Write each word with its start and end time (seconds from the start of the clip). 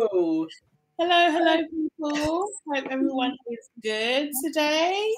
Hello. 0.00 0.46
Hello, 0.98 1.62
people. 1.68 2.48
Hope 2.72 2.86
everyone 2.90 3.36
is 3.50 3.68
good 3.82 4.30
today. 4.42 5.12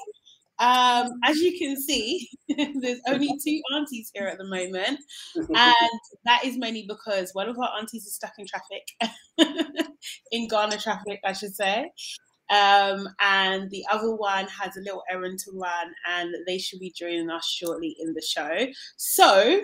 Um, 0.59 1.19
as 1.23 1.37
you 1.37 1.57
can 1.57 1.81
see, 1.81 2.27
there's 2.49 2.99
only 3.07 3.29
two 3.41 3.61
aunties 3.73 4.11
here 4.13 4.27
at 4.27 4.37
the 4.37 4.43
moment, 4.43 4.99
and 5.35 5.99
that 6.25 6.43
is 6.43 6.57
mainly 6.57 6.85
because 6.85 7.29
one 7.31 7.47
of 7.47 7.57
our 7.57 7.69
aunties 7.79 8.05
is 8.05 8.15
stuck 8.15 8.33
in 8.37 8.45
traffic, 8.45 9.87
in 10.33 10.49
Ghana 10.49 10.77
traffic, 10.79 11.21
I 11.23 11.31
should 11.31 11.55
say. 11.55 11.89
Um, 12.49 13.07
and 13.21 13.71
the 13.71 13.85
other 13.89 14.13
one 14.13 14.47
has 14.47 14.75
a 14.75 14.81
little 14.81 15.03
errand 15.09 15.39
to 15.45 15.51
run, 15.53 15.93
and 16.09 16.35
they 16.45 16.57
should 16.57 16.81
be 16.81 16.93
joining 16.93 17.29
us 17.29 17.47
shortly 17.47 17.95
in 18.01 18.13
the 18.13 18.21
show. 18.21 18.67
So, 18.97 19.61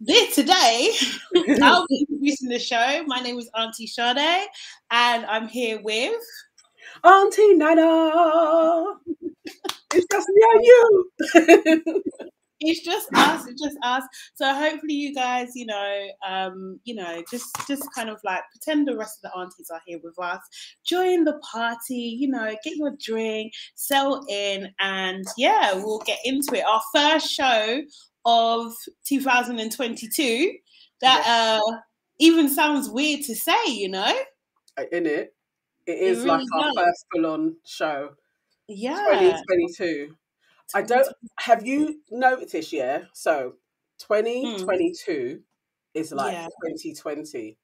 this 0.00 0.34
today, 0.34 0.92
I'll 1.62 1.86
be 1.88 2.06
introducing 2.08 2.50
the 2.50 2.58
show. 2.58 3.02
My 3.06 3.20
name 3.20 3.38
is 3.38 3.48
Auntie 3.54 3.86
Sade, 3.86 4.46
and 4.90 5.24
I'm 5.26 5.48
here 5.48 5.80
with 5.82 6.20
Auntie 7.02 7.54
Nana. 7.54 8.94
it's 9.94 10.06
just 10.12 10.28
me 10.28 10.42
and 10.54 10.64
you. 10.64 11.10
it's 12.60 12.84
just 12.84 13.08
us. 13.14 13.46
It's 13.46 13.62
just 13.62 13.76
us. 13.82 14.02
So 14.34 14.52
hopefully, 14.52 14.94
you 14.94 15.14
guys, 15.14 15.52
you 15.54 15.66
know, 15.66 16.08
um, 16.26 16.78
you 16.84 16.94
know, 16.94 17.22
just 17.30 17.46
just 17.66 17.82
kind 17.94 18.10
of 18.10 18.18
like 18.22 18.42
pretend 18.50 18.86
the 18.86 18.96
rest 18.96 19.20
of 19.24 19.30
the 19.30 19.38
aunties 19.38 19.70
are 19.72 19.80
here 19.86 19.98
with 20.02 20.18
us. 20.18 20.40
Join 20.84 21.24
the 21.24 21.38
party. 21.50 22.16
You 22.18 22.28
know, 22.28 22.54
get 22.62 22.76
your 22.76 22.92
drink, 23.02 23.52
settle 23.76 24.24
in, 24.28 24.68
and 24.80 25.24
yeah, 25.38 25.72
we'll 25.74 26.00
get 26.00 26.18
into 26.24 26.54
it. 26.54 26.64
Our 26.66 26.82
first 26.94 27.30
show 27.30 27.80
of 28.26 28.74
2022 29.08 30.52
that 31.00 31.26
uh 31.26 31.76
even 32.20 32.48
sounds 32.50 32.90
weird 32.90 33.22
to 33.24 33.34
say, 33.36 33.56
you 33.68 33.88
know? 33.90 34.14
In 34.92 35.06
it, 35.06 35.34
it 35.86 35.98
is 35.98 36.18
really 36.18 36.30
like 36.30 36.46
our 36.54 36.64
does. 36.64 36.74
first 36.76 37.06
full-on 37.14 37.56
show. 37.66 38.10
Yeah. 38.68 38.96
2022. 38.96 40.16
I 40.74 40.82
don't. 40.82 41.06
Have 41.40 41.66
you 41.66 42.00
noticed? 42.10 42.72
Yeah. 42.72 43.04
So 43.14 43.54
2022 44.00 45.40
is 45.94 46.12
like 46.12 46.34
Hmm. 46.34 46.42
Yeah. 46.42 46.48
2020. 46.74 47.58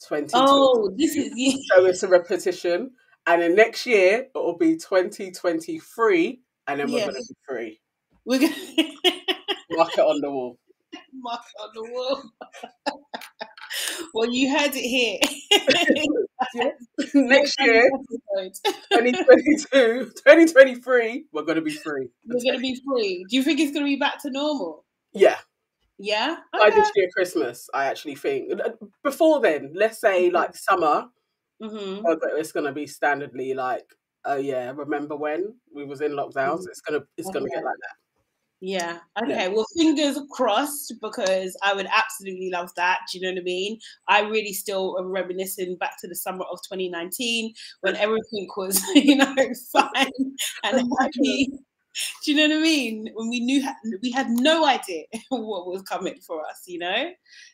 2020. 0.00 0.32
Oh, 0.34 0.90
this 0.96 1.16
is 1.16 1.32
So 1.74 1.84
it's 1.86 2.02
a 2.02 2.08
repetition. 2.08 2.92
And 3.26 3.42
then 3.42 3.54
next 3.56 3.86
year 3.86 4.20
it 4.20 4.30
will 4.34 4.56
be 4.56 4.76
2023, 4.76 6.40
and 6.66 6.80
then 6.80 6.90
we're 6.90 6.98
Yeah. 6.98 7.06
going 7.08 7.16
to 7.22 7.28
be 7.28 7.34
free. 7.46 7.80
we're 8.24 8.38
gonna 8.40 8.54
Mark 9.78 9.92
it 9.96 10.00
on 10.00 10.20
the 10.20 10.30
wall. 10.30 10.58
mark 11.14 11.40
on 11.62 11.70
the 11.74 11.82
wall. 11.92 12.22
well, 14.14 14.30
you 14.30 14.56
heard 14.56 14.72
it 14.74 14.80
here. 14.80 15.18
Next 17.14 17.60
year, 17.60 17.88
Episode. 18.36 18.54
2022, 18.92 20.04
2023, 20.16 21.24
we're 21.32 21.42
going 21.42 21.56
to 21.56 21.62
be 21.62 21.70
free. 21.70 22.08
We're 22.26 22.40
gonna 22.44 22.60
be 22.60 22.80
free. 22.86 23.24
Do 23.28 23.36
you 23.36 23.42
think 23.42 23.60
it's 23.60 23.72
gonna 23.72 23.84
be 23.84 23.96
back 23.96 24.20
to 24.22 24.30
normal? 24.30 24.84
Yeah, 25.12 25.36
Yeah. 25.98 26.36
by 26.52 26.68
Okay. 26.68 26.76
this 26.76 26.90
year 26.96 27.08
Christmas, 27.14 27.68
I 27.74 27.86
actually 27.86 28.14
think. 28.16 28.52
Uh, 28.60 28.70
before 29.04 29.40
then, 29.40 29.72
let's 29.74 30.00
say 30.00 30.26
mm-hmm. 30.26 30.34
like 30.36 30.56
summer, 30.56 31.06
hmm 31.60 32.00
oh, 32.06 32.16
but 32.20 32.30
it's 32.36 32.52
going 32.52 32.66
to 32.66 32.72
be 32.72 32.86
standardly 32.86 33.54
like, 33.54 33.84
oh 34.24 34.36
yeah, 34.36 34.72
remember 34.74 35.16
when 35.16 35.54
we 35.74 35.84
was 35.84 36.00
in 36.00 36.12
lockdowns? 36.12 36.60
Mm-hmm. 36.60 36.70
It's 36.70 36.80
gonna, 36.80 37.00
it's 37.16 37.30
gonna 37.30 37.46
Okay. 37.46 37.54
get 37.54 37.64
like 37.64 37.76
that. 37.80 37.96
Yeah. 38.60 38.98
Okay. 39.22 39.48
Well, 39.48 39.66
fingers 39.76 40.18
crossed 40.32 40.94
because 41.00 41.56
I 41.62 41.74
would 41.74 41.86
absolutely 41.94 42.50
love 42.50 42.70
that. 42.76 42.98
Do 43.10 43.18
you 43.18 43.24
know 43.24 43.32
what 43.32 43.40
I 43.40 43.44
mean? 43.44 43.78
I 44.08 44.20
really 44.22 44.52
still 44.52 44.96
am 44.98 45.12
reminiscing 45.12 45.76
back 45.76 45.92
to 46.00 46.08
the 46.08 46.16
summer 46.16 46.44
of 46.50 46.58
2019 46.68 47.54
when 47.82 47.96
everything 47.96 48.48
was, 48.56 48.82
you 48.94 49.16
know, 49.16 49.34
fine 49.72 50.12
and 50.64 50.90
happy. 51.00 51.50
Do 52.24 52.32
you 52.32 52.36
know 52.36 52.54
what 52.54 52.60
I 52.60 52.62
mean? 52.62 53.10
When 53.14 53.28
we 53.28 53.40
knew 53.40 53.64
we 54.02 54.10
had 54.10 54.28
no 54.30 54.66
idea 54.66 55.04
what 55.30 55.66
was 55.66 55.82
coming 55.82 56.20
for 56.24 56.44
us, 56.46 56.62
you 56.66 56.78
know. 56.78 57.10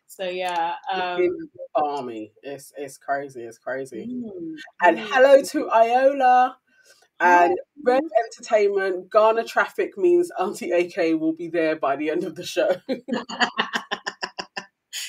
So 0.07 0.25
yeah. 0.25 0.75
Um, 0.93 1.29
balmy. 1.75 2.33
It's 2.43 2.73
it's 2.77 2.99
crazy. 2.99 3.43
It's 3.43 3.59
crazy. 3.59 4.07
mm, 4.07 4.55
And 4.83 4.99
mm. 4.99 5.07
hello 5.11 5.43
to 5.43 5.71
Iola. 5.71 6.57
And 7.25 7.59
Red 7.85 8.03
Entertainment, 8.27 9.11
Ghana 9.11 9.45
Traffic 9.45 9.97
means 9.97 10.31
Auntie 10.39 10.71
AK 10.73 11.19
will 11.21 11.33
be 11.35 11.49
there 11.49 11.77
by 11.77 11.97
the 11.97 12.11
end 12.11 12.25
of 12.25 12.35
the 12.35 12.45
show. 12.45 12.77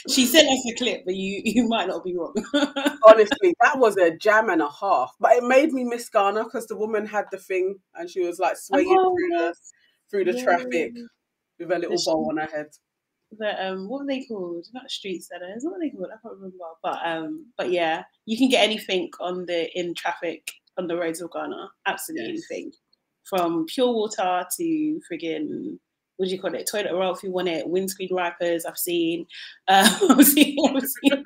She 0.10 0.26
sent 0.26 0.48
us 0.48 0.66
a 0.72 0.76
clip, 0.76 1.04
but 1.06 1.16
you 1.16 1.42
you 1.44 1.68
might 1.68 1.88
not 1.88 2.04
be 2.04 2.16
wrong. 2.16 2.34
Honestly, 3.08 3.56
that 3.62 3.78
was 3.80 3.98
a 3.98 4.16
jam 4.16 4.50
and 4.50 4.62
a 4.62 4.70
half. 4.70 5.12
But 5.20 5.34
it 5.34 5.44
made 5.44 5.74
me 5.74 5.84
miss 5.84 6.10
Ghana 6.10 6.44
because 6.46 6.68
the 6.68 6.76
woman 6.78 7.06
had 7.08 7.26
the 7.32 7.38
thing 7.38 7.80
and 7.96 8.10
she 8.10 8.22
was 8.22 8.40
like 8.40 8.58
swaying 8.58 8.88
Oh, 9.00 9.16
through 9.16 9.30
the 9.38 9.56
through 10.10 10.26
the 10.26 10.34
traffic 10.44 10.94
with 11.60 11.72
a 11.72 11.80
little 11.80 11.98
The 11.98 12.04
bowl 12.06 12.28
on 12.30 12.38
her 12.38 12.48
head. 12.56 12.68
the 13.38 13.68
um 13.68 13.90
what 13.90 14.02
are 14.04 14.08
they 14.08 14.24
called? 14.26 14.66
Not 14.74 14.90
street 14.92 15.24
sellers. 15.24 15.64
What 15.64 15.78
are 15.78 15.80
they 15.80 15.90
called? 15.90 16.10
I 16.14 16.18
can't 16.22 16.36
remember. 16.36 16.58
But 16.84 17.00
um 17.06 17.52
but 17.58 17.72
yeah, 17.72 18.04
you 18.26 18.38
can 18.38 18.50
get 18.50 18.64
anything 18.64 19.10
on 19.20 19.46
the 19.46 19.70
in 19.78 19.94
traffic 19.96 20.52
on 20.78 20.88
the 20.88 20.96
roads 20.98 21.22
of 21.22 21.32
Ghana. 21.32 21.70
Absolutely 21.86 22.34
Yes. 22.34 22.44
anything. 22.52 22.72
From 23.24 23.66
pure 23.66 23.92
water 23.92 24.46
to 24.58 25.02
friggin' 25.12 25.80
what 26.18 26.28
do 26.30 26.32
you 26.34 26.40
call 26.40 26.54
it? 26.56 26.66
Toilet 26.72 26.94
roll 26.94 27.14
if 27.14 27.24
you 27.24 27.32
want 27.32 27.50
it. 27.50 27.68
Windscreen 27.68 28.08
wipers. 28.12 28.66
I've 28.66 28.78
seen. 28.78 29.26
Uh, 29.68 29.90
I've 30.12 30.26
seen. 30.26 30.58
I've 30.76 30.84
seen. 30.88 31.24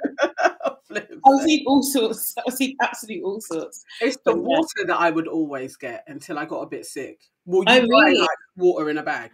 I've 0.91 1.41
seen 1.43 1.63
all 1.67 1.83
sorts. 1.83 2.33
I've 2.47 2.53
seen 2.55 2.75
absolutely 2.81 3.23
all 3.23 3.39
sorts. 3.41 3.83
It's 4.01 4.15
the 4.17 4.31
But 4.31 4.37
yeah. 4.37 4.41
water 4.41 4.85
that 4.87 4.99
I 4.99 5.11
would 5.11 5.27
always 5.27 5.75
get 5.77 6.03
until 6.07 6.39
I 6.39 6.45
got 6.45 6.61
a 6.61 6.67
bit 6.67 6.85
sick. 6.87 7.19
Will 7.45 7.59
you 7.59 7.65
Oh, 7.67 7.81
really? 7.81 8.19
like 8.19 8.29
water 8.55 8.89
in 8.89 8.97
a 8.97 9.03
bag? 9.03 9.31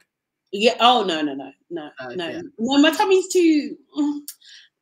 Yeah. 0.51 0.75
Oh 0.79 1.03
no 1.03 1.21
no 1.21 1.33
no 1.33 1.51
no 1.69 1.89
Oh, 2.01 2.09
no 2.09 2.27
yeah. 2.29 2.41
no. 2.59 2.77
My 2.79 2.91
tummy's 2.91 3.27
too. 3.29 3.77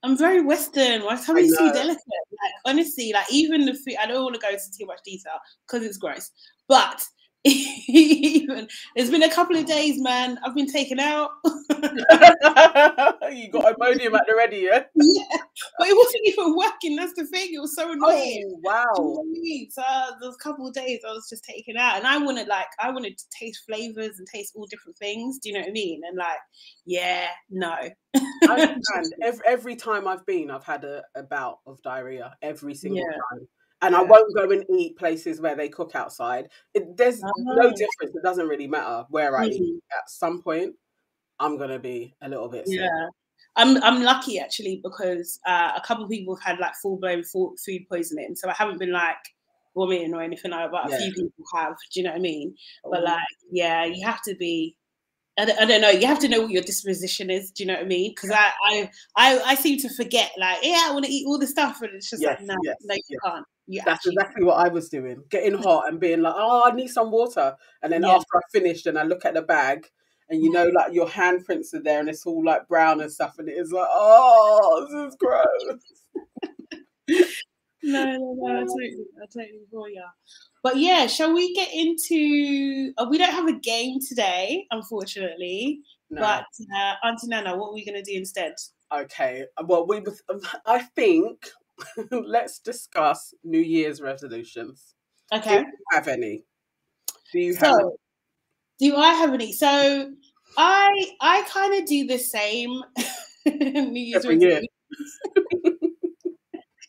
I'm 0.03 0.18
very 0.18 0.41
Western. 0.41 1.06
My 1.06 1.16
tummy's 1.16 1.58
too 1.58 1.68
know. 1.68 1.74
delicate. 1.74 2.03
Like 2.31 2.53
honestly, 2.66 3.12
like 3.14 3.31
even 3.31 3.66
the 3.66 3.74
food. 3.74 3.96
I 4.02 4.06
don't 4.06 4.24
want 4.24 4.36
to 4.36 4.41
go 4.41 4.50
into 4.50 4.64
too 4.78 4.86
much 4.86 5.00
detail 5.06 5.40
because 5.66 5.86
it's 5.86 5.97
gross. 5.97 6.30
But 6.68 7.03
even 7.45 8.69
there's 8.95 9.11
been 9.11 9.23
a 9.23 9.29
couple 9.29 9.57
of 9.57 9.65
days, 9.65 9.99
man. 9.99 10.39
I've 10.45 10.55
been 10.55 10.71
taken 10.71 10.97
out. 10.99 11.31
you 11.43 11.59
got 13.51 13.77
Imodium 13.77 14.15
at 14.15 14.25
the 14.27 14.35
ready, 14.37 14.59
yeah? 14.59 14.83
yeah, 14.95 15.37
but 15.77 15.87
it 15.87 15.97
wasn't 15.97 16.21
even 16.25 16.55
working. 16.55 16.95
That's 16.95 17.13
the 17.15 17.25
thing. 17.25 17.49
It 17.53 17.59
was 17.59 17.75
so 17.75 17.91
annoying. 17.91 17.99
Oh 18.03 18.23
you 18.23 18.47
know 18.47 18.59
wow! 18.63 18.85
what 18.95 19.25
I 19.25 19.39
mean? 19.41 19.69
So 19.71 19.81
uh, 19.81 20.11
a 20.23 20.35
couple 20.41 20.65
of 20.67 20.73
days 20.73 21.01
I 21.05 21.11
was 21.11 21.27
just 21.29 21.43
taken 21.43 21.75
out, 21.75 21.97
and 21.97 22.07
I 22.07 22.17
wanted 22.17 22.47
like 22.47 22.67
I 22.79 22.91
wanted 22.91 23.17
to 23.17 23.25
taste 23.37 23.63
flavors 23.67 24.19
and 24.19 24.27
taste 24.27 24.53
all 24.55 24.65
different 24.67 24.97
things. 24.97 25.39
Do 25.39 25.49
you 25.49 25.55
know 25.55 25.61
what 25.61 25.69
I 25.69 25.73
mean? 25.73 26.01
And 26.07 26.17
like, 26.17 26.39
yeah, 26.85 27.27
no. 27.49 27.75
Every, 29.23 29.45
every 29.47 29.75
time 29.75 30.07
I've 30.07 30.25
been, 30.25 30.51
I've 30.51 30.65
had 30.65 30.83
a, 30.83 31.01
a 31.15 31.23
bout 31.23 31.59
of 31.65 31.81
diarrhea 31.81 32.35
every 32.41 32.75
single 32.75 32.99
Yeah. 32.99 33.17
time. 33.31 33.47
And 33.83 33.95
I 33.95 34.01
won't 34.01 34.33
go 34.35 34.49
and 34.51 34.66
eat 34.79 34.97
places 34.97 35.41
where 35.41 35.55
they 35.55 35.69
cook 35.69 35.95
outside. 35.95 36.49
It, 36.73 36.97
there's 36.97 37.21
no 37.21 37.31
Oh. 37.67 37.69
difference. 37.71 38.16
It 38.16 38.23
doesn't 38.23 38.47
really 38.47 38.67
matter 38.67 39.05
where 39.09 39.38
I 39.38 39.47
eat. 39.47 39.61
Mhm. 39.61 39.77
At 39.97 40.09
some 40.09 40.41
point, 40.41 40.75
I'm 41.39 41.57
gonna 41.57 41.79
be 41.79 42.16
a 42.22 42.29
little 42.29 42.49
bit 42.49 42.67
sick. 42.67 42.79
Yeah. 42.79 43.07
I'm 43.55 43.81
I'm 43.83 44.01
lucky 44.03 44.39
actually 44.39 44.81
because 44.83 45.39
uh, 45.45 45.73
a 45.75 45.81
couple 45.81 46.03
of 46.05 46.09
people 46.09 46.35
have 46.35 46.43
had 46.43 46.59
like 46.59 46.75
full 46.81 46.97
blown 46.97 47.23
food 47.23 47.55
poisoning, 47.89 48.35
so 48.35 48.49
I 48.49 48.53
haven't 48.53 48.79
been 48.79 48.91
like 48.91 49.17
vomiting 49.75 50.13
or 50.13 50.22
anything 50.23 50.52
like 50.52 50.72
that. 50.72 50.72
But 50.72 50.90
Yeah. 50.90 50.97
a 50.97 50.99
few 50.99 51.13
people 51.13 51.46
have. 51.55 51.75
Do 51.93 51.99
you 51.99 52.03
know 52.05 52.11
what 52.11 52.17
I 52.19 52.22
mean? 52.22 52.55
But 52.90 53.02
Oh, 53.02 53.03
like, 53.05 53.19
yeah, 53.52 53.85
you 53.85 54.05
have 54.05 54.22
to 54.23 54.35
be. 54.35 54.78
I 55.37 55.46
don't, 55.46 55.59
I 55.59 55.66
don't 55.66 55.81
know. 55.81 55.90
You 55.90 56.08
have 56.08 56.19
to 56.19 56.28
know 56.29 56.41
what 56.41 56.52
your 56.52 56.63
disposition 56.63 57.29
is. 57.31 57.52
Do 57.52 57.63
you 57.63 57.67
know 57.67 57.75
what 57.75 57.84
I 57.85 57.87
mean? 57.87 58.11
Because 58.11 58.31
I, 58.31 58.52
I 58.69 58.91
I 59.17 59.40
I 59.47 59.55
seem 59.55 59.79
to 59.79 59.90
forget. 59.90 60.31
Like, 60.37 60.59
yeah, 60.63 60.85
I 60.87 60.91
want 60.93 61.05
to 61.05 61.11
eat 61.11 61.25
all 61.28 61.40
the 61.40 61.47
stuff, 61.47 61.81
and 61.81 61.91
it's 61.96 62.09
just 62.09 62.22
Yes, 62.22 62.40
like, 62.40 62.47
no, 62.47 62.55
yes, 62.63 62.78
no, 62.84 62.96
you 62.96 63.02
yes. 63.09 63.19
can't. 63.25 63.46
You 63.67 63.81
That's 63.85 63.99
actually, 63.99 64.13
exactly 64.13 64.43
what 64.43 64.65
I 64.65 64.69
was 64.69 64.89
doing. 64.89 65.23
Getting 65.29 65.53
hot 65.63 65.87
and 65.87 65.99
being 65.99 66.21
like, 66.21 66.35
oh, 66.35 66.69
I 66.71 66.75
need 66.75 66.89
some 66.89 67.11
water. 67.11 67.55
And 67.81 67.93
then 67.93 68.03
Yeah. 68.03 68.15
after 68.15 68.37
I 68.37 68.41
finished 68.51 68.87
and 68.87 68.97
I 68.97 69.03
look 69.03 69.25
at 69.25 69.33
the 69.33 69.41
bag 69.41 69.87
and 70.29 70.41
you 70.41 70.51
know, 70.51 70.65
like 70.67 70.93
your 70.93 71.07
handprints 71.07 71.73
are 71.73 71.81
there 71.81 71.99
and 71.99 72.09
it's 72.09 72.25
all 72.25 72.43
like 72.43 72.67
brown 72.67 73.01
and 73.01 73.11
stuff. 73.11 73.35
And 73.39 73.47
it 73.49 73.53
is 73.53 73.71
like, 73.71 73.87
oh, 73.89 74.87
this 74.89 75.11
is 75.11 75.17
gross. 75.17 75.45
no, 77.83 78.05
no, 78.05 78.33
no. 78.37 78.55
I 78.55 78.59
totally, 78.61 78.95
I 79.21 79.25
totally 79.25 79.59
feel 79.69 79.89
ya. 79.89 80.03
But 80.61 80.77
yeah, 80.77 81.07
shall 81.07 81.33
we 81.33 81.53
get 81.53 81.69
into? 81.73 82.93
Uh, 82.97 83.05
we 83.09 83.17
don't 83.17 83.33
have 83.33 83.47
a 83.47 83.59
game 83.59 83.99
today, 83.99 84.65
unfortunately. 84.71 85.81
No. 86.09 86.21
But 86.21 86.45
uh, 86.75 86.93
Auntie 87.03 87.27
Nana, 87.27 87.57
what 87.57 87.69
are 87.69 87.73
we 87.73 87.85
going 87.85 88.01
to 88.01 88.11
do 88.11 88.17
instead? 88.17 88.53
Okay. 88.93 89.45
Well, 89.65 89.85
we. 89.85 90.01
I 90.65 90.79
think 90.79 91.49
let's 92.11 92.59
discuss 92.59 93.34
New 93.43 93.59
Year's 93.59 94.02
resolutions. 94.02 94.96
Do 95.31 95.40
Okay. 95.40 95.58
you 95.58 95.66
have 95.91 96.08
any? 96.08 96.46
Do 97.34 97.40
you 97.40 97.55
have? 97.55 97.90
Do 98.79 98.96
I 98.97 99.14
have 99.14 99.34
any? 99.34 99.52
So, 99.53 100.14
I 100.58 101.11
I 101.22 101.43
kind 101.49 101.73
of 101.81 101.85
do 101.87 102.05
the 102.05 102.17
same 102.17 102.81
New 103.46 103.99
Year's 104.02 104.25
Every 104.25 104.37
year. 104.40 104.61
resolutions. 104.61 104.70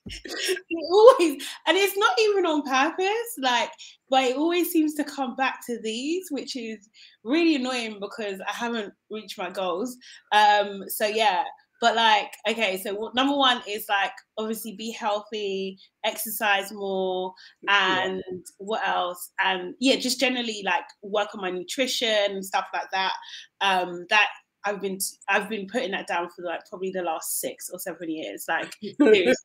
it 0.06 0.84
always, 0.92 1.42
and 1.66 1.76
it's 1.76 1.96
not 1.96 2.18
even 2.20 2.46
on 2.46 2.62
purpose, 2.62 3.36
like, 3.38 3.70
but 4.10 4.24
it 4.24 4.36
always 4.36 4.70
seems 4.70 4.94
to 4.94 5.04
come 5.04 5.34
back 5.36 5.60
to 5.66 5.78
these, 5.82 6.26
which 6.30 6.56
is 6.56 6.88
really 7.22 7.56
annoying 7.56 7.98
because 8.00 8.40
I 8.46 8.52
haven't 8.52 8.92
reached 9.10 9.38
my 9.38 9.50
goals. 9.50 9.96
Um, 10.32 10.84
so 10.88 11.06
yeah, 11.06 11.44
but 11.84 11.96
like, 11.96 12.32
okay, 12.48 12.78
so 12.78 13.10
number 13.14 13.36
one 13.36 13.60
is 13.68 13.84
like 13.90 14.14
obviously 14.38 14.74
be 14.74 14.90
healthy, 14.90 15.78
exercise 16.02 16.72
more, 16.72 17.34
and 17.68 18.22
yeah. 18.26 18.38
what 18.56 18.80
else? 18.88 19.32
And 19.38 19.74
yeah, 19.80 19.96
just 19.96 20.18
generally 20.18 20.62
like 20.64 20.86
work 21.02 21.28
on 21.34 21.42
my 21.42 21.50
nutrition 21.50 22.08
and 22.30 22.42
stuff 22.42 22.64
like 22.72 22.90
that. 22.92 23.12
Um, 23.60 24.06
that 24.08 24.28
I've 24.64 24.80
been 24.80 24.96
I've 25.28 25.50
been 25.50 25.66
putting 25.70 25.90
that 25.90 26.06
down 26.06 26.30
for 26.34 26.42
like 26.42 26.60
probably 26.70 26.90
the 26.90 27.02
last 27.02 27.38
six 27.38 27.68
or 27.70 27.78
seven 27.78 28.08
years. 28.08 28.46
Like 28.48 28.74
ridiculous. 28.98 29.36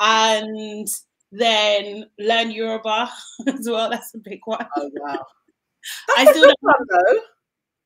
And 0.00 0.88
then 1.30 2.06
learn 2.18 2.50
Yoruba 2.50 3.08
as 3.46 3.68
well. 3.70 3.88
That's 3.88 4.16
a 4.16 4.18
big 4.18 4.40
one. 4.46 4.66
Oh 4.76 4.90
wow. 4.94 5.24
That's 6.16 6.28
I 6.28 6.32
still 6.32 6.42
don't 6.42 6.56
one, 6.58 6.74
though. 6.90 7.20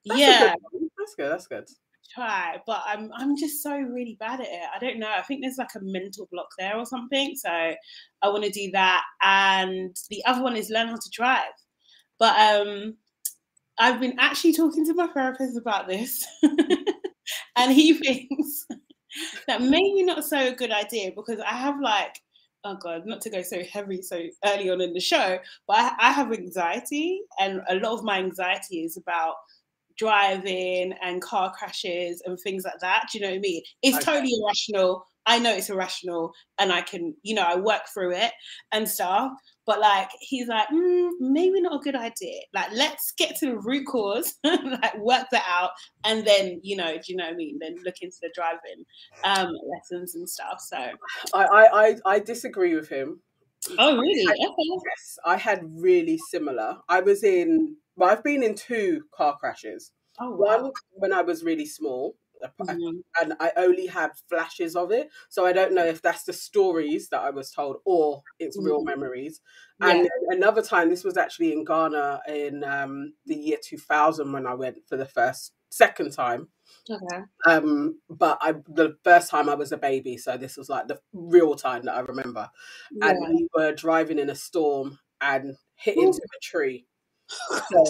That's 0.06 0.18
yeah. 0.18 0.54
That's 0.96 1.14
good. 1.14 1.30
That's 1.30 1.46
good. 1.46 1.68
Try, 2.12 2.58
but 2.66 2.82
I'm 2.86 3.10
I'm 3.16 3.36
just 3.36 3.62
so 3.62 3.76
really 3.76 4.16
bad 4.20 4.40
at 4.40 4.46
it. 4.46 4.60
I 4.74 4.78
don't 4.78 4.98
know. 5.00 5.08
I 5.10 5.22
think 5.22 5.40
there's 5.42 5.56
like 5.58 5.74
a 5.74 5.80
mental 5.80 6.28
block 6.30 6.48
there 6.58 6.76
or 6.76 6.84
something. 6.86 7.34
So 7.34 7.48
I 7.50 8.28
want 8.28 8.44
to 8.44 8.50
do 8.50 8.70
that. 8.72 9.02
And 9.22 9.96
the 10.10 10.24
other 10.26 10.42
one 10.42 10.56
is 10.56 10.70
learn 10.70 10.88
how 10.88 10.96
to 10.96 11.10
drive. 11.12 11.52
But 12.18 12.38
um 12.38 12.96
I've 13.78 14.00
been 14.00 14.16
actually 14.18 14.54
talking 14.54 14.86
to 14.86 14.94
my 14.94 15.08
therapist 15.08 15.56
about 15.58 15.88
this, 15.88 16.26
and 17.56 17.72
he 17.72 17.94
thinks 17.98 18.66
that 19.46 19.62
maybe 19.62 20.02
not 20.02 20.24
so 20.24 20.48
a 20.48 20.54
good 20.54 20.70
idea 20.70 21.10
because 21.14 21.40
I 21.40 21.54
have 21.54 21.80
like, 21.80 22.20
oh 22.64 22.76
god, 22.80 23.02
not 23.06 23.20
to 23.22 23.30
go 23.30 23.42
so 23.42 23.62
heavy 23.64 24.02
so 24.02 24.20
early 24.44 24.70
on 24.70 24.80
in 24.80 24.92
the 24.94 25.00
show, 25.00 25.38
but 25.66 25.76
I, 25.76 25.92
I 26.00 26.12
have 26.12 26.32
anxiety, 26.32 27.20
and 27.40 27.60
a 27.68 27.76
lot 27.76 27.94
of 27.98 28.04
my 28.04 28.18
anxiety 28.18 28.82
is 28.84 28.96
about 28.96 29.34
driving 29.98 30.94
and 31.02 31.22
car 31.22 31.52
crashes 31.52 32.22
and 32.24 32.38
things 32.40 32.64
like 32.64 32.80
that. 32.80 33.06
Do 33.10 33.18
you 33.18 33.24
know 33.24 33.30
what 33.30 33.36
I 33.36 33.40
mean? 33.40 33.62
It's 33.82 33.96
okay. 33.96 34.04
totally 34.04 34.32
irrational. 34.42 35.06
I 35.26 35.38
know 35.38 35.54
it's 35.54 35.70
irrational, 35.70 36.34
and 36.58 36.70
I 36.70 36.82
can, 36.82 37.14
you 37.22 37.34
know, 37.34 37.42
I 37.42 37.56
work 37.56 37.82
through 37.92 38.12
it 38.12 38.32
and 38.72 38.86
stuff. 38.86 39.32
But 39.66 39.80
like 39.80 40.10
he's 40.20 40.48
like, 40.48 40.68
mm, 40.68 41.10
maybe 41.18 41.62
not 41.62 41.76
a 41.76 41.78
good 41.78 41.96
idea. 41.96 42.40
Like, 42.52 42.72
let's 42.72 43.14
get 43.16 43.36
to 43.36 43.46
the 43.46 43.58
root 43.58 43.86
cause, 43.86 44.34
like 44.44 44.98
work 44.98 45.26
that 45.32 45.44
out, 45.48 45.70
and 46.04 46.26
then 46.26 46.60
you 46.62 46.76
know, 46.76 46.92
do 46.92 47.02
you 47.08 47.16
know 47.16 47.24
what 47.24 47.32
I 47.32 47.36
mean? 47.36 47.58
Then 47.60 47.76
look 47.84 47.94
into 48.02 48.16
the 48.20 48.30
driving 48.34 48.84
um, 49.24 49.52
lessons 49.72 50.14
and 50.14 50.28
stuff. 50.28 50.58
So 50.60 50.76
I 51.32 51.46
I 51.54 51.96
I 52.04 52.18
disagree 52.18 52.74
with 52.74 52.90
him. 52.90 53.20
Oh 53.78 53.96
really? 53.96 54.26
I 54.26 54.30
had, 54.30 54.48
okay. 54.48 54.54
Yes, 54.58 55.18
I 55.24 55.36
had 55.36 55.60
really 55.78 56.18
similar. 56.18 56.78
I 56.88 57.00
was 57.00 57.24
in. 57.24 57.76
Well, 57.96 58.10
I've 58.10 58.24
been 58.24 58.42
in 58.42 58.54
two 58.54 59.04
car 59.14 59.36
crashes. 59.38 59.92
Oh, 60.20 60.30
wow. 60.30 60.62
One 60.62 60.72
when 60.92 61.12
I 61.12 61.22
was 61.22 61.42
really 61.42 61.66
small, 61.66 62.16
mm-hmm. 62.42 62.98
and 63.20 63.34
I 63.40 63.52
only 63.56 63.86
have 63.86 64.12
flashes 64.28 64.76
of 64.76 64.90
it. 64.90 65.08
So 65.28 65.46
I 65.46 65.52
don't 65.52 65.74
know 65.74 65.84
if 65.84 66.02
that's 66.02 66.24
the 66.24 66.32
stories 66.32 67.08
that 67.08 67.20
I 67.20 67.30
was 67.30 67.50
told 67.50 67.76
or 67.84 68.22
it's 68.38 68.56
mm-hmm. 68.56 68.66
real 68.66 68.84
memories. 68.84 69.40
Yeah. 69.80 69.90
And 69.90 70.08
another 70.28 70.62
time, 70.62 70.90
this 70.90 71.04
was 71.04 71.16
actually 71.16 71.52
in 71.52 71.64
Ghana 71.64 72.20
in 72.28 72.64
um, 72.64 73.14
the 73.26 73.34
year 73.34 73.58
2000 73.62 74.32
when 74.32 74.46
I 74.46 74.54
went 74.54 74.78
for 74.88 74.96
the 74.96 75.06
first, 75.06 75.52
second 75.70 76.12
time. 76.12 76.48
Okay. 76.88 77.22
Um, 77.46 78.00
but 78.08 78.38
I 78.40 78.52
the 78.68 78.96
first 79.02 79.30
time 79.30 79.48
I 79.48 79.54
was 79.54 79.72
a 79.72 79.76
baby, 79.76 80.16
so 80.16 80.36
this 80.36 80.56
was 80.56 80.68
like 80.68 80.86
the 80.86 81.00
real 81.12 81.54
time 81.54 81.82
that 81.84 81.96
I 81.96 82.00
remember. 82.00 82.48
Yeah. 82.92 83.10
And 83.10 83.34
we 83.34 83.48
were 83.54 83.72
driving 83.72 84.18
in 84.18 84.30
a 84.30 84.34
storm 84.34 84.98
and 85.20 85.56
hit 85.74 85.96
into 85.96 86.20
a 86.20 86.40
tree. 86.42 86.86
So 87.28 87.84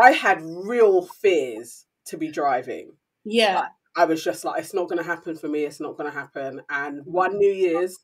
I 0.00 0.12
had 0.12 0.42
real 0.42 1.06
fears 1.06 1.86
to 2.06 2.16
be 2.16 2.30
driving. 2.30 2.92
Yeah. 3.24 3.66
I 3.96 4.04
was 4.04 4.24
just 4.24 4.44
like, 4.44 4.60
it's 4.60 4.74
not 4.74 4.88
going 4.88 4.98
to 4.98 5.04
happen 5.04 5.36
for 5.36 5.48
me. 5.48 5.64
It's 5.64 5.80
not 5.80 5.96
going 5.96 6.10
to 6.10 6.18
happen. 6.18 6.62
And 6.68 7.02
one 7.04 7.38
New 7.38 7.52
Year's, 7.52 7.98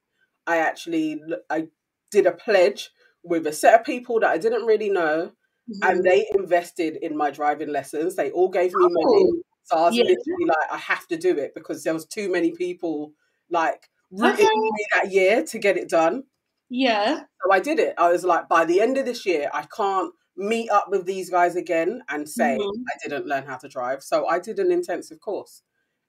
I 0.47 0.59
actually 0.59 1.21
I 1.49 1.69
did 2.11 2.27
a 2.27 2.33
pledge 2.33 2.91
with 3.23 3.47
a 3.47 3.53
set 3.53 3.79
of 3.79 3.85
people 3.85 4.21
that 4.21 4.31
I 4.31 4.39
didn't 4.39 4.67
really 4.67 4.89
know, 4.89 5.33
mm-hmm. 5.71 5.89
and 5.89 6.05
they 6.05 6.27
invested 6.35 6.97
in 7.03 7.17
my 7.17 7.31
driving 7.31 7.69
lessons. 7.69 8.17
They 8.17 8.31
all 8.31 8.49
gave 8.49 8.73
me 8.73 8.85
oh, 8.85 8.89
money, 8.89 9.31
so 9.65 9.77
I 9.77 9.83
was 9.83 9.97
yeah. 9.97 10.05
literally 10.05 10.47
like, 10.47 10.73
I 10.73 10.79
have 10.79 11.07
to 11.09 11.17
do 11.17 11.37
it 11.37 11.53
because 11.55 11.85
there 11.85 11.95
was 11.95 12.07
too 12.07 12.33
many 12.33 12.53
people 12.53 13.13
like 13.51 13.89
rooting 14.11 14.47
okay. 14.47 14.55
me 14.55 14.87
that 14.95 15.13
year 15.13 15.45
to 15.45 15.59
get 15.59 15.77
it 15.77 15.89
done. 15.89 16.25
Yeah. 16.69 17.21
So 17.45 17.53
I 17.53 17.61
did 17.61 17.79
it. 17.79 17.95
I 17.99 18.11
was 18.11 18.25
like, 18.25 18.49
by 18.49 18.65
the 18.65 18.81
end 18.81 18.97
of 18.97 19.05
this 19.05 19.27
year, 19.27 19.51
I 19.53 19.67
can't 19.77 20.13
meet 20.37 20.71
up 20.71 20.87
with 20.89 21.07
these 21.07 21.31
guys 21.31 21.57
again 21.57 22.03
and 22.09 22.29
say 22.29 22.57
mm-hmm. 22.59 22.83
I 22.89 23.09
didn't 23.09 23.27
learn 23.27 23.47
how 23.47 23.57
to 23.59 23.69
drive. 23.69 24.03
So 24.03 24.27
I 24.27 24.39
did 24.39 24.59
an 24.59 24.73
intensive 24.73 25.21
course. 25.21 25.63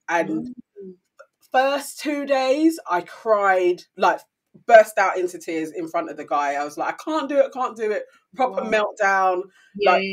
And 0.08 0.48
mm. 0.48 0.94
first 1.52 2.00
two 2.00 2.26
days, 2.26 2.80
I 2.90 3.02
cried, 3.02 3.84
like 3.98 4.22
burst 4.68 4.98
out 4.98 5.18
into 5.18 5.38
tears 5.38 5.72
in 5.72 5.88
front 5.88 6.10
of 6.10 6.18
the 6.18 6.26
guy. 6.26 6.54
I 6.54 6.64
was 6.64 6.78
like, 6.78 6.94
I 6.94 7.04
can't 7.04 7.30
do 7.30 7.40
it, 7.40 7.54
can't 7.54 7.76
do 7.76 7.92
it. 7.92 8.04
Proper 8.36 8.64
wow. 8.64 8.70
meltdown. 8.70 9.42
Yeah, 9.76 9.92
like, 9.92 10.04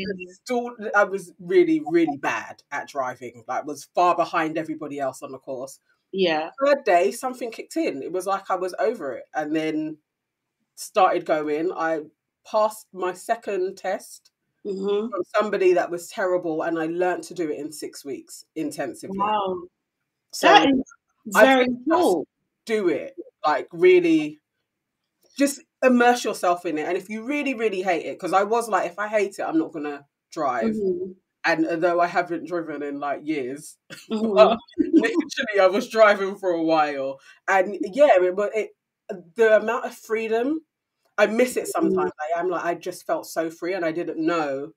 still, 0.43 0.71
I 0.95 1.03
was 1.03 1.31
really, 1.39 1.81
really 1.85 2.17
bad 2.17 2.63
at 2.71 2.87
driving. 2.87 3.43
Like, 3.47 3.65
was 3.65 3.87
far 3.95 4.15
behind 4.15 4.57
everybody 4.57 4.99
else 4.99 5.21
on 5.21 5.31
the 5.31 5.39
course. 5.39 5.79
Yeah. 6.11 6.49
Third 6.65 6.83
day, 6.85 7.11
something 7.11 7.51
kicked 7.51 7.77
in. 7.77 8.01
It 8.01 8.11
was 8.11 8.25
like 8.25 8.49
I 8.49 8.55
was 8.55 8.73
over 8.79 9.13
it, 9.13 9.25
and 9.33 9.55
then 9.55 9.97
started 10.75 11.25
going. 11.25 11.71
I 11.71 12.01
passed 12.49 12.87
my 12.93 13.13
second 13.13 13.77
test. 13.77 14.31
Mm-hmm. 14.65 15.09
From 15.09 15.21
somebody 15.37 15.73
that 15.73 15.89
was 15.89 16.09
terrible, 16.09 16.63
and 16.63 16.77
I 16.77 16.87
learned 16.87 17.23
to 17.23 17.33
do 17.33 17.49
it 17.49 17.59
in 17.59 17.71
six 17.71 18.03
weeks 18.03 18.43
intensively. 18.57 19.17
Wow. 19.17 19.63
So 20.33 20.47
that 20.47 20.67
is 20.67 20.83
very 21.27 21.67
cool. 21.89 22.27
Do 22.65 22.89
it 22.89 23.15
like 23.45 23.67
really, 23.71 24.39
just 25.37 25.61
immerse 25.81 26.25
yourself 26.25 26.65
in 26.65 26.77
it. 26.77 26.87
And 26.87 26.97
if 26.97 27.09
you 27.09 27.23
really, 27.23 27.53
really 27.53 27.81
hate 27.81 28.05
it, 28.05 28.19
because 28.19 28.33
I 28.33 28.43
was 28.43 28.67
like, 28.67 28.91
if 28.91 28.99
I 28.99 29.07
hate 29.07 29.39
it, 29.39 29.43
I'm 29.43 29.57
not 29.57 29.71
gonna 29.71 30.05
drive. 30.31 30.75
Mm-hmm. 30.75 31.11
And 31.45 31.65
although 31.65 32.01
I 32.01 32.07
haven't 32.07 32.47
driven 32.47 32.83
in 32.83 32.99
like 32.99 33.21
years, 33.25 33.77
mm-hmm. 34.11 34.57
literally 34.77 35.59
I 35.61 35.67
was 35.67 35.87
driving 35.87 36.35
for 36.35 36.49
a 36.49 36.63
while, 36.63 37.19
and 37.47 37.77
yeah, 37.81 38.09
but 38.35 38.51
it, 38.55 38.71
the 39.35 39.55
amount 39.55 39.85
of 39.85 39.95
freedom 39.95 40.61
I 41.19 41.27
miss 41.27 41.57
it 41.57 41.63
mm-hmm. 41.63 41.87
sometimes. 41.87 42.11
I 42.35 42.39
am 42.39 42.49
like 42.49 42.63
I 42.63 42.73
just 42.75 43.05
felt 43.05 43.27
so 43.27 43.49
free, 43.49 43.73
and 43.73 43.85
I 43.85 43.91
didn't 43.91 44.25
know 44.25 44.71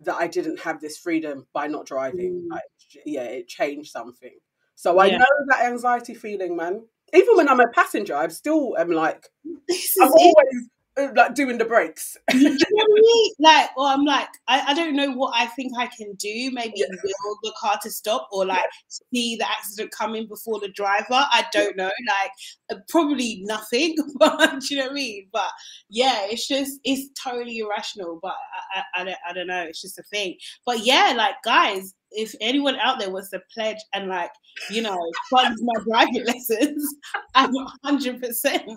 that 0.00 0.16
I 0.16 0.26
didn't 0.26 0.60
have 0.60 0.80
this 0.80 0.98
freedom 0.98 1.46
by 1.52 1.68
not 1.68 1.86
driving. 1.86 2.42
Mm. 2.42 2.50
Like, 2.50 2.62
yeah, 3.06 3.22
it 3.22 3.48
changed 3.48 3.90
something. 3.90 4.34
So 4.74 5.00
I 5.00 5.10
know 5.10 5.26
that 5.48 5.64
anxiety 5.64 6.14
feeling, 6.14 6.56
man. 6.56 6.84
Even 7.12 7.36
when 7.36 7.48
I'm 7.48 7.60
a 7.60 7.68
passenger, 7.68 8.14
I'm 8.14 8.30
still 8.30 8.76
am 8.76 8.90
like 8.90 9.26
I'm 9.46 10.12
always 10.12 10.68
like 11.14 11.34
doing 11.34 11.58
the 11.58 11.64
brakes. 11.64 12.16
you 12.34 12.50
know 12.50 12.50
I 12.50 12.86
mean? 12.94 13.32
Like, 13.38 13.70
or 13.76 13.86
I'm 13.86 14.04
like, 14.04 14.28
I, 14.48 14.60
I 14.68 14.74
don't 14.74 14.96
know 14.96 15.12
what 15.12 15.32
I 15.36 15.46
think 15.46 15.72
I 15.78 15.86
can 15.86 16.14
do. 16.14 16.50
Maybe 16.52 16.74
yeah. 16.76 16.86
will 17.24 17.38
the 17.42 17.52
car 17.60 17.78
to 17.82 17.90
stop, 17.90 18.28
or 18.32 18.46
like 18.46 18.58
yeah. 18.58 18.98
see 19.12 19.36
the 19.36 19.48
accident 19.48 19.92
coming 19.92 20.26
before 20.26 20.60
the 20.60 20.68
driver. 20.68 21.06
I 21.10 21.46
don't 21.52 21.76
know. 21.76 21.90
Like, 22.08 22.30
uh, 22.70 22.80
probably 22.88 23.42
nothing. 23.44 23.96
But 24.18 24.60
do 24.60 24.74
you 24.74 24.80
know 24.80 24.86
what 24.86 24.92
I 24.92 24.94
mean? 24.94 25.28
But 25.32 25.50
yeah, 25.88 26.26
it's 26.28 26.48
just 26.48 26.80
it's 26.82 27.08
totally 27.22 27.58
irrational. 27.58 28.18
But 28.20 28.34
I, 28.74 28.80
I, 28.80 29.00
I 29.00 29.04
don't 29.04 29.16
I 29.28 29.32
don't 29.32 29.46
know. 29.46 29.62
It's 29.62 29.80
just 29.80 29.98
a 29.98 30.02
thing. 30.04 30.36
But 30.66 30.80
yeah, 30.84 31.14
like 31.16 31.36
guys, 31.44 31.94
if 32.12 32.34
anyone 32.40 32.76
out 32.76 32.98
there 32.98 33.10
wants 33.10 33.30
to 33.30 33.40
pledge 33.54 33.78
and 33.94 34.08
like 34.08 34.30
you 34.70 34.82
know 34.82 34.98
fund 35.30 35.56
my 35.60 35.82
driving 35.84 36.24
lessons, 36.26 36.94
I'm 37.34 37.52
100 37.52 38.20
percent 38.22 38.68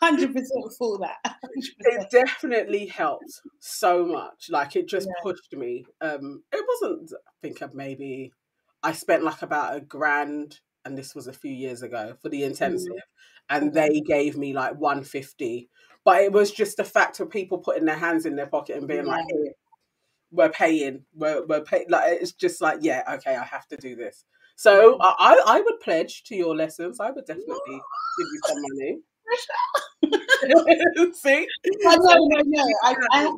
100 0.00 0.32
percent 0.32 0.72
for 0.78 0.98
that. 0.98 1.16
100%. 1.24 1.36
It 1.80 2.10
definitely 2.10 2.86
helped 2.86 3.40
so 3.60 4.04
much. 4.04 4.48
Like 4.50 4.76
it 4.76 4.88
just 4.88 5.06
yeah. 5.08 5.22
pushed 5.22 5.52
me. 5.52 5.84
Um, 6.00 6.42
it 6.52 6.64
wasn't. 6.68 7.12
I 7.12 7.32
think 7.42 7.60
of 7.62 7.74
maybe 7.74 8.32
I 8.82 8.92
spent 8.92 9.24
like 9.24 9.42
about 9.42 9.76
a 9.76 9.80
grand, 9.80 10.60
and 10.84 10.96
this 10.96 11.14
was 11.14 11.26
a 11.26 11.32
few 11.32 11.52
years 11.52 11.82
ago 11.82 12.14
for 12.20 12.28
the 12.28 12.44
intensive, 12.44 12.92
mm. 12.92 13.00
and 13.50 13.72
they 13.72 14.00
gave 14.00 14.36
me 14.36 14.52
like 14.52 14.78
150. 14.78 15.68
But 16.04 16.22
it 16.22 16.32
was 16.32 16.52
just 16.52 16.76
the 16.76 16.84
fact 16.84 17.18
of 17.18 17.30
people 17.30 17.58
putting 17.58 17.84
their 17.84 17.98
hands 17.98 18.26
in 18.26 18.36
their 18.36 18.46
pocket 18.46 18.76
and 18.76 18.86
being 18.86 19.06
yeah. 19.06 19.12
like, 19.12 19.24
Here, 19.28 19.52
we're 20.30 20.50
paying, 20.50 21.04
we're 21.14 21.44
we're 21.46 21.62
paying. 21.62 21.86
Like 21.88 22.20
it's 22.20 22.32
just 22.32 22.60
like, 22.60 22.78
yeah, 22.82 23.02
okay, 23.14 23.34
I 23.34 23.44
have 23.44 23.66
to 23.68 23.76
do 23.76 23.96
this. 23.96 24.24
So 24.56 24.98
I 25.00 25.42
I 25.46 25.60
would 25.60 25.80
pledge 25.80 26.24
to 26.24 26.36
your 26.36 26.54
lessons. 26.56 27.00
I 27.00 27.10
would 27.10 27.26
definitely 27.26 27.54
give 27.68 28.28
you 28.32 28.40
some 28.46 28.62
money. 28.62 28.98
See, 31.14 31.48
I 31.86 31.96
know, 31.96 32.28
no, 32.28 32.42
no. 32.44 32.66
I, 32.82 32.94
I, 33.12 33.32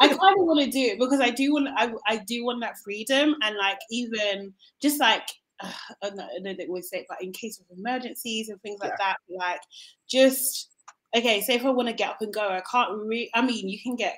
I 0.00 0.08
kind 0.08 0.38
of 0.38 0.46
want 0.46 0.60
to 0.64 0.70
do 0.70 0.80
it 0.80 0.98
because 0.98 1.20
I 1.20 1.30
do 1.30 1.52
want, 1.52 1.68
I, 1.76 1.92
I 2.06 2.16
do 2.18 2.44
want 2.44 2.60
that 2.60 2.78
freedom 2.84 3.34
and 3.42 3.56
like 3.56 3.78
even 3.90 4.52
just 4.82 5.00
like 5.00 5.22
uh, 5.62 5.72
I 6.02 6.10
know 6.40 6.54
they 6.56 6.66
always 6.66 6.88
say, 6.88 7.06
but 7.08 7.22
in 7.22 7.32
case 7.32 7.60
of 7.60 7.66
emergencies 7.76 8.48
and 8.48 8.60
things 8.62 8.80
like 8.80 8.92
yeah. 8.98 9.14
that, 9.14 9.16
like 9.38 9.60
just 10.10 10.70
okay. 11.16 11.40
So 11.40 11.52
if 11.52 11.64
I 11.64 11.70
want 11.70 11.88
to 11.88 11.94
get 11.94 12.10
up 12.10 12.18
and 12.20 12.32
go, 12.32 12.48
I 12.48 12.62
can't. 12.70 13.06
Re- 13.06 13.30
I 13.34 13.42
mean, 13.42 13.68
you 13.68 13.78
can 13.82 13.96
get 13.96 14.16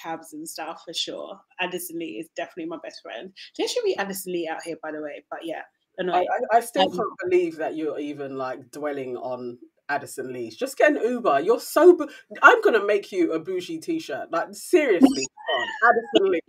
cabs 0.00 0.32
and 0.32 0.48
stuff 0.48 0.82
for 0.84 0.94
sure. 0.94 1.38
Addison 1.60 1.98
Lee 1.98 2.18
is 2.20 2.28
definitely 2.36 2.66
my 2.66 2.78
best 2.82 3.00
friend. 3.02 3.32
There 3.56 3.68
should 3.68 3.84
be 3.84 3.96
Addison 3.96 4.32
Lee 4.32 4.48
out 4.50 4.62
here, 4.62 4.76
by 4.82 4.92
the 4.92 5.02
way. 5.02 5.24
But 5.30 5.40
yeah, 5.44 5.62
I, 5.98 6.20
I, 6.20 6.56
I, 6.56 6.60
still 6.60 6.90
um, 6.90 6.96
can't 6.96 7.30
believe 7.30 7.56
that 7.56 7.76
you're 7.76 7.98
even 7.98 8.36
like 8.36 8.70
dwelling 8.70 9.16
on 9.16 9.58
Addison 9.90 10.32
Lee's. 10.32 10.56
Just 10.56 10.78
get 10.78 10.92
an 10.92 11.02
Uber. 11.02 11.40
You're 11.40 11.60
so. 11.60 11.96
Bu- 11.96 12.08
I'm 12.42 12.62
gonna 12.62 12.84
make 12.84 13.12
you 13.12 13.32
a 13.32 13.38
bougie 13.38 13.78
T-shirt. 13.78 14.30
Like 14.32 14.48
seriously, 14.52 15.26
Addison 15.84 16.30
Lee. 16.32 16.40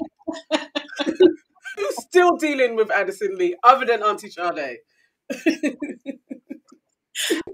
Who's 1.78 1.96
still 2.04 2.36
dealing 2.38 2.76
with 2.76 2.92
Addison 2.92 3.36
Lee 3.38 3.56
other 3.64 3.86
than 3.86 4.04
Auntie 4.04 4.30
Sade? 4.30 4.78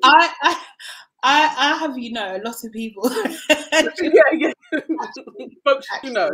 I, 0.03 0.33
I 0.43 0.61
I, 1.23 1.55
I 1.57 1.77
have, 1.79 1.97
you 1.97 2.13
know, 2.13 2.35
a 2.35 2.41
lot 2.43 2.55
of 2.63 2.71
people. 2.71 3.09
yeah, 3.49 4.21
yeah. 4.33 4.51
Folks, 5.65 5.87
you 6.03 6.11
know. 6.11 6.29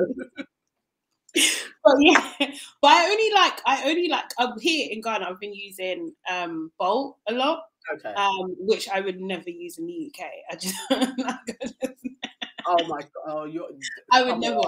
but 1.34 1.96
yeah, 2.00 2.24
but 2.40 2.92
I 2.92 3.10
only 3.10 3.32
like 3.34 3.62
I 3.66 3.90
only 3.90 4.08
like 4.08 4.26
I'm 4.38 4.60
here 4.60 4.90
in 4.92 5.02
Ghana. 5.02 5.28
I've 5.30 5.40
been 5.40 5.54
using 5.56 6.14
um 6.30 6.72
Bolt 6.78 7.18
a 7.28 7.34
lot, 7.34 7.64
okay. 7.94 8.14
um, 8.14 8.56
which 8.60 8.90
I 8.90 9.02
would 9.02 9.20
never 9.20 9.50
use 9.50 9.78
in 9.78 9.86
the 9.86 10.12
UK. 10.12 10.26
I 10.52 10.56
just 10.56 10.76
oh 12.68 12.88
my 12.88 13.02
god, 13.02 13.10
oh 13.28 13.46
you're. 13.46 13.70
I 14.12 14.24
would 14.24 14.40
never. 14.40 14.60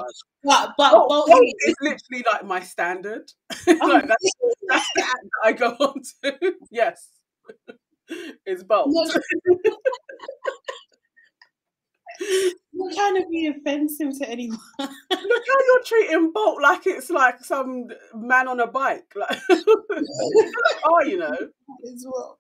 But 0.43 0.73
but 0.77 0.93
oh, 0.93 1.07
Bolt, 1.07 1.27
Bolt 1.27 1.41
is 1.67 1.75
literally 1.81 2.25
like 2.31 2.45
my 2.45 2.61
standard. 2.61 3.31
Oh, 3.67 3.87
like 3.87 4.07
that's, 4.07 4.31
that's 4.69 4.89
the 4.95 5.01
app 5.01 5.09
that 5.23 5.41
I 5.43 5.51
go 5.53 5.69
on 5.71 6.01
to. 6.23 6.53
Yes. 6.71 7.09
It's 8.45 8.63
both. 8.63 8.93
You're 12.19 12.93
trying 12.93 13.15
to 13.15 13.27
be 13.29 13.47
offensive 13.47 14.17
to 14.19 14.29
anyone. 14.29 14.59
Look 14.79 14.89
how 15.09 15.59
you're 15.65 15.83
treating 15.85 16.31
Bolt 16.31 16.61
like 16.61 16.85
it's 16.85 17.09
like 17.09 17.43
some 17.43 17.87
man 18.13 18.47
on 18.47 18.59
a 18.59 18.67
bike. 18.67 19.11
Like, 19.15 19.39
oh, 19.49 21.01
you 21.05 21.17
know. 21.17 21.31
As 21.93 22.05
well. 22.07 22.37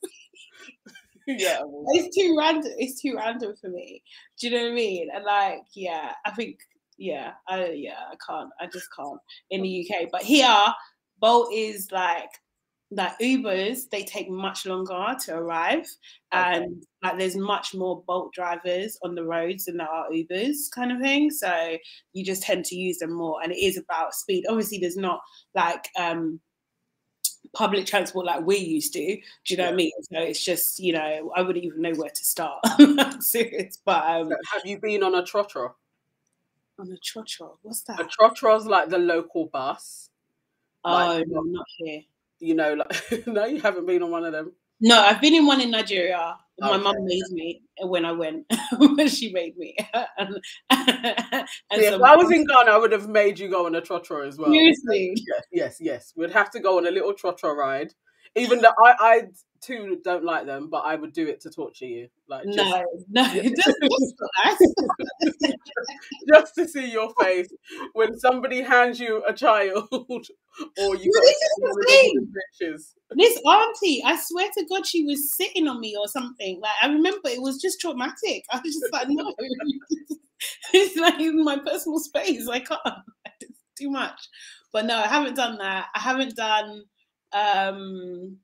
yeah. 1.27 1.59
It's 1.93 2.15
too 2.15 2.35
random. 2.37 2.71
It's 2.77 3.01
too 3.01 3.15
random 3.15 3.55
for 3.59 3.69
me. 3.69 4.03
Do 4.39 4.47
you 4.47 4.57
know 4.57 4.63
what 4.63 4.71
I 4.71 4.75
mean? 4.75 5.07
And 5.13 5.23
like, 5.23 5.61
yeah, 5.73 6.11
I 6.25 6.31
think, 6.31 6.59
yeah, 6.97 7.33
I 7.47 7.71
yeah, 7.71 7.99
I 8.11 8.15
can't. 8.27 8.49
I 8.59 8.67
just 8.67 8.87
can't 8.95 9.19
in 9.49 9.61
the 9.61 9.89
UK. 9.89 10.09
But 10.11 10.23
here, 10.23 10.65
Bolt 11.19 11.53
is 11.53 11.91
like 11.91 12.29
that 12.91 13.17
Ubers 13.19 13.89
they 13.89 14.03
take 14.03 14.29
much 14.29 14.65
longer 14.65 15.15
to 15.25 15.35
arrive, 15.35 15.87
okay. 16.33 16.57
and 16.57 16.83
like 17.03 17.17
there's 17.17 17.35
much 17.35 17.73
more 17.73 18.03
Bolt 18.05 18.33
drivers 18.33 18.97
on 19.03 19.15
the 19.15 19.23
roads 19.23 19.65
than 19.65 19.77
there 19.77 19.89
are 19.89 20.09
Ubers, 20.09 20.69
kind 20.73 20.91
of 20.91 21.01
thing. 21.01 21.31
So 21.31 21.77
you 22.13 22.23
just 22.23 22.43
tend 22.43 22.65
to 22.65 22.75
use 22.75 22.99
them 22.99 23.11
more, 23.13 23.41
and 23.41 23.51
it 23.51 23.57
is 23.57 23.77
about 23.77 24.13
speed. 24.13 24.45
Obviously, 24.47 24.77
there's 24.77 24.97
not 24.97 25.21
like 25.55 25.87
um 25.97 26.39
public 27.53 27.85
transport 27.85 28.25
like 28.25 28.45
we 28.45 28.57
used 28.57 28.93
to. 28.93 28.99
Do 28.99 29.21
you 29.47 29.57
know 29.57 29.63
yeah. 29.63 29.69
what 29.69 29.73
I 29.73 29.77
mean? 29.77 29.91
So 30.01 30.19
it's 30.19 30.43
just 30.43 30.79
you 30.79 30.93
know 30.93 31.31
I 31.35 31.41
wouldn't 31.41 31.65
even 31.65 31.81
know 31.81 31.93
where 31.93 32.09
to 32.09 32.25
start. 32.25 32.63
serious, 33.19 33.79
but 33.83 34.05
um, 34.05 34.29
so 34.29 34.35
have 34.53 34.65
you 34.65 34.79
been 34.79 35.03
on 35.03 35.15
a 35.15 35.23
trotro? 35.23 35.71
On 36.77 36.91
a 36.91 36.97
trotro, 36.97 37.57
what's 37.63 37.81
that? 37.83 37.99
A 37.99 38.03
trotro's 38.03 38.67
like 38.67 38.89
the 38.89 38.99
local 38.99 39.47
bus. 39.47 40.09
Oh 40.83 40.91
like, 40.91 41.25
no, 41.27 41.41
not 41.41 41.65
here 41.77 42.01
you 42.45 42.55
know, 42.55 42.73
like 42.73 43.27
no, 43.27 43.45
you 43.45 43.59
haven't 43.61 43.85
been 43.85 44.03
on 44.03 44.11
one 44.11 44.25
of 44.25 44.31
them. 44.31 44.53
No, 44.81 44.99
I've 44.99 45.21
been 45.21 45.33
in 45.33 45.45
one 45.45 45.61
in 45.61 45.71
Nigeria. 45.71 46.37
Okay. 46.61 46.71
My 46.71 46.77
mum 46.77 46.95
made 46.99 47.23
me 47.31 47.61
when 47.81 48.05
I 48.05 48.11
went. 48.11 48.45
when 48.77 49.07
she 49.07 49.31
made 49.31 49.57
me. 49.57 49.75
and, 49.93 50.39
and 50.69 50.81
yeah, 51.71 51.95
if 51.95 52.01
I 52.01 52.15
was 52.15 52.31
in 52.31 52.45
Ghana, 52.45 52.71
I 52.71 52.77
would 52.77 52.91
have 52.91 53.09
made 53.09 53.39
you 53.39 53.49
go 53.49 53.65
on 53.65 53.75
a 53.75 53.81
trotro 53.81 54.25
as 54.25 54.37
well. 54.37 54.51
Seriously? 54.51 55.13
Yes, 55.15 55.43
yes, 55.51 55.77
yes. 55.79 56.13
We'd 56.15 56.31
have 56.31 56.51
to 56.51 56.59
go 56.59 56.77
on 56.77 56.87
a 56.87 56.91
little 56.91 57.13
trotro 57.13 57.55
ride. 57.55 57.93
Even 58.35 58.59
though 58.61 58.73
I, 58.83 58.95
I 58.99 59.21
too 59.61 59.99
don't 60.03 60.23
like 60.23 60.45
them, 60.45 60.69
but 60.69 60.79
I 60.79 60.95
would 60.95 61.13
do 61.13 61.27
it 61.27 61.41
to 61.41 61.49
torture 61.49 61.85
you. 61.85 62.07
Like 62.27 62.45
just, 62.45 62.57
no, 62.57 62.85
no, 63.09 63.23
just, 63.33 63.77
just 66.33 66.55
to 66.55 66.67
see 66.67 66.91
your 66.91 67.13
face 67.19 67.49
when 67.93 68.17
somebody 68.19 68.61
hands 68.61 68.99
you 68.99 69.23
a 69.27 69.33
child, 69.33 69.87
or 69.91 70.95
you 70.95 71.11
got 71.11 71.23
pictures. 72.59 72.93
This 73.11 73.39
auntie, 73.45 74.03
I 74.03 74.19
swear 74.21 74.49
to 74.57 74.65
God, 74.69 74.85
she 74.85 75.03
was 75.03 75.35
sitting 75.35 75.67
on 75.67 75.79
me 75.79 75.95
or 75.97 76.07
something. 76.07 76.59
Like 76.61 76.73
I 76.81 76.87
remember, 76.87 77.29
it 77.29 77.41
was 77.41 77.61
just 77.61 77.79
traumatic. 77.79 78.43
I 78.51 78.59
was 78.63 78.73
just 78.73 78.93
like, 78.93 79.07
no, 79.09 79.33
it's 80.73 80.95
like 80.97 81.19
my 81.35 81.57
personal 81.59 81.99
space. 81.99 82.47
I 82.47 82.59
can't. 82.59 82.81
It's 83.41 83.59
too 83.79 83.89
much. 83.89 84.19
But 84.73 84.85
no, 84.85 84.97
I 84.97 85.07
haven't 85.07 85.35
done 85.35 85.57
that. 85.59 85.87
I 85.95 85.99
haven't 85.99 86.35
done 86.35 86.83
um 87.33 88.37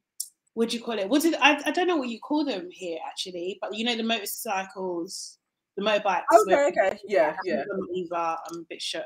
what 0.54 0.70
do 0.70 0.78
you 0.78 0.84
call 0.84 1.00
it? 1.00 1.08
What 1.08 1.22
did 1.22 1.36
I, 1.36 1.62
I 1.66 1.72
don't 1.72 1.88
know 1.88 1.98
what 1.98 2.10
you 2.10 2.20
call 2.20 2.44
them 2.44 2.68
here 2.72 3.00
actually, 3.08 3.58
but 3.62 3.74
you 3.74 3.86
know 3.86 3.96
the 3.96 4.04
motorcycles, 4.04 5.38
the 5.78 5.84
motorbikes. 5.84 6.24
Okay, 6.48 6.68
okay, 6.68 7.00
yeah, 7.08 7.36
yeah. 7.46 7.64
Either 7.96 8.16
I'm 8.16 8.60
a 8.60 8.66
bit 8.70 8.82
shook. 8.82 9.04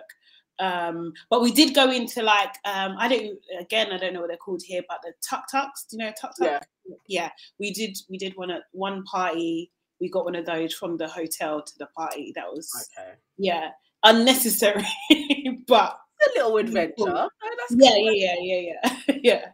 Um, 0.57 1.11
but 1.29 1.41
we 1.41 1.51
did 1.51 1.75
go 1.75 1.91
into 1.91 2.23
like 2.23 2.55
um, 2.65 2.95
I 2.97 3.07
don't 3.07 3.37
again 3.59 3.91
I 3.91 3.97
don't 3.97 4.13
know 4.13 4.21
what 4.21 4.29
they're 4.29 4.37
called 4.37 4.63
here, 4.65 4.81
but 4.87 4.99
the 5.03 5.13
tuk 5.27 5.43
tuks. 5.51 5.85
Do 5.89 5.97
you 5.97 6.05
know 6.05 6.13
tuk 6.19 6.31
tuk? 6.37 6.63
Yeah. 6.87 6.95
yeah, 7.07 7.29
we 7.59 7.71
did 7.71 7.97
we 8.09 8.17
did 8.17 8.33
one 8.35 8.51
at 8.51 8.63
one 8.71 9.03
party. 9.03 9.71
We 10.01 10.09
got 10.09 10.25
one 10.25 10.35
of 10.35 10.45
those 10.45 10.73
from 10.73 10.97
the 10.97 11.07
hotel 11.07 11.61
to 11.61 11.73
the 11.77 11.87
party. 11.87 12.33
That 12.35 12.51
was 12.51 12.71
okay. 12.97 13.11
Yeah, 13.37 13.69
unnecessary, 14.03 14.85
but 15.67 15.97
a 16.27 16.37
little 16.37 16.57
adventure. 16.57 16.93
Oh, 16.99 17.29
yeah, 17.71 17.95
yeah, 17.95 18.11
yeah, 18.11 18.35
yeah, 18.39 18.75
yeah, 19.07 19.15
yeah. 19.23 19.45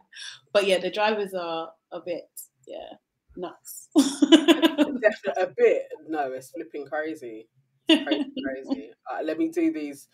But 0.52 0.66
yeah, 0.66 0.78
the 0.78 0.90
drivers 0.90 1.34
are 1.34 1.70
a 1.90 2.00
bit, 2.00 2.28
yeah, 2.66 2.96
nuts. 3.36 3.88
Definitely 3.96 5.42
a 5.42 5.46
bit. 5.56 5.82
No, 6.08 6.32
it's 6.32 6.50
flipping 6.50 6.86
crazy. 6.86 7.48
crazy, 7.88 8.32
crazy. 8.44 8.90
Right, 9.10 9.24
let 9.24 9.38
me 9.38 9.48
do 9.48 9.72
these 9.72 10.08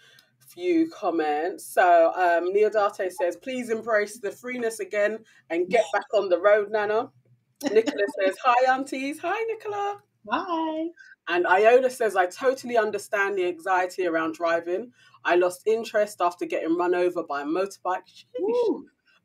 few 0.49 0.91
comments. 0.91 1.67
So 1.67 2.13
um, 2.15 2.53
Neodate 2.55 3.13
says, 3.13 3.37
please 3.37 3.71
embrace 3.71 4.19
the 4.19 4.31
freeness 4.31 4.81
again 4.81 5.19
and 5.51 5.69
get 5.69 5.85
back 5.93 6.07
on 6.15 6.29
the 6.29 6.39
road, 6.41 6.71
Nana. 6.71 7.11
Nicola 7.63 8.05
says, 8.25 8.37
hi, 8.43 8.73
aunties. 8.73 9.19
Hi, 9.21 9.43
Nicola. 9.45 9.99
Hi. 10.31 10.89
And 11.29 11.47
Iola 11.47 11.91
says, 11.91 12.17
I 12.17 12.27
totally 12.27 12.77
understand 12.77 13.37
the 13.37 13.47
anxiety 13.47 14.07
around 14.07 14.35
driving. 14.35 14.93
I 15.29 15.35
lost 15.35 15.67
interest 15.67 16.23
after 16.23 16.47
getting 16.47 16.75
run 16.79 16.95
over 16.95 17.23
by 17.23 17.43
a 17.43 17.45
motorbike 17.45 18.25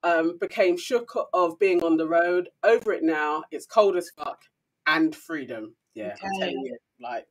um, 0.04 0.38
became 0.38 0.76
shook 0.78 1.16
of 1.34 1.58
being 1.60 1.82
on 1.82 1.96
the 1.96 2.06
road. 2.06 2.50
Over 2.62 2.92
it 2.92 3.04
now. 3.04 3.44
It's 3.52 3.66
cold 3.66 3.96
as 3.96 4.12
fuck 4.18 4.42
and 4.86 5.16
freedom. 5.16 5.76
Yeah, 5.96 6.08
okay. 6.08 6.26
I'm 6.26 6.40
telling 6.40 6.60
you, 6.66 6.78
like 7.00 7.26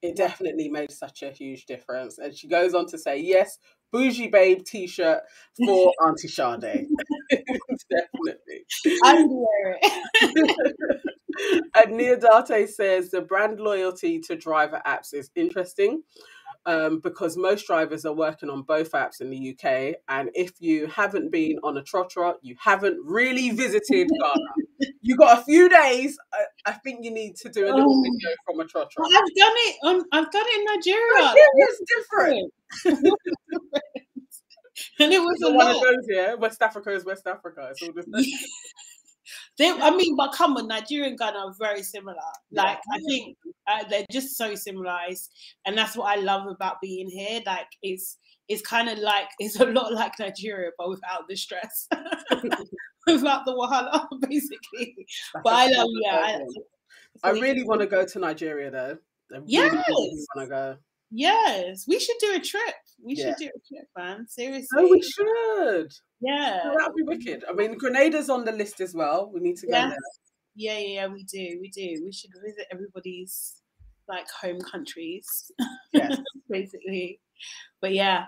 it 0.00 0.14
definitely 0.14 0.68
made 0.68 0.92
such 0.92 1.24
a 1.24 1.32
huge 1.32 1.66
difference. 1.66 2.18
And 2.18 2.32
she 2.32 2.46
goes 2.46 2.72
on 2.72 2.86
to 2.86 2.98
say, 2.98 3.18
yes, 3.18 3.58
bougie 3.92 4.28
babe 4.28 4.64
t-shirt 4.64 5.22
for 5.66 5.92
Auntie 6.06 6.28
Sade. 6.28 6.60
definitely. 7.90 8.64
I 9.02 9.26
wear 9.28 9.78
it. 9.82 10.56
and 11.74 11.98
Neodate 11.98 12.68
says 12.68 13.10
the 13.10 13.22
brand 13.22 13.58
loyalty 13.58 14.20
to 14.20 14.36
driver 14.36 14.80
apps 14.86 15.12
is 15.12 15.30
interesting 15.34 16.02
um, 16.68 17.00
because 17.00 17.36
most 17.38 17.66
drivers 17.66 18.04
are 18.04 18.12
working 18.12 18.50
on 18.50 18.60
both 18.60 18.92
apps 18.92 19.22
in 19.22 19.30
the 19.30 19.56
UK. 19.56 19.96
And 20.06 20.28
if 20.34 20.52
you 20.60 20.86
haven't 20.86 21.32
been 21.32 21.58
on 21.64 21.78
a 21.78 21.82
trotro, 21.82 22.34
you 22.42 22.56
haven't 22.60 22.98
really 23.02 23.48
visited 23.50 24.10
Ghana. 24.20 24.90
you 25.00 25.16
got 25.16 25.38
a 25.38 25.42
few 25.42 25.70
days. 25.70 26.18
I, 26.32 26.70
I, 26.70 26.72
think 26.72 27.06
you 27.06 27.10
need 27.10 27.36
to 27.36 27.48
do 27.48 27.64
a 27.64 27.72
little 27.72 27.98
oh. 27.98 28.02
video 28.02 28.36
from 28.44 28.60
a 28.60 28.64
trotro. 28.64 29.06
I've 29.06 29.34
done 29.34 29.56
it 29.56 29.76
on. 29.82 30.04
I've 30.12 30.30
done 30.30 30.44
it 30.46 30.58
in 30.58 30.64
Nigeria. 30.66 31.34
it's 31.54 31.80
different. 31.96 32.52
and 35.00 35.12
it 35.12 35.20
was 35.20 35.42
a 35.42 35.50
one 35.50 35.68
of 35.68 35.80
those, 35.80 36.06
yeah. 36.06 36.34
West 36.34 36.60
Africa 36.60 36.90
is 36.92 37.06
West 37.06 37.26
Africa. 37.26 37.68
It's 37.70 37.82
all 37.82 37.92
the 37.94 38.02
they, 39.58 39.70
I 39.70 39.90
mean, 39.94 40.16
but 40.16 40.32
come 40.32 40.56
on, 40.56 40.68
Nigeria 40.68 41.08
and 41.08 41.18
Ghana 41.18 41.38
are 41.38 41.54
very 41.58 41.82
similar. 41.82 42.14
Like, 42.52 42.78
yeah. 42.78 42.96
I 42.96 43.00
think 43.08 43.36
uh, 43.66 43.84
they're 43.90 44.06
just 44.10 44.36
so 44.36 44.54
similar, 44.54 44.96
and 45.66 45.76
that's 45.76 45.96
what 45.96 46.16
I 46.16 46.20
love 46.20 46.46
about 46.46 46.80
being 46.80 47.10
here. 47.10 47.40
Like, 47.44 47.66
it's 47.82 48.18
it's 48.48 48.62
kind 48.62 48.88
of 48.88 48.98
like 48.98 49.26
it's 49.38 49.58
a 49.60 49.66
lot 49.66 49.92
like 49.92 50.12
Nigeria, 50.18 50.70
but 50.78 50.88
without 50.88 51.28
the 51.28 51.36
stress, 51.36 51.88
without 53.06 53.44
the 53.44 53.52
wahala, 53.52 54.06
basically. 54.28 54.94
That's 55.34 55.42
but 55.42 55.52
I 55.52 55.66
love, 55.66 55.88
yeah. 56.02 56.38
I, 57.24 57.30
I 57.30 57.30
really 57.32 57.64
want 57.64 57.80
to 57.80 57.86
go 57.86 58.04
to 58.04 58.18
Nigeria 58.18 58.70
though. 58.70 58.98
I 59.32 59.38
really, 59.38 59.44
yes. 59.48 59.72
really 59.88 60.26
want 60.34 60.48
to 60.48 60.54
go. 60.54 60.76
Yes, 61.10 61.84
we 61.88 61.98
should 61.98 62.16
do 62.20 62.34
a 62.34 62.40
trip. 62.40 62.74
We 63.02 63.14
yeah. 63.14 63.30
should 63.30 63.36
do 63.38 63.46
a 63.46 63.74
trip, 63.74 63.88
man. 63.96 64.26
Seriously. 64.28 64.68
Oh, 64.76 64.88
we 64.88 65.02
should. 65.02 65.92
Yeah. 66.20 66.60
Oh, 66.64 66.74
that'd 66.78 66.94
be 66.94 67.02
wicked. 67.02 67.44
I 67.48 67.52
mean, 67.52 67.78
Grenada's 67.78 68.28
on 68.28 68.44
the 68.44 68.52
list 68.52 68.80
as 68.80 68.94
well. 68.94 69.30
We 69.32 69.40
need 69.40 69.56
to 69.58 69.66
go 69.66 69.72
yes. 69.72 69.90
there. 69.90 69.98
Yeah, 70.54 70.78
yeah, 70.78 70.94
yeah, 70.94 71.06
we 71.06 71.22
do. 71.24 71.58
We 71.60 71.70
do. 71.70 72.02
We 72.04 72.12
should 72.12 72.30
visit 72.44 72.66
everybody's 72.72 73.62
like 74.08 74.26
home 74.30 74.60
countries. 74.60 75.52
Yes. 75.92 76.18
basically. 76.50 77.20
But 77.80 77.92
yeah, 77.92 78.24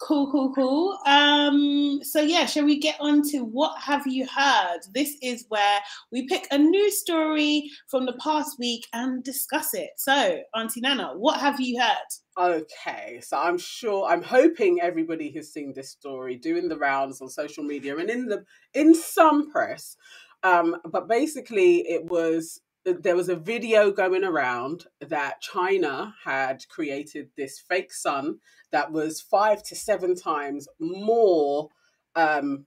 Cool, 0.00 0.30
cool, 0.32 0.52
cool. 0.54 0.98
Um, 1.06 2.00
so 2.02 2.20
yeah, 2.20 2.46
shall 2.46 2.64
we 2.64 2.78
get 2.78 2.96
on 3.00 3.22
to 3.30 3.44
what 3.44 3.80
have 3.80 4.06
you 4.06 4.26
heard? 4.26 4.80
This 4.92 5.16
is 5.22 5.46
where 5.48 5.80
we 6.10 6.26
pick 6.26 6.46
a 6.50 6.58
new 6.58 6.90
story 6.90 7.70
from 7.88 8.04
the 8.04 8.14
past 8.14 8.58
week 8.58 8.86
and 8.92 9.22
discuss 9.22 9.72
it. 9.72 9.90
So, 9.96 10.40
Auntie 10.54 10.80
Nana, 10.80 11.12
what 11.16 11.40
have 11.40 11.60
you 11.60 11.80
heard? 11.80 12.08
Okay, 12.36 13.20
so 13.22 13.38
I'm 13.38 13.58
sure 13.58 14.06
I'm 14.06 14.22
hoping 14.22 14.80
everybody 14.80 15.30
has 15.32 15.52
seen 15.52 15.72
this 15.72 15.90
story 15.90 16.34
doing 16.34 16.68
the 16.68 16.76
rounds 16.76 17.20
on 17.20 17.28
social 17.28 17.62
media 17.62 17.96
and 17.96 18.10
in 18.10 18.26
the 18.26 18.44
in 18.72 18.92
some 18.92 19.50
press. 19.52 19.96
Um, 20.42 20.76
but 20.84 21.08
basically 21.08 21.88
it 21.88 22.04
was 22.06 22.60
there 22.84 23.16
was 23.16 23.28
a 23.28 23.36
video 23.36 23.92
going 23.92 24.24
around 24.24 24.86
that 25.00 25.40
China 25.40 26.14
had 26.24 26.68
created 26.68 27.30
this 27.36 27.58
fake 27.60 27.92
sun 27.92 28.40
that 28.72 28.90
was 28.90 29.20
five 29.20 29.62
to 29.64 29.76
seven 29.76 30.16
times 30.16 30.66
more. 30.80 31.68
Um, 32.16 32.66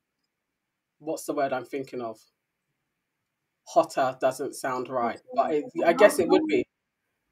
what's 0.99 1.25
the 1.25 1.33
word 1.33 1.51
I'm 1.51 1.65
thinking 1.65 2.01
of? 2.01 2.17
Hotter 3.67 4.17
doesn't 4.21 4.55
sound 4.55 4.87
right, 4.87 5.19
but 5.35 5.53
it, 5.53 5.65
I 5.85 5.91
guess 5.93 6.19
it 6.19 6.29
would 6.29 6.45
be. 6.47 6.65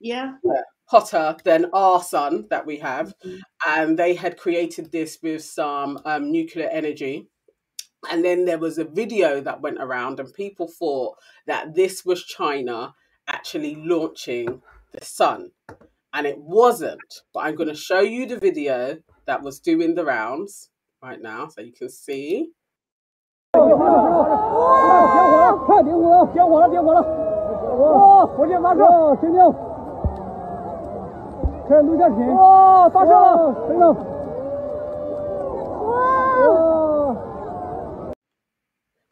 Yeah. 0.01 0.33
yeah. 0.43 0.74
Hotter 0.85 1.37
than 1.43 1.65
our 1.73 2.01
sun 2.01 2.45
that 2.49 2.65
we 2.65 2.77
have. 2.77 3.13
Mm-hmm. 3.25 3.37
And 3.67 3.99
they 3.99 4.13
had 4.13 4.37
created 4.37 4.91
this 4.91 5.17
with 5.21 5.43
some 5.43 5.99
um, 6.05 6.31
nuclear 6.31 6.69
energy 6.69 7.27
and 8.11 8.23
then 8.23 8.45
there 8.45 8.57
was 8.57 8.77
a 8.77 8.85
video 8.85 9.41
that 9.41 9.61
went 9.61 9.77
around, 9.79 10.19
and 10.19 10.33
people 10.33 10.67
thought 10.67 11.17
that 11.47 11.75
this 11.75 12.05
was 12.05 12.23
China 12.23 12.93
actually 13.27 13.75
launching 13.75 14.61
the 14.91 15.03
sun. 15.03 15.51
And 16.13 16.27
it 16.27 16.37
wasn't. 16.37 17.21
But 17.33 17.41
I'm 17.41 17.55
going 17.55 17.69
to 17.69 17.75
show 17.75 18.01
you 18.01 18.25
the 18.25 18.39
video 18.39 18.97
that 19.25 19.41
was 19.41 19.59
doing 19.59 19.95
the 19.95 20.05
rounds 20.05 20.69
right 21.01 21.21
now 21.21 21.47
so 21.47 21.61
you 21.61 21.73
can 21.73 21.89
see. 21.89 22.51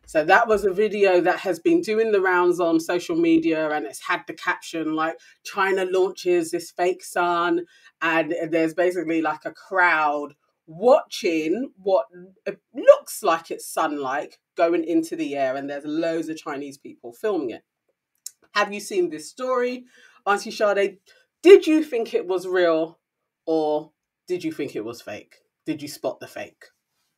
So 0.05 0.23
that 0.23 0.47
was 0.47 0.63
a 0.63 0.71
video 0.71 1.19
that 1.21 1.39
has 1.39 1.59
been 1.59 1.81
doing 1.81 2.11
the 2.11 2.21
rounds 2.21 2.59
on 2.59 2.79
social 2.79 3.15
media 3.15 3.71
and 3.71 3.87
it's 3.87 4.01
had 4.01 4.21
the 4.27 4.33
caption 4.33 4.93
like 4.93 5.17
China 5.43 5.85
launches 5.85 6.51
this 6.51 6.69
fake 6.69 7.03
sun 7.03 7.65
and 8.03 8.35
there's 8.51 8.75
basically 8.75 9.23
like 9.23 9.45
a 9.45 9.51
crowd 9.51 10.35
watching 10.67 11.71
what 11.81 12.05
uh, 12.45 12.51
looks 12.75 13.23
like 13.23 13.49
it's 13.49 13.67
sun-like 13.67 14.37
going 14.55 14.83
into 14.83 15.15
the 15.15 15.35
air 15.35 15.55
and 15.55 15.67
there's 15.67 15.85
loads 15.85 16.29
of 16.29 16.37
Chinese 16.37 16.77
people 16.77 17.13
filming 17.13 17.49
it. 17.49 17.63
Have 18.53 18.71
you 18.71 18.79
seen 18.79 19.09
this 19.09 19.27
story? 19.27 19.85
Auntie 20.27 20.51
Sade, 20.51 20.99
did 21.43 21.67
you 21.67 21.83
think 21.83 22.13
it 22.13 22.25
was 22.25 22.47
real 22.47 22.99
or 23.45 23.91
did 24.27 24.43
you 24.43 24.51
think 24.51 24.75
it 24.75 24.83
was 24.83 25.01
fake? 25.01 25.35
Did 25.65 25.81
you 25.81 25.87
spot 25.87 26.19
the 26.19 26.27
fake? 26.27 26.63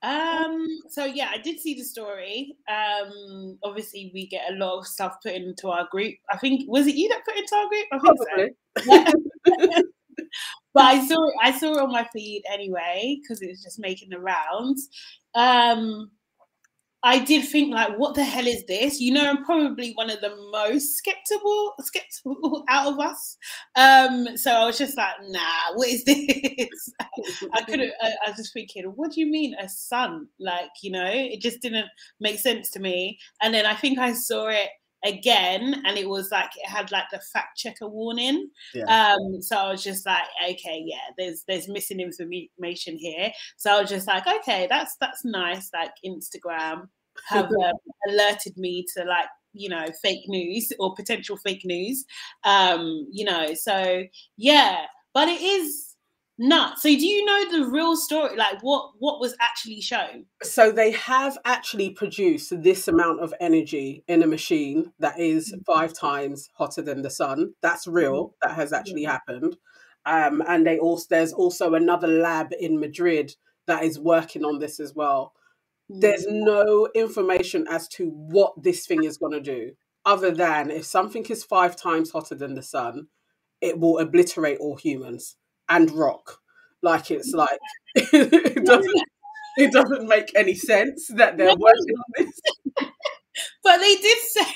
Um, 0.02 0.68
so 0.90 1.06
yeah, 1.06 1.30
I 1.34 1.38
did 1.38 1.60
see 1.60 1.76
the 1.76 1.84
story. 1.84 2.56
Um, 2.68 3.58
obviously 3.64 4.12
we 4.14 4.28
get 4.28 4.52
a 4.52 4.56
lot 4.56 4.80
of 4.80 4.88
stuff 4.88 5.16
put 5.24 5.34
into 5.34 5.70
our 5.70 5.88
group. 5.92 6.16
I 6.32 6.38
think 6.38 6.64
was 6.68 6.88
it 6.88 6.96
you 6.96 7.10
that 7.10 7.26
put 7.26 7.38
into 7.38 7.56
our 7.56 7.70
group? 7.70 7.86
I 7.92 8.00
think 8.00 8.56
so. 9.66 9.84
but 10.74 10.84
I 10.84 11.08
saw 11.08 11.28
it, 11.28 11.34
I 11.42 11.58
saw 11.58 11.74
it 11.74 11.82
on 11.82 11.92
my 11.92 12.08
feed 12.12 12.44
anyway 12.52 13.20
because 13.22 13.42
it 13.42 13.50
was 13.50 13.64
just 13.64 13.80
making 13.80 14.10
the 14.10 14.20
rounds. 14.20 14.90
Um, 15.34 16.12
I 17.06 17.20
did 17.20 17.48
think 17.48 17.72
like, 17.72 18.00
what 18.00 18.16
the 18.16 18.24
hell 18.24 18.48
is 18.48 18.66
this? 18.66 19.00
You 19.00 19.14
know, 19.14 19.30
I'm 19.30 19.46
probably 19.46 19.92
one 19.94 20.10
of 20.10 20.22
the 20.22 20.36
most 20.52 20.98
skeptical, 20.98 21.74
skeptical 21.80 22.64
out 22.70 22.94
of 22.94 23.00
us. 23.00 23.38
Um, 23.76 24.36
so 24.36 24.52
I 24.52 24.66
was 24.66 24.80
just 24.80 24.98
like, 24.98 25.14
nah, 25.28 25.76
what 25.76 25.88
is 25.88 26.04
this? 26.06 26.94
I 27.54 27.62
couldn't. 27.62 27.92
I, 28.02 28.08
I, 28.26 28.30
was 28.30 28.38
just 28.38 28.54
thinking, 28.54 28.86
what 28.96 29.12
do 29.12 29.20
you 29.20 29.28
mean 29.28 29.54
a 29.54 29.70
sun? 29.70 30.28
Like, 30.40 30.72
you 30.82 30.92
know, 30.92 31.08
it 31.08 31.42
just 31.42 31.62
didn't 31.62 31.86
make 32.20 32.40
sense 32.40 32.72
to 32.72 32.80
me. 32.80 33.20
And 33.40 33.54
then 33.54 33.68
I 33.68 33.76
think 33.76 34.00
I 34.00 34.14
saw 34.14 34.48
it 34.48 34.70
again 35.06 35.84
and 35.86 35.98
it 36.00 36.10
was 36.10 36.32
like 36.32 36.50
it 36.56 36.68
had 36.68 36.92
like 36.92 37.04
the 37.12 37.22
fact 37.32 37.58
checker 37.58 37.88
warning 37.88 38.50
yeah. 38.74 39.14
um 39.14 39.40
so 39.40 39.56
i 39.56 39.70
was 39.70 39.84
just 39.84 40.04
like 40.06 40.24
okay 40.50 40.84
yeah 40.84 40.98
there's 41.18 41.44
there's 41.48 41.68
missing 41.68 42.00
information 42.00 42.98
here 42.98 43.32
so 43.56 43.72
i 43.72 43.82
was 43.82 43.90
just 43.90 44.08
like 44.08 44.26
okay 44.26 44.66
that's 44.68 44.96
that's 45.00 45.24
nice 45.24 45.70
like 45.74 45.92
instagram 46.04 46.88
have 47.28 47.46
um, 47.64 47.74
alerted 48.10 48.58
me 48.58 48.86
to 48.96 49.04
like 49.04 49.28
you 49.56 49.70
know 49.70 49.86
fake 50.02 50.28
news 50.28 50.72
or 50.80 50.94
potential 50.94 51.38
fake 51.38 51.64
news 51.64 52.06
um 52.44 53.08
you 53.12 53.26
know 53.26 53.54
so 53.54 54.04
yeah 54.38 54.86
but 55.14 55.28
it 55.28 55.42
is 55.42 55.96
nuts 56.38 56.84
so 56.84 56.90
do 56.90 57.06
you 57.06 57.24
know 57.24 57.58
the 57.58 57.70
real 57.70 57.96
story 57.96 58.36
like 58.36 58.62
what 58.62 58.92
what 59.00 59.22
was 59.22 59.34
actually 59.40 59.80
shown 59.80 60.26
so 60.44 60.70
they 60.70 60.92
have 60.92 61.38
actually 61.46 61.90
produced 61.90 62.62
this 62.62 62.90
amount 62.90 63.22
of 63.22 63.34
energy 63.40 64.04
in 64.10 64.22
a 64.22 64.28
machine 64.28 64.92
that 65.00 65.18
is 65.18 65.52
mm-hmm. 65.52 65.62
five 65.66 65.94
times 65.94 66.50
hotter 66.56 66.82
than 66.82 67.02
the 67.02 67.10
sun 67.10 67.54
that's 67.62 67.88
real 67.88 68.26
mm-hmm. 68.26 68.50
that 68.50 68.56
has 68.56 68.74
actually 68.74 69.04
yeah. 69.04 69.12
happened 69.14 69.56
um 70.06 70.44
and 70.46 70.68
they 70.68 70.78
also 70.78 71.06
there's 71.10 71.32
also 71.32 71.74
another 71.74 72.08
lab 72.08 72.52
in 72.60 72.78
madrid 72.82 73.34
that 73.66 73.84
is 73.84 73.98
working 73.98 74.44
on 74.44 74.60
this 74.60 74.82
as 74.82 74.94
well 74.94 75.34
there's 75.90 76.26
mm. 76.26 76.44
no 76.44 76.90
information 76.96 77.68
as 77.70 77.88
to 77.90 78.10
what 78.10 78.54
this 78.62 78.86
thing 78.86 79.04
is 79.04 79.18
going 79.18 79.34
to 79.34 79.42
do, 79.42 79.72
other 80.06 80.32
than 80.32 80.72
if 80.72 80.86
something 80.86 81.26
is 81.26 81.44
five 81.44 81.76
times 81.76 82.12
hotter 82.12 82.36
than 82.36 82.56
the 82.56 82.64
sun, 82.64 83.08
it 83.62 83.80
will 83.80 84.00
obliterate 84.00 84.60
all 84.60 84.76
humans 84.76 85.38
and 85.70 85.92
rock. 85.92 86.40
Like 86.82 87.12
it's 87.12 87.34
mm. 87.34 87.40
like 87.40 87.60
it 87.96 88.66
doesn't 88.66 89.04
it 89.58 89.72
doesn't 89.72 90.08
make 90.08 90.32
any 90.36 90.56
sense 90.56 91.08
that 91.08 91.38
they're 91.38 91.56
working 91.56 91.96
on 91.98 92.06
this. 92.18 92.42
but 93.64 93.78
they 93.78 93.96
did 93.96 94.18
say 94.20 94.56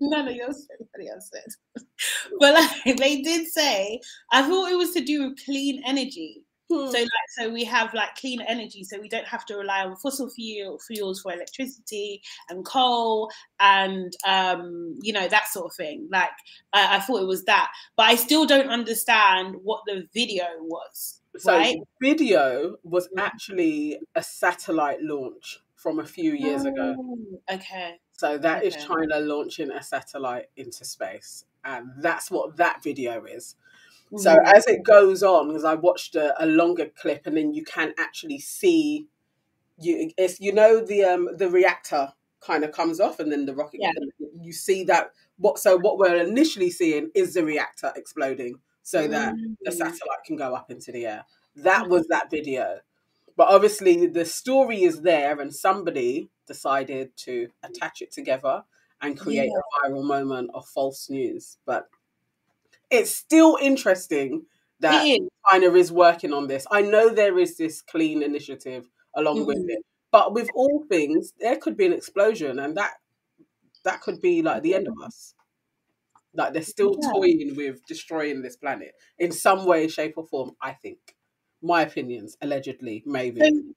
none 0.00 0.28
of 0.28 0.34
your 0.34 0.52
somebody 0.52 1.10
else 1.10 1.30
said. 1.32 1.84
But 2.38 2.54
like 2.54 2.96
they 2.96 3.22
did 3.22 3.48
say, 3.48 4.00
I 4.30 4.42
thought 4.42 4.70
it 4.70 4.76
was 4.76 4.92
to 4.92 5.00
do 5.00 5.28
with 5.28 5.44
clean 5.44 5.82
energy. 5.84 6.44
Hmm. 6.70 6.90
So 6.90 6.98
like 6.98 7.28
so 7.30 7.50
we 7.50 7.64
have 7.64 7.94
like 7.94 8.14
clean 8.16 8.40
energy, 8.42 8.84
so 8.84 9.00
we 9.00 9.08
don't 9.08 9.26
have 9.26 9.46
to 9.46 9.56
rely 9.56 9.84
on 9.84 9.96
fossil 9.96 10.28
fuel 10.28 10.78
fuels 10.78 11.20
for 11.20 11.32
electricity 11.32 12.22
and 12.48 12.64
coal 12.64 13.30
and 13.58 14.12
um, 14.26 14.94
you 15.00 15.12
know 15.12 15.28
that 15.28 15.48
sort 15.48 15.66
of 15.66 15.74
thing. 15.74 16.08
Like 16.10 16.30
I, 16.72 16.96
I 16.96 17.00
thought 17.00 17.22
it 17.22 17.26
was 17.26 17.44
that, 17.44 17.70
but 17.96 18.06
I 18.06 18.16
still 18.16 18.46
don't 18.46 18.68
understand 18.68 19.56
what 19.62 19.80
the 19.86 20.06
video 20.12 20.44
was. 20.60 21.20
So 21.38 21.56
right? 21.56 21.76
video 22.02 22.76
was 22.82 23.08
actually 23.16 23.98
a 24.14 24.22
satellite 24.22 25.02
launch 25.02 25.60
from 25.76 26.00
a 26.00 26.04
few 26.04 26.32
years 26.32 26.66
oh, 26.66 26.68
ago. 26.68 27.16
Okay. 27.50 27.94
So 28.12 28.36
that 28.36 28.58
okay. 28.58 28.66
is 28.66 28.76
China 28.84 29.20
launching 29.20 29.70
a 29.70 29.82
satellite 29.82 30.46
into 30.56 30.84
space, 30.84 31.44
and 31.64 31.90
that's 32.00 32.30
what 32.30 32.56
that 32.56 32.82
video 32.82 33.24
is. 33.24 33.54
So 34.16 34.34
mm. 34.34 34.52
as 34.54 34.66
it 34.66 34.82
goes 34.82 35.22
on, 35.22 35.48
because 35.48 35.64
I 35.64 35.74
watched 35.74 36.14
a, 36.14 36.34
a, 36.42 36.46
longer 36.46 36.86
clip, 37.00 37.26
and 37.26 37.36
then 37.36 37.52
you 37.52 37.64
can 37.64 37.92
actually 37.98 38.38
see 38.38 39.06
you. 39.78 40.10
It's 40.16 40.40
you 40.40 40.52
know 40.52 40.84
the 40.84 41.04
um 41.04 41.28
the 41.36 41.50
reactor 41.50 42.12
kind 42.40 42.64
of 42.64 42.72
comes 42.72 43.00
off, 43.00 43.20
and 43.20 43.30
then 43.30 43.46
the 43.46 43.54
rocket. 43.54 43.80
Yeah. 43.82 43.92
You 44.40 44.52
see 44.52 44.84
that 44.84 45.10
what? 45.36 45.58
So 45.58 45.76
what 45.76 45.98
we're 45.98 46.16
initially 46.16 46.70
seeing 46.70 47.10
is 47.14 47.34
the 47.34 47.44
reactor 47.44 47.92
exploding, 47.96 48.60
so 48.82 49.06
that 49.08 49.34
the 49.62 49.70
mm. 49.70 49.74
satellite 49.74 50.24
can 50.26 50.36
go 50.36 50.54
up 50.54 50.70
into 50.70 50.90
the 50.90 51.06
air. 51.06 51.24
That 51.56 51.88
was 51.88 52.06
that 52.08 52.30
video. 52.30 52.78
But 53.36 53.48
obviously, 53.50 54.06
the 54.06 54.24
story 54.24 54.82
is 54.82 55.02
there, 55.02 55.38
and 55.40 55.54
somebody 55.54 56.30
decided 56.46 57.16
to 57.18 57.48
attach 57.62 58.00
it 58.00 58.10
together 58.10 58.64
and 59.00 59.18
create 59.18 59.50
yeah. 59.52 59.86
a 59.86 59.90
viral 59.90 60.04
moment 60.04 60.50
of 60.54 60.66
false 60.66 61.08
news. 61.08 61.58
But 61.66 61.88
it's 62.90 63.10
still 63.10 63.58
interesting 63.60 64.46
that 64.80 65.02
China 65.50 65.72
is 65.74 65.90
working 65.90 66.32
on 66.32 66.46
this. 66.46 66.66
I 66.70 66.82
know 66.82 67.10
there 67.10 67.38
is 67.38 67.56
this 67.56 67.82
clean 67.82 68.22
initiative 68.22 68.88
along 69.16 69.38
mm-hmm. 69.38 69.46
with 69.46 69.64
it, 69.68 69.84
but 70.12 70.32
with 70.32 70.48
all 70.54 70.84
things, 70.88 71.32
there 71.40 71.56
could 71.56 71.76
be 71.76 71.86
an 71.86 71.92
explosion, 71.92 72.58
and 72.58 72.76
that 72.76 72.92
that 73.84 74.00
could 74.00 74.20
be 74.20 74.42
like 74.42 74.62
the 74.62 74.74
end 74.74 74.88
of 74.88 74.94
us. 75.04 75.34
Like 76.34 76.52
they're 76.52 76.62
still 76.62 76.96
yeah. 77.00 77.10
toying 77.10 77.54
with 77.56 77.84
destroying 77.86 78.42
this 78.42 78.56
planet 78.56 78.92
in 79.18 79.32
some 79.32 79.66
way, 79.66 79.88
shape, 79.88 80.14
or 80.16 80.26
form. 80.26 80.52
I 80.62 80.72
think. 80.72 80.98
My 81.60 81.82
opinions, 81.82 82.36
allegedly, 82.40 83.02
maybe. 83.04 83.42
Um, 83.42 83.74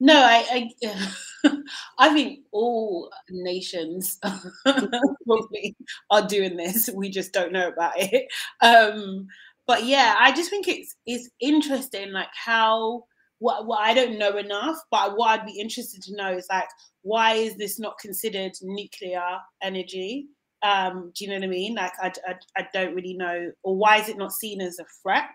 no, 0.00 0.14
I, 0.14 0.68
I, 0.84 1.50
I 1.98 2.14
think 2.14 2.40
all 2.52 3.10
nations 3.30 4.18
probably 4.64 5.76
are 6.10 6.26
doing 6.26 6.56
this. 6.56 6.88
We 6.94 7.10
just 7.10 7.32
don't 7.32 7.52
know 7.52 7.68
about 7.68 7.94
it. 7.96 8.26
Um, 8.60 9.26
but 9.66 9.84
yeah, 9.84 10.16
I 10.18 10.32
just 10.32 10.50
think 10.50 10.68
it's 10.68 10.94
it's 11.06 11.28
interesting, 11.40 12.12
like 12.12 12.28
how 12.32 13.04
what 13.38 13.66
what 13.66 13.80
I 13.80 13.92
don't 13.94 14.18
know 14.18 14.36
enough, 14.36 14.76
but 14.90 15.16
what 15.16 15.40
I'd 15.40 15.46
be 15.46 15.60
interested 15.60 16.02
to 16.02 16.16
know 16.16 16.32
is 16.36 16.46
like 16.50 16.68
why 17.02 17.34
is 17.34 17.56
this 17.56 17.78
not 17.78 17.98
considered 17.98 18.52
nuclear 18.62 19.38
energy? 19.62 20.26
Um, 20.62 21.12
do 21.14 21.24
you 21.24 21.30
know 21.30 21.36
what 21.36 21.44
I 21.44 21.48
mean? 21.48 21.74
Like 21.74 21.92
I, 22.02 22.12
I, 22.26 22.34
I 22.56 22.68
don't 22.72 22.94
really 22.94 23.14
know, 23.14 23.52
or 23.62 23.76
why 23.76 23.98
is 23.98 24.08
it 24.08 24.16
not 24.18 24.32
seen 24.32 24.60
as 24.60 24.78
a 24.80 24.84
threat? 25.02 25.30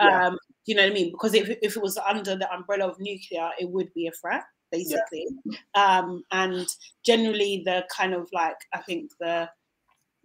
Um, 0.00 0.36
you 0.66 0.74
know 0.74 0.82
what 0.82 0.90
I 0.90 0.94
mean? 0.94 1.10
Because 1.10 1.34
if 1.34 1.48
if 1.62 1.76
it 1.76 1.82
was 1.82 1.96
under 1.98 2.36
the 2.36 2.52
umbrella 2.52 2.88
of 2.88 3.00
nuclear, 3.00 3.50
it 3.58 3.68
would 3.70 3.92
be 3.94 4.06
a 4.06 4.12
threat 4.12 4.44
basically. 4.70 5.26
Yeah. 5.44 5.58
Um, 5.74 6.24
and 6.32 6.66
generally, 7.04 7.62
the 7.64 7.86
kind 7.94 8.14
of 8.14 8.28
like 8.32 8.56
I 8.72 8.78
think 8.78 9.12
the 9.20 9.48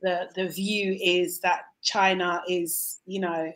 the 0.01 0.29
the 0.35 0.47
view 0.47 0.97
is 1.01 1.39
that 1.41 1.63
China 1.83 2.41
is, 2.47 2.99
you 3.05 3.19
know, 3.19 3.51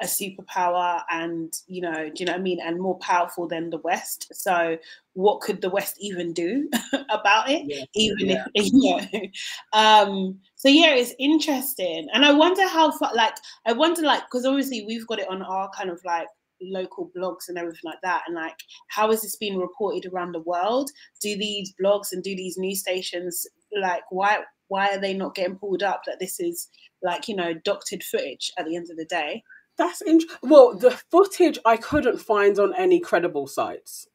a 0.00 0.06
superpower 0.06 1.02
and 1.10 1.52
you 1.66 1.80
know 1.80 2.08
do 2.08 2.12
you 2.16 2.26
know 2.26 2.32
what 2.32 2.40
i 2.40 2.42
mean? 2.42 2.60
And 2.60 2.80
more 2.80 2.98
powerful 2.98 3.46
than 3.46 3.70
the 3.70 3.78
west. 3.78 4.28
So 4.32 4.78
what 5.12 5.40
could 5.40 5.60
the 5.60 5.70
west 5.70 5.96
even 6.00 6.32
do 6.32 6.68
about 7.10 7.50
it? 7.50 7.64
Yeah. 7.66 7.84
even 7.94 8.28
yeah. 8.28 8.44
if 8.54 8.66
you 8.72 8.96
know 8.96 9.78
um 9.78 10.38
so 10.56 10.68
yeah 10.68 10.94
it's 10.94 11.14
interesting. 11.18 12.08
And 12.12 12.24
i 12.24 12.32
wonder 12.32 12.66
how 12.68 12.90
far 12.92 13.14
like 13.14 13.34
i 13.66 13.72
wonder 13.72 14.02
like 14.02 14.22
because 14.24 14.46
obviously 14.46 14.84
we've 14.86 15.06
got 15.06 15.18
it 15.18 15.28
on 15.28 15.42
our 15.42 15.70
kind 15.76 15.90
of 15.90 16.00
like 16.04 16.28
local 16.62 17.10
blogs 17.16 17.48
and 17.48 17.58
everything 17.58 17.80
like 17.84 18.00
that. 18.02 18.22
And 18.26 18.36
like 18.36 18.56
how 18.88 19.10
is 19.10 19.22
this 19.22 19.36
being 19.36 19.58
reported 19.58 20.10
around 20.10 20.32
the 20.32 20.40
world? 20.40 20.90
Do 21.20 21.36
these 21.36 21.74
blogs 21.82 22.12
and 22.12 22.22
do 22.22 22.34
these 22.34 22.56
news 22.56 22.80
stations 22.80 23.46
like 23.80 24.02
why 24.10 24.38
why 24.68 24.88
are 24.88 25.00
they 25.00 25.14
not 25.14 25.34
getting 25.34 25.56
pulled 25.56 25.82
up 25.82 26.02
that 26.06 26.18
this 26.20 26.40
is 26.40 26.68
like 27.02 27.28
you 27.28 27.36
know 27.36 27.54
doctored 27.64 28.02
footage 28.02 28.52
at 28.58 28.64
the 28.64 28.76
end 28.76 28.88
of 28.90 28.96
the 28.96 29.04
day 29.04 29.42
that's 29.76 30.02
interesting. 30.02 30.36
Well, 30.42 30.76
the 30.76 30.90
footage 31.10 31.58
I 31.64 31.76
couldn't 31.76 32.18
find 32.18 32.58
on 32.58 32.74
any 32.74 33.00
credible 33.00 33.46
sites. 33.46 34.06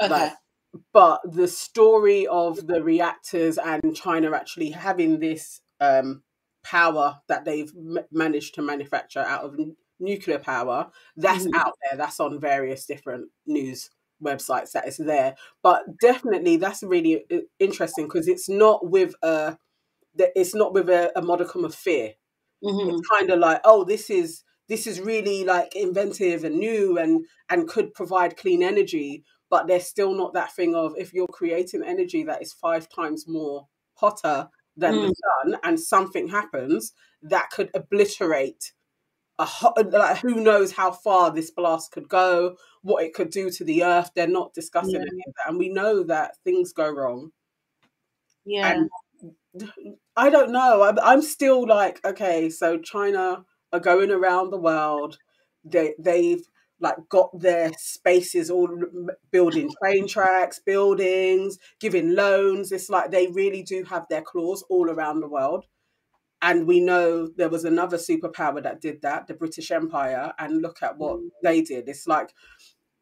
Okay. 0.00 0.12
Like, 0.12 0.32
but 0.92 1.20
the 1.24 1.48
story 1.48 2.26
of 2.26 2.66
the 2.66 2.82
reactors 2.82 3.58
and 3.58 3.96
China 3.96 4.32
actually 4.32 4.70
having 4.70 5.18
this 5.18 5.60
um, 5.80 6.22
power 6.62 7.18
that 7.28 7.44
they've 7.44 7.72
m- 7.76 8.04
managed 8.12 8.54
to 8.54 8.62
manufacture 8.62 9.20
out 9.20 9.44
of 9.44 9.54
n- 9.58 9.76
nuclear 9.98 10.38
power, 10.38 10.90
that's 11.16 11.46
mm-hmm. 11.46 11.56
out 11.56 11.72
there. 11.82 11.96
That's 11.96 12.20
on 12.20 12.38
various 12.38 12.86
different 12.86 13.30
news 13.46 13.90
websites 14.22 14.72
that 14.72 14.86
is 14.86 14.98
there. 14.98 15.36
But 15.62 15.98
definitely, 16.00 16.58
that's 16.58 16.82
really 16.82 17.24
uh, 17.32 17.38
interesting 17.58 18.06
because 18.06 18.28
it's 18.28 18.48
not 18.48 18.88
with 18.88 19.14
a, 19.22 19.56
it's 20.16 20.54
not 20.54 20.74
with 20.74 20.88
a, 20.90 21.10
a 21.18 21.22
modicum 21.22 21.64
of 21.64 21.74
fear. 21.74 22.14
Mm-hmm. 22.62 22.90
It's 22.90 23.08
kind 23.08 23.30
of 23.30 23.38
like, 23.38 23.60
oh, 23.64 23.84
this 23.84 24.10
is 24.10 24.42
this 24.68 24.86
is 24.86 25.00
really 25.00 25.44
like 25.44 25.74
inventive 25.74 26.44
and 26.44 26.58
new 26.58 26.98
and 26.98 27.24
and 27.50 27.68
could 27.68 27.92
provide 27.94 28.36
clean 28.36 28.62
energy 28.62 29.24
but 29.50 29.66
there's 29.66 29.86
still 29.86 30.14
not 30.14 30.34
that 30.34 30.52
thing 30.52 30.74
of 30.74 30.94
if 30.96 31.12
you're 31.12 31.26
creating 31.28 31.82
energy 31.84 32.22
that 32.22 32.42
is 32.42 32.52
five 32.52 32.88
times 32.88 33.26
more 33.26 33.66
hotter 33.94 34.48
than 34.76 34.94
mm. 34.94 35.08
the 35.08 35.14
sun 35.14 35.60
and 35.64 35.80
something 35.80 36.28
happens 36.28 36.92
that 37.22 37.50
could 37.50 37.70
obliterate 37.74 38.72
a 39.40 39.44
hot, 39.44 39.92
like 39.92 40.18
who 40.18 40.40
knows 40.42 40.72
how 40.72 40.90
far 40.90 41.30
this 41.30 41.50
blast 41.50 41.92
could 41.92 42.08
go 42.08 42.56
what 42.82 43.04
it 43.04 43.14
could 43.14 43.30
do 43.30 43.50
to 43.50 43.64
the 43.64 43.84
earth 43.84 44.10
they're 44.14 44.26
not 44.26 44.52
discussing 44.52 44.94
yeah. 44.94 45.00
any 45.00 45.22
of 45.26 45.34
that 45.34 45.48
and 45.48 45.58
we 45.58 45.68
know 45.68 46.02
that 46.02 46.36
things 46.44 46.72
go 46.72 46.88
wrong 46.90 47.30
yeah 48.44 48.72
and 48.72 48.90
i 50.16 50.28
don't 50.28 50.50
know 50.50 50.82
I'm, 50.82 50.98
I'm 50.98 51.22
still 51.22 51.66
like 51.66 52.04
okay 52.04 52.50
so 52.50 52.78
china 52.78 53.44
are 53.72 53.80
going 53.80 54.10
around 54.10 54.50
the 54.50 54.58
world. 54.58 55.18
They 55.64 55.94
they've 55.98 56.46
like 56.80 56.96
got 57.08 57.30
their 57.38 57.72
spaces 57.76 58.50
all 58.50 58.68
building 59.30 59.70
train 59.82 60.06
tracks, 60.06 60.60
buildings, 60.64 61.58
giving 61.80 62.14
loans. 62.14 62.72
It's 62.72 62.88
like 62.88 63.10
they 63.10 63.26
really 63.28 63.62
do 63.62 63.84
have 63.84 64.06
their 64.08 64.22
claws 64.22 64.64
all 64.70 64.90
around 64.90 65.20
the 65.20 65.28
world. 65.28 65.66
And 66.40 66.68
we 66.68 66.78
know 66.78 67.28
there 67.36 67.48
was 67.48 67.64
another 67.64 67.96
superpower 67.96 68.62
that 68.62 68.80
did 68.80 69.02
that, 69.02 69.26
the 69.26 69.34
British 69.34 69.72
Empire, 69.72 70.32
and 70.38 70.62
look 70.62 70.82
at 70.82 70.96
what 70.96 71.16
mm. 71.16 71.28
they 71.42 71.62
did. 71.62 71.88
It's 71.88 72.06
like 72.06 72.32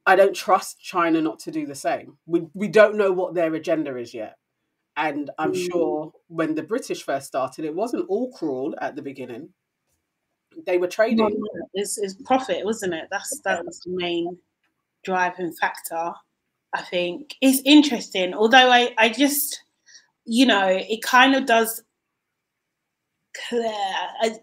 I 0.07 0.17
don't 0.17 0.35
trust 0.35 0.81
China 0.81 1.21
not 1.21 1.41
to 1.41 1.51
do 1.51 1.67
the 1.67 1.75
same. 1.75 2.17
We 2.25 2.47
we 2.55 2.69
don't 2.69 2.97
know 2.97 3.13
what 3.13 3.35
their 3.35 3.53
agenda 3.55 3.97
is 3.97 4.15
yet. 4.15 4.37
And 4.97 5.31
I'm 5.39 5.53
mm. 5.53 5.71
sure 5.71 6.13
when 6.29 6.55
the 6.55 6.63
British 6.63 7.03
first 7.03 7.27
started, 7.27 7.67
it 7.67 7.75
wasn't 7.75 8.07
all 8.09 8.33
cruel 8.33 8.75
at 8.81 8.97
the 8.97 9.03
beginning 9.03 9.51
they 10.65 10.79
were 10.79 10.89
trading. 10.89 11.41
It's, 11.75 11.99
it's 11.99 12.15
profit, 12.25 12.65
wasn't 12.65 12.95
it? 12.95 13.09
That's 13.11 13.41
that 13.45 13.65
was 13.65 13.81
the 13.81 13.93
main 13.93 14.39
driving 15.05 15.53
factor. 15.53 16.13
I 16.75 16.83
think 16.83 17.35
it's 17.41 17.63
interesting. 17.65 18.35
Although 18.35 18.71
I, 18.71 18.95
I 18.99 19.09
just, 19.09 19.63
you 20.25 20.47
know, 20.47 20.67
it 20.67 21.03
kind 21.03 21.35
of 21.35 21.47
does 21.47 21.83
clear. 23.49 23.73
I, 24.23 24.39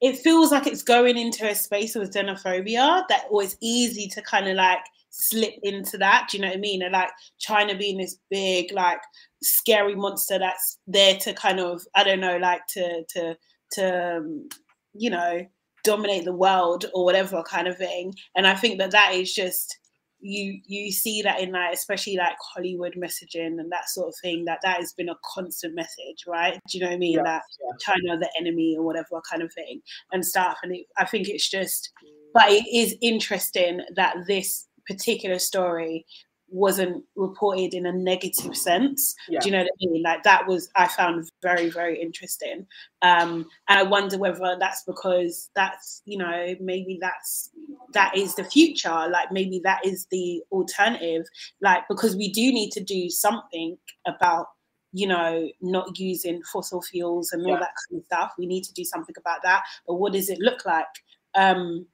it 0.00 0.18
feels 0.18 0.50
like 0.50 0.66
it's 0.66 0.82
going 0.82 1.16
into 1.16 1.48
a 1.48 1.54
space 1.54 1.96
of 1.96 2.08
xenophobia 2.10 3.04
that 3.08 3.24
was 3.30 3.56
easy 3.62 4.08
to 4.08 4.22
kind 4.22 4.48
of 4.48 4.56
like 4.56 4.80
slip 5.10 5.54
into 5.62 5.96
that. 5.98 6.28
Do 6.30 6.36
you 6.36 6.42
know 6.42 6.48
what 6.48 6.56
I 6.56 6.60
mean? 6.60 6.82
And 6.82 6.92
like 6.92 7.10
China 7.38 7.76
being 7.76 7.98
this 7.98 8.18
big, 8.30 8.72
like 8.72 9.00
scary 9.42 9.94
monster 9.94 10.38
that's 10.38 10.78
there 10.86 11.16
to 11.18 11.32
kind 11.32 11.60
of, 11.60 11.82
I 11.94 12.04
don't 12.04 12.20
know, 12.20 12.38
like 12.38 12.66
to 12.74 13.04
to 13.10 13.36
to 13.72 14.16
um, 14.16 14.48
you 14.94 15.10
know, 15.10 15.46
dominate 15.84 16.24
the 16.24 16.32
world 16.32 16.86
or 16.94 17.04
whatever 17.04 17.42
kind 17.42 17.68
of 17.68 17.76
thing. 17.76 18.14
And 18.34 18.46
I 18.46 18.54
think 18.54 18.78
that 18.78 18.90
that 18.92 19.12
is 19.14 19.32
just 19.32 19.78
you 20.20 20.58
you 20.66 20.90
see 20.90 21.20
that 21.20 21.38
in 21.40 21.52
like 21.52 21.74
especially 21.74 22.16
like 22.16 22.36
Hollywood 22.40 22.94
messaging 22.96 23.60
and 23.60 23.70
that 23.70 23.90
sort 23.90 24.08
of 24.08 24.14
thing 24.22 24.46
that 24.46 24.60
that 24.62 24.78
has 24.78 24.94
been 24.94 25.10
a 25.10 25.16
constant 25.34 25.74
message, 25.74 26.24
right? 26.26 26.58
Do 26.68 26.78
you 26.78 26.82
know 26.82 26.88
what 26.88 26.96
I 26.96 26.98
mean? 26.98 27.12
Yeah, 27.12 27.24
that 27.24 27.42
yeah. 27.60 27.76
China 27.78 28.18
the 28.18 28.30
enemy 28.38 28.74
or 28.78 28.84
whatever 28.84 29.20
kind 29.30 29.42
of 29.42 29.52
thing 29.52 29.82
and 30.12 30.24
stuff. 30.24 30.58
And 30.62 30.74
it, 30.74 30.86
I 30.96 31.04
think 31.04 31.28
it's 31.28 31.48
just, 31.48 31.90
but 32.32 32.50
it 32.50 32.64
is 32.74 32.96
interesting 33.02 33.82
that 33.96 34.16
this 34.26 34.66
particular 34.86 35.38
story 35.38 36.06
wasn't 36.48 37.02
reported 37.16 37.74
in 37.74 37.86
a 37.86 37.92
negative 37.92 38.56
sense. 38.56 39.14
Yeah. 39.28 39.40
Do 39.40 39.48
you 39.48 39.52
know 39.52 39.62
what 39.62 39.70
I 39.72 39.86
mean? 39.86 40.02
Like 40.02 40.22
that 40.22 40.46
was 40.46 40.68
I 40.76 40.88
found 40.88 41.28
very 41.42 41.70
very 41.70 42.00
interesting, 42.00 42.66
um, 43.02 43.46
and 43.68 43.78
I 43.78 43.82
wonder 43.82 44.18
whether 44.18 44.56
that's 44.58 44.84
because 44.84 45.50
that's 45.54 46.02
you 46.04 46.18
know 46.18 46.54
maybe 46.60 46.98
that's 47.00 47.50
that 47.92 48.16
is 48.16 48.34
the 48.34 48.44
future. 48.44 49.08
Like 49.10 49.32
maybe 49.32 49.60
that 49.64 49.84
is 49.84 50.06
the 50.10 50.42
alternative. 50.52 51.26
Like 51.60 51.82
because 51.88 52.16
we 52.16 52.30
do 52.30 52.52
need 52.52 52.70
to 52.72 52.82
do 52.82 53.10
something 53.10 53.76
about 54.06 54.46
you 54.92 55.08
know 55.08 55.48
not 55.60 55.98
using 55.98 56.42
fossil 56.52 56.82
fuels 56.82 57.32
and 57.32 57.42
all 57.42 57.52
yeah. 57.52 57.60
that 57.60 57.74
kind 57.88 58.00
of 58.00 58.04
stuff. 58.04 58.32
We 58.38 58.46
need 58.46 58.64
to 58.64 58.72
do 58.74 58.84
something 58.84 59.14
about 59.18 59.42
that. 59.42 59.64
But 59.86 59.94
what 59.94 60.12
does 60.12 60.28
it 60.28 60.38
look 60.40 60.64
like? 60.64 60.86
Um, 61.34 61.86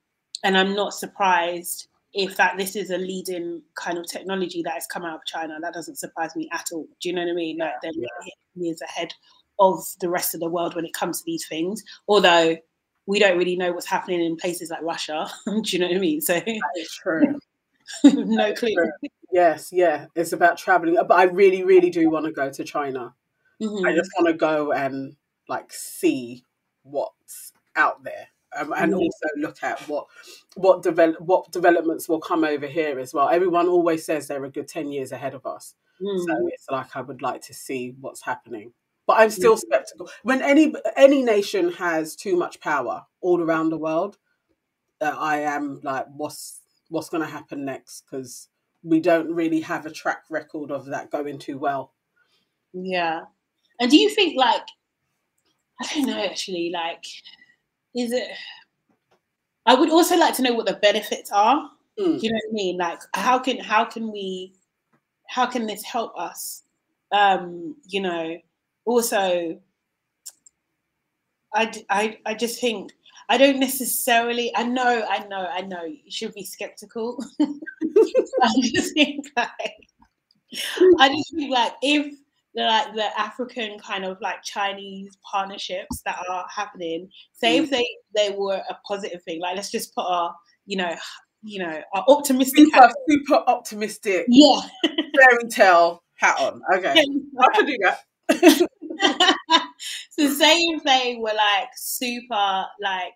and 0.45 0.57
I'm 0.57 0.75
not 0.75 0.95
surprised 0.95 1.89
if 2.13 2.37
that 2.37 2.57
this 2.57 2.75
is 2.75 2.91
a 2.91 2.99
leading 2.99 3.63
kind 3.75 3.99
of 3.99 4.07
technology 4.07 4.63
that 4.63 4.75
has 4.75 4.87
come 4.87 5.05
out 5.05 5.17
of 5.17 5.25
China, 5.27 5.59
that 5.61 5.75
doesn't 5.75 5.99
surprise 5.99 6.35
me 6.35 6.49
at 6.53 6.67
all. 6.73 6.87
Do 7.01 7.09
you 7.09 7.15
know 7.15 7.23
what 7.23 7.31
I 7.31 7.35
mean? 7.35 7.59
Like 7.59 7.75
they're 7.83 7.93
yeah. 7.95 8.33
years 8.55 8.81
ahead 8.83 9.15
of 9.59 9.85
the 10.01 10.09
rest 10.09 10.35
of 10.35 10.41
the 10.41 10.49
world 10.49 10.75
when 10.75 10.85
it 10.85 10.93
comes 10.93 11.19
to 11.19 11.25
these 11.25 11.47
things. 11.47 11.85
Although 12.09 12.57
we 13.07 13.19
don't 13.19 13.39
really 13.39 13.57
know 13.57 13.73
what's 13.73 13.87
happening 13.87 14.25
in 14.25 14.37
places 14.37 14.71
like 14.71 14.83
Russia. 14.83 15.29
Do 15.47 15.63
you 15.65 15.79
know 15.79 15.87
what 15.87 15.97
I 15.97 16.01
mean? 16.01 16.21
So 16.21 16.35
that 16.35 16.61
is 16.77 16.91
true. 17.03 17.39
no 18.05 18.55
clue. 18.55 18.75
True. 18.75 18.91
Yes, 19.33 19.71
yeah. 19.73 20.07
It's 20.15 20.33
about 20.33 20.59
traveling. 20.59 20.97
But 20.97 21.15
I 21.15 21.25
really, 21.25 21.63
really 21.63 21.91
do 21.91 22.11
want 22.11 22.27
to 22.27 22.33
go 22.33 22.51
to 22.51 22.65
China. 22.65 23.15
Mm-hmm. 23.63 23.87
I 23.87 23.95
just 23.95 24.11
want 24.17 24.29
to 24.29 24.35
go 24.35 24.73
and 24.73 25.17
like 25.49 25.73
see 25.73 26.45
what's 26.83 27.53
out 27.77 28.03
there 28.03 28.29
um, 28.59 28.73
and 28.77 28.93
mm-hmm. 28.93 29.01
also 29.01 29.27
look 29.37 29.63
at 29.63 29.81
what 29.89 30.07
what 30.55 30.83
develop 30.83 31.21
what 31.21 31.51
developments 31.53 32.09
will 32.09 32.21
come 32.21 32.45
over 32.45 32.67
here 32.67 32.99
as 32.99 33.15
well. 33.15 33.29
Everyone 33.29 33.69
always 33.69 34.05
says 34.05 34.27
they're 34.27 34.45
a 34.45 34.51
good 34.51 34.69
ten 34.69 34.91
years 34.91 35.13
ahead 35.13 35.35
of 35.35 35.47
us, 35.47 35.75
mm. 36.01 36.19
so 36.27 36.49
it's 36.49 36.67
like 36.71 36.97
I 36.97 37.03
would 37.03 37.23
like 37.23 37.43
to 37.43 37.55
see 37.55 37.95
what's 38.01 38.23
happening. 38.23 38.73
But 39.07 39.19
I'm 39.19 39.31
still 39.31 39.57
mm. 39.57 39.61
skeptical. 39.61 40.11
When 40.23 40.43
any 40.43 40.75
any 40.97 41.23
nation 41.23 41.73
has 41.73 42.17
too 42.17 42.37
much 42.37 42.61
power 42.61 43.07
all 43.21 43.41
around 43.41 43.71
the 43.71 43.79
world, 43.79 44.19
uh, 45.01 45.15
I 45.17 45.41
am 45.41 45.81
like, 45.83 46.07
what's 46.15 46.61
what's 46.89 47.09
going 47.09 47.23
to 47.23 47.31
happen 47.31 47.65
next? 47.65 48.05
Because 48.11 48.49
we 48.83 49.01
don't 49.01 49.33
really 49.33 49.61
have 49.61 49.87
a 49.87 49.91
track 49.91 50.25
record 50.31 50.71
of 50.71 50.87
that 50.87 51.11
going 51.11 51.39
too 51.39 51.59
well. 51.59 51.93
Yeah, 52.73 53.23
and 53.79 53.91
do 53.91 53.97
you 53.97 54.11
think 54.11 54.37
like 54.37 54.63
I 55.81 55.87
don't 55.95 56.07
know 56.07 56.23
actually. 56.23 56.71
Like, 56.73 57.05
is 57.95 58.13
it? 58.13 58.29
I 59.67 59.75
would 59.75 59.91
also 59.91 60.17
like 60.17 60.35
to 60.37 60.43
know 60.43 60.55
what 60.55 60.67
the 60.67 60.75
benefits 60.75 61.31
are. 61.31 61.71
Mm. 61.99 62.23
You 62.23 62.31
know 62.31 62.37
what 62.45 62.51
I 62.51 62.53
mean? 62.53 62.79
Like, 62.79 63.01
how 63.15 63.39
can 63.39 63.59
how 63.59 63.85
can 63.85 64.11
we, 64.11 64.55
how 65.29 65.47
can 65.47 65.67
this 65.67 65.83
help 65.83 66.19
us? 66.19 66.63
Um, 67.13 67.77
you 67.87 68.01
know, 68.01 68.37
also, 68.85 69.61
I 71.55 71.73
I 71.89 72.19
I 72.25 72.35
just 72.35 72.61
think 72.61 72.93
I 73.29 73.39
don't 73.39 73.61
necessarily. 73.61 74.53
I 74.57 74.65
know, 74.65 75.07
I 75.09 75.27
know, 75.29 75.47
I 75.47 75.61
know. 75.61 75.85
You 75.85 76.11
should 76.11 76.35
be 76.35 76.45
skeptical. 76.45 77.23
I 77.41 78.53
just 78.61 78.95
think 78.95 79.27
like, 79.37 79.89
I 80.99 81.09
just 81.09 81.35
think 81.35 81.53
like 81.53 81.75
if 81.83 82.15
the 82.55 82.63
like 82.63 82.95
the 82.95 83.21
African 83.21 83.79
kind 83.79 84.05
of 84.05 84.19
like 84.21 84.43
Chinese 84.43 85.17
partnerships 85.31 86.03
that 86.05 86.19
are 86.29 86.47
happening, 86.55 87.09
say 87.33 87.59
mm. 87.59 87.63
if 87.63 87.71
they 87.71 87.87
they 88.15 88.35
were 88.37 88.63
a 88.69 88.77
positive 88.87 89.23
thing, 89.23 89.41
like 89.41 89.57
let's 89.57 89.71
just 89.71 89.95
put 89.95 90.03
our 90.03 90.35
you 90.67 90.77
know 90.77 90.95
you 91.43 91.59
know 91.59 91.81
our 91.95 92.05
optimistic 92.09 92.67
super, 92.67 92.77
hat 92.77 92.95
super 93.09 93.43
optimistic 93.47 94.27
yeah 94.29 94.61
fairy 94.85 95.49
tale 95.49 96.03
hat 96.17 96.39
on. 96.41 96.61
Okay, 96.75 96.91
I 96.91 97.49
can 97.55 97.67
do 97.67 97.77
that. 97.83 98.69
so 100.11 100.29
say 100.29 100.57
if 100.57 100.83
they 100.85 101.17
were 101.19 101.35
like 101.35 101.69
super 101.77 102.65
like 102.81 103.15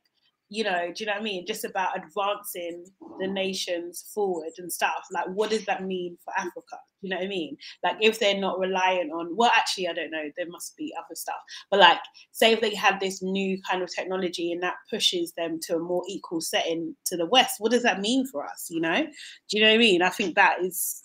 you 0.55 0.63
know, 0.63 0.93
do 0.95 1.03
you 1.03 1.07
know 1.07 1.15
what 1.15 1.21
I 1.21 1.25
mean? 1.25 1.47
Just 1.47 1.65
about 1.65 1.97
advancing 1.97 2.85
the 3.19 3.27
nations 3.27 4.09
forward 4.15 4.53
and 4.59 4.73
stuff. 4.73 5.05
Like, 5.11 5.27
what 5.35 5.51
does 5.51 5.65
that 5.65 5.83
mean 5.83 6.17
for 6.25 6.33
Africa? 6.39 6.79
Do 7.01 7.09
you 7.09 7.11
know 7.11 7.17
what 7.17 7.25
I 7.25 7.29
mean? 7.29 7.57
Like, 7.83 7.97
if 8.01 8.21
they're 8.21 8.39
not 8.39 8.61
reliant 8.61 9.11
on, 9.11 9.35
well, 9.37 9.51
actually, 9.53 9.89
I 9.89 9.95
don't 9.95 10.13
know, 10.13 10.31
there 10.37 10.49
must 10.49 10.77
be 10.77 10.95
other 10.97 11.17
stuff. 11.17 11.41
But, 11.73 11.81
like, 11.81 11.99
say 12.31 12.53
if 12.53 12.61
they 12.61 12.73
have 12.77 13.01
this 13.01 13.21
new 13.21 13.61
kind 13.69 13.83
of 13.83 13.93
technology 13.93 14.53
and 14.53 14.63
that 14.63 14.77
pushes 14.89 15.33
them 15.37 15.59
to 15.65 15.75
a 15.75 15.81
more 15.81 16.05
equal 16.09 16.41
setting 16.41 16.95
to 17.07 17.17
the 17.17 17.27
West, 17.27 17.57
what 17.59 17.73
does 17.73 17.83
that 17.83 18.01
mean 18.01 18.25
for 18.25 18.47
us? 18.47 18.69
You 18.71 18.81
know? 18.81 19.03
Do 19.03 19.59
you 19.59 19.65
know 19.65 19.71
what 19.71 19.75
I 19.75 19.79
mean? 19.79 20.03
I 20.03 20.11
think 20.11 20.37
that 20.37 20.59
is. 20.63 21.03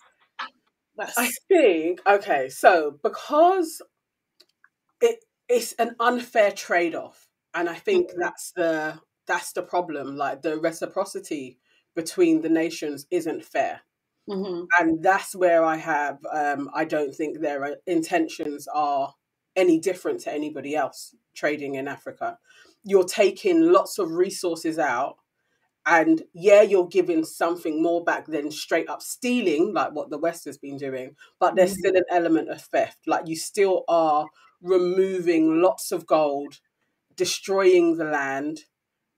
That's... 0.95 1.17
I 1.17 1.31
think, 1.47 2.01
okay, 2.05 2.49
so 2.49 2.99
because 3.01 3.81
it, 5.01 5.23
it's 5.47 5.73
an 5.73 5.95
unfair 5.99 6.51
trade 6.51 6.93
off. 6.93 7.25
And 7.55 7.67
I 7.67 7.73
think 7.73 8.12
mm-hmm. 8.12 8.21
that's 8.21 8.51
the 8.55 8.99
that's 9.29 9.53
the 9.53 9.61
problem. 9.61 10.17
Like 10.17 10.41
the 10.41 10.57
reciprocity 10.57 11.59
between 11.95 12.41
the 12.41 12.49
nations 12.49 13.05
isn't 13.11 13.45
fair. 13.45 13.81
Mm-hmm. 14.27 14.65
And 14.79 15.01
that's 15.01 15.35
where 15.35 15.63
I 15.63 15.77
have, 15.77 16.17
um, 16.31 16.69
I 16.73 16.83
don't 16.83 17.15
think 17.15 17.39
their 17.39 17.77
intentions 17.87 18.67
are 18.73 19.13
any 19.55 19.79
different 19.79 20.19
to 20.21 20.33
anybody 20.33 20.75
else 20.75 21.15
trading 21.33 21.75
in 21.75 21.87
Africa. 21.87 22.37
You're 22.83 23.05
taking 23.05 23.71
lots 23.71 23.99
of 23.99 24.11
resources 24.11 24.79
out, 24.79 25.17
and 25.85 26.23
yeah, 26.33 26.61
you're 26.61 26.87
giving 26.87 27.23
something 27.23 27.81
more 27.81 28.03
back 28.03 28.25
than 28.25 28.51
straight 28.51 28.89
up 28.89 29.01
stealing, 29.01 29.73
like 29.73 29.93
what 29.93 30.09
the 30.09 30.17
West 30.17 30.45
has 30.45 30.57
been 30.57 30.77
doing, 30.77 31.15
but 31.39 31.55
there's 31.55 31.73
mm-hmm. 31.73 31.89
still 31.89 31.95
an 31.97 32.03
element 32.09 32.49
of 32.49 32.61
theft. 32.61 32.99
Like 33.07 33.27
you 33.27 33.35
still 33.35 33.83
are 33.87 34.25
removing 34.61 35.61
lots 35.61 35.91
of 35.91 36.05
gold, 36.05 36.59
destroying 37.15 37.97
the 37.97 38.05
land, 38.05 38.61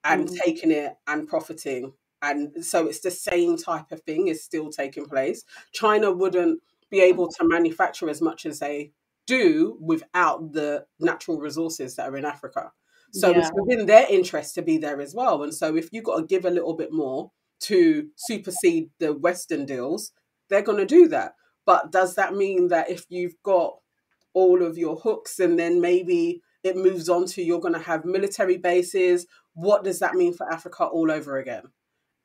and 0.04 0.28
mm. 0.28 0.38
taking 0.44 0.72
it 0.72 0.96
and 1.08 1.28
profiting. 1.28 1.94
And 2.22 2.64
so 2.64 2.88
it's 2.88 3.00
the 3.00 3.12
same 3.12 3.58
type 3.58 3.92
of 3.92 4.02
thing 4.02 4.28
is 4.28 4.44
still 4.44 4.70
taking 4.70 5.06
place. 5.06 5.44
China 5.74 6.12
wouldn't 6.12 6.62
be 6.90 7.02
able 7.02 7.28
to 7.30 7.48
manufacture 7.48 8.10
as 8.10 8.22
much 8.22 8.46
as 8.46 8.60
they 8.60 8.92
do 9.26 9.78
without 9.82 10.54
the 10.54 10.86
natural 11.00 11.40
resources 11.40 11.96
that 11.96 12.10
are 12.10 12.18
in 12.18 12.26
Africa. 12.26 12.72
So 13.14 13.30
yeah. 13.30 13.40
it's 13.40 13.52
within 13.54 13.86
their 13.86 14.06
interest 14.10 14.56
to 14.56 14.62
be 14.62 14.78
there 14.78 15.02
as 15.02 15.14
well. 15.14 15.44
And 15.44 15.54
so 15.54 15.76
if 15.76 15.90
you've 15.92 16.04
got 16.04 16.18
to 16.18 16.26
give 16.26 16.46
a 16.46 16.52
little 16.52 16.76
bit 16.76 16.92
more 16.92 17.32
to 17.62 18.08
supersede 18.16 18.90
the 19.00 19.14
Western 19.14 19.66
deals, 19.66 20.12
they're 20.50 20.62
going 20.62 20.78
to 20.78 20.86
do 20.86 21.08
that. 21.10 21.34
But 21.66 21.92
does 21.92 22.16
that 22.16 22.34
mean 22.36 22.70
that 22.70 22.90
if 22.90 23.06
you've 23.10 23.36
got 23.44 23.78
all 24.34 24.64
of 24.64 24.78
your 24.78 24.96
hooks 24.96 25.40
and 25.40 25.60
then 25.60 25.82
maybe 25.82 26.42
it 26.64 26.78
moves 26.78 27.10
on 27.10 27.26
to 27.26 27.42
you're 27.42 27.60
going 27.60 27.74
to 27.74 27.80
have 27.80 28.06
military 28.06 28.58
bases 28.58 29.26
what 29.54 29.84
does 29.84 30.00
that 30.00 30.16
mean 30.16 30.34
for 30.34 30.52
Africa 30.52 30.86
all 30.86 31.12
over 31.12 31.38
again? 31.38 31.64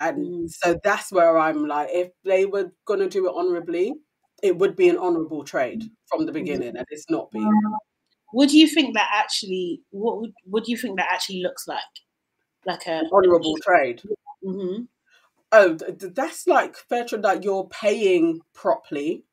And 0.01 0.27
mm. 0.27 0.51
so 0.51 0.79
that's 0.85 1.11
where 1.11 1.39
I'm 1.39 1.67
like, 1.67 1.89
if 1.91 2.11
they 2.25 2.45
were 2.45 2.73
going 2.85 3.01
to 3.01 3.09
do 3.09 3.27
it 3.27 3.35
honorably, 3.35 3.95
it 4.43 4.59
would 4.59 4.77
be 4.77 4.89
an 4.89 4.99
honorable 4.99 5.45
trade 5.45 5.85
from 6.07 6.27
the 6.27 6.33
beginning, 6.33 6.75
mm. 6.75 6.79
and 6.79 6.87
it's 6.91 7.09
not 7.11 7.31
being. 7.31 7.51
Do 8.39 8.59
you 8.59 8.69
think 8.69 8.95
that 8.95 9.09
actually? 9.15 9.81
What 9.91 10.29
would 10.47 10.69
you 10.69 10.77
think 10.77 10.99
that 10.99 11.09
actually 11.11 11.43
looks 11.43 11.67
like? 11.67 11.81
Like 12.67 12.87
a 12.87 13.03
honorable 13.12 13.57
trade. 13.62 14.03
Mm-hmm. 14.45 14.83
Oh, 15.53 15.75
that's 15.75 16.47
like 16.47 16.77
fair 16.77 17.07
trade. 17.07 17.23
Like 17.23 17.45
you're 17.45 17.69
paying 17.69 18.41
properly 18.53 19.25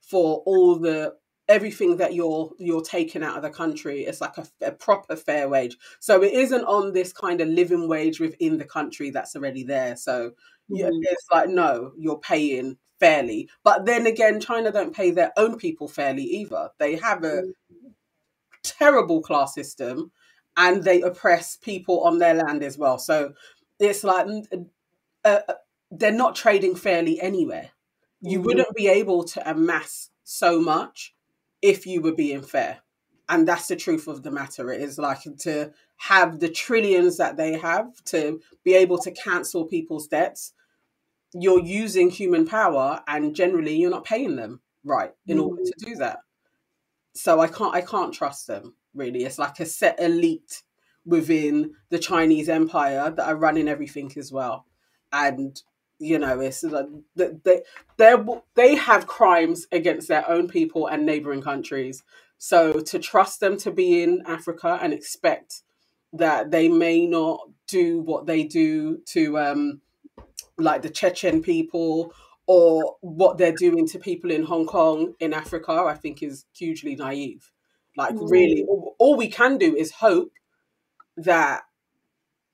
for 0.00 0.42
all 0.46 0.76
the 0.76 1.14
everything 1.50 1.96
that 1.96 2.14
you're 2.14 2.52
you're 2.58 2.80
taking 2.80 3.24
out 3.24 3.36
of 3.36 3.42
the 3.42 3.50
country 3.50 4.04
is 4.04 4.20
like 4.20 4.38
a, 4.38 4.46
a, 4.62 4.70
proper 4.70 5.16
fair 5.16 5.48
wage 5.48 5.76
so 5.98 6.22
it 6.22 6.32
isn't 6.32 6.64
on 6.64 6.92
this 6.92 7.12
kind 7.12 7.40
of 7.40 7.48
living 7.48 7.88
wage 7.88 8.20
within 8.20 8.56
the 8.56 8.64
country 8.64 9.10
that's 9.10 9.34
already 9.34 9.64
there 9.64 9.96
so 9.96 10.30
mm-hmm. 10.30 10.76
yeah, 10.76 10.88
it's 11.10 11.26
like 11.32 11.48
no 11.50 11.92
you're 11.98 12.20
paying 12.20 12.78
fairly 13.00 13.48
but 13.64 13.84
then 13.84 14.06
again 14.06 14.40
china 14.40 14.70
don't 14.70 14.94
pay 14.94 15.10
their 15.10 15.32
own 15.36 15.58
people 15.58 15.88
fairly 15.88 16.22
either 16.22 16.70
they 16.78 16.94
have 16.94 17.24
a 17.24 17.42
mm-hmm. 17.42 17.88
terrible 18.62 19.20
class 19.20 19.52
system 19.52 20.12
and 20.56 20.84
they 20.84 21.02
oppress 21.02 21.56
people 21.56 22.00
on 22.04 22.18
their 22.18 22.34
land 22.34 22.62
as 22.62 22.78
well 22.78 22.98
so 22.98 23.32
it's 23.80 24.04
like 24.04 24.26
uh, 25.24 25.40
uh, 25.48 25.54
they're 25.90 26.12
not 26.12 26.36
trading 26.36 26.76
fairly 26.76 27.20
anywhere 27.20 27.70
you 28.20 28.38
mm-hmm. 28.38 28.46
wouldn't 28.46 28.76
be 28.76 28.86
able 28.86 29.24
to 29.24 29.50
amass 29.50 30.10
so 30.22 30.60
much 30.60 31.12
if 31.62 31.86
you 31.86 32.00
were 32.00 32.14
being 32.14 32.42
fair. 32.42 32.78
And 33.28 33.46
that's 33.46 33.68
the 33.68 33.76
truth 33.76 34.08
of 34.08 34.22
the 34.22 34.30
matter. 34.30 34.72
It 34.72 34.80
is 34.80 34.98
like 34.98 35.20
to 35.40 35.72
have 35.98 36.40
the 36.40 36.48
trillions 36.48 37.16
that 37.18 37.36
they 37.36 37.56
have 37.58 37.92
to 38.06 38.40
be 38.64 38.74
able 38.74 38.98
to 38.98 39.12
cancel 39.12 39.66
people's 39.66 40.08
debts. 40.08 40.52
You're 41.32 41.60
using 41.60 42.10
human 42.10 42.44
power, 42.44 43.02
and 43.06 43.36
generally, 43.36 43.76
you're 43.76 43.90
not 43.90 44.04
paying 44.04 44.34
them 44.34 44.60
right 44.84 45.12
in 45.28 45.38
mm. 45.38 45.46
order 45.46 45.62
to 45.62 45.86
do 45.86 45.94
that. 45.96 46.18
So 47.14 47.40
I 47.40 47.46
can't, 47.46 47.74
I 47.74 47.82
can't 47.82 48.12
trust 48.12 48.48
them. 48.48 48.74
Really, 48.94 49.24
it's 49.24 49.38
like 49.38 49.60
a 49.60 49.66
set 49.66 50.00
elite 50.00 50.62
within 51.04 51.74
the 51.90 51.98
Chinese 52.00 52.48
empire 52.48 53.10
that 53.10 53.28
are 53.28 53.36
running 53.36 53.68
everything 53.68 54.10
as 54.16 54.32
well. 54.32 54.66
And 55.12 55.60
you 56.00 56.18
know 56.18 56.40
it's 56.40 56.64
like 56.64 56.86
they 57.14 57.30
they 57.44 58.34
they 58.54 58.74
have 58.74 59.06
crimes 59.06 59.66
against 59.70 60.08
their 60.08 60.28
own 60.28 60.48
people 60.48 60.86
and 60.86 61.04
neighboring 61.06 61.42
countries 61.42 62.02
so 62.38 62.80
to 62.80 62.98
trust 62.98 63.38
them 63.38 63.56
to 63.56 63.70
be 63.70 64.02
in 64.02 64.22
africa 64.26 64.78
and 64.82 64.92
expect 64.92 65.62
that 66.12 66.50
they 66.50 66.68
may 66.68 67.06
not 67.06 67.40
do 67.68 68.00
what 68.00 68.26
they 68.26 68.42
do 68.42 68.98
to 69.04 69.38
um 69.38 69.80
like 70.56 70.82
the 70.82 70.90
chechen 70.90 71.42
people 71.42 72.12
or 72.46 72.96
what 73.02 73.38
they're 73.38 73.52
doing 73.52 73.86
to 73.86 73.98
people 73.98 74.30
in 74.30 74.42
hong 74.42 74.66
kong 74.66 75.12
in 75.20 75.34
africa 75.34 75.72
i 75.86 75.94
think 75.94 76.22
is 76.22 76.46
hugely 76.56 76.96
naive 76.96 77.52
like 77.96 78.14
mm. 78.14 78.30
really 78.30 78.64
all, 78.66 78.96
all 78.98 79.16
we 79.16 79.28
can 79.28 79.58
do 79.58 79.76
is 79.76 79.92
hope 79.92 80.32
that 81.18 81.62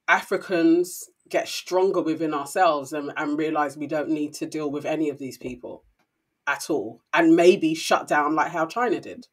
africans 0.09 1.09
get 1.29 1.49
stronger 1.49 2.01
within 2.01 2.35
ourselves 2.35 2.93
and, 2.93 3.13
and 3.17 3.39
realize 3.39 3.77
we 3.77 3.87
don't 3.87 4.11
need 4.11 4.33
to 4.35 4.47
deal 4.47 4.71
with 4.71 4.85
any 4.85 5.09
of 5.09 5.19
these 5.19 5.39
people 5.39 5.85
at 6.47 6.71
all. 6.71 7.01
And 7.13 7.37
maybe 7.37 7.75
shut 7.75 8.07
down 8.07 8.35
like 8.35 8.53
how 8.53 8.67
china 8.67 9.01
did. 9.01 9.27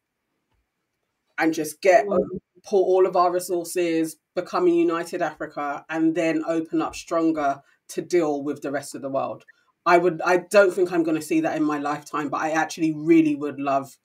And 1.38 1.54
just 1.54 1.80
get 1.80 2.06
mm. 2.06 2.18
pull 2.64 2.84
all 2.84 3.06
of 3.06 3.16
our 3.16 3.32
resources 3.32 4.16
become 4.34 4.66
a 4.66 4.70
united 4.70 5.22
africa 5.22 5.84
and 5.88 6.14
then 6.14 6.42
open 6.46 6.82
up 6.82 6.94
stronger 6.94 7.60
to 7.88 8.02
deal 8.02 8.42
with 8.42 8.62
the 8.62 8.72
rest 8.72 8.94
of 8.94 9.02
the 9.02 9.10
world. 9.10 9.44
I 9.86 9.98
would 9.98 10.22
i 10.22 10.38
don't 10.38 10.72
think 10.72 10.92
i'm 10.92 11.02
going 11.02 11.20
to 11.20 11.26
see 11.26 11.40
that 11.40 11.56
in 11.56 11.62
my 11.62 11.78
lifetime 11.78 12.30
but 12.30 12.40
i 12.40 12.52
actually 12.52 12.94
really 12.96 13.34
would 13.34 13.60
love 13.60 13.98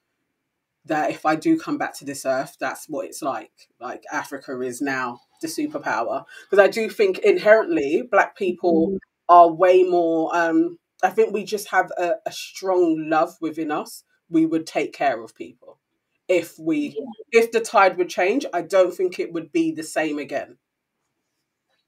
that 0.86 1.12
if 1.12 1.26
i 1.26 1.36
do 1.36 1.60
come 1.60 1.78
back 1.78 1.94
to 1.98 2.06
this 2.06 2.26
earth 2.26 2.56
that's 2.60 2.88
what 2.88 3.06
it's 3.06 3.22
like 3.22 3.70
like 3.80 4.04
africa 4.12 4.60
is 4.62 4.82
now 4.82 5.20
the 5.42 5.48
superpower 5.48 6.26
because 6.44 6.64
I 6.64 6.68
do 6.68 6.90
think 6.90 7.20
inherently 7.20 8.04
black 8.10 8.36
people 8.36 8.92
mm. 8.92 8.98
are 9.28 9.52
way 9.52 9.84
more. 9.84 10.36
Um, 10.36 10.78
I 11.04 11.10
think 11.10 11.34
we 11.34 11.44
just 11.44 11.70
have 11.70 11.92
a, 11.98 12.14
a, 12.26 12.32
strong 12.32 13.10
love 13.10 13.38
within 13.40 13.72
us. 13.72 14.04
We 14.30 14.46
would 14.46 14.68
take 14.68 14.94
care 14.94 15.22
of 15.24 15.34
people 15.34 15.80
if 16.28 16.60
we 16.60 16.96
yeah. 16.98 17.42
if 17.42 17.52
the 17.52 17.62
tide 17.62 17.98
would 17.98 18.10
change. 18.10 18.46
I 18.54 18.62
don't 18.62 18.94
think 18.94 19.20
it 19.20 19.34
would 19.34 19.52
be 19.52 19.72
the 19.72 19.84
same 19.84 20.20
again. 20.20 20.58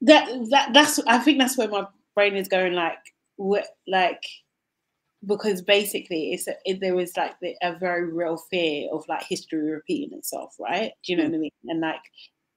That 0.00 0.28
that 0.50 0.70
that's 0.72 0.98
I 1.06 1.18
think 1.18 1.38
that's 1.38 1.58
where 1.58 1.68
my 1.68 1.86
brain 2.14 2.36
is 2.36 2.48
going. 2.48 2.72
Like 2.72 2.98
what 3.36 3.66
like 3.86 4.22
because 5.26 5.62
basically 5.62 6.32
it's 6.32 6.48
a, 6.48 6.54
it, 6.64 6.80
there 6.80 6.94
was 6.94 7.16
like 7.16 7.38
the, 7.40 7.54
a 7.62 7.78
very 7.78 8.12
real 8.12 8.36
fear 8.50 8.88
of 8.92 9.04
like 9.08 9.22
history 9.22 9.70
repeating 9.70 10.16
itself, 10.18 10.54
right? 10.58 10.92
Do 11.04 11.12
you 11.12 11.18
know 11.18 11.24
mm. 11.24 11.30
what 11.30 11.36
I 11.36 11.40
mean? 11.40 11.50
And 11.68 11.80
like 11.80 12.00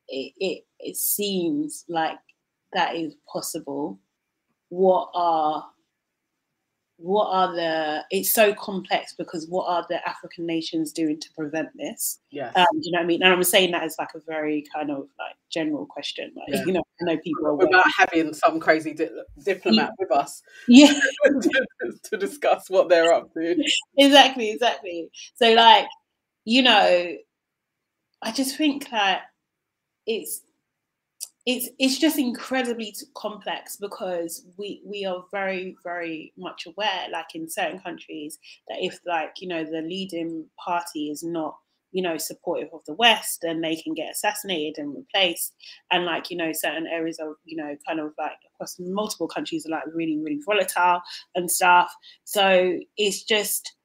it, 0.08 0.34
it, 0.38 0.64
it 0.80 0.98
seems 0.98 1.86
like 1.88 2.18
that 2.74 2.96
is 2.96 3.16
possible, 3.32 4.00
what 4.70 5.10
are 5.14 5.66
what 6.98 7.28
are 7.28 7.54
the 7.54 8.04
it's 8.10 8.32
so 8.32 8.54
complex 8.54 9.14
because 9.14 9.48
what 9.48 9.68
are 9.68 9.86
the 9.90 10.08
african 10.08 10.46
nations 10.46 10.94
doing 10.94 11.20
to 11.20 11.30
prevent 11.34 11.70
this? 11.76 12.20
Yeah. 12.32 12.52
Um, 12.56 12.66
you 12.82 12.92
know 12.92 13.00
what 13.00 13.04
i 13.04 13.08
mean? 13.08 13.24
And 13.24 13.34
i'm 13.34 13.44
saying 13.44 13.72
that 13.72 13.84
as 13.84 13.96
like 14.00 14.14
a 14.16 14.20
very 14.20 14.66
kind 14.74 14.90
of 14.90 15.08
like 15.20 15.36
general 15.50 15.86
question 15.86 16.32
like 16.36 16.48
yeah. 16.50 16.64
you 16.66 16.74
know 16.74 16.84
i 17.02 17.06
know 17.06 17.18
people 17.18 17.58
without 17.58 17.86
having 17.98 18.34
some 18.34 18.60
crazy 18.60 18.94
di- 18.94 19.10
diplomat 19.44 19.90
yeah. 19.90 19.96
with 20.00 20.12
us. 20.12 20.42
Yeah. 20.68 20.94
To, 21.26 21.92
to 22.12 22.18
discuss 22.18 22.70
what 22.70 22.88
they're 22.88 23.14
up 23.14 23.34
to. 23.34 23.56
Exactly 23.98 24.52
exactly. 24.52 25.10
So 25.36 25.54
like 25.54 25.88
you 26.46 26.62
know 26.62 27.16
i 28.22 28.32
just 28.32 28.58
think 28.58 28.90
that 28.92 29.24
it's 30.06 30.42
it's 31.46 31.70
it's 31.78 32.00
just 32.00 32.18
incredibly 32.18 32.96
complex 33.16 33.78
because 33.78 34.46
we 34.58 34.82
we 34.86 35.06
are 35.06 35.24
very 35.32 35.76
very 35.84 36.34
much 36.38 36.66
aware 36.66 37.08
like 37.12 37.36
in 37.36 37.50
certain 37.50 37.80
countries 37.80 38.40
that 38.68 38.78
if 38.82 39.00
like 39.06 39.36
you 39.40 39.48
know 39.48 39.64
the 39.64 39.82
leading 39.82 40.46
party 40.64 41.10
is 41.12 41.24
not 41.24 41.56
you 41.92 42.02
know 42.02 42.18
supportive 42.18 42.70
of 42.74 42.82
the 42.88 42.94
west 42.96 43.40
then 43.42 43.62
they 43.62 43.76
can 43.76 43.94
get 43.94 44.12
assassinated 44.12 44.78
and 44.78 44.96
replaced. 44.96 45.54
And 45.92 46.06
like 46.06 46.30
you 46.32 46.38
know 46.38 46.52
certain 46.52 46.88
areas 46.88 47.20
of 47.20 47.36
you 47.46 47.56
know 47.58 47.76
kind 47.88 48.00
of 48.00 48.14
like 48.18 48.38
across 48.54 48.78
multiple 48.80 49.28
countries 49.28 49.66
are 49.66 49.70
like 49.70 49.84
really 49.94 50.18
really 50.18 50.42
volatile 50.46 51.02
and 51.36 51.50
stuff. 51.50 51.94
So 52.24 52.80
it's 52.98 53.24
just 53.24 53.76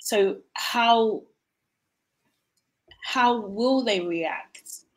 so 0.00 0.38
how 0.54 1.22
how 3.04 3.40
will 3.40 3.84
they 3.84 4.00
react 4.00 4.53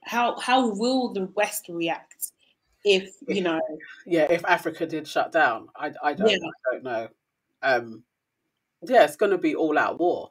how 0.08 0.40
how 0.40 0.70
will 0.70 1.14
the 1.14 1.26
West 1.36 1.66
react 1.70 2.32
if 2.84 3.16
you 3.28 3.42
know? 3.42 3.60
Yeah, 4.06 4.28
if 4.30 4.44
Africa 4.46 4.86
did 4.86 5.08
shut 5.08 5.32
down, 5.32 5.68
I 5.76 5.92
I 6.02 6.14
don't, 6.14 6.30
yeah. 6.30 6.38
I 6.38 6.74
don't 6.74 6.84
know. 6.84 7.08
Um, 7.62 8.04
yeah, 8.84 9.04
it's 9.04 9.16
going 9.16 9.32
to 9.32 9.38
be 9.38 9.56
all 9.56 9.78
out 9.78 10.00
war. 10.00 10.30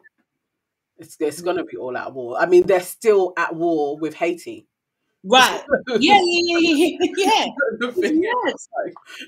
It's 0.99 1.17
it's 1.21 1.41
going 1.41 1.57
to 1.57 1.65
be 1.65 1.77
all 1.77 1.97
out 1.97 2.15
war. 2.15 2.39
I 2.39 2.47
mean, 2.47 2.67
they're 2.67 2.81
still 2.81 3.33
at 3.37 3.55
war 3.55 3.99
with 3.99 4.15
Haiti. 4.15 4.67
Right. 5.25 5.63
yeah, 5.99 6.21
yeah, 6.23 6.59
yeah, 6.61 6.97
yeah, 7.01 7.47
yeah. 7.81 7.91
yes. 7.97 8.69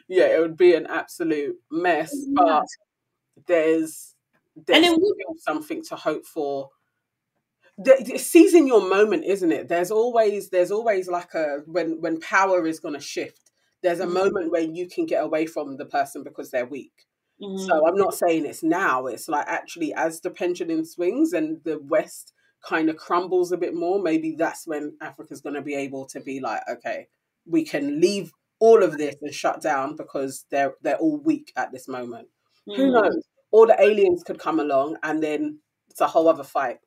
yeah, 0.08 0.26
it 0.26 0.40
would 0.40 0.56
be 0.56 0.74
an 0.74 0.86
absolute 0.86 1.56
mess, 1.70 2.14
but 2.34 2.64
there's 3.46 4.14
there's 4.66 4.86
and 4.86 4.98
it 4.98 5.40
something 5.40 5.82
to 5.84 5.96
hope 5.96 6.24
for 6.24 6.70
the, 7.78 8.18
seizing 8.18 8.66
your 8.66 8.86
moment 8.86 9.24
isn't 9.24 9.52
it 9.52 9.68
there's 9.68 9.90
always 9.90 10.50
there's 10.50 10.70
always 10.70 11.08
like 11.08 11.32
a 11.34 11.58
when 11.66 12.00
when 12.00 12.20
power 12.20 12.66
is 12.66 12.80
going 12.80 12.94
to 12.94 13.00
shift 13.00 13.50
there's 13.82 14.00
a 14.00 14.04
mm-hmm. 14.04 14.14
moment 14.14 14.50
where 14.50 14.62
you 14.62 14.88
can 14.88 15.06
get 15.06 15.22
away 15.22 15.46
from 15.46 15.76
the 15.76 15.84
person 15.84 16.24
because 16.24 16.50
they're 16.50 16.66
weak 16.66 17.06
mm-hmm. 17.40 17.64
so 17.64 17.86
i'm 17.86 17.96
not 17.96 18.14
saying 18.14 18.44
it's 18.44 18.64
now 18.64 19.06
it's 19.06 19.28
like 19.28 19.46
actually 19.46 19.94
as 19.94 20.20
the 20.20 20.30
pendulum 20.30 20.84
swings 20.84 21.32
and 21.32 21.62
the 21.64 21.78
west 21.84 22.32
kind 22.66 22.90
of 22.90 22.96
crumbles 22.96 23.52
a 23.52 23.56
bit 23.56 23.74
more 23.74 24.02
maybe 24.02 24.34
that's 24.36 24.66
when 24.66 24.96
africa's 25.00 25.40
going 25.40 25.54
to 25.54 25.62
be 25.62 25.74
able 25.74 26.04
to 26.04 26.20
be 26.20 26.40
like 26.40 26.60
okay 26.68 27.06
we 27.46 27.64
can 27.64 28.00
leave 28.00 28.32
all 28.58 28.82
of 28.82 28.98
this 28.98 29.14
and 29.22 29.32
shut 29.32 29.60
down 29.60 29.94
because 29.94 30.44
they're 30.50 30.74
they're 30.82 30.96
all 30.96 31.18
weak 31.18 31.52
at 31.56 31.70
this 31.70 31.86
moment 31.86 32.26
mm-hmm. 32.68 32.80
who 32.80 32.90
knows 32.90 33.28
all 33.52 33.66
the 33.68 33.80
aliens 33.80 34.24
could 34.24 34.40
come 34.40 34.58
along 34.58 34.96
and 35.04 35.22
then 35.22 35.60
it's 35.88 36.00
a 36.00 36.08
whole 36.08 36.28
other 36.28 36.42
fight 36.42 36.78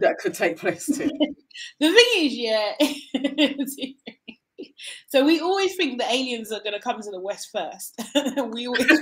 that 0.00 0.16
could 0.20 0.34
take 0.34 0.58
place 0.58 0.86
too. 0.86 1.10
The 1.80 1.88
thing 1.88 2.26
is, 2.26 2.34
yeah. 2.36 2.72
so 5.08 5.24
we 5.24 5.40
always 5.40 5.74
think 5.74 5.98
the 5.98 6.04
aliens 6.04 6.52
are 6.52 6.60
going 6.60 6.74
to 6.74 6.80
come 6.80 7.00
to 7.00 7.10
the 7.10 7.18
west 7.18 7.48
first. 7.50 7.98
we 8.52 8.66
always 8.66 9.00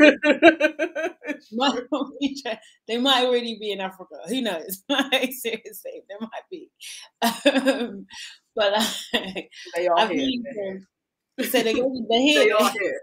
might 1.52 2.58
they 2.86 2.98
might 2.98 3.24
already 3.24 3.58
be 3.58 3.72
in 3.72 3.80
Africa. 3.80 4.14
Who 4.28 4.40
knows? 4.40 4.84
Seriously, 4.88 6.04
there 6.08 6.20
might 6.20 6.48
be. 6.48 6.70
Um, 7.22 8.06
but 8.54 8.72
like, 9.12 9.50
they 9.74 9.88
are 9.88 9.98
I 9.98 10.06
here. 10.06 10.16
Mean, 10.16 10.86
so 11.40 11.62
they, 11.62 11.74
they're 11.74 12.20
here. 12.20 12.44
They 12.44 12.50
are 12.50 12.70
here. 12.70 13.00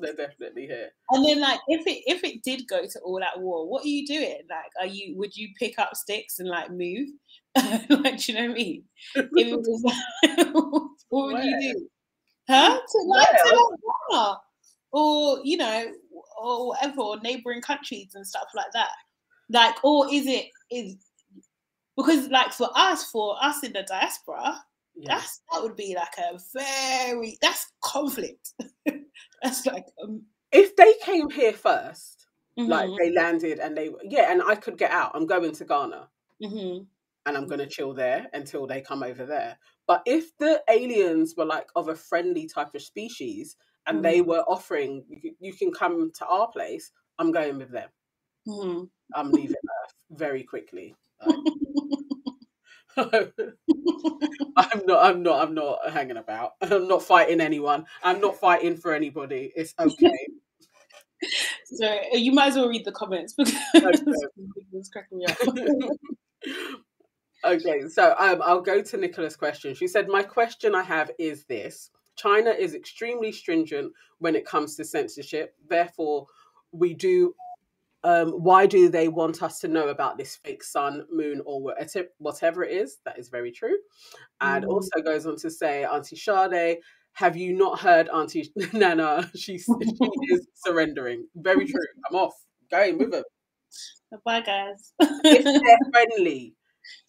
They're 0.00 0.14
definitely 0.14 0.66
here. 0.66 0.90
And 1.10 1.24
then, 1.24 1.40
like, 1.40 1.60
if 1.68 1.86
it 1.86 2.02
if 2.06 2.24
it 2.24 2.42
did 2.42 2.66
go 2.68 2.86
to 2.86 3.00
all 3.00 3.20
that 3.20 3.40
war, 3.40 3.68
what 3.68 3.84
are 3.84 3.88
you 3.88 4.06
doing? 4.06 4.38
Like, 4.48 4.70
are 4.80 4.86
you 4.86 5.16
would 5.16 5.36
you 5.36 5.48
pick 5.58 5.78
up 5.78 5.94
sticks 5.94 6.38
and 6.38 6.48
like 6.48 6.70
move? 6.70 7.08
like, 7.56 8.18
do 8.18 8.32
you 8.32 8.38
know 8.38 8.48
what 8.48 8.50
I 8.50 8.54
mean? 8.54 8.84
If 9.14 9.28
it 9.32 9.58
was, 9.58 9.82
like, 9.84 10.46
what 10.52 10.90
would 11.10 11.34
Where? 11.34 11.44
you 11.44 11.74
do? 11.74 11.88
Huh? 12.48 12.78
To 12.78 12.98
like, 13.06 13.28
to 13.28 13.76
like 14.10 14.38
or 14.92 15.40
you 15.44 15.56
know, 15.56 15.86
or 16.40 16.68
whatever, 16.68 17.00
or 17.00 17.20
neighboring 17.20 17.60
countries 17.60 18.12
and 18.14 18.26
stuff 18.26 18.46
like 18.54 18.70
that. 18.72 18.90
Like, 19.50 19.74
or 19.84 20.06
is 20.10 20.26
it 20.26 20.46
is 20.70 20.96
because 21.96 22.28
like 22.28 22.52
for 22.52 22.70
us, 22.74 23.10
for 23.10 23.36
us 23.42 23.62
in 23.62 23.72
the 23.72 23.82
diaspora, 23.82 24.62
yeah. 24.96 25.14
that's 25.14 25.42
that 25.52 25.62
would 25.62 25.76
be 25.76 25.96
like 25.96 26.16
a 26.18 26.38
very 26.52 27.38
that's 27.40 27.72
conflict. 27.82 28.54
that's 29.42 29.66
like 29.66 29.86
um, 30.02 30.22
if 30.52 30.76
they 30.76 30.94
came 31.02 31.30
here 31.30 31.52
1st 31.52 32.14
mm-hmm. 32.58 32.68
like 32.68 32.90
they 32.98 33.12
landed 33.12 33.58
and 33.58 33.76
they 33.76 33.90
yeah, 34.04 34.30
and 34.30 34.42
I 34.42 34.54
could 34.54 34.78
get 34.78 34.90
out. 34.90 35.12
I'm 35.14 35.26
going 35.26 35.52
to 35.52 35.64
Ghana. 35.64 36.08
Mm-hmm. 36.42 36.84
And 37.26 37.36
I'm 37.36 37.46
gonna 37.46 37.66
chill 37.66 37.94
there 37.94 38.26
until 38.34 38.66
they 38.66 38.80
come 38.80 39.02
over 39.02 39.24
there. 39.24 39.58
But 39.86 40.02
if 40.06 40.36
the 40.38 40.62
aliens 40.68 41.34
were 41.36 41.44
like 41.44 41.68
of 41.74 41.88
a 41.88 41.94
friendly 41.94 42.46
type 42.46 42.74
of 42.74 42.82
species 42.82 43.56
and 43.86 43.96
mm-hmm. 43.96 44.02
they 44.02 44.20
were 44.20 44.44
offering, 44.48 45.04
you, 45.08 45.34
you, 45.40 45.52
can 45.52 45.72
come 45.72 46.10
to 46.18 46.26
our 46.26 46.48
place, 46.50 46.90
I'm 47.18 47.32
going 47.32 47.58
with 47.58 47.70
them. 47.70 47.88
Mm-hmm. 48.48 48.84
I'm 49.14 49.30
leaving 49.30 49.56
Earth 49.56 49.94
very 50.10 50.42
quickly. 50.42 50.94
Like, 51.24 51.36
I'm 52.96 54.86
not. 54.86 55.04
I'm 55.04 55.22
not. 55.22 55.42
I'm 55.42 55.54
not 55.54 55.90
hanging 55.90 56.16
about. 56.16 56.52
I'm 56.60 56.86
not 56.88 57.02
fighting 57.02 57.40
anyone. 57.40 57.86
I'm 58.02 58.20
not 58.20 58.36
fighting 58.36 58.76
for 58.76 58.94
anybody. 58.94 59.52
It's 59.56 59.74
okay. 59.80 60.28
so 61.64 61.86
uh, 61.86 62.16
you 62.16 62.32
might 62.32 62.48
as 62.48 62.56
well 62.56 62.68
read 62.68 62.84
the 62.84 62.92
comments 62.92 63.34
because 63.34 63.60
it's 64.72 64.88
cracking 64.90 65.18
me 65.18 65.26
up. 65.26 65.36
okay, 67.44 67.88
so 67.88 68.14
um, 68.18 68.40
I'll 68.44 68.60
go 68.60 68.82
to 68.82 68.96
Nicola's 68.96 69.36
question. 69.36 69.74
She 69.74 69.88
said, 69.88 70.08
"My 70.08 70.22
question 70.22 70.74
I 70.74 70.82
have 70.82 71.10
is 71.18 71.44
this: 71.46 71.90
China 72.16 72.50
is 72.50 72.74
extremely 72.74 73.32
stringent 73.32 73.92
when 74.18 74.36
it 74.36 74.46
comes 74.46 74.76
to 74.76 74.84
censorship. 74.84 75.54
Therefore, 75.68 76.26
we 76.72 76.94
do 76.94 77.34
um, 78.04 78.32
why 78.32 78.66
do 78.66 78.90
they 78.90 79.08
want 79.08 79.42
us 79.42 79.58
to 79.60 79.68
know 79.68 79.88
about 79.88 80.18
this 80.18 80.36
fake 80.36 80.62
sun, 80.62 81.06
moon, 81.10 81.40
or 81.46 81.62
whatever 82.18 82.62
it 82.62 82.72
is? 82.72 82.98
That 83.06 83.18
is 83.18 83.30
very 83.30 83.50
true. 83.50 83.76
And 84.42 84.64
mm. 84.64 84.68
also 84.68 85.00
goes 85.02 85.24
on 85.24 85.36
to 85.36 85.50
say, 85.50 85.84
Auntie 85.84 86.14
Sade, 86.16 86.78
have 87.14 87.34
you 87.34 87.54
not 87.54 87.80
heard 87.80 88.10
Auntie 88.10 88.52
Nana? 88.74 89.30
She, 89.34 89.56
she 89.58 89.72
is 90.30 90.46
surrendering. 90.54 91.26
Very 91.34 91.66
true. 91.66 91.80
I'm 92.08 92.16
off. 92.16 92.34
Go 92.70 92.78
Going 92.78 92.98
with 92.98 93.12
them. 93.12 93.24
Bye, 94.24 94.42
guys. 94.42 94.92
if 95.00 95.44
they're 95.44 95.78
friendly. 95.92 96.54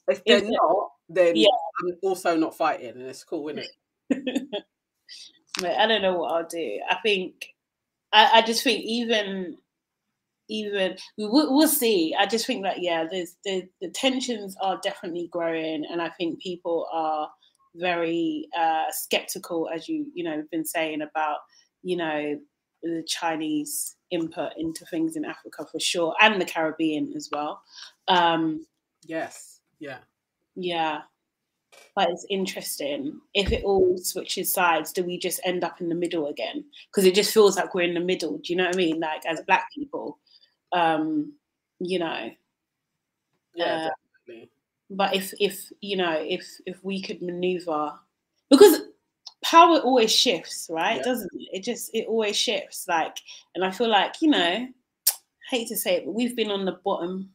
If 0.08 0.24
they're 0.24 0.38
if 0.38 0.44
not, 0.46 0.90
then 1.10 1.36
yeah. 1.36 1.48
I'm 1.82 1.96
also 2.04 2.38
not 2.38 2.56
fighting, 2.56 2.92
and 2.92 3.02
it's 3.02 3.24
cool, 3.24 3.50
isn't 3.50 3.66
it? 4.10 4.66
I 5.64 5.88
don't 5.88 6.02
know 6.02 6.18
what 6.18 6.32
I'll 6.32 6.48
do. 6.48 6.80
I 6.90 6.96
think, 7.04 7.48
I, 8.14 8.40
I 8.40 8.42
just 8.44 8.64
think 8.64 8.84
even 8.86 9.58
even 10.50 10.98
we 11.18 11.26
will, 11.26 11.54
we'll 11.56 11.68
see. 11.68 12.16
I 12.18 12.26
just 12.26 12.46
think 12.46 12.64
that 12.64 12.82
yeah, 12.82 13.06
there's 13.10 13.36
the 13.46 13.68
the 13.82 13.90
tensions 13.90 14.56
are 14.62 14.80
definitely 14.84 15.30
growing, 15.32 15.86
and 15.90 16.02
I 16.02 16.10
think 16.10 16.40
people 16.40 16.88
are 16.92 17.30
very 17.76 18.48
uh, 18.58 18.86
skeptical, 18.92 19.70
as 19.74 19.88
you 19.88 20.08
you 20.14 20.24
know 20.24 20.44
been 20.52 20.66
saying 20.66 21.02
about 21.02 21.40
you 21.84 21.98
know 21.98 22.40
the 22.84 23.04
Chinese 23.08 23.96
input 24.12 24.52
into 24.58 24.86
things 24.86 25.16
in 25.16 25.26
Africa 25.26 25.66
for 25.72 25.80
sure, 25.80 26.16
and 26.22 26.40
the 26.40 26.46
Caribbean 26.46 27.14
as 27.16 27.30
well. 27.32 27.62
Um, 28.08 28.66
yes, 29.04 29.60
yeah, 29.80 30.00
yeah. 30.56 31.02
But 31.96 32.10
it's 32.10 32.26
interesting 32.30 33.20
if 33.34 33.52
it 33.52 33.64
all 33.64 33.98
switches 33.98 34.54
sides. 34.54 34.92
Do 34.92 35.04
we 35.04 35.18
just 35.18 35.42
end 35.44 35.64
up 35.64 35.82
in 35.82 35.90
the 35.90 35.96
middle 35.96 36.28
again? 36.28 36.64
Because 36.90 37.06
it 37.06 37.16
just 37.16 37.34
feels 37.34 37.58
like 37.58 37.74
we're 37.74 37.82
in 37.82 37.94
the 37.94 38.00
middle. 38.00 38.38
Do 38.38 38.54
you 38.54 38.56
know 38.56 38.66
what 38.66 38.76
I 38.76 38.78
mean? 38.78 39.00
Like 39.00 39.26
as 39.26 39.42
Black 39.48 39.68
people, 39.74 40.20
um, 40.72 41.34
you 41.80 42.00
know. 42.00 42.32
Yeah, 43.56 43.66
uh, 43.66 43.90
definitely. 44.28 44.50
But 44.90 45.16
if 45.16 45.34
if 45.40 45.72
you 45.82 45.98
know 45.98 46.14
if 46.14 46.46
if 46.66 46.84
we 46.84 47.02
could 47.02 47.22
maneuver, 47.22 47.94
because 48.50 48.82
power 49.44 49.80
always 49.80 50.12
shifts, 50.12 50.68
right? 50.70 50.98
Yeah. 50.98 51.04
Doesn't 51.04 51.32
it? 51.34 51.60
It 51.60 51.64
just 51.64 51.92
it 51.94 52.08
always 52.08 52.38
shifts. 52.38 52.86
Like, 52.88 53.18
and 53.54 53.64
I 53.64 53.72
feel 53.72 53.90
like 53.90 54.22
you 54.22 54.30
know, 54.30 54.68
hate 55.50 55.68
to 55.70 55.78
say 55.78 55.98
it, 55.98 56.06
but 56.06 56.14
we've 56.14 56.36
been 56.36 56.52
on 56.52 56.66
the 56.66 56.80
bottom 56.84 57.32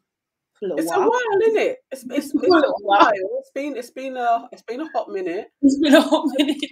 for 0.59 0.67
a 0.67 0.69
little 0.69 0.79
it's 0.81 0.91
while. 0.91 1.03
a 1.03 1.11
while, 1.11 1.49
isn't 1.49 1.61
it? 1.61 1.79
It's, 1.91 2.05
it's, 2.05 2.35
it's, 2.35 2.35
a 2.35 2.39
a 2.39 2.73
while. 2.83 3.11
It's 3.13 3.51
been 3.55 3.77
it's 3.77 3.91
been 3.91 4.17
a 4.17 4.49
it's 4.53 4.63
been 4.63 4.81
a 4.81 4.89
hot 4.93 5.09
minute. 5.09 5.51
It's 5.63 5.79
been 5.79 5.95
a 5.95 6.03
hot 6.03 6.29
minute. 6.37 6.59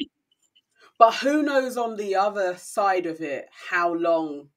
But 0.99 1.15
who 1.15 1.45
knows 1.45 1.77
on 1.77 1.97
the 1.97 2.17
other 2.17 2.57
side 2.57 3.07
of 3.07 3.21
it 3.21 3.49
how 3.71 3.95
long 3.95 4.49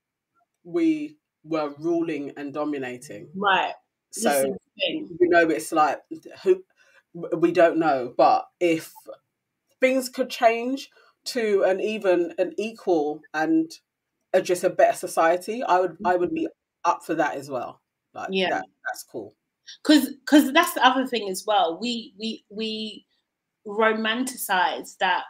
we 0.63 1.17
were 1.43 1.73
ruling 1.79 2.31
and 2.37 2.53
dominating. 2.53 3.29
Right. 3.35 3.73
So 4.11 4.55
you 4.75 5.07
know, 5.21 5.49
it's 5.49 5.71
like 5.71 5.99
who 6.43 6.63
we 7.13 7.51
don't 7.51 7.77
know. 7.77 8.13
But 8.15 8.45
if 8.59 8.91
things 9.79 10.09
could 10.09 10.29
change 10.29 10.89
to 11.23 11.63
an 11.63 11.79
even 11.79 12.33
an 12.37 12.53
equal 12.57 13.21
and 13.33 13.71
a, 14.33 14.41
just 14.41 14.63
a 14.63 14.69
better 14.69 14.97
society, 14.97 15.63
I 15.63 15.79
would 15.79 15.97
I 16.05 16.15
would 16.15 16.33
be 16.33 16.47
up 16.83 17.03
for 17.03 17.15
that 17.15 17.35
as 17.35 17.49
well. 17.49 17.81
Like, 18.13 18.29
yeah, 18.31 18.49
that, 18.49 18.65
that's 18.87 19.03
cool. 19.03 19.35
Because 19.83 20.09
because 20.09 20.51
that's 20.53 20.73
the 20.73 20.85
other 20.85 21.07
thing 21.07 21.29
as 21.29 21.43
well. 21.45 21.79
We 21.79 22.13
we 22.19 22.43
we 22.49 23.05
romanticize 23.65 24.97
that. 24.99 25.23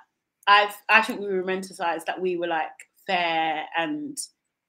I've 0.47 0.76
I 0.89 1.01
think 1.01 1.20
we 1.20 1.28
romanticize 1.28 2.05
that 2.05 2.20
we 2.20 2.36
were 2.36 2.47
like 2.47 2.70
fair 3.05 3.66
and 3.78 4.18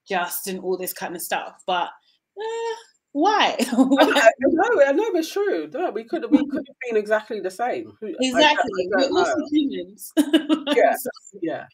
just 0.08 0.46
and 0.46 0.60
all 0.60 0.76
this 0.76 0.92
kind 0.92 1.16
of 1.16 1.22
stuff, 1.22 1.62
but. 1.66 1.90
Eh, 2.38 2.74
why? 3.12 3.56
I 3.60 4.30
know, 4.40 4.82
I 4.86 4.92
know 4.92 5.10
it's 5.14 5.30
true. 5.30 5.68
No, 5.72 5.90
we 5.90 6.04
could 6.04 6.24
we 6.30 6.38
could 6.38 6.64
have 6.66 6.76
been 6.88 6.96
exactly 6.96 7.40
the 7.40 7.50
same. 7.50 7.92
Exactly. 8.00 8.88
I, 8.98 9.04
I 9.04 9.08
We're 9.10 9.18
also 9.18 9.36
humans. 9.50 10.12
yeah, 10.16 10.94
yeah. 11.42 11.66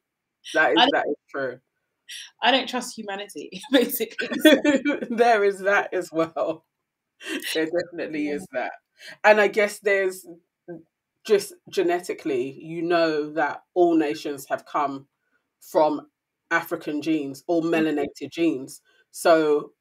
That 0.54 0.72
is 0.72 0.88
that 0.92 1.04
is 1.08 1.16
true. 1.30 1.58
I 2.42 2.50
don't 2.50 2.68
trust 2.68 2.96
humanity, 2.96 3.62
basically. 3.72 4.28
there 5.10 5.44
is 5.44 5.60
that 5.60 5.92
as 5.92 6.10
well. 6.10 6.64
There 7.54 7.66
definitely 7.66 8.28
yeah. 8.28 8.34
is 8.34 8.46
that. 8.52 8.72
And 9.22 9.40
I 9.40 9.48
guess 9.48 9.78
there's 9.78 10.26
just 11.26 11.52
genetically, 11.70 12.58
you 12.60 12.82
know 12.82 13.30
that 13.32 13.62
all 13.74 13.94
nations 13.94 14.46
have 14.48 14.64
come 14.64 15.06
from 15.60 16.08
African 16.50 17.02
genes 17.02 17.44
or 17.46 17.62
mm-hmm. 17.62 17.74
melanated 17.74 18.30
genes. 18.30 18.80
So 19.10 19.72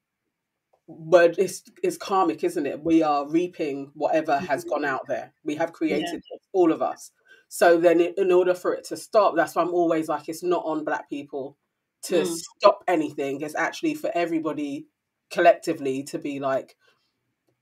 but 0.87 1.37
it's 1.37 1.63
it's 1.83 1.97
karmic, 1.97 2.43
isn't 2.43 2.65
it? 2.65 2.83
We 2.83 3.03
are 3.03 3.27
reaping 3.27 3.91
whatever 3.93 4.37
has 4.39 4.63
gone 4.63 4.85
out 4.85 5.07
there. 5.07 5.33
We 5.43 5.55
have 5.55 5.73
created 5.73 6.07
yeah. 6.13 6.35
it, 6.35 6.41
all 6.53 6.71
of 6.71 6.81
us. 6.81 7.11
So 7.49 7.79
then, 7.79 8.01
in 8.01 8.31
order 8.31 8.53
for 8.53 8.73
it 8.73 8.85
to 8.85 8.97
stop, 8.97 9.35
that's 9.35 9.55
why 9.55 9.63
I'm 9.63 9.73
always 9.73 10.09
like, 10.09 10.27
it's 10.27 10.43
not 10.43 10.63
on 10.65 10.83
Black 10.83 11.09
people 11.09 11.57
to 12.03 12.21
mm. 12.21 12.35
stop 12.57 12.83
anything. 12.87 13.41
It's 13.41 13.55
actually 13.55 13.95
for 13.95 14.11
everybody 14.13 14.87
collectively 15.29 16.03
to 16.03 16.19
be 16.19 16.39
like, 16.39 16.75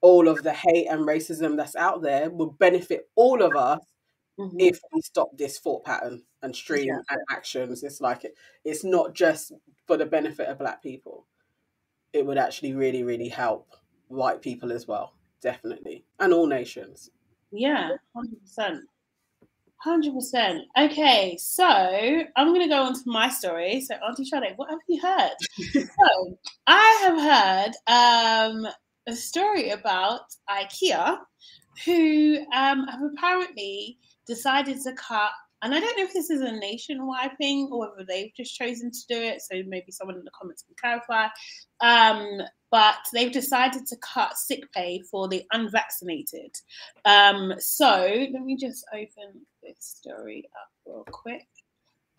all 0.01 0.27
of 0.27 0.43
the 0.43 0.53
hate 0.53 0.87
and 0.87 1.07
racism 1.07 1.57
that's 1.57 1.75
out 1.75 2.01
there 2.01 2.29
will 2.29 2.51
benefit 2.51 3.09
all 3.15 3.41
of 3.41 3.55
us 3.55 3.79
mm-hmm. 4.39 4.59
if 4.59 4.79
we 4.93 5.01
stop 5.01 5.37
this 5.37 5.59
thought 5.59 5.85
pattern 5.85 6.23
and 6.41 6.55
stream 6.55 6.87
yeah. 6.87 6.99
and 7.09 7.19
actions. 7.31 7.83
It's 7.83 8.01
like 8.01 8.23
it, 8.23 8.35
it's 8.63 8.83
not 8.83 9.13
just 9.13 9.51
for 9.87 9.97
the 9.97 10.05
benefit 10.05 10.47
of 10.47 10.59
Black 10.59 10.81
people 10.81 11.25
it 12.15 12.25
would 12.25 12.37
actually 12.37 12.73
really, 12.73 13.03
really 13.03 13.27
help 13.27 13.67
white 14.07 14.41
people 14.41 14.71
as 14.71 14.87
well, 14.87 15.13
definitely, 15.41 16.05
and 16.19 16.33
all 16.33 16.47
nations. 16.47 17.11
Yeah, 17.51 17.89
hundred 18.15 18.41
percent. 18.41 18.79
Hundred 19.77 20.13
percent. 20.13 20.63
Okay, 20.79 21.37
so 21.37 21.65
I'm 21.65 22.53
gonna 22.53 22.69
go 22.69 22.83
on 22.83 22.93
to 22.93 23.01
my 23.05 23.27
story. 23.27 23.81
So, 23.81 23.95
Auntie 23.95 24.23
Sade, 24.23 24.53
what 24.55 24.69
have 24.69 24.79
you 24.87 25.01
heard? 25.01 25.35
so, 25.73 26.37
I 26.65 26.99
have 27.03 27.73
heard 27.75 28.55
um, 28.65 28.67
a 29.07 29.13
story 29.13 29.71
about 29.71 30.21
IKEA, 30.49 31.17
who 31.83 32.37
um, 32.55 32.87
have 32.87 33.01
apparently 33.13 33.99
decided 34.25 34.81
to 34.83 34.93
cut 34.93 35.31
and 35.61 35.73
I 35.73 35.79
don't 35.79 35.97
know 35.97 36.03
if 36.03 36.13
this 36.13 36.29
is 36.29 36.41
a 36.41 36.51
nationwide 36.51 37.37
thing 37.37 37.69
or 37.71 37.79
whether 37.79 38.05
they've 38.07 38.31
just 38.35 38.55
chosen 38.55 38.91
to 38.91 38.99
do 39.09 39.19
it. 39.19 39.41
So 39.41 39.63
maybe 39.65 39.91
someone 39.91 40.17
in 40.17 40.23
the 40.23 40.29
comments 40.29 40.63
can 40.63 40.75
clarify. 40.79 41.27
Um, 41.81 42.41
but 42.69 42.97
they've 43.13 43.31
decided 43.31 43.87
to 43.87 43.95
cut 43.97 44.37
sick 44.37 44.71
pay 44.73 45.01
for 45.09 45.27
the 45.27 45.43
unvaccinated. 45.53 46.55
Um, 47.05 47.53
so 47.57 48.27
let 48.31 48.43
me 48.43 48.57
just 48.57 48.85
open 48.93 49.41
this 49.63 49.77
story 49.79 50.47
up 50.61 50.69
real 50.85 51.05
quick. 51.05 51.47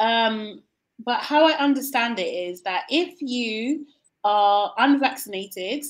Um, 0.01 0.63
but 1.05 1.21
how 1.21 1.47
I 1.47 1.53
understand 1.59 2.19
it 2.19 2.23
is 2.23 2.63
that 2.63 2.85
if 2.91 3.21
you 3.21 3.87
are 4.25 4.75
unvaccinated 4.79 5.85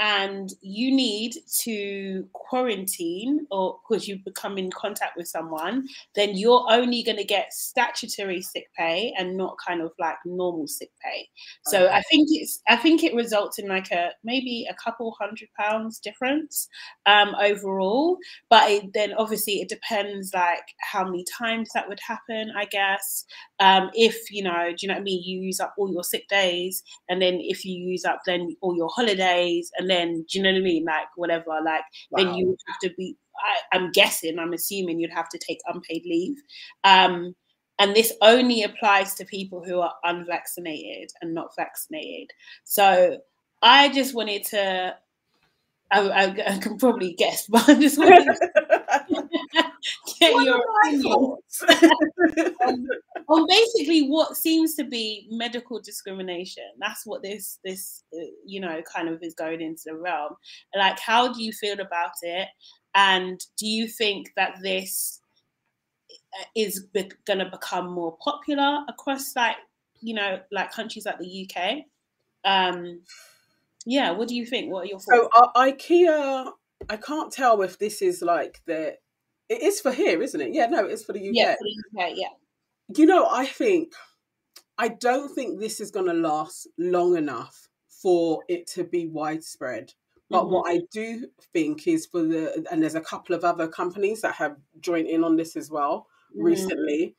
and 0.00 0.52
you 0.60 0.90
need 0.90 1.36
to 1.60 2.26
quarantine 2.32 3.46
or 3.50 3.78
because 3.88 4.08
you 4.08 4.18
become 4.24 4.58
in 4.58 4.70
contact 4.70 5.16
with 5.16 5.28
someone, 5.28 5.86
then 6.16 6.36
you're 6.36 6.66
only 6.68 7.02
going 7.04 7.16
to 7.16 7.24
get 7.24 7.52
statutory 7.52 8.42
sick 8.42 8.66
pay 8.76 9.14
and 9.16 9.36
not 9.36 9.56
kind 9.64 9.80
of 9.80 9.92
like 10.00 10.16
normal 10.24 10.66
sick 10.66 10.90
pay. 11.02 11.28
So 11.66 11.84
okay. 11.84 11.94
I 11.94 12.02
think 12.02 12.28
it's 12.32 12.60
I 12.68 12.76
think 12.76 13.04
it 13.04 13.14
results 13.14 13.58
in 13.58 13.68
like 13.68 13.92
a 13.92 14.10
maybe 14.24 14.66
a 14.68 14.74
couple 14.74 15.16
hundred 15.18 15.48
pounds 15.58 16.00
difference 16.00 16.68
um, 17.06 17.34
overall. 17.40 18.18
But 18.50 18.70
it, 18.70 18.92
then 18.94 19.14
obviously 19.14 19.60
it 19.60 19.68
depends 19.68 20.34
like 20.34 20.74
how 20.80 21.04
many 21.04 21.24
times 21.38 21.70
that 21.74 21.88
would 21.88 22.00
happen. 22.06 22.52
I 22.56 22.64
guess 22.64 23.26
um, 23.60 23.90
if 23.94 24.30
you 24.30 24.42
know, 24.42 24.70
do 24.70 24.76
you 24.80 24.88
know 24.88 24.94
what 24.94 25.00
I 25.00 25.04
mean? 25.04 25.22
You 25.22 25.40
use 25.40 25.60
up 25.60 25.74
all 25.78 25.92
your 25.92 26.04
sick 26.04 26.26
days, 26.28 26.82
and 27.08 27.22
then 27.22 27.38
if 27.40 27.64
you 27.64 27.74
use 27.76 28.04
up 28.04 28.22
then 28.26 28.56
all 28.60 28.76
your 28.76 28.90
holidays 28.94 29.70
and 29.78 29.83
and 29.84 29.90
then 29.90 30.24
do 30.30 30.38
you 30.38 30.42
know 30.42 30.50
what 30.50 30.58
I 30.58 30.62
mean? 30.62 30.84
Like 30.84 31.06
whatever, 31.16 31.50
like 31.62 31.82
wow. 32.10 32.24
then 32.24 32.34
you 32.34 32.48
would 32.48 32.58
have 32.68 32.78
to 32.90 32.96
be. 32.96 33.16
I, 33.36 33.76
I'm 33.76 33.90
guessing, 33.92 34.38
I'm 34.38 34.54
assuming 34.54 34.98
you'd 34.98 35.12
have 35.12 35.28
to 35.28 35.38
take 35.38 35.58
unpaid 35.66 36.04
leave. 36.06 36.36
Um, 36.84 37.34
and 37.78 37.94
this 37.94 38.12
only 38.22 38.62
applies 38.62 39.14
to 39.16 39.24
people 39.26 39.62
who 39.62 39.80
are 39.80 39.92
unvaccinated 40.04 41.10
and 41.20 41.34
not 41.34 41.54
vaccinated. 41.56 42.30
So 42.62 43.18
I 43.60 43.88
just 43.90 44.14
wanted 44.14 44.44
to. 44.44 44.96
I, 45.90 46.00
I, 46.00 46.54
I 46.54 46.58
can 46.58 46.78
probably 46.78 47.12
guess, 47.12 47.46
but 47.48 47.68
I 47.68 47.74
just 47.74 47.98
wanted 47.98 48.24
to 48.24 48.50
get 50.18 50.34
what 50.34 50.44
your 50.44 50.62
opinion 50.82 51.12
on, 52.60 52.86
on 53.28 53.46
basically 53.48 54.08
what 54.08 54.36
seems 54.36 54.74
to 54.74 54.84
be 54.84 55.26
medical 55.30 55.80
discrimination. 55.80 56.64
That's 56.78 57.04
what 57.06 57.22
this 57.22 57.58
this 57.64 58.04
uh, 58.14 58.26
you 58.44 58.60
know 58.60 58.82
kind 58.82 59.08
of 59.08 59.22
is 59.22 59.34
going 59.34 59.60
into 59.60 59.82
the 59.86 59.96
realm. 59.96 60.34
Like, 60.76 60.98
how 60.98 61.32
do 61.32 61.42
you 61.42 61.52
feel 61.52 61.80
about 61.80 62.12
it? 62.22 62.48
And 62.94 63.40
do 63.58 63.66
you 63.66 63.88
think 63.88 64.32
that 64.36 64.56
this 64.62 65.20
uh, 66.10 66.44
is 66.54 66.86
be- 66.92 67.10
going 67.26 67.40
to 67.40 67.50
become 67.50 67.90
more 67.90 68.16
popular 68.22 68.84
across 68.88 69.34
like 69.34 69.56
you 70.00 70.14
know 70.14 70.40
like 70.52 70.72
countries 70.72 71.06
like 71.06 71.18
the 71.18 71.48
UK? 71.48 71.78
Um, 72.44 73.00
yeah, 73.86 74.12
what 74.12 74.28
do 74.28 74.34
you 74.34 74.46
think? 74.46 74.72
What 74.72 74.84
are 74.84 74.86
your 74.86 75.00
thoughts? 75.00 75.06
So 75.06 75.28
uh, 75.36 75.52
IKEA, 75.56 76.50
I 76.88 76.96
can't 76.96 77.32
tell 77.32 77.62
if 77.62 77.78
this 77.78 78.02
is 78.02 78.22
like 78.22 78.60
the. 78.66 78.96
It 79.48 79.62
is 79.62 79.80
for 79.80 79.92
here, 79.92 80.22
isn't 80.22 80.40
it? 80.40 80.52
Yeah, 80.52 80.66
no, 80.66 80.86
it's 80.86 81.04
for 81.04 81.12
the 81.12 81.28
UK. 81.28 81.34
Yeah, 81.34 81.54
for 81.54 81.64
the 81.64 82.02
UK. 82.02 82.12
Yeah. 82.16 82.28
You 82.96 83.06
know, 83.06 83.28
I 83.30 83.46
think 83.46 83.92
I 84.78 84.88
don't 84.88 85.34
think 85.34 85.60
this 85.60 85.80
is 85.80 85.90
going 85.90 86.06
to 86.06 86.14
last 86.14 86.66
long 86.78 87.16
enough 87.16 87.68
for 87.88 88.42
it 88.48 88.66
to 88.68 88.84
be 88.84 89.06
widespread. 89.06 89.92
But 90.30 90.44
mm-hmm. 90.44 90.52
what 90.52 90.70
I 90.70 90.80
do 90.90 91.26
think 91.52 91.86
is 91.86 92.06
for 92.06 92.22
the, 92.22 92.66
and 92.70 92.82
there's 92.82 92.94
a 92.94 93.00
couple 93.00 93.34
of 93.34 93.44
other 93.44 93.68
companies 93.68 94.22
that 94.22 94.34
have 94.34 94.56
joined 94.80 95.06
in 95.06 95.22
on 95.22 95.36
this 95.36 95.56
as 95.56 95.70
well 95.70 96.06
mm-hmm. 96.32 96.44
recently. 96.44 97.14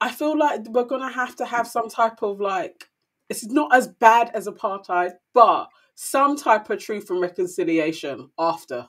I 0.00 0.10
feel 0.10 0.36
like 0.36 0.62
we're 0.68 0.84
going 0.84 1.02
to 1.02 1.14
have 1.14 1.36
to 1.36 1.44
have 1.44 1.66
some 1.66 1.88
type 1.88 2.22
of 2.22 2.40
like, 2.40 2.88
it's 3.28 3.46
not 3.46 3.74
as 3.74 3.88
bad 3.88 4.30
as 4.34 4.46
apartheid, 4.46 5.12
but 5.32 5.68
some 5.94 6.36
type 6.36 6.68
of 6.70 6.78
truth 6.78 7.10
and 7.10 7.20
reconciliation 7.20 8.30
after 8.38 8.88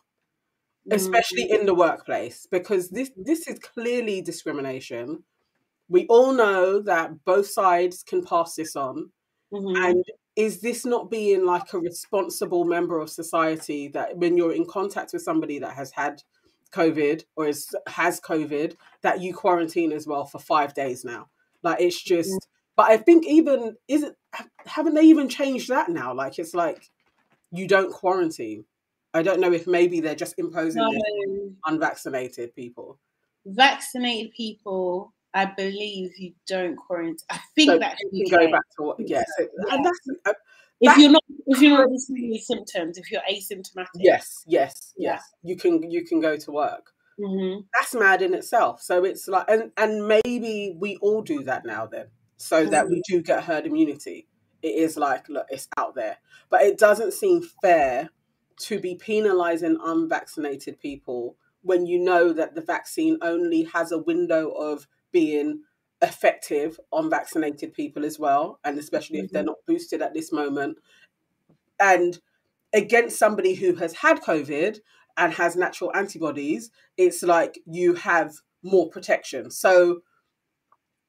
especially 0.92 1.46
mm-hmm. 1.46 1.62
in 1.62 1.66
the 1.66 1.74
workplace 1.74 2.48
because 2.52 2.90
this 2.90 3.12
this 3.18 3.48
is 3.48 3.58
clearly 3.60 4.22
discrimination 4.22 5.24
we 5.88 6.06
all 6.08 6.34
know 6.34 6.82
that 6.82 7.24
both 7.26 7.48
sides 7.48 8.04
can 8.04 8.24
pass 8.24 8.56
this 8.56 8.76
on. 8.76 9.12
Mm-hmm. 9.54 9.84
And 9.84 10.04
is 10.36 10.62
this 10.62 10.86
not 10.86 11.12
being 11.12 11.46
like 11.46 11.74
a 11.74 11.80
responsible 11.80 12.66
member 12.66 13.00
of 13.00 13.10
society 13.10 13.88
that 13.90 14.18
when 14.18 14.38
you're 14.38 14.54
in 14.54 14.66
contact 14.66 15.14
with 15.14 15.22
somebody 15.22 15.60
that 15.60 15.74
has 15.74 15.92
had 15.92 16.24
COVID 16.72 17.24
or 17.36 17.48
is, 17.48 17.74
has 17.88 18.20
COVID, 18.20 18.76
that 19.02 19.22
you 19.22 19.34
quarantine 19.34 19.92
as 19.92 20.08
well 20.08 20.26
for 20.26 20.40
five 20.40 20.74
days 20.74 21.06
now? 21.06 21.28
Like 21.62 21.80
it's 21.80 22.02
just, 22.02 22.30
mm-hmm. 22.30 22.52
but 22.76 22.90
I 22.90 22.98
think 22.98 23.26
even, 23.28 23.78
is 23.88 24.04
it, 24.04 24.16
haven't 24.66 24.96
they 24.96 25.04
even 25.04 25.30
changed 25.30 25.70
that 25.70 25.90
now? 25.90 26.14
Like 26.14 26.40
it's 26.40 26.54
like 26.54 26.90
you 27.52 27.68
don't 27.68 27.94
quarantine. 27.94 28.66
I 29.16 29.24
don't 29.24 29.40
know 29.40 29.54
if 29.54 29.66
maybe 29.66 30.02
they're 30.02 30.14
just 30.14 30.36
imposing 30.38 30.82
no. 30.82 31.52
unvaccinated 31.66 32.54
people. 32.56 33.00
Vaccinated 33.46 34.34
people 34.34 35.14
I 35.36 35.46
believe 35.46 36.12
you 36.18 36.32
don't 36.48 36.78
quarantine. 36.78 37.28
I 37.30 37.40
think 37.56 37.70
so 37.70 37.78
that 37.78 37.98
you 38.12 38.26
can 38.26 38.40
go 38.40 38.52
back 38.52 38.64
to 38.78 38.84
what, 38.84 38.98
yes, 39.02 39.26
yeah. 39.38 39.46
and 39.70 39.86
that's 39.86 40.00
uh, 40.26 40.34
if 40.80 40.98
you're 40.98 41.12
not 41.12 41.24
if 41.46 41.62
you're 41.62 41.78
not 41.78 41.90
displaying 41.90 42.40
symptoms, 42.42 42.98
if 42.98 43.12
you're 43.12 43.22
asymptomatic. 43.30 43.88
Yes, 43.96 44.44
yes, 44.48 44.94
yeah. 44.98 45.16
yes. 45.16 45.24
You 45.44 45.58
can 45.58 45.92
you 45.92 46.06
can 46.06 46.22
go 46.22 46.38
to 46.38 46.52
work. 46.52 46.94
Mm-hmm. 47.20 47.62
That's 47.74 47.94
mad 47.94 48.22
in 48.22 48.34
itself. 48.34 48.82
So 48.82 49.04
it's 49.04 49.28
like, 49.28 49.46
and 49.50 49.72
and 49.76 50.08
maybe 50.08 50.74
we 50.80 50.96
all 50.98 51.22
do 51.22 51.44
that 51.44 51.66
now 51.66 51.86
then, 51.86 52.08
so 52.38 52.62
mm-hmm. 52.62 52.72
that 52.72 52.88
we 52.88 52.96
mm-hmm. 52.96 53.18
do 53.18 53.22
get 53.22 53.44
herd 53.44 53.66
immunity. 53.66 54.28
It 54.62 54.76
is 54.76 54.96
like, 54.96 55.28
look, 55.28 55.48
it's 55.50 55.68
out 55.78 55.96
there, 55.96 56.18
but 56.50 56.62
it 56.62 56.78
doesn't 56.78 57.12
seem 57.12 57.42
fair 57.62 58.10
to 58.58 58.80
be 58.80 58.96
penalizing 58.96 59.78
unvaccinated 59.84 60.80
people 60.80 61.36
when 61.62 61.86
you 61.86 62.00
know 62.00 62.32
that 62.32 62.56
the 62.56 62.62
vaccine 62.62 63.18
only 63.22 63.64
has 63.64 63.92
a 63.92 63.98
window 63.98 64.50
of 64.52 64.88
being 65.12 65.62
effective 66.02 66.80
on 66.92 67.10
vaccinated 67.10 67.74
people 67.74 68.06
as 68.06 68.20
well, 68.20 68.60
and 68.64 68.78
especially 68.78 69.18
mm-hmm. 69.18 69.26
if 69.26 69.32
they're 69.32 69.42
mm-hmm. 69.42 69.48
not 69.48 69.66
boosted 69.66 70.02
at 70.02 70.14
this 70.14 70.32
moment. 70.32 70.78
And 71.80 72.20
against 72.74 73.18
somebody 73.18 73.56
who 73.56 73.76
has 73.76 73.94
had 73.94 74.22
COVID 74.22 74.80
and 75.18 75.34
has 75.34 75.56
natural 75.56 75.92
antibodies, 75.96 76.70
it's 76.98 77.24
like 77.24 77.60
you 77.66 77.96
have 77.96 78.36
more 78.62 78.90
protection. 78.90 79.50
So 79.50 80.02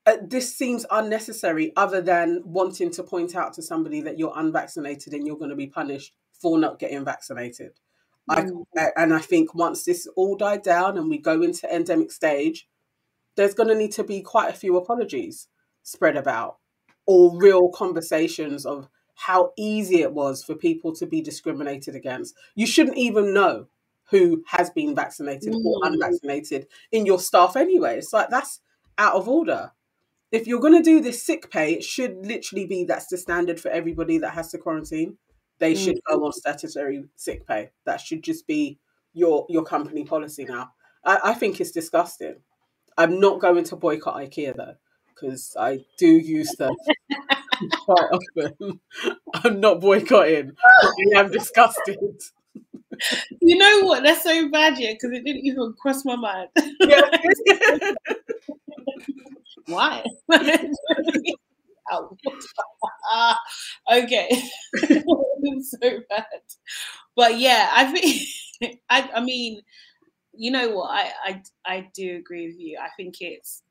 uh, 0.06 0.16
this 0.22 0.56
seems 0.56 0.86
unnecessary, 0.90 1.72
other 1.76 2.00
than 2.00 2.42
wanting 2.44 2.92
to 2.92 3.02
point 3.02 3.34
out 3.34 3.52
to 3.54 3.62
somebody 3.62 4.00
that 4.02 4.18
you're 4.18 4.32
unvaccinated 4.36 5.12
and 5.12 5.26
you're 5.26 5.36
going 5.36 5.50
to 5.50 5.56
be 5.56 5.66
punished 5.66 6.14
for 6.40 6.58
not 6.58 6.78
getting 6.78 7.04
vaccinated. 7.04 7.72
Mm. 8.30 8.64
I, 8.76 8.88
and 8.96 9.14
I 9.14 9.20
think 9.20 9.54
once 9.54 9.84
this 9.84 10.06
all 10.16 10.36
died 10.36 10.62
down 10.62 10.98
and 10.98 11.08
we 11.08 11.18
go 11.18 11.42
into 11.42 11.72
endemic 11.72 12.10
stage, 12.10 12.68
there's 13.36 13.54
going 13.54 13.68
to 13.68 13.74
need 13.74 13.92
to 13.92 14.04
be 14.04 14.22
quite 14.22 14.50
a 14.50 14.56
few 14.56 14.76
apologies 14.76 15.48
spread 15.82 16.16
about 16.16 16.56
or 17.06 17.36
real 17.36 17.68
conversations 17.68 18.66
of 18.66 18.88
how 19.14 19.52
easy 19.56 20.02
it 20.02 20.12
was 20.12 20.42
for 20.42 20.54
people 20.54 20.92
to 20.94 21.06
be 21.06 21.22
discriminated 21.22 21.94
against. 21.94 22.34
You 22.54 22.66
shouldn't 22.66 22.98
even 22.98 23.32
know 23.32 23.68
who 24.10 24.44
has 24.48 24.70
been 24.70 24.94
vaccinated 24.94 25.52
mm. 25.52 25.64
or 25.64 25.80
unvaccinated 25.84 26.66
in 26.92 27.06
your 27.06 27.18
staff 27.18 27.56
anyway. 27.56 27.98
It's 27.98 28.12
like 28.12 28.28
that's 28.30 28.60
out 28.98 29.14
of 29.14 29.28
order. 29.28 29.72
If 30.32 30.46
you're 30.46 30.60
going 30.60 30.76
to 30.76 30.82
do 30.82 31.00
this 31.00 31.24
sick 31.24 31.50
pay, 31.50 31.74
it 31.74 31.84
should 31.84 32.26
literally 32.26 32.66
be 32.66 32.84
that's 32.84 33.06
the 33.06 33.16
standard 33.16 33.60
for 33.60 33.70
everybody 33.70 34.18
that 34.18 34.34
has 34.34 34.50
to 34.50 34.58
quarantine. 34.58 35.18
They 35.58 35.74
mm. 35.74 35.84
should 35.84 36.00
go 36.08 36.24
on 36.24 36.32
statutory 36.32 37.04
sick 37.16 37.46
pay. 37.46 37.70
That 37.84 38.00
should 38.00 38.22
just 38.22 38.46
be 38.46 38.78
your 39.12 39.46
your 39.48 39.64
company 39.64 40.04
policy 40.04 40.44
now. 40.44 40.72
I, 41.04 41.18
I 41.24 41.34
think 41.34 41.60
it's 41.60 41.70
disgusting. 41.70 42.36
I'm 42.98 43.20
not 43.20 43.40
going 43.40 43.64
to 43.64 43.76
boycott 43.76 44.16
IKEA 44.16 44.56
though, 44.56 44.74
because 45.14 45.56
I 45.58 45.84
do 45.98 46.08
use 46.08 46.50
them 46.58 46.74
quite 47.84 48.08
often. 48.12 48.80
I'm 49.34 49.60
not 49.60 49.80
boycotting. 49.80 50.52
I'm 51.16 51.30
disgusted. 51.30 51.98
You 53.40 53.56
know 53.56 53.80
what? 53.82 54.02
That's 54.02 54.22
so 54.22 54.48
bad, 54.50 54.78
yeah, 54.78 54.92
because 54.92 55.12
it 55.12 55.24
didn't 55.24 55.44
even 55.44 55.74
cross 55.80 56.04
my 56.04 56.16
mind. 56.16 56.48
Why? 59.66 60.04
okay, 63.92 64.28
so 65.62 65.78
bad. 66.08 66.24
But 67.16 67.38
yeah, 67.38 67.70
I 67.72 67.84
think 67.92 68.80
I, 68.90 69.10
I 69.16 69.20
mean 69.20 69.60
you 70.34 70.50
know 70.50 70.70
what? 70.70 70.90
I, 70.90 71.12
I 71.24 71.42
I 71.66 71.88
do 71.94 72.16
agree 72.16 72.46
with 72.48 72.58
you. 72.58 72.78
I 72.82 72.88
think 72.96 73.16
it's 73.20 73.62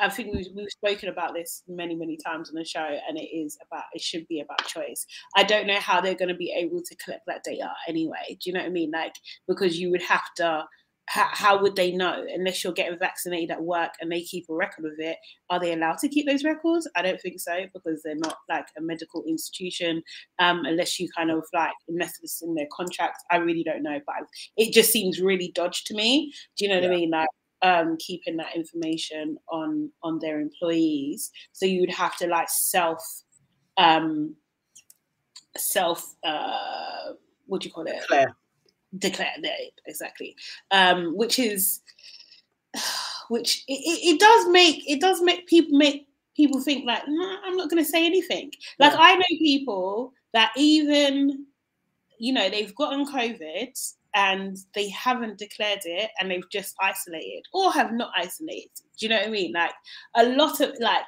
I 0.00 0.08
think 0.08 0.34
we've, 0.34 0.46
we've 0.56 0.70
spoken 0.70 1.08
about 1.08 1.34
this 1.34 1.62
many, 1.68 1.94
many 1.94 2.16
times 2.16 2.48
on 2.48 2.56
the 2.56 2.64
show, 2.64 2.96
and 3.08 3.16
it 3.18 3.28
is 3.34 3.58
about 3.66 3.84
it 3.94 4.00
should 4.02 4.26
be 4.28 4.40
about 4.40 4.66
choice. 4.66 5.06
I 5.36 5.44
don't 5.44 5.66
know 5.66 5.78
how 5.78 6.00
they're 6.00 6.14
going 6.14 6.30
to 6.30 6.34
be 6.34 6.52
able 6.52 6.82
to 6.82 6.96
collect 6.96 7.22
that 7.26 7.44
data 7.44 7.70
anyway. 7.88 8.38
Do 8.42 8.50
you 8.50 8.54
know 8.54 8.60
what 8.60 8.66
I 8.66 8.70
mean? 8.70 8.90
Like 8.90 9.14
because 9.46 9.78
you 9.78 9.90
would 9.90 10.02
have 10.02 10.24
to 10.36 10.64
how, 11.08 11.28
how 11.32 11.62
would 11.62 11.74
they 11.74 11.92
know 11.92 12.24
unless 12.34 12.62
you're 12.62 12.72
getting 12.72 12.98
vaccinated 12.98 13.50
at 13.50 13.62
work 13.62 13.92
and 14.00 14.12
they 14.12 14.20
keep 14.20 14.46
a 14.50 14.54
record 14.54 14.84
of 14.84 14.98
it? 14.98 15.16
Are 15.48 15.58
they 15.58 15.72
allowed 15.72 15.98
to 15.98 16.08
keep 16.08 16.26
those 16.26 16.44
records? 16.44 16.88
I 16.96 17.02
don't 17.02 17.20
think 17.20 17.40
so 17.40 17.64
because 17.72 18.02
they're 18.02 18.14
not 18.14 18.36
like 18.48 18.66
a 18.76 18.82
medical 18.82 19.24
institution. 19.24 20.02
Um, 20.38 20.64
unless 20.66 21.00
you 21.00 21.08
kind 21.16 21.30
of 21.30 21.44
like 21.54 21.72
invest 21.88 22.18
this 22.20 22.42
in 22.42 22.54
their 22.54 22.68
contracts, 22.72 23.24
I 23.30 23.36
really 23.36 23.64
don't 23.64 23.82
know. 23.82 23.98
But 24.06 24.16
it 24.56 24.72
just 24.72 24.92
seems 24.92 25.20
really 25.20 25.50
dodged 25.54 25.86
to 25.86 25.94
me. 25.94 26.32
Do 26.56 26.64
you 26.64 26.70
know 26.70 26.76
what 26.76 26.84
yeah. 26.84 26.90
I 26.90 26.96
mean? 26.96 27.10
Like 27.10 27.28
um, 27.62 27.96
keeping 27.98 28.36
that 28.36 28.54
information 28.54 29.38
on 29.50 29.90
on 30.02 30.18
their 30.18 30.40
employees. 30.40 31.30
So 31.52 31.64
you 31.64 31.80
would 31.80 31.90
have 31.90 32.16
to 32.18 32.26
like 32.26 32.50
self 32.50 33.02
um, 33.78 34.36
self 35.56 36.14
uh, 36.22 37.12
what 37.46 37.62
do 37.62 37.68
you 37.68 37.72
call 37.72 37.86
it? 37.86 38.00
Declare 38.00 38.36
declare 38.96 39.32
it 39.36 39.74
exactly. 39.86 40.36
Um 40.70 41.16
which 41.16 41.38
is 41.38 41.80
which 43.28 43.64
it, 43.68 44.14
it, 44.14 44.20
does 44.20 44.48
make 44.48 44.88
it 44.88 45.00
does 45.00 45.20
make 45.20 45.46
people 45.46 45.76
make 45.76 46.06
people 46.34 46.60
think 46.60 46.86
like 46.86 47.02
nah, 47.08 47.36
i'm 47.44 47.56
not 47.56 47.68
going 47.68 47.82
to 47.82 47.90
say 47.90 48.06
anything. 48.06 48.50
Like 48.78 48.92
yeah. 48.92 49.00
i 49.00 49.14
know 49.14 49.38
people 49.38 50.12
that 50.32 50.52
even 50.56 51.46
you 52.18 52.32
know 52.32 52.48
they've 52.48 52.74
gotten 52.74 53.06
covid 53.06 53.72
and 54.14 54.56
they 54.74 54.88
haven't 54.88 55.38
declared 55.38 55.80
it 55.84 56.10
and 56.18 56.30
they've 56.30 56.50
just 56.50 56.74
isolated 56.80 57.44
or 57.52 57.70
have 57.72 57.92
not 57.92 58.10
isolated. 58.16 58.70
Do 58.98 59.06
you 59.06 59.10
know 59.10 59.18
what 59.18 59.28
i 59.28 59.30
mean? 59.30 59.52
Like 59.52 59.72
a 60.16 60.24
lot 60.24 60.60
of 60.60 60.72
like 60.80 61.06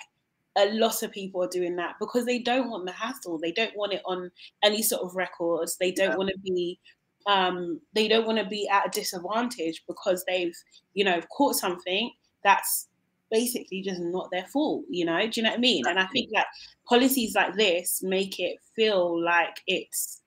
a 0.57 0.72
lot 0.74 1.03
of 1.03 1.11
people 1.12 1.43
are 1.43 1.49
doing 1.49 1.76
that 1.76 1.97
because 2.01 2.26
they 2.26 2.39
don't 2.41 2.70
want 2.70 2.87
the 2.87 2.93
hassle. 2.93 3.39
They 3.39 3.53
don't 3.53 3.76
want 3.76 3.93
it 3.93 4.03
on 4.05 4.31
any 4.62 4.83
sort 4.83 5.03
of 5.03 5.14
records. 5.14 5.76
They 5.76 5.93
don't 5.93 6.11
yeah. 6.11 6.16
want 6.16 6.31
to 6.31 6.39
be 6.39 6.78
um, 7.27 7.81
they 7.95 8.09
don't 8.09 8.27
want 8.27 8.39
to 8.39 8.47
be 8.47 8.68
at 8.68 8.87
a 8.87 8.91
disadvantage 8.91 9.83
because 9.87 10.25
they've, 10.27 10.55
you 10.95 11.05
know, 11.05 11.21
caught 11.37 11.55
something 11.55 12.11
that's 12.43 12.89
basically 13.31 13.83
just 13.83 14.01
not 14.01 14.31
their 14.31 14.47
fault, 14.47 14.85
you 14.89 15.05
know? 15.05 15.21
Do 15.21 15.41
you 15.41 15.43
know 15.43 15.51
what 15.51 15.59
I 15.59 15.61
mean? 15.61 15.87
And 15.87 15.99
I 15.99 16.07
think 16.07 16.31
that 16.33 16.47
policies 16.89 17.35
like 17.35 17.55
this 17.55 18.03
make 18.03 18.41
it 18.41 18.57
feel 18.75 19.23
like 19.23 19.61
it's 19.66 20.21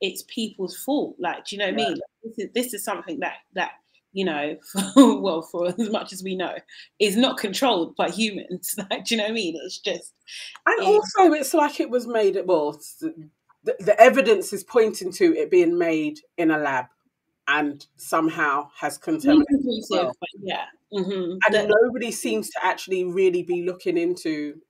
it's 0.00 0.24
people's 0.28 0.76
fault. 0.76 1.16
Like, 1.18 1.46
do 1.46 1.56
you 1.56 1.60
know 1.60 1.70
what 1.70 1.78
yeah. 1.78 1.86
I 1.86 1.88
mean? 1.90 2.00
This 2.22 2.38
is 2.38 2.52
this 2.54 2.74
is 2.74 2.84
something 2.84 3.20
that 3.20 3.36
that 3.54 3.72
you 4.14 4.24
know, 4.24 4.56
for, 4.94 5.20
well, 5.20 5.42
for 5.42 5.66
as 5.68 5.90
much 5.90 6.12
as 6.12 6.22
we 6.22 6.36
know, 6.36 6.54
is 7.00 7.16
not 7.16 7.36
controlled 7.36 7.94
by 7.96 8.08
humans. 8.08 8.74
Like, 8.90 9.04
do 9.04 9.14
you 9.14 9.18
know 9.18 9.24
what 9.24 9.30
I 9.30 9.34
mean? 9.34 9.58
It's 9.64 9.78
just, 9.78 10.12
and 10.66 10.86
also 10.86 11.32
it's 11.32 11.54
like 11.54 11.80
it 11.80 11.90
was 11.90 12.06
made. 12.06 12.38
Well, 12.44 12.80
the, 13.64 13.76
the 13.80 14.00
evidence 14.00 14.52
is 14.52 14.62
pointing 14.62 15.12
to 15.12 15.34
it 15.34 15.50
being 15.50 15.78
made 15.78 16.20
in 16.36 16.50
a 16.50 16.58
lab 16.58 16.86
and 17.48 17.86
somehow 17.96 18.68
has 18.78 18.98
contaminated. 18.98 19.46
Yeah. 20.40 20.66
Mm-hmm. 20.92 21.38
And 21.44 21.54
the, 21.54 21.74
nobody 21.82 22.10
seems 22.10 22.50
to 22.50 22.64
actually 22.64 23.04
really 23.04 23.42
be 23.42 23.64
looking 23.64 23.98
into 23.98 24.60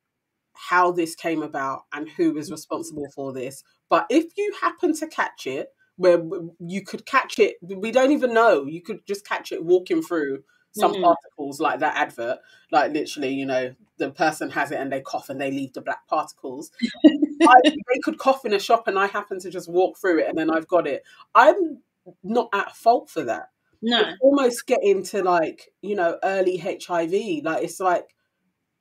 how 0.55 0.92
this 0.92 1.14
came 1.14 1.42
about 1.42 1.82
and 1.92 2.09
who 2.09 2.36
is 2.36 2.51
responsible 2.51 3.09
for 3.14 3.32
this. 3.32 3.62
But 3.88 4.07
if 4.09 4.36
you 4.36 4.55
happen 4.61 4.95
to 4.97 5.07
catch 5.07 5.47
it, 5.47 5.68
where 5.97 6.22
you 6.59 6.82
could 6.82 7.07
catch 7.07 7.38
it, 7.38 7.57
we 7.62 7.92
don't 7.92 8.11
even 8.11 8.34
know. 8.34 8.66
You 8.66 8.80
could 8.80 9.07
just 9.07 9.26
catch 9.26 9.53
it 9.53 9.64
walking 9.64 10.03
through 10.03 10.42
some 10.75 10.93
mm-hmm. 10.93 11.05
particles 11.05 11.61
like 11.61 11.81
that 11.81 11.97
advert. 11.97 12.39
Like 12.72 12.93
literally, 12.93 13.33
you 13.33 13.47
know, 13.47 13.75
the 13.99 14.11
person 14.11 14.51
has 14.51 14.70
it 14.70 14.81
and 14.81 14.91
they 14.91 15.01
cough 15.01 15.29
and 15.29 15.41
they 15.41 15.51
leave 15.51 15.72
the 15.72 15.81
black 15.81 16.07
particles. 16.09 16.70
I, 17.07 17.55
they 17.64 18.01
could 18.03 18.18
cough 18.18 18.45
in 18.45 18.53
a 18.53 18.59
shop 18.59 18.89
and 18.89 18.99
I 18.99 19.07
happen 19.07 19.39
to 19.41 19.51
just 19.51 19.70
walk 19.70 19.99
through 19.99 20.20
it 20.20 20.29
and 20.29 20.37
then 20.37 20.51
I've 20.51 20.66
got 20.66 20.87
it. 20.87 21.05
I'm 21.35 21.79
not 22.22 22.49
at 22.53 22.75
fault 22.75 23.09
for 23.09 23.22
that. 23.25 23.51
No. 23.83 24.01
It's 24.01 24.18
almost 24.20 24.66
getting 24.66 25.03
to 25.05 25.22
like, 25.22 25.72
you 25.81 25.95
know, 25.95 26.18
early 26.25 26.57
HIV. 26.57 27.45
Like 27.45 27.62
it's 27.62 27.81
like 27.81 28.14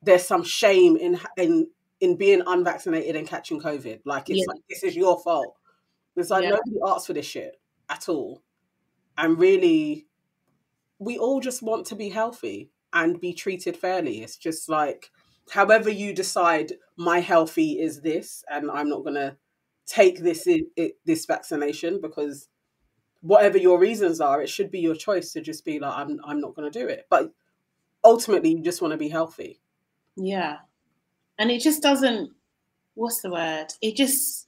there's 0.02 0.26
some 0.26 0.42
shame 0.42 0.96
in 0.96 1.20
in 1.36 1.68
in 2.00 2.16
being 2.16 2.42
unvaccinated 2.46 3.14
and 3.14 3.26
catching 3.26 3.60
COVID. 3.60 4.00
Like 4.04 4.30
it's 4.30 4.40
yeah. 4.40 4.44
like 4.48 4.62
this 4.68 4.82
is 4.82 4.96
your 4.96 5.18
fault. 5.20 5.54
It's 6.16 6.30
like 6.30 6.44
yeah. 6.44 6.50
nobody 6.50 6.76
asked 6.86 7.06
for 7.06 7.12
this 7.12 7.26
shit 7.26 7.60
at 7.88 8.08
all. 8.08 8.42
And 9.16 9.38
really 9.38 10.06
we 10.98 11.18
all 11.18 11.40
just 11.40 11.62
want 11.62 11.86
to 11.86 11.96
be 11.96 12.10
healthy 12.10 12.70
and 12.92 13.20
be 13.20 13.32
treated 13.32 13.76
fairly. 13.76 14.22
It's 14.22 14.36
just 14.36 14.68
like 14.68 15.10
however 15.50 15.90
you 15.90 16.14
decide 16.14 16.74
my 16.96 17.20
healthy 17.20 17.80
is 17.80 18.00
this 18.00 18.44
and 18.50 18.70
i'm 18.70 18.88
not 18.88 19.02
going 19.02 19.14
to 19.14 19.36
take 19.86 20.20
this 20.20 20.48
this 21.04 21.26
vaccination 21.26 22.00
because 22.00 22.48
whatever 23.20 23.58
your 23.58 23.78
reasons 23.78 24.20
are 24.20 24.40
it 24.40 24.48
should 24.48 24.70
be 24.70 24.80
your 24.80 24.94
choice 24.94 25.32
to 25.32 25.40
just 25.40 25.64
be 25.64 25.78
like 25.78 25.92
i'm 25.94 26.18
i'm 26.24 26.40
not 26.40 26.54
going 26.54 26.70
to 26.70 26.78
do 26.78 26.88
it. 26.88 27.06
But 27.10 27.32
ultimately 28.02 28.50
you 28.50 28.62
just 28.62 28.82
want 28.82 28.92
to 28.92 28.98
be 28.98 29.08
healthy. 29.08 29.60
Yeah. 30.16 30.58
And 31.38 31.50
it 31.50 31.60
just 31.60 31.82
doesn't 31.82 32.30
what's 32.94 33.22
the 33.22 33.30
word? 33.30 33.66
It 33.82 33.96
just 33.96 34.46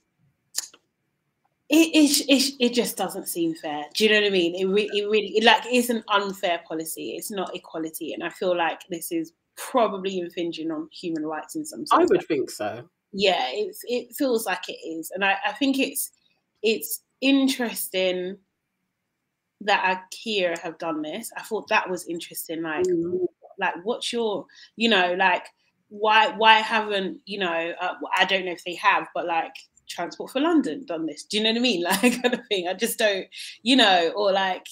it, 1.69 1.89
it, 1.93 2.25
it, 2.29 2.53
it 2.59 2.73
just 2.73 2.97
doesn't 2.97 3.27
seem 3.27 3.55
fair. 3.55 3.85
Do 3.93 4.03
you 4.03 4.09
know 4.11 4.21
what 4.21 4.27
I 4.27 4.31
mean? 4.31 4.55
It, 4.55 4.65
re- 4.65 4.89
it 4.93 5.09
really, 5.09 5.37
it, 5.37 5.43
like, 5.43 5.63
it's 5.65 5.89
an 5.89 6.03
unfair 6.07 6.61
policy. 6.67 7.15
It's 7.17 7.31
not 7.31 7.55
equality. 7.55 8.13
And 8.13 8.23
I 8.23 8.29
feel 8.29 8.55
like 8.55 8.81
this 8.89 9.11
is 9.11 9.33
probably 9.57 10.19
infringing 10.19 10.71
on 10.71 10.87
human 10.91 11.25
rights 11.25 11.55
in 11.55 11.65
some 11.65 11.85
sense. 11.85 11.91
I 11.91 12.05
would 12.05 12.25
think 12.27 12.49
so. 12.49 12.87
Yeah, 13.13 13.45
it's 13.47 13.81
it 13.85 14.13
feels 14.15 14.45
like 14.45 14.67
it 14.67 14.77
is, 14.85 15.11
and 15.11 15.23
I, 15.23 15.37
I 15.47 15.53
think 15.53 15.79
it's 15.79 16.11
it's 16.61 17.03
interesting 17.21 18.37
that 19.61 20.03
IKEA 20.13 20.59
have 20.59 20.77
done 20.77 21.01
this. 21.01 21.31
I 21.35 21.41
thought 21.41 21.69
that 21.69 21.89
was 21.89 22.05
interesting. 22.05 22.61
Like, 22.61 22.85
mm. 22.85 23.25
like 23.57 23.75
what's 23.83 24.11
your, 24.11 24.45
you 24.75 24.89
know, 24.89 25.15
like 25.17 25.45
why 25.87 26.27
why 26.35 26.59
haven't 26.59 27.21
you 27.25 27.39
know? 27.39 27.73
Uh, 27.81 27.93
I 28.15 28.25
don't 28.25 28.45
know 28.45 28.51
if 28.51 28.65
they 28.65 28.75
have, 28.75 29.07
but 29.15 29.25
like 29.25 29.55
Transport 29.87 30.31
for 30.31 30.41
London 30.41 30.85
done 30.85 31.05
this. 31.05 31.23
Do 31.23 31.37
you 31.37 31.43
know 31.43 31.51
what 31.51 31.57
I 31.57 31.61
mean? 31.61 31.83
Like 31.87 32.21
kind 32.21 32.33
of 32.33 32.45
thing. 32.47 32.67
I 32.67 32.73
just 32.73 32.99
don't, 32.99 33.27
you 33.63 33.75
know, 33.75 34.11
or 34.15 34.31
like, 34.31 34.67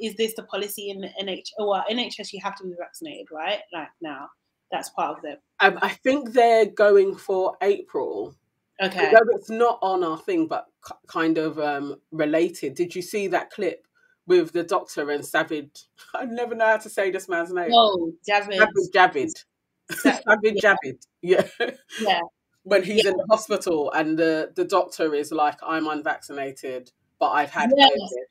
is 0.00 0.14
this 0.16 0.34
the 0.34 0.42
policy 0.44 0.90
in 0.90 1.02
NHS? 1.20 1.50
Oh, 1.58 1.68
well, 1.70 1.84
NHS 1.90 2.32
you 2.32 2.40
have 2.42 2.56
to 2.56 2.64
be 2.64 2.74
vaccinated, 2.78 3.26
right? 3.32 3.60
Like 3.72 3.88
now, 4.00 4.28
that's 4.70 4.90
part 4.90 5.18
of 5.18 5.24
it. 5.24 5.40
Um, 5.60 5.78
I 5.82 5.88
think 5.88 6.32
they're 6.32 6.66
going 6.66 7.16
for 7.16 7.56
April. 7.62 8.34
Okay. 8.82 9.06
Although 9.06 9.30
it's 9.32 9.50
not 9.50 9.78
on 9.82 10.04
our 10.04 10.18
thing, 10.18 10.46
but 10.46 10.66
kind 11.06 11.38
of 11.38 11.58
um, 11.58 11.96
related. 12.12 12.74
Did 12.74 12.94
you 12.94 13.02
see 13.02 13.26
that 13.28 13.50
clip 13.50 13.86
with 14.26 14.52
the 14.52 14.62
doctor 14.62 15.10
and 15.10 15.24
Savage? 15.24 15.86
I 16.14 16.26
never 16.26 16.54
know 16.54 16.66
how 16.66 16.76
to 16.78 16.90
say 16.90 17.10
this 17.10 17.28
man's 17.28 17.52
name. 17.52 17.70
Oh, 17.72 18.12
Javid. 18.28 18.64
Javid. 18.94 19.44
Yeah. 20.04 20.74
Javid. 20.74 21.06
Yeah. 21.22 21.46
Yeah 22.00 22.20
when 22.68 22.82
he's 22.82 23.04
yeah. 23.04 23.10
in 23.10 23.16
the 23.16 23.26
hospital 23.30 23.90
and 23.92 24.18
the 24.18 24.52
the 24.54 24.64
doctor 24.64 25.14
is 25.14 25.32
like, 25.32 25.58
"I'm 25.66 25.86
unvaccinated, 25.86 26.92
but 27.18 27.30
I've 27.30 27.50
had 27.50 27.72
yes. 27.76 27.90
COVID." 27.90 28.24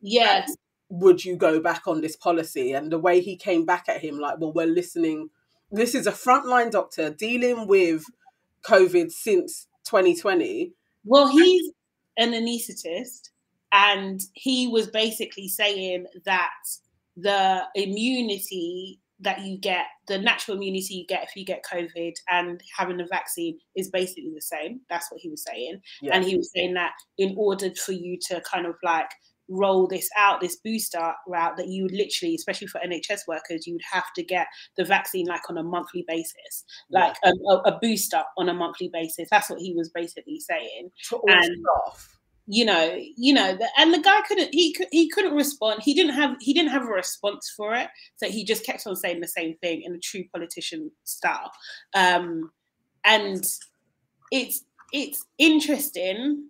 Yes. 0.00 0.56
Would 0.88 1.24
you 1.24 1.36
go 1.36 1.60
back 1.60 1.86
on 1.86 2.00
this 2.00 2.16
policy? 2.16 2.72
And 2.72 2.90
the 2.90 2.98
way 2.98 3.20
he 3.20 3.36
came 3.36 3.64
back 3.64 3.84
at 3.88 4.00
him, 4.00 4.18
like, 4.18 4.38
"Well, 4.38 4.52
we're 4.52 4.66
listening. 4.66 5.30
This 5.70 5.94
is 5.94 6.06
a 6.06 6.12
frontline 6.12 6.70
doctor 6.70 7.10
dealing 7.10 7.66
with 7.66 8.04
COVID 8.62 9.10
since 9.10 9.66
2020." 9.84 10.72
Well, 11.04 11.28
he's 11.28 11.72
an 12.16 12.32
anaesthetist, 12.32 13.30
and 13.72 14.20
he 14.34 14.68
was 14.68 14.86
basically 14.88 15.48
saying 15.48 16.06
that 16.24 16.50
the 17.16 17.64
immunity 17.74 19.00
that 19.20 19.42
you 19.42 19.58
get, 19.58 19.86
the 20.08 20.18
natural 20.18 20.56
immunity 20.56 20.94
you 20.94 21.06
get 21.06 21.24
if 21.24 21.36
you 21.36 21.44
get 21.44 21.64
COVID 21.64 22.12
and 22.28 22.60
having 22.76 23.00
a 23.00 23.06
vaccine 23.06 23.58
is 23.76 23.90
basically 23.90 24.32
the 24.34 24.40
same. 24.40 24.80
That's 24.88 25.10
what 25.10 25.20
he 25.20 25.28
was 25.28 25.44
saying. 25.44 25.80
Yeah. 26.02 26.16
And 26.16 26.24
he 26.24 26.36
was 26.36 26.50
saying 26.54 26.74
that 26.74 26.92
in 27.18 27.34
order 27.36 27.70
for 27.74 27.92
you 27.92 28.18
to 28.28 28.40
kind 28.50 28.66
of 28.66 28.74
like 28.82 29.10
roll 29.48 29.86
this 29.86 30.08
out, 30.16 30.40
this 30.40 30.56
booster 30.64 31.12
route, 31.26 31.56
that 31.56 31.68
you 31.68 31.88
literally, 31.88 32.34
especially 32.34 32.68
for 32.68 32.80
NHS 32.80 33.20
workers, 33.26 33.66
you 33.66 33.74
would 33.74 33.82
have 33.92 34.12
to 34.16 34.22
get 34.22 34.46
the 34.76 34.84
vaccine 34.84 35.26
like 35.26 35.48
on 35.50 35.58
a 35.58 35.62
monthly 35.62 36.04
basis, 36.06 36.64
like 36.90 37.16
yeah. 37.24 37.32
a, 37.50 37.54
a, 37.70 37.78
booster 37.80 38.22
on 38.38 38.48
a 38.48 38.54
monthly 38.54 38.88
basis. 38.92 39.28
That's 39.30 39.50
what 39.50 39.60
he 39.60 39.74
was 39.74 39.90
basically 39.90 40.40
saying. 40.40 40.90
and, 41.26 41.44
staff 41.44 42.19
you 42.52 42.64
know, 42.64 42.98
you 43.16 43.32
know, 43.32 43.54
the, 43.54 43.68
and 43.78 43.94
the 43.94 44.00
guy 44.00 44.20
couldn't 44.26 44.52
he 44.52 44.76
he 44.90 45.08
couldn't 45.08 45.36
respond. 45.36 45.82
He 45.84 45.94
didn't 45.94 46.14
have 46.14 46.36
he 46.40 46.52
didn't 46.52 46.72
have 46.72 46.82
a 46.82 46.86
response 46.86 47.52
for 47.56 47.76
it, 47.76 47.86
so 48.16 48.28
he 48.28 48.44
just 48.44 48.66
kept 48.66 48.88
on 48.88 48.96
saying 48.96 49.20
the 49.20 49.28
same 49.28 49.54
thing 49.62 49.82
in 49.82 49.94
a 49.94 49.98
true 49.98 50.24
politician 50.32 50.90
style. 51.04 51.52
Um, 51.94 52.50
and 53.04 53.46
it's 54.32 54.64
it's 54.92 55.24
interesting 55.38 56.48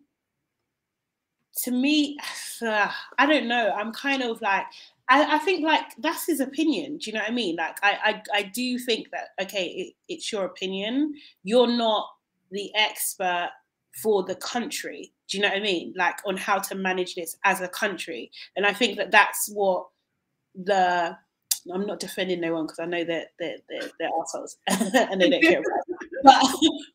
to 1.64 1.70
me. 1.70 2.16
Uh, 2.62 2.90
I 3.18 3.26
don't 3.26 3.46
know. 3.46 3.70
I'm 3.76 3.92
kind 3.92 4.22
of 4.22 4.40
like 4.40 4.64
I, 5.11 5.36
I, 5.36 5.38
think 5.40 5.62
like 5.66 5.84
that's 5.98 6.26
his 6.26 6.40
opinion. 6.40 6.96
Do 6.96 7.11
you 7.11 7.12
know 7.12 7.20
what 7.20 7.30
I 7.30 7.34
mean? 7.34 7.57
Like 7.57 7.76
I 7.82 8.22
I, 8.32 8.38
I 8.38 8.42
do 8.44 8.78
think 8.78 9.11
that 9.11 9.28
okay, 9.42 9.66
it, 9.66 9.94
it's 10.09 10.32
your 10.32 10.46
opinion. 10.46 11.12
You're 11.42 11.66
not 11.66 12.09
the 12.51 12.74
expert 12.74 13.51
for 13.95 14.22
the 14.22 14.36
country. 14.36 15.12
Do 15.28 15.36
you 15.36 15.43
know 15.43 15.49
what 15.49 15.59
I 15.59 15.62
mean? 15.62 15.95
Like 15.97 16.18
on 16.26 16.36
how 16.36 16.59
to 16.59 16.74
manage 16.74 17.14
this 17.14 17.36
as 17.45 17.61
a 17.61 17.68
country. 17.68 18.30
And 18.57 18.66
I 18.66 18.72
think 18.72 18.97
that 18.97 19.11
that's 19.11 19.51
what 19.53 19.86
the 20.55 21.16
I'm 21.72 21.86
not 21.86 22.01
defending 22.01 22.41
no 22.41 22.55
one 22.55 22.64
because 22.64 22.78
I 22.78 22.86
know 22.86 23.05
that 23.05 23.28
they're, 23.38 23.59
they're, 23.68 23.91
they're 23.99 24.09
assholes 24.20 24.57
and 24.68 25.20
they 25.20 25.28
don't 25.28 25.43
care 25.43 25.61
about. 25.61 26.53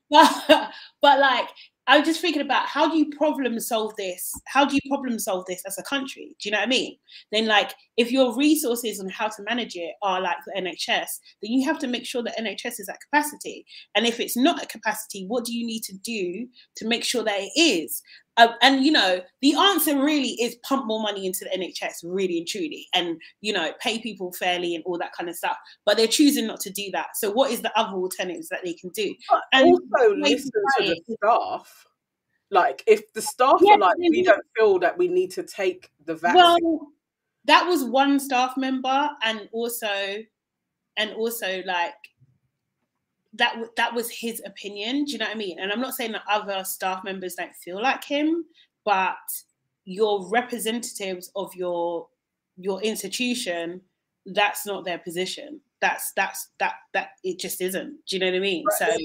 But, 0.10 0.28
but, 0.48 0.72
but 1.02 1.20
like 1.20 1.50
I'm 1.88 2.04
just 2.04 2.20
thinking 2.20 2.42
about 2.42 2.68
how 2.68 2.90
do 2.90 2.98
you 2.98 3.10
problem 3.12 3.60
solve 3.60 3.96
this? 3.96 4.34
How 4.46 4.66
do 4.66 4.74
you 4.74 4.82
problem 4.90 5.20
solve 5.20 5.46
this 5.48 5.62
as 5.68 5.78
a 5.78 5.84
country? 5.84 6.36
Do 6.42 6.50
you 6.50 6.52
know 6.52 6.58
what 6.58 6.68
I 6.68 6.70
mean? 6.70 6.98
Then, 7.32 7.46
like, 7.46 7.74
if 7.96 8.12
your 8.12 8.36
resources 8.36 9.00
on 9.00 9.08
how 9.10 9.28
to 9.28 9.44
manage 9.44 9.76
it 9.76 9.94
are 10.02 10.20
like 10.20 10.38
the 10.46 10.60
NHS, 10.60 11.08
then 11.42 11.52
you 11.52 11.64
have 11.66 11.78
to 11.80 11.88
make 11.88 12.06
sure 12.06 12.24
that 12.24 12.38
NHS 12.40 12.80
is 12.80 12.90
at 12.90 13.00
capacity. 13.02 13.66
And 13.94 14.08
if 14.08 14.20
it's 14.20 14.36
not 14.36 14.62
at 14.62 14.70
capacity, 14.70 15.26
what 15.28 15.46
do 15.46 15.56
you 15.56 15.66
need 15.66 15.84
to 15.84 15.94
do 15.94 16.48
to 16.78 16.88
make 16.88 17.04
sure 17.04 17.24
that 17.24 17.40
it 17.40 17.52
is? 17.56 18.02
Uh, 18.38 18.50
and 18.62 18.84
you 18.84 18.92
know, 18.92 19.22
the 19.42 19.56
answer 19.56 19.98
really 20.02 20.32
is 20.42 20.56
pump 20.64 20.86
more 20.86 21.02
money 21.02 21.26
into 21.26 21.46
the 21.46 21.58
NHS, 21.58 22.04
really 22.04 22.40
and 22.40 22.48
truly, 22.48 22.88
and 22.94 23.20
you 23.42 23.54
know, 23.54 23.72
pay 23.80 24.00
people 24.00 24.34
fairly 24.34 24.76
and 24.76 24.84
all 24.86 24.98
that 24.98 25.14
kind 25.14 25.30
of 25.30 25.36
stuff. 25.36 25.58
But 25.86 25.98
they're 25.98 26.08
choosing 26.08 26.48
not 26.48 26.60
to 26.62 26.70
do 26.70 26.92
that. 26.92 27.16
So, 27.16 27.32
what 27.32 27.52
is 27.52 27.62
the 27.62 27.78
other 27.80 27.96
alternatives 27.96 28.50
that 28.50 28.62
they 28.64 28.74
can 28.74 28.90
do? 28.90 29.14
But 29.30 29.42
and 29.54 29.70
also 29.70 30.16
listen 30.16 30.52
to 30.80 30.86
the 30.86 31.16
staff. 31.16 31.86
Like, 32.52 32.84
if 32.88 33.12
the 33.14 33.22
staff 33.22 33.60
yeah, 33.62 33.74
are 33.74 33.80
like, 33.80 33.98
we 33.98 34.24
don't 34.24 34.44
feel 34.56 34.80
that 34.80 34.98
we 34.98 35.08
need 35.08 35.32
to 35.32 35.44
take 35.44 35.90
the 36.06 36.16
vaccine. 36.16 36.36
Well, 36.36 36.88
that 37.46 37.66
was 37.66 37.84
one 37.84 38.20
staff 38.20 38.58
member, 38.58 39.10
and 39.24 39.48
also, 39.54 40.24
and 40.98 41.12
also 41.14 41.64
like 41.66 41.94
that 43.36 43.56
that 43.78 43.94
was 43.94 44.10
his 44.10 44.42
opinion. 44.46 45.06
Do 45.06 45.14
you 45.14 45.18
know 45.18 45.26
what 45.26 45.36
I 45.36 45.38
mean? 45.38 45.60
And 45.60 45.72
I'm 45.72 45.82
not 45.82 45.94
saying 45.94 46.14
that 46.14 46.24
other 46.30 46.64
staff 46.64 47.04
members 47.04 47.36
don't 47.36 47.56
feel 47.56 47.82
like 47.82 48.04
him, 48.04 48.46
but 48.84 49.18
your 49.86 50.30
representatives 50.30 51.32
of 51.36 51.54
your 51.56 52.08
your 52.58 52.82
institution, 52.82 53.82
that's 54.26 54.66
not 54.66 54.86
their 54.86 55.00
position. 55.00 55.62
That's 55.82 56.14
that's 56.16 56.50
that 56.60 56.74
that 56.94 57.10
it 57.24 57.40
just 57.40 57.62
isn't. 57.62 57.98
Do 58.08 58.16
you 58.16 58.20
know 58.20 58.28
what 58.28 58.36
I 58.36 58.40
mean? 58.40 58.64
Right. 58.82 58.90
So 58.90 58.98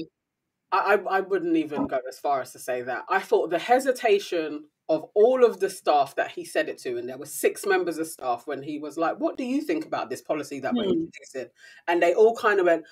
I, 0.71 0.99
I 1.09 1.19
wouldn't 1.19 1.57
even 1.57 1.85
go 1.87 1.99
as 2.07 2.17
far 2.17 2.41
as 2.41 2.53
to 2.53 2.59
say 2.59 2.81
that. 2.83 3.03
I 3.09 3.19
thought 3.19 3.49
the 3.49 3.59
hesitation 3.59 4.65
of 4.87 5.09
all 5.15 5.43
of 5.45 5.59
the 5.59 5.69
staff 5.69 6.15
that 6.15 6.31
he 6.31 6.45
said 6.45 6.69
it 6.69 6.77
to, 6.79 6.97
and 6.97 7.07
there 7.07 7.17
were 7.17 7.25
six 7.25 7.65
members 7.65 7.97
of 7.97 8.07
staff 8.07 8.47
when 8.47 8.63
he 8.63 8.79
was 8.79 8.97
like, 8.97 9.17
"What 9.19 9.37
do 9.37 9.43
you 9.43 9.61
think 9.61 9.85
about 9.85 10.09
this 10.09 10.21
policy 10.21 10.59
that 10.61 10.73
we're 10.73 10.85
hmm. 10.85 10.91
introducing?" 10.91 11.51
And 11.87 12.01
they 12.01 12.13
all 12.13 12.35
kind 12.35 12.59
of 12.59 12.65
went, 12.65 12.85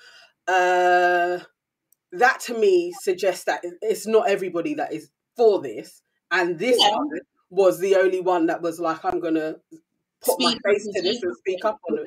uh, 0.50 1.38
that 2.12 2.40
to 2.40 2.58
me 2.58 2.92
suggests 3.00 3.44
that 3.44 3.62
it's 3.82 4.06
not 4.06 4.28
everybody 4.28 4.74
that 4.74 4.92
is 4.92 5.10
for 5.36 5.60
this, 5.60 6.02
and 6.30 6.58
this 6.58 6.76
yeah. 6.78 6.96
was 7.50 7.78
the 7.78 7.96
only 7.96 8.20
one 8.20 8.46
that 8.46 8.62
was 8.62 8.80
like, 8.80 9.04
I'm 9.04 9.20
gonna 9.20 9.56
put 10.22 10.34
speak 10.34 10.58
my 10.64 10.72
face 10.72 10.88
to 10.92 11.02
this 11.02 11.22
and 11.22 11.36
speak 11.36 11.64
up 11.64 11.78
on 11.90 11.98
it. 11.98 12.06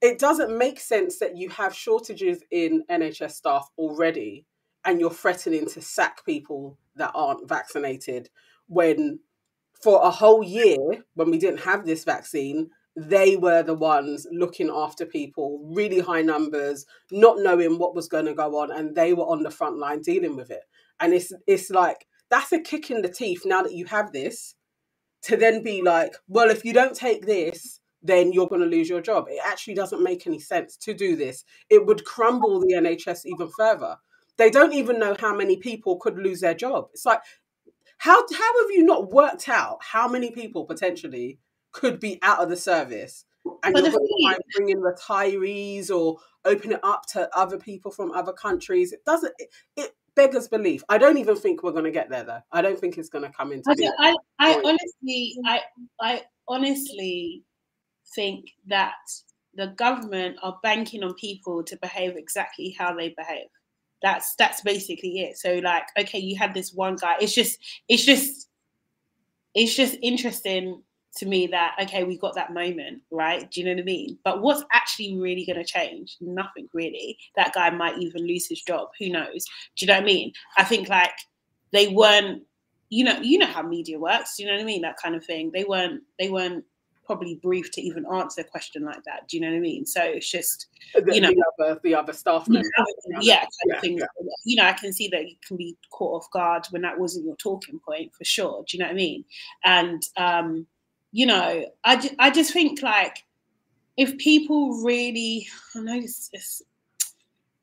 It 0.00 0.18
doesn't 0.18 0.56
make 0.56 0.78
sense 0.78 1.18
that 1.18 1.36
you 1.36 1.48
have 1.50 1.74
shortages 1.74 2.42
in 2.50 2.84
NHS 2.90 3.32
staff 3.32 3.68
already, 3.78 4.44
and 4.84 5.00
you're 5.00 5.10
threatening 5.10 5.66
to 5.70 5.80
sack 5.80 6.24
people 6.24 6.78
that 6.96 7.12
aren't 7.14 7.48
vaccinated 7.48 8.28
when 8.68 9.20
for 9.82 10.02
a 10.02 10.10
whole 10.10 10.42
year 10.42 10.76
when 11.14 11.30
we 11.30 11.38
didn't 11.38 11.60
have 11.60 11.86
this 11.86 12.04
vaccine 12.04 12.70
they 12.98 13.36
were 13.36 13.62
the 13.62 13.74
ones 13.74 14.26
looking 14.32 14.70
after 14.70 15.06
people, 15.06 15.60
really 15.72 16.00
high 16.00 16.22
numbers, 16.22 16.84
not 17.12 17.38
knowing 17.38 17.78
what 17.78 17.94
was 17.94 18.08
going 18.08 18.26
to 18.26 18.34
go 18.34 18.58
on, 18.58 18.72
and 18.72 18.94
they 18.94 19.14
were 19.14 19.24
on 19.24 19.42
the 19.44 19.50
front 19.50 19.78
line 19.78 20.02
dealing 20.02 20.36
with 20.36 20.50
it. 20.50 20.62
And 20.98 21.14
it's 21.14 21.32
it's 21.46 21.70
like 21.70 22.06
that's 22.28 22.52
a 22.52 22.60
kick 22.60 22.90
in 22.90 23.02
the 23.02 23.08
teeth 23.08 23.42
now 23.44 23.62
that 23.62 23.74
you 23.74 23.86
have 23.86 24.12
this 24.12 24.54
to 25.22 25.36
then 25.36 25.62
be 25.62 25.82
like, 25.82 26.12
well, 26.26 26.50
if 26.50 26.64
you 26.64 26.72
don't 26.72 26.94
take 26.94 27.26
this, 27.26 27.80
then 28.02 28.32
you're 28.32 28.48
going 28.48 28.60
to 28.60 28.66
lose 28.66 28.88
your 28.88 29.00
job. 29.00 29.26
It 29.28 29.40
actually 29.44 29.74
doesn't 29.74 30.02
make 30.02 30.26
any 30.26 30.38
sense 30.38 30.76
to 30.78 30.94
do 30.94 31.16
this. 31.16 31.44
It 31.70 31.86
would 31.86 32.04
crumble 32.04 32.60
the 32.60 32.74
NHS 32.74 33.26
even 33.26 33.48
further. 33.56 33.96
They 34.36 34.50
don't 34.50 34.72
even 34.74 34.98
know 34.98 35.16
how 35.18 35.34
many 35.34 35.56
people 35.56 35.98
could 35.98 36.16
lose 36.16 36.40
their 36.40 36.54
job. 36.54 36.88
It's 36.92 37.06
like, 37.06 37.20
how 37.98 38.14
how 38.14 38.62
have 38.62 38.70
you 38.70 38.84
not 38.84 39.10
worked 39.10 39.48
out 39.48 39.78
how 39.80 40.08
many 40.08 40.30
people 40.30 40.64
potentially 40.64 41.38
could 41.72 42.00
be 42.00 42.18
out 42.22 42.40
of 42.40 42.48
the 42.48 42.56
service 42.56 43.24
and 43.62 43.74
but 43.74 43.82
you're 43.82 43.92
going 43.92 44.06
to 44.06 44.24
try 44.24 44.34
and 44.34 44.44
bring 44.54 44.68
in 44.70 44.80
retirees 44.80 45.90
or 45.90 46.18
open 46.44 46.72
it 46.72 46.80
up 46.82 47.06
to 47.06 47.28
other 47.36 47.58
people 47.58 47.90
from 47.90 48.12
other 48.12 48.32
countries. 48.32 48.92
It 48.92 49.04
doesn't. 49.04 49.32
It, 49.38 49.48
it 49.76 49.96
beggars 50.14 50.48
belief. 50.48 50.82
I 50.88 50.98
don't 50.98 51.18
even 51.18 51.36
think 51.36 51.62
we're 51.62 51.72
going 51.72 51.84
to 51.84 51.90
get 51.90 52.10
there, 52.10 52.24
though. 52.24 52.40
I 52.52 52.62
don't 52.62 52.78
think 52.78 52.98
it's 52.98 53.08
going 53.08 53.24
to 53.24 53.30
come 53.30 53.52
into. 53.52 53.70
I, 53.98 54.14
I, 54.38 54.54
I 54.54 54.54
honestly, 54.64 55.36
I, 55.46 55.60
I 56.00 56.22
honestly 56.48 57.44
think 58.14 58.50
that 58.66 58.94
the 59.54 59.68
government 59.68 60.36
are 60.42 60.58
banking 60.62 61.02
on 61.02 61.14
people 61.14 61.62
to 61.64 61.76
behave 61.80 62.16
exactly 62.16 62.74
how 62.78 62.94
they 62.94 63.10
behave. 63.10 63.48
That's 64.02 64.34
that's 64.36 64.60
basically 64.62 65.20
it. 65.20 65.38
So, 65.38 65.54
like, 65.56 65.84
okay, 65.98 66.18
you 66.18 66.36
had 66.38 66.54
this 66.54 66.72
one 66.72 66.96
guy. 66.96 67.16
It's 67.20 67.34
just, 67.34 67.58
it's 67.88 68.04
just, 68.04 68.48
it's 69.54 69.74
just 69.74 69.96
interesting 70.02 70.82
to 71.18 71.26
me 71.26 71.46
that 71.48 71.76
okay 71.82 72.04
we 72.04 72.16
got 72.16 72.34
that 72.34 72.52
moment 72.52 73.02
right? 73.10 73.50
Do 73.50 73.60
you 73.60 73.66
know 73.66 73.72
what 73.72 73.80
i 73.80 73.84
mean? 73.84 74.18
But 74.24 74.42
what's 74.42 74.64
actually 74.72 75.18
really 75.18 75.44
going 75.44 75.58
to 75.58 75.64
change? 75.64 76.16
Nothing 76.20 76.68
really. 76.72 77.18
That 77.36 77.52
guy 77.52 77.70
might 77.70 77.98
even 77.98 78.26
lose 78.26 78.48
his 78.48 78.62
job. 78.62 78.88
Who 78.98 79.08
knows? 79.10 79.44
Do 79.76 79.84
you 79.84 79.86
know 79.86 79.94
what 79.94 80.02
i 80.02 80.06
mean? 80.06 80.32
I 80.56 80.64
think 80.64 80.88
like 80.88 81.14
they 81.72 81.88
weren't 81.88 82.42
you 82.90 83.04
know 83.04 83.20
you 83.20 83.38
know 83.38 83.46
how 83.46 83.62
media 83.62 83.98
works 83.98 84.36
do 84.36 84.42
you 84.42 84.48
know 84.48 84.54
what 84.54 84.62
i 84.62 84.66
mean? 84.66 84.82
That 84.82 84.96
kind 85.02 85.14
of 85.14 85.24
thing. 85.24 85.50
They 85.52 85.64
weren't 85.64 86.02
they 86.18 86.30
weren't 86.30 86.64
probably 87.08 87.36
briefed 87.36 87.72
to 87.72 87.80
even 87.80 88.04
answer 88.14 88.42
a 88.42 88.44
question 88.44 88.84
like 88.84 89.02
that. 89.04 89.26
Do 89.26 89.38
you 89.38 89.40
know 89.40 89.48
what 89.48 89.56
I 89.56 89.60
mean? 89.60 89.86
So 89.86 90.02
it's 90.02 90.30
just 90.30 90.66
the, 90.94 91.14
you 91.14 91.22
know. 91.22 91.30
the 91.30 91.42
other 91.58 91.80
the 91.82 91.94
other 91.94 92.12
staff 92.12 92.46
members. 92.46 92.70
Yeah, 93.20 93.46
yeah, 93.66 93.80
yeah, 93.82 94.06
you 94.44 94.56
know, 94.56 94.64
I 94.64 94.74
can 94.74 94.92
see 94.92 95.08
that 95.08 95.26
you 95.26 95.36
can 95.44 95.56
be 95.56 95.74
caught 95.90 96.22
off 96.22 96.30
guard 96.30 96.66
when 96.70 96.82
that 96.82 97.00
wasn't 97.00 97.24
your 97.24 97.36
talking 97.36 97.80
point 97.80 98.12
for 98.14 98.24
sure. 98.24 98.62
Do 98.68 98.76
you 98.76 98.82
know 98.82 98.88
what 98.88 98.92
I 98.92 98.96
mean? 98.96 99.24
And 99.64 100.02
um, 100.18 100.66
you 101.12 101.26
know, 101.26 101.64
I, 101.84 101.96
ju- 101.96 102.14
I 102.18 102.30
just 102.30 102.52
think 102.52 102.82
like 102.82 103.24
if 103.96 104.16
people 104.18 104.82
really, 104.82 105.46
I 105.76 105.80
know 105.80 106.00
this, 106.00 106.28
this 106.32 106.62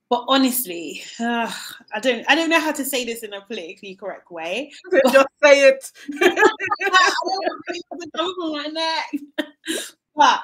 but 0.10 0.24
honestly, 0.28 1.02
uh, 1.20 1.52
I 1.94 2.00
don't 2.00 2.24
I 2.30 2.36
don't 2.36 2.50
know 2.50 2.60
how 2.60 2.72
to 2.72 2.86
say 2.86 3.06
this 3.06 3.24
in 3.24 3.34
a 3.34 3.42
politically 3.42 3.96
correct 3.96 4.30
way. 4.30 4.72
Just 5.12 5.28
say 5.44 5.70
it. 5.70 5.92
but 10.16 10.42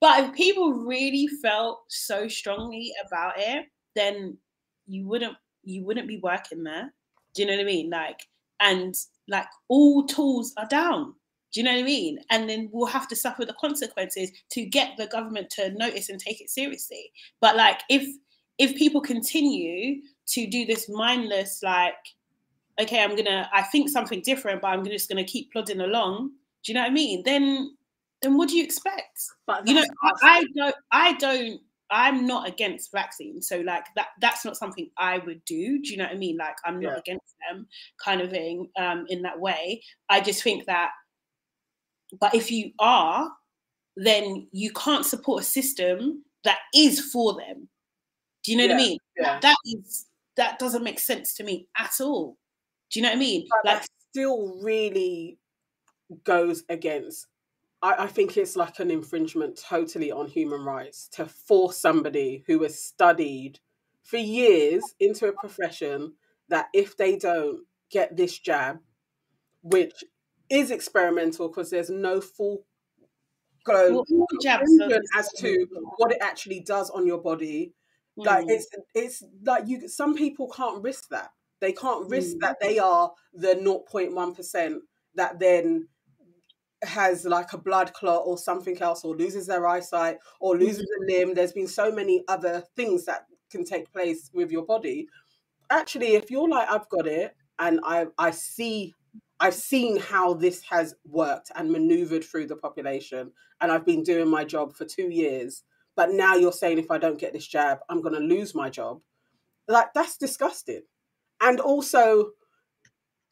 but 0.00 0.24
if 0.24 0.34
people 0.34 0.72
really 0.72 1.26
felt 1.42 1.82
so 1.88 2.28
strongly 2.28 2.92
about 3.06 3.34
it, 3.36 3.66
then 3.94 4.36
you 4.86 5.06
wouldn't 5.06 5.36
you 5.62 5.84
wouldn't 5.84 6.08
be 6.08 6.18
working 6.18 6.64
there. 6.64 6.92
Do 7.34 7.42
you 7.42 7.48
know 7.48 7.54
what 7.54 7.62
I 7.62 7.64
mean? 7.64 7.90
Like 7.90 8.26
and 8.60 8.94
like 9.28 9.46
all 9.68 10.06
tools 10.06 10.52
are 10.56 10.66
down. 10.66 11.14
Do 11.54 11.60
you 11.60 11.64
know 11.64 11.72
what 11.72 11.80
I 11.80 11.84
mean? 11.84 12.18
And 12.30 12.50
then 12.50 12.68
we'll 12.72 12.88
have 12.88 13.06
to 13.08 13.16
suffer 13.16 13.44
the 13.44 13.54
consequences 13.60 14.32
to 14.50 14.66
get 14.66 14.96
the 14.98 15.06
government 15.06 15.50
to 15.50 15.70
notice 15.70 16.08
and 16.08 16.18
take 16.18 16.40
it 16.40 16.50
seriously. 16.50 17.12
But 17.40 17.56
like 17.56 17.80
if 17.88 18.06
if 18.58 18.76
people 18.76 19.00
continue 19.00 20.02
to 20.26 20.46
do 20.46 20.64
this 20.64 20.88
mindless, 20.88 21.60
like, 21.62 21.94
okay, 22.80 23.02
I'm 23.02 23.16
gonna, 23.16 23.48
I 23.52 23.62
think 23.62 23.88
something 23.88 24.20
different, 24.22 24.62
but 24.62 24.68
I'm 24.68 24.84
just 24.84 25.08
gonna 25.08 25.24
keep 25.24 25.52
plodding 25.52 25.80
along. 25.80 26.32
Do 26.64 26.72
you 26.72 26.74
know 26.74 26.82
what 26.82 26.90
I 26.90 26.94
mean? 26.94 27.22
Then, 27.24 27.76
then 28.22 28.36
what 28.36 28.48
do 28.48 28.56
you 28.56 28.64
expect? 28.64 29.18
But 29.46 29.66
you 29.66 29.74
know, 29.74 29.84
I, 30.02 30.12
I 30.22 30.44
don't, 30.56 30.74
I 30.90 31.12
don't, 31.14 31.60
I'm 31.90 32.26
not 32.26 32.48
against 32.48 32.92
vaccines, 32.92 33.48
so 33.48 33.60
like 33.60 33.84
that, 33.96 34.08
that's 34.20 34.44
not 34.44 34.56
something 34.56 34.88
I 34.98 35.18
would 35.18 35.44
do. 35.44 35.80
Do 35.82 35.90
you 35.90 35.96
know 35.96 36.04
what 36.04 36.14
I 36.14 36.16
mean? 36.16 36.36
Like, 36.36 36.56
I'm 36.64 36.80
not 36.80 36.92
yeah. 36.92 36.98
against 36.98 37.34
them, 37.48 37.66
kind 38.02 38.20
of 38.20 38.30
thing, 38.30 38.70
um, 38.78 39.04
in 39.08 39.22
that 39.22 39.38
way. 39.38 39.82
I 40.08 40.20
just 40.20 40.42
think 40.42 40.64
that, 40.66 40.90
but 42.20 42.34
if 42.34 42.50
you 42.50 42.72
are, 42.78 43.30
then 43.96 44.48
you 44.52 44.70
can't 44.72 45.06
support 45.06 45.42
a 45.42 45.46
system 45.46 46.24
that 46.44 46.58
is 46.74 47.00
for 47.00 47.34
them 47.34 47.68
do 48.44 48.52
you 48.52 48.58
know 48.58 48.64
yeah, 48.64 48.72
what 48.72 48.80
I 48.80 48.86
mean? 48.86 48.98
Yeah. 49.18 49.40
That 49.40 49.56
is 49.64 50.06
that 50.36 50.58
doesn't 50.58 50.84
make 50.84 50.98
sense 50.98 51.34
to 51.34 51.44
me 51.44 51.68
at 51.78 52.00
all. 52.00 52.36
Do 52.90 53.00
you 53.00 53.02
know 53.02 53.10
what 53.10 53.16
I 53.16 53.20
mean? 53.20 53.46
But 53.64 53.72
like 53.72 53.86
still 54.10 54.60
really 54.62 55.38
goes 56.22 56.62
against 56.68 57.26
I, 57.82 58.04
I 58.04 58.06
think 58.06 58.36
it's 58.36 58.54
like 58.54 58.78
an 58.78 58.90
infringement 58.90 59.58
totally 59.58 60.12
on 60.12 60.28
human 60.28 60.60
rights 60.60 61.08
to 61.12 61.26
force 61.26 61.78
somebody 61.78 62.44
who 62.46 62.62
has 62.62 62.78
studied 62.78 63.58
for 64.04 64.18
years 64.18 64.82
into 65.00 65.26
a 65.28 65.32
profession 65.32 66.12
that 66.50 66.66
if 66.74 66.96
they 66.96 67.16
don't 67.16 67.60
get 67.90 68.16
this 68.16 68.38
jab, 68.38 68.78
which 69.62 70.04
is 70.50 70.70
experimental 70.70 71.48
because 71.48 71.70
there's 71.70 71.90
no 71.90 72.20
full 72.20 72.64
glow 73.64 74.04
well, 74.08 74.28
as 75.16 75.32
to 75.32 75.66
what 75.96 76.12
it 76.12 76.18
actually 76.20 76.60
does 76.60 76.90
on 76.90 77.06
your 77.06 77.18
body 77.18 77.72
like 78.16 78.46
mm. 78.46 78.50
it's 78.50 78.68
it's 78.94 79.24
like 79.44 79.64
you 79.66 79.88
some 79.88 80.14
people 80.14 80.48
can't 80.48 80.82
risk 80.82 81.08
that. 81.10 81.30
They 81.60 81.72
can't 81.72 82.08
risk 82.08 82.36
mm. 82.36 82.40
that 82.40 82.56
they 82.60 82.78
are 82.78 83.12
the 83.32 83.54
0.1% 83.54 84.76
that 85.14 85.38
then 85.38 85.88
has 86.82 87.24
like 87.24 87.52
a 87.52 87.58
blood 87.58 87.92
clot 87.94 88.22
or 88.26 88.36
something 88.36 88.80
else 88.82 89.04
or 89.04 89.16
loses 89.16 89.46
their 89.46 89.66
eyesight 89.66 90.18
or 90.40 90.56
loses 90.56 90.82
mm. 90.82 91.02
a 91.02 91.12
limb. 91.12 91.34
There's 91.34 91.52
been 91.52 91.66
so 91.68 91.90
many 91.90 92.22
other 92.28 92.62
things 92.76 93.06
that 93.06 93.26
can 93.50 93.64
take 93.64 93.92
place 93.92 94.30
with 94.34 94.50
your 94.50 94.64
body. 94.64 95.08
Actually, 95.70 96.14
if 96.14 96.30
you're 96.30 96.48
like, 96.48 96.68
I've 96.70 96.88
got 96.88 97.06
it 97.06 97.34
and 97.58 97.80
I 97.82 98.06
I 98.18 98.30
see 98.30 98.94
I've 99.40 99.54
seen 99.54 99.98
how 99.98 100.34
this 100.34 100.62
has 100.70 100.94
worked 101.04 101.50
and 101.54 101.70
maneuvered 101.70 102.24
through 102.24 102.46
the 102.46 102.56
population, 102.56 103.32
and 103.60 103.72
I've 103.72 103.86
been 103.86 104.02
doing 104.02 104.28
my 104.28 104.44
job 104.44 104.74
for 104.74 104.84
two 104.84 105.10
years. 105.10 105.62
But 105.96 106.10
now 106.10 106.34
you're 106.34 106.52
saying 106.52 106.78
if 106.78 106.90
I 106.90 106.98
don't 106.98 107.18
get 107.18 107.32
this 107.32 107.46
jab, 107.46 107.78
I'm 107.88 108.02
going 108.02 108.14
to 108.14 108.20
lose 108.20 108.54
my 108.54 108.68
job. 108.68 109.00
Like 109.68 109.92
that's 109.94 110.16
disgusting. 110.16 110.82
And 111.40 111.60
also, 111.60 112.30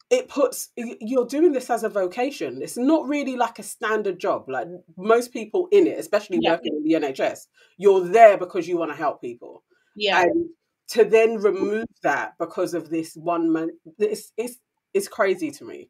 it 0.09 0.29
puts 0.29 0.69
you're 0.75 1.25
doing 1.25 1.51
this 1.51 1.69
as 1.69 1.83
a 1.83 1.89
vocation. 1.89 2.61
It's 2.61 2.77
not 2.77 3.07
really 3.07 3.35
like 3.35 3.59
a 3.59 3.63
standard 3.63 4.19
job. 4.19 4.47
Like 4.47 4.67
most 4.97 5.33
people 5.33 5.67
in 5.71 5.87
it, 5.87 5.99
especially 5.99 6.39
yeah. 6.41 6.51
working 6.51 6.75
in 6.75 6.83
the 6.83 7.07
NHS, 7.07 7.47
you're 7.77 8.07
there 8.07 8.37
because 8.37 8.67
you 8.67 8.77
want 8.77 8.91
to 8.91 8.97
help 8.97 9.21
people. 9.21 9.63
Yeah. 9.95 10.21
And 10.21 10.49
to 10.89 11.05
then 11.05 11.37
remove 11.37 11.87
that 12.03 12.33
because 12.39 12.73
of 12.73 12.89
this 12.89 13.15
one 13.15 13.51
man, 13.51 13.69
it's 13.97 14.31
it's 14.37 14.57
it's 14.93 15.07
crazy 15.07 15.51
to 15.51 15.65
me. 15.65 15.89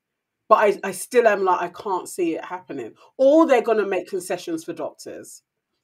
But 0.49 0.55
I, 0.55 0.79
I 0.89 0.91
still 0.91 1.27
am 1.27 1.43
like 1.43 1.61
I 1.61 1.69
can't 1.69 2.07
see 2.07 2.35
it 2.35 2.45
happening. 2.45 2.93
Or 3.17 3.45
they're 3.45 3.61
gonna 3.61 3.85
make 3.85 4.09
concessions 4.09 4.63
for 4.63 4.73
doctors. 4.73 5.43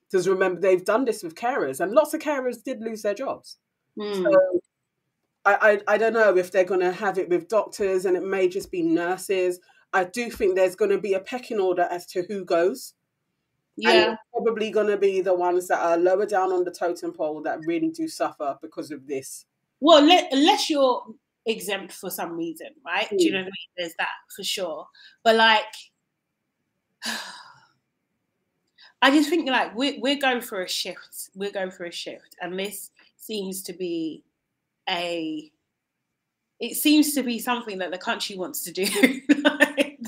Because 0.10 0.28
remember, 0.28 0.60
they've 0.60 0.84
done 0.84 1.06
this 1.06 1.22
with 1.22 1.36
carers, 1.36 1.80
and 1.80 1.92
lots 1.92 2.14
of 2.14 2.22
carers 2.22 2.64
did 2.64 2.82
lose 2.82 3.04
their 3.04 3.14
jobs. 3.14 3.58
Mm. 3.98 4.24
So 4.24 4.60
I, 5.46 5.82
I, 5.88 5.94
I 5.94 5.98
don't 5.98 6.14
know 6.14 6.36
if 6.36 6.52
they're 6.52 6.64
going 6.64 6.80
to 6.82 6.92
have 6.92 7.18
it 7.18 7.30
with 7.30 7.48
doctors, 7.48 8.06
and 8.06 8.18
it 8.18 8.24
may 8.24 8.48
just 8.48 8.72
be 8.72 8.82
nurses. 8.82 9.60
I 9.94 10.04
do 10.06 10.30
think 10.30 10.56
there's 10.56 10.76
going 10.76 10.92
to 10.92 11.00
be 11.00 11.14
a 11.14 11.20
pecking 11.20 11.60
order 11.60 11.88
as 11.90 12.06
to 12.08 12.24
who 12.24 12.46
goes. 12.46 12.94
Yeah, 13.78 14.16
probably 14.34 14.72
going 14.72 14.88
to 14.88 14.98
be 14.98 15.22
the 15.22 15.34
ones 15.34 15.68
that 15.70 15.80
are 15.80 15.98
lower 15.98 16.26
down 16.26 16.52
on 16.52 16.66
the 16.66 16.72
totem 16.72 17.14
pole 17.14 17.42
that 17.44 17.66
really 17.66 17.90
do 17.90 18.08
suffer 18.08 18.58
because 18.62 18.92
of 18.92 19.08
this. 19.08 19.46
Well, 19.80 20.04
let, 20.04 20.34
unless 20.34 20.70
you're 20.70 21.04
exempt 21.50 21.94
for 21.94 22.10
some 22.10 22.38
reason, 22.38 22.70
right? 22.86 23.08
Mm. 23.10 23.18
Do 23.18 23.24
you 23.24 23.32
hmm. 23.32 23.36
know 23.36 23.42
what 23.42 23.46
I 23.46 23.46
mean? 23.46 23.70
There's 23.78 23.96
that 23.98 24.10
for 24.36 24.44
sure. 24.44 24.88
But 25.24 25.36
like. 25.36 25.64
I 29.02 29.12
just 29.12 29.30
think 29.30 29.48
like 29.50 29.74
we're 29.76 30.00
we're 30.00 30.20
going 30.20 30.42
for 30.42 30.62
a 30.62 30.68
shift. 30.68 31.30
We're 31.34 31.52
going 31.52 31.72
for 31.72 31.86
a 31.86 31.92
shift, 31.92 32.36
and 32.42 32.60
this 32.60 32.92
seems 33.16 33.64
to 33.64 33.74
be 33.74 34.24
a. 34.90 35.50
It 36.60 36.76
seems 36.76 37.14
to 37.14 37.24
be 37.24 37.40
something 37.40 37.78
that 37.78 37.92
the 37.92 37.98
country 37.98 38.36
wants 38.36 38.64
to 38.64 38.74
do. 38.74 38.84
like, 39.44 40.00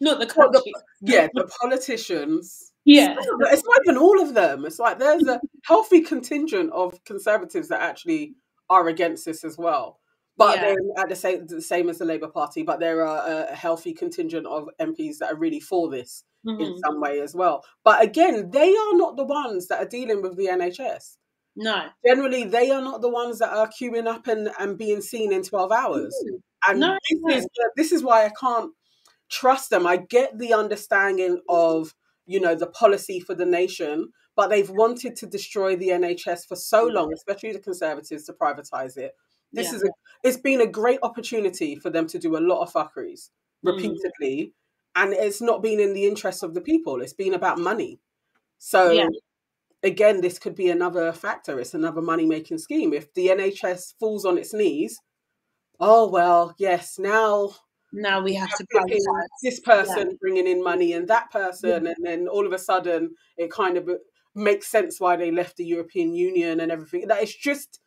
not 0.00 0.18
the 0.18 0.26
country. 0.26 0.32
Well, 0.36 0.50
the, 0.52 0.74
yeah, 1.02 1.28
the 1.34 1.50
politicians. 1.60 2.72
Yeah, 2.86 3.14
it's 3.18 3.64
not 3.64 3.78
even 3.84 3.98
all 3.98 4.22
of 4.22 4.32
them. 4.32 4.64
It's 4.64 4.78
like 4.78 4.98
there's 4.98 5.26
a 5.26 5.38
healthy 5.64 6.00
contingent 6.00 6.72
of 6.72 6.98
conservatives 7.04 7.68
that 7.68 7.82
actually 7.82 8.34
are 8.70 8.88
against 8.88 9.26
this 9.26 9.44
as 9.44 9.58
well. 9.58 9.99
But 10.40 10.56
yeah. 10.56 10.68
then 10.68 10.78
at 10.96 11.08
the 11.10 11.16
same 11.16 11.46
the 11.46 11.60
same 11.60 11.90
as 11.90 11.98
the 11.98 12.06
Labour 12.06 12.28
Party, 12.28 12.62
but 12.62 12.80
there 12.80 13.06
are 13.06 13.46
a 13.50 13.54
healthy 13.54 13.92
contingent 13.92 14.46
of 14.46 14.70
MPs 14.80 15.18
that 15.18 15.32
are 15.32 15.36
really 15.36 15.60
for 15.60 15.90
this 15.90 16.24
mm-hmm. 16.46 16.58
in 16.58 16.78
some 16.78 16.98
way 16.98 17.20
as 17.20 17.34
well. 17.34 17.62
But 17.84 18.02
again, 18.02 18.50
they 18.50 18.70
are 18.70 18.94
not 18.94 19.18
the 19.18 19.24
ones 19.24 19.68
that 19.68 19.82
are 19.82 19.88
dealing 19.88 20.22
with 20.22 20.38
the 20.38 20.46
NHS. 20.46 21.18
No. 21.56 21.88
Generally, 22.06 22.44
they 22.44 22.70
are 22.70 22.80
not 22.80 23.02
the 23.02 23.10
ones 23.10 23.38
that 23.40 23.50
are 23.50 23.68
queuing 23.68 24.06
up 24.06 24.28
and, 24.28 24.48
and 24.58 24.78
being 24.78 25.02
seen 25.02 25.30
in 25.30 25.42
12 25.42 25.72
hours. 25.72 26.14
Mm. 26.26 26.40
And 26.68 26.80
no, 26.80 26.96
this, 27.10 27.18
no. 27.20 27.36
Is, 27.36 27.46
this 27.76 27.92
is 27.92 28.02
why 28.02 28.24
I 28.24 28.30
can't 28.40 28.72
trust 29.30 29.68
them. 29.68 29.86
I 29.86 29.98
get 29.98 30.38
the 30.38 30.54
understanding 30.54 31.42
of, 31.50 31.94
you 32.24 32.40
know, 32.40 32.54
the 32.54 32.66
policy 32.66 33.20
for 33.20 33.34
the 33.34 33.44
nation, 33.44 34.08
but 34.36 34.48
they've 34.48 34.70
wanted 34.70 35.16
to 35.16 35.26
destroy 35.26 35.76
the 35.76 35.88
NHS 35.88 36.46
for 36.48 36.56
so 36.56 36.86
long, 36.86 37.12
especially 37.12 37.52
the 37.52 37.58
Conservatives, 37.58 38.24
to 38.24 38.32
privatise 38.32 38.96
it. 38.96 39.12
This 39.52 39.68
yeah. 39.70 39.76
is 39.76 39.82
a, 39.84 39.90
it's 40.22 40.36
been 40.36 40.60
a 40.60 40.66
great 40.66 40.98
opportunity 41.02 41.76
for 41.76 41.90
them 41.90 42.06
to 42.08 42.18
do 42.18 42.36
a 42.36 42.38
lot 42.38 42.62
of 42.62 42.72
fuckeries 42.72 43.30
mm. 43.64 43.72
repeatedly. 43.72 44.46
Mm 44.46 44.52
and 44.96 45.12
it's 45.12 45.40
not 45.40 45.62
been 45.62 45.80
in 45.80 45.94
the 45.94 46.06
interest 46.06 46.42
of 46.42 46.54
the 46.54 46.60
people. 46.60 47.00
It's 47.00 47.12
been 47.12 47.34
about 47.34 47.58
money. 47.58 48.00
So 48.58 48.90
yeah. 48.90 49.08
again, 49.82 50.20
this 50.20 50.38
could 50.38 50.54
be 50.54 50.68
another 50.68 51.12
factor. 51.12 51.60
It's 51.60 51.74
another 51.74 52.02
money 52.02 52.26
making 52.26 52.58
scheme. 52.58 52.92
If 52.92 53.12
the 53.14 53.28
NHS 53.28 53.94
falls 53.98 54.24
on 54.24 54.36
its 54.36 54.52
knees, 54.52 54.98
oh 55.78 56.08
well, 56.08 56.54
yes, 56.58 56.98
now 56.98 57.52
now 57.92 58.20
we 58.20 58.34
have 58.34 58.50
to 58.56 58.66
pay 58.86 58.98
this 59.42 59.58
person 59.60 60.10
yeah. 60.10 60.16
bringing 60.20 60.46
in 60.46 60.62
money 60.62 60.92
and 60.92 61.08
that 61.08 61.30
person, 61.30 61.84
yeah. 61.84 61.92
and 61.96 62.04
then 62.04 62.28
all 62.28 62.46
of 62.46 62.52
a 62.52 62.58
sudden 62.58 63.14
it 63.36 63.50
kind 63.50 63.76
of 63.76 63.88
makes 64.34 64.68
sense 64.68 65.00
why 65.00 65.16
they 65.16 65.30
left 65.30 65.56
the 65.56 65.64
European 65.64 66.14
Union 66.14 66.60
and 66.60 66.70
everything. 66.70 67.06
That 67.08 67.22
it's 67.22 67.34
just, 67.34 67.80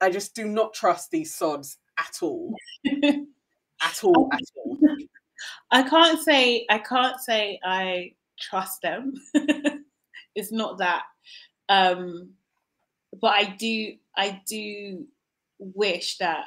I 0.00 0.10
just 0.10 0.34
do 0.34 0.46
not 0.46 0.74
trust 0.74 1.10
these 1.10 1.34
sods 1.34 1.78
at 1.98 2.18
all, 2.22 2.54
at 2.86 4.04
all, 4.04 4.28
at 4.32 4.40
all. 4.56 4.78
I 5.70 5.82
can't 5.82 6.20
say 6.20 6.66
I 6.68 6.78
can't 6.78 7.20
say 7.20 7.60
I 7.64 8.12
trust 8.38 8.82
them. 8.82 9.14
it's 10.34 10.52
not 10.52 10.78
that. 10.78 11.02
Um, 11.68 12.30
but 13.20 13.34
I 13.34 13.44
do 13.58 13.94
I 14.16 14.42
do 14.46 15.06
wish 15.58 16.18
that 16.18 16.44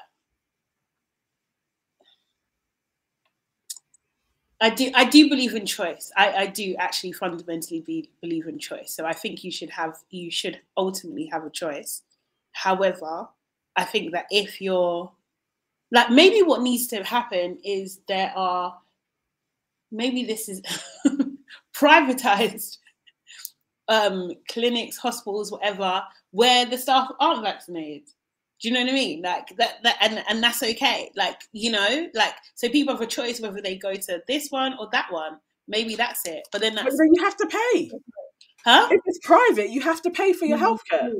I 4.63 4.69
do 4.69 4.91
I 4.95 5.03
do 5.03 5.27
believe 5.29 5.55
in 5.55 5.65
choice. 5.65 6.09
I, 6.15 6.33
I 6.33 6.47
do 6.47 6.73
actually 6.79 7.11
fundamentally 7.11 7.81
be, 7.81 8.09
believe 8.21 8.47
in 8.47 8.59
choice. 8.59 8.93
So 8.93 9.05
I 9.05 9.11
think 9.11 9.43
you 9.43 9.51
should 9.51 9.69
have 9.71 9.97
you 10.09 10.31
should 10.31 10.61
ultimately 10.77 11.25
have 11.25 11.43
a 11.43 11.49
choice. 11.49 12.03
However, 12.53 13.27
I 13.75 13.83
think 13.83 14.13
that 14.13 14.25
if 14.31 14.61
you're 14.61 15.11
like 15.91 16.09
maybe 16.09 16.41
what 16.41 16.61
needs 16.61 16.87
to 16.87 17.03
happen 17.03 17.57
is 17.63 17.99
there 18.07 18.31
are 18.35 18.77
maybe 19.91 20.23
this 20.23 20.49
is 20.49 20.61
privatized 21.75 22.77
um, 23.87 24.31
clinics, 24.49 24.97
hospitals, 24.97 25.51
whatever, 25.51 26.03
where 26.31 26.65
the 26.65 26.77
staff 26.77 27.09
aren't 27.19 27.43
vaccinated. 27.43 28.07
Do 28.61 28.69
you 28.69 28.73
know 28.73 28.81
what 28.81 28.91
I 28.91 28.93
mean? 28.93 29.21
Like 29.21 29.55
that, 29.57 29.83
that, 29.83 29.97
and 30.01 30.23
and 30.29 30.41
that's 30.41 30.63
okay. 30.63 31.11
Like 31.15 31.41
you 31.51 31.71
know, 31.71 32.07
like 32.13 32.33
so 32.55 32.69
people 32.69 32.93
have 32.93 33.01
a 33.01 33.07
choice 33.07 33.41
whether 33.41 33.61
they 33.61 33.75
go 33.75 33.93
to 33.93 34.21
this 34.27 34.49
one 34.49 34.75
or 34.79 34.87
that 34.91 35.11
one. 35.11 35.37
Maybe 35.67 35.95
that's 35.95 36.25
it. 36.25 36.47
But 36.51 36.61
then 36.61 36.75
that's 36.75 36.89
but 36.89 36.97
then 36.97 37.13
you 37.13 37.23
have 37.23 37.37
to 37.37 37.47
pay. 37.47 37.91
Huh? 38.65 38.87
If 38.89 39.01
it's 39.05 39.19
private, 39.23 39.69
you 39.69 39.81
have 39.81 40.01
to 40.03 40.09
pay 40.09 40.31
for 40.31 40.45
your 40.45 40.57
healthcare. 40.57 41.11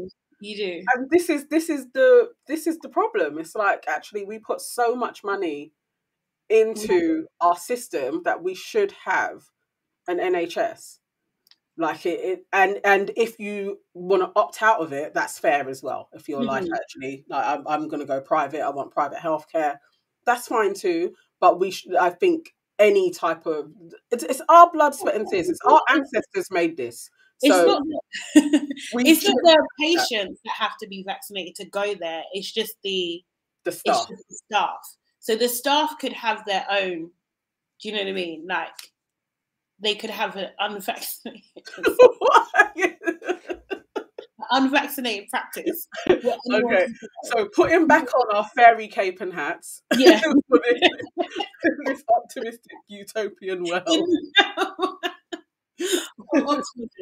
You 0.44 0.58
do. 0.58 0.84
And 0.94 1.10
this 1.10 1.30
is 1.30 1.48
this 1.48 1.70
is 1.70 1.88
the 1.94 2.30
this 2.48 2.68
is 2.68 2.78
the 2.80 2.90
problem. 2.90 3.38
It's 3.40 3.56
like 3.56 3.86
actually 3.88 4.26
we 4.26 4.40
put 4.40 4.60
so 4.60 4.94
much 4.94 5.24
money 5.24 5.72
into 6.50 6.88
mm-hmm. 6.88 7.48
our 7.48 7.56
system 7.56 8.22
that 8.26 8.44
we 8.44 8.54
should 8.54 8.94
have 9.06 9.44
an 10.08 10.18
NHS 10.18 10.98
like 11.78 12.06
it, 12.06 12.20
it, 12.20 12.46
and 12.54 12.80
and 12.84 13.12
if 13.18 13.40
you 13.40 13.80
want 13.94 14.22
to 14.22 14.32
opt 14.40 14.62
out 14.62 14.80
of 14.80 14.94
it 14.94 15.14
that's 15.14 15.40
fair 15.40 15.68
as 15.68 15.82
well 15.82 16.08
if 16.14 16.30
you're 16.30 16.40
mm-hmm. 16.40 16.50
like 16.50 16.68
actually 16.72 17.26
like 17.28 17.46
i'm, 17.46 17.68
I'm 17.68 17.88
going 17.88 18.00
to 18.00 18.06
go 18.06 18.22
private 18.22 18.62
i 18.62 18.70
want 18.70 18.92
private 18.92 19.18
healthcare 19.18 19.78
that's 20.26 20.48
fine 20.48 20.76
too 20.76 21.14
but 21.40 21.60
we 21.60 21.72
should 21.72 21.96
i 21.96 22.12
think 22.12 22.54
any 22.78 23.10
type 23.10 23.46
of 23.46 23.72
it's, 24.12 24.24
it's 24.24 24.42
our 24.50 24.72
blood 24.72 24.94
sweat 24.94 25.16
and 25.16 25.28
tears 25.28 25.50
it's 25.50 25.60
our 25.66 25.82
ancestors 25.90 26.52
made 26.52 26.78
this 26.78 27.10
so 27.46 27.82
it's 28.36 28.94
not, 28.94 29.06
it's 29.06 29.28
not 29.28 29.36
the 29.44 29.68
patients 29.80 30.40
that. 30.44 30.54
have 30.58 30.78
to 30.82 30.88
be 30.88 31.04
vaccinated 31.06 31.56
to 31.56 31.66
go 31.66 31.96
there 31.96 32.24
it's 32.34 32.52
just 32.52 32.76
the 32.84 33.22
the 33.66 33.72
staff 33.72 34.08
the 34.08 34.36
staff 34.48 34.80
so 35.20 35.36
the 35.36 35.50
staff 35.50 35.96
could 36.00 36.14
have 36.14 36.44
their 36.46 36.66
own 36.70 37.10
do 37.82 37.90
you 37.90 37.92
know 37.92 38.02
what 38.02 38.10
i 38.10 38.14
mean 38.14 38.46
like 38.48 38.70
they 39.82 39.96
could 39.96 40.10
have 40.10 40.36
an 40.36 40.50
unvaccinated 40.60 41.42
unvaccinated 44.52 45.30
practice. 45.30 45.88
okay, 46.10 46.88
so 47.26 47.48
putting 47.56 47.88
back 47.88 48.08
on 48.14 48.36
our 48.36 48.46
fairy 48.56 48.88
cape 48.88 49.22
and 49.22 49.34
hats. 49.34 49.82
Yeah, 49.98 50.22
this, 51.86 52.04
optimistic 52.16 52.72
utopian 52.88 53.64
world. 53.64 54.08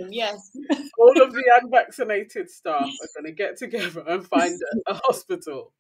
Yes. 0.10 0.52
All 0.98 1.22
of 1.22 1.34
the 1.34 1.44
unvaccinated 1.62 2.50
staff 2.50 2.84
are 2.84 3.22
going 3.22 3.26
to 3.26 3.32
get 3.32 3.58
together 3.58 4.04
and 4.08 4.28
find 4.28 4.60
a, 4.88 4.92
a 4.92 4.94
hospital 5.06 5.74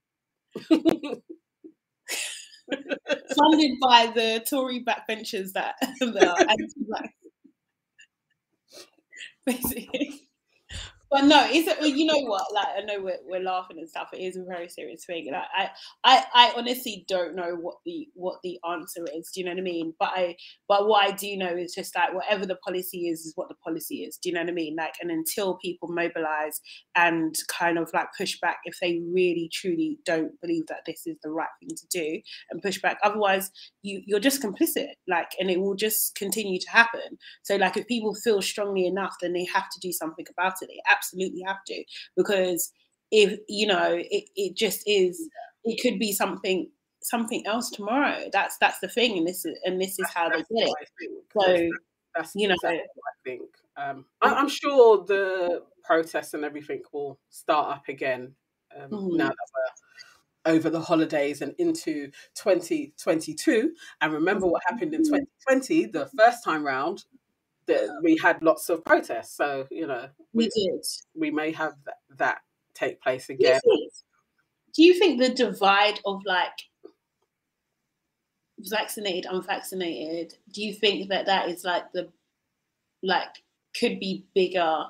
funded 3.35 3.71
by 3.81 4.11
the 4.13 4.45
Tory 4.49 4.83
backbenchers 4.83 5.53
that, 5.53 5.75
that 5.99 6.23
are 6.23 6.39
anti-black. 6.39 7.13
Basically. 9.45 10.27
But 11.11 11.25
no, 11.25 11.45
it's 11.45 11.67
you 11.85 12.05
know 12.05 12.19
what? 12.19 12.45
Like 12.53 12.67
I 12.77 12.81
know 12.83 13.01
we're, 13.01 13.17
we're 13.25 13.43
laughing 13.43 13.79
and 13.79 13.89
stuff. 13.89 14.07
It 14.13 14.21
is 14.21 14.37
a 14.37 14.43
very 14.43 14.69
serious 14.69 15.03
thing. 15.03 15.29
Like 15.29 15.43
I, 15.53 15.69
I, 16.05 16.23
I 16.33 16.53
honestly 16.55 17.05
don't 17.09 17.35
know 17.35 17.53
what 17.59 17.75
the 17.85 18.07
what 18.13 18.39
the 18.43 18.57
answer 18.69 19.03
is. 19.13 19.29
Do 19.33 19.41
you 19.41 19.45
know 19.45 19.51
what 19.51 19.59
I 19.59 19.63
mean? 19.63 19.93
But 19.99 20.11
I, 20.15 20.37
but 20.69 20.87
what 20.87 21.03
I 21.03 21.11
do 21.11 21.35
know 21.35 21.53
is 21.53 21.73
just 21.75 21.93
like 21.95 22.13
whatever 22.13 22.45
the 22.45 22.55
policy 22.55 23.09
is, 23.09 23.25
is 23.25 23.33
what 23.35 23.49
the 23.49 23.55
policy 23.55 24.03
is. 24.03 24.17
Do 24.17 24.29
you 24.29 24.35
know 24.35 24.41
what 24.41 24.51
I 24.51 24.53
mean? 24.53 24.77
Like, 24.77 24.93
and 25.01 25.11
until 25.11 25.57
people 25.57 25.89
mobilize 25.89 26.61
and 26.95 27.35
kind 27.49 27.77
of 27.77 27.89
like 27.93 28.07
push 28.17 28.39
back, 28.39 28.59
if 28.63 28.77
they 28.81 29.01
really 29.13 29.49
truly 29.51 29.97
don't 30.05 30.39
believe 30.39 30.67
that 30.67 30.83
this 30.85 31.05
is 31.05 31.17
the 31.23 31.29
right 31.29 31.49
thing 31.59 31.75
to 31.75 31.87
do, 31.91 32.21
and 32.51 32.61
push 32.61 32.81
back, 32.81 32.97
otherwise 33.03 33.51
you 33.81 34.01
you're 34.05 34.21
just 34.21 34.41
complicit. 34.41 34.91
Like, 35.09 35.31
and 35.41 35.51
it 35.51 35.59
will 35.59 35.75
just 35.75 36.15
continue 36.15 36.57
to 36.57 36.69
happen. 36.69 37.17
So 37.43 37.57
like, 37.57 37.75
if 37.75 37.85
people 37.87 38.15
feel 38.15 38.41
strongly 38.41 38.85
enough, 38.85 39.15
then 39.21 39.33
they 39.33 39.45
have 39.53 39.69
to 39.71 39.79
do 39.81 39.91
something 39.91 40.25
about 40.31 40.53
it. 40.61 40.69
They 40.69 40.79
absolutely 41.01 41.43
have 41.45 41.63
to 41.67 41.83
because 42.15 42.71
if 43.11 43.39
you 43.49 43.67
know 43.67 43.97
it, 43.97 44.25
it 44.35 44.55
just 44.55 44.83
is 44.85 45.29
it 45.63 45.81
could 45.81 45.99
be 45.99 46.11
something 46.11 46.69
something 47.03 47.45
else 47.45 47.69
tomorrow. 47.69 48.29
That's 48.31 48.57
that's 48.59 48.79
the 48.79 48.87
thing 48.87 49.17
and 49.17 49.27
this 49.27 49.45
is 49.45 49.57
and 49.65 49.81
this 49.81 49.99
is 49.99 50.09
how 50.13 50.29
they 50.29 50.37
did 50.37 50.45
it. 50.49 50.73
so 51.39 51.69
that's 52.15 52.31
you 52.35 52.47
know 52.47 52.55
exactly 52.55 52.79
i 52.79 53.13
think. 53.23 53.41
Um, 53.77 54.05
I, 54.21 54.39
am 54.39 54.49
sure 54.49 55.05
the 55.05 55.63
protests 55.83 56.33
and 56.33 56.43
everything 56.43 56.81
will 56.91 57.19
start 57.29 57.77
up 57.77 57.87
again 57.87 58.35
um, 58.75 58.91
mm-hmm. 58.91 59.17
now 59.17 59.29
that 59.29 59.35
we're 60.45 60.53
over 60.53 60.69
the 60.69 60.81
holidays 60.81 61.41
and 61.41 61.55
into 61.57 62.11
2022 62.35 63.71
and 64.01 64.13
remember 64.13 64.47
what 64.47 64.61
happened 64.67 64.93
in 64.93 65.03
2020 65.03 65.85
the 65.85 66.09
first 66.17 66.43
time 66.43 66.65
round 66.65 67.05
that 67.67 67.99
we 68.03 68.17
had 68.17 68.41
lots 68.41 68.69
of 68.69 68.83
protests. 68.83 69.35
So 69.35 69.67
you 69.71 69.87
know, 69.87 70.07
we, 70.33 70.45
we 70.45 70.49
did. 70.49 70.85
We 71.15 71.31
may 71.31 71.51
have 71.51 71.73
that, 71.85 71.97
that 72.17 72.41
take 72.73 73.01
place 73.01 73.29
again. 73.29 73.59
Do 74.73 74.83
you 74.83 74.93
think 74.93 75.19
the 75.19 75.29
divide 75.29 75.99
of 76.05 76.21
like 76.25 76.53
vaccinated, 78.59 79.25
unvaccinated? 79.29 80.35
Do 80.53 80.63
you 80.63 80.73
think 80.73 81.09
that 81.09 81.25
that 81.25 81.49
is 81.49 81.63
like 81.63 81.91
the 81.91 82.09
like 83.03 83.43
could 83.77 83.99
be 83.99 84.25
bigger, 84.33 84.85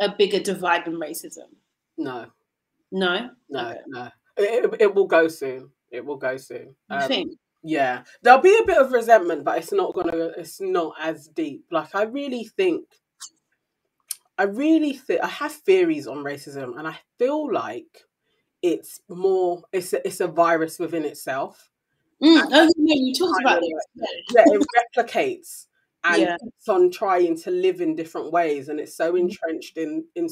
a 0.00 0.08
bigger 0.16 0.40
divide 0.40 0.84
than 0.84 0.94
racism? 0.94 1.48
No. 1.96 2.26
No. 2.90 3.30
No. 3.48 3.68
Okay. 3.68 3.80
No. 3.86 4.08
It, 4.36 4.74
it 4.80 4.94
will 4.94 5.06
go 5.06 5.28
soon. 5.28 5.70
It 5.90 6.04
will 6.04 6.16
go 6.16 6.36
soon. 6.36 6.74
You 6.90 6.96
um, 6.96 7.08
think? 7.08 7.32
Yeah, 7.62 8.04
there'll 8.22 8.40
be 8.40 8.58
a 8.62 8.66
bit 8.66 8.78
of 8.78 8.92
resentment, 8.92 9.44
but 9.44 9.58
it's 9.58 9.72
not 9.72 9.94
gonna. 9.94 10.32
It's 10.38 10.60
not 10.60 10.94
as 10.98 11.28
deep. 11.28 11.66
Like 11.70 11.94
I 11.94 12.02
really 12.02 12.44
think, 12.44 12.86
I 14.38 14.44
really 14.44 14.94
think 14.94 15.22
I 15.22 15.28
have 15.28 15.52
theories 15.52 16.06
on 16.06 16.24
racism, 16.24 16.78
and 16.78 16.88
I 16.88 16.98
feel 17.18 17.52
like 17.52 18.04
it's 18.62 19.00
more. 19.08 19.62
It's 19.72 19.92
a, 19.92 20.06
it's 20.06 20.20
a 20.20 20.26
virus 20.26 20.78
within 20.78 21.04
itself. 21.04 21.70
Mm, 22.22 22.48
oh, 22.50 22.70
yeah, 22.76 22.94
you 22.96 23.14
talked 23.14 23.40
about 23.42 23.62
it. 23.62 23.72
Yeah, 24.34 24.44
it 24.46 24.66
replicates 24.96 25.66
and 26.04 26.22
yeah. 26.22 26.36
keeps 26.42 26.68
on 26.68 26.90
trying 26.90 27.36
to 27.42 27.50
live 27.50 27.82
in 27.82 27.94
different 27.94 28.32
ways, 28.32 28.70
and 28.70 28.80
it's 28.80 28.96
so 28.96 29.12
mm. 29.12 29.20
entrenched 29.20 29.76
in 29.76 30.06
in 30.14 30.28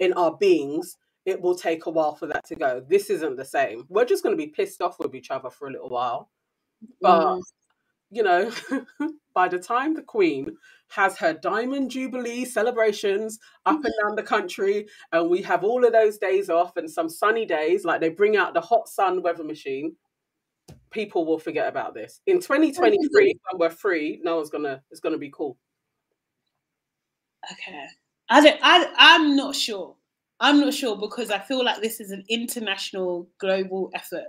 in 0.00 0.12
our 0.14 0.36
beings. 0.36 0.96
It 1.24 1.40
will 1.40 1.56
take 1.56 1.86
a 1.86 1.90
while 1.90 2.16
for 2.16 2.26
that 2.26 2.44
to 2.46 2.56
go. 2.56 2.84
This 2.88 3.10
isn't 3.10 3.36
the 3.36 3.44
same. 3.44 3.84
We're 3.88 4.04
just 4.04 4.22
going 4.22 4.36
to 4.36 4.40
be 4.40 4.48
pissed 4.48 4.80
off 4.80 5.00
with 5.00 5.14
each 5.14 5.32
other 5.32 5.50
for 5.50 5.66
a 5.66 5.72
little 5.72 5.88
while 5.88 6.30
but 7.00 7.36
mm. 7.36 7.42
you 8.10 8.22
know, 8.22 8.52
by 9.34 9.48
the 9.48 9.58
time 9.58 9.94
the 9.94 10.02
Queen 10.02 10.56
has 10.88 11.18
her 11.18 11.32
Diamond 11.32 11.90
Jubilee 11.90 12.44
celebrations 12.44 13.38
up 13.64 13.84
and 13.84 13.94
down 14.02 14.14
the 14.14 14.22
country, 14.22 14.86
and 15.12 15.28
we 15.28 15.42
have 15.42 15.64
all 15.64 15.84
of 15.84 15.92
those 15.92 16.18
days 16.18 16.48
off 16.48 16.76
and 16.76 16.90
some 16.90 17.08
sunny 17.08 17.44
days, 17.44 17.84
like 17.84 18.00
they 18.00 18.08
bring 18.08 18.36
out 18.36 18.54
the 18.54 18.60
hot 18.60 18.88
sun 18.88 19.22
weather 19.22 19.44
machine, 19.44 19.96
people 20.90 21.26
will 21.26 21.38
forget 21.38 21.68
about 21.68 21.94
this. 21.94 22.20
In 22.26 22.40
2023, 22.40 23.38
when 23.50 23.58
we're 23.58 23.70
free, 23.70 24.20
no 24.22 24.36
one's 24.36 24.50
gonna 24.50 24.82
it's 24.90 25.00
gonna 25.00 25.18
be 25.18 25.30
cool. 25.30 25.56
Okay. 27.52 27.86
I 28.28 28.40
don't 28.40 28.58
I 28.62 28.92
I'm 28.96 29.36
not 29.36 29.54
sure. 29.54 29.96
I'm 30.40 30.60
not 30.60 30.74
sure 30.74 30.96
because 30.96 31.30
I 31.30 31.38
feel 31.38 31.64
like 31.64 31.80
this 31.80 32.00
is 32.00 32.10
an 32.10 32.24
international 32.28 33.28
global 33.38 33.90
effort 33.94 34.26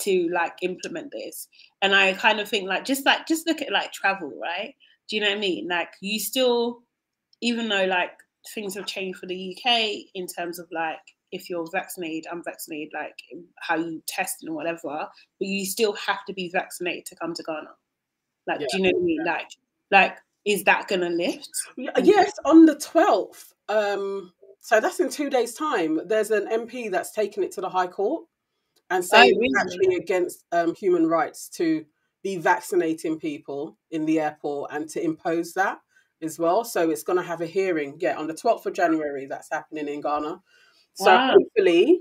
to 0.00 0.28
like 0.32 0.54
implement 0.62 1.12
this. 1.12 1.48
And 1.82 1.94
I 1.94 2.12
kind 2.14 2.40
of 2.40 2.48
think 2.48 2.68
like 2.68 2.84
just 2.84 3.04
like 3.06 3.26
just 3.26 3.46
look 3.46 3.62
at 3.62 3.72
like 3.72 3.92
travel, 3.92 4.32
right? 4.40 4.74
Do 5.08 5.16
you 5.16 5.22
know 5.22 5.28
what 5.28 5.38
I 5.38 5.40
mean? 5.40 5.68
Like 5.68 5.90
you 6.00 6.18
still, 6.18 6.82
even 7.40 7.68
though 7.68 7.84
like 7.84 8.12
things 8.54 8.74
have 8.74 8.86
changed 8.86 9.18
for 9.18 9.26
the 9.26 9.56
UK 9.56 10.10
in 10.14 10.26
terms 10.26 10.58
of 10.58 10.68
like 10.70 10.98
if 11.30 11.50
you're 11.50 11.68
vaccinated, 11.70 12.30
unvaccinated, 12.30 12.92
like 12.94 13.14
how 13.60 13.76
you 13.76 14.02
test 14.06 14.42
and 14.42 14.54
whatever, 14.54 15.08
but 15.38 15.48
you 15.48 15.66
still 15.66 15.92
have 15.94 16.24
to 16.26 16.32
be 16.32 16.48
vaccinated 16.48 17.04
to 17.06 17.16
come 17.16 17.34
to 17.34 17.42
Ghana. 17.42 17.68
Like, 18.46 18.60
yeah. 18.60 18.66
do 18.70 18.76
you 18.78 18.82
know 18.84 18.90
what 18.90 19.02
I 19.02 19.04
mean? 19.04 19.24
Like, 19.26 19.50
like 19.90 20.18
is 20.46 20.64
that 20.64 20.88
gonna 20.88 21.10
lift? 21.10 21.50
Yes, 21.76 22.32
on 22.44 22.66
the 22.66 22.76
twelfth. 22.76 23.52
Um, 23.68 24.32
so 24.60 24.80
that's 24.80 25.00
in 25.00 25.10
two 25.10 25.30
days' 25.30 25.54
time. 25.54 26.00
There's 26.06 26.30
an 26.30 26.48
MP 26.48 26.90
that's 26.90 27.12
taken 27.12 27.42
it 27.42 27.52
to 27.52 27.60
the 27.60 27.68
High 27.68 27.86
Court 27.86 28.24
and 28.90 29.04
saying 29.04 29.34
oh, 29.36 29.38
really? 29.38 29.48
it's 29.50 29.60
actually 29.60 29.96
against 29.96 30.44
um, 30.52 30.74
human 30.74 31.06
rights 31.06 31.48
to 31.50 31.84
be 32.22 32.36
vaccinating 32.36 33.18
people 33.18 33.78
in 33.90 34.06
the 34.06 34.20
airport 34.20 34.72
and 34.72 34.88
to 34.90 35.02
impose 35.02 35.52
that. 35.54 35.78
as 36.20 36.38
well. 36.38 36.64
So 36.64 36.90
it's 36.90 37.04
going 37.04 37.18
to 37.18 37.22
have 37.22 37.40
a 37.40 37.46
hearing, 37.46 37.96
yeah, 38.00 38.16
on 38.16 38.26
the 38.26 38.34
12th 38.34 38.66
of 38.66 38.74
January. 38.74 39.26
That's 39.26 39.50
happening 39.50 39.88
in 39.88 40.00
Ghana. 40.00 40.40
So 40.94 41.06
wow. 41.06 41.32
hopefully, 41.32 42.00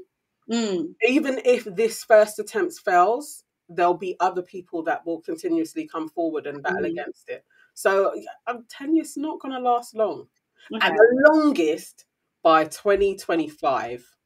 mm. 0.51 0.85
even 1.07 1.39
if 1.45 1.65
this 1.65 2.03
first 2.03 2.39
attempt 2.39 2.73
fails, 2.83 3.43
there'll 3.69 3.93
be 3.93 4.15
other 4.19 4.41
people 4.41 4.81
that 4.83 5.05
will 5.05 5.21
continuously 5.21 5.87
come 5.87 6.09
forward 6.09 6.47
and 6.47 6.63
battle 6.63 6.81
mm. 6.81 6.91
against 6.91 7.29
it. 7.29 7.45
So 7.75 8.13
I'm 8.47 8.65
telling 8.69 8.95
you, 8.95 9.01
it's 9.01 9.17
not 9.17 9.39
going 9.39 9.53
to 9.53 9.59
last 9.59 9.95
long. 9.95 10.27
Okay. 10.73 10.85
At 10.85 10.93
the 10.93 11.29
longest, 11.31 12.05
by 12.41 12.63
2025 12.63 14.16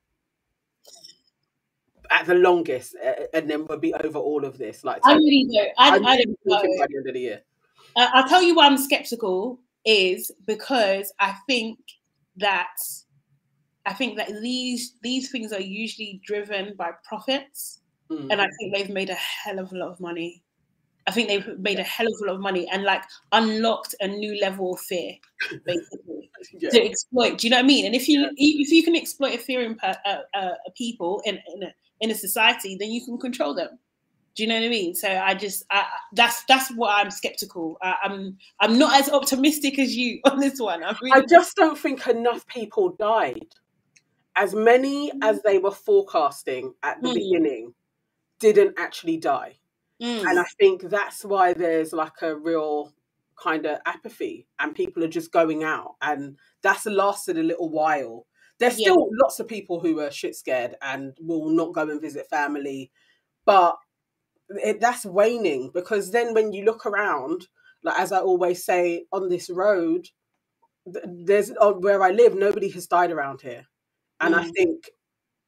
at 2.12 2.26
the 2.28 2.36
longest, 2.36 2.95
and 3.34 3.49
then 3.49 3.66
we'll 3.66 3.80
be 3.80 3.93
over 3.93 4.20
all 4.20 4.45
of 4.45 4.57
this. 4.57 4.84
Like 4.84 5.01
I 5.03 5.14
really 5.14 5.47
don't. 5.51 5.72
I, 5.78 5.95
I 5.95 6.18
don't 6.18 6.30
know. 6.45 6.62
By 6.62 6.62
the 6.62 6.97
end 6.97 7.07
of 7.07 7.14
the 7.14 7.20
year, 7.20 7.41
uh, 7.95 8.07
I'll 8.14 8.28
tell 8.28 8.43
you 8.43 8.55
why 8.55 8.68
I'm 8.68 8.78
skeptical 8.78 9.59
is 9.86 10.32
because 10.45 11.12
I 11.20 11.36
think 11.47 11.80
that 12.38 12.76
I 13.86 13.93
think 13.93 14.18
that 14.18 14.30
these 14.41 14.95
these 15.01 15.32
things 15.32 15.53
are 15.53 15.62
usually 15.62 16.22
driven 16.26 16.76
by 16.78 16.91
profits, 17.03 17.80
mm. 18.09 18.28
and 18.30 18.41
I 18.41 18.47
think 18.59 18.76
they've 18.76 18.89
made 18.89 19.09
a 19.09 19.16
hell 19.16 19.59
of 19.59 19.72
a 19.72 19.78
lot 19.78 19.89
of 19.89 19.99
money. 19.99 20.43
I 21.07 21.12
think 21.12 21.30
they've 21.30 21.57
made 21.57 21.80
a 21.80 21.84
hell 21.84 22.05
of 22.05 22.14
a 22.22 22.26
lot 22.28 22.36
of 22.36 22.41
money 22.41 22.70
and 22.72 22.84
like 22.84 23.01
unlocked 23.32 23.95
a 24.01 24.07
new 24.07 24.39
level 24.39 24.76
of 24.76 24.82
fear, 24.82 25.16
basically, 25.66 26.30
yeah. 26.59 26.70
to 26.70 26.86
exploit. 26.86 27.39
Do 27.39 27.47
you 27.47 27.51
know 27.51 27.57
what 27.57 27.64
I 27.64 27.68
mean? 27.68 27.86
And 27.88 27.95
if 27.95 28.07
you 28.07 28.22
yeah. 28.22 28.30
if 28.38 28.72
you 28.72 28.84
can 28.84 28.95
exploit 28.95 29.34
a 29.34 29.39
fear 29.39 29.64
in 29.64 29.78
uh, 29.82 29.95
uh, 30.36 30.51
people 30.78 31.22
in 31.26 31.39
in 31.55 31.64
a, 31.64 31.74
in 32.02 32.12
a 32.12 32.16
society, 32.16 32.76
then 32.80 32.91
you 32.91 33.06
can 33.06 33.18
control 33.18 33.54
them. 33.54 33.80
Do 34.36 34.43
you 34.43 34.49
know 34.49 34.56
what 34.56 34.66
I 34.66 34.70
mean? 34.70 34.95
So 34.95 35.10
I 35.10 35.34
just 35.34 35.64
I, 35.70 35.86
that's 36.14 36.43
that's 36.45 36.74
what 36.76 36.97
I'm 36.97 37.12
skeptical. 37.12 37.78
I, 37.82 37.95
am 38.04 38.12
I'm, 38.12 38.38
I'm 38.62 38.80
not 38.80 38.99
as 38.99 39.10
optimistic 39.10 39.78
as 39.78 39.95
you 39.95 40.20
on 40.26 40.39
this 40.39 40.60
one. 40.60 40.84
I, 40.84 40.95
really 41.02 41.22
I 41.22 41.26
just 41.26 41.56
don't 41.56 41.78
think 41.78 42.08
enough 42.08 42.47
people 42.47 42.95
died. 42.97 43.45
As 44.36 44.56
many 44.56 45.12
as 45.22 45.39
mm. 45.39 45.43
they 45.43 45.58
were 45.58 45.72
forecasting 45.72 46.74
at 46.84 47.02
the 47.02 47.10
mm. 47.10 47.16
beginning 47.16 47.74
didn't 48.39 48.76
actually 48.80 49.18
die, 49.18 49.58
mm. 50.02 50.26
and 50.26 50.39
I 50.39 50.45
think 50.58 50.84
that's 50.84 51.26
why 51.26 51.54
there's 51.54 51.91
like 51.91 52.22
a 52.22 52.34
real 52.34 52.93
kind 53.36 53.66
of 53.66 53.80
apathy, 53.86 54.47
and 54.60 54.74
people 54.74 55.04
are 55.04 55.10
just 55.10 55.34
going 55.34 55.66
out, 55.66 55.95
and 56.02 56.38
that's 56.62 56.86
lasted 56.86 57.38
a 57.38 57.43
little 57.43 57.70
while. 57.70 58.26
There's 58.62 58.76
still 58.76 59.09
yeah. 59.12 59.18
lots 59.24 59.39
of 59.39 59.47
people 59.47 59.80
who 59.80 59.99
are 60.01 60.12
shit 60.12 60.36
scared 60.36 60.76
and 60.84 61.18
will 61.20 61.49
not 61.49 61.74
go 61.74 61.82
and 61.82 61.99
visit 61.99 62.30
family, 62.30 62.91
but 63.43 63.76
it, 64.49 64.80
that's 64.80 65.03
waning 65.03 65.72
because 65.74 66.12
then 66.12 66.36
when 66.36 66.53
you 66.53 66.64
look 66.64 66.86
around, 66.86 67.47
like 67.84 67.99
as 67.99 68.12
I 68.12 68.20
always 68.20 68.64
say, 68.64 69.05
on 69.12 69.30
this 69.30 69.49
road, 69.49 70.09
there's 70.86 71.51
uh, 71.59 71.72
where 71.72 72.03
I 72.03 72.12
live, 72.12 72.36
nobody 72.36 72.70
has 72.70 72.86
died 72.86 73.09
around 73.09 73.41
here, 73.41 73.66
and 74.20 74.36
mm. 74.36 74.38
I 74.38 74.49
think 74.51 74.91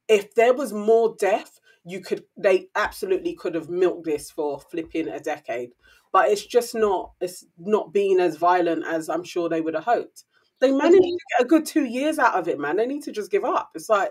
if 0.08 0.34
there 0.34 0.52
was 0.52 0.72
more 0.72 1.14
death, 1.16 1.60
you 1.84 2.00
could 2.00 2.24
they 2.36 2.66
absolutely 2.74 3.34
could 3.36 3.54
have 3.54 3.68
milked 3.68 4.06
this 4.06 4.28
for 4.28 4.58
flipping 4.58 5.06
a 5.06 5.20
decade, 5.20 5.70
but 6.12 6.30
it's 6.30 6.44
just 6.44 6.74
not. 6.74 7.12
It's 7.20 7.44
not 7.58 7.92
being 7.92 8.18
as 8.18 8.38
violent 8.38 8.84
as 8.84 9.08
I'm 9.08 9.22
sure 9.24 9.48
they 9.48 9.60
would 9.60 9.74
have 9.74 9.84
hoped. 9.84 10.24
They 10.60 10.72
managed 10.72 11.02
to 11.02 11.18
get 11.38 11.44
a 11.44 11.48
good 11.48 11.66
two 11.66 11.84
years 11.84 12.18
out 12.18 12.34
of 12.34 12.48
it, 12.48 12.58
man. 12.58 12.76
They 12.76 12.86
need 12.86 13.02
to 13.04 13.12
just 13.12 13.30
give 13.30 13.44
up. 13.44 13.70
It's 13.74 13.88
like, 13.88 14.10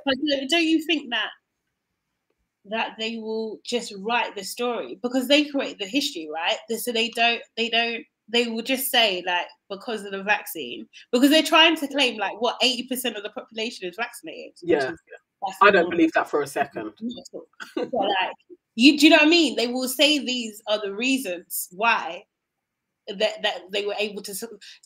don't 0.50 0.64
you 0.64 0.86
think 0.86 1.10
that 1.12 1.30
that 2.66 2.96
they 2.98 3.18
will 3.18 3.60
just 3.66 3.94
write 4.00 4.36
the 4.36 4.44
story 4.44 4.98
because 5.02 5.28
they 5.28 5.46
create 5.46 5.78
the 5.80 5.86
history, 5.86 6.30
right? 6.34 6.58
So 6.78 6.92
they 6.92 7.10
don't, 7.10 7.42
they 7.58 7.70
don't, 7.70 8.04
they 8.30 8.48
will 8.48 8.62
just 8.62 8.90
say 8.90 9.22
like 9.28 9.48
because 9.70 10.06
of 10.06 10.12
the 10.12 10.24
vaccine 10.24 10.88
because 11.12 11.30
they're 11.30 11.44
trying 11.44 11.76
to 11.76 11.88
claim 11.88 12.18
like 12.18 12.40
what 12.40 12.56
eighty 12.62 12.88
percent 12.88 13.18
of 13.18 13.24
the 13.24 13.30
population 13.32 13.88
is 13.88 13.98
vaccinated. 13.98 14.54
Yeah, 14.62 14.92
is, 14.92 15.00
I 15.62 15.72
don't 15.72 15.90
believe 15.90 16.14
that 16.14 16.30
for 16.30 16.42
a 16.42 16.48
second. 16.48 16.94
like, 17.76 18.34
you 18.76 18.98
do 18.98 19.08
you 19.08 19.10
know 19.10 19.18
what 19.18 19.28
I 19.28 19.30
mean? 19.30 19.58
They 19.58 19.68
will 19.68 19.90
say 19.90 20.20
these 20.20 20.62
are 20.68 20.80
the 20.80 20.96
reasons 20.96 21.68
why 21.72 22.24
that 23.08 23.42
that 23.42 23.62
they 23.72 23.86
were 23.86 23.96
able 24.00 24.22
to. 24.24 24.34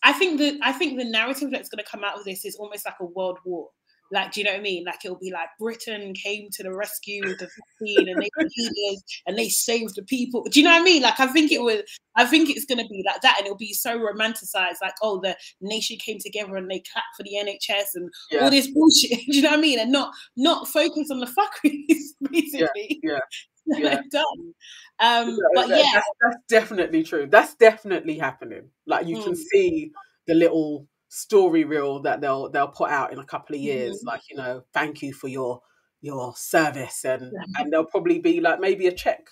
I 0.03 0.13
think 0.13 0.39
the 0.39 0.59
I 0.61 0.71
think 0.71 0.97
the 0.97 1.05
narrative 1.05 1.51
that's 1.51 1.69
going 1.69 1.83
to 1.83 1.89
come 1.89 2.03
out 2.03 2.17
of 2.17 2.25
this 2.25 2.45
is 2.45 2.55
almost 2.55 2.85
like 2.85 2.95
a 2.99 3.05
world 3.05 3.39
war. 3.45 3.69
Like, 4.11 4.31
do 4.31 4.39
you 4.39 4.45
know 4.45 4.51
what 4.51 4.59
I 4.59 4.63
mean? 4.63 4.85
Like, 4.85 5.03
it'll 5.03 5.17
be 5.17 5.31
like 5.31 5.49
Britain 5.59 6.13
came 6.13 6.49
to 6.53 6.63
the 6.63 6.73
rescue 6.73 7.21
with 7.25 7.39
the 7.39 7.47
vaccine 7.47 8.09
and 8.09 8.21
they 8.21 8.29
were 8.37 8.47
leaders 8.57 9.03
and 9.25 9.37
they 9.37 9.49
saved 9.49 9.95
the 9.95 10.03
people. 10.03 10.43
Do 10.43 10.59
you 10.59 10.65
know 10.65 10.71
what 10.71 10.81
I 10.81 10.85
mean? 10.85 11.01
Like, 11.01 11.19
I 11.19 11.27
think 11.27 11.51
it 11.51 11.61
was, 11.61 11.81
I 12.15 12.25
think 12.25 12.49
it's 12.49 12.65
going 12.65 12.81
to 12.81 12.87
be 12.87 13.03
like 13.05 13.21
that 13.21 13.35
and 13.37 13.45
it'll 13.45 13.57
be 13.57 13.73
so 13.73 13.99
romanticized. 13.99 14.81
Like, 14.81 14.95
oh, 15.01 15.19
the 15.21 15.35
nation 15.61 15.97
came 15.97 16.19
together 16.19 16.55
and 16.55 16.69
they 16.69 16.83
clapped 16.91 17.15
for 17.17 17.23
the 17.23 17.35
NHS 17.35 17.85
and 17.95 18.09
yeah. 18.31 18.43
all 18.43 18.49
this 18.49 18.67
bullshit. 18.67 19.19
do 19.29 19.35
you 19.35 19.41
know 19.41 19.49
what 19.49 19.59
I 19.59 19.61
mean? 19.61 19.79
And 19.79 19.91
not, 19.91 20.13
not 20.37 20.67
focus 20.67 21.11
on 21.11 21.19
the 21.19 21.25
fuckeries, 21.25 22.29
basically. 22.31 22.99
Yeah. 23.03 23.13
yeah. 23.13 23.19
Yeah. 23.67 24.01
done. 24.11 24.53
Um, 24.99 25.37
but 25.53 25.67
that, 25.67 25.77
yeah, 25.77 25.91
that's, 25.93 26.07
that's, 26.21 26.37
definitely 26.47 27.03
true. 27.03 27.27
That's 27.29 27.55
definitely 27.55 28.17
happening. 28.17 28.69
Like 28.85 29.07
you 29.07 29.17
mm. 29.17 29.23
can 29.23 29.35
see 29.35 29.91
the 30.25 30.33
little 30.33 30.87
story 31.09 31.63
reel 31.63 32.01
that 32.01 32.21
they'll 32.21 32.49
they'll 32.49 32.67
put 32.67 32.89
out 32.89 33.13
in 33.13 33.19
a 33.19 33.25
couple 33.25 33.55
of 33.55 33.61
years 33.61 33.97
mm-hmm. 33.97 34.07
like 34.07 34.21
you 34.29 34.35
know 34.35 34.61
thank 34.73 35.01
you 35.01 35.13
for 35.13 35.29
your 35.29 35.61
your 36.01 36.33
service 36.35 37.05
and 37.05 37.31
yeah. 37.33 37.61
and 37.61 37.71
there'll 37.71 37.85
probably 37.85 38.19
be 38.19 38.41
like 38.41 38.59
maybe 38.59 38.87
a 38.87 38.91
check 38.91 39.29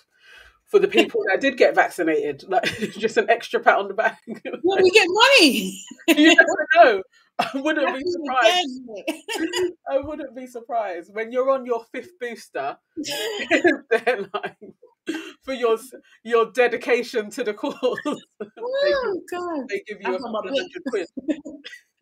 for 0.66 0.78
the 0.78 0.88
people 0.88 1.22
that 1.30 1.40
did 1.40 1.56
get 1.56 1.74
vaccinated 1.74 2.44
like 2.48 2.64
just 2.98 3.16
an 3.16 3.30
extra 3.30 3.60
pat 3.60 3.78
on 3.78 3.88
the 3.88 3.94
back 3.94 4.20
well 4.62 4.78
we 4.82 4.90
get 4.90 5.06
money 5.08 5.80
you 6.08 6.34
never 6.34 6.68
know 6.76 7.02
I 7.38 7.50
wouldn't 7.54 7.94
be 7.94 8.04
surprised. 8.10 8.80
I 9.90 9.98
wouldn't 9.98 10.34
be 10.34 10.46
surprised 10.46 11.14
when 11.14 11.32
you're 11.32 11.50
on 11.50 11.66
your 11.66 11.84
fifth 11.92 12.18
booster. 12.18 12.78
they're 13.90 14.26
like, 14.32 14.56
for 15.42 15.52
your 15.52 15.76
your 16.24 16.50
dedication 16.52 17.30
to 17.30 17.44
the 17.44 17.52
cause. 17.52 17.76
Oh 17.82 18.16
they, 18.40 19.36
God! 19.36 19.66
They 19.68 19.82
give 19.86 19.98
you 20.00 20.14
a 20.14 20.18
hundred 20.18 20.54
quid. 20.88 21.06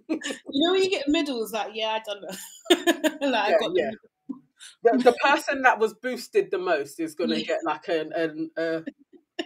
you 0.09 0.19
know 0.67 0.73
when 0.73 0.83
you 0.85 0.91
get 0.91 1.09
medals, 1.09 1.53
like 1.53 1.73
yeah, 1.75 1.99
I 1.99 2.01
done 2.01 2.23
that. 2.23 3.19
like, 3.21 3.57
yeah, 3.61 3.69
yeah. 3.75 3.91
The, 4.83 4.99
the, 4.99 5.13
person 5.25 5.63
that 5.63 5.79
was 5.79 5.95
boosted 5.95 6.51
the 6.51 6.59
most 6.59 7.01
is 7.01 7.15
going 7.15 7.31
to 7.31 7.39
yeah. 7.39 7.47
get 7.47 7.61
like 7.65 7.89
an 7.89 8.13
an 8.15 8.51
uh, 8.57 8.81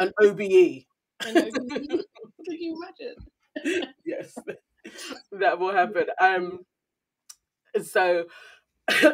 an 0.00 0.12
OBE. 0.20 0.84
An 1.24 1.36
OBE? 1.36 2.04
Can 2.44 2.60
you 2.60 2.76
imagine? 2.76 3.92
yes, 4.04 4.34
that 5.32 5.58
will 5.58 5.72
happen. 5.72 6.06
Um, 6.20 6.60
so 7.82 8.24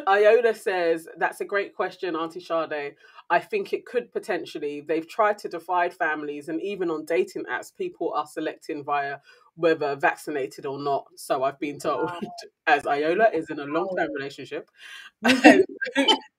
Iola 0.07 0.53
says 0.53 1.07
that's 1.17 1.41
a 1.41 1.45
great 1.45 1.75
question, 1.75 2.15
Auntie 2.15 2.39
Sade. 2.39 2.95
I 3.29 3.39
think 3.39 3.73
it 3.73 3.85
could 3.85 4.11
potentially. 4.11 4.81
They've 4.81 5.07
tried 5.07 5.37
to 5.39 5.49
divide 5.49 5.93
families, 5.93 6.47
and 6.47 6.61
even 6.61 6.91
on 6.91 7.05
dating 7.05 7.45
apps, 7.45 7.75
people 7.75 8.13
are 8.13 8.27
selecting 8.27 8.83
via 8.83 9.17
whether 9.55 9.95
vaccinated 9.95 10.65
or 10.65 10.79
not. 10.79 11.07
So 11.15 11.43
I've 11.43 11.59
been 11.59 11.79
told, 11.79 12.05
wow. 12.05 12.19
as 12.67 12.85
Iola 12.85 13.29
is 13.33 13.49
in 13.49 13.59
a 13.59 13.65
long 13.65 13.95
term 13.97 14.11
relationship. 14.13 14.69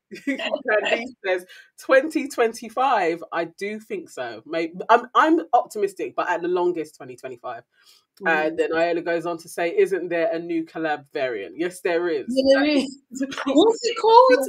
Says 1.27 1.45
2025. 1.79 3.25
I 3.33 3.45
do 3.45 3.81
think 3.81 4.09
so. 4.09 4.43
Maybe 4.47 4.75
I'm 4.89 5.07
I'm 5.15 5.41
optimistic, 5.53 6.15
but 6.15 6.31
at 6.31 6.43
the 6.43 6.49
longest 6.49 6.95
2025. 6.95 7.65
Mm. 8.23 8.31
And 8.31 8.59
then 8.59 8.73
Iola 8.73 9.03
goes 9.03 9.27
on 9.27 9.37
to 9.39 9.49
say, 9.49 9.77
"Isn't 9.77 10.09
there 10.09 10.33
a 10.33 10.39
new 10.39 10.65
collab 10.65 11.07
variant? 11.13 11.59
Yes, 11.59 11.81
there 11.81 12.09
is. 12.09 12.27
Yeah, 12.29 12.61
there 12.61 12.65
is. 12.65 12.99
What's 13.47 13.81
it 13.83 13.97
called? 14.01 14.49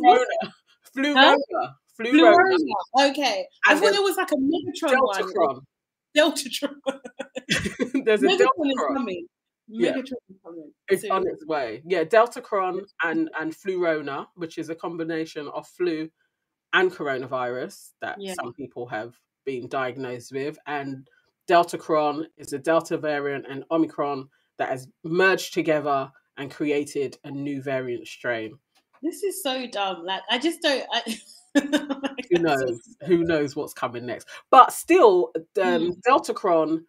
Flurona. 0.95 1.36
Huh? 1.53 1.70
Flurona. 1.99 3.09
Okay. 3.09 3.47
And 3.68 3.78
I 3.78 3.82
thought 3.82 3.95
it 3.95 4.03
was 4.03 4.18
like 4.18 4.32
a 4.32 4.36
Megatron 4.36 4.93
Deltacron. 4.93 5.53
one. 5.53 5.61
Deltatron. 6.18 6.76
There's 8.05 8.24
a. 8.24 8.28
Is 8.28 8.47
coming. 8.93 9.28
Yeah. 9.68 9.95
It's 10.88 11.01
soon. 11.01 11.11
on 11.11 11.28
its 11.28 11.45
way. 11.45 11.82
Yeah, 11.86 12.03
Delta 12.05 12.41
Deltacron 12.41 12.82
and 13.03 13.30
and 13.39 13.53
Flurona, 13.53 14.28
which 14.36 14.57
is 14.57 14.70
a 14.70 14.76
combination 14.76 15.49
of 15.49 15.68
flu 15.68 16.09
and 16.74 16.91
coronavirus 16.91 17.89
that 18.01 18.18
yeah. 18.20 18.34
some 18.41 18.53
people 18.53 18.88
have 18.88 19.13
been 19.45 19.68
diagnosed 19.68 20.32
with, 20.32 20.57
and 20.68 21.07
Delta 21.47 21.78
Deltacron 21.78 22.26
is 22.38 22.53
a 22.53 22.59
Delta 22.59 22.97
variant 22.97 23.45
and 23.49 23.63
Omicron 23.72 24.30
that 24.57 24.70
has 24.70 24.88
merged 25.03 25.53
together 25.53 26.11
and 26.38 26.51
created 26.51 27.18
a 27.24 27.32
new 27.32 27.61
variant 27.61 28.07
strain. 28.07 28.57
This 29.01 29.24
is 29.24 29.43
so 29.43 29.68
dumb. 29.68 30.05
Like 30.05 30.22
I 30.30 30.39
just 30.39 30.61
don't. 30.61 30.86
I... 30.91 31.20
who 32.30 32.39
knows? 32.39 32.80
Who 33.05 33.23
knows 33.23 33.55
what's 33.55 33.73
coming 33.73 34.05
next? 34.05 34.28
But 34.49 34.73
still, 34.73 35.32
um, 35.36 35.43
mm. 35.55 36.01
Deltacron 36.07 36.84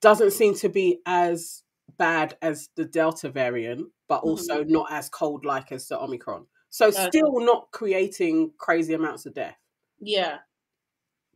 doesn't 0.00 0.32
seem 0.32 0.54
to 0.56 0.68
be 0.68 1.00
as 1.06 1.62
bad 1.96 2.36
as 2.42 2.68
the 2.76 2.84
Delta 2.84 3.28
variant, 3.30 3.88
but 4.08 4.22
also 4.22 4.62
mm. 4.64 4.68
not 4.68 4.92
as 4.92 5.08
cold 5.08 5.44
like 5.44 5.72
as 5.72 5.88
the 5.88 6.00
Omicron. 6.00 6.46
So 6.70 6.90
still 6.90 7.40
not 7.40 7.68
creating 7.72 8.52
crazy 8.58 8.94
amounts 8.94 9.26
of 9.26 9.34
death. 9.34 9.56
Yeah. 10.00 10.38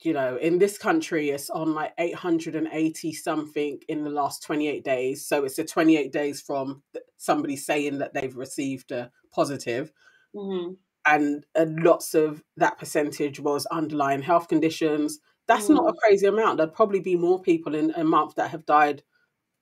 you 0.03 0.12
know, 0.12 0.36
in 0.36 0.59
this 0.59 0.78
country, 0.78 1.30
it's 1.30 1.48
on 1.50 1.74
like 1.74 1.92
880 1.98 3.12
something 3.12 3.80
in 3.88 4.05
the 4.05 4.11
last 4.11 4.42
28 4.42 4.84
days. 4.84 5.26
So 5.26 5.44
it's 5.44 5.59
a 5.59 5.64
28 5.64 6.12
days 6.12 6.40
from 6.40 6.82
somebody 7.16 7.57
saying 7.57 7.98
that 7.98 8.12
they've 8.14 8.36
received 8.36 8.92
a 8.92 9.11
positive. 9.32 9.92
Mm-hmm. 10.34 10.74
And 11.07 11.44
uh, 11.55 11.66
lots 11.68 12.14
of 12.14 12.42
that 12.57 12.78
percentage 12.78 13.40
was 13.40 13.66
underlying 13.66 14.22
health 14.22 14.48
conditions. 14.48 15.18
That's 15.48 15.64
mm-hmm. 15.64 15.74
not 15.74 15.88
a 15.88 15.92
mm. 15.92 15.96
crazy 15.98 16.26
amount. 16.26 16.59
There'd 16.59 16.74
probably 16.74 17.00
be 17.00 17.16
more 17.16 17.40
people 17.40 17.74
in 17.74 17.92
a 17.96 18.05
month 18.05 18.36
that 18.36 18.50
have 18.50 18.66
died 18.66 19.03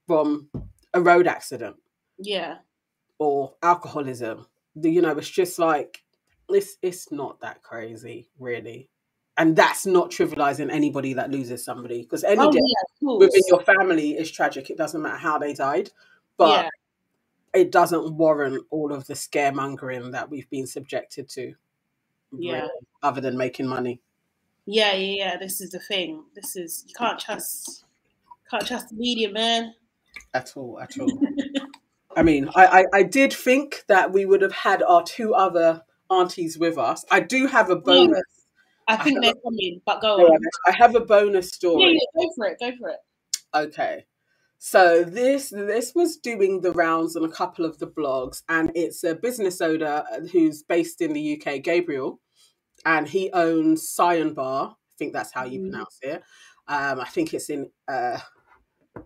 from 0.06 0.48
a 0.92 1.00
road 1.00 1.26
accident. 1.26 1.76
Yeah. 2.18 2.58
Or 3.18 3.54
alcoholism. 3.62 4.46
You 4.74 5.02
know, 5.02 5.16
it's 5.16 5.28
just 5.28 5.58
like, 5.58 6.02
it's, 6.48 6.76
it's 6.82 7.10
not 7.10 7.40
that 7.40 7.62
crazy, 7.62 8.28
really 8.38 8.90
and 9.40 9.56
that's 9.56 9.86
not 9.86 10.10
trivializing 10.10 10.70
anybody 10.70 11.14
that 11.14 11.30
loses 11.30 11.64
somebody 11.64 12.02
because 12.02 12.24
any 12.24 12.42
oh, 12.42 12.52
death 12.52 12.62
yeah, 12.62 13.16
within 13.16 13.40
your 13.48 13.62
family 13.62 14.10
is 14.10 14.30
tragic. 14.30 14.68
It 14.68 14.76
doesn't 14.76 15.00
matter 15.00 15.16
how 15.16 15.38
they 15.38 15.54
died, 15.54 15.90
but 16.36 16.64
yeah. 16.64 16.68
It 17.54 17.72
doesn't 17.72 18.14
warrant 18.14 18.64
all 18.70 18.92
of 18.92 19.06
the 19.06 19.14
scaremongering 19.14 20.12
that 20.12 20.30
we've 20.30 20.48
been 20.50 20.66
subjected 20.66 21.28
to. 21.30 21.54
Yeah, 22.32 22.52
really, 22.60 22.70
other 23.02 23.20
than 23.20 23.36
making 23.36 23.66
money. 23.66 24.00
Yeah, 24.66 24.92
yeah, 24.92 25.24
yeah. 25.24 25.36
This 25.36 25.60
is 25.60 25.70
the 25.70 25.80
thing. 25.80 26.24
This 26.34 26.54
is 26.56 26.84
you 26.86 26.94
can't 26.96 27.18
trust, 27.18 27.84
can't 28.50 28.66
trust 28.66 28.90
the 28.90 28.96
media, 28.96 29.30
man. 29.30 29.74
At 30.32 30.56
all, 30.56 30.78
at 30.80 30.98
all. 30.98 31.10
I 32.16 32.22
mean, 32.22 32.48
I, 32.54 32.66
I, 32.66 32.84
I 32.98 33.02
did 33.02 33.32
think 33.32 33.84
that 33.88 34.12
we 34.12 34.26
would 34.26 34.42
have 34.42 34.52
had 34.52 34.82
our 34.82 35.02
two 35.02 35.34
other 35.34 35.82
aunties 36.10 36.58
with 36.58 36.76
us. 36.76 37.04
I 37.10 37.20
do 37.20 37.46
have 37.46 37.70
a 37.70 37.76
bonus. 37.76 38.22
I 38.88 38.96
think 38.96 39.18
I 39.18 39.20
they're 39.22 39.30
a, 39.32 39.42
coming, 39.44 39.80
but 39.86 40.00
go 40.00 40.16
on. 40.16 40.40
I 40.66 40.72
have 40.72 40.96
a 40.96 41.00
bonus 41.00 41.50
story. 41.50 41.84
Yeah, 41.84 41.98
yeah, 42.16 42.22
go 42.22 42.32
for 42.36 42.46
it. 42.46 42.58
Go 42.60 42.72
for 42.78 42.88
it. 42.90 42.98
Okay. 43.54 44.04
So 44.62 45.04
this 45.04 45.48
this 45.48 45.94
was 45.94 46.18
doing 46.18 46.60
the 46.60 46.72
rounds 46.72 47.16
on 47.16 47.24
a 47.24 47.30
couple 47.30 47.64
of 47.64 47.78
the 47.78 47.86
blogs, 47.86 48.42
and 48.46 48.70
it's 48.74 49.02
a 49.04 49.14
business 49.14 49.62
owner 49.62 50.04
who's 50.30 50.62
based 50.62 51.00
in 51.00 51.14
the 51.14 51.40
UK, 51.40 51.62
Gabriel, 51.62 52.20
and 52.84 53.08
he 53.08 53.30
owns 53.32 53.88
Cyan 53.88 54.34
Bar. 54.34 54.72
I 54.72 54.94
think 54.98 55.14
that's 55.14 55.32
how 55.32 55.44
you 55.44 55.60
mm. 55.60 55.70
pronounce 55.70 55.98
it. 56.02 56.22
Um, 56.68 57.00
I 57.00 57.06
think 57.06 57.32
it's 57.32 57.48
in 57.48 57.70
uh, 57.88 58.18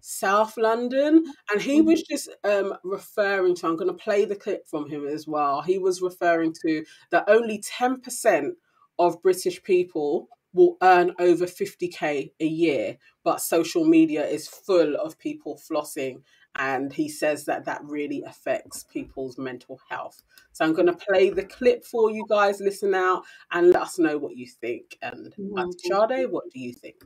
South 0.01 0.57
London, 0.57 1.25
and 1.53 1.63
he 1.63 1.81
was 1.81 2.01
mm-hmm. 2.01 2.15
just 2.15 2.31
um, 2.43 2.75
referring 2.83 3.55
to. 3.55 3.69
I'm 3.69 3.77
going 3.77 3.87
to 3.87 3.95
play 3.95 4.25
the 4.25 4.35
clip 4.35 4.67
from 4.67 4.91
him 4.91 5.07
as 5.07 5.29
well. 5.29 5.63
He 5.63 5.79
was 5.79 6.03
referring 6.03 6.53
to 6.67 6.85
that 7.13 7.29
only 7.29 7.61
ten 7.61 8.01
percent 8.01 8.55
of 8.99 9.23
British 9.23 9.63
people 9.63 10.27
will 10.55 10.77
earn 10.83 11.13
over 11.19 11.45
50k 11.45 12.31
a 12.41 12.47
year, 12.47 12.97
but 13.25 13.43
social 13.43 13.85
media 13.85 14.25
is 14.25 14.49
full 14.49 14.95
of 14.97 15.19
people 15.19 15.61
flossing. 15.71 16.23
And 16.57 16.93
he 16.93 17.09
says 17.09 17.45
that 17.47 17.65
that 17.65 17.83
really 17.85 18.23
affects 18.23 18.85
people's 18.85 19.37
mental 19.37 19.81
health. 19.91 20.23
So 20.53 20.65
I'm 20.65 20.73
going 20.73 20.87
to 20.87 20.97
play 21.11 21.31
the 21.31 21.45
clip 21.45 21.85
for 21.85 22.13
you 22.13 22.25
guys. 22.29 22.61
Listen 22.61 22.95
out 22.95 23.25
and 23.51 23.71
let 23.71 23.83
us 23.83 23.99
know 23.99 24.17
what 24.19 24.37
you 24.37 24.47
think. 24.47 24.97
And 25.03 25.35
mm-hmm. 25.35 25.71
Sade, 25.79 26.31
what 26.31 26.45
do 26.53 26.61
you 26.61 26.73
think? 26.73 27.03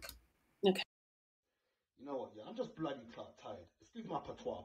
Okay. 0.69 0.83
You 1.99 2.05
know 2.05 2.17
what? 2.17 2.33
Yeah, 2.37 2.43
I'm 2.47 2.55
just 2.55 2.77
bloody 2.77 3.01
tired. 3.17 3.57
Excuse 3.81 4.07
my 4.07 4.19
patois. 4.19 4.65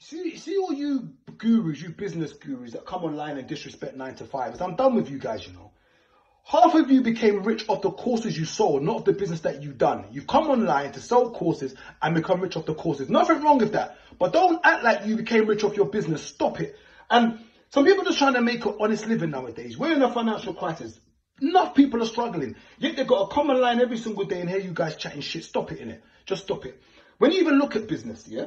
See, 0.00 0.36
see 0.36 0.56
all 0.58 0.72
you 0.72 1.14
gurus, 1.38 1.80
you 1.80 1.88
business 1.88 2.32
gurus 2.32 2.72
that 2.72 2.86
come 2.86 3.04
online 3.04 3.38
and 3.38 3.48
disrespect 3.48 3.96
nine 3.96 4.14
to 4.16 4.24
fives. 4.24 4.60
I'm 4.60 4.76
done 4.76 4.94
with 4.94 5.10
you 5.10 5.18
guys, 5.18 5.46
you 5.46 5.54
know. 5.54 5.72
Half 6.48 6.74
of 6.76 6.90
you 6.90 7.02
became 7.02 7.42
rich 7.42 7.66
off 7.68 7.82
the 7.82 7.90
courses 7.90 8.38
you 8.38 8.46
sold, 8.46 8.82
not 8.82 9.04
the 9.04 9.12
business 9.12 9.40
that 9.40 9.62
you've 9.62 9.76
done. 9.76 10.06
You've 10.12 10.26
come 10.26 10.48
online 10.48 10.92
to 10.92 11.00
sell 11.00 11.28
courses 11.30 11.74
and 12.00 12.14
become 12.14 12.40
rich 12.40 12.56
off 12.56 12.64
the 12.64 12.72
courses. 12.72 13.10
Nothing 13.10 13.42
wrong 13.42 13.58
with 13.58 13.72
that. 13.72 13.98
But 14.18 14.32
don't 14.32 14.58
act 14.64 14.82
like 14.82 15.04
you 15.04 15.16
became 15.16 15.44
rich 15.44 15.62
off 15.62 15.76
your 15.76 15.90
business. 15.90 16.22
Stop 16.22 16.60
it. 16.60 16.74
And 17.10 17.38
some 17.68 17.84
people 17.84 18.00
are 18.00 18.06
just 18.06 18.16
trying 18.16 18.32
to 18.32 18.40
make 18.40 18.64
an 18.64 18.78
honest 18.80 19.06
living 19.06 19.28
nowadays. 19.28 19.76
We're 19.76 19.92
in 19.92 20.00
a 20.00 20.10
financial 20.10 20.54
crisis. 20.54 20.98
Enough 21.42 21.74
people 21.74 22.02
are 22.02 22.06
struggling. 22.06 22.56
Yet 22.78 22.96
they've 22.96 23.06
got 23.06 23.28
to 23.28 23.34
come 23.34 23.50
online 23.50 23.82
every 23.82 23.98
single 23.98 24.24
day 24.24 24.40
and 24.40 24.48
hear 24.48 24.58
you 24.58 24.72
guys 24.72 24.96
chatting 24.96 25.20
shit. 25.20 25.44
Stop 25.44 25.70
it, 25.72 25.80
in 25.80 25.90
it. 25.90 26.02
Just 26.24 26.44
stop 26.44 26.64
it. 26.64 26.80
When 27.18 27.30
you 27.30 27.40
even 27.40 27.58
look 27.58 27.76
at 27.76 27.86
business, 27.86 28.26
yeah? 28.26 28.46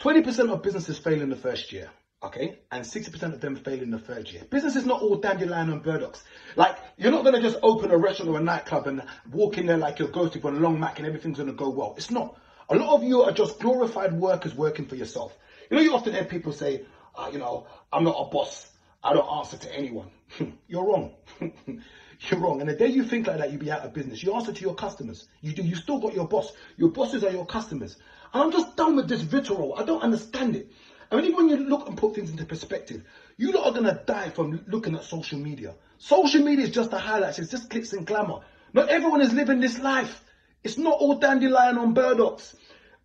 20% 0.00 0.50
of 0.50 0.62
businesses 0.62 0.98
fail 0.98 1.22
in 1.22 1.30
the 1.30 1.36
first 1.36 1.72
year 1.72 1.90
okay, 2.22 2.58
and 2.70 2.84
60% 2.84 3.22
of 3.32 3.40
them 3.40 3.56
fail 3.56 3.80
in 3.80 3.90
the 3.90 3.98
third 3.98 4.30
year. 4.30 4.42
Business 4.50 4.76
is 4.76 4.84
not 4.84 5.02
all 5.02 5.16
dandelion 5.16 5.70
and 5.70 5.82
burdocks. 5.82 6.22
Like, 6.56 6.76
you're 6.96 7.10
not 7.10 7.24
to 7.24 7.40
just 7.40 7.58
open 7.62 7.90
a 7.90 7.96
restaurant 7.96 8.30
or 8.30 8.38
a 8.38 8.42
nightclub 8.42 8.86
and 8.86 9.02
walk 9.30 9.58
in 9.58 9.66
there 9.66 9.78
like 9.78 9.98
you're 9.98 10.08
ghosted 10.08 10.44
on 10.44 10.56
a 10.56 10.60
long 10.60 10.78
Mac 10.78 10.98
and 10.98 11.06
everything's 11.06 11.38
to 11.38 11.52
go 11.52 11.70
well. 11.70 11.94
It's 11.96 12.10
not. 12.10 12.36
A 12.68 12.76
lot 12.76 12.94
of 12.94 13.02
you 13.02 13.22
are 13.22 13.32
just 13.32 13.58
glorified 13.58 14.12
workers 14.12 14.54
working 14.54 14.86
for 14.86 14.96
yourself. 14.96 15.36
You 15.70 15.76
know, 15.76 15.82
you 15.82 15.94
often 15.94 16.12
hear 16.12 16.24
people 16.24 16.52
say, 16.52 16.84
uh, 17.16 17.30
you 17.32 17.38
know, 17.38 17.66
I'm 17.92 18.04
not 18.04 18.16
a 18.18 18.30
boss. 18.30 18.70
I 19.02 19.14
don't 19.14 19.26
answer 19.38 19.56
to 19.56 19.74
anyone. 19.74 20.10
you're 20.68 20.84
wrong. 20.84 21.14
you're 21.40 22.40
wrong. 22.40 22.60
And 22.60 22.68
the 22.68 22.74
day 22.74 22.88
you 22.88 23.04
think 23.04 23.26
like 23.26 23.38
that, 23.38 23.50
you'll 23.50 23.60
be 23.60 23.70
out 23.70 23.80
of 23.80 23.94
business. 23.94 24.22
You 24.22 24.34
answer 24.34 24.52
to 24.52 24.60
your 24.60 24.74
customers. 24.74 25.26
You 25.40 25.52
do. 25.52 25.62
You 25.62 25.74
still 25.74 25.98
got 25.98 26.14
your 26.14 26.28
boss. 26.28 26.52
Your 26.76 26.90
bosses 26.90 27.24
are 27.24 27.30
your 27.30 27.46
customers. 27.46 27.96
And 28.32 28.42
I'm 28.42 28.52
just 28.52 28.76
done 28.76 28.96
with 28.96 29.08
this 29.08 29.22
vitriol. 29.22 29.74
I 29.76 29.84
don't 29.84 30.02
understand 30.02 30.54
it. 30.54 30.70
I 31.10 31.20
mean, 31.20 31.34
when 31.34 31.48
you 31.48 31.56
look 31.56 31.88
and 31.88 31.96
put 31.96 32.14
things 32.14 32.30
into 32.30 32.44
perspective, 32.44 33.02
you 33.36 33.52
lot 33.52 33.66
are 33.66 33.72
gonna 33.72 34.00
die 34.06 34.30
from 34.30 34.64
looking 34.68 34.94
at 34.94 35.04
social 35.04 35.38
media. 35.38 35.74
Social 35.98 36.42
media 36.42 36.66
is 36.66 36.70
just 36.70 36.90
the 36.90 36.98
highlights, 36.98 37.38
it's 37.38 37.50
just 37.50 37.68
clicks 37.68 37.92
and 37.92 38.06
glamour. 38.06 38.40
Not 38.72 38.88
everyone 38.88 39.20
is 39.20 39.32
living 39.32 39.60
this 39.60 39.78
life. 39.78 40.22
It's 40.62 40.78
not 40.78 40.98
all 40.98 41.14
dandelion 41.14 41.78
on 41.78 41.94
burdocks. 41.94 42.54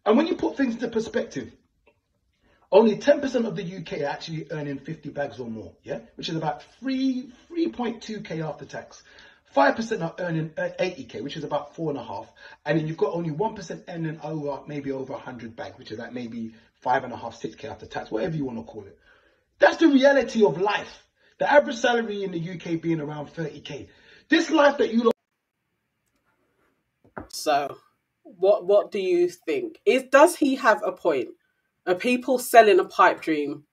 And 0.06 0.18
when 0.18 0.28
you 0.28 0.36
put 0.36 0.58
things 0.58 0.76
into 0.76 0.88
perspective, 0.90 1.52
only 2.72 2.98
10% 2.98 3.46
of 3.46 3.56
the 3.56 3.78
UK 3.78 4.02
are 4.02 4.12
actually 4.12 4.48
earning 4.52 4.80
50 4.80 5.10
bags 5.10 5.40
or 5.40 5.48
more, 5.48 5.74
yeah? 5.84 6.00
Which 6.16 6.30
is 6.30 6.36
about 6.36 6.64
3, 6.82 7.32
3.2k 7.50 8.42
after 8.42 8.66
tax. 8.66 9.02
5% 9.56 10.02
are 10.02 10.16
earning 10.20 10.50
80k, 10.50 11.20
uh, 11.20 11.24
which 11.24 11.38
is 11.38 11.46
about 11.46 11.76
four 11.76 11.90
and 11.90 11.98
a 11.98 12.04
half. 12.04 12.30
And 12.66 12.78
then 12.78 12.88
you've 12.88 12.98
got 12.98 13.14
only 13.14 13.30
1% 13.30 13.84
earning 13.88 14.20
over, 14.22 14.62
maybe 14.68 14.92
over 14.92 15.14
100 15.14 15.56
bags, 15.56 15.80
which 15.80 15.92
is 15.92 15.98
like 15.98 16.12
maybe 16.12 16.54
five 16.86 17.04
and 17.04 17.12
a 17.12 17.18
half, 17.18 17.36
six 17.36 17.56
K 17.56 17.68
after 17.68 17.88
tax, 17.88 18.12
whatever 18.12 18.38
you 18.38 18.46
want 18.46 18.60
to 18.60 18.64
call 18.64 18.84
it. 18.84 18.98
That's 19.58 19.78
the 19.78 19.88
reality 19.88 20.46
of 20.46 20.62
life. 20.62 21.04
The 21.40 21.52
average 21.52 21.78
salary 21.78 22.24
in 22.24 22.32
the 22.32 22.52
UK 22.52 22.80
being 22.80 23.02
around 23.02 23.34
30K. 23.34 23.88
This 24.30 24.52
life 24.52 24.78
that 24.78 24.94
you 24.94 25.12
So, 27.30 27.78
what 28.24 28.66
what 28.66 28.92
do 28.92 29.00
you 29.00 29.30
think? 29.30 29.80
Is 29.86 30.04
does 30.04 30.36
he 30.36 30.56
have 30.56 30.82
a 30.86 30.92
point? 30.92 31.30
Are 31.88 31.96
people 31.96 32.38
selling 32.38 32.80
a 32.80 32.86
pipe 32.86 33.20
dream, 33.22 33.64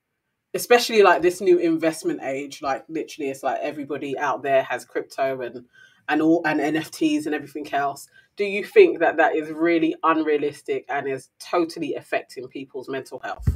especially 0.54 1.02
like 1.02 1.20
this 1.20 1.40
new 1.42 1.58
investment 1.58 2.20
age? 2.22 2.62
Like 2.62 2.84
literally, 2.88 3.30
it's 3.30 3.42
like 3.42 3.60
everybody 3.60 4.18
out 4.18 4.42
there 4.42 4.62
has 4.62 4.86
crypto 4.86 5.43
and 5.43 5.66
and 6.09 6.22
all 6.22 6.43
and 6.47 6.60
NFTs 6.60 7.26
and 7.26 7.34
everything 7.34 7.72
else 7.74 8.09
do 8.36 8.44
you 8.44 8.64
think 8.64 8.98
that 9.00 9.16
that 9.18 9.36
is 9.36 9.50
really 9.50 9.94
unrealistic 10.02 10.84
and 10.88 11.09
is 11.09 11.30
totally 11.38 11.94
affecting 11.94 12.48
people's 12.48 12.88
mental 12.88 13.20
health? 13.20 13.46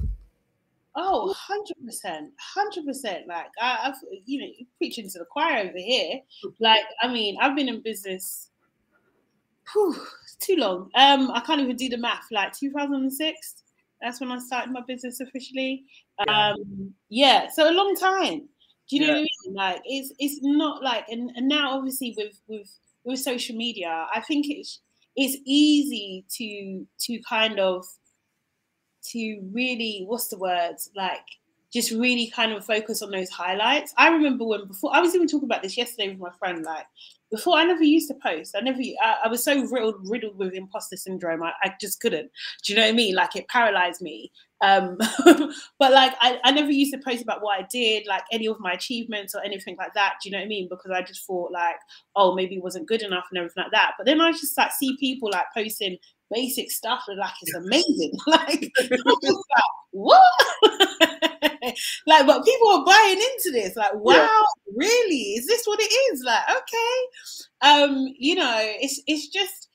Oh, 0.95 1.35
100%. 1.51 2.29
100%. 2.57 3.27
Like, 3.27 3.47
I, 3.61 3.77
have 3.85 3.97
you 4.25 4.41
know, 4.41 4.67
preaching 4.79 5.09
to 5.11 5.19
the 5.19 5.27
choir 5.27 5.59
over 5.59 5.79
here. 5.79 6.21
Like, 6.59 6.85
I 7.03 7.13
mean, 7.13 7.37
I've 7.41 7.55
been 7.55 7.69
in 7.69 7.83
business 7.83 8.51
whew, 9.73 9.97
too 10.41 10.57
long. 10.57 10.91
Um, 10.95 11.31
I 11.33 11.41
can't 11.41 11.61
even 11.61 11.77
do 11.77 11.89
the 11.89 11.99
math. 11.99 12.27
Like, 12.31 12.53
2006, 12.53 13.63
that's 14.01 14.21
when 14.21 14.31
I 14.31 14.39
started 14.39 14.73
my 14.73 14.83
business 14.87 15.21
officially. 15.21 15.85
Yeah. 16.27 16.51
Um, 16.51 16.95
yeah, 17.09 17.49
so 17.49 17.71
a 17.71 17.73
long 17.73 17.95
time. 17.97 18.49
Do 18.89 18.97
you 18.97 19.01
know 19.01 19.07
yeah. 19.09 19.13
what 19.13 19.19
I 19.19 19.49
mean? 19.49 19.55
Like, 19.55 19.83
it's 19.85 20.13
it's 20.19 20.39
not 20.43 20.83
like, 20.83 21.07
and, 21.09 21.31
and 21.35 21.49
now 21.49 21.77
obviously 21.77 22.15
with 22.17 22.41
with 22.47 22.71
with 23.07 23.21
social 23.21 23.57
media, 23.57 24.07
I 24.15 24.21
think 24.21 24.47
it's 24.49 24.81
it's 25.17 25.39
easy 25.47 26.27
to 26.37 26.87
to 27.07 27.23
kind 27.29 27.59
of 27.59 27.87
to 29.13 29.41
really 29.53 30.05
what's 30.07 30.29
the 30.29 30.39
word? 30.39 30.77
Like 30.95 31.27
just 31.77 31.91
really 31.93 32.31
kind 32.35 32.53
of 32.53 32.65
focus 32.65 33.03
on 33.03 33.11
those 33.11 33.29
highlights. 33.29 33.93
I 33.99 34.09
remember 34.09 34.45
when 34.47 34.67
before 34.67 34.95
I 34.95 35.01
was 35.01 35.15
even 35.15 35.29
talking 35.29 35.49
about 35.49 35.63
this 35.63 35.77
yesterday 35.77 36.09
with 36.09 36.19
my 36.19 36.31
friend. 36.39 36.65
Like 36.65 36.87
before, 37.31 37.57
I 37.57 37.65
never 37.65 37.83
used 37.83 38.09
to 38.09 38.15
post. 38.15 38.55
I 38.57 38.61
never. 38.61 38.81
I, 39.03 39.17
I 39.25 39.29
was 39.29 39.45
so 39.45 39.63
riddled, 39.67 39.97
riddled 40.09 40.39
with 40.39 40.55
imposter 40.55 40.97
syndrome. 40.97 41.43
I, 41.43 41.53
I, 41.63 41.75
just 41.81 42.01
couldn't. 42.01 42.31
Do 42.65 42.73
you 42.73 42.79
know 42.79 42.85
what 42.85 42.93
I 42.93 42.93
mean? 42.93 43.15
Like 43.15 43.37
it 43.37 43.49
paralyzed 43.49 44.01
me. 44.01 44.33
Um, 44.63 44.97
but 45.79 45.93
like 45.93 46.15
I, 46.23 46.41
I 46.45 46.53
never 46.53 46.71
used 46.71 46.95
to 46.95 47.01
post 47.01 47.23
about 47.23 47.43
what 47.43 47.61
I 47.61 47.67
did, 47.71 48.07
like 48.07 48.23
any 48.33 48.49
of 48.49 48.59
my 48.59 48.73
achievements 48.73 49.35
or 49.35 49.45
anything 49.45 49.77
like 49.77 49.93
that. 49.95 50.15
Do 50.23 50.29
you 50.29 50.33
know 50.33 50.39
what 50.39 50.47
I 50.47 50.49
mean? 50.49 50.69
Because 50.71 50.91
I 50.91 51.03
just 51.03 51.27
thought 51.27 51.53
like, 51.53 51.77
oh, 52.15 52.35
maybe 52.35 52.57
it 52.57 52.63
wasn't 52.63 52.89
good 52.89 53.03
enough 53.03 53.27
and 53.31 53.39
everything 53.39 53.65
like 53.65 53.73
that. 53.73 53.93
But 53.99 54.07
then 54.07 54.21
I 54.21 54.33
just 54.33 54.57
like 54.57 54.73
see 54.73 54.97
people 54.99 55.31
like 55.31 55.47
posting 55.55 55.99
basic 56.33 56.71
stuff 56.71 57.03
and 57.09 57.19
like 57.19 57.35
it's 57.43 57.55
amazing. 57.55 58.13
like, 58.27 58.73
like 58.91 59.35
what? 59.91 60.33
like, 62.07 62.27
but 62.27 62.45
people 62.45 62.69
are 62.71 62.85
buying 62.85 63.19
into 63.19 63.51
this. 63.53 63.77
Like, 63.77 63.95
wow, 63.95 64.15
yeah. 64.15 64.43
really? 64.75 65.23
Is 65.35 65.47
this 65.47 65.67
what 65.67 65.81
it 65.81 65.93
is? 66.13 66.23
Like, 66.25 66.43
okay. 66.51 67.83
um, 67.83 68.15
you 68.19 68.35
know, 68.35 68.59
it's 68.61 69.01
it's 69.07 69.29
just 69.29 69.69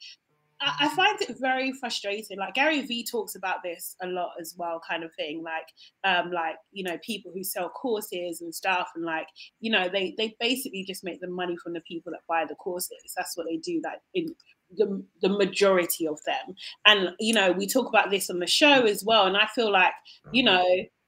I, 0.64 0.90
find 0.90 1.20
it 1.22 1.36
very 1.40 1.72
frustrating. 1.74 2.38
Like 2.38 2.54
Gary 2.54 2.82
Vee 2.82 3.04
talks 3.04 3.36
about 3.36 3.64
this 3.64 3.96
a 4.02 4.08
lot 4.08 4.32
as 4.40 4.54
well, 4.58 4.82
kind 4.88 5.04
of 5.04 5.14
thing. 5.16 5.44
Like, 5.44 5.68
um, 6.04 6.32
like 6.32 6.56
you 6.72 6.84
know, 6.84 6.98
people 7.04 7.32
who 7.34 7.44
sell 7.44 7.70
courses 7.70 8.42
and 8.42 8.54
stuff, 8.54 8.90
and 8.96 9.04
like 9.04 9.28
you 9.60 9.72
know, 9.72 9.90
they 9.90 10.14
they 10.18 10.36
basically 10.40 10.84
just 10.84 11.04
make 11.04 11.20
the 11.20 11.30
money 11.30 11.58
from 11.64 11.74
the 11.74 11.82
people 11.82 12.12
that 12.12 12.22
buy 12.28 12.46
the 12.48 12.56
courses. 12.56 13.14
That's 13.16 13.36
what 13.36 13.48
they 13.50 13.58
do. 13.58 13.82
That 13.82 14.02
in 14.14 14.36
the 14.76 15.04
the 15.22 15.30
majority 15.30 16.08
of 16.08 16.20
them, 16.26 16.56
and 16.86 17.10
you 17.20 17.34
know, 17.34 17.52
we 17.52 17.68
talk 17.68 17.88
about 17.90 18.12
this 18.12 18.30
on 18.30 18.40
the 18.40 18.48
show 18.48 18.86
as 18.86 19.04
well. 19.04 19.26
And 19.26 19.38
I 19.38 19.48
feel 19.48 19.72
like 19.72 19.94
you 20.32 20.44
know, 20.44 20.66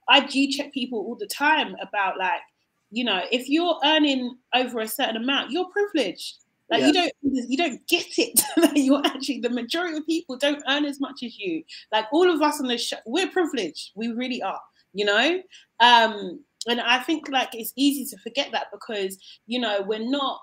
I 0.09 0.25
do 0.25 0.47
check 0.47 0.73
people 0.73 0.99
all 0.99 1.15
the 1.15 1.27
time 1.27 1.75
about 1.81 2.17
like 2.17 2.41
you 2.91 3.03
know, 3.03 3.23
if 3.31 3.49
you're 3.49 3.79
earning 3.83 4.37
over 4.53 4.79
a 4.79 4.87
certain 4.87 5.17
amount, 5.17 5.49
you're 5.49 5.65
privileged 5.65 6.43
like 6.73 6.81
yeah. 6.81 6.87
you 6.87 6.93
don't 6.93 7.13
you 7.21 7.57
don't 7.57 7.87
get 7.87 8.07
it. 8.17 8.41
you're 8.75 9.05
actually 9.05 9.41
the 9.41 9.49
majority 9.49 9.97
of 9.97 10.05
people 10.07 10.37
don't 10.37 10.63
earn 10.67 10.85
as 10.85 10.99
much 10.99 11.21
as 11.23 11.37
you. 11.37 11.63
Like 11.91 12.05
all 12.11 12.29
of 12.29 12.41
us 12.41 12.59
on 12.59 12.67
the 12.67 12.77
show, 12.77 12.97
we're 13.05 13.29
privileged. 13.29 13.91
We 13.95 14.07
really 14.07 14.41
are. 14.41 14.59
You 14.93 15.05
know. 15.05 15.41
Um, 15.79 16.43
and 16.67 16.79
I 16.79 16.99
think 16.99 17.29
like 17.29 17.49
it's 17.53 17.73
easy 17.75 18.05
to 18.05 18.21
forget 18.21 18.49
that 18.53 18.67
because 18.71 19.17
you 19.45 19.59
know 19.59 19.83
we're 19.85 20.09
not 20.09 20.39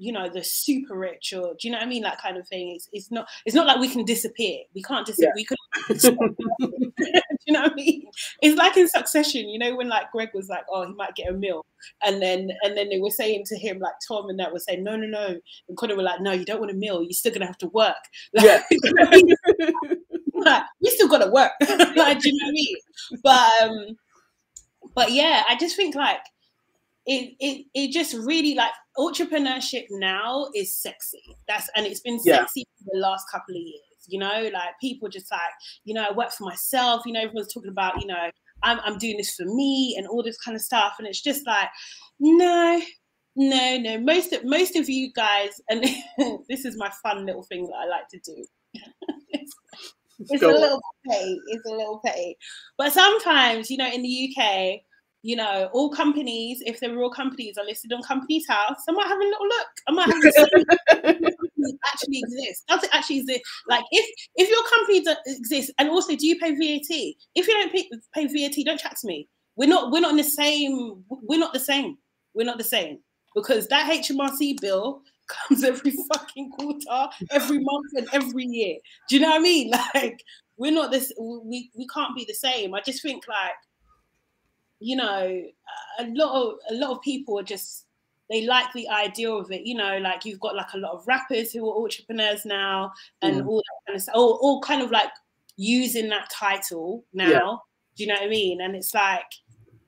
you 0.00 0.12
know 0.12 0.28
the 0.30 0.42
super 0.42 0.96
rich 0.96 1.34
or 1.34 1.52
do 1.52 1.68
you 1.68 1.70
know 1.70 1.76
what 1.76 1.84
I 1.84 1.88
mean? 1.88 2.02
That 2.02 2.22
kind 2.22 2.38
of 2.38 2.48
thing. 2.48 2.72
It's, 2.74 2.88
it's 2.90 3.10
not 3.10 3.28
it's 3.44 3.54
not 3.54 3.66
like 3.66 3.78
we 3.78 3.88
can 3.88 4.06
disappear. 4.06 4.60
We 4.74 4.82
can't 4.82 5.06
disappear. 5.06 5.30
Yeah. 5.36 5.36
we 5.36 5.44
could 5.44 5.58
you 7.46 7.52
know 7.52 7.60
what 7.62 7.72
I 7.72 7.74
mean? 7.74 8.06
It's 8.40 8.56
like 8.56 8.78
in 8.78 8.88
succession 8.88 9.50
you 9.50 9.58
know 9.58 9.76
when 9.76 9.90
like 9.90 10.10
Greg 10.10 10.30
was 10.32 10.48
like 10.48 10.64
oh 10.70 10.86
he 10.86 10.94
might 10.94 11.14
get 11.14 11.28
a 11.28 11.34
meal. 11.34 11.66
And 12.02 12.22
then 12.22 12.50
and 12.62 12.78
then 12.78 12.88
they 12.88 12.98
were 12.98 13.10
saying 13.10 13.44
to 13.48 13.58
him 13.58 13.78
like 13.78 13.92
Tom 14.08 14.30
and 14.30 14.40
that 14.40 14.52
were 14.52 14.58
saying 14.58 14.82
no 14.82 14.96
no 14.96 15.06
no. 15.06 15.38
And 15.68 15.76
Connor 15.76 15.96
were 15.96 16.02
like 16.02 16.22
no 16.22 16.32
you 16.32 16.46
don't 16.46 16.60
want 16.60 16.72
a 16.72 16.74
meal. 16.74 17.02
You're 17.02 17.12
still 17.12 17.32
gonna 17.32 17.46
have 17.46 17.58
to 17.58 17.68
work. 17.68 17.96
Like, 18.32 18.44
yeah. 18.44 18.62
like, 20.32 20.62
we 20.80 20.88
still 20.88 21.08
gotta 21.08 21.30
work. 21.30 21.52
Like 21.60 22.20
do 22.20 22.30
you 22.30 22.38
know 22.38 22.46
what 22.46 22.48
I 22.48 22.52
mean? 22.52 22.76
But 23.22 23.50
um 23.62 23.96
but 24.94 25.12
yeah 25.12 25.42
I 25.46 25.56
just 25.56 25.76
think 25.76 25.94
like 25.94 26.22
it, 27.10 27.34
it 27.40 27.66
it 27.74 27.90
just 27.90 28.14
really 28.14 28.54
like 28.54 28.70
entrepreneurship 28.96 29.86
now 29.90 30.46
is 30.54 30.80
sexy. 30.80 31.22
That's 31.48 31.68
and 31.74 31.84
it's 31.84 32.00
been 32.00 32.20
sexy 32.20 32.64
for 32.78 32.90
the 32.92 33.00
last 33.00 33.24
couple 33.32 33.56
of 33.56 33.60
years. 33.60 34.06
You 34.06 34.20
know, 34.20 34.48
like 34.54 34.78
people 34.80 35.08
just 35.08 35.30
like, 35.30 35.40
you 35.84 35.92
know, 35.92 36.06
I 36.08 36.12
work 36.12 36.30
for 36.30 36.44
myself. 36.44 37.02
You 37.04 37.12
know, 37.12 37.20
everyone's 37.20 37.52
talking 37.52 37.70
about, 37.70 38.00
you 38.00 38.06
know, 38.06 38.30
I'm 38.62 38.78
I'm 38.84 38.96
doing 38.96 39.16
this 39.16 39.34
for 39.34 39.44
me 39.44 39.96
and 39.98 40.06
all 40.06 40.22
this 40.22 40.38
kind 40.38 40.54
of 40.54 40.62
stuff. 40.62 40.94
And 40.98 41.08
it's 41.08 41.20
just 41.20 41.44
like, 41.48 41.68
no, 42.20 42.80
no, 43.34 43.78
no. 43.78 43.98
Most 43.98 44.32
of 44.32 44.44
most 44.44 44.76
of 44.76 44.88
you 44.88 45.12
guys, 45.12 45.60
and 45.68 45.82
this 46.48 46.64
is 46.64 46.76
my 46.78 46.92
fun 47.02 47.26
little 47.26 47.42
thing 47.42 47.66
that 47.66 47.76
I 47.76 47.86
like 47.86 48.06
to 48.10 48.20
do. 48.24 48.46
it's, 49.30 49.52
it's 50.20 50.42
a 50.44 50.46
little 50.46 50.80
petty. 51.08 51.40
It's 51.48 51.66
a 51.66 51.72
little 51.72 52.00
petty. 52.04 52.36
But 52.78 52.92
sometimes, 52.92 53.68
you 53.68 53.78
know, 53.78 53.90
in 53.90 54.02
the 54.02 54.32
UK, 54.38 54.82
you 55.22 55.36
know, 55.36 55.68
all 55.72 55.90
companies, 55.90 56.62
if 56.64 56.80
they're 56.80 56.96
real 56.96 57.10
companies, 57.10 57.58
are 57.58 57.64
listed 57.64 57.92
on 57.92 58.02
Companies 58.02 58.46
House. 58.48 58.82
I 58.88 58.92
might 58.92 59.06
have 59.06 59.18
a 59.18 59.24
little 59.24 59.46
look. 59.46 59.66
I 59.88 59.92
might 59.92 60.08
have 60.08 60.22
see 61.60 61.78
actually. 61.92 62.22
Does 62.68 62.84
it 62.84 62.90
actually 62.92 63.18
exist? 63.18 63.40
Like, 63.68 63.84
if 63.90 64.06
if 64.36 64.50
your 64.50 64.62
company 64.68 65.04
exists, 65.26 65.72
and 65.78 65.90
also, 65.90 66.16
do 66.16 66.26
you 66.26 66.38
pay 66.38 66.52
VAT? 66.52 67.14
If 67.34 67.48
you 67.48 67.54
don't 67.54 67.72
pay, 67.72 67.90
pay 68.14 68.26
VAT, 68.26 68.64
don't 68.64 68.80
chat 68.80 68.96
to 69.00 69.06
me. 69.06 69.28
We're 69.56 69.68
not. 69.68 69.92
We're 69.92 70.00
not 70.00 70.12
in 70.12 70.16
the 70.16 70.24
same. 70.24 71.04
We're 71.08 71.38
not 71.38 71.52
the 71.52 71.60
same. 71.60 71.98
We're 72.34 72.46
not 72.46 72.58
the 72.58 72.64
same 72.64 72.98
because 73.34 73.66
that 73.68 73.90
HMRC 73.90 74.60
bill 74.60 75.02
comes 75.28 75.64
every 75.64 75.92
fucking 76.12 76.50
quarter, 76.50 77.08
every 77.30 77.58
month, 77.58 77.86
and 77.94 78.08
every 78.12 78.44
year. 78.44 78.76
Do 79.08 79.16
you 79.16 79.22
know 79.22 79.30
what 79.30 79.40
I 79.40 79.42
mean? 79.42 79.72
Like, 79.94 80.22
we're 80.56 80.72
not 80.72 80.90
this. 80.90 81.12
We 81.18 81.70
we 81.76 81.86
can't 81.88 82.16
be 82.16 82.24
the 82.24 82.34
same. 82.34 82.74
I 82.74 82.80
just 82.80 83.02
think 83.02 83.24
like 83.28 83.52
you 84.80 84.96
know, 84.96 85.42
a 85.98 86.06
lot 86.08 86.42
of 86.42 86.54
a 86.70 86.74
lot 86.74 86.90
of 86.90 87.02
people 87.02 87.38
are 87.38 87.44
just 87.44 87.86
they 88.30 88.46
like 88.46 88.72
the 88.72 88.88
idea 88.88 89.30
of 89.30 89.50
it. 89.52 89.66
You 89.66 89.76
know, 89.76 89.98
like 89.98 90.24
you've 90.24 90.40
got 90.40 90.56
like 90.56 90.72
a 90.74 90.78
lot 90.78 90.92
of 90.92 91.06
rappers 91.06 91.52
who 91.52 91.68
are 91.70 91.82
entrepreneurs 91.82 92.44
now, 92.44 92.92
and 93.22 93.42
mm. 93.42 93.46
all 93.46 93.58
that 93.58 93.86
kind 93.86 93.96
of 93.96 94.02
stuff, 94.02 94.14
all, 94.16 94.38
all 94.40 94.60
kind 94.60 94.82
of 94.82 94.90
like 94.90 95.10
using 95.56 96.08
that 96.08 96.30
title 96.30 97.04
now. 97.12 97.28
Yeah. 97.28 97.56
Do 97.96 98.04
you 98.04 98.06
know 98.08 98.14
what 98.14 98.24
I 98.24 98.28
mean? 98.28 98.60
And 98.60 98.74
it's 98.74 98.94
like 98.94 99.26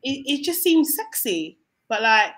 it, 0.03 0.23
it 0.27 0.45
just 0.45 0.63
seems 0.63 0.95
sexy, 0.95 1.59
but 1.89 2.03
like 2.03 2.37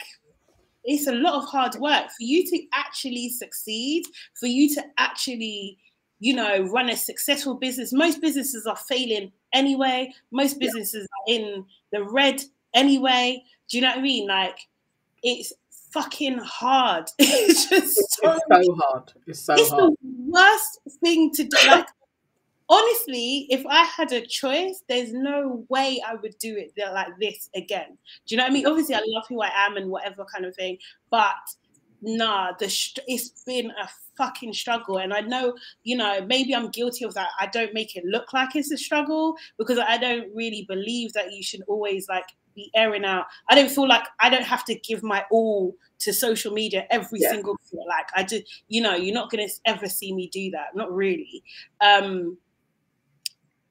it's 0.85 1.07
a 1.07 1.13
lot 1.13 1.35
of 1.35 1.49
hard 1.49 1.75
work 1.77 2.07
for 2.07 2.23
you 2.23 2.47
to 2.47 2.63
actually 2.73 3.31
succeed, 3.31 4.05
for 4.39 4.47
you 4.47 4.73
to 4.75 4.85
actually, 4.99 5.79
you 6.21 6.35
know, 6.35 6.63
run 6.65 6.91
a 6.91 6.97
successful 6.97 7.55
business. 7.55 7.93
Most 7.93 8.21
businesses 8.21 8.67
are 8.67 8.77
failing 8.77 9.33
anyway. 9.55 10.13
Most 10.31 10.59
businesses 10.59 11.09
yeah. 11.27 11.35
are 11.35 11.39
in 11.39 11.65
the 11.93 12.05
red 12.05 12.43
anyway. 12.75 13.43
Do 13.69 13.79
you 13.79 13.83
know 13.83 13.91
what 13.91 13.99
I 13.99 14.03
mean? 14.03 14.29
Like, 14.29 14.59
it's 15.23 15.53
fucking 15.91 16.39
hard. 16.39 17.09
it's 17.19 17.69
just 17.69 17.95
so, 17.95 18.33
it's 18.33 18.67
so 18.67 18.75
hard. 18.83 19.13
It's 19.27 19.41
so 19.41 19.55
it's 19.55 19.71
hard. 19.71 19.93
the 19.93 19.97
worst 20.29 20.81
thing 21.01 21.31
to 21.33 21.45
do. 21.45 21.57
Like, 21.67 21.87
honestly, 22.69 23.47
if 23.51 23.65
I 23.67 23.85
had 23.85 24.13
a 24.13 24.27
choice, 24.27 24.83
there's 24.89 25.13
no 25.13 25.65
way 25.69 26.01
I 26.07 26.15
would 26.15 26.37
do 26.39 26.57
it 26.57 26.73
like 26.93 27.19
this 27.21 27.49
again. 27.55 27.99
Do 28.27 28.35
you 28.35 28.37
know 28.37 28.45
what 28.45 28.51
I 28.51 28.55
mean? 28.55 28.67
Obviously, 28.67 28.95
I 28.95 29.03
love 29.07 29.25
who 29.29 29.43
I 29.43 29.51
am 29.55 29.77
and 29.77 29.91
whatever 29.91 30.25
kind 30.25 30.45
of 30.45 30.55
thing, 30.57 30.79
but 31.11 31.35
nah, 32.05 32.53
the 32.59 32.67
it's 33.07 33.31
been 33.45 33.71
a 33.71 33.89
fucking 34.17 34.53
struggle. 34.53 34.99
And 34.99 35.13
I 35.13 35.21
know, 35.21 35.55
you 35.83 35.97
know, 35.97 36.25
maybe 36.27 36.55
I'm 36.55 36.71
guilty 36.71 37.05
of 37.05 37.15
that. 37.15 37.31
I 37.41 37.47
don't 37.47 37.75
make 37.75 37.97
it 37.97 38.05
look 38.05 38.33
like 38.33 38.55
it's 38.55 38.71
a 38.71 38.79
struggle 38.79 39.37
because 39.59 39.79
I 39.79 39.97
don't 39.97 40.35
really 40.35 40.65
believe 40.69 41.13
that 41.15 41.33
you 41.33 41.43
should 41.43 41.63
always 41.67 42.09
like 42.09 42.27
be 42.55 42.71
airing 42.75 43.05
out. 43.05 43.27
I 43.49 43.55
don't 43.55 43.71
feel 43.71 43.89
like 43.89 44.05
I 44.21 44.29
don't 44.29 44.45
have 44.45 44.65
to 44.67 44.75
give 44.75 45.03
my 45.03 45.25
all 45.31 45.75
to 46.01 46.13
social 46.13 46.53
media 46.53 46.87
every 46.91 47.21
yeah. 47.21 47.31
single 47.31 47.57
like 47.73 48.07
I 48.15 48.23
just 48.25 48.45
you 48.69 48.83
know 48.83 48.95
you're 48.95 49.15
not 49.15 49.31
gonna 49.31 49.49
ever 49.65 49.89
see 49.89 50.15
me 50.15 50.29
do 50.29 50.51
that 50.51 50.75
not 50.75 50.93
really 50.93 51.43
um 51.81 52.37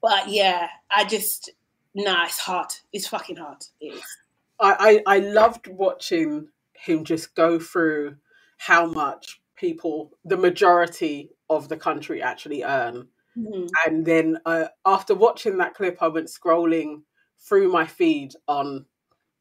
but 0.01 0.29
yeah 0.29 0.67
I 0.89 1.05
just 1.05 1.51
nah 1.93 2.25
it's 2.25 2.39
hard 2.39 2.69
it's 2.91 3.07
fucking 3.07 3.35
hard 3.35 3.63
it 3.79 3.93
is 3.93 4.03
I, 4.59 5.01
I 5.07 5.15
I 5.15 5.19
loved 5.19 5.67
watching 5.67 6.47
him 6.73 7.03
just 7.03 7.35
go 7.35 7.59
through 7.59 8.15
how 8.65 8.85
much 8.85 9.41
people, 9.57 10.11
the 10.23 10.37
majority 10.37 11.29
of 11.49 11.67
the 11.67 11.75
country, 11.75 12.21
actually 12.21 12.63
earn. 12.63 13.07
Mm-hmm. 13.37 13.65
And 13.85 14.05
then 14.05 14.37
uh, 14.45 14.67
after 14.85 15.13
watching 15.13 15.57
that 15.57 15.73
clip, 15.73 15.97
I 16.01 16.07
went 16.07 16.27
scrolling 16.27 17.01
through 17.45 17.69
my 17.69 17.85
feed 17.85 18.31
on 18.47 18.85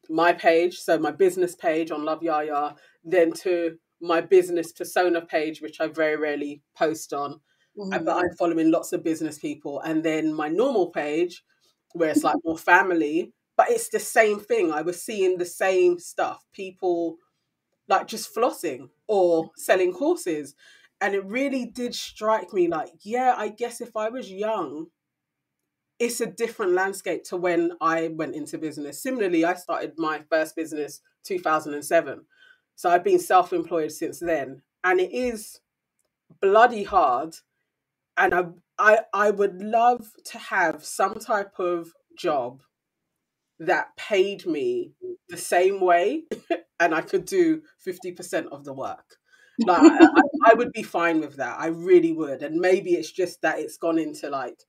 my 0.09 0.33
page, 0.33 0.77
so 0.77 0.99
my 0.99 1.11
business 1.11 1.55
page 1.55 1.89
on 1.89 2.03
Love 2.03 2.21
Yaya, 2.21 2.75
then 3.05 3.31
to 3.43 3.77
my 4.01 4.19
business 4.19 4.73
persona 4.73 5.21
page, 5.21 5.61
which 5.61 5.79
I 5.79 5.87
very 5.87 6.17
rarely 6.17 6.61
post 6.77 7.13
on. 7.13 7.39
Mm-hmm. 7.77 8.03
But 8.03 8.17
I'm 8.17 8.35
following 8.37 8.71
lots 8.71 8.91
of 8.91 9.05
business 9.05 9.39
people, 9.39 9.79
and 9.79 10.03
then 10.03 10.33
my 10.33 10.49
normal 10.49 10.89
page, 10.89 11.43
where 11.93 12.09
it's 12.09 12.25
like 12.25 12.35
more 12.43 12.57
family, 12.57 13.31
but 13.55 13.69
it's 13.69 13.87
the 13.87 13.99
same 13.99 14.41
thing. 14.41 14.73
I 14.73 14.81
was 14.81 15.01
seeing 15.01 15.37
the 15.37 15.45
same 15.45 15.97
stuff. 15.97 16.43
People 16.51 17.17
like 17.87 18.07
just 18.07 18.33
flossing 18.33 18.89
or 19.07 19.51
selling 19.57 19.93
courses. 19.93 20.55
And 21.01 21.15
it 21.15 21.25
really 21.25 21.65
did 21.65 21.95
strike 21.95 22.53
me 22.53 22.67
like, 22.67 22.91
yeah, 23.01 23.35
I 23.37 23.49
guess 23.49 23.81
if 23.81 23.95
I 23.95 24.09
was 24.09 24.31
young, 24.31 24.87
it's 25.99 26.21
a 26.21 26.25
different 26.25 26.73
landscape 26.73 27.23
to 27.25 27.37
when 27.37 27.73
I 27.81 28.09
went 28.09 28.35
into 28.35 28.57
business. 28.57 29.01
Similarly, 29.01 29.45
I 29.45 29.53
started 29.53 29.93
my 29.97 30.21
first 30.29 30.55
business 30.55 31.01
2007. 31.25 32.25
So 32.75 32.89
I've 32.89 33.03
been 33.03 33.19
self-employed 33.19 33.91
since 33.91 34.19
then. 34.19 34.61
And 34.83 34.99
it 34.99 35.11
is 35.13 35.59
bloody 36.41 36.83
hard. 36.83 37.35
And 38.17 38.33
I 38.33 38.43
I 38.77 38.99
I 39.13 39.31
would 39.31 39.61
love 39.61 40.07
to 40.25 40.37
have 40.37 40.83
some 40.83 41.15
type 41.15 41.59
of 41.59 41.93
job 42.17 42.61
that 43.59 43.95
paid 43.97 44.45
me 44.45 44.91
the 45.29 45.37
same 45.37 45.79
way 45.79 46.23
and 46.83 46.93
I 46.93 47.01
could 47.01 47.25
do 47.25 47.61
50% 47.85 48.47
of 48.51 48.63
the 48.63 48.73
work. 48.73 49.17
Like, 49.67 49.83
I, 49.83 50.07
I, 50.45 50.53
would 50.55 50.73
be 50.73 50.81
fine 50.81 51.19
with 51.19 51.35
that. 51.35 51.59
I 51.59 51.67
really 51.67 52.11
would. 52.11 52.41
And 52.41 52.59
maybe 52.59 52.93
it's 52.95 53.11
just 53.11 53.43
that 53.43 53.59
it's 53.59 53.77
gone 53.77 53.99
into 53.99 54.27
like, 54.27 54.63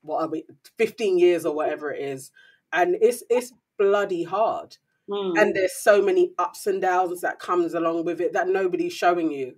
what 0.00 0.22
are 0.22 0.28
we, 0.28 0.46
15 0.78 1.18
years 1.18 1.44
or 1.44 1.54
whatever 1.54 1.92
it 1.92 2.00
is. 2.00 2.30
And 2.72 2.96
it's, 3.02 3.22
it's 3.28 3.52
bloody 3.78 4.24
hard. 4.24 4.78
Mm. 5.10 5.38
And 5.38 5.54
there's 5.54 5.76
so 5.76 6.00
many 6.00 6.32
ups 6.38 6.66
and 6.66 6.80
downs 6.80 7.20
that 7.20 7.38
comes 7.38 7.74
along 7.74 8.06
with 8.06 8.18
it 8.18 8.32
that 8.32 8.48
nobody's 8.48 8.94
showing 8.94 9.30
you. 9.30 9.56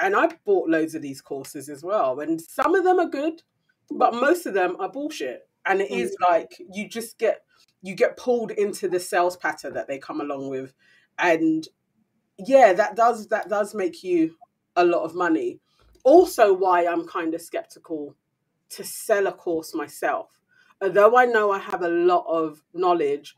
And 0.00 0.16
I 0.16 0.28
bought 0.44 0.68
loads 0.68 0.96
of 0.96 1.02
these 1.02 1.20
courses 1.20 1.68
as 1.68 1.84
well. 1.84 2.18
And 2.18 2.40
some 2.40 2.74
of 2.74 2.82
them 2.82 2.98
are 2.98 3.08
good, 3.08 3.42
but 3.92 4.12
most 4.12 4.44
of 4.44 4.54
them 4.54 4.74
are 4.80 4.90
bullshit. 4.90 5.48
And 5.64 5.80
it 5.80 5.92
mm. 5.92 6.00
is 6.00 6.16
like, 6.20 6.50
you 6.72 6.88
just 6.88 7.16
get 7.16 7.42
you 7.86 7.94
get 7.94 8.16
pulled 8.16 8.50
into 8.50 8.88
the 8.88 8.98
sales 8.98 9.36
pattern 9.36 9.74
that 9.74 9.86
they 9.86 9.98
come 9.98 10.20
along 10.20 10.48
with 10.48 10.74
and 11.18 11.68
yeah 12.38 12.72
that 12.72 12.94
does 12.96 13.28
that 13.28 13.48
does 13.48 13.74
make 13.74 14.04
you 14.04 14.34
a 14.76 14.84
lot 14.84 15.04
of 15.04 15.14
money. 15.14 15.58
Also, 16.04 16.52
why 16.52 16.86
I'm 16.86 17.06
kind 17.06 17.34
of 17.34 17.40
skeptical 17.40 18.14
to 18.70 18.84
sell 18.84 19.26
a 19.26 19.32
course 19.32 19.74
myself. 19.74 20.38
Although 20.80 21.16
I 21.16 21.24
know 21.24 21.50
I 21.50 21.58
have 21.58 21.82
a 21.82 21.88
lot 21.88 22.26
of 22.28 22.62
knowledge, 22.74 23.34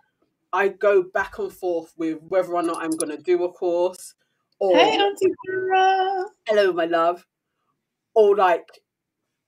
I 0.52 0.68
go 0.68 1.02
back 1.02 1.38
and 1.38 1.52
forth 1.52 1.94
with 1.96 2.18
whether 2.28 2.52
or 2.52 2.62
not 2.62 2.82
I'm 2.82 2.90
going 2.90 3.16
to 3.16 3.22
do 3.22 3.44
a 3.44 3.52
course. 3.52 4.14
Or, 4.58 4.76
hey, 4.76 4.98
Auntie 4.98 5.32
Sarah. 5.46 6.24
Hello, 6.46 6.72
my 6.72 6.86
love. 6.86 7.24
Or 8.14 8.34
like, 8.36 8.68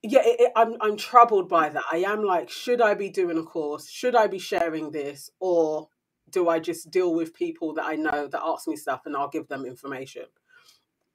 yeah, 0.02 0.22
it, 0.24 0.40
it, 0.40 0.52
I'm 0.54 0.76
I'm 0.80 0.96
troubled 0.96 1.48
by 1.48 1.68
that. 1.68 1.82
I 1.90 1.98
am 1.98 2.22
like, 2.22 2.48
should 2.48 2.80
I 2.80 2.94
be 2.94 3.10
doing 3.10 3.36
a 3.36 3.42
course? 3.42 3.90
Should 3.90 4.14
I 4.14 4.28
be 4.28 4.38
sharing 4.38 4.92
this, 4.92 5.30
or 5.40 5.88
do 6.30 6.48
I 6.48 6.58
just 6.58 6.90
deal 6.90 7.14
with 7.14 7.34
people 7.34 7.74
that 7.74 7.84
I 7.84 7.96
know 7.96 8.26
that 8.26 8.42
ask 8.44 8.68
me 8.68 8.76
stuff 8.76 9.02
and 9.06 9.16
I'll 9.16 9.28
give 9.28 9.48
them 9.48 9.64
information? 9.64 10.24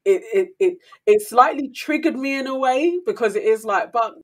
It 0.04 0.22
it 0.34 0.50
it 0.60 0.78
it 1.06 1.22
slightly 1.22 1.70
triggered 1.70 2.16
me 2.16 2.38
in 2.38 2.48
a 2.48 2.58
way 2.58 3.00
because 3.06 3.36
it 3.36 3.44
is 3.44 3.66
like, 3.66 3.92
but 3.92 4.16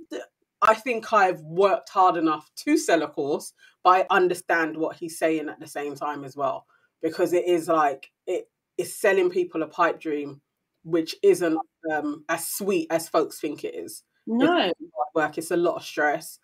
I 0.62 0.76
think 0.76 1.12
I've 1.12 1.42
worked 1.42 1.90
hard 1.90 2.18
enough 2.18 2.50
to 2.58 2.78
sell 2.78 3.02
a 3.02 3.08
course, 3.08 3.54
but 3.84 3.90
I 3.90 4.16
understand 4.16 4.78
what 4.78 4.96
he's 4.96 5.18
saying 5.18 5.50
at 5.50 5.60
the 5.60 5.68
same 5.68 5.96
time 5.96 6.24
as 6.24 6.38
well 6.38 6.68
because 7.02 7.34
it 7.34 7.46
is 7.48 7.68
like 7.68 8.12
it 8.28 8.48
is 8.78 8.96
selling 8.96 9.30
people 9.30 9.64
a 9.64 9.68
pipe 9.68 10.00
dream, 10.00 10.42
which 10.84 11.16
isn't 11.24 11.58
um, 11.92 12.24
as 12.30 12.48
sweet 12.48 12.88
as 12.92 13.10
folks 13.10 13.40
think 13.40 13.64
it 13.64 13.76
is. 13.76 14.04
No, 14.28 14.68
it's 14.68 14.80
work. 15.16 15.38
It's 15.38 15.52
a 15.52 15.58
lot 15.58 15.76
of 15.76 15.84
stress. 15.84 16.40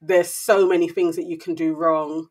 There's 0.00 0.28
so 0.28 0.66
many 0.66 0.88
things 0.88 1.16
that 1.16 1.26
you 1.26 1.38
can 1.38 1.54
do 1.54 1.74
wrong, 1.74 2.28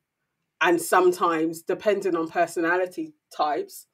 and 0.62 0.82
sometimes, 0.82 1.62
depending 1.62 2.16
on 2.16 2.30
personality 2.30 3.14
types, 3.36 3.88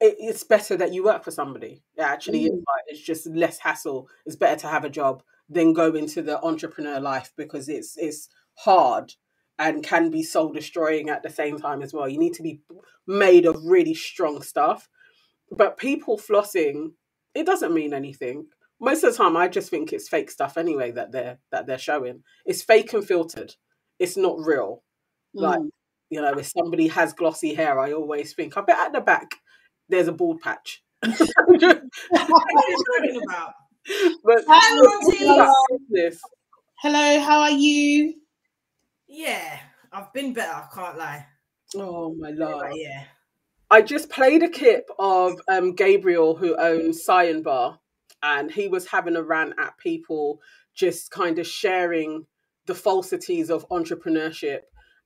it, 0.00 0.16
it's 0.18 0.44
better 0.44 0.76
that 0.76 0.92
you 0.92 1.04
work 1.04 1.24
for 1.24 1.30
somebody. 1.30 1.82
It 1.96 2.02
actually, 2.02 2.50
mm. 2.50 2.62
it's 2.86 3.00
just 3.00 3.26
less 3.26 3.58
hassle. 3.58 4.08
It's 4.26 4.36
better 4.36 4.60
to 4.60 4.68
have 4.68 4.84
a 4.84 4.90
job 4.90 5.22
than 5.48 5.72
go 5.72 5.94
into 5.94 6.22
the 6.22 6.42
entrepreneur 6.42 7.00
life 7.00 7.32
because 7.36 7.68
it's 7.68 7.96
it's 7.96 8.28
hard 8.54 9.14
and 9.58 9.84
can 9.84 10.10
be 10.10 10.22
soul 10.22 10.52
destroying 10.52 11.10
at 11.10 11.22
the 11.22 11.30
same 11.30 11.58
time 11.58 11.82
as 11.82 11.92
well. 11.92 12.08
You 12.08 12.18
need 12.18 12.34
to 12.34 12.42
be 12.42 12.60
made 13.06 13.46
of 13.46 13.62
really 13.64 13.94
strong 13.94 14.42
stuff. 14.42 14.88
But 15.50 15.76
people 15.76 16.18
flossing, 16.18 16.92
it 17.34 17.44
doesn't 17.44 17.74
mean 17.74 17.92
anything. 17.92 18.46
Most 18.80 19.04
of 19.04 19.12
the 19.12 19.22
time 19.22 19.36
I 19.36 19.48
just 19.48 19.70
think 19.70 19.92
it's 19.92 20.08
fake 20.08 20.30
stuff 20.30 20.56
anyway 20.56 20.90
that 20.92 21.12
they're 21.12 21.38
that 21.50 21.66
they're 21.66 21.78
showing. 21.78 22.22
It's 22.44 22.62
fake 22.62 22.92
and 22.94 23.06
filtered. 23.06 23.54
It's 23.98 24.16
not 24.16 24.38
real. 24.38 24.82
Mm. 25.36 25.42
Like, 25.42 25.60
you 26.10 26.20
know, 26.20 26.34
if 26.38 26.46
somebody 26.46 26.88
has 26.88 27.12
glossy 27.12 27.54
hair, 27.54 27.78
I 27.80 27.92
always 27.92 28.34
think, 28.34 28.56
I 28.56 28.60
bet 28.62 28.78
at 28.78 28.92
the 28.92 29.00
back 29.00 29.36
there's 29.88 30.08
a 30.08 30.12
bald 30.12 30.40
patch. 30.40 30.82
what 31.02 31.20
are 31.20 31.58
you 31.58 31.82
talking 32.18 33.20
about? 33.28 33.54
But 34.24 34.44
Hello, 34.46 36.10
Hello, 36.80 37.20
how 37.20 37.40
are 37.40 37.50
you? 37.50 38.14
Yeah, 39.08 39.58
I've 39.92 40.12
been 40.12 40.32
better. 40.32 40.52
I 40.52 40.66
can't 40.72 40.96
lie. 40.96 41.26
Oh 41.74 42.14
my 42.18 42.30
lord! 42.30 42.72
Yeah. 42.74 43.04
I 43.70 43.82
just 43.82 44.10
played 44.10 44.42
a 44.42 44.48
clip 44.48 44.88
of 44.98 45.40
um, 45.48 45.74
Gabriel, 45.74 46.36
who 46.36 46.56
owns 46.56 47.04
Cyan 47.04 47.42
Bar, 47.42 47.78
and 48.22 48.50
he 48.50 48.68
was 48.68 48.86
having 48.86 49.16
a 49.16 49.22
rant 49.22 49.54
at 49.58 49.78
people, 49.78 50.40
just 50.74 51.10
kind 51.10 51.38
of 51.38 51.46
sharing 51.46 52.26
the 52.66 52.74
falsities 52.74 53.50
of 53.50 53.68
entrepreneurship 53.70 54.60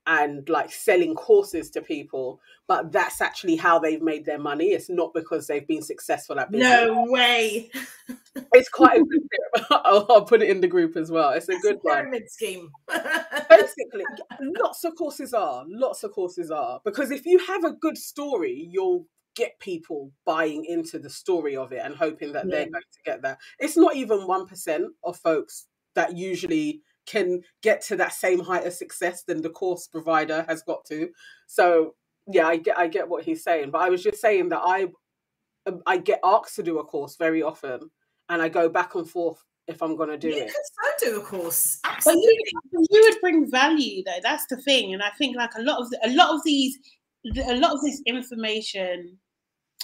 and 0.06 0.48
like 0.48 0.70
selling 0.70 1.14
courses 1.14 1.70
to 1.70 1.80
people 1.80 2.40
but 2.68 2.92
that's 2.92 3.20
actually 3.20 3.56
how 3.56 3.78
they've 3.78 4.02
made 4.02 4.24
their 4.24 4.38
money 4.38 4.66
it's 4.66 4.88
not 4.88 5.12
because 5.14 5.46
they've 5.46 5.66
been 5.66 5.82
successful 5.82 6.38
at 6.38 6.50
business. 6.50 6.68
no 6.68 7.04
way 7.10 7.70
it's 8.52 8.68
quite 8.68 9.00
a 9.00 9.04
good 9.04 9.20
I'll, 9.70 10.06
I'll, 10.08 10.24
put 10.24 10.42
it 10.42 10.50
in 10.50 10.60
the 10.60 10.68
group 10.68 10.96
as 10.96 11.10
well 11.10 11.30
it's 11.30 11.48
a 11.48 11.52
that's 11.52 11.62
good 11.62 11.76
a 11.76 11.78
pyramid 11.78 12.22
one. 12.22 12.28
scheme 12.28 12.70
basically 13.50 14.04
lots 14.40 14.84
of 14.84 14.94
courses 14.96 15.34
are 15.34 15.64
lots 15.68 16.04
of 16.04 16.12
courses 16.12 16.50
are 16.50 16.80
because 16.84 17.10
if 17.10 17.26
you 17.26 17.38
have 17.38 17.64
a 17.64 17.72
good 17.72 17.98
story 17.98 18.68
you'll 18.70 19.06
get 19.34 19.58
people 19.60 20.10
buying 20.24 20.64
into 20.64 20.98
the 20.98 21.10
story 21.10 21.56
of 21.56 21.72
it 21.72 21.80
and 21.84 21.94
hoping 21.94 22.32
that 22.32 22.46
yeah. 22.46 22.50
they're 22.50 22.70
going 22.70 22.82
to 22.92 23.02
get 23.04 23.22
that 23.22 23.38
it's 23.58 23.76
not 23.76 23.94
even 23.94 24.20
1% 24.20 24.84
of 25.04 25.16
folks 25.18 25.66
that 25.94 26.16
usually 26.16 26.80
can 27.06 27.40
get 27.62 27.80
to 27.82 27.96
that 27.96 28.12
same 28.12 28.40
height 28.40 28.66
of 28.66 28.72
success 28.72 29.22
than 29.22 29.42
the 29.42 29.50
course 29.50 29.86
provider 29.86 30.44
has 30.48 30.62
got 30.62 30.84
to. 30.86 31.08
So 31.46 31.94
yeah, 32.26 32.46
I 32.46 32.56
get 32.56 32.78
I 32.78 32.88
get 32.88 33.08
what 33.08 33.24
he's 33.24 33.44
saying, 33.44 33.70
but 33.70 33.80
I 33.80 33.88
was 33.88 34.02
just 34.02 34.20
saying 34.20 34.48
that 34.50 34.60
I 34.62 34.88
um, 35.66 35.82
I 35.86 35.98
get 35.98 36.20
asked 36.24 36.56
to 36.56 36.62
do 36.62 36.78
a 36.78 36.84
course 36.84 37.16
very 37.16 37.42
often, 37.42 37.90
and 38.28 38.42
I 38.42 38.48
go 38.48 38.68
back 38.68 38.94
and 38.94 39.08
forth 39.08 39.42
if 39.66 39.82
I'm 39.82 39.96
going 39.96 40.10
to 40.10 40.18
do 40.18 40.28
you 40.28 40.34
it. 40.34 40.46
You 40.46 40.54
can 40.82 41.10
do 41.10 41.20
a 41.20 41.24
course, 41.24 41.80
absolutely. 41.84 42.28
But 42.72 42.80
you, 42.80 42.86
you 42.90 43.02
would 43.08 43.20
bring 43.20 43.50
value 43.50 44.02
though. 44.04 44.20
That's 44.22 44.46
the 44.46 44.56
thing, 44.56 44.94
and 44.94 45.02
I 45.02 45.10
think 45.18 45.36
like 45.36 45.54
a 45.56 45.62
lot 45.62 45.80
of 45.80 45.90
the, 45.90 46.00
a 46.04 46.10
lot 46.10 46.34
of 46.34 46.42
these 46.44 46.78
a 47.48 47.56
lot 47.56 47.72
of 47.72 47.80
this 47.82 48.00
information 48.06 49.18
or 49.24 49.25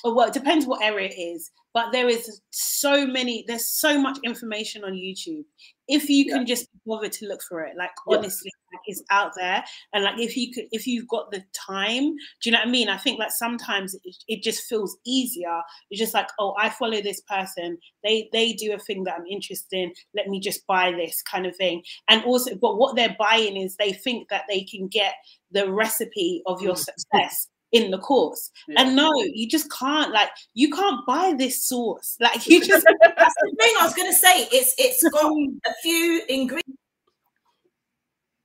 well, 0.05 0.27
it 0.27 0.35
depends 0.35 0.67
what 0.67 0.83
area 0.83 1.09
it 1.09 1.21
is, 1.21 1.51
but 1.75 1.93
there 1.93 2.09
is 2.09 2.41
so 2.51 3.07
many, 3.07 3.45
there's 3.47 3.69
so 3.69 4.01
much 4.01 4.19
information 4.25 4.85
on 4.85 4.93
YouTube. 4.93 5.45
If 5.89 6.09
you 6.09 6.27
can 6.27 6.41
yeah. 6.41 6.55
just 6.55 6.69
bother 6.87 7.09
to 7.09 7.27
look 7.27 7.41
for 7.49 7.63
it, 7.63 7.75
like 7.79 7.91
yeah. 8.09 8.19
honestly, 8.19 8.51
like, 8.73 8.81
it's 8.87 9.03
out 9.11 9.33
there. 9.37 9.65
And 9.93 10.05
like 10.05 10.19
if 10.19 10.37
you 10.37 10.53
could, 10.53 10.65
if 10.71 10.87
you've 10.87 11.09
got 11.09 11.31
the 11.31 11.43
time, 11.55 12.15
do 12.15 12.15
you 12.45 12.53
know 12.53 12.59
what 12.59 12.69
I 12.69 12.71
mean? 12.71 12.89
I 12.89 12.97
think 12.97 13.19
like 13.19 13.31
sometimes 13.31 13.95
it, 14.05 14.17
it 14.29 14.43
just 14.43 14.65
feels 14.65 14.97
easier. 15.07 15.61
It's 15.91 16.01
just 16.01 16.15
like, 16.15 16.29
oh, 16.39 16.55
I 16.59 16.71
follow 16.71 17.01
this 17.01 17.21
person. 17.23 17.79
They 18.05 18.29
they 18.33 18.53
do 18.53 18.73
a 18.75 18.79
thing 18.79 19.05
that 19.05 19.15
I'm 19.19 19.27
interested 19.27 19.77
in. 19.77 19.93
Let 20.15 20.29
me 20.29 20.41
just 20.41 20.67
buy 20.67 20.93
this 20.93 21.23
kind 21.23 21.47
of 21.47 21.57
thing. 21.57 21.83
And 22.09 22.25
also, 22.25 22.55
but 22.55 22.77
what 22.77 22.97
they're 22.97 23.17
buying 23.19 23.57
is 23.57 23.77
they 23.77 23.93
think 23.93 24.29
that 24.29 24.45
they 24.49 24.63
can 24.65 24.89
get 24.89 25.15
the 25.51 25.71
recipe 25.71 26.43
of 26.47 26.63
your 26.63 26.75
mm. 26.75 26.79
success 26.79 27.49
in 27.73 27.91
the 27.91 27.99
course. 27.99 28.51
Yeah. 28.69 28.83
And 28.83 28.97
no, 28.97 29.11
you 29.35 29.49
just 29.49 29.71
can't 29.73 30.13
like 30.13 30.29
you 30.55 30.71
can't 30.71 31.05
buy 31.07 31.35
this 31.37 31.67
sauce. 31.67 32.17
Like 32.21 32.47
you 32.49 32.65
just 32.65 32.87
that's 33.01 33.35
the 33.35 33.57
thing 33.61 33.75
I 33.81 33.85
was 33.85 33.95
gonna 33.95 34.13
say. 34.13 34.49
It's 34.53 34.75
it's 34.79 35.03
got 35.09 35.33
a 35.33 35.75
few 35.83 36.23
ingredients. 36.29 36.79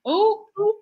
Oh, 0.05 0.45
oh. 0.57 0.75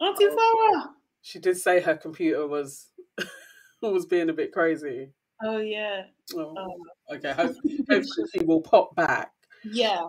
Auntie 0.00 0.26
Farah. 0.26 0.88
She 1.22 1.38
did 1.38 1.56
say 1.56 1.80
her 1.80 1.96
computer 1.96 2.46
was 2.46 2.88
was 3.82 4.06
being 4.06 4.28
a 4.28 4.34
bit 4.34 4.52
crazy. 4.52 5.10
Oh 5.42 5.58
yeah. 5.58 6.04
Oh, 6.34 6.54
oh. 6.56 7.14
Okay, 7.14 7.32
hopefully, 7.32 7.78
hopefully 7.88 8.26
she 8.32 8.44
will 8.44 8.60
pop 8.60 8.94
back. 8.96 9.32
Yeah. 9.64 10.08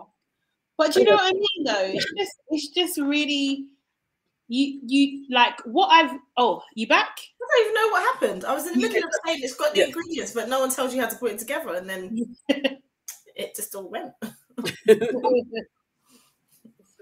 But 0.76 0.96
you 0.96 1.04
know 1.04 1.14
what 1.14 1.32
I 1.32 1.32
mean 1.32 1.64
though? 1.64 1.92
It's 1.94 2.12
just 2.18 2.36
it's 2.48 2.68
just 2.68 2.98
really 2.98 3.66
you 4.48 4.80
you 4.86 5.26
like 5.30 5.60
what 5.64 5.88
I've 5.88 6.18
oh, 6.36 6.62
you 6.74 6.86
back? 6.86 7.16
I 7.52 7.56
don't 7.56 7.64
even 7.64 7.74
know 7.74 7.88
what 7.88 8.02
happened. 8.14 8.44
I 8.44 8.54
was 8.54 8.66
in 8.66 8.74
the 8.74 8.80
middle 8.80 9.04
of 9.04 9.10
saying 9.26 9.40
it's 9.42 9.54
got 9.54 9.74
the 9.74 9.80
yeah. 9.80 9.86
ingredients, 9.86 10.32
but 10.32 10.48
no 10.48 10.60
one 10.60 10.70
tells 10.70 10.94
you 10.94 11.00
how 11.00 11.08
to 11.08 11.16
put 11.16 11.32
it 11.32 11.38
together, 11.38 11.74
and 11.74 11.88
then 11.88 12.34
it 12.48 13.54
just 13.54 13.74
all 13.74 13.90
went. 13.90 14.12
this 14.86 14.98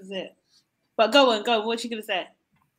is 0.02 0.10
it. 0.10 0.36
But 0.97 1.12
go 1.12 1.31
on, 1.31 1.44
go 1.44 1.60
on. 1.60 1.66
What 1.66 1.82
you 1.85 1.90
gonna 1.90 2.02
say? 2.02 2.27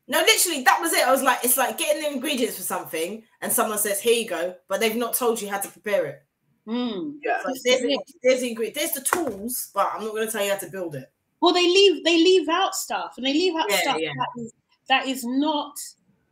No, 0.07 0.19
literally, 0.19 0.63
that 0.63 0.81
was 0.81 0.91
it. 0.93 1.07
I 1.07 1.11
was 1.11 1.23
like, 1.23 1.39
it's 1.43 1.57
like 1.57 1.77
getting 1.77 2.01
the 2.01 2.11
ingredients 2.11 2.57
for 2.57 2.63
something, 2.63 3.23
and 3.41 3.51
someone 3.51 3.77
says, 3.77 4.01
"Here 4.01 4.21
you 4.21 4.27
go," 4.27 4.55
but 4.67 4.79
they've 4.79 4.95
not 4.95 5.13
told 5.13 5.41
you 5.41 5.49
how 5.49 5.59
to 5.59 5.69
prepare 5.69 6.05
it. 6.07 6.23
Mm. 6.67 7.15
Yeah, 7.23 7.39
like, 7.45 7.55
there's, 7.63 7.81
the, 7.81 7.99
there's 8.21 8.41
the 8.41 8.49
ingredients, 8.49 8.79
there's 8.79 8.91
the 8.91 9.01
tools, 9.09 9.71
but 9.73 9.89
I'm 9.93 10.03
not 10.03 10.11
going 10.11 10.25
to 10.25 10.31
tell 10.31 10.43
you 10.43 10.51
how 10.51 10.57
to 10.57 10.69
build 10.69 10.95
it. 10.95 11.11
Well, 11.41 11.53
they 11.53 11.67
leave 11.67 12.03
they 12.03 12.17
leave 12.17 12.49
out 12.49 12.75
stuff, 12.75 13.13
and 13.17 13.25
they 13.25 13.33
leave 13.33 13.55
out 13.55 13.69
yeah, 13.69 13.81
stuff 13.81 13.97
yeah. 13.99 14.11
that 14.15 14.41
is 14.41 14.53
that 14.87 15.07
is 15.07 15.23
not 15.23 15.75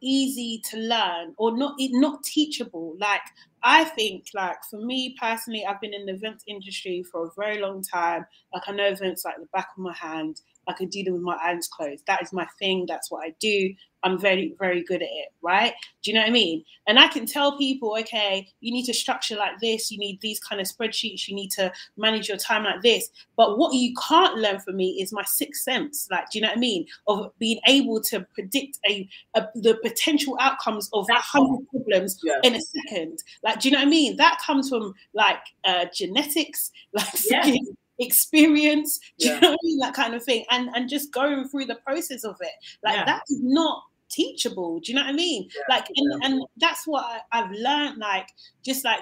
easy 0.01 0.61
to 0.69 0.77
learn 0.77 1.33
or 1.37 1.55
not 1.57 1.75
not 1.77 2.23
teachable. 2.23 2.95
Like 2.99 3.21
i 3.61 3.83
think 3.83 4.25
like 4.33 4.55
for 4.69 4.79
me 4.79 5.13
personally 5.19 5.65
i've 5.65 5.81
been 5.81 5.93
in 5.93 6.05
the 6.05 6.13
events 6.13 6.45
industry 6.47 7.03
for 7.11 7.27
a 7.27 7.31
very 7.37 7.59
long 7.59 7.83
time. 7.83 8.25
Like 8.53 8.63
i 8.67 8.71
know 8.71 8.85
events 8.87 9.25
like 9.25 9.37
the 9.37 9.47
back 9.53 9.69
of 9.77 9.83
my 9.83 9.93
hand 9.93 10.41
I 10.69 10.73
can 10.73 10.87
do 10.87 11.03
them 11.03 11.15
with 11.15 11.23
my 11.23 11.37
eyes 11.43 11.67
closed. 11.67 12.05
That 12.05 12.21
is 12.21 12.31
my 12.31 12.45
thing. 12.59 12.85
That's 12.87 13.09
what 13.09 13.25
I 13.25 13.33
do. 13.39 13.73
I'm 14.03 14.17
very, 14.17 14.55
very 14.57 14.83
good 14.83 15.01
at 15.01 15.09
it, 15.09 15.29
right? 15.41 15.73
Do 16.03 16.11
you 16.11 16.15
know 16.15 16.21
what 16.21 16.29
I 16.29 16.31
mean? 16.31 16.63
And 16.87 16.97
I 16.97 17.07
can 17.07 17.25
tell 17.25 17.57
people, 17.57 17.97
okay, 17.99 18.47
you 18.61 18.71
need 18.71 18.85
to 18.85 18.93
structure 18.93 19.35
like 19.35 19.59
this, 19.59 19.91
you 19.91 19.97
need 19.97 20.21
these 20.21 20.39
kind 20.39 20.61
of 20.61 20.67
spreadsheets, 20.67 21.27
you 21.27 21.35
need 21.35 21.51
to 21.51 21.71
manage 21.97 22.29
your 22.29 22.37
time 22.37 22.63
like 22.63 22.81
this. 22.81 23.09
But 23.35 23.57
what 23.57 23.73
you 23.73 23.93
can't 24.07 24.37
learn 24.37 24.59
from 24.59 24.77
me 24.77 25.01
is 25.01 25.11
my 25.11 25.23
sixth 25.23 25.63
sense, 25.63 26.07
like, 26.09 26.29
do 26.29 26.37
you 26.37 26.43
know 26.43 26.49
what 26.49 26.57
I 26.57 26.61
mean? 26.61 26.85
Of 27.07 27.31
being 27.39 27.59
able 27.67 27.99
to 28.03 28.21
predict 28.33 28.79
a, 28.87 29.09
a 29.35 29.47
the 29.55 29.77
potential 29.83 30.37
outcomes 30.39 30.89
of 30.93 31.05
a 31.09 31.15
hundred 31.15 31.67
problems 31.69 32.21
yeah. 32.23 32.39
in 32.43 32.55
a 32.55 32.61
second. 32.61 33.21
Like, 33.43 33.59
do 33.59 33.67
you 33.67 33.73
know 33.73 33.79
what 33.79 33.87
I 33.87 33.89
mean? 33.89 34.15
That 34.15 34.39
comes 34.45 34.69
from 34.69 34.93
like 35.13 35.41
uh, 35.65 35.87
genetics, 35.93 36.71
like 36.93 37.07
yeah 37.29 37.53
experience, 37.99 38.99
yeah. 39.17 39.35
you 39.35 39.41
know 39.41 39.51
I 39.51 39.57
mean? 39.63 39.79
That 39.79 39.93
kind 39.93 40.15
of 40.15 40.23
thing. 40.23 40.45
And 40.51 40.69
and 40.75 40.89
just 40.89 41.11
going 41.13 41.47
through 41.47 41.65
the 41.65 41.75
process 41.75 42.23
of 42.23 42.35
it. 42.41 42.51
Like 42.83 42.95
yeah. 42.95 43.05
that 43.05 43.21
is 43.29 43.39
not 43.41 43.83
teachable. 44.09 44.79
Do 44.79 44.91
you 44.91 44.97
know 44.97 45.03
what 45.03 45.11
I 45.11 45.13
mean? 45.13 45.49
Yeah. 45.55 45.75
Like 45.75 45.87
and, 45.95 46.23
and 46.23 46.43
that's 46.57 46.87
what 46.87 47.05
I, 47.05 47.39
I've 47.39 47.51
learned, 47.51 47.97
like 47.97 48.29
just 48.63 48.83
like 48.83 49.01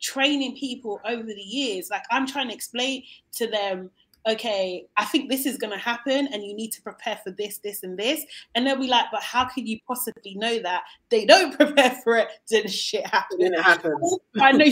training 0.00 0.56
people 0.56 1.00
over 1.04 1.22
the 1.22 1.42
years. 1.42 1.88
Like 1.90 2.02
I'm 2.10 2.26
trying 2.26 2.48
to 2.48 2.54
explain 2.54 3.02
to 3.34 3.46
them, 3.46 3.90
okay, 4.26 4.86
I 4.96 5.04
think 5.04 5.30
this 5.30 5.46
is 5.46 5.56
going 5.56 5.72
to 5.72 5.78
happen 5.78 6.28
and 6.32 6.42
you 6.42 6.54
need 6.54 6.72
to 6.72 6.82
prepare 6.82 7.18
for 7.22 7.30
this, 7.30 7.58
this, 7.58 7.82
and 7.82 7.96
this. 7.98 8.24
And 8.54 8.66
they'll 8.66 8.76
be 8.76 8.88
like, 8.88 9.06
but 9.12 9.22
how 9.22 9.44
can 9.44 9.66
you 9.66 9.78
possibly 9.86 10.34
know 10.34 10.58
that? 10.60 10.82
They 11.10 11.24
don't 11.24 11.56
prepare 11.56 11.96
for 12.02 12.16
it, 12.16 12.28
then 12.50 12.66
shit 12.68 13.06
happens. 13.06 13.40
Then 13.40 13.54
it 13.54 13.62
happens. 13.62 14.18
I 14.40 14.52
know 14.52 14.66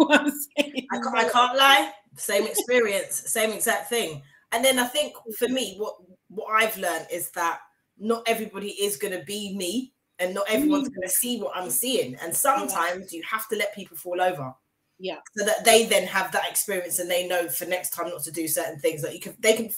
what 0.06 0.20
I'm 0.20 0.30
saying. 0.30 0.86
I, 0.92 0.98
can't, 0.98 1.16
I 1.16 1.28
can't 1.28 1.56
lie. 1.56 1.92
Same 2.16 2.46
experience, 2.46 3.22
same 3.26 3.52
exact 3.52 3.88
thing. 3.88 4.22
And 4.52 4.64
then 4.64 4.78
I 4.78 4.84
think 4.84 5.14
for 5.38 5.48
me, 5.48 5.76
what 5.78 5.94
what 6.28 6.46
I've 6.50 6.76
learned 6.76 7.06
is 7.12 7.30
that 7.32 7.60
not 7.98 8.22
everybody 8.26 8.70
is 8.70 8.96
going 8.96 9.16
to 9.18 9.24
be 9.24 9.56
me, 9.56 9.92
and 10.18 10.34
not 10.34 10.48
everyone's 10.48 10.88
mm. 10.88 10.94
going 10.94 11.08
to 11.08 11.14
see 11.14 11.40
what 11.40 11.56
I'm 11.56 11.70
seeing. 11.70 12.16
And 12.16 12.34
sometimes 12.34 13.12
you 13.12 13.22
have 13.28 13.48
to 13.48 13.56
let 13.56 13.74
people 13.74 13.96
fall 13.96 14.20
over. 14.20 14.52
Yeah. 14.98 15.18
So 15.36 15.44
that 15.46 15.64
they 15.64 15.86
then 15.86 16.06
have 16.06 16.30
that 16.32 16.48
experience 16.50 16.98
and 16.98 17.10
they 17.10 17.26
know 17.26 17.48
for 17.48 17.64
next 17.64 17.90
time 17.90 18.10
not 18.10 18.22
to 18.24 18.30
do 18.30 18.46
certain 18.46 18.78
things 18.78 19.02
that 19.02 19.14
you 19.14 19.20
can 19.20 19.34
they 19.40 19.54
can 19.54 19.70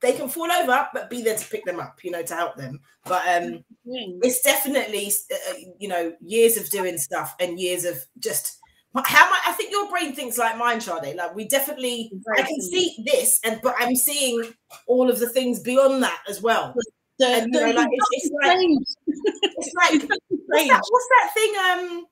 they 0.00 0.12
can 0.12 0.28
fall 0.28 0.50
over 0.50 0.86
but 0.92 1.10
be 1.10 1.22
there 1.22 1.36
to 1.36 1.48
pick 1.48 1.64
them 1.64 1.80
up 1.80 1.98
you 2.04 2.10
know 2.10 2.22
to 2.22 2.34
help 2.34 2.56
them 2.56 2.78
but 3.04 3.22
um 3.26 3.64
mm-hmm. 3.88 4.18
it's 4.22 4.42
definitely 4.42 5.10
uh, 5.32 5.50
uh, 5.50 5.54
you 5.78 5.88
know 5.88 6.12
years 6.20 6.56
of 6.56 6.68
doing 6.70 6.98
stuff 6.98 7.34
and 7.40 7.58
years 7.58 7.84
of 7.84 7.98
just 8.18 8.60
how 8.94 9.28
much 9.28 9.40
I 9.46 9.52
think 9.52 9.72
your 9.72 9.90
brain 9.90 10.14
thinks 10.14 10.38
like 10.38 10.56
mine, 10.56 10.80
Sade. 10.80 11.16
Like 11.16 11.34
we 11.34 11.48
definitely, 11.48 12.12
I 12.36 12.42
can 12.42 12.60
see 12.60 12.94
this, 13.04 13.40
and 13.44 13.60
but 13.62 13.74
I'm 13.78 13.96
seeing 13.96 14.44
all 14.86 15.10
of 15.10 15.18
the 15.18 15.28
things 15.28 15.60
beyond 15.60 16.02
that 16.04 16.22
as 16.28 16.40
well. 16.40 16.74
The, 17.18 17.26
and, 17.26 17.52
the, 17.52 17.60
know, 17.60 17.70
like, 17.70 17.88
it's, 17.90 18.08
it's, 18.12 18.30
like, 18.42 18.58
it's 19.42 19.74
like 19.74 20.10
what's 20.28 20.68
that, 20.68 20.82
what's 20.88 21.08
that 21.10 21.30
thing? 21.34 21.54
Um, 21.56 22.06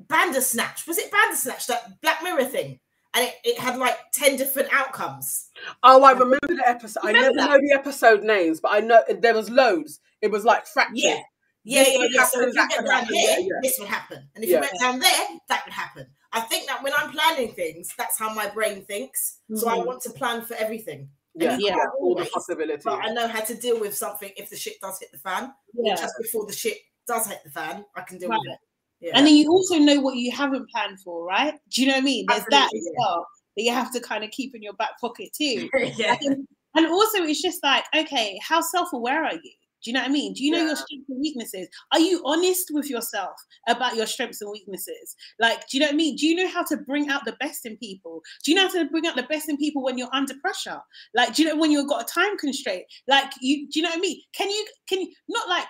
Bandersnatch. 0.00 0.86
Was 0.86 0.98
it 0.98 1.10
Bandersnatch? 1.12 1.66
That 1.68 2.00
Black 2.00 2.22
Mirror 2.22 2.44
thing, 2.46 2.80
and 3.14 3.26
it, 3.26 3.34
it 3.44 3.58
had 3.58 3.78
like 3.78 3.96
ten 4.12 4.36
different 4.36 4.68
outcomes. 4.72 5.48
Oh, 5.82 6.02
I 6.02 6.12
remember 6.12 6.38
the 6.48 6.62
episode. 6.66 7.04
Remember 7.04 7.18
I 7.18 7.32
never 7.32 7.36
that? 7.36 7.50
know 7.50 7.68
the 7.68 7.74
episode 7.78 8.24
names, 8.24 8.60
but 8.60 8.72
I 8.72 8.80
know 8.80 9.02
there 9.20 9.34
was 9.34 9.48
loads. 9.48 10.00
It 10.20 10.30
was 10.30 10.44
like 10.44 10.66
fractured. 10.66 10.96
Yeah. 10.96 11.20
Yeah, 11.68 11.84
yeah, 11.88 12.06
yeah. 12.12 12.24
So 12.26 12.42
if 12.42 12.54
you 12.54 12.68
get 12.68 12.86
down 12.86 13.06
here, 13.06 13.38
yeah. 13.40 13.58
this 13.60 13.76
would 13.80 13.88
happen. 13.88 14.28
And 14.36 14.44
if 14.44 14.50
yeah. 14.50 14.56
you 14.56 14.60
went 14.60 14.74
down 14.80 15.00
there, 15.00 15.26
that 15.48 15.64
would 15.66 15.74
happen. 15.74 16.06
I 16.36 16.40
think 16.40 16.66
that 16.66 16.82
when 16.82 16.92
I'm 16.96 17.10
planning 17.10 17.52
things, 17.52 17.94
that's 17.96 18.18
how 18.18 18.32
my 18.34 18.48
brain 18.50 18.84
thinks. 18.84 19.38
Mm-hmm. 19.50 19.56
So 19.56 19.68
I 19.68 19.78
mm-hmm. 19.78 19.86
want 19.86 20.02
to 20.02 20.10
plan 20.10 20.42
for 20.42 20.54
everything. 20.54 21.08
Yeah, 21.34 21.56
yeah. 21.58 21.76
all 21.98 22.14
the 22.14 22.26
possibilities. 22.26 22.84
But 22.84 23.04
I 23.04 23.12
know 23.12 23.26
how 23.26 23.40
to 23.40 23.54
deal 23.54 23.80
with 23.80 23.96
something 23.96 24.30
if 24.36 24.50
the 24.50 24.56
shit 24.56 24.74
does 24.82 24.98
hit 24.98 25.12
the 25.12 25.18
fan. 25.18 25.52
Yeah. 25.74 25.94
Just 25.94 26.14
before 26.20 26.46
the 26.46 26.52
shit 26.52 26.76
does 27.06 27.26
hit 27.26 27.40
the 27.44 27.50
fan, 27.50 27.84
I 27.94 28.02
can 28.02 28.18
deal 28.18 28.28
right. 28.28 28.38
with 28.38 28.52
it. 28.52 28.58
Yeah. 29.00 29.12
And 29.14 29.26
then 29.26 29.34
you 29.34 29.50
also 29.50 29.78
know 29.78 30.00
what 30.00 30.16
you 30.16 30.30
haven't 30.30 30.68
planned 30.70 31.00
for, 31.00 31.26
right? 31.26 31.54
Do 31.70 31.82
you 31.82 31.88
know 31.88 31.94
what 31.94 32.02
I 32.02 32.04
mean? 32.04 32.26
There's 32.28 32.40
Absolutely, 32.40 32.58
that 32.58 32.76
as 32.76 32.86
yeah. 32.86 32.98
well 32.98 33.26
that 33.56 33.62
you 33.62 33.72
have 33.72 33.92
to 33.92 34.00
kind 34.00 34.24
of 34.24 34.30
keep 34.30 34.54
in 34.54 34.62
your 34.62 34.74
back 34.74 35.00
pocket 35.00 35.30
too. 35.34 35.68
yeah. 35.96 36.16
And, 36.20 36.46
and 36.74 36.86
also, 36.86 37.22
it's 37.22 37.42
just 37.42 37.62
like, 37.62 37.84
okay, 37.96 38.38
how 38.42 38.60
self 38.60 38.92
aware 38.92 39.24
are 39.24 39.34
you? 39.34 39.52
Do 39.82 39.90
you 39.90 39.94
know 39.94 40.00
what 40.00 40.10
I 40.10 40.12
mean? 40.12 40.32
Do 40.32 40.44
you 40.44 40.50
know 40.50 40.58
yeah. 40.58 40.66
your 40.66 40.76
strengths 40.76 41.08
and 41.08 41.20
weaknesses? 41.20 41.68
Are 41.92 42.00
you 42.00 42.22
honest 42.24 42.70
with 42.72 42.90
yourself 42.90 43.34
about 43.68 43.96
your 43.96 44.06
strengths 44.06 44.40
and 44.40 44.50
weaknesses? 44.50 45.16
Like, 45.38 45.60
do 45.68 45.76
you 45.76 45.80
know 45.80 45.86
what 45.86 45.94
I 45.94 45.96
mean? 45.96 46.16
Do 46.16 46.26
you 46.26 46.34
know 46.34 46.48
how 46.48 46.64
to 46.64 46.76
bring 46.76 47.08
out 47.08 47.24
the 47.24 47.36
best 47.40 47.66
in 47.66 47.76
people? 47.76 48.22
Do 48.44 48.50
you 48.50 48.56
know 48.56 48.68
how 48.68 48.74
to 48.74 48.90
bring 48.90 49.06
out 49.06 49.16
the 49.16 49.22
best 49.24 49.48
in 49.48 49.56
people 49.56 49.82
when 49.82 49.98
you're 49.98 50.12
under 50.12 50.34
pressure? 50.40 50.80
Like, 51.14 51.34
do 51.34 51.42
you 51.42 51.48
know 51.48 51.56
when 51.56 51.70
you've 51.70 51.88
got 51.88 52.02
a 52.02 52.12
time 52.12 52.36
constraint? 52.38 52.84
Like, 53.08 53.32
you 53.40 53.68
do 53.68 53.80
you 53.80 53.82
know 53.82 53.90
what 53.90 53.98
I 53.98 54.00
mean? 54.00 54.20
Can 54.34 54.50
you 54.50 54.66
can 54.88 55.00
you 55.00 55.12
not 55.28 55.48
like 55.48 55.66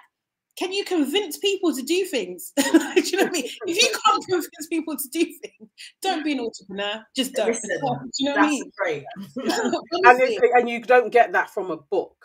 can 0.57 0.73
you 0.73 0.85
convince 0.85 1.37
people 1.37 1.75
to 1.75 1.83
do 1.83 2.05
things? 2.07 2.53
do 2.57 2.63
you 2.65 2.73
know 2.73 3.25
what 3.25 3.29
I 3.29 3.31
mean? 3.31 3.49
If 3.67 3.83
you 3.83 3.91
can't 4.05 4.25
convince 4.29 4.67
people 4.71 4.97
to 4.97 5.09
do 5.13 5.25
things, 5.25 5.71
don't 6.01 6.25
be 6.25 6.33
an 6.33 6.41
entrepreneur. 6.41 7.05
Just 7.15 7.35
don't. 7.35 7.49
Listen, 7.49 7.71
do 7.81 8.11
you 8.19 8.31
know 8.31 8.37
what 8.37 8.45
I 8.45 8.49
mean? 8.49 8.71
Great. 8.77 9.05
and, 9.37 9.75
and 10.55 10.69
you 10.69 10.81
don't 10.81 11.13
get 11.13 11.33
that 11.33 11.51
from 11.51 11.71
a 11.71 11.77
book. 11.77 12.17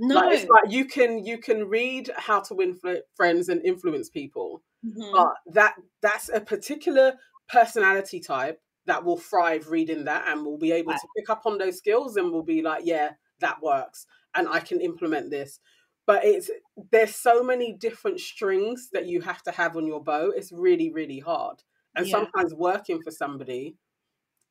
No, 0.00 0.14
like, 0.14 0.38
it's 0.38 0.48
like 0.48 0.70
you 0.70 0.84
can 0.84 1.24
you 1.24 1.38
can 1.38 1.68
read 1.68 2.10
how 2.16 2.40
to 2.40 2.54
win 2.54 2.78
friends 3.16 3.48
and 3.48 3.64
influence 3.64 4.08
people, 4.08 4.62
mm-hmm. 4.86 5.12
but 5.12 5.34
that 5.54 5.74
that's 6.02 6.28
a 6.28 6.40
particular 6.40 7.14
personality 7.48 8.20
type 8.20 8.60
that 8.86 9.04
will 9.04 9.16
thrive 9.16 9.68
reading 9.68 10.04
that 10.04 10.28
and 10.28 10.44
will 10.44 10.58
be 10.58 10.72
able 10.72 10.92
right. 10.92 11.00
to 11.00 11.08
pick 11.16 11.28
up 11.28 11.42
on 11.46 11.58
those 11.58 11.78
skills 11.78 12.16
and 12.16 12.30
will 12.30 12.44
be 12.44 12.62
like, 12.62 12.82
yeah, 12.84 13.10
that 13.40 13.60
works, 13.60 14.06
and 14.34 14.48
I 14.48 14.60
can 14.60 14.80
implement 14.80 15.30
this. 15.30 15.58
But 16.06 16.24
it's 16.24 16.48
there's 16.92 17.16
so 17.16 17.42
many 17.42 17.72
different 17.72 18.20
strings 18.20 18.90
that 18.92 19.06
you 19.06 19.20
have 19.22 19.42
to 19.42 19.50
have 19.50 19.76
on 19.76 19.86
your 19.86 20.02
bow. 20.02 20.30
It's 20.30 20.52
really 20.52 20.92
really 20.92 21.18
hard, 21.18 21.64
and 21.96 22.06
yeah. 22.06 22.12
sometimes 22.12 22.54
working 22.54 23.02
for 23.02 23.10
somebody 23.10 23.74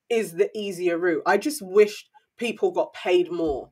is 0.10 0.34
the 0.34 0.50
easier 0.58 0.98
route. 0.98 1.24
I 1.26 1.38
just 1.38 1.62
wish 1.62 2.06
people 2.38 2.72
got 2.72 2.94
paid 2.94 3.32
more 3.32 3.72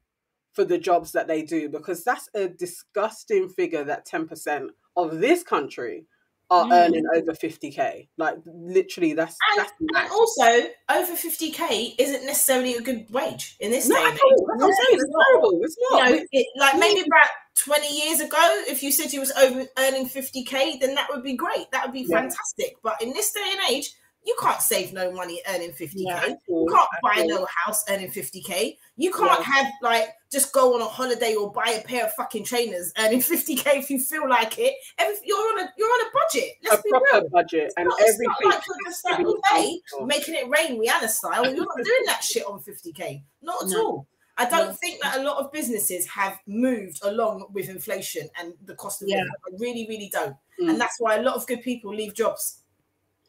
for 0.55 0.63
the 0.63 0.77
jobs 0.77 1.11
that 1.11 1.27
they 1.27 1.41
do 1.43 1.69
because 1.69 2.03
that's 2.03 2.29
a 2.33 2.47
disgusting 2.47 3.49
figure 3.49 3.83
that 3.83 4.07
10% 4.07 4.69
of 4.95 5.19
this 5.19 5.43
country 5.43 6.05
are 6.49 6.65
mm. 6.65 6.71
earning 6.73 7.03
over 7.15 7.33
50k 7.33 8.07
like 8.17 8.35
literally 8.45 9.13
that's, 9.13 9.35
and, 9.51 9.65
that's 9.65 9.73
and 9.79 10.11
also 10.11 10.67
over 10.89 11.13
50k 11.13 11.95
isn't 11.97 12.23
necessarily 12.23 12.75
a 12.75 12.81
good 12.81 13.05
wage 13.09 13.57
in 13.59 13.71
this 13.71 13.89
no, 13.89 13.95
day 13.95 14.03
and. 14.03 14.19
I'm 14.51 14.59
saying 14.59 14.75
it's 14.91 15.13
terrible 15.31 15.59
it's 15.63 15.77
not 15.89 16.09
you 16.09 16.15
know, 16.17 16.23
it, 16.31 16.47
like 16.57 16.77
maybe 16.77 16.99
about 16.99 17.27
20 17.57 17.87
years 17.87 18.19
ago 18.19 18.63
if 18.67 18.83
you 18.83 18.91
said 18.91 19.11
you 19.11 19.21
was 19.21 19.31
over 19.31 19.65
earning 19.79 20.07
50k 20.07 20.79
then 20.79 20.93
that 20.93 21.07
would 21.09 21.23
be 21.23 21.35
great 21.35 21.71
that 21.71 21.83
would 21.83 21.93
be 21.93 22.05
yeah. 22.07 22.19
fantastic 22.21 22.75
but 22.83 23.01
in 23.01 23.11
this 23.13 23.31
day 23.31 23.41
and 23.51 23.71
age 23.71 23.95
you 24.25 24.35
can't 24.41 24.61
save 24.61 24.91
no 24.91 25.11
money 25.11 25.41
earning 25.47 25.71
50k. 25.71 25.93
Yeah, 25.95 26.27
you 26.47 26.67
can't 26.69 26.89
buy 27.03 27.23
no 27.25 27.45
house 27.63 27.83
earning 27.89 28.09
50k. 28.09 28.75
You 28.97 29.13
can't 29.13 29.39
yeah. 29.39 29.45
have 29.45 29.67
like 29.83 30.09
just 30.31 30.51
go 30.51 30.73
on 30.73 30.81
a 30.81 30.85
holiday 30.85 31.35
or 31.35 31.51
buy 31.51 31.79
a 31.79 31.87
pair 31.87 32.05
of 32.05 32.13
fucking 32.13 32.43
trainers 32.43 32.91
earning 32.97 33.19
50k 33.19 33.75
if 33.75 33.89
you 33.89 33.99
feel 33.99 34.27
like 34.27 34.57
it. 34.57 34.73
Every, 34.97 35.15
you're 35.23 35.37
on 35.37 35.59
a 35.59 35.73
you're 35.77 35.87
on 35.87 36.07
a 36.07 36.11
budget. 36.13 36.49
Let's 36.63 36.79
a 36.79 36.81
be 36.81 36.89
proper 36.89 37.05
real. 37.13 37.29
budget 37.29 37.63
it's 37.65 37.73
and 37.77 37.87
not, 37.87 37.99
everything. 38.01 38.27
It's 38.31 38.43
not 38.43 38.53
like 38.53 38.63
you're 38.67 38.91
just 38.91 39.05
like 39.05 39.53
day 39.53 39.79
making 40.05 40.35
it 40.35 40.49
rain 40.49 40.81
Rihanna 40.81 41.09
style. 41.09 41.45
You're 41.45 41.65
not 41.65 41.77
doing 41.77 42.03
that 42.07 42.23
shit 42.23 42.45
on 42.45 42.59
50k. 42.61 43.21
Not 43.43 43.63
at 43.63 43.69
no. 43.69 43.85
all. 43.85 44.07
I 44.37 44.49
don't 44.49 44.67
no. 44.67 44.73
think 44.73 45.01
that 45.01 45.19
a 45.19 45.23
lot 45.23 45.37
of 45.37 45.51
businesses 45.53 46.05
have 46.07 46.39
moved 46.45 46.99
along 47.03 47.45
with 47.53 47.69
inflation 47.69 48.27
and 48.37 48.53
the 48.65 48.75
cost 48.75 49.01
of 49.01 49.07
yeah. 49.07 49.17
living. 49.17 49.31
I 49.45 49.49
really, 49.59 49.85
really 49.87 50.09
don't. 50.11 50.35
Mm. 50.59 50.71
And 50.71 50.81
that's 50.81 50.99
why 50.99 51.15
a 51.15 51.21
lot 51.21 51.35
of 51.35 51.47
good 51.47 51.61
people 51.61 51.93
leave 51.95 52.13
jobs 52.13 52.63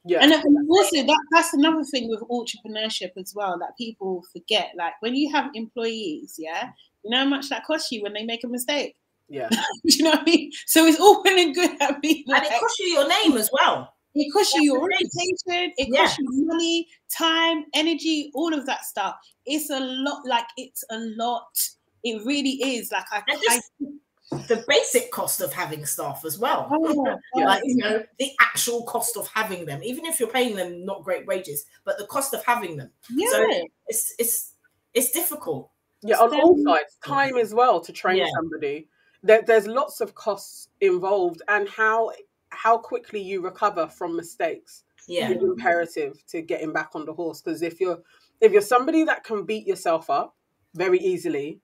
yeah. 0.06 0.18
Uh, 0.18 0.40
and 0.44 0.70
also 0.70 1.02
that 1.04 1.20
that's 1.32 1.52
another 1.52 1.84
thing 1.84 2.08
with 2.08 2.20
entrepreneurship 2.30 3.10
as 3.16 3.32
well 3.34 3.58
that 3.58 3.76
people 3.76 4.22
forget. 4.32 4.72
Like 4.76 4.94
when 5.00 5.14
you 5.14 5.30
have 5.32 5.50
employees, 5.54 6.36
yeah, 6.38 6.70
you 7.02 7.10
know 7.10 7.18
how 7.18 7.24
much 7.24 7.48
that 7.48 7.64
costs 7.64 7.90
you 7.90 8.02
when 8.02 8.12
they 8.12 8.24
make 8.24 8.44
a 8.44 8.48
mistake. 8.48 8.96
Yeah. 9.28 9.48
Do 9.50 9.58
you 9.82 10.04
know 10.04 10.10
what 10.10 10.20
I 10.20 10.22
mean? 10.24 10.52
So 10.66 10.86
it's 10.86 11.00
all 11.00 11.20
well 11.24 11.36
and 11.36 11.52
good 11.52 11.82
at 11.82 12.00
being 12.00 12.22
like, 12.28 12.44
and 12.44 12.52
it 12.52 12.60
costs 12.60 12.78
you 12.78 12.86
your 12.86 13.08
name 13.08 13.36
as 13.36 13.50
well. 13.52 13.92
It 14.14 14.32
costs 14.32 14.54
you 14.54 14.62
your 14.62 14.88
reputation, 14.88 15.72
it 15.76 15.88
yeah. 15.88 16.02
costs 16.02 16.18
you 16.20 16.46
money, 16.46 16.86
time, 17.12 17.64
energy, 17.74 18.30
all 18.34 18.54
of 18.54 18.66
that 18.66 18.84
stuff. 18.84 19.16
It's 19.44 19.68
a 19.68 19.80
lot, 19.80 20.22
like 20.26 20.46
it's 20.56 20.84
a 20.90 20.98
lot. 21.16 21.58
It 22.04 22.24
really 22.24 22.50
is. 22.62 22.92
Like 22.92 23.04
I, 23.10 23.22
just, 23.28 23.70
I 23.82 23.86
the 24.30 24.64
basic 24.66 25.10
cost 25.12 25.40
of 25.40 25.52
having 25.52 25.86
staff 25.86 26.24
as 26.24 26.38
well. 26.38 26.68
Oh, 26.70 27.18
yeah. 27.34 27.44
Like, 27.44 27.62
you 27.64 27.76
know, 27.76 28.02
the 28.18 28.30
actual 28.40 28.82
cost 28.84 29.16
of 29.16 29.28
having 29.28 29.66
them, 29.66 29.82
even 29.84 30.04
if 30.04 30.18
you're 30.18 30.28
paying 30.28 30.56
them 30.56 30.84
not 30.84 31.04
great 31.04 31.26
wages, 31.26 31.66
but 31.84 31.98
the 31.98 32.06
cost 32.06 32.34
of 32.34 32.44
having 32.44 32.76
them. 32.76 32.90
Yeah. 33.10 33.30
So 33.30 33.46
it's 33.86 34.14
it's 34.18 34.54
it's 34.94 35.10
difficult. 35.12 35.70
Yeah, 36.02 36.16
on 36.16 36.34
all 36.34 36.56
sides, 36.64 36.96
time 37.04 37.36
as 37.36 37.54
well 37.54 37.80
to 37.80 37.92
train 37.92 38.16
yeah. 38.16 38.26
somebody. 38.34 38.88
There, 39.22 39.42
there's 39.42 39.66
lots 39.66 40.00
of 40.00 40.14
costs 40.14 40.68
involved, 40.80 41.42
and 41.48 41.68
how 41.68 42.10
how 42.50 42.78
quickly 42.78 43.20
you 43.20 43.42
recover 43.42 43.86
from 43.86 44.16
mistakes 44.16 44.84
yeah. 45.06 45.30
is 45.30 45.42
imperative 45.42 46.24
to 46.28 46.42
getting 46.42 46.72
back 46.72 46.90
on 46.94 47.06
the 47.06 47.12
horse. 47.12 47.40
Because 47.42 47.62
if 47.62 47.80
you're 47.80 48.00
if 48.40 48.52
you're 48.52 48.60
somebody 48.60 49.04
that 49.04 49.24
can 49.24 49.44
beat 49.44 49.66
yourself 49.66 50.10
up 50.10 50.34
very 50.74 50.98
easily, 50.98 51.60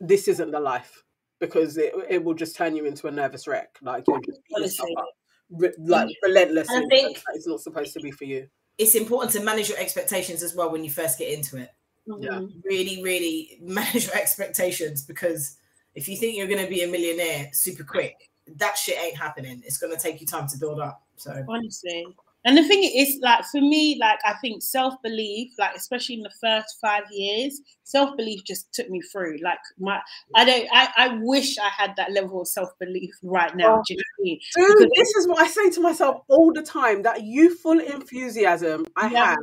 this 0.00 0.26
isn't 0.26 0.50
the 0.50 0.60
life 0.60 1.04
because 1.40 1.76
it, 1.76 1.92
it 2.08 2.22
will 2.22 2.34
just 2.34 2.54
turn 2.54 2.76
you 2.76 2.84
into 2.84 3.08
a 3.08 3.10
nervous 3.10 3.46
wreck. 3.48 3.78
Like 3.82 4.04
you'll 4.06 4.20
just 4.20 4.40
beat 4.48 4.62
yourself 4.62 4.90
up, 4.98 5.08
re- 5.50 5.74
like 5.78 6.08
relentlessly. 6.22 6.76
I 6.76 6.86
think 6.88 7.22
it's 7.34 7.46
not 7.46 7.60
supposed 7.60 7.92
to 7.94 8.00
be 8.00 8.10
for 8.10 8.24
you. 8.24 8.48
It's 8.78 8.94
important 8.94 9.32
to 9.32 9.42
manage 9.42 9.68
your 9.68 9.78
expectations 9.78 10.42
as 10.42 10.54
well 10.54 10.70
when 10.70 10.84
you 10.84 10.90
first 10.90 11.18
get 11.18 11.32
into 11.32 11.56
it. 11.56 11.70
Yeah. 12.06 12.30
Mm-hmm. 12.30 12.60
Really, 12.64 13.02
really 13.02 13.58
manage 13.60 14.06
your 14.06 14.16
expectations 14.16 15.04
because 15.04 15.56
if 15.94 16.08
you 16.08 16.16
think 16.16 16.36
you're 16.36 16.46
going 16.46 16.64
to 16.64 16.70
be 16.70 16.82
a 16.82 16.88
millionaire 16.88 17.50
super 17.52 17.84
quick, 17.84 18.30
that 18.56 18.76
shit 18.76 18.98
ain't 18.98 19.16
happening. 19.16 19.62
It's 19.64 19.78
going 19.78 19.94
to 19.94 20.00
take 20.00 20.20
you 20.20 20.26
time 20.26 20.48
to 20.48 20.58
build 20.58 20.80
up. 20.80 21.02
So 21.16 21.44
honestly, 21.48 22.06
And 22.44 22.56
the 22.56 22.64
thing 22.64 22.82
is, 22.82 23.18
like 23.22 23.44
for 23.44 23.60
me, 23.60 23.98
like 24.00 24.18
I 24.24 24.34
think 24.40 24.62
self 24.62 24.94
belief, 25.02 25.52
like 25.58 25.76
especially 25.76 26.16
in 26.16 26.22
the 26.22 26.32
first 26.40 26.76
five 26.80 27.04
years, 27.10 27.60
self 27.84 28.16
belief 28.16 28.44
just 28.44 28.72
took 28.72 28.88
me 28.88 29.00
through. 29.02 29.38
Like 29.42 29.58
my, 29.78 30.00
I 30.34 30.44
don't, 30.44 30.68
I, 30.72 30.88
I 30.96 31.18
wish 31.20 31.58
I 31.58 31.68
had 31.68 31.94
that 31.96 32.12
level 32.12 32.40
of 32.40 32.48
self 32.48 32.70
belief 32.78 33.12
right 33.22 33.54
now. 33.54 33.76
Oh, 33.76 33.82
you 33.88 33.96
know 33.96 34.38
Dude, 34.78 34.90
this 34.96 35.08
is 35.16 35.28
what 35.28 35.42
I 35.42 35.48
say 35.48 35.70
to 35.70 35.80
myself 35.80 36.22
all 36.28 36.52
the 36.52 36.62
time. 36.62 37.02
That 37.02 37.22
youthful 37.24 37.78
enthusiasm 37.78 38.86
I 38.96 39.10
yeah. 39.10 39.30
had 39.30 39.36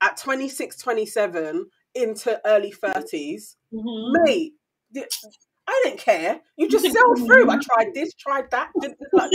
at 0.00 0.16
26, 0.16 0.76
27 0.76 1.66
into 1.94 2.40
early 2.46 2.72
30s, 2.72 3.56
mm-hmm. 3.72 4.22
mate. 4.24 4.52
I 4.96 5.82
didn't 5.84 6.00
care. 6.00 6.40
You 6.56 6.68
just 6.68 6.84
sailed 6.92 7.18
through. 7.18 7.50
I 7.50 7.58
tried 7.58 7.94
this, 7.94 8.14
tried 8.14 8.50
that. 8.50 8.70
Like, 9.12 9.30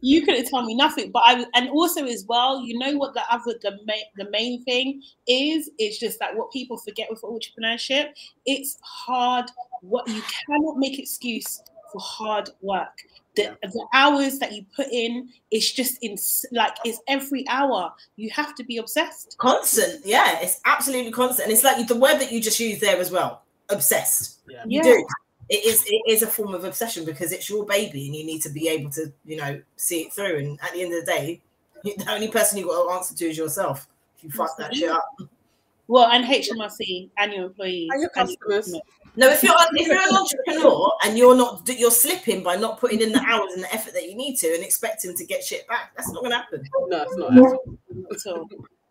you 0.01 0.25
couldn't 0.25 0.47
tell 0.47 0.63
me 0.63 0.75
nothing. 0.75 1.11
But 1.11 1.23
I 1.25 1.45
and 1.55 1.69
also 1.69 2.05
as 2.05 2.25
well, 2.27 2.61
you 2.61 2.77
know 2.77 2.97
what 2.97 3.13
the 3.13 3.23
other 3.31 3.55
the 3.61 3.79
main 3.85 4.03
the 4.17 4.29
main 4.29 4.63
thing 4.63 5.01
is? 5.27 5.69
It's 5.77 5.99
just 5.99 6.19
that 6.19 6.35
what 6.35 6.51
people 6.51 6.77
forget 6.77 7.09
with 7.09 7.21
entrepreneurship, 7.21 8.09
it's 8.45 8.77
hard. 8.81 9.49
What 9.81 10.07
you 10.07 10.21
cannot 10.47 10.77
make 10.77 10.99
excuse 10.99 11.61
for 11.91 12.01
hard 12.01 12.49
work. 12.61 12.95
The, 13.35 13.43
yeah. 13.43 13.53
the 13.61 13.87
hours 13.93 14.39
that 14.39 14.51
you 14.53 14.65
put 14.75 14.87
in, 14.91 15.29
it's 15.51 15.71
just 15.71 15.97
in 16.01 16.17
like 16.51 16.73
it's 16.83 16.99
every 17.07 17.47
hour. 17.47 17.93
You 18.15 18.29
have 18.31 18.55
to 18.55 18.63
be 18.63 18.77
obsessed. 18.77 19.37
Constant, 19.37 20.05
yeah, 20.05 20.39
it's 20.41 20.59
absolutely 20.65 21.11
constant. 21.11 21.47
And 21.47 21.53
it's 21.53 21.63
like 21.63 21.87
the 21.87 21.95
word 21.95 22.19
that 22.19 22.31
you 22.31 22.41
just 22.41 22.59
used 22.59 22.81
there 22.81 22.97
as 22.97 23.11
well, 23.11 23.43
obsessed. 23.69 24.39
Yeah. 24.49 24.63
You 24.65 24.81
yeah. 24.83 24.83
do 24.83 25.05
it 25.49 25.65
is 25.65 25.83
it 25.87 26.01
is 26.07 26.21
a 26.21 26.27
form 26.27 26.53
of 26.53 26.63
obsession 26.63 27.03
because 27.05 27.31
it's 27.31 27.49
your 27.49 27.65
baby 27.65 28.05
and 28.05 28.15
you 28.15 28.23
need 28.23 28.41
to 28.41 28.49
be 28.49 28.67
able 28.69 28.89
to 28.91 29.11
you 29.25 29.35
know 29.35 29.59
see 29.75 30.01
it 30.01 30.13
through. 30.13 30.37
And 30.37 30.59
at 30.61 30.73
the 30.73 30.83
end 30.83 30.93
of 30.93 31.05
the 31.05 31.11
day 31.11 31.41
the 31.83 32.11
only 32.11 32.27
person 32.27 32.57
you 32.57 32.67
got 32.67 32.83
to 32.83 32.91
answer 32.95 33.15
to 33.15 33.25
is 33.25 33.37
yourself 33.37 33.87
if 34.17 34.23
you 34.23 34.29
fuck 34.29 34.55
that 34.57 34.75
shit 34.75 34.89
up. 34.89 35.03
Well 35.87 36.07
and 36.11 36.23
hmrc 36.23 37.09
and 37.17 37.33
your 37.33 37.45
employees 37.45 37.89
and 37.91 38.01
your 38.01 38.11
customers. 38.11 38.75
no 39.15 39.27
if 39.29 39.41
you're 39.41 39.55
if 39.73 39.87
you're 39.87 39.97
an 39.97 40.15
entrepreneur 40.15 40.91
and 41.03 41.17
you're 41.17 41.35
not 41.35 41.67
you're 41.67 41.89
slipping 41.89 42.43
by 42.43 42.55
not 42.55 42.79
putting 42.79 43.01
in 43.01 43.11
the 43.11 43.21
hours 43.21 43.53
and 43.53 43.63
the 43.63 43.73
effort 43.73 43.93
that 43.93 44.07
you 44.07 44.15
need 44.15 44.35
to 44.35 44.53
and 44.53 44.63
expecting 44.63 45.15
to 45.15 45.25
get 45.25 45.43
shit 45.43 45.67
back 45.67 45.91
that's 45.95 46.11
not 46.11 46.21
gonna 46.21 46.35
happen. 46.35 46.63
No 46.87 47.01
it's 47.01 47.17
not 47.17 47.35
at 47.35 48.33
all. 48.33 48.47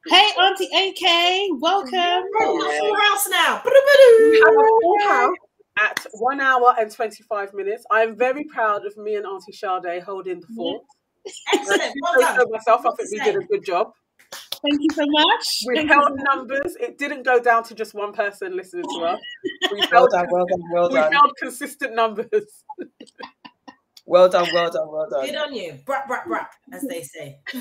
Hey, 0.07 0.31
Auntie 0.41 0.65
AK, 0.65 1.61
welcome. 1.61 1.93
Hey, 1.93 2.79
full 2.79 2.97
house 2.97 3.29
now. 3.29 3.61
We 3.63 4.43
have 4.47 4.55
a 4.55 4.81
full 4.81 4.99
house 5.01 5.48
at 5.81 6.07
one 6.13 6.41
hour 6.41 6.75
and 6.79 6.91
25 6.91 7.55
minutes. 7.55 7.85
I'm 7.91 8.17
very 8.17 8.45
proud 8.45 8.87
of 8.87 8.97
me 8.97 9.17
and 9.17 9.27
Auntie 9.27 9.53
Sade 9.53 10.03
holding 10.03 10.41
the 10.41 10.47
fort. 10.55 10.83
Mm-hmm. 10.83 11.59
Excellent. 11.59 11.95
Well 12.03 12.21
done. 12.21 12.51
myself, 12.51 12.83
I 12.87 12.91
think 12.97 13.11
we 13.13 13.19
did 13.21 13.37
a 13.37 13.47
good 13.47 13.65
job. 13.65 13.93
Thank 14.33 14.81
you 14.81 14.89
so 14.93 15.05
much. 15.07 15.47
We 15.69 15.77
Thank 15.77 15.91
held 15.91 16.19
numbers. 16.35 16.77
It 16.81 16.99
didn't 16.99 17.25
go 17.25 17.41
down 17.41 17.63
to 17.65 17.75
just 17.75 17.95
one 17.95 18.13
person 18.13 18.57
listening 18.57 18.85
to 18.85 19.05
us. 19.05 19.21
We 19.73 19.87
well 19.93 20.09
done, 20.11 20.27
well 20.31 20.47
done, 20.47 20.63
well 20.73 20.89
done. 20.89 21.11
We 21.11 21.15
held 21.15 21.33
consistent 21.39 21.95
numbers. 21.95 22.65
well 24.07 24.29
done, 24.29 24.49
well 24.53 24.71
done, 24.71 24.89
well 24.91 25.09
done. 25.09 25.27
Good 25.27 25.37
on 25.37 25.55
you. 25.55 25.79
Brat, 25.85 26.09
brat, 26.09 26.27
brat, 26.27 26.51
as 26.73 26.83
they 26.83 27.03
say. 27.03 27.39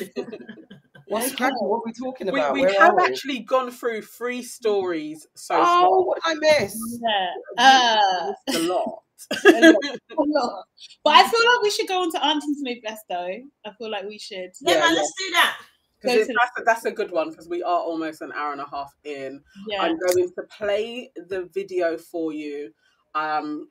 What's 1.07 1.35
cracking? 1.35 1.57
What 1.61 1.77
are 1.77 1.81
we 1.85 1.93
talking 1.93 2.29
about? 2.29 2.53
We, 2.53 2.65
we 2.65 2.73
have 2.75 2.95
we? 2.95 3.03
actually 3.03 3.39
gone 3.39 3.71
through 3.71 4.01
three 4.01 4.43
stories 4.43 5.27
so 5.35 5.55
oh, 5.55 5.63
far. 5.63 5.85
Oh, 5.85 6.01
what 6.03 6.19
I 6.23 6.35
miss? 6.35 6.77
Yeah. 7.01 7.29
Uh, 7.57 8.33
a 8.55 8.59
lot. 8.59 9.03
a 9.33 9.93
lot. 10.17 10.65
But 11.03 11.13
I 11.15 11.27
feel 11.27 11.39
like 11.39 11.61
we 11.63 11.71
should 11.71 11.87
go 11.87 12.01
on 12.01 12.11
to 12.11 12.23
Auntie's 12.23 12.61
Know 12.61 12.73
Best 12.83 13.03
though. 13.09 13.37
I 13.65 13.71
feel 13.77 13.89
like 13.89 14.05
we 14.05 14.19
should. 14.19 14.51
Yeah, 14.61 14.73
yeah 14.73 14.79
man, 14.79 14.95
let's 14.95 15.13
do 15.17 15.31
that. 15.33 15.57
Because 16.01 16.27
that's, 16.27 16.59
a, 16.59 16.63
that's 16.63 16.85
a 16.85 16.91
good 16.91 17.11
one 17.11 17.31
because 17.31 17.49
we 17.49 17.63
are 17.63 17.79
almost 17.79 18.21
an 18.21 18.31
hour 18.33 18.51
and 18.51 18.61
a 18.61 18.69
half 18.69 18.93
in. 19.03 19.41
Yeah. 19.67 19.81
I'm 19.81 19.97
going 19.97 20.29
to 20.29 20.43
play 20.55 21.11
the 21.15 21.49
video 21.53 21.97
for 21.97 22.31
you. 22.31 22.71
Um, 23.15 23.69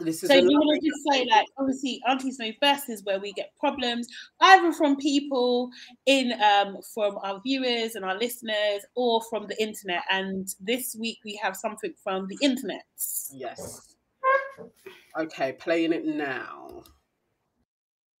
this 0.00 0.22
is 0.22 0.28
so 0.28 0.34
you 0.34 0.58
want 0.58 0.80
to 0.80 0.88
just 0.88 1.02
say 1.10 1.26
like 1.30 1.46
obviously 1.58 2.00
aunties 2.08 2.38
know 2.38 2.50
best 2.60 2.88
is 2.88 3.04
where 3.04 3.20
we 3.20 3.32
get 3.32 3.52
problems 3.58 4.08
either 4.40 4.72
from 4.72 4.96
people 4.96 5.70
in 6.06 6.32
um 6.42 6.76
from 6.94 7.18
our 7.22 7.40
viewers 7.42 7.94
and 7.94 8.04
our 8.04 8.18
listeners 8.18 8.82
or 8.94 9.22
from 9.30 9.46
the 9.46 9.60
internet. 9.62 10.02
And 10.10 10.48
this 10.60 10.96
week 10.98 11.18
we 11.24 11.38
have 11.42 11.56
something 11.56 11.94
from 12.02 12.26
the 12.28 12.38
internet. 12.40 12.84
Yes. 13.32 13.94
Okay 15.18 15.52
playing 15.52 15.92
it 15.92 16.04
now. 16.04 16.82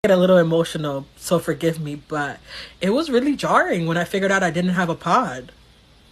Get 0.04 0.12
a 0.12 0.16
little 0.16 0.38
emotional 0.38 1.06
so 1.16 1.38
forgive 1.38 1.80
me 1.80 1.94
but 1.94 2.40
it 2.80 2.90
was 2.90 3.08
really 3.08 3.36
jarring 3.36 3.86
when 3.86 3.96
i 3.96 4.02
figured 4.02 4.32
out 4.32 4.42
i 4.42 4.50
didn't 4.50 4.72
have 4.72 4.88
a 4.88 4.96
pod 4.96 5.52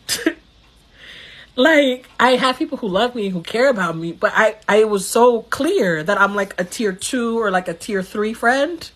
like 1.56 2.08
I 2.18 2.32
have 2.32 2.58
people 2.58 2.78
who 2.78 2.88
love 2.88 3.14
me 3.14 3.28
who 3.28 3.42
care 3.42 3.68
about 3.68 3.96
me, 3.96 4.12
but 4.12 4.32
I 4.34 4.56
I 4.68 4.84
was 4.84 5.08
so 5.08 5.42
clear 5.42 6.02
that 6.02 6.20
I'm 6.20 6.34
like 6.34 6.58
a 6.60 6.64
tier 6.64 6.92
2 6.92 7.38
or 7.38 7.50
like 7.50 7.68
a 7.68 7.74
tier 7.74 8.02
3 8.02 8.32
friend. 8.34 8.90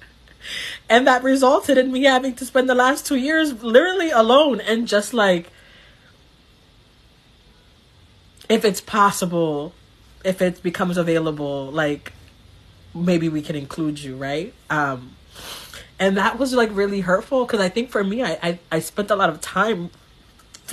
And 0.90 1.06
that 1.06 1.22
resulted 1.22 1.78
in 1.78 1.90
me 1.90 2.05
having 2.05 2.35
to 2.35 2.44
spend 2.44 2.68
the 2.68 2.74
last 2.74 3.06
2 3.06 3.16
years 3.16 3.62
literally 3.62 4.10
alone 4.10 4.60
and 4.60 4.86
just 4.86 5.14
like 5.14 5.51
if 8.48 8.62
it's 8.64 8.81
possible, 8.81 9.72
if 10.22 10.43
it 10.43 10.62
becomes 10.62 10.98
available, 10.98 11.70
like 11.70 12.12
maybe 12.94 13.28
we 13.28 13.40
can 13.40 13.56
include 13.56 13.98
you, 14.02 14.16
right? 14.16 14.52
Um 14.70 15.16
and 15.98 16.16
that 16.16 16.39
was 16.39 16.52
like 16.52 16.70
really 16.72 17.01
hurtful 17.01 17.47
because 17.47 17.60
I 17.60 17.68
think 17.68 17.90
for 17.90 18.05
me 18.05 18.22
I, 18.22 18.39
I 18.43 18.59
I 18.70 18.78
spent 18.81 19.10
a 19.10 19.16
lot 19.16 19.31
of 19.31 19.40
time 19.40 19.90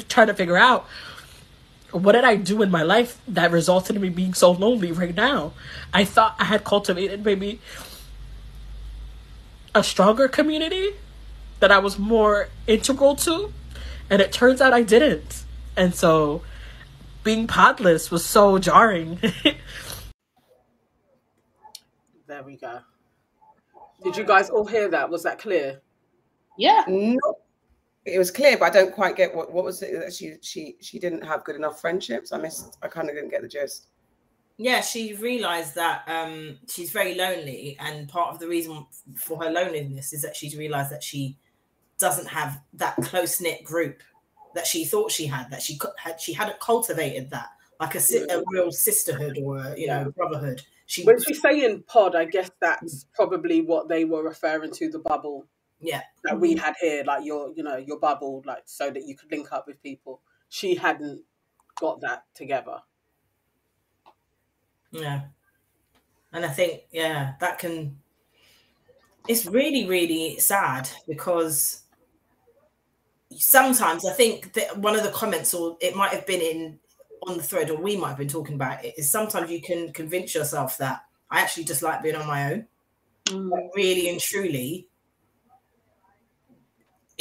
trying 0.07 0.27
to 0.27 0.33
figure 0.33 0.57
out 0.57 0.85
what 1.91 2.13
did 2.13 2.23
I 2.23 2.35
do 2.35 2.61
in 2.61 2.71
my 2.71 2.83
life 2.83 3.19
that 3.27 3.51
resulted 3.51 3.95
in 3.95 4.01
me 4.01 4.09
being 4.09 4.33
so 4.33 4.51
lonely 4.51 4.91
right 4.91 5.15
now? 5.15 5.53
I 5.93 6.05
thought 6.05 6.35
I 6.39 6.45
had 6.45 6.63
cultivated 6.63 7.25
maybe 7.25 7.59
a 9.75 9.83
stronger 9.83 10.27
community 10.27 10.91
that 11.59 11.71
I 11.71 11.79
was 11.79 11.99
more 11.99 12.49
integral 12.67 13.15
to, 13.17 13.53
and 14.09 14.21
it 14.21 14.31
turns 14.31 14.61
out 14.61 14.73
I 14.73 14.83
didn't. 14.83 15.43
And 15.75 15.93
so 15.93 16.43
being 17.23 17.47
podless 17.47 18.09
was 18.11 18.25
so 18.25 18.57
jarring. 18.57 19.19
there 22.27 22.43
we 22.43 22.57
go. 22.57 22.79
Did 24.03 24.17
you 24.17 24.23
guys 24.23 24.49
all 24.49 24.65
hear 24.65 24.89
that? 24.89 25.09
Was 25.09 25.23
that 25.23 25.39
clear? 25.39 25.81
Yeah. 26.57 26.83
Nope 26.87 27.40
it 28.05 28.17
was 28.17 28.31
clear, 28.31 28.57
but 28.57 28.65
I 28.65 28.69
don't 28.69 28.93
quite 28.93 29.15
get 29.15 29.35
what 29.35 29.51
what 29.51 29.63
was 29.63 29.81
it 29.81 29.93
that 29.99 30.13
she 30.13 30.35
she 30.41 30.75
she 30.81 30.99
didn't 30.99 31.23
have 31.23 31.43
good 31.43 31.55
enough 31.55 31.79
friendships. 31.79 32.31
I 32.31 32.37
missed. 32.37 32.77
I 32.81 32.87
kind 32.87 33.09
of 33.09 33.15
didn't 33.15 33.29
get 33.29 33.41
the 33.41 33.47
gist. 33.47 33.87
Yeah, 34.57 34.81
she 34.81 35.13
realized 35.15 35.75
that 35.75 36.03
um, 36.07 36.57
she's 36.67 36.91
very 36.91 37.15
lonely, 37.15 37.77
and 37.79 38.07
part 38.07 38.29
of 38.29 38.39
the 38.39 38.47
reason 38.47 38.85
for 39.15 39.41
her 39.43 39.49
loneliness 39.49 40.13
is 40.13 40.21
that 40.21 40.35
she's 40.35 40.55
realized 40.55 40.91
that 40.91 41.03
she 41.03 41.37
doesn't 41.97 42.27
have 42.27 42.59
that 42.73 42.95
close 42.97 43.39
knit 43.39 43.63
group 43.63 44.01
that 44.55 44.65
she 44.65 44.83
thought 44.83 45.11
she 45.11 45.27
had. 45.27 45.49
That 45.51 45.61
she 45.61 45.79
had 45.97 46.19
she 46.19 46.33
hadn't 46.33 46.59
cultivated 46.59 47.29
that 47.29 47.49
like 47.79 47.95
a, 47.95 47.99
a 48.29 48.43
real 48.47 48.71
sisterhood 48.71 49.39
or 49.41 49.57
a, 49.57 49.77
you 49.77 49.87
know 49.87 50.11
brotherhood. 50.15 50.61
She 50.87 51.03
when 51.03 51.21
she's 51.21 51.41
saying 51.41 51.83
pod, 51.87 52.15
I 52.15 52.25
guess 52.25 52.49
that's 52.59 53.05
probably 53.13 53.61
what 53.61 53.87
they 53.89 54.05
were 54.05 54.23
referring 54.23 54.71
to 54.73 54.89
the 54.89 54.99
bubble 54.99 55.45
yeah. 55.81 56.01
that 56.23 56.39
we 56.39 56.55
had 56.55 56.75
here 56.79 57.03
like 57.05 57.25
your 57.25 57.51
you 57.55 57.63
know 57.63 57.77
your 57.77 57.99
bubble 57.99 58.43
like 58.45 58.63
so 58.65 58.89
that 58.91 59.05
you 59.05 59.15
could 59.15 59.31
link 59.31 59.51
up 59.51 59.67
with 59.67 59.81
people. 59.81 60.21
She 60.49 60.75
hadn't 60.75 61.23
got 61.79 62.01
that 62.01 62.25
together. 62.35 62.79
Yeah. 64.91 65.21
And 66.33 66.45
i 66.45 66.49
think 66.49 66.83
yeah 66.91 67.33
that 67.41 67.59
can 67.59 67.97
it's 69.27 69.45
really 69.45 69.85
really 69.85 70.39
sad 70.39 70.89
because 71.07 71.83
sometimes 73.35 74.05
i 74.05 74.13
think 74.13 74.53
that 74.53 74.77
one 74.77 74.95
of 74.95 75.03
the 75.03 75.11
comments 75.11 75.53
or 75.53 75.77
it 75.81 75.95
might 75.95 76.11
have 76.11 76.25
been 76.25 76.39
in 76.41 76.79
on 77.27 77.37
the 77.37 77.43
thread 77.43 77.69
or 77.69 77.81
we 77.81 77.97
might 77.97 78.09
have 78.09 78.17
been 78.17 78.27
talking 78.27 78.55
about 78.55 78.83
it 78.83 78.93
is 78.97 79.09
sometimes 79.09 79.51
you 79.51 79.61
can 79.61 79.91
convince 79.91 80.33
yourself 80.33 80.77
that 80.77 81.01
i 81.29 81.41
actually 81.41 81.65
just 81.65 81.81
like 81.81 82.01
being 82.01 82.15
on 82.15 82.27
my 82.27 82.53
own. 82.53 82.65
Mm. 83.25 83.69
really 83.75 84.09
and 84.09 84.19
truly 84.19 84.87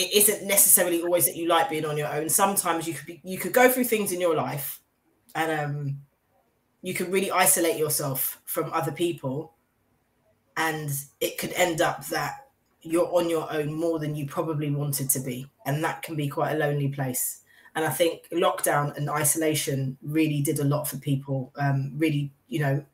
it 0.00 0.14
isn't 0.14 0.46
necessarily 0.46 1.02
always 1.02 1.26
that 1.26 1.36
you 1.36 1.46
like 1.46 1.68
being 1.68 1.84
on 1.84 1.98
your 1.98 2.08
own. 2.08 2.30
Sometimes 2.30 2.88
you 2.88 2.94
could 2.94 3.06
be 3.06 3.20
you 3.22 3.38
could 3.38 3.52
go 3.52 3.70
through 3.70 3.84
things 3.84 4.12
in 4.12 4.20
your 4.20 4.34
life 4.34 4.80
and 5.34 5.60
um 5.60 5.98
you 6.82 6.94
can 6.94 7.10
really 7.10 7.30
isolate 7.30 7.76
yourself 7.76 8.40
from 8.46 8.72
other 8.72 8.92
people 8.92 9.52
and 10.56 10.90
it 11.20 11.36
could 11.36 11.52
end 11.52 11.82
up 11.82 12.06
that 12.06 12.46
you're 12.80 13.14
on 13.14 13.28
your 13.28 13.52
own 13.52 13.74
more 13.74 13.98
than 13.98 14.14
you 14.14 14.26
probably 14.26 14.70
wanted 14.70 15.10
to 15.10 15.20
be. 15.20 15.46
And 15.66 15.84
that 15.84 16.00
can 16.00 16.16
be 16.16 16.28
quite 16.28 16.54
a 16.54 16.58
lonely 16.58 16.88
place. 16.88 17.42
And 17.76 17.84
i 17.84 17.90
think 17.90 18.28
lockdown 18.32 18.96
and 18.96 19.10
isolation 19.10 19.98
really 20.02 20.40
did 20.40 20.58
a 20.58 20.64
lot 20.64 20.88
for 20.88 20.96
people 20.96 21.52
um, 21.56 21.92
really 21.96 22.32
you 22.48 22.58
know 22.58 22.84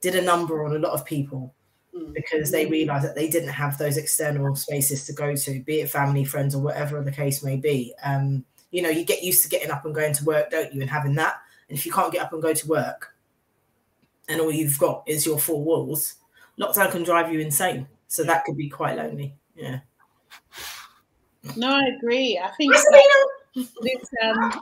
did 0.00 0.14
a 0.14 0.22
number 0.22 0.64
on 0.64 0.74
a 0.74 0.78
lot 0.78 0.92
of 0.92 1.04
people 1.04 1.54
mm. 1.94 2.12
because 2.14 2.50
they 2.50 2.66
realized 2.66 3.04
that 3.04 3.14
they 3.14 3.28
didn't 3.28 3.50
have 3.50 3.78
those 3.78 3.96
external 3.96 4.54
spaces 4.56 5.06
to 5.06 5.12
go 5.12 5.34
to, 5.34 5.60
be 5.60 5.80
it 5.80 5.90
family, 5.90 6.24
friends, 6.24 6.54
or 6.54 6.62
whatever 6.62 7.02
the 7.02 7.12
case 7.12 7.42
may 7.42 7.56
be. 7.56 7.94
Um, 8.04 8.44
you 8.70 8.82
know, 8.82 8.88
you 8.88 9.04
get 9.04 9.22
used 9.22 9.42
to 9.42 9.48
getting 9.48 9.70
up 9.70 9.84
and 9.84 9.94
going 9.94 10.14
to 10.14 10.24
work, 10.24 10.50
don't 10.50 10.72
you, 10.72 10.80
and 10.80 10.90
having 10.90 11.14
that. 11.16 11.36
And 11.68 11.78
if 11.78 11.86
you 11.86 11.92
can't 11.92 12.12
get 12.12 12.22
up 12.22 12.32
and 12.32 12.42
go 12.42 12.54
to 12.54 12.68
work, 12.68 13.14
and 14.28 14.40
all 14.40 14.52
you've 14.52 14.78
got 14.78 15.02
is 15.06 15.26
your 15.26 15.38
four 15.38 15.62
walls, 15.62 16.14
lockdown 16.58 16.90
can 16.90 17.02
drive 17.02 17.32
you 17.32 17.40
insane. 17.40 17.86
So 18.08 18.24
that 18.24 18.44
could 18.44 18.56
be 18.56 18.68
quite 18.68 18.96
lonely. 18.96 19.34
Yeah. 19.54 19.80
No, 21.56 21.68
I 21.68 21.88
agree. 21.96 22.38
I 22.42 22.50
think 22.56 22.72
this, 23.54 24.06
um, 24.22 24.52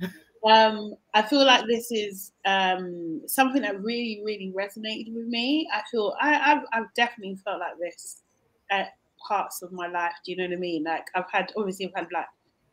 um, 0.48 0.94
I 1.14 1.22
feel 1.22 1.44
like 1.44 1.66
this 1.66 1.90
is 1.90 2.32
um, 2.44 3.22
something 3.26 3.62
that 3.62 3.82
really, 3.82 4.20
really 4.24 4.52
resonated 4.56 5.14
with 5.14 5.26
me. 5.26 5.68
I 5.72 5.82
feel 5.90 6.14
I, 6.20 6.34
have 6.34 6.64
I've 6.72 6.92
definitely 6.94 7.36
felt 7.44 7.60
like 7.60 7.78
this 7.80 8.22
at 8.70 8.88
parts 9.26 9.62
of 9.62 9.72
my 9.72 9.88
life. 9.88 10.12
Do 10.24 10.32
you 10.32 10.36
know 10.36 10.44
what 10.44 10.56
I 10.56 10.60
mean? 10.60 10.84
Like 10.84 11.06
I've 11.14 11.30
had, 11.32 11.52
obviously, 11.56 11.86
I've 11.86 11.94
had 11.94 12.12
like 12.12 12.26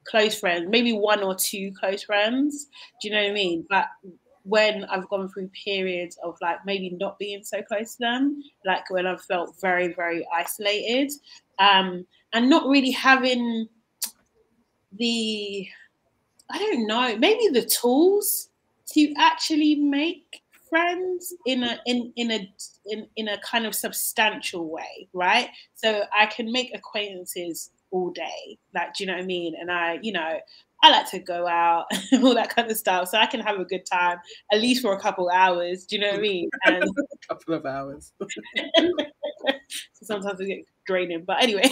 close 0.04 0.40
friends, 0.40 0.68
maybe 0.70 0.94
one 0.94 1.24
or 1.24 1.36
two 1.36 1.72
close 1.80 2.04
friends. 2.04 2.68
Do 3.02 3.08
you 3.08 3.14
know 3.14 3.22
what 3.22 3.32
I 3.32 3.34
mean? 3.34 3.66
But 3.70 3.88
when 4.44 4.86
I've 4.86 5.08
gone 5.10 5.30
through 5.30 5.50
periods 5.50 6.18
of 6.24 6.36
like 6.42 6.66
maybe 6.66 6.90
not 6.90 7.20
being 7.20 7.44
so 7.44 7.62
close 7.62 7.94
to 7.94 8.00
them, 8.00 8.42
like 8.66 8.90
when 8.90 9.06
I've 9.08 9.24
felt 9.24 9.56
very, 9.62 9.94
very 9.94 10.28
isolated, 10.36 11.12
um, 11.60 12.06
and 12.34 12.50
not 12.50 12.68
really 12.68 12.92
having 12.92 13.68
the, 14.98 15.68
I 16.54 16.58
don't 16.58 16.88
know, 16.88 17.18
maybe 17.18 17.48
the 17.48 17.66
tools 17.66 18.50
to 18.94 19.14
actually 19.18 19.76
make 19.76 20.42
friends 20.70 21.34
in 21.46 21.64
a 21.64 21.80
in 21.86 22.14
in 22.16 22.32
a 22.32 22.54
in, 22.86 23.08
in 23.18 23.28
a 23.28 23.38
kind 23.40 23.66
of 23.66 23.76
substantial 23.76 24.70
way, 24.70 25.08
right? 25.14 25.50
So 25.76 26.04
I 26.18 26.26
can 26.26 26.52
make 26.52 26.72
acquaintances 26.74 27.72
all 27.92 28.10
day. 28.10 28.58
Like, 28.74 28.96
do 28.96 29.04
you 29.04 29.08
know 29.08 29.16
what 29.16 29.24
I 29.24 29.26
mean? 29.26 29.54
And 29.60 29.70
I, 29.70 30.00
you 30.02 30.14
know, 30.14 30.40
I 30.84 30.90
like 30.90 31.10
to 31.12 31.20
go 31.20 31.48
out, 31.48 31.86
all 32.14 32.34
that 32.34 32.56
kind 32.56 32.72
of 32.72 32.78
stuff, 32.78 33.10
so 33.10 33.18
I 33.20 33.28
can 33.28 33.42
have 33.42 33.60
a 33.60 33.66
good 33.66 33.86
time 33.86 34.18
at 34.52 34.62
least 34.62 34.82
for 34.82 34.94
a 34.94 35.00
couple 35.00 35.30
hours. 35.30 35.86
Do 35.86 35.98
you 35.98 36.02
know 36.02 36.12
what 36.12 36.20
I 36.20 36.22
mean? 36.22 36.50
And 36.66 36.84
a 36.84 37.28
couple 37.28 37.54
of 37.54 37.66
hours. 37.66 38.14
so 38.20 38.88
sometimes 40.04 40.40
it 40.40 40.48
get 40.48 40.66
draining, 40.88 41.24
but 41.26 41.44
anyway, 41.44 41.70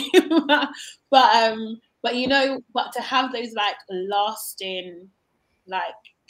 but 1.09 1.35
um, 1.35 1.79
but 2.01 2.15
you 2.15 2.27
know, 2.27 2.61
but 2.73 2.91
to 2.93 3.01
have 3.01 3.31
those 3.33 3.53
like 3.53 3.75
lasting, 3.89 5.09
like 5.67 5.83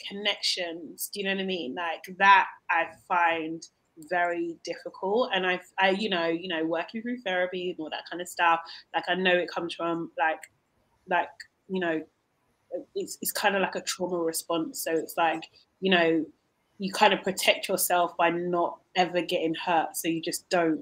connections, 0.08 1.10
do 1.12 1.20
you 1.20 1.26
know 1.26 1.34
what 1.34 1.42
I 1.42 1.46
mean? 1.46 1.74
Like 1.74 2.04
that, 2.18 2.46
I 2.70 2.88
find 3.08 3.62
very 4.08 4.56
difficult 4.64 5.28
and 5.34 5.46
i 5.46 5.60
i 5.78 5.90
you 5.90 6.08
know 6.08 6.26
you 6.26 6.48
know 6.48 6.64
working 6.64 7.02
through 7.02 7.20
therapy 7.20 7.70
and 7.70 7.80
all 7.80 7.90
that 7.90 8.08
kind 8.08 8.22
of 8.22 8.26
stuff 8.26 8.58
like 8.94 9.04
i 9.08 9.14
know 9.14 9.34
it 9.34 9.50
comes 9.50 9.74
from 9.74 10.10
like 10.16 10.40
like 11.10 11.28
you 11.68 11.78
know 11.80 12.00
it's, 12.94 13.18
it's 13.20 13.32
kind 13.32 13.56
of 13.56 13.62
like 13.62 13.74
a 13.74 13.80
trauma 13.80 14.18
response. 14.18 14.82
So 14.82 14.92
it's 14.92 15.16
like, 15.16 15.44
you 15.80 15.90
know, 15.90 16.24
you 16.78 16.92
kind 16.92 17.12
of 17.12 17.22
protect 17.22 17.68
yourself 17.68 18.16
by 18.16 18.30
not 18.30 18.78
ever 18.96 19.22
getting 19.22 19.54
hurt. 19.54 19.96
So 19.96 20.08
you 20.08 20.22
just 20.22 20.48
don't 20.48 20.80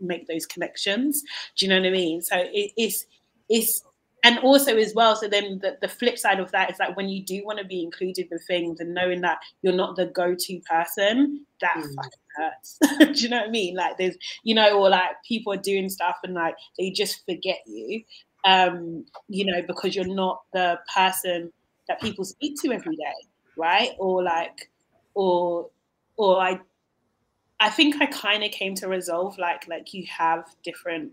make 0.00 0.26
those 0.26 0.46
connections. 0.46 1.22
Do 1.56 1.66
you 1.66 1.70
know 1.70 1.80
what 1.80 1.88
I 1.88 1.90
mean? 1.90 2.22
So 2.22 2.36
it, 2.36 2.72
it's, 2.76 3.06
it's, 3.48 3.82
and 4.24 4.38
also 4.40 4.76
as 4.76 4.94
well, 4.94 5.14
so 5.14 5.28
then 5.28 5.60
the, 5.62 5.78
the 5.80 5.88
flip 5.88 6.18
side 6.18 6.40
of 6.40 6.50
that 6.52 6.70
is 6.70 6.78
that 6.78 6.96
when 6.96 7.08
you 7.08 7.22
do 7.22 7.44
want 7.44 7.58
to 7.58 7.64
be 7.64 7.82
included 7.82 8.28
with 8.30 8.44
things 8.46 8.80
and 8.80 8.92
knowing 8.92 9.20
that 9.20 9.38
you're 9.62 9.72
not 9.72 9.96
the 9.96 10.06
go-to 10.06 10.60
person, 10.60 11.44
that 11.60 11.76
mm. 11.76 11.94
fucking 11.94 12.10
hurts. 12.36 12.78
do 12.98 13.22
you 13.22 13.28
know 13.28 13.38
what 13.38 13.48
I 13.48 13.50
mean? 13.50 13.76
Like 13.76 13.96
there's, 13.96 14.16
you 14.42 14.54
know, 14.54 14.78
or 14.78 14.90
like 14.90 15.10
people 15.26 15.52
are 15.52 15.58
doing 15.58 15.88
stuff 15.88 16.16
and 16.24 16.34
like 16.34 16.56
they 16.78 16.90
just 16.90 17.24
forget 17.26 17.58
you 17.66 18.02
um, 18.44 19.04
you 19.28 19.44
know, 19.44 19.62
because 19.66 19.94
you're 19.94 20.06
not 20.06 20.42
the 20.52 20.78
person 20.94 21.52
that 21.88 22.00
people 22.00 22.24
speak 22.24 22.60
to 22.62 22.72
every 22.72 22.96
day, 22.96 23.28
right? 23.56 23.90
Or 23.98 24.22
like, 24.22 24.70
or, 25.14 25.68
or 26.16 26.40
I, 26.40 26.60
I 27.60 27.70
think 27.70 28.00
I 28.00 28.06
kind 28.06 28.44
of 28.44 28.50
came 28.50 28.74
to 28.76 28.88
resolve 28.88 29.36
like, 29.38 29.66
like 29.68 29.92
you 29.92 30.06
have 30.06 30.44
different 30.62 31.12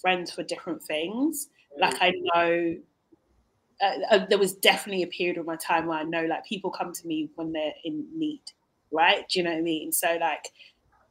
friends 0.00 0.32
for 0.32 0.42
different 0.42 0.82
things. 0.82 1.48
Like 1.78 1.96
I 2.00 2.12
know 2.34 2.76
uh, 3.82 3.92
uh, 4.10 4.26
there 4.28 4.38
was 4.38 4.54
definitely 4.54 5.02
a 5.02 5.08
period 5.08 5.36
of 5.38 5.46
my 5.46 5.56
time 5.56 5.86
where 5.86 5.98
I 5.98 6.04
know 6.04 6.24
like 6.24 6.44
people 6.44 6.70
come 6.70 6.92
to 6.92 7.06
me 7.06 7.30
when 7.34 7.52
they're 7.52 7.74
in 7.84 8.06
need, 8.16 8.42
right? 8.92 9.28
Do 9.28 9.38
you 9.38 9.44
know 9.44 9.50
what 9.50 9.58
I 9.58 9.62
mean? 9.62 9.92
So 9.92 10.16
like 10.20 10.48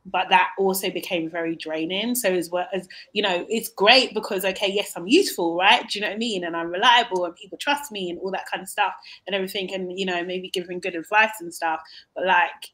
but 0.06 0.30
that 0.30 0.50
also 0.60 0.90
became 0.92 1.30
very 1.30 1.56
draining. 1.56 2.16
So 2.16 2.34
as 2.34 2.50
well 2.50 2.68
as 2.74 2.88
you 3.14 3.24
know, 3.24 3.46
it's 3.50 3.70
great 3.70 4.14
because 4.14 4.46
okay, 4.46 4.72
yes, 4.72 4.94
I'm 4.96 5.08
useful, 5.08 5.58
right? 5.58 5.88
Do 5.90 6.00
you 6.00 6.04
know 6.04 6.10
what 6.10 6.16
I 6.16 6.20
mean? 6.20 6.44
And 6.46 6.58
I'm 6.58 6.70
reliable, 6.72 7.26
and 7.26 7.36
people 7.36 7.58
trust 7.60 7.92
me, 7.92 8.10
and 8.10 8.20
all 8.20 8.32
that 8.32 8.46
kind 8.52 8.64
of 8.64 8.70
stuff, 8.70 8.94
and 9.28 9.36
everything, 9.36 9.74
and 9.74 9.98
you 9.98 10.06
know, 10.06 10.24
maybe 10.24 10.50
giving 10.50 10.80
good 10.80 10.96
advice 10.96 11.34
and 11.42 11.54
stuff. 11.54 11.82
But 12.16 12.26
like, 12.26 12.72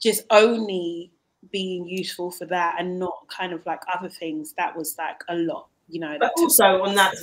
just 0.00 0.22
only 0.30 1.12
being 1.50 1.86
useful 1.86 2.30
for 2.30 2.46
that, 2.46 2.76
and 2.78 2.98
not 2.98 3.26
kind 3.28 3.52
of 3.52 3.64
like 3.66 3.80
other 3.92 4.08
things. 4.08 4.54
That 4.56 4.76
was 4.76 4.96
like 4.98 5.20
a 5.28 5.34
lot, 5.36 5.68
you 5.88 6.00
know. 6.00 6.16
But 6.18 6.32
also 6.36 6.82
on 6.82 6.94
that, 6.94 7.14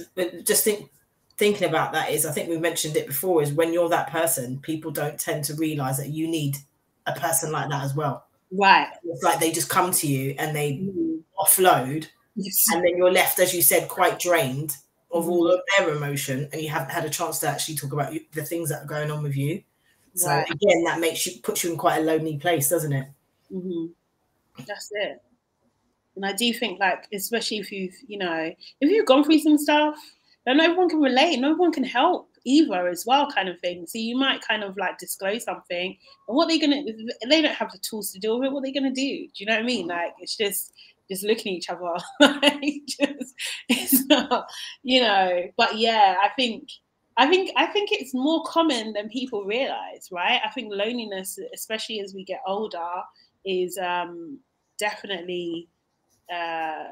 just 0.46 0.64
think 0.64 0.90
thinking 1.38 1.68
about 1.68 1.94
that 1.94 2.12
is, 2.12 2.26
I 2.26 2.32
think 2.32 2.50
we've 2.50 2.62
mentioned 2.62 2.96
it 2.96 3.08
before, 3.08 3.42
is 3.42 3.52
when 3.52 3.74
you're 3.74 3.90
that 3.90 4.12
person, 4.12 4.60
people 4.60 4.92
don't 4.92 5.20
tend 5.20 5.44
to 5.46 5.56
realize 5.56 5.98
that 5.98 6.10
you 6.10 6.28
need 6.28 6.58
a 7.08 7.14
person 7.14 7.52
like 7.52 7.70
that 7.70 7.84
as 7.84 7.96
well. 7.96 8.28
Right. 8.52 8.90
It's 9.04 9.24
like 9.24 9.40
they 9.40 9.52
just 9.52 9.70
come 9.70 9.92
to 9.92 10.08
you 10.08 10.36
and 10.38 10.56
they 10.56 10.74
mm. 10.74 11.22
offload, 11.40 12.08
yes. 12.36 12.66
and 12.72 12.84
then 12.84 12.98
you're 12.98 13.12
left, 13.12 13.40
as 13.40 13.54
you 13.56 13.62
said, 13.62 13.88
quite 13.88 14.20
drained 14.20 14.78
of 15.12 15.28
all 15.30 15.46
mm-hmm. 15.46 15.56
of 15.56 15.62
their 15.78 15.96
emotion, 15.96 16.48
and 16.52 16.62
you 16.62 16.70
haven't 16.70 16.92
had 16.92 17.06
a 17.06 17.10
chance 17.10 17.40
to 17.40 17.48
actually 17.48 17.76
talk 17.76 17.94
about 17.94 18.14
the 18.34 18.44
things 18.44 18.70
that 18.70 18.84
are 18.84 18.88
going 18.88 19.10
on 19.10 19.24
with 19.24 19.36
you. 19.36 19.64
So 20.14 20.28
right. 20.28 20.50
again, 20.50 20.84
that 20.84 21.00
makes 21.00 21.26
you 21.26 21.42
puts 21.42 21.64
you 21.64 21.72
in 21.72 21.78
quite 21.78 22.00
a 22.00 22.02
lonely 22.02 22.38
place, 22.38 22.70
doesn't 22.70 22.92
it? 22.92 23.08
Mm-hmm. 23.52 24.64
That's 24.68 24.90
it. 24.92 25.22
And 26.16 26.26
I 26.26 26.34
do 26.34 26.54
think, 26.54 26.80
like, 26.80 27.08
especially 27.14 27.58
if 27.58 27.72
you've, 27.72 27.96
you 28.08 28.18
know, 28.18 28.52
if 28.82 28.90
you've 28.90 29.06
gone 29.06 29.24
through 29.24 29.40
some 29.40 29.58
stuff, 29.58 29.96
then 30.46 30.58
no 30.58 30.74
one 30.74 30.90
can 30.90 31.00
relate, 31.00 31.38
no 31.38 31.54
one 31.56 31.72
can 31.72 31.84
help 31.84 32.30
either 32.46 32.88
as 32.88 33.06
well 33.06 33.30
kind 33.32 33.50
of 33.50 33.60
thing. 33.60 33.86
So 33.88 34.00
you 34.00 34.18
might 34.18 34.42
kind 34.42 34.64
of 34.64 34.76
like 34.78 34.98
disclose 34.98 35.44
something 35.44 35.96
and 36.28 36.36
what 36.36 36.48
they're 36.48 36.60
gonna 36.60 36.82
they 37.30 37.42
don't 37.42 37.54
have 37.54 37.72
the 37.72 37.78
tools 37.78 38.12
to 38.12 38.20
deal 38.20 38.40
with 38.40 38.48
it 38.48 38.52
what 38.52 38.64
they're 38.64 38.74
gonna 38.74 38.90
do. 38.94 39.28
Do 39.28 39.32
you 39.36 39.46
know 39.46 39.54
what 39.54 39.62
i 39.62 39.66
mean? 39.66 39.88
Like 39.88 40.14
it's 40.20 40.36
just 40.36 40.74
just 41.10 41.24
looking 41.24 41.54
at 41.54 41.58
each 41.58 41.70
other. 41.70 41.94
Like 42.42 42.82
just 42.88 43.34
it's 43.70 44.06
not 44.08 44.48
you 44.84 45.02
know 45.02 45.44
but 45.58 45.78
yeah 45.78 46.16
i 46.24 46.30
think 46.36 46.70
I 47.18 47.28
think 47.28 47.52
I 47.58 47.66
think 47.68 47.90
it's 47.92 48.14
more 48.14 48.42
common 48.46 48.94
than 48.94 49.10
people 49.10 49.44
realize, 49.44 50.08
right? 50.12 50.40
I 50.46 50.50
think 50.52 50.72
loneliness, 50.72 51.38
especially 51.54 52.00
as 52.00 52.14
we 52.16 52.24
get 52.24 52.40
older, 52.48 52.90
is 53.46 53.78
um, 53.78 54.40
definitely 54.80 55.68
uh, 56.32 56.84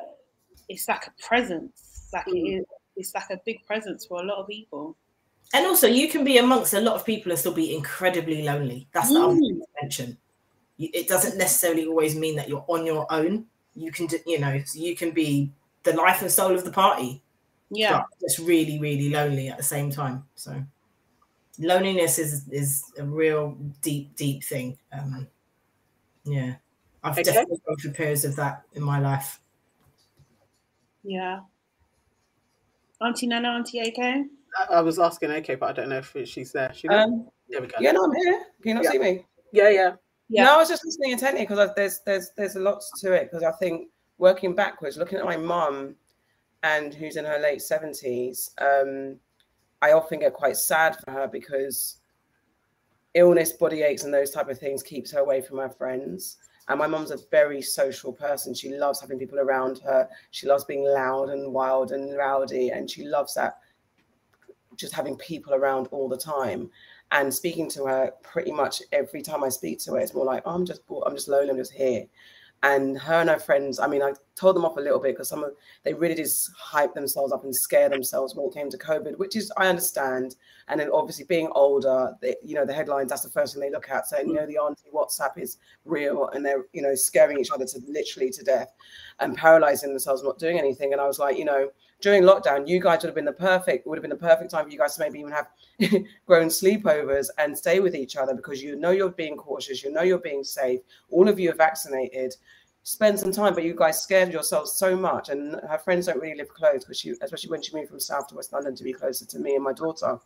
it's 0.67 0.87
like 0.87 1.07
a 1.07 1.27
presence. 1.27 2.09
Like 2.13 2.25
mm. 2.25 2.33
it 2.33 2.59
is, 2.59 2.65
it's 2.95 3.15
like 3.15 3.29
a 3.31 3.39
big 3.45 3.65
presence 3.65 4.05
for 4.05 4.21
a 4.21 4.25
lot 4.25 4.37
of 4.37 4.47
people. 4.47 4.95
And 5.53 5.65
also, 5.65 5.87
you 5.87 6.07
can 6.09 6.23
be 6.23 6.37
amongst 6.37 6.73
a 6.73 6.81
lot 6.81 6.95
of 6.95 7.05
people 7.05 7.31
and 7.31 7.39
still 7.39 7.53
be 7.53 7.73
incredibly 7.73 8.43
lonely. 8.43 8.87
That's 8.93 9.09
the 9.09 9.15
mm. 9.15 9.23
other 9.23 9.35
thing 9.35 9.59
to 9.59 9.65
mention. 9.81 10.17
It 10.77 11.09
doesn't 11.09 11.37
necessarily 11.37 11.87
always 11.87 12.15
mean 12.15 12.35
that 12.37 12.47
you're 12.47 12.63
on 12.67 12.85
your 12.85 13.05
own. 13.11 13.45
You 13.75 13.91
can, 13.91 14.07
you 14.25 14.39
know, 14.39 14.61
you 14.73 14.95
can 14.95 15.11
be 15.11 15.51
the 15.83 15.93
life 15.93 16.21
and 16.21 16.31
soul 16.31 16.53
of 16.53 16.63
the 16.63 16.71
party. 16.71 17.21
Yeah, 17.69 18.03
just 18.21 18.39
really, 18.39 18.79
really 18.79 19.09
lonely 19.09 19.49
at 19.49 19.57
the 19.57 19.63
same 19.63 19.91
time. 19.91 20.23
So, 20.35 20.63
loneliness 21.59 22.17
is 22.17 22.47
is 22.49 22.85
a 22.97 23.03
real 23.03 23.57
deep, 23.81 24.15
deep 24.15 24.43
thing. 24.43 24.77
Um, 24.93 25.27
yeah, 26.23 26.55
I've 27.03 27.13
okay. 27.13 27.23
definitely 27.23 27.61
gone 27.67 27.77
through 27.77 27.91
periods 27.91 28.25
of 28.25 28.35
that 28.35 28.63
in 28.73 28.83
my 28.83 28.99
life. 28.99 29.39
Yeah, 31.03 31.39
Auntie 33.01 33.27
Nana, 33.27 33.49
Auntie 33.49 33.79
AK. 33.79 34.25
I 34.69 34.81
was 34.81 34.99
asking 34.99 35.31
AK, 35.31 35.59
but 35.59 35.69
I 35.69 35.73
don't 35.73 35.89
know 35.89 35.99
if 35.99 36.15
she's 36.27 36.51
there. 36.51 36.73
She 36.73 36.87
um, 36.89 37.27
there 37.49 37.61
we 37.61 37.67
go. 37.67 37.77
Yeah, 37.79 37.91
no, 37.91 38.03
I'm 38.05 38.15
here. 38.15 38.43
Can 38.61 38.69
you 38.69 38.73
not 38.75 38.83
yeah. 38.83 38.91
see 38.91 38.99
me? 38.99 39.25
Yeah, 39.51 39.69
yeah. 39.69 39.91
Yeah. 40.29 40.43
No, 40.43 40.55
I 40.55 40.57
was 40.57 40.69
just 40.69 40.85
listening 40.85 41.11
intently 41.11 41.41
because 41.41 41.69
there's 41.75 42.01
there's 42.05 42.31
there's 42.37 42.55
a 42.55 42.59
lot 42.59 42.83
to 42.99 43.13
it 43.13 43.29
because 43.31 43.43
I 43.43 43.51
think 43.53 43.89
working 44.17 44.53
backwards, 44.53 44.97
looking 44.97 45.17
at 45.17 45.25
my 45.25 45.37
mum 45.37 45.95
and 46.61 46.93
who's 46.93 47.15
in 47.15 47.25
her 47.25 47.39
late 47.39 47.61
seventies, 47.61 48.51
um, 48.59 49.17
I 49.81 49.93
often 49.93 50.19
get 50.19 50.33
quite 50.33 50.57
sad 50.57 50.97
for 51.03 51.11
her 51.11 51.27
because 51.27 51.97
illness, 53.15 53.53
body 53.53 53.81
aches, 53.81 54.03
and 54.03 54.13
those 54.13 54.29
type 54.29 54.49
of 54.49 54.59
things 54.59 54.83
keeps 54.83 55.11
her 55.11 55.19
away 55.19 55.41
from 55.41 55.57
her 55.57 55.69
friends. 55.69 56.37
And 56.69 56.79
my 56.79 56.87
mum's 56.87 57.11
a 57.11 57.17
very 57.31 57.61
social 57.61 58.13
person. 58.13 58.53
She 58.53 58.69
loves 58.69 59.01
having 59.01 59.19
people 59.19 59.39
around 59.39 59.79
her. 59.79 60.07
She 60.31 60.47
loves 60.47 60.63
being 60.63 60.85
loud 60.85 61.29
and 61.29 61.51
wild 61.53 61.91
and 61.91 62.15
rowdy, 62.15 62.69
and 62.69 62.89
she 62.89 63.03
loves 63.03 63.33
that 63.33 63.57
just 64.75 64.93
having 64.93 65.17
people 65.17 65.53
around 65.53 65.87
all 65.87 66.07
the 66.07 66.17
time. 66.17 66.69
And 67.11 67.33
speaking 67.33 67.69
to 67.71 67.85
her, 67.85 68.13
pretty 68.21 68.51
much 68.51 68.81
every 68.91 69.21
time 69.21 69.43
I 69.43 69.49
speak 69.49 69.79
to 69.79 69.93
her, 69.93 69.99
it's 69.99 70.13
more 70.13 70.25
like, 70.25 70.43
oh, 70.45 70.53
I'm 70.53 70.65
just 70.65 70.81
I'm 71.05 71.15
just 71.15 71.27
lonely, 71.27 71.49
I'm 71.49 71.57
just 71.57 71.73
here 71.73 72.05
and 72.63 72.97
her 72.97 73.21
and 73.21 73.29
her 73.29 73.39
friends 73.39 73.79
i 73.79 73.87
mean 73.87 74.01
i 74.01 74.11
told 74.39 74.55
them 74.55 74.65
off 74.65 74.77
a 74.77 74.81
little 74.81 74.99
bit 74.99 75.13
because 75.15 75.27
some 75.27 75.43
of 75.43 75.51
they 75.83 75.93
really 75.93 76.15
just 76.15 76.51
hype 76.57 76.93
themselves 76.93 77.33
up 77.33 77.43
and 77.43 77.53
scare 77.55 77.89
themselves 77.89 78.35
when 78.35 78.47
it 78.47 78.53
came 78.53 78.69
to 78.69 78.77
covid 78.77 79.17
which 79.17 79.35
is 79.35 79.51
i 79.57 79.67
understand. 79.67 80.35
And 80.67 80.79
then 80.79 80.89
obviously 80.93 81.25
being 81.25 81.49
older 81.55 82.13
they, 82.21 82.35
you 82.43 82.55
know 82.55 82.65
the 82.65 82.73
headlines 82.73 83.09
that's 83.09 83.23
the 83.23 83.29
first 83.29 83.53
thing 83.53 83.61
they 83.61 83.71
look 83.71 83.89
at 83.89 84.07
saying 84.07 84.27
you 84.27 84.35
know 84.35 84.45
the 84.45 84.57
auntie 84.57 84.89
whatsapp 84.93 85.37
is 85.37 85.57
real 85.83 86.29
and 86.29 86.45
they're 86.45 86.65
you 86.73 86.81
know 86.81 86.95
scaring 86.95 87.39
each 87.39 87.51
other 87.51 87.65
to 87.65 87.79
literally 87.87 88.29
to 88.29 88.43
death 88.43 88.71
and 89.19 89.35
paralyzing 89.35 89.89
themselves 89.89 90.23
not 90.23 90.39
doing 90.39 90.57
anything. 90.57 90.93
And 90.93 91.01
i 91.01 91.07
was 91.07 91.19
like 91.19 91.37
you 91.37 91.45
know 91.45 91.69
during 92.01 92.23
lockdown 92.23 92.67
you 92.67 92.79
guys 92.79 93.01
would 93.01 93.09
have 93.09 93.15
been 93.15 93.25
the 93.25 93.31
perfect 93.31 93.85
would 93.85 93.97
have 93.97 94.01
been 94.01 94.09
the 94.09 94.15
perfect 94.15 94.51
time 94.51 94.65
for 94.65 94.71
you 94.71 94.77
guys 94.77 94.95
to 94.95 95.01
maybe 95.01 95.19
even 95.19 95.31
have 95.31 95.47
grown 96.25 96.47
sleepovers 96.47 97.27
and 97.37 97.57
stay 97.57 97.79
with 97.79 97.95
each 97.95 98.15
other 98.15 98.33
because 98.33 98.61
you 98.61 98.75
know 98.75 98.91
you're 98.91 99.09
being 99.09 99.35
cautious 99.35 99.83
you 99.83 99.91
know 99.91 100.01
you're 100.01 100.19
being 100.19 100.43
safe 100.43 100.79
all 101.09 101.27
of 101.27 101.39
you 101.39 101.49
are 101.49 101.55
vaccinated 101.55 102.33
spend 102.89 103.19
some 103.19 103.31
time, 103.31 103.53
but 103.53 103.63
you 103.63 103.75
guys 103.75 104.01
scared 104.01 104.33
yourselves 104.33 104.71
so 104.71 104.97
much. 104.97 105.29
And 105.29 105.61
her 105.69 105.77
friends 105.77 106.07
don't 106.07 106.19
really 106.19 106.35
live 106.35 106.49
close 106.49 106.83
because 106.83 106.99
she, 106.99 107.11
especially 107.21 107.51
when 107.51 107.61
she 107.61 107.75
moved 107.75 107.89
from 107.89 107.99
South 107.99 108.27
to 108.29 108.35
West 108.35 108.51
London 108.51 108.75
to 108.75 108.83
be 108.83 108.93
closer 108.93 109.25
to 109.27 109.37
me 109.37 109.53
and 109.53 109.63
my 109.63 109.73
daughter. 109.73 110.17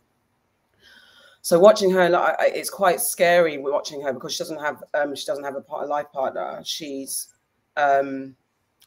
So 1.42 1.58
watching 1.58 1.90
her, 1.90 2.08
it's 2.40 2.70
quite 2.70 3.02
scary 3.02 3.58
watching 3.58 4.00
her 4.00 4.14
because 4.14 4.32
she 4.32 4.38
doesn't 4.38 4.60
have, 4.60 4.82
um, 4.94 5.14
she 5.14 5.26
doesn't 5.26 5.44
have 5.44 5.56
a, 5.56 5.60
part, 5.60 5.84
a 5.84 5.86
life 5.86 6.10
partner. 6.10 6.62
She's 6.64 7.34
um, 7.76 8.34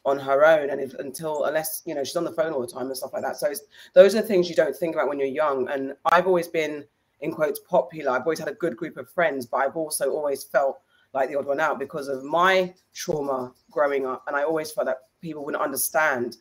on 0.04 0.18
her 0.18 0.44
own, 0.44 0.70
and 0.70 0.80
if, 0.80 0.94
until 0.94 1.44
unless 1.44 1.82
you 1.86 1.94
know 1.94 2.02
she's 2.02 2.16
on 2.16 2.24
the 2.24 2.32
phone 2.32 2.52
all 2.52 2.60
the 2.60 2.66
time 2.66 2.86
and 2.86 2.96
stuff 2.96 3.12
like 3.12 3.22
that. 3.22 3.36
So 3.36 3.52
those 3.94 4.16
are 4.16 4.22
things 4.22 4.50
you 4.50 4.56
don't 4.56 4.74
think 4.74 4.96
about 4.96 5.08
when 5.08 5.20
you're 5.20 5.28
young. 5.28 5.68
And 5.68 5.94
I've 6.06 6.26
always 6.26 6.48
been 6.48 6.84
in 7.20 7.30
quotes 7.30 7.60
popular. 7.60 8.10
I've 8.10 8.22
always 8.22 8.40
had 8.40 8.48
a 8.48 8.54
good 8.54 8.76
group 8.76 8.96
of 8.96 9.08
friends, 9.08 9.46
but 9.46 9.58
I've 9.58 9.76
also 9.76 10.10
always 10.10 10.42
felt 10.42 10.80
like 11.14 11.28
the 11.28 11.36
odd 11.36 11.46
one 11.46 11.60
out 11.60 11.78
because 11.78 12.08
of 12.08 12.24
my 12.24 12.74
trauma 12.94 13.52
growing 13.70 14.06
up. 14.06 14.24
And 14.26 14.36
I 14.36 14.42
always 14.42 14.70
felt 14.70 14.86
that 14.86 14.98
people 15.20 15.44
wouldn't 15.44 15.62
understand 15.62 16.36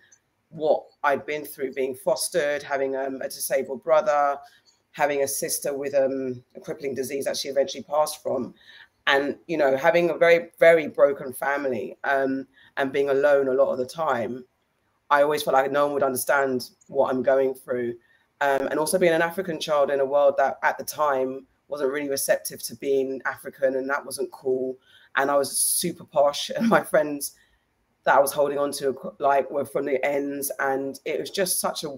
what 0.50 0.86
I'd 1.04 1.26
been 1.26 1.46
through 1.46 1.74
being 1.74 1.96
fostered, 1.96 2.64
having 2.64 2.96
um, 2.96 3.22
a 3.22 3.30
disabled 3.30 3.84
brother, 3.84 4.38
having 4.92 5.24
a 5.24 5.28
sister 5.28 5.78
with 5.78 5.94
um, 5.94 6.44
a 6.56 6.60
crippling 6.60 6.96
disease 6.96 7.26
that 7.26 7.38
she 7.38 7.50
eventually 7.50 7.84
passed 7.84 8.22
from. 8.24 8.54
And, 9.06 9.38
you 9.48 9.58
know, 9.58 9.78
having 9.78 10.10
a 10.10 10.18
very, 10.18 10.50
very 10.60 10.88
broken 10.88 11.32
family 11.32 11.98
um, 12.04 12.46
and 12.76 12.92
being 12.92 13.10
alone 13.10 13.48
a 13.48 13.54
lot 13.54 13.72
of 13.72 13.78
the 13.78 13.86
time, 13.86 14.44
I 15.10 15.22
always 15.22 15.44
felt 15.44 15.54
like 15.54 15.72
no 15.72 15.86
one 15.86 15.94
would 15.94 16.04
understand 16.04 16.72
what 16.88 17.10
I'm 17.10 17.24
going 17.24 17.54
through. 17.54 17.96
Um, 18.42 18.68
and 18.68 18.78
also 18.78 19.00
being 19.00 19.14
an 19.14 19.22
African 19.22 19.60
child 19.60 19.90
in 19.90 20.02
a 20.02 20.06
world 20.06 20.36
that 20.38 20.60
at 20.62 20.78
the 20.78 20.84
time 20.84 21.48
wasn't 21.68 21.92
really 21.92 22.10
receptive 22.10 22.62
to 22.64 22.76
being 22.76 23.22
African, 23.26 23.76
and 23.76 23.90
that 23.90 24.06
wasn't 24.06 24.32
cool. 24.32 24.78
And 25.16 25.30
I 25.30 25.36
was 25.36 25.58
super 25.58 26.04
posh, 26.04 26.50
and 26.56 26.68
my 26.68 26.82
friends 26.82 27.36
that 28.08 28.16
I 28.16 28.20
was 28.22 28.32
holding 28.32 28.58
on 28.58 28.72
to 28.72 28.98
like 29.20 29.52
were 29.52 29.66
from 29.66 29.86
the 29.86 30.04
ends, 30.06 30.50
and 30.60 31.00
it 31.04 31.20
was 31.20 31.30
just 31.30 31.60
such 31.60 31.84
a 31.84 31.90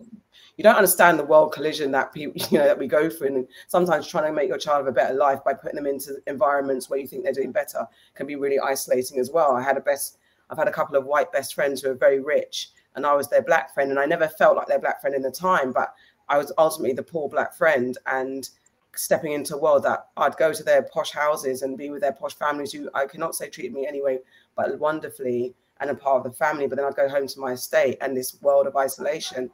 you 0.58 0.64
don't 0.64 0.76
understand 0.76 1.20
the 1.20 1.24
world 1.24 1.54
collision 1.54 1.92
that 1.92 2.12
people 2.12 2.42
you 2.52 2.58
know 2.58 2.66
that 2.66 2.80
we 2.80 2.88
go 2.88 3.10
through, 3.10 3.28
and 3.28 3.48
sometimes 3.68 4.08
trying 4.08 4.26
to 4.26 4.34
make 4.34 4.50
your 4.50 4.58
child 4.58 4.80
have 4.80 4.88
a 4.88 4.92
better 4.92 5.14
life 5.14 5.40
by 5.46 5.54
putting 5.54 5.76
them 5.76 5.86
into 5.86 6.18
environments 6.26 6.90
where 6.90 7.00
you 7.00 7.08
think 7.08 7.24
they're 7.24 7.34
doing 7.34 7.52
better 7.52 7.88
can 8.16 8.26
be 8.26 8.36
really 8.36 8.60
isolating 8.60 9.20
as 9.20 9.30
well. 9.30 9.56
I 9.56 9.62
had 9.62 9.78
a 9.78 9.82
best 9.82 10.18
I've 10.50 10.58
had 10.58 10.68
a 10.68 10.72
couple 10.74 10.96
of 10.96 11.06
white 11.06 11.32
best 11.32 11.54
friends 11.54 11.82
who 11.82 11.92
are 11.92 11.96
very 11.96 12.20
rich, 12.20 12.72
and 12.96 13.06
I 13.06 13.14
was 13.14 13.30
their 13.30 13.44
black 13.44 13.74
friend, 13.74 13.92
and 13.92 14.00
I 14.00 14.08
never 14.08 14.28
felt 14.28 14.58
like 14.58 14.68
their 14.68 14.80
black 14.80 15.02
friend 15.02 15.16
in 15.16 15.22
the 15.22 15.32
time, 15.32 15.72
but 15.72 15.94
I 16.28 16.40
was 16.40 16.52
ultimately 16.58 16.94
the 16.94 17.04
poor 17.04 17.30
black 17.30 17.54
friend, 17.54 17.96
and 18.08 18.50
stepping 18.96 19.34
into 19.34 19.56
a 19.56 19.60
world 19.60 19.84
that 19.84 20.08
I'd 20.18 20.38
go 20.38 20.52
to 20.54 20.64
their 20.64 20.84
posh 20.84 21.12
houses 21.12 21.62
and 21.62 21.78
be 21.78 21.90
with 21.90 22.02
their 22.02 22.14
posh 22.14 22.34
families 22.34 22.72
who 22.72 22.90
I 22.94 23.06
cannot 23.06 23.36
say 23.36 23.50
treated 23.50 23.74
me 23.74 23.88
anyway, 23.88 24.20
but 24.56 24.78
wonderfully 24.80 25.56
and 25.80 25.90
a 25.90 25.96
part 25.96 26.26
of 26.26 26.32
the 26.32 26.38
family. 26.38 26.68
But 26.68 26.78
then 26.78 26.86
I'd 26.86 26.96
go 26.96 27.08
home 27.08 27.28
to 27.28 27.40
my 27.40 27.54
estate 27.54 27.98
and 28.02 28.16
this 28.16 28.42
world 28.42 28.68
of 28.68 28.76
isolation. 28.76 29.50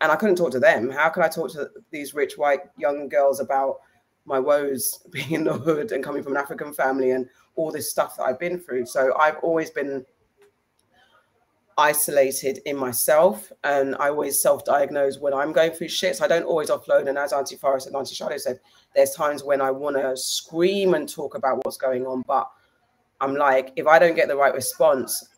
And 0.00 0.12
I 0.12 0.16
couldn't 0.16 0.36
talk 0.36 0.52
to 0.52 0.60
them. 0.60 0.90
How 0.90 1.08
could 1.08 1.24
I 1.24 1.28
talk 1.28 1.52
to 1.52 1.70
these 1.90 2.14
rich 2.14 2.38
white 2.38 2.60
young 2.76 3.08
girls 3.08 3.40
about 3.40 3.80
my 4.24 4.38
woes 4.38 5.02
being 5.10 5.32
in 5.32 5.44
the 5.44 5.54
hood 5.54 5.92
and 5.92 6.04
coming 6.04 6.22
from 6.22 6.32
an 6.32 6.42
African 6.42 6.72
family 6.72 7.12
and 7.12 7.28
all 7.56 7.70
this 7.70 7.90
stuff 7.90 8.16
that 8.16 8.24
I've 8.24 8.38
been 8.38 8.58
through? 8.58 8.86
So 8.86 9.16
I've 9.18 9.38
always 9.38 9.70
been 9.70 10.04
isolated 11.78 12.60
in 12.66 12.76
myself 12.76 13.52
and 13.62 13.94
I 14.00 14.08
always 14.08 14.38
self-diagnose 14.40 15.18
when 15.18 15.32
I'm 15.32 15.52
going 15.52 15.70
through 15.70 15.88
shit. 15.88 16.16
So 16.16 16.24
I 16.24 16.28
don't 16.28 16.42
always 16.42 16.70
offload. 16.70 17.08
And 17.08 17.16
as 17.16 17.32
Auntie 17.32 17.56
Forrest 17.56 17.86
and 17.86 17.96
Auntie 17.96 18.14
Shadow 18.14 18.36
said, 18.36 18.58
there's 18.94 19.14
times 19.14 19.44
when 19.44 19.60
I 19.60 19.70
want 19.70 19.96
to 19.96 20.16
scream 20.16 20.94
and 20.94 21.08
talk 21.08 21.36
about 21.36 21.64
what's 21.64 21.76
going 21.76 22.04
on, 22.04 22.22
but 22.26 22.50
I'm 23.20 23.34
like, 23.34 23.72
if 23.76 23.86
I 23.86 23.98
don't 23.98 24.16
get 24.16 24.28
the 24.28 24.36
right 24.36 24.52
response, 24.52 25.28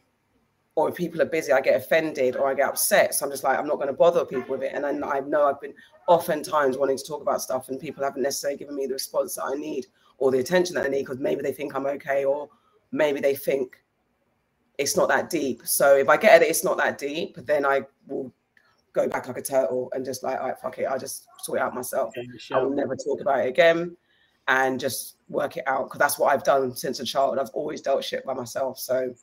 or 0.76 0.88
if 0.88 0.94
people 0.94 1.20
are 1.20 1.26
busy, 1.26 1.52
I 1.52 1.60
get 1.60 1.76
offended 1.76 2.36
or 2.36 2.48
I 2.48 2.54
get 2.54 2.68
upset. 2.68 3.14
So 3.14 3.26
I'm 3.26 3.32
just 3.32 3.44
like, 3.44 3.58
I'm 3.58 3.66
not 3.66 3.76
going 3.76 3.88
to 3.88 3.92
bother 3.92 4.24
people 4.24 4.56
with 4.56 4.62
it. 4.62 4.72
And 4.72 4.84
then 4.84 5.04
I 5.04 5.20
know 5.20 5.46
I've 5.46 5.60
been 5.60 5.74
oftentimes 6.08 6.78
wanting 6.78 6.96
to 6.96 7.04
talk 7.04 7.20
about 7.20 7.42
stuff, 7.42 7.68
and 7.68 7.78
people 7.78 8.02
haven't 8.02 8.22
necessarily 8.22 8.56
given 8.56 8.76
me 8.76 8.86
the 8.86 8.94
response 8.94 9.34
that 9.34 9.44
I 9.44 9.54
need 9.54 9.86
or 10.18 10.30
the 10.30 10.38
attention 10.38 10.74
that 10.76 10.86
I 10.86 10.88
need 10.88 11.02
because 11.02 11.18
maybe 11.18 11.42
they 11.42 11.52
think 11.52 11.74
I'm 11.74 11.86
okay, 11.86 12.24
or 12.24 12.48
maybe 12.92 13.20
they 13.20 13.34
think 13.34 13.82
it's 14.80 14.96
not 14.96 15.08
that 15.08 15.28
deep. 15.28 15.60
So 15.66 15.94
if 15.96 16.08
I 16.08 16.16
get 16.16 16.42
it, 16.42 16.48
it's 16.48 16.64
not 16.64 16.78
that 16.78 16.96
deep, 16.96 17.36
then 17.44 17.66
I 17.66 17.82
will 18.08 18.32
go 18.94 19.06
back 19.06 19.28
like 19.28 19.36
a 19.36 19.42
turtle 19.42 19.92
and 19.94 20.04
just 20.04 20.22
like, 20.22 20.40
all 20.40 20.46
right, 20.48 20.58
fuck 20.58 20.78
it, 20.78 20.84
I'll 20.84 20.98
just 20.98 21.26
sort 21.42 21.58
it 21.58 21.62
out 21.62 21.74
myself. 21.74 22.14
Sure. 22.38 22.56
I 22.56 22.62
will 22.62 22.74
never 22.74 22.96
talk 22.96 23.20
about 23.20 23.40
it 23.40 23.48
again 23.48 23.94
and 24.48 24.80
just 24.80 25.16
work 25.28 25.58
it 25.58 25.64
out 25.66 25.84
because 25.84 25.98
that's 25.98 26.18
what 26.18 26.32
I've 26.32 26.42
done 26.42 26.74
since 26.74 26.98
a 26.98 27.04
child. 27.04 27.38
I've 27.38 27.50
always 27.50 27.82
dealt 27.82 28.02
shit 28.02 28.24
by 28.24 28.32
myself. 28.32 28.78
So, 28.78 29.14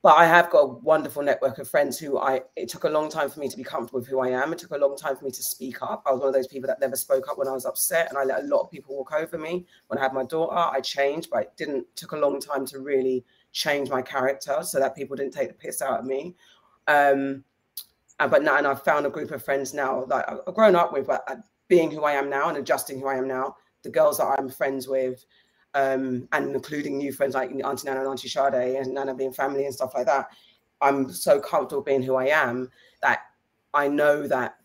but 0.00 0.16
I 0.16 0.26
have 0.26 0.48
got 0.50 0.60
a 0.60 0.66
wonderful 0.66 1.22
network 1.22 1.58
of 1.58 1.68
friends 1.68 1.98
who 1.98 2.18
I, 2.18 2.42
it 2.56 2.68
took 2.68 2.84
a 2.84 2.88
long 2.88 3.10
time 3.10 3.30
for 3.30 3.40
me 3.40 3.48
to 3.48 3.56
be 3.56 3.64
comfortable 3.64 3.98
with 3.98 4.08
who 4.08 4.20
I 4.20 4.28
am. 4.28 4.52
It 4.52 4.60
took 4.60 4.70
a 4.70 4.78
long 4.78 4.96
time 4.96 5.16
for 5.16 5.24
me 5.24 5.32
to 5.32 5.42
speak 5.42 5.82
up. 5.82 6.04
I 6.06 6.12
was 6.12 6.20
one 6.20 6.28
of 6.28 6.34
those 6.34 6.46
people 6.46 6.68
that 6.68 6.80
never 6.80 6.96
spoke 6.96 7.28
up 7.28 7.36
when 7.36 7.48
I 7.48 7.52
was 7.52 7.66
upset 7.66 8.08
and 8.10 8.16
I 8.16 8.24
let 8.24 8.44
a 8.44 8.46
lot 8.46 8.62
of 8.62 8.70
people 8.70 8.96
walk 8.96 9.12
over 9.12 9.36
me. 9.36 9.66
When 9.88 9.98
I 9.98 10.02
had 10.02 10.14
my 10.14 10.24
daughter, 10.24 10.56
I 10.56 10.80
changed, 10.80 11.30
but 11.30 11.42
it 11.42 11.52
didn't, 11.56 11.84
took 11.96 12.12
a 12.12 12.16
long 12.16 12.40
time 12.40 12.64
to 12.66 12.78
really 12.78 13.24
change 13.52 13.90
my 13.90 14.02
character 14.02 14.58
so 14.62 14.78
that 14.78 14.96
people 14.96 15.16
didn't 15.16 15.34
take 15.34 15.48
the 15.48 15.54
piss 15.54 15.82
out 15.82 16.00
of 16.00 16.06
me. 16.06 16.34
Um, 16.88 17.44
uh, 18.18 18.28
but 18.28 18.42
now, 18.42 18.56
and 18.56 18.66
I've 18.66 18.82
found 18.82 19.06
a 19.06 19.10
group 19.10 19.30
of 19.30 19.44
friends 19.44 19.74
now 19.74 20.04
that 20.06 20.28
I've 20.46 20.54
grown 20.54 20.74
up 20.74 20.92
with, 20.92 21.06
but 21.06 21.22
uh, 21.28 21.36
being 21.68 21.90
who 21.90 22.04
I 22.04 22.12
am 22.12 22.28
now 22.28 22.48
and 22.48 22.58
adjusting 22.58 23.00
who 23.00 23.08
I 23.08 23.16
am 23.16 23.28
now, 23.28 23.56
the 23.82 23.90
girls 23.90 24.18
that 24.18 24.36
I'm 24.38 24.48
friends 24.48 24.88
with, 24.88 25.24
um, 25.74 26.28
and 26.32 26.54
including 26.54 26.98
new 26.98 27.12
friends 27.12 27.34
like 27.34 27.50
Auntie 27.50 27.86
Nana 27.86 28.00
and 28.00 28.08
Auntie 28.08 28.28
Sade 28.28 28.76
and 28.76 28.94
Nana 28.94 29.14
being 29.14 29.32
family 29.32 29.64
and 29.64 29.74
stuff 29.74 29.94
like 29.94 30.06
that. 30.06 30.28
I'm 30.80 31.10
so 31.12 31.40
comfortable 31.40 31.82
being 31.82 32.02
who 32.02 32.16
I 32.16 32.26
am 32.26 32.70
that 33.02 33.20
I 33.72 33.88
know 33.88 34.26
that 34.26 34.56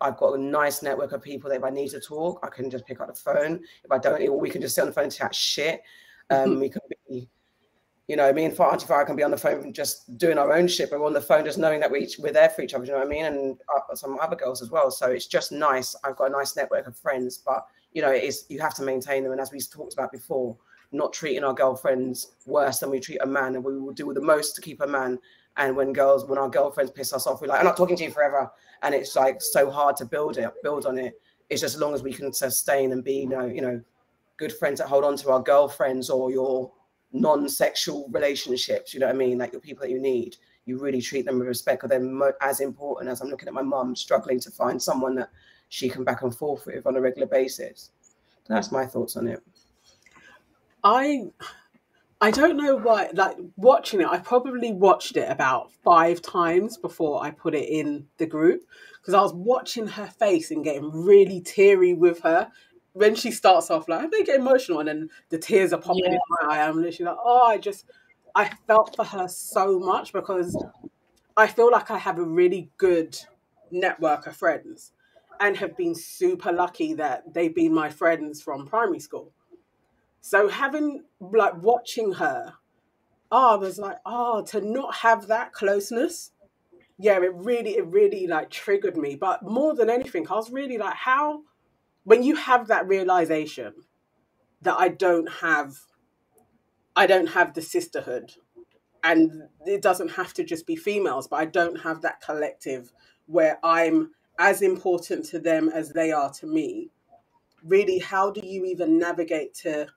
I've 0.00 0.16
got 0.16 0.34
a 0.34 0.38
nice 0.38 0.82
network 0.82 1.12
of 1.12 1.22
people 1.22 1.50
that 1.50 1.56
if 1.56 1.64
I 1.64 1.70
need 1.70 1.90
to 1.90 2.00
talk, 2.00 2.40
I 2.42 2.48
can 2.48 2.70
just 2.70 2.86
pick 2.86 3.00
up 3.00 3.08
the 3.08 3.14
phone. 3.14 3.60
If 3.84 3.90
I 3.90 3.98
don't, 3.98 4.38
we 4.38 4.50
can 4.50 4.60
just 4.60 4.74
sit 4.74 4.82
on 4.82 4.88
the 4.88 4.92
phone 4.92 5.04
and 5.04 5.12
chat 5.12 5.34
shit. 5.34 5.82
Um, 6.30 6.60
we 6.60 6.70
can 6.70 6.80
be 7.10 7.28
you 8.12 8.16
know, 8.16 8.30
me 8.30 8.44
and 8.44 8.60
Auntie 8.60 8.84
Farah 8.84 9.06
can 9.06 9.16
be 9.16 9.22
on 9.22 9.30
the 9.30 9.38
phone 9.38 9.72
just 9.72 10.18
doing 10.18 10.36
our 10.36 10.52
own 10.52 10.68
shit, 10.68 10.90
but 10.90 11.00
we're 11.00 11.06
on 11.06 11.14
the 11.14 11.20
phone 11.22 11.46
just 11.46 11.56
knowing 11.56 11.80
that 11.80 11.90
we 11.90 12.00
each, 12.00 12.18
we're 12.18 12.30
there 12.30 12.50
for 12.50 12.60
each 12.60 12.74
other. 12.74 12.84
You 12.84 12.92
know 12.92 12.98
what 12.98 13.06
I 13.06 13.08
mean? 13.08 13.24
And 13.24 13.56
uh, 13.74 13.94
some 13.94 14.18
other 14.20 14.36
girls 14.36 14.60
as 14.60 14.70
well. 14.70 14.90
So 14.90 15.06
it's 15.06 15.26
just 15.26 15.50
nice. 15.50 15.96
I've 16.04 16.16
got 16.16 16.28
a 16.28 16.32
nice 16.32 16.54
network 16.54 16.86
of 16.86 16.94
friends, 16.94 17.38
but 17.38 17.66
you 17.94 18.02
know, 18.02 18.10
it 18.10 18.22
is 18.22 18.44
you 18.50 18.60
have 18.60 18.74
to 18.74 18.82
maintain 18.82 19.22
them. 19.22 19.32
And 19.32 19.40
as 19.40 19.50
we 19.50 19.60
talked 19.60 19.94
about 19.94 20.12
before, 20.12 20.58
not 20.92 21.14
treating 21.14 21.42
our 21.42 21.54
girlfriends 21.54 22.32
worse 22.44 22.80
than 22.80 22.90
we 22.90 23.00
treat 23.00 23.22
a 23.22 23.26
man, 23.26 23.54
and 23.54 23.64
we 23.64 23.80
will 23.80 23.94
do 23.94 24.12
the 24.12 24.20
most 24.20 24.56
to 24.56 24.60
keep 24.60 24.82
a 24.82 24.86
man. 24.86 25.18
And 25.56 25.74
when 25.74 25.94
girls, 25.94 26.26
when 26.26 26.38
our 26.38 26.50
girlfriends 26.50 26.92
piss 26.92 27.14
us 27.14 27.26
off, 27.26 27.40
we're 27.40 27.48
like, 27.48 27.60
I'm 27.60 27.64
not 27.64 27.78
talking 27.78 27.96
to 27.96 28.04
you 28.04 28.10
forever. 28.10 28.52
And 28.82 28.94
it's 28.94 29.16
like 29.16 29.40
so 29.40 29.70
hard 29.70 29.96
to 29.96 30.04
build 30.04 30.36
it, 30.36 30.52
build 30.62 30.84
on 30.84 30.98
it. 30.98 31.18
It's 31.48 31.62
just 31.62 31.76
as 31.76 31.80
long 31.80 31.94
as 31.94 32.02
we 32.02 32.12
can 32.12 32.30
sustain 32.30 32.92
and 32.92 33.02
be, 33.02 33.20
you 33.20 33.28
know, 33.30 33.46
you 33.46 33.62
know, 33.62 33.80
good 34.36 34.52
friends 34.52 34.80
that 34.80 34.88
hold 34.88 35.04
on 35.04 35.16
to 35.16 35.30
our 35.30 35.40
girlfriends 35.40 36.10
or 36.10 36.30
your 36.30 36.70
non-sexual 37.12 38.08
relationships 38.10 38.94
you 38.94 39.00
know 39.00 39.06
what 39.06 39.14
i 39.14 39.18
mean? 39.18 39.38
Like 39.38 39.52
the 39.52 39.60
people 39.60 39.82
that 39.82 39.90
you 39.90 40.00
need 40.00 40.36
you 40.64 40.78
really 40.78 41.00
treat 41.00 41.26
them 41.26 41.38
with 41.38 41.48
respect 41.48 41.80
because 41.80 41.90
they're 41.90 42.00
mo- 42.00 42.32
as 42.40 42.60
important 42.60 43.10
as 43.10 43.20
i'm 43.20 43.28
looking 43.28 43.48
at 43.48 43.54
my 43.54 43.62
mum 43.62 43.94
struggling 43.94 44.40
to 44.40 44.50
find 44.50 44.80
someone 44.80 45.14
that 45.16 45.30
she 45.72 45.88
can 45.88 46.04
back 46.04 46.22
and 46.22 46.34
forth 46.36 46.66
with 46.66 46.86
on 46.86 46.96
a 46.96 47.00
regular 47.00 47.26
basis. 47.26 47.92
That's 48.46 48.70
my 48.70 48.84
thoughts 48.84 49.16
on 49.16 49.26
it. 49.26 49.42
I 50.84 51.28
i 52.20 52.30
don't 52.30 52.56
know 52.56 52.76
why 52.76 53.08
like 53.14 53.36
watching 53.56 54.00
it 54.00 54.06
i 54.06 54.18
probably 54.18 54.72
watched 54.72 55.16
it 55.16 55.28
about 55.30 55.72
five 55.84 56.20
times 56.20 56.76
before 56.76 57.22
i 57.24 57.30
put 57.30 57.54
it 57.54 57.68
in 57.68 58.06
the 58.18 58.26
group 58.26 58.62
because 59.00 59.14
i 59.14 59.20
was 59.20 59.32
watching 59.32 59.86
her 59.86 60.06
face 60.06 60.50
and 60.50 60.64
getting 60.64 60.90
really 60.90 61.40
teary 61.40 61.94
with 61.94 62.20
her 62.20 62.48
when 62.94 63.14
she 63.14 63.30
starts 63.30 63.70
off 63.70 63.88
like 63.88 64.04
I 64.04 64.06
may 64.06 64.22
get 64.22 64.40
emotional 64.40 64.80
and 64.80 64.88
then 64.88 65.10
the 65.30 65.38
tears 65.38 65.72
are 65.72 65.80
popping 65.80 66.04
yeah. 66.04 66.12
in 66.12 66.20
my 66.42 66.54
eye. 66.54 66.68
I'm 66.68 66.80
literally 66.80 67.10
like, 67.10 67.20
oh, 67.24 67.46
I 67.46 67.58
just 67.58 67.86
I 68.34 68.50
felt 68.66 68.96
for 68.96 69.04
her 69.04 69.28
so 69.28 69.78
much 69.78 70.12
because 70.12 70.56
I 71.36 71.46
feel 71.46 71.70
like 71.70 71.90
I 71.90 71.98
have 71.98 72.18
a 72.18 72.24
really 72.24 72.70
good 72.76 73.18
network 73.70 74.26
of 74.26 74.36
friends. 74.36 74.92
and 75.42 75.56
have 75.56 75.76
been 75.76 75.94
super 75.94 76.52
lucky 76.52 76.94
that 76.94 77.34
they've 77.34 77.54
been 77.54 77.74
my 77.74 77.90
friends 77.90 78.40
from 78.40 78.66
primary 78.66 79.00
school. 79.00 79.32
So 80.20 80.48
having 80.48 81.02
like 81.20 81.60
watching 81.60 82.12
her, 82.12 82.54
oh, 83.32 83.54
I 83.54 83.56
was 83.56 83.76
like, 83.78 83.96
oh, 84.06 84.42
to 84.44 84.60
not 84.60 84.94
have 84.96 85.26
that 85.26 85.52
closeness, 85.52 86.30
yeah, 86.96 87.16
it 87.16 87.34
really, 87.34 87.76
it 87.76 87.86
really 87.86 88.28
like 88.28 88.50
triggered 88.50 88.96
me. 88.96 89.16
But 89.16 89.42
more 89.42 89.74
than 89.74 89.90
anything, 89.90 90.28
I 90.30 90.34
was 90.34 90.52
really 90.52 90.78
like, 90.78 90.94
how 90.94 91.42
when 92.04 92.22
you 92.22 92.36
have 92.36 92.68
that 92.68 92.86
realization 92.86 93.72
that 94.62 94.76
I 94.78 94.88
don't 94.88 95.30
have 95.40 95.76
I 96.94 97.06
don't 97.06 97.28
have 97.28 97.54
the 97.54 97.62
sisterhood 97.62 98.32
and 99.02 99.44
it 99.66 99.82
doesn't 99.82 100.12
have 100.12 100.34
to 100.34 100.44
just 100.44 100.66
be 100.66 100.76
females, 100.76 101.26
but 101.26 101.36
I 101.36 101.46
don't 101.46 101.80
have 101.80 102.02
that 102.02 102.20
collective 102.20 102.92
where 103.26 103.58
I'm 103.64 104.10
as 104.38 104.62
important 104.62 105.24
to 105.26 105.38
them 105.38 105.68
as 105.68 105.90
they 105.90 106.12
are 106.12 106.30
to 106.34 106.46
me. 106.46 106.90
Really, 107.64 107.98
how 107.98 108.30
do 108.30 108.40
you 108.44 108.64
even 108.64 108.98
navigate 108.98 109.54
to 109.54 109.88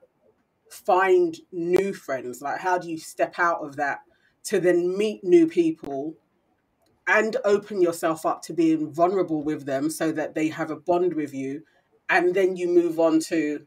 find 0.70 1.36
new 1.52 1.92
friends? 1.92 2.40
Like, 2.40 2.60
how 2.60 2.78
do 2.78 2.90
you 2.90 2.98
step 2.98 3.38
out 3.38 3.64
of 3.64 3.76
that 3.76 4.00
to 4.44 4.58
then 4.58 4.96
meet 4.96 5.22
new 5.22 5.46
people 5.46 6.14
and 7.06 7.36
open 7.44 7.80
yourself 7.80 8.26
up 8.26 8.42
to 8.42 8.52
being 8.52 8.92
vulnerable 8.92 9.42
with 9.42 9.66
them 9.66 9.90
so 9.90 10.10
that 10.12 10.34
they 10.34 10.48
have 10.48 10.70
a 10.70 10.76
bond 10.76 11.14
with 11.14 11.34
you? 11.34 11.62
And 12.08 12.34
then 12.34 12.56
you 12.56 12.68
move 12.68 13.00
on 13.00 13.20
to 13.20 13.66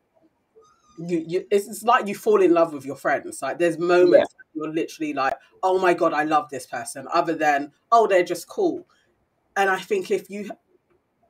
you, 0.98 1.24
you 1.28 1.46
it's, 1.50 1.84
like 1.84 2.08
you 2.08 2.16
fall 2.16 2.42
in 2.42 2.54
love 2.54 2.74
with 2.74 2.86
your 2.86 2.96
friends. 2.96 3.42
Like 3.42 3.58
there's 3.58 3.78
moments 3.78 4.34
yeah. 4.34 4.64
you're 4.64 4.74
literally 4.74 5.14
like, 5.14 5.34
oh 5.64 5.80
my 5.80 5.94
god, 5.94 6.14
I 6.14 6.24
love 6.24 6.50
this 6.50 6.66
person. 6.66 7.08
Other 7.14 7.36
than 7.36 7.72
oh, 7.92 8.08
they're 8.08 8.24
just 8.24 8.48
cool. 8.48 8.86
And 9.56 9.70
I 9.70 9.80
think 9.80 10.12
if 10.12 10.30
you 10.30 10.52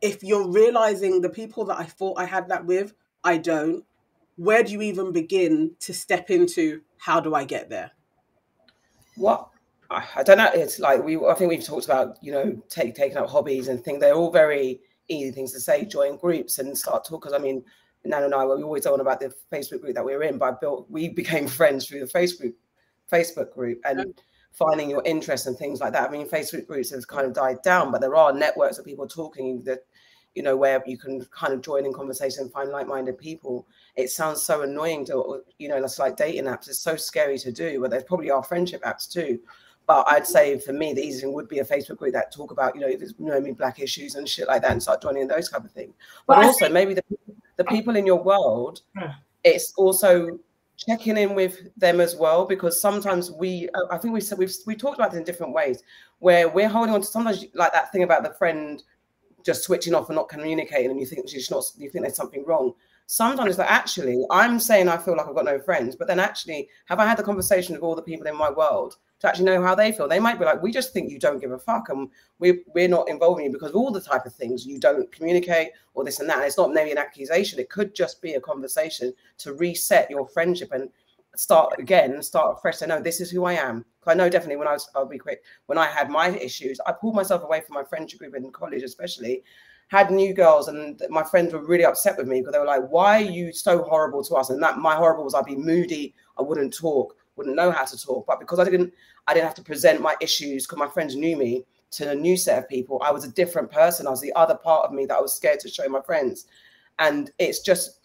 if 0.01 0.23
you're 0.23 0.47
realizing 0.47 1.21
the 1.21 1.29
people 1.29 1.65
that 1.65 1.79
I 1.79 1.83
thought 1.83 2.19
I 2.19 2.25
had 2.25 2.49
that 2.49 2.65
with, 2.65 2.93
I 3.23 3.37
don't. 3.37 3.83
Where 4.35 4.63
do 4.63 4.71
you 4.71 4.81
even 4.81 5.11
begin 5.11 5.75
to 5.81 5.93
step 5.93 6.29
into 6.29 6.81
how 6.97 7.19
do 7.19 7.35
I 7.35 7.43
get 7.43 7.69
there? 7.69 7.91
What 9.17 9.49
I 9.91 10.23
don't 10.23 10.37
know. 10.37 10.49
It's 10.53 10.79
like 10.79 11.03
we. 11.03 11.17
I 11.17 11.33
think 11.33 11.49
we've 11.49 11.63
talked 11.63 11.85
about 11.85 12.17
you 12.21 12.31
know 12.31 12.61
take, 12.69 12.95
taking 12.95 13.17
up 13.17 13.29
hobbies 13.29 13.67
and 13.67 13.83
things. 13.83 13.99
They're 13.99 14.13
all 14.13 14.31
very 14.31 14.81
easy 15.09 15.31
things 15.31 15.51
to 15.53 15.59
say. 15.59 15.85
Join 15.85 16.17
groups 16.17 16.59
and 16.59 16.77
start 16.77 17.05
talk. 17.05 17.21
Because 17.21 17.33
I 17.33 17.43
mean, 17.43 17.63
Nan 18.05 18.23
and 18.23 18.33
I, 18.33 18.45
we 18.45 18.63
always 18.63 18.85
on 18.85 19.01
about 19.01 19.19
the 19.19 19.33
Facebook 19.51 19.81
group 19.81 19.95
that 19.95 20.05
we 20.05 20.13
are 20.13 20.23
in, 20.23 20.37
but 20.37 20.53
I 20.53 20.57
built, 20.59 20.89
we 20.89 21.09
became 21.09 21.47
friends 21.47 21.85
through 21.85 21.99
the 21.99 22.05
Facebook 22.05 22.53
Facebook 23.11 23.51
group 23.53 23.81
and 23.85 24.13
finding 24.51 24.89
your 24.89 25.01
interest 25.03 25.47
and 25.47 25.57
things 25.57 25.79
like 25.79 25.93
that. 25.93 26.07
I 26.07 26.11
mean, 26.11 26.27
Facebook 26.27 26.67
groups 26.67 26.91
have 26.91 27.07
kind 27.07 27.25
of 27.25 27.33
died 27.33 27.61
down, 27.63 27.91
but 27.91 28.01
there 28.01 28.15
are 28.15 28.31
networks 28.31 28.77
of 28.77 28.85
people 28.85 29.07
talking 29.07 29.63
that, 29.63 29.79
you 30.35 30.43
know, 30.43 30.55
where 30.55 30.81
you 30.85 30.97
can 30.97 31.25
kind 31.31 31.53
of 31.53 31.61
join 31.61 31.85
in 31.85 31.93
conversation 31.93 32.43
and 32.43 32.51
find 32.51 32.69
like-minded 32.69 33.17
people. 33.17 33.67
It 33.95 34.09
sounds 34.09 34.43
so 34.43 34.61
annoying 34.61 35.05
to, 35.05 35.41
you 35.57 35.69
know, 35.69 35.77
it's 35.77 35.99
like 35.99 36.17
dating 36.17 36.45
apps. 36.45 36.67
It's 36.67 36.79
so 36.79 36.95
scary 36.95 37.37
to 37.39 37.51
do, 37.51 37.81
but 37.81 37.89
there 37.89 38.01
probably 38.03 38.31
are 38.31 38.43
friendship 38.43 38.83
apps 38.83 39.11
too. 39.11 39.39
But 39.89 40.07
I'd 40.07 40.27
say 40.27 40.59
for 40.59 40.71
me, 40.71 40.93
the 40.93 41.01
easiest 41.01 41.21
thing 41.21 41.33
would 41.33 41.49
be 41.49 41.57
a 41.57 41.65
Facebook 41.65 41.97
group 41.97 42.13
that 42.13 42.31
talk 42.31 42.51
about, 42.51 42.75
you 42.75 42.81
know, 42.81 42.87
if 42.87 42.99
there's 42.99 43.15
you 43.17 43.25
know, 43.25 43.35
I 43.35 43.39
mean, 43.39 43.55
black 43.55 43.79
issues 43.79 44.13
and 44.13 44.29
shit 44.29 44.47
like 44.47 44.61
that, 44.61 44.69
and 44.69 44.83
start 44.83 45.01
joining 45.01 45.27
those 45.27 45.49
type 45.49 45.65
of 45.65 45.71
things. 45.71 45.95
But 46.27 46.37
well, 46.37 46.45
also 46.45 46.65
think- 46.65 46.73
maybe 46.73 46.93
the 46.93 47.03
the 47.55 47.63
people 47.63 47.95
in 47.95 48.05
your 48.05 48.21
world, 48.21 48.81
it's 49.43 49.73
also 49.77 50.37
checking 50.77 51.17
in 51.17 51.33
with 51.33 51.75
them 51.75 51.99
as 51.99 52.15
well 52.15 52.45
because 52.45 52.79
sometimes 52.79 53.31
we 53.31 53.67
uh, 53.73 53.81
i 53.91 53.97
think 53.97 54.13
we 54.13 54.21
said 54.21 54.37
we've 54.37 54.55
we 54.65 54.73
talked 54.73 54.97
about 54.97 55.13
it 55.13 55.17
in 55.17 55.25
different 55.25 55.51
ways 55.51 55.83
where 56.19 56.47
we're 56.47 56.69
holding 56.69 56.93
on 56.95 57.01
to 57.01 57.05
sometimes 57.05 57.43
like 57.53 57.73
that 57.73 57.91
thing 57.91 58.03
about 58.03 58.23
the 58.23 58.33
friend 58.35 58.83
just 59.45 59.61
switching 59.61 59.93
off 59.93 60.07
and 60.07 60.15
not 60.15 60.29
communicating 60.29 60.89
and 60.89 60.97
you 60.97 61.05
think 61.05 61.27
she's 61.27 61.51
not 61.51 61.65
you 61.77 61.89
think 61.89 62.05
there's 62.05 62.15
something 62.15 62.45
wrong 62.45 62.73
sometimes 63.11 63.57
that 63.57 63.71
actually 63.71 64.23
i'm 64.29 64.59
saying 64.59 64.87
i 64.87 64.95
feel 64.95 65.17
like 65.17 65.27
i've 65.27 65.33
got 65.33 65.43
no 65.43 65.59
friends 65.59 65.95
but 65.95 66.07
then 66.07 66.19
actually 66.19 66.69
have 66.85 66.99
i 66.99 67.07
had 67.07 67.17
the 67.17 67.23
conversation 67.23 67.73
with 67.73 67.81
all 67.81 67.95
the 67.95 68.01
people 68.03 68.27
in 68.27 68.35
my 68.35 68.51
world 68.51 68.97
to 69.19 69.27
actually 69.27 69.45
know 69.45 69.61
how 69.61 69.75
they 69.75 69.91
feel. 69.91 70.07
They 70.07 70.19
might 70.19 70.39
be 70.39 70.45
like, 70.45 70.61
we 70.61 70.71
just 70.71 70.93
think 70.93 71.11
you 71.11 71.19
don't 71.19 71.39
give 71.39 71.51
a 71.51 71.59
fuck, 71.59 71.89
and 71.89 72.09
we're 72.39 72.59
we're 72.73 72.87
not 72.87 73.09
involving 73.09 73.45
you 73.45 73.51
because 73.51 73.71
of 73.71 73.75
all 73.75 73.91
the 73.91 74.01
type 74.01 74.25
of 74.25 74.33
things 74.33 74.65
you 74.65 74.79
don't 74.79 75.11
communicate 75.11 75.71
or 75.93 76.03
this 76.03 76.19
and 76.19 76.29
that. 76.29 76.37
And 76.37 76.45
it's 76.45 76.57
not 76.57 76.71
maybe 76.71 76.91
an 76.91 76.97
accusation; 76.97 77.59
it 77.59 77.69
could 77.69 77.93
just 77.93 78.21
be 78.21 78.33
a 78.33 78.41
conversation 78.41 79.13
to 79.39 79.53
reset 79.53 80.09
your 80.09 80.25
friendship 80.27 80.71
and 80.71 80.89
start 81.35 81.73
again, 81.79 82.21
start 82.23 82.61
fresh. 82.61 82.81
I 82.81 82.85
know 82.85 83.01
this 83.01 83.19
is 83.21 83.29
who 83.29 83.45
I 83.45 83.53
am. 83.53 83.85
I 84.07 84.13
know 84.15 84.29
definitely 84.29 84.55
when 84.55 84.67
I 84.67 84.73
was, 84.73 84.89
I'll 84.95 85.05
be 85.05 85.19
quick. 85.19 85.43
When 85.67 85.77
I 85.77 85.85
had 85.85 86.09
my 86.09 86.29
issues, 86.29 86.79
I 86.87 86.93
pulled 86.93 87.13
myself 87.13 87.43
away 87.43 87.61
from 87.61 87.75
my 87.75 87.83
friendship 87.83 88.19
group 88.19 88.35
in 88.35 88.51
college, 88.51 88.81
especially. 88.81 89.43
Had 89.89 90.11
new 90.11 90.33
girls, 90.33 90.67
and 90.67 91.01
my 91.09 91.23
friends 91.23 91.51
were 91.51 91.65
really 91.65 91.85
upset 91.85 92.17
with 92.17 92.27
me 92.27 92.39
because 92.39 92.53
they 92.53 92.59
were 92.59 92.65
like, 92.65 92.87
"Why 92.89 93.23
are 93.23 93.31
you 93.31 93.51
so 93.51 93.83
horrible 93.83 94.23
to 94.23 94.35
us?" 94.35 94.49
And 94.49 94.61
that 94.63 94.77
my 94.77 94.95
horrible 94.95 95.23
was 95.23 95.33
I'd 95.33 95.45
be 95.45 95.55
moody, 95.55 96.13
I 96.37 96.43
wouldn't 96.43 96.73
talk, 96.73 97.15
wouldn't 97.35 97.55
know 97.55 97.71
how 97.71 97.85
to 97.85 97.97
talk. 97.97 98.27
But 98.27 98.39
because 98.39 98.59
I 98.59 98.65
didn't, 98.65 98.93
I 99.27 99.33
didn't 99.33 99.47
have 99.47 99.55
to 99.55 99.63
present 99.63 99.99
my 99.99 100.15
issues 100.21 100.65
because 100.65 100.77
my 100.77 100.87
friends 100.87 101.15
knew 101.15 101.35
me 101.35 101.65
to 101.91 102.11
a 102.11 102.15
new 102.15 102.37
set 102.37 102.59
of 102.59 102.69
people. 102.69 103.01
I 103.03 103.11
was 103.11 103.23
a 103.23 103.31
different 103.31 103.71
person. 103.71 104.05
I 104.05 104.11
was 104.11 104.21
the 104.21 104.33
other 104.33 104.55
part 104.55 104.85
of 104.85 104.93
me 104.93 105.05
that 105.07 105.17
I 105.17 105.21
was 105.21 105.33
scared 105.33 105.59
to 105.61 105.69
show 105.69 105.89
my 105.89 106.01
friends. 106.01 106.45
And 106.99 107.31
it's 107.39 107.61
just 107.61 107.99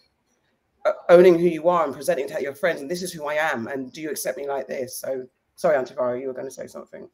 owning 1.09 1.37
who 1.37 1.45
you 1.45 1.67
are 1.69 1.83
and 1.85 1.93
presenting 1.93 2.27
to 2.29 2.41
your 2.41 2.55
friends. 2.55 2.81
And 2.81 2.89
this 2.89 3.03
is 3.03 3.13
who 3.13 3.27
I 3.27 3.35
am. 3.35 3.67
And 3.67 3.91
do 3.91 4.01
you 4.01 4.09
accept 4.09 4.37
me 4.37 4.47
like 4.47 4.67
this? 4.67 4.97
So 4.97 5.27
sorry, 5.55 5.77
Antivara, 5.77 6.19
you 6.19 6.27
were 6.27 6.33
going 6.33 6.47
to 6.47 6.53
say 6.53 6.65
something. 6.65 7.07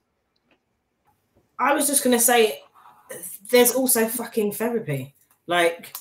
I 1.59 1.73
was 1.73 1.87
just 1.87 2.03
going 2.03 2.17
to 2.17 2.23
say 2.23 2.61
there's 3.49 3.73
also 3.73 4.07
fucking 4.07 4.53
therapy. 4.53 5.13
Like 5.47 5.95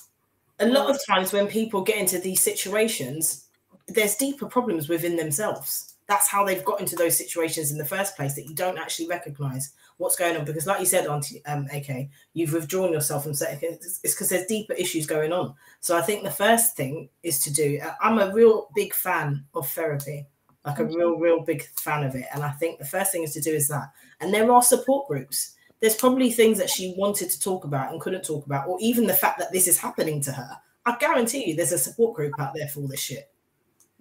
a 0.59 0.67
lot 0.67 0.91
of 0.91 1.01
times 1.07 1.33
when 1.33 1.47
people 1.47 1.83
get 1.83 1.99
into 1.99 2.19
these 2.19 2.41
situations, 2.41 3.47
there's 3.89 4.17
deeper 4.17 4.47
problems 4.47 4.89
within 4.89 5.17
themselves. 5.17 5.95
That's 6.07 6.29
how 6.29 6.45
they've 6.45 6.65
got 6.65 6.81
into 6.81 6.97
those 6.97 7.17
situations 7.17 7.71
in 7.71 7.79
the 7.79 7.85
first 7.85 8.17
place 8.17 8.35
that 8.35 8.49
you 8.49 8.55
don't 8.55 8.79
actually 8.79 9.09
recognize 9.09 9.73
what's 9.97 10.17
going 10.17 10.37
on. 10.37 10.45
Because 10.45 10.67
like 10.67 10.81
you 10.81 10.87
said 10.87 11.07
auntie 11.07 11.45
um 11.47 11.67
ak 11.73 12.09
you've 12.35 12.53
withdrawn 12.53 12.93
yourself 12.93 13.25
from 13.25 13.35
certain 13.35 13.59
it's 13.63 14.01
because 14.01 14.29
there's 14.29 14.47
deeper 14.47 14.73
issues 14.75 15.07
going 15.07 15.33
on. 15.33 15.55
So 15.81 15.97
i 15.97 16.03
think 16.03 16.25
the 16.25 16.31
first 16.31 16.77
thing 16.77 17.09
is 17.23 17.39
to 17.41 17.53
do 17.53 17.79
uh, 17.85 17.95
i'm 18.01 18.19
a 18.19 18.33
real 18.33 18.69
big 18.75 18.93
fan 18.93 19.45
of 19.55 19.69
therapy. 19.69 20.27
Like 20.65 20.79
a 20.79 20.85
real 20.85 21.17
real 21.17 21.41
big 21.43 21.63
fan 21.77 22.05
of 22.05 22.15
it. 22.15 22.27
And 22.35 22.43
i 22.43 22.51
think 22.51 22.79
the 22.79 22.85
first 22.85 23.13
thing 23.13 23.23
is 23.23 23.33
to 23.35 23.41
do 23.41 23.53
is 23.53 23.69
that. 23.69 23.91
And 24.21 24.35
there 24.35 24.51
are 24.53 24.63
support 24.63 25.07
groups 25.07 25.55
there's 25.81 25.97
probably 25.97 26.31
things 26.31 26.59
that 26.59 26.71
she 26.71 26.95
wanted 26.97 27.31
to 27.31 27.41
talk 27.41 27.65
about 27.65 27.91
and 27.91 28.01
couldn't 28.01 28.25
talk 28.25 28.45
about 28.47 28.69
or 28.69 28.79
even 28.81 29.07
the 29.07 29.15
fact 29.15 29.39
that 29.39 29.53
this 29.53 29.67
is 29.67 29.79
happening 29.79 30.21
to 30.21 30.33
her 30.33 30.57
i 30.87 30.97
guarantee 30.99 31.49
you 31.49 31.57
there's 31.57 31.73
a 31.73 31.79
support 31.79 32.15
group 32.15 32.33
out 32.39 32.53
there 32.55 32.69
for 32.69 32.81
all 32.81 32.89
this 32.89 33.01
shit 33.01 33.31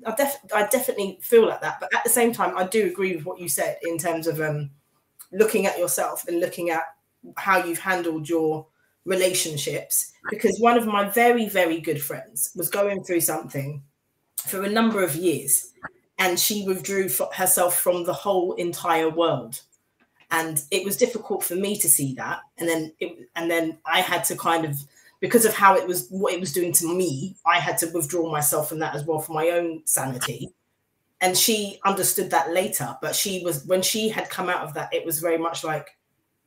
I, 0.06 0.15
def- 0.15 0.39
I 0.53 0.65
definitely 0.68 1.19
feel 1.22 1.47
like 1.47 1.61
that. 1.61 1.80
But 1.80 1.93
at 1.93 2.03
the 2.03 2.10
same 2.10 2.31
time, 2.31 2.57
I 2.57 2.65
do 2.65 2.88
agree 2.88 3.15
with 3.15 3.26
what 3.26 3.39
you 3.39 3.49
said 3.49 3.77
in 3.81 3.97
terms 3.97 4.27
of 4.27 4.39
um, 4.39 4.72
looking 5.31 5.65
at 5.65 5.77
yourself 5.77 6.27
and 6.27 6.39
looking 6.39 6.69
at 6.69 6.84
how 7.38 7.64
you've 7.64 7.80
handled 7.80 8.30
your 8.30 8.68
relationships. 9.06 10.11
Because 10.30 10.60
one 10.60 10.77
of 10.77 10.85
my 10.85 11.10
very, 11.10 11.49
very 11.49 11.80
good 11.80 12.01
friends 12.01 12.51
was 12.56 12.69
going 12.69 13.03
through 13.03 13.22
something 13.22 13.84
for 14.38 14.64
a 14.64 14.69
number 14.69 15.03
of 15.03 15.15
years 15.15 15.73
and 16.18 16.39
she 16.39 16.65
withdrew 16.65 17.10
herself 17.34 17.80
from 17.80 18.03
the 18.03 18.14
whole 18.14 18.53
entire 18.53 19.10
world 19.10 19.61
and 20.31 20.64
it 20.72 20.85
was 20.85 20.97
difficult 20.97 21.43
for 21.43 21.56
me 21.56 21.77
to 21.77 21.89
see 21.89 22.14
that. 22.15 22.41
And 22.57 22.69
then 22.69 22.93
it, 22.99 23.30
and 23.35 23.49
then 23.49 23.77
i 23.85 24.01
had 24.01 24.23
to 24.26 24.35
kind 24.35 24.65
of 24.65 24.77
because 25.19 25.45
of 25.45 25.53
how 25.53 25.76
it 25.76 25.88
was 25.88 26.07
what 26.10 26.34
it 26.34 26.39
was 26.39 26.53
doing 26.53 26.72
to 26.73 26.95
me 26.95 27.35
i 27.45 27.60
had 27.60 27.77
to 27.80 27.88
withdraw 27.93 28.31
myself 28.31 28.69
from 28.69 28.80
that 28.80 28.95
as 28.95 29.03
well 29.06 29.19
for 29.19 29.34
my 29.34 29.49
own 29.49 29.81
sanity. 29.85 30.53
And 31.22 31.38
she 31.38 31.80
understood 31.85 32.30
that 32.31 32.53
later 32.53 32.97
but 33.01 33.15
she 33.15 33.43
was 33.43 33.65
when 33.65 33.81
she 33.81 34.10
had 34.10 34.30
come 34.30 34.49
out 34.49 34.61
of 34.61 34.73
that 34.76 34.93
it 34.93 35.06
was 35.06 35.19
very 35.19 35.38
much 35.38 35.64
like 35.64 35.97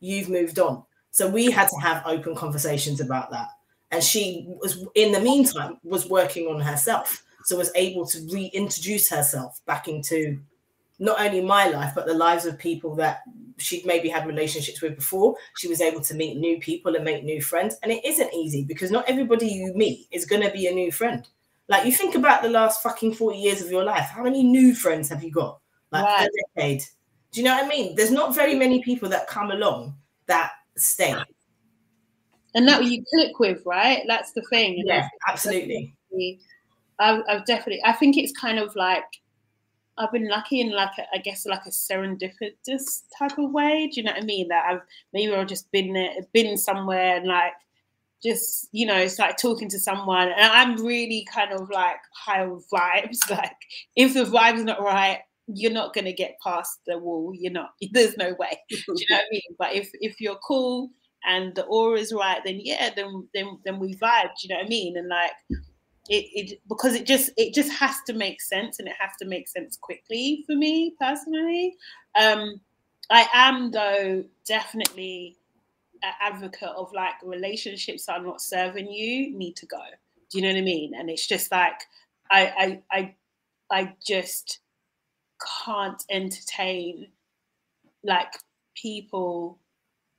you've 0.03 0.29
moved 0.29 0.59
on. 0.59 0.83
So 1.11 1.29
we 1.29 1.51
had 1.51 1.69
to 1.69 1.77
have 1.77 2.03
open 2.05 2.35
conversations 2.35 3.01
about 3.01 3.31
that. 3.31 3.49
And 3.91 4.03
she 4.03 4.45
was 4.47 4.85
in 4.95 5.13
the 5.13 5.21
meantime 5.21 5.79
was 5.85 6.09
working 6.09 6.49
on 6.49 6.61
herself. 6.61 7.23
So 7.45 7.57
was 7.57 7.73
able 7.75 8.07
to 8.07 8.29
reintroduce 8.33 9.09
herself 9.09 9.61
back 9.67 9.89
into 9.89 10.41
not 11.03 11.21
only 11.21 11.41
my 11.41 11.67
life 11.67 11.93
but 11.97 12.07
the 12.07 12.15
lives 12.15 12.47
of 12.47 12.57
people 12.57 12.95
that 12.95 13.23
she'd 13.59 13.85
maybe 13.85 14.09
had 14.09 14.27
relationships 14.27 14.81
with 14.81 14.95
before 14.97 15.35
she 15.57 15.69
was 15.69 15.81
able 15.81 16.01
to 16.01 16.15
meet 16.15 16.37
new 16.37 16.59
people 16.61 16.95
and 16.95 17.05
make 17.05 17.25
new 17.25 17.43
friends. 17.43 17.77
And 17.83 17.91
it 17.91 18.05
isn't 18.05 18.33
easy 18.33 18.65
because 18.65 18.91
not 18.91 19.09
everybody 19.09 19.49
you 19.49 19.73
meet 19.75 20.07
is 20.13 20.25
going 20.25 20.43
to 20.43 20.51
be 20.51 20.69
a 20.69 20.73
new 20.73 20.93
friend. 20.93 21.27
Like 21.69 21.85
you 21.85 21.93
think 21.93 22.15
about 22.15 22.43
the 22.43 22.49
last 22.49 22.83
fucking 22.83 23.15
40 23.15 23.37
years 23.37 23.61
of 23.61 23.71
your 23.71 23.85
life 23.85 24.05
how 24.05 24.23
many 24.23 24.45
new 24.45 24.75
friends 24.75 25.09
have 25.09 25.25
you 25.25 25.33
got? 25.33 25.59
Like 25.91 26.05
right. 26.05 26.29
a 26.29 26.61
decade. 26.61 26.85
Do 27.33 27.41
you 27.41 27.47
know 27.47 27.55
what 27.55 27.65
i 27.65 27.69
mean? 27.69 27.97
There's 27.97 28.13
not 28.13 28.35
very 28.35 28.55
many 28.55 28.83
people 28.83 29.09
that 29.09 29.27
come 29.27 29.51
along 29.51 29.97
that 30.27 30.53
stay. 30.77 31.15
And 32.55 32.69
that 32.69 32.85
you 32.85 33.03
click 33.13 33.41
with 33.41 33.63
right? 33.67 34.03
That's 34.07 34.33
the 34.33 34.43
thing. 34.51 34.83
Yeah 34.87 35.09
absolutely. 35.29 35.95
I've, 36.99 37.23
I've 37.29 37.47
definitely 37.47 37.81
i 37.87 37.93
think 37.93 38.19
it's 38.19 38.33
kind 38.39 38.59
of 38.59 38.77
like 38.77 39.05
I've 40.03 40.13
been 40.13 40.29
lucky 40.29 40.61
in 40.61 40.71
like 40.73 40.93
a, 40.99 41.05
I 41.15 41.19
guess 41.19 41.47
like 41.47 41.67
a 41.67 41.71
serendipitous 41.71 43.03
type 43.19 43.39
of 43.39 43.51
way. 43.51 43.89
Do 43.93 44.01
you 44.01 44.05
know 44.05 44.13
what 44.13 44.23
I 44.23 44.27
mean? 44.27 44.49
That 44.49 44.65
I've 44.69 44.81
maybe 45.13 45.35
I've 45.35 45.47
just 45.47 45.71
been 45.73 45.93
there, 45.93 46.11
been 46.33 46.57
somewhere 46.57 47.17
and 47.17 47.27
like 47.27 47.53
just 48.23 48.69
you 48.73 48.87
know 48.87 48.97
it's 48.97 49.19
like 49.19 49.37
talking 49.37 49.69
to 49.69 49.79
someone. 49.79 50.29
And 50.29 50.53
i'm 50.53 50.85
really 50.85 51.27
kind 51.33 51.53
of 51.53 51.69
like 51.71 51.99
high 52.15 52.47
vibes. 52.73 53.19
Like 53.31 53.57
if 53.97 54.15
the 54.15 54.25
vibe's 54.25 54.65
not 54.65 54.83
right 54.83 55.21
you're 55.49 55.73
not 55.73 55.93
going 55.93 56.05
to 56.05 56.13
get 56.13 56.39
past 56.43 56.81
the 56.87 56.99
wall. 56.99 57.33
You're 57.35 57.53
not 57.53 57.71
there's 57.93 58.17
no 58.17 58.35
way. 58.39 58.59
Do 58.71 58.77
you 58.77 59.07
know 59.11 59.17
what 59.17 59.21
i 59.21 59.27
mean? 59.31 59.57
But 59.59 59.75
if 59.75 59.91
if 59.95 60.21
you're 60.21 60.39
cool 60.47 60.91
and 61.25 61.55
the 61.55 61.63
aura 61.65 61.99
is 62.01 62.13
right 62.13 62.41
then 62.45 62.61
yeah 62.63 62.91
then 62.95 63.29
then 63.35 63.59
then 63.65 63.79
we 63.79 63.95
vibe. 63.97 64.31
Do 64.41 64.49
you 64.49 64.49
know 64.51 64.57
what 64.57 64.67
i 64.67 64.69
mean? 64.69 64.97
And 64.97 65.09
like 65.09 65.33
it, 66.09 66.27
it 66.35 66.61
because 66.69 66.95
it 66.95 67.07
just 67.07 67.31
it 67.37 67.55
just 67.55 67.73
has 67.73 67.97
to 68.07 68.13
make 68.13 68.41
sense 68.41 68.79
and 68.79 68.89
it 68.89 68.95
has 68.99 69.13
to 69.21 69.27
make 69.27 69.49
sense 69.49 69.77
quickly 69.77 70.43
for 70.47 70.57
me 70.57 70.95
personally 71.01 71.77
um 72.21 72.61
i 73.11 73.27
am 73.35 73.71
though 73.71 74.25
definitely 74.47 75.37
an 76.03 76.13
advocate 76.21 76.71
of 76.77 76.93
like 76.93 77.15
relationships 77.23 78.07
that 78.07 78.21
are 78.21 78.25
not 78.25 78.41
serving 78.41 78.91
you 78.91 79.37
need 79.37 79.57
to 79.57 79.67
go. 79.67 79.83
Do 80.31 80.39
you 80.39 80.43
know 80.43 80.51
what 80.53 80.59
I 80.59 80.63
mean? 80.63 80.95
And 80.95 81.11
it's 81.11 81.27
just 81.27 81.51
like 81.53 81.81
I 82.31 82.81
I 82.91 82.99
I 82.99 83.15
I 83.71 83.95
just 84.07 84.61
can't 85.65 86.03
entertain 86.11 87.09
like 88.05 88.33
people 88.77 89.59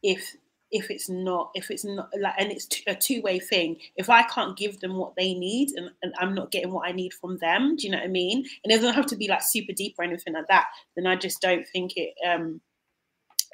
if 0.04 0.36
if 0.74 0.90
it's 0.90 1.08
not 1.08 1.52
if 1.54 1.70
it's 1.72 1.86
not 1.86 2.10
like 2.20 2.34
and 2.38 2.52
it's 2.52 2.68
a 2.88 2.96
two-way 2.96 3.40
thing. 3.40 3.78
If 3.96 4.10
i 4.10 4.24
can't 4.24 4.58
give 4.58 4.80
them 4.80 4.96
what 4.96 5.16
they 5.16 5.34
need 5.34 5.70
and, 5.78 5.90
and 6.02 6.14
i'm 6.20 6.34
not 6.34 6.52
getting 6.52 6.72
what 6.72 6.88
i 6.88 6.92
need 6.92 7.14
from 7.14 7.38
them 7.38 7.76
do 7.76 7.86
you 7.86 7.92
know 7.92 8.00
what 8.00 8.06
i 8.06 8.10
mean? 8.10 8.40
And 8.64 8.74
it 8.74 8.78
doesn't 8.78 8.96
have 8.96 9.06
to 9.08 9.16
be 9.16 9.28
like 9.28 9.44
super 9.44 9.72
deep 9.72 9.96
or 9.98 10.04
anything 10.04 10.34
like 10.34 10.48
that. 10.48 10.66
Then 10.96 11.08
i 11.08 11.16
just 11.16 11.42
don't 11.42 11.66
think 11.68 11.94
it 11.96 12.14
um 12.28 12.60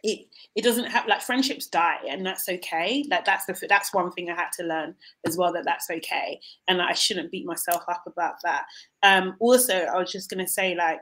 it 0.02 0.28
it 0.56 0.64
doesn't 0.64 0.86
have 0.86 1.08
like 1.08 1.22
friendships 1.22 1.68
die 1.68 1.98
and 2.10 2.26
that's 2.26 2.48
okay. 2.48 3.04
Like 3.10 3.26
that's 3.26 3.46
the 3.46 3.68
that's 3.68 3.94
one 3.94 4.12
thing 4.14 4.30
i 4.30 4.34
had 4.34 4.52
to 4.54 4.64
learn 4.64 4.96
as 5.28 5.36
well 5.38 5.52
that 5.54 5.66
that's 5.66 5.90
okay 5.90 6.40
and 6.70 6.82
i 6.82 6.94
shouldn't 6.94 7.32
beat 7.32 7.46
myself 7.46 7.84
up 7.90 8.04
about 8.08 8.36
that. 8.44 8.64
Um 9.04 9.36
also 9.42 9.76
i 9.76 9.98
was 9.98 10.12
just 10.12 10.30
going 10.30 10.44
to 10.44 10.52
say 10.52 10.74
like 10.74 11.02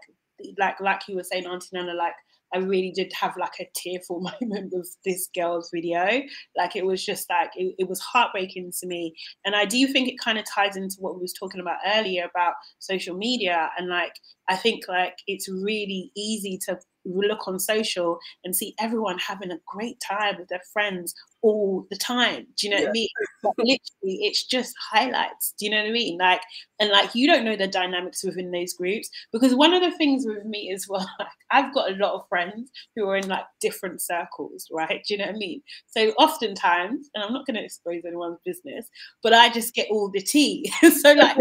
like 0.58 0.80
like 0.80 1.02
you 1.08 1.16
were 1.16 1.24
saying 1.24 1.46
auntie 1.46 1.70
nana 1.74 1.94
like 1.94 2.16
I 2.54 2.60
really 2.60 2.92
did 2.92 3.12
have 3.20 3.36
like 3.38 3.60
a 3.60 3.70
tearful 3.76 4.22
moment 4.42 4.74
with 4.74 4.96
this 5.06 5.30
girl's 5.36 5.70
video. 5.74 6.22
Like 6.58 6.76
it 6.76 6.86
was 6.86 7.04
just 7.06 7.30
like 7.30 7.52
it, 7.56 7.76
it 7.78 7.90
was 7.90 8.00
heartbreaking 8.00 8.72
to 8.80 8.88
me. 8.88 9.16
And 9.46 9.56
I 9.56 9.66
do 9.66 9.88
think 9.88 10.10
it 10.10 10.20
kind 10.20 10.38
of 10.38 10.46
ties 10.46 10.76
into 10.76 10.98
what 11.00 11.16
we 11.16 11.22
was 11.22 11.34
talking 11.34 11.62
about 11.62 11.78
earlier 11.86 12.26
about 12.26 12.54
social 12.80 13.16
media. 13.16 13.70
And 13.78 13.90
like 13.90 14.14
I 14.50 14.56
think 14.56 14.88
like 14.88 15.18
it's 15.28 15.50
really 15.50 16.12
easy 16.16 16.60
to 16.66 16.80
look 17.06 17.48
on 17.48 17.60
social 17.60 18.20
and 18.44 18.56
see 18.56 18.76
everyone 18.80 19.18
having 19.18 19.52
a 19.52 19.60
great 19.66 19.98
time 20.06 20.36
with 20.38 20.48
their 20.50 20.62
friends 20.74 21.14
all 21.42 21.86
the 21.90 21.98
time. 21.98 22.48
Do 22.58 22.68
you 22.68 22.70
know 22.72 22.78
yeah. 22.78 22.84
what 22.84 22.90
I 22.90 22.94
mean? 22.94 23.10
But 23.44 23.54
literally, 23.58 24.20
it's 24.26 24.46
just 24.46 24.74
highlights. 24.92 25.54
Do 25.58 25.66
you 25.66 25.72
know 25.72 25.78
what 25.78 25.90
I 25.90 25.92
mean? 25.92 26.18
Like, 26.18 26.42
and 26.80 26.90
like 26.92 27.16
you 27.16 27.28
don't 27.28 27.44
know 27.44 27.56
the 27.56 27.68
dynamics 27.68 28.24
within 28.24 28.52
those 28.52 28.74
groups 28.74 29.10
because 29.32 29.56
one 29.56 29.74
of 29.74 29.82
the 29.82 29.96
things 29.98 30.26
with 30.26 30.46
me 30.46 30.72
as 30.74 30.88
well, 30.88 31.08
like, 31.20 31.28
I've 31.52 31.74
got 31.74 31.92
a 31.92 31.96
lot 31.96 32.14
of 32.14 32.28
friends 32.30 32.72
who 32.96 33.08
are 33.08 33.18
in 33.18 33.28
like 33.28 33.46
different 33.62 34.02
circles, 34.02 34.68
right? 34.72 35.04
Do 35.08 35.14
you 35.14 35.20
know 35.20 35.28
what 35.28 35.36
I 35.36 35.38
mean? 35.38 35.62
So 35.88 36.10
oftentimes, 36.12 37.10
and 37.16 37.24
I'm 37.24 37.34
not 37.34 37.46
going 37.46 37.56
to 37.56 37.64
expose 37.64 38.04
anyone's 38.06 38.40
business, 38.46 38.90
but 39.24 39.34
I 39.34 39.50
just 39.50 39.74
get 39.74 39.88
all 39.90 40.10
the 40.10 40.22
tea. 40.22 40.72
so 41.02 41.14
like, 41.14 41.38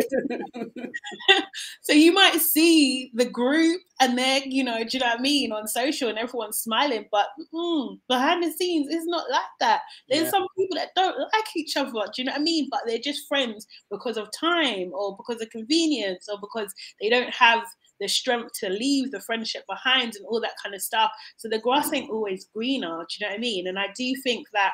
so 1.83 1.93
you 1.93 2.13
might 2.13 2.41
see 2.41 3.11
the 3.15 3.25
group 3.25 3.81
and 4.01 4.19
they're, 4.19 4.43
you 4.45 4.63
know, 4.63 4.79
do 4.79 4.89
you 4.93 5.01
know 5.01 5.07
what 5.07 5.19
I 5.19 5.23
mean, 5.23 5.53
on 5.53 5.67
social 5.67 6.09
and 6.09 6.19
everyone's 6.19 6.59
smiling, 6.59 7.07
but 7.11 7.29
mm, 7.55 7.99
behind 8.09 8.43
the 8.43 8.53
scenes, 8.53 8.89
it's 8.91 9.07
not 9.07 9.31
like 9.31 9.41
that. 9.61 9.81
There's 10.09 10.25
yeah. 10.25 10.31
some 10.31 10.47
people 10.57 10.77
that 10.77 10.91
don't 10.95 11.19
like 11.19 11.57
each 11.57 11.77
other, 11.77 11.91
do 11.93 11.99
you 12.17 12.25
know 12.25 12.33
what 12.33 12.41
I 12.41 12.45
mean? 12.45 12.69
But 12.71 12.81
they're 12.87 12.99
just 12.99 13.27
friends 13.27 13.67
because 13.91 14.17
of 14.17 14.29
time 14.39 14.91
or 14.93 15.17
because 15.17 15.26
of 15.29 15.51
convenience 15.51 16.29
or 16.31 16.39
because 16.41 16.73
they 17.01 17.09
don't 17.09 17.33
have 17.35 17.65
the 18.01 18.09
strength 18.09 18.53
to 18.61 18.69
leave 18.69 19.11
the 19.11 19.21
friendship 19.21 19.65
behind 19.69 20.15
and 20.17 20.27
all 20.27 20.41
that 20.41 20.55
kind 20.63 20.75
of 20.75 20.83
stuff. 20.83 21.11
So 21.37 21.49
the 21.49 21.59
grass 21.59 21.93
ain't 21.93 22.11
always 22.11 22.49
greener, 22.55 22.99
do 22.99 23.17
you 23.19 23.27
know 23.27 23.31
what 23.31 23.37
I 23.37 23.39
mean? 23.39 23.67
And 23.67 23.79
I 23.79 23.87
do 23.97 24.15
think 24.23 24.47
that 24.53 24.73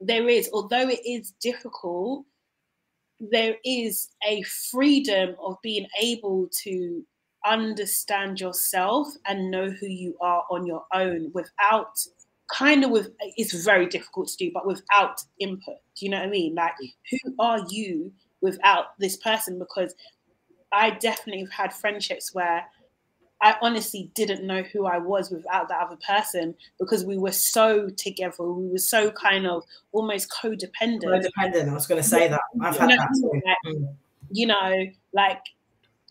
there 0.00 0.28
is, 0.28 0.48
although 0.52 0.88
it 0.88 1.00
is 1.04 1.32
difficult, 1.40 2.24
there 3.20 3.56
is 3.64 4.08
a 4.26 4.42
freedom 4.42 5.34
of 5.42 5.56
being 5.62 5.86
able 6.00 6.48
to 6.62 7.04
understand 7.44 8.40
yourself 8.40 9.08
and 9.26 9.50
know 9.50 9.70
who 9.70 9.86
you 9.86 10.16
are 10.20 10.44
on 10.50 10.66
your 10.66 10.84
own 10.92 11.30
without 11.34 11.98
kind 12.48 12.84
of 12.84 12.90
with 12.90 13.10
it's 13.36 13.64
very 13.64 13.86
difficult 13.86 14.26
to 14.28 14.36
do 14.36 14.50
but 14.52 14.66
without 14.66 15.22
input 15.38 15.76
do 15.96 16.04
you 16.04 16.10
know 16.10 16.18
what 16.18 16.26
i 16.26 16.30
mean 16.30 16.54
like 16.54 16.72
mm. 16.82 16.90
who 17.10 17.34
are 17.38 17.60
you 17.68 18.12
without 18.40 18.98
this 18.98 19.16
person 19.16 19.58
because 19.58 19.94
i 20.72 20.90
definitely 20.90 21.40
have 21.40 21.52
had 21.52 21.72
friendships 21.72 22.34
where 22.34 22.64
i 23.42 23.56
honestly 23.62 24.10
didn't 24.14 24.46
know 24.46 24.62
who 24.72 24.86
i 24.86 24.98
was 24.98 25.30
without 25.30 25.68
that 25.68 25.80
other 25.80 25.98
person 26.06 26.54
because 26.78 27.04
we 27.04 27.16
were 27.16 27.32
so 27.32 27.88
together. 27.96 28.44
We 28.44 28.68
were 28.68 28.78
so 28.78 29.10
kind 29.10 29.46
of 29.46 29.64
almost 29.92 30.30
codependent. 30.30 31.02
Codependent 31.04 31.68
i 31.68 31.74
was 31.74 31.86
going 31.86 32.02
to 32.02 32.08
say 32.08 32.28
that. 32.28 32.40
I've 32.60 32.76
had 32.76 32.90
that 32.90 33.08
too. 33.20 33.32
Like, 33.32 33.74
mm. 33.74 33.94
you 34.30 34.46
know 34.46 34.86
like 35.12 35.40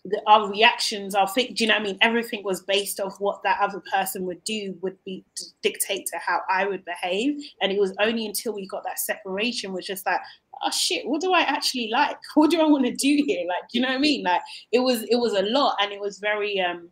the, 0.04 0.20
our 0.26 0.50
reactions, 0.50 1.14
our 1.14 1.28
think, 1.28 1.56
do 1.56 1.64
you 1.64 1.68
know 1.68 1.74
what 1.74 1.82
I 1.82 1.84
mean? 1.84 1.98
Everything 2.00 2.42
was 2.44 2.62
based 2.62 3.00
off 3.00 3.20
what 3.20 3.42
that 3.42 3.58
other 3.60 3.82
person 3.92 4.24
would 4.26 4.42
do, 4.44 4.76
would 4.80 4.96
be 5.04 5.24
dictate 5.62 6.06
to 6.06 6.18
how 6.18 6.40
I 6.50 6.66
would 6.66 6.84
behave. 6.84 7.42
And 7.60 7.72
it 7.72 7.78
was 7.78 7.94
only 8.00 8.26
until 8.26 8.54
we 8.54 8.66
got 8.66 8.84
that 8.84 8.98
separation, 8.98 9.72
was 9.72 9.86
just 9.86 10.06
like, 10.06 10.20
oh 10.62 10.70
shit, 10.70 11.06
what 11.06 11.20
do 11.20 11.32
I 11.32 11.40
actually 11.40 11.90
like? 11.90 12.16
What 12.34 12.50
do 12.50 12.60
I 12.60 12.66
want 12.66 12.86
to 12.86 12.94
do 12.94 13.22
here? 13.26 13.46
Like, 13.46 13.68
do 13.70 13.78
you 13.78 13.82
know 13.82 13.88
what 13.88 13.96
I 13.96 14.00
mean? 14.00 14.22
Like 14.22 14.42
it 14.72 14.80
was, 14.80 15.02
it 15.04 15.16
was 15.16 15.32
a 15.32 15.42
lot, 15.42 15.76
and 15.80 15.92
it 15.92 16.00
was 16.00 16.18
very, 16.18 16.60
um, 16.60 16.88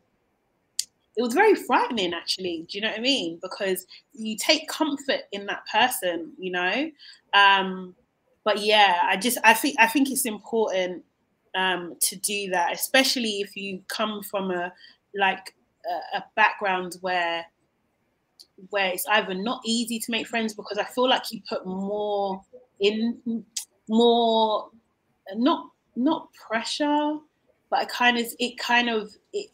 it 1.17 1.23
was 1.23 1.33
very 1.33 1.55
frightening 1.55 2.13
actually. 2.13 2.67
Do 2.69 2.77
you 2.77 2.83
know 2.83 2.91
what 2.91 2.99
I 2.99 3.03
mean? 3.03 3.39
Because 3.41 3.87
you 4.13 4.37
take 4.37 4.69
comfort 4.69 5.23
in 5.33 5.47
that 5.47 5.63
person, 5.73 6.33
you 6.39 6.51
know. 6.51 6.91
Um, 7.33 7.95
but 8.45 8.59
yeah, 8.59 9.01
I 9.03 9.17
just, 9.17 9.39
I 9.43 9.55
think, 9.55 9.77
I 9.79 9.87
think 9.87 10.11
it's 10.11 10.27
important 10.27 11.03
um, 11.57 11.97
to 12.01 12.17
do 12.17 12.51
that, 12.51 12.73
especially 12.73 13.41
if 13.41 13.57
you 13.57 13.83
come 13.89 14.23
from 14.23 14.51
a 14.51 14.73
like 15.15 15.55
a, 16.15 16.19
a 16.19 16.25
background 16.37 16.97
where 17.01 17.47
where 18.71 18.89
it's 18.93 19.07
either 19.07 19.35
not 19.35 19.61
easy 19.65 19.99
to 19.99 20.11
make 20.11 20.27
friends 20.27 20.55
because 20.55 20.79
I 20.79 20.85
feel 20.85 21.09
like 21.09 21.33
you 21.33 21.41
put 21.49 21.67
more 21.67 22.43
in 22.79 23.45
more 23.89 24.71
not 25.35 25.71
not 25.97 26.29
pressure, 26.35 27.19
but 27.71 27.83
it 27.83 27.89
kind 27.89 28.19
of 28.19 28.27
it 28.39 28.59
kind 28.59 28.89
of 28.91 29.17
it 29.33 29.51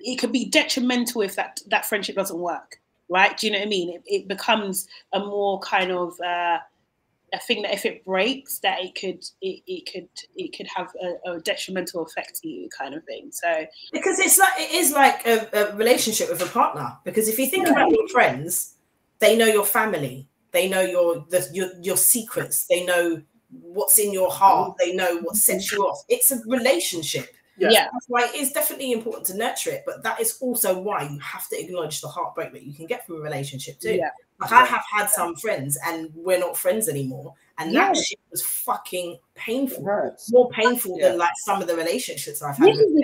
it 0.00 0.16
could 0.16 0.32
be 0.32 0.44
detrimental 0.44 1.22
if 1.22 1.34
that 1.36 1.60
that 1.68 1.86
friendship 1.86 2.16
doesn't 2.16 2.38
work, 2.38 2.80
right? 3.08 3.36
Do 3.36 3.46
you 3.46 3.52
know 3.54 3.58
what 3.60 3.66
I 3.66 3.70
mean? 3.70 3.94
It, 3.94 4.02
it 4.06 4.28
becomes 4.28 4.86
a 5.14 5.20
more 5.20 5.58
kind 5.60 5.90
of 5.90 6.20
uh, 6.20 6.58
I 7.34 7.38
think 7.38 7.64
that 7.64 7.74
if 7.74 7.84
it 7.84 8.04
breaks, 8.04 8.58
that 8.60 8.80
it 8.80 8.94
could 8.94 9.24
it, 9.40 9.62
it 9.66 9.90
could 9.90 10.08
it 10.36 10.56
could 10.56 10.66
have 10.74 10.92
a, 11.02 11.32
a, 11.32 11.40
detrimental 11.40 12.02
effect 12.02 12.40
to 12.42 12.48
you, 12.48 12.68
kind 12.76 12.94
of 12.94 13.04
thing. 13.04 13.30
So 13.32 13.66
because 13.92 14.18
it's 14.18 14.38
like 14.38 14.52
it 14.58 14.72
is 14.72 14.92
like 14.92 15.26
a, 15.26 15.48
a 15.52 15.76
relationship 15.76 16.30
with 16.30 16.42
a 16.42 16.46
partner. 16.46 16.96
Because 17.04 17.28
if 17.28 17.38
you 17.38 17.46
think 17.46 17.66
yeah. 17.66 17.72
about 17.72 17.90
your 17.90 18.08
friends, 18.08 18.74
they 19.18 19.36
know 19.36 19.46
your 19.46 19.64
family, 19.64 20.26
they 20.52 20.68
know 20.68 20.80
your 20.80 21.26
the, 21.28 21.48
your 21.52 21.70
your 21.82 21.96
secrets, 21.96 22.66
they 22.66 22.84
know 22.84 23.22
what's 23.50 23.98
in 23.98 24.12
your 24.12 24.30
heart, 24.30 24.76
they 24.78 24.94
know 24.94 25.18
what 25.18 25.36
sets 25.36 25.72
you 25.72 25.82
off. 25.82 26.02
It's 26.08 26.30
a 26.30 26.40
relationship. 26.46 27.34
Yeah. 27.58 27.70
yeah. 27.70 27.88
That's 27.92 28.06
why 28.08 28.30
it's 28.32 28.52
definitely 28.52 28.92
important 28.92 29.26
to 29.26 29.36
nurture 29.36 29.70
it, 29.70 29.82
but 29.84 30.02
that 30.02 30.20
is 30.20 30.38
also 30.40 30.78
why 30.78 31.02
you 31.02 31.18
have 31.18 31.48
to 31.48 31.60
acknowledge 31.60 32.00
the 32.00 32.08
heartbreak 32.08 32.52
that 32.52 32.62
you 32.62 32.72
can 32.72 32.86
get 32.86 33.06
from 33.06 33.16
a 33.16 33.20
relationship 33.20 33.78
too. 33.80 33.94
Yeah. 33.94 34.10
Like 34.40 34.52
I 34.52 34.64
have 34.64 34.84
had 34.90 35.08
some 35.08 35.34
friends 35.34 35.76
and 35.84 36.10
we're 36.14 36.38
not 36.38 36.56
friends 36.56 36.88
anymore. 36.88 37.34
And 37.58 37.72
yeah. 37.72 37.88
that 37.88 37.96
shit 37.96 38.20
was 38.30 38.42
fucking 38.42 39.18
painful. 39.34 39.82
More 40.30 40.48
painful 40.50 40.96
yeah. 40.98 41.08
than 41.08 41.18
like 41.18 41.32
some 41.38 41.60
of 41.60 41.66
the 41.66 41.74
relationships 41.74 42.40
I've 42.40 42.56
had. 42.56 42.66
Like, 42.66 42.76
even, 42.76 42.94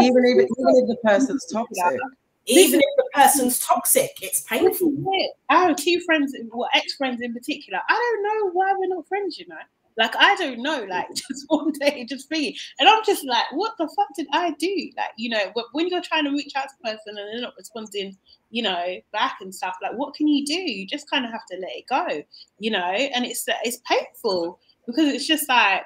even, 0.00 0.46
if 0.48 0.88
the 0.88 0.98
person's 1.04 1.46
toxic. 1.46 2.00
Even 2.46 2.80
if 2.80 2.96
the 2.96 3.08
person's 3.14 3.58
toxic, 3.60 4.10
it's 4.20 4.40
painful. 4.40 4.92
I 5.48 5.66
have 5.66 5.76
two 5.76 6.00
friends, 6.00 6.36
well, 6.52 6.68
ex-friends 6.74 7.22
in 7.22 7.32
particular. 7.32 7.80
I 7.88 7.94
don't 7.94 8.22
know 8.22 8.50
why 8.52 8.74
we're 8.76 8.94
not 8.94 9.06
friends, 9.08 9.38
you 9.38 9.46
know. 9.46 9.56
Like 9.96 10.14
I 10.16 10.34
don't 10.36 10.62
know, 10.62 10.84
like 10.88 11.08
just 11.14 11.44
one 11.48 11.72
day, 11.72 12.04
just 12.08 12.30
me, 12.30 12.56
and 12.78 12.88
I'm 12.88 13.02
just 13.04 13.24
like, 13.24 13.44
what 13.52 13.74
the 13.78 13.88
fuck 13.96 14.08
did 14.16 14.26
I 14.32 14.52
do? 14.58 14.90
Like 14.96 15.10
you 15.16 15.30
know, 15.30 15.52
when 15.72 15.88
you're 15.88 16.02
trying 16.02 16.24
to 16.24 16.30
reach 16.30 16.52
out 16.56 16.64
to 16.68 16.74
a 16.84 16.92
person 16.92 17.16
and 17.16 17.18
they're 17.18 17.40
not 17.40 17.54
responding, 17.56 18.16
you 18.50 18.62
know, 18.62 18.96
back 19.12 19.36
and 19.40 19.54
stuff, 19.54 19.76
like 19.82 19.92
what 19.96 20.14
can 20.14 20.28
you 20.28 20.44
do? 20.44 20.54
You 20.54 20.86
just 20.86 21.08
kind 21.10 21.24
of 21.24 21.30
have 21.30 21.46
to 21.50 21.58
let 21.58 21.70
it 21.70 21.86
go, 21.88 22.22
you 22.58 22.70
know, 22.70 22.78
and 22.78 23.24
it's 23.24 23.44
it's 23.64 23.78
painful 23.88 24.58
because 24.86 25.08
it's 25.08 25.26
just 25.26 25.48
like 25.48 25.84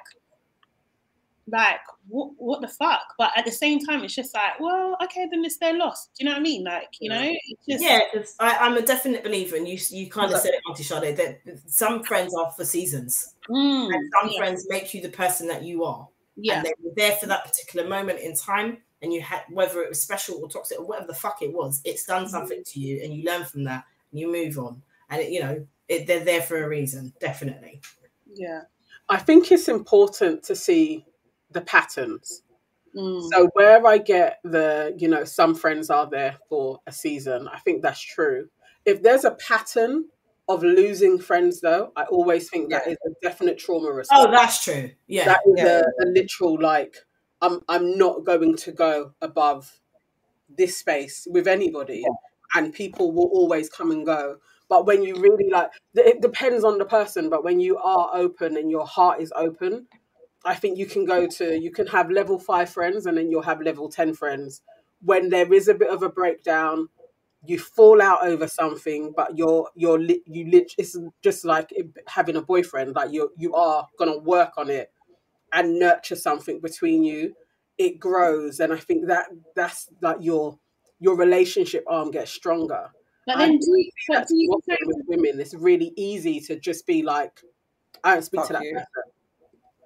like 1.51 1.79
what, 2.09 2.31
what 2.37 2.61
the 2.61 2.67
fuck? 2.67 3.13
But 3.17 3.31
at 3.37 3.45
the 3.45 3.51
same 3.51 3.79
time 3.79 4.03
it's 4.03 4.15
just 4.15 4.33
like 4.33 4.59
well 4.59 4.97
okay 5.03 5.27
then 5.29 5.45
it's 5.45 5.57
their 5.57 5.77
loss. 5.77 6.07
Do 6.07 6.23
you 6.23 6.25
know 6.25 6.33
what 6.33 6.39
i 6.39 6.43
mean? 6.43 6.63
Like 6.63 6.89
you 6.99 7.09
know 7.09 7.33
just... 7.69 7.83
yeah 7.83 7.99
I, 8.39 8.65
am 8.67 8.77
a 8.77 8.81
definite 8.81 9.23
believer 9.23 9.55
and 9.55 9.67
you 9.67 9.77
you 9.89 10.09
kind 10.09 10.33
of 10.33 10.39
said 10.39 10.53
it 10.53 10.61
auntie 10.67 10.83
Sade, 10.83 11.17
that 11.17 11.39
some 11.67 12.03
friends 12.03 12.33
are 12.35 12.51
for 12.51 12.65
seasons. 12.65 13.35
Mm, 13.49 13.93
and 13.93 14.11
some 14.19 14.31
yeah. 14.31 14.37
friends 14.39 14.65
make 14.69 14.93
you 14.93 15.01
the 15.01 15.09
person 15.09 15.47
that 15.47 15.63
you 15.63 15.83
are. 15.83 16.07
Yeah. 16.35 16.57
and 16.57 16.65
they 16.65 16.73
were 16.81 16.93
there 16.95 17.15
for 17.17 17.25
that 17.25 17.43
particular 17.43 17.87
moment 17.87 18.19
in 18.19 18.33
time 18.33 18.77
and 19.01 19.11
you 19.11 19.21
had 19.21 19.41
whether 19.49 19.81
it 19.81 19.89
was 19.89 20.01
special 20.01 20.39
or 20.41 20.49
toxic 20.49 20.79
or 20.79 20.85
whatever 20.85 21.07
the 21.07 21.13
fuck 21.13 21.41
it 21.41 21.53
was 21.53 21.81
it's 21.83 22.05
done 22.05 22.23
mm-hmm. 22.23 22.31
something 22.31 22.63
to 22.65 22.79
you 22.79 23.01
and 23.03 23.13
you 23.13 23.25
learn 23.25 23.43
from 23.43 23.65
that 23.65 23.83
and 24.11 24.19
you 24.19 24.31
move 24.31 24.57
on. 24.57 24.81
And 25.09 25.21
it, 25.21 25.31
you 25.31 25.41
know 25.41 25.65
it, 25.87 26.07
they're 26.07 26.23
there 26.23 26.41
for 26.41 26.63
a 26.63 26.67
reason 26.67 27.13
definitely. 27.19 27.81
Yeah. 28.33 28.61
I 29.09 29.17
think 29.17 29.51
it's 29.51 29.67
important 29.67 30.43
to 30.43 30.55
see 30.55 31.03
the 31.51 31.61
patterns. 31.61 32.43
Mm. 32.95 33.27
So 33.31 33.49
where 33.53 33.85
I 33.85 33.97
get 33.97 34.39
the, 34.43 34.95
you 34.97 35.07
know, 35.07 35.23
some 35.23 35.55
friends 35.55 35.89
are 35.89 36.09
there 36.09 36.37
for 36.49 36.79
a 36.87 36.91
season, 36.91 37.47
I 37.47 37.59
think 37.59 37.83
that's 37.83 38.01
true. 38.01 38.49
If 38.85 39.03
there's 39.03 39.25
a 39.25 39.31
pattern 39.31 40.05
of 40.47 40.63
losing 40.63 41.19
friends 41.19 41.61
though, 41.61 41.91
I 41.95 42.03
always 42.03 42.49
think 42.49 42.71
that 42.71 42.83
yeah. 42.85 42.93
is 42.93 42.97
a 43.05 43.11
definite 43.21 43.59
trauma 43.59 43.91
response. 43.91 44.27
Oh, 44.27 44.31
that's 44.31 44.63
true. 44.63 44.91
Yeah. 45.07 45.25
That 45.25 45.41
is 45.45 45.53
yeah. 45.57 45.81
a, 46.01 46.05
a 46.05 46.05
literal 46.07 46.59
like 46.59 46.95
I'm 47.41 47.61
I'm 47.69 47.97
not 47.97 48.25
going 48.25 48.55
to 48.57 48.71
go 48.71 49.13
above 49.21 49.79
this 50.49 50.77
space 50.77 51.27
with 51.29 51.47
anybody. 51.47 52.01
Yeah. 52.03 52.13
And 52.55 52.73
people 52.73 53.11
will 53.11 53.29
always 53.31 53.69
come 53.69 53.91
and 53.91 54.05
go. 54.05 54.37
But 54.67 54.85
when 54.87 55.03
you 55.03 55.15
really 55.15 55.49
like, 55.51 55.69
it 55.93 56.21
depends 56.21 56.63
on 56.63 56.79
the 56.79 56.85
person. 56.85 57.29
But 57.29 57.43
when 57.43 57.59
you 57.59 57.77
are 57.77 58.09
open 58.13 58.57
and 58.57 58.71
your 58.71 58.87
heart 58.87 59.21
is 59.21 59.31
open, 59.35 59.87
I 60.45 60.55
think 60.55 60.77
you 60.77 60.85
can 60.85 61.05
go 61.05 61.27
to 61.27 61.59
you 61.59 61.71
can 61.71 61.87
have 61.87 62.09
level 62.09 62.39
five 62.39 62.69
friends 62.69 63.05
and 63.05 63.17
then 63.17 63.29
you'll 63.29 63.41
have 63.41 63.61
level 63.61 63.89
ten 63.89 64.13
friends. 64.13 64.61
When 65.01 65.29
there 65.29 65.51
is 65.53 65.67
a 65.67 65.73
bit 65.73 65.89
of 65.89 66.03
a 66.03 66.09
breakdown, 66.09 66.89
you 67.45 67.59
fall 67.59 68.01
out 68.01 68.23
over 68.23 68.47
something, 68.47 69.13
but 69.15 69.37
you're 69.37 69.69
you're 69.75 69.99
you 70.01 70.49
lit. 70.49 70.73
It's 70.77 70.97
just 71.21 71.45
like 71.45 71.71
having 72.07 72.35
a 72.35 72.41
boyfriend. 72.41 72.95
Like 72.95 73.11
you 73.11 73.31
you 73.37 73.53
are 73.53 73.87
gonna 73.97 74.17
work 74.17 74.57
on 74.57 74.69
it 74.69 74.91
and 75.51 75.79
nurture 75.79 76.15
something 76.15 76.59
between 76.59 77.03
you. 77.03 77.35
It 77.77 77.99
grows, 77.99 78.59
and 78.59 78.73
I 78.73 78.77
think 78.77 79.07
that 79.07 79.27
that's 79.55 79.89
like 80.01 80.17
your 80.21 80.57
your 80.99 81.17
relationship 81.17 81.83
arm 81.87 82.11
gets 82.11 82.31
stronger. 82.31 82.89
But 83.25 83.37
then, 83.37 83.57
do 83.57 83.67
you, 83.77 83.89
but 84.07 84.27
do 84.27 84.35
you 84.35 84.49
with 84.49 85.05
women? 85.07 85.39
It's 85.39 85.53
really 85.53 85.93
easy 85.95 86.39
to 86.41 86.59
just 86.59 86.87
be 86.87 87.03
like, 87.03 87.41
I 88.03 88.15
don't 88.15 88.23
speak 88.23 88.39
Fuck 88.39 88.47
to 88.47 88.53
that 88.53 88.63
you. 88.63 88.73
person 88.73 89.11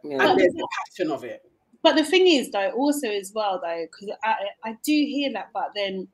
yeah. 0.04 0.30
and 0.30 0.40
there's 0.40 0.54
a 0.54 0.68
passion 0.86 1.12
of 1.12 1.24
it. 1.24 1.42
But 1.82 1.96
the 1.96 2.06
thing 2.06 2.28
is, 2.28 2.50
though, 2.52 2.72
also 2.72 3.10
as 3.10 3.34
well, 3.36 3.60
though, 3.62 3.86
because 3.92 4.16
I, 4.24 4.36
I 4.64 4.78
do 4.84 4.94
hear 4.94 5.34
that, 5.34 5.50
but 5.54 5.72
then 5.76 6.08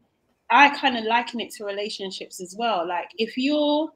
I 0.49 0.69
kind 0.69 0.97
of 0.97 1.03
liken 1.05 1.39
it 1.39 1.51
to 1.55 1.65
relationships 1.65 2.41
as 2.41 2.55
well. 2.57 2.87
Like 2.87 3.11
if 3.17 3.37
you're 3.37 3.89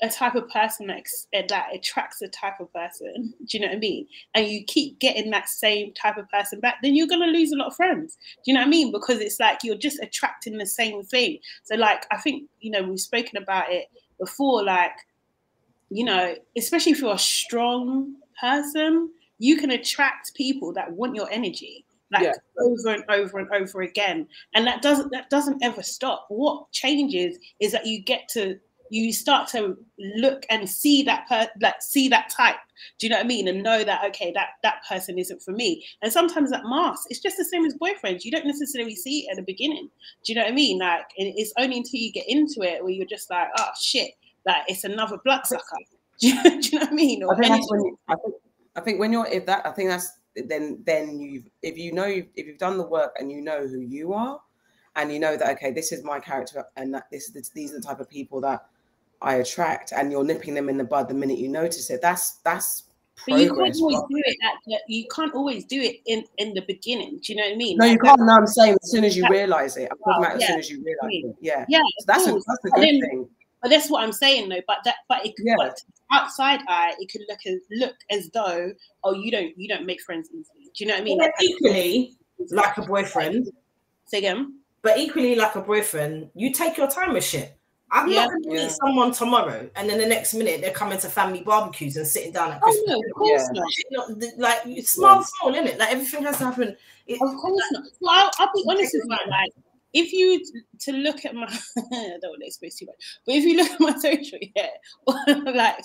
a 0.00 0.08
type 0.08 0.34
of 0.34 0.48
person 0.48 0.88
that, 0.88 1.02
eh, 1.32 1.42
that 1.48 1.68
attracts 1.74 2.22
a 2.22 2.28
type 2.28 2.60
of 2.60 2.72
person, 2.72 3.34
do 3.46 3.58
you 3.58 3.60
know 3.60 3.68
what 3.68 3.76
I 3.76 3.80
mean? 3.80 4.06
And 4.34 4.46
you 4.46 4.64
keep 4.64 4.98
getting 5.00 5.30
that 5.30 5.48
same 5.48 5.92
type 5.94 6.16
of 6.16 6.28
person 6.30 6.60
back, 6.60 6.76
then 6.82 6.94
you're 6.94 7.08
gonna 7.08 7.26
lose 7.26 7.52
a 7.52 7.56
lot 7.56 7.68
of 7.68 7.76
friends. 7.76 8.16
Do 8.44 8.50
you 8.50 8.54
know 8.54 8.60
what 8.60 8.68
I 8.68 8.70
mean? 8.70 8.92
Because 8.92 9.18
it's 9.18 9.40
like 9.40 9.60
you're 9.64 9.76
just 9.76 10.00
attracting 10.00 10.58
the 10.58 10.66
same 10.66 11.02
thing. 11.02 11.38
So 11.64 11.74
like 11.74 12.06
I 12.12 12.18
think 12.18 12.48
you 12.60 12.70
know 12.70 12.82
we've 12.82 13.00
spoken 13.00 13.42
about 13.42 13.72
it 13.72 13.86
before. 14.20 14.62
Like 14.62 14.92
you 15.90 16.04
know, 16.04 16.34
especially 16.56 16.92
if 16.92 17.00
you're 17.00 17.14
a 17.14 17.18
strong 17.18 18.14
person, 18.40 19.10
you 19.38 19.56
can 19.56 19.72
attract 19.72 20.34
people 20.34 20.72
that 20.74 20.92
want 20.92 21.14
your 21.14 21.30
energy 21.30 21.84
like 22.12 22.22
yeah. 22.22 22.32
over 22.60 22.90
and 22.90 23.04
over 23.08 23.38
and 23.38 23.48
over 23.52 23.82
again. 23.82 24.28
And 24.54 24.66
that 24.66 24.82
doesn't 24.82 25.10
that 25.12 25.30
doesn't 25.30 25.62
ever 25.64 25.82
stop. 25.82 26.26
What 26.28 26.70
changes 26.72 27.38
is 27.60 27.72
that 27.72 27.86
you 27.86 28.02
get 28.02 28.28
to 28.30 28.58
you 28.90 29.10
start 29.10 29.48
to 29.48 29.74
look 30.16 30.44
and 30.50 30.68
see 30.68 31.02
that 31.04 31.26
per 31.26 31.48
like 31.60 31.80
see 31.80 32.08
that 32.08 32.28
type. 32.28 32.56
Do 32.98 33.06
you 33.06 33.10
know 33.10 33.16
what 33.16 33.24
i 33.24 33.28
mean? 33.28 33.48
And 33.48 33.62
know 33.62 33.82
that 33.82 34.04
okay 34.08 34.30
that 34.32 34.50
that 34.62 34.82
person 34.86 35.18
isn't 35.18 35.42
for 35.42 35.52
me. 35.52 35.84
And 36.02 36.12
sometimes 36.12 36.50
that 36.50 36.64
mask 36.64 37.06
it's 37.08 37.20
just 37.20 37.38
the 37.38 37.44
same 37.44 37.64
as 37.64 37.74
boyfriends. 37.74 38.24
You 38.24 38.30
don't 38.30 38.46
necessarily 38.46 38.94
see 38.94 39.20
it 39.20 39.30
at 39.30 39.36
the 39.36 39.42
beginning. 39.42 39.88
Do 40.24 40.32
you 40.32 40.38
know 40.38 40.44
what 40.44 40.52
i 40.52 40.54
mean? 40.54 40.78
Like 40.78 41.06
it's 41.16 41.54
only 41.58 41.78
until 41.78 42.00
you 42.00 42.12
get 42.12 42.28
into 42.28 42.60
it 42.60 42.82
where 42.82 42.92
you're 42.92 43.06
just 43.06 43.30
like 43.30 43.48
oh 43.56 43.70
shit. 43.80 44.10
Like 44.46 44.62
it's 44.68 44.84
another 44.84 45.18
bloodsucker 45.24 45.78
do 46.22 46.28
you, 46.28 46.42
do 46.62 46.68
you 46.68 46.78
know 46.78 46.86
what 46.86 46.92
i 46.92 46.94
mean 46.94 47.22
or 47.22 47.34
I 47.34 47.48
think, 47.48 47.66
you, 47.70 47.98
I 48.08 48.14
think 48.14 48.34
I 48.74 48.80
think 48.80 49.00
when 49.00 49.12
you're 49.12 49.26
if 49.26 49.46
that 49.46 49.66
I 49.66 49.72
think 49.72 49.90
that's 49.90 50.12
then 50.34 50.82
then 50.86 51.18
you've 51.20 51.48
if 51.62 51.76
you 51.76 51.92
know 51.92 52.06
you've, 52.06 52.28
if 52.36 52.46
you've 52.46 52.58
done 52.58 52.78
the 52.78 52.86
work 52.86 53.14
and 53.18 53.30
you 53.30 53.42
know 53.42 53.66
who 53.66 53.80
you 53.80 54.14
are 54.14 54.40
and 54.96 55.12
you 55.12 55.18
know 55.18 55.36
that 55.36 55.50
okay 55.56 55.72
this 55.72 55.92
is 55.92 56.02
my 56.04 56.18
character 56.20 56.64
and 56.76 56.94
that 56.94 57.10
this, 57.10 57.30
these 57.54 57.72
are 57.72 57.76
the 57.76 57.86
type 57.86 58.00
of 58.00 58.08
people 58.08 58.40
that 58.40 58.66
I 59.20 59.36
attract 59.36 59.92
and 59.92 60.10
you're 60.10 60.24
nipping 60.24 60.54
them 60.54 60.68
in 60.68 60.78
the 60.78 60.84
bud 60.84 61.08
the 61.08 61.14
minute 61.14 61.38
you 61.38 61.48
notice 61.48 61.90
it 61.90 62.00
that's 62.00 62.36
that's 62.44 62.84
but 63.26 63.38
you 63.38 63.54
can't 63.54 63.76
always 63.76 63.76
do 63.76 64.22
it 64.24 64.82
you 64.88 65.06
can't 65.14 65.34
always 65.34 65.64
do 65.66 65.80
it 65.80 65.96
in 66.06 66.24
in 66.38 66.54
the 66.54 66.62
beginning. 66.62 67.20
Do 67.22 67.32
you 67.32 67.36
know 67.36 67.44
what 67.44 67.52
I 67.52 67.56
mean? 67.56 67.76
No, 67.76 67.84
you 67.84 67.98
can't. 67.98 68.20
No, 68.20 68.32
I'm 68.32 68.46
saying 68.46 68.76
as 68.82 68.90
soon 68.90 69.04
as 69.04 69.16
you 69.16 69.28
realize 69.28 69.76
it. 69.76 69.88
I'm 69.92 69.98
talking 69.98 70.24
about 70.24 70.42
as 70.42 70.46
soon 70.48 70.58
as 70.58 70.70
you 70.70 70.82
realize 70.82 71.30
it. 71.30 71.36
Yeah. 71.40 71.64
Yeah. 71.68 71.80
So 72.00 72.04
that's 72.06 72.26
a, 72.26 72.32
that's 72.32 72.64
a 72.64 72.70
good 72.70 72.82
then, 72.82 73.00
thing. 73.00 73.28
But 73.62 73.70
that's 73.70 73.88
what 73.88 74.02
I'm 74.02 74.12
saying 74.12 74.48
though. 74.48 74.60
But 74.66 74.78
that 74.84 74.96
but 75.08 75.24
it 75.24 75.34
yeah. 75.38 75.54
but 75.56 75.80
outside 76.12 76.60
eye, 76.68 76.94
it 76.98 77.10
could 77.10 77.22
look 77.28 77.38
as 77.46 77.60
look 77.70 77.94
as 78.10 78.28
though 78.30 78.72
oh 79.04 79.14
you 79.14 79.30
don't 79.30 79.56
you 79.56 79.68
don't 79.68 79.86
make 79.86 80.02
friends 80.02 80.28
easily. 80.30 80.70
Do 80.74 80.84
you 80.84 80.86
know 80.86 80.94
what 80.94 81.02
I 81.02 81.04
mean? 81.04 81.18
Like, 81.18 81.32
equally, 81.40 82.16
like 82.50 82.76
a 82.76 82.82
boyfriend. 82.82 83.48
Say 84.06 84.18
again. 84.18 84.58
But 84.82 84.98
equally, 84.98 85.36
like 85.36 85.54
a 85.54 85.60
boyfriend, 85.60 86.28
you 86.34 86.52
take 86.52 86.76
your 86.76 86.88
time 86.88 87.12
with 87.12 87.24
shit. 87.24 87.56
I'm 87.92 88.08
yeah, 88.08 88.24
not 88.24 88.30
going 88.30 88.42
to 88.42 88.48
meet 88.48 88.60
yeah. 88.62 88.68
someone 88.68 89.12
tomorrow, 89.12 89.68
and 89.76 89.88
then 89.88 89.98
the 89.98 90.06
next 90.06 90.32
minute 90.32 90.62
they're 90.62 90.72
coming 90.72 90.98
to 90.98 91.08
family 91.08 91.42
barbecues 91.42 91.96
and 91.96 92.06
sitting 92.06 92.32
down 92.32 92.52
at 92.52 92.60
Christmas. 92.62 92.84
Oh 92.88 92.92
no, 92.92 92.98
of 92.98 93.14
course 93.14 93.50
yeah. 93.52 93.98
not. 93.98 94.38
like 94.38 94.86
small, 94.86 95.16
yeah. 95.16 95.24
small, 95.24 95.54
isn't 95.54 95.66
it? 95.68 95.78
Like 95.78 95.92
everything 95.92 96.24
has 96.24 96.38
to 96.38 96.44
happen. 96.46 96.76
It, 97.06 97.20
of 97.20 97.36
course 97.36 97.62
not. 97.72 97.84
Well, 98.00 98.12
I'll, 98.14 98.30
I'll 98.38 98.52
be 98.54 98.64
honest 98.66 98.94
with 98.94 99.04
you. 99.04 99.30
Like 99.30 99.52
if 99.92 100.12
you 100.12 100.42
to 100.80 100.92
look 100.92 101.24
at 101.24 101.34
my 101.34 101.44
I 101.76 102.18
don't 102.20 102.30
want 102.30 102.40
to 102.40 102.46
expose 102.46 102.76
too 102.76 102.86
much, 102.86 103.18
but 103.26 103.34
if 103.34 103.44
you 103.44 103.56
look 103.56 103.70
at 103.70 103.80
my 103.80 103.94
social, 103.98 104.38
yeah, 104.54 104.68
like 105.52 105.84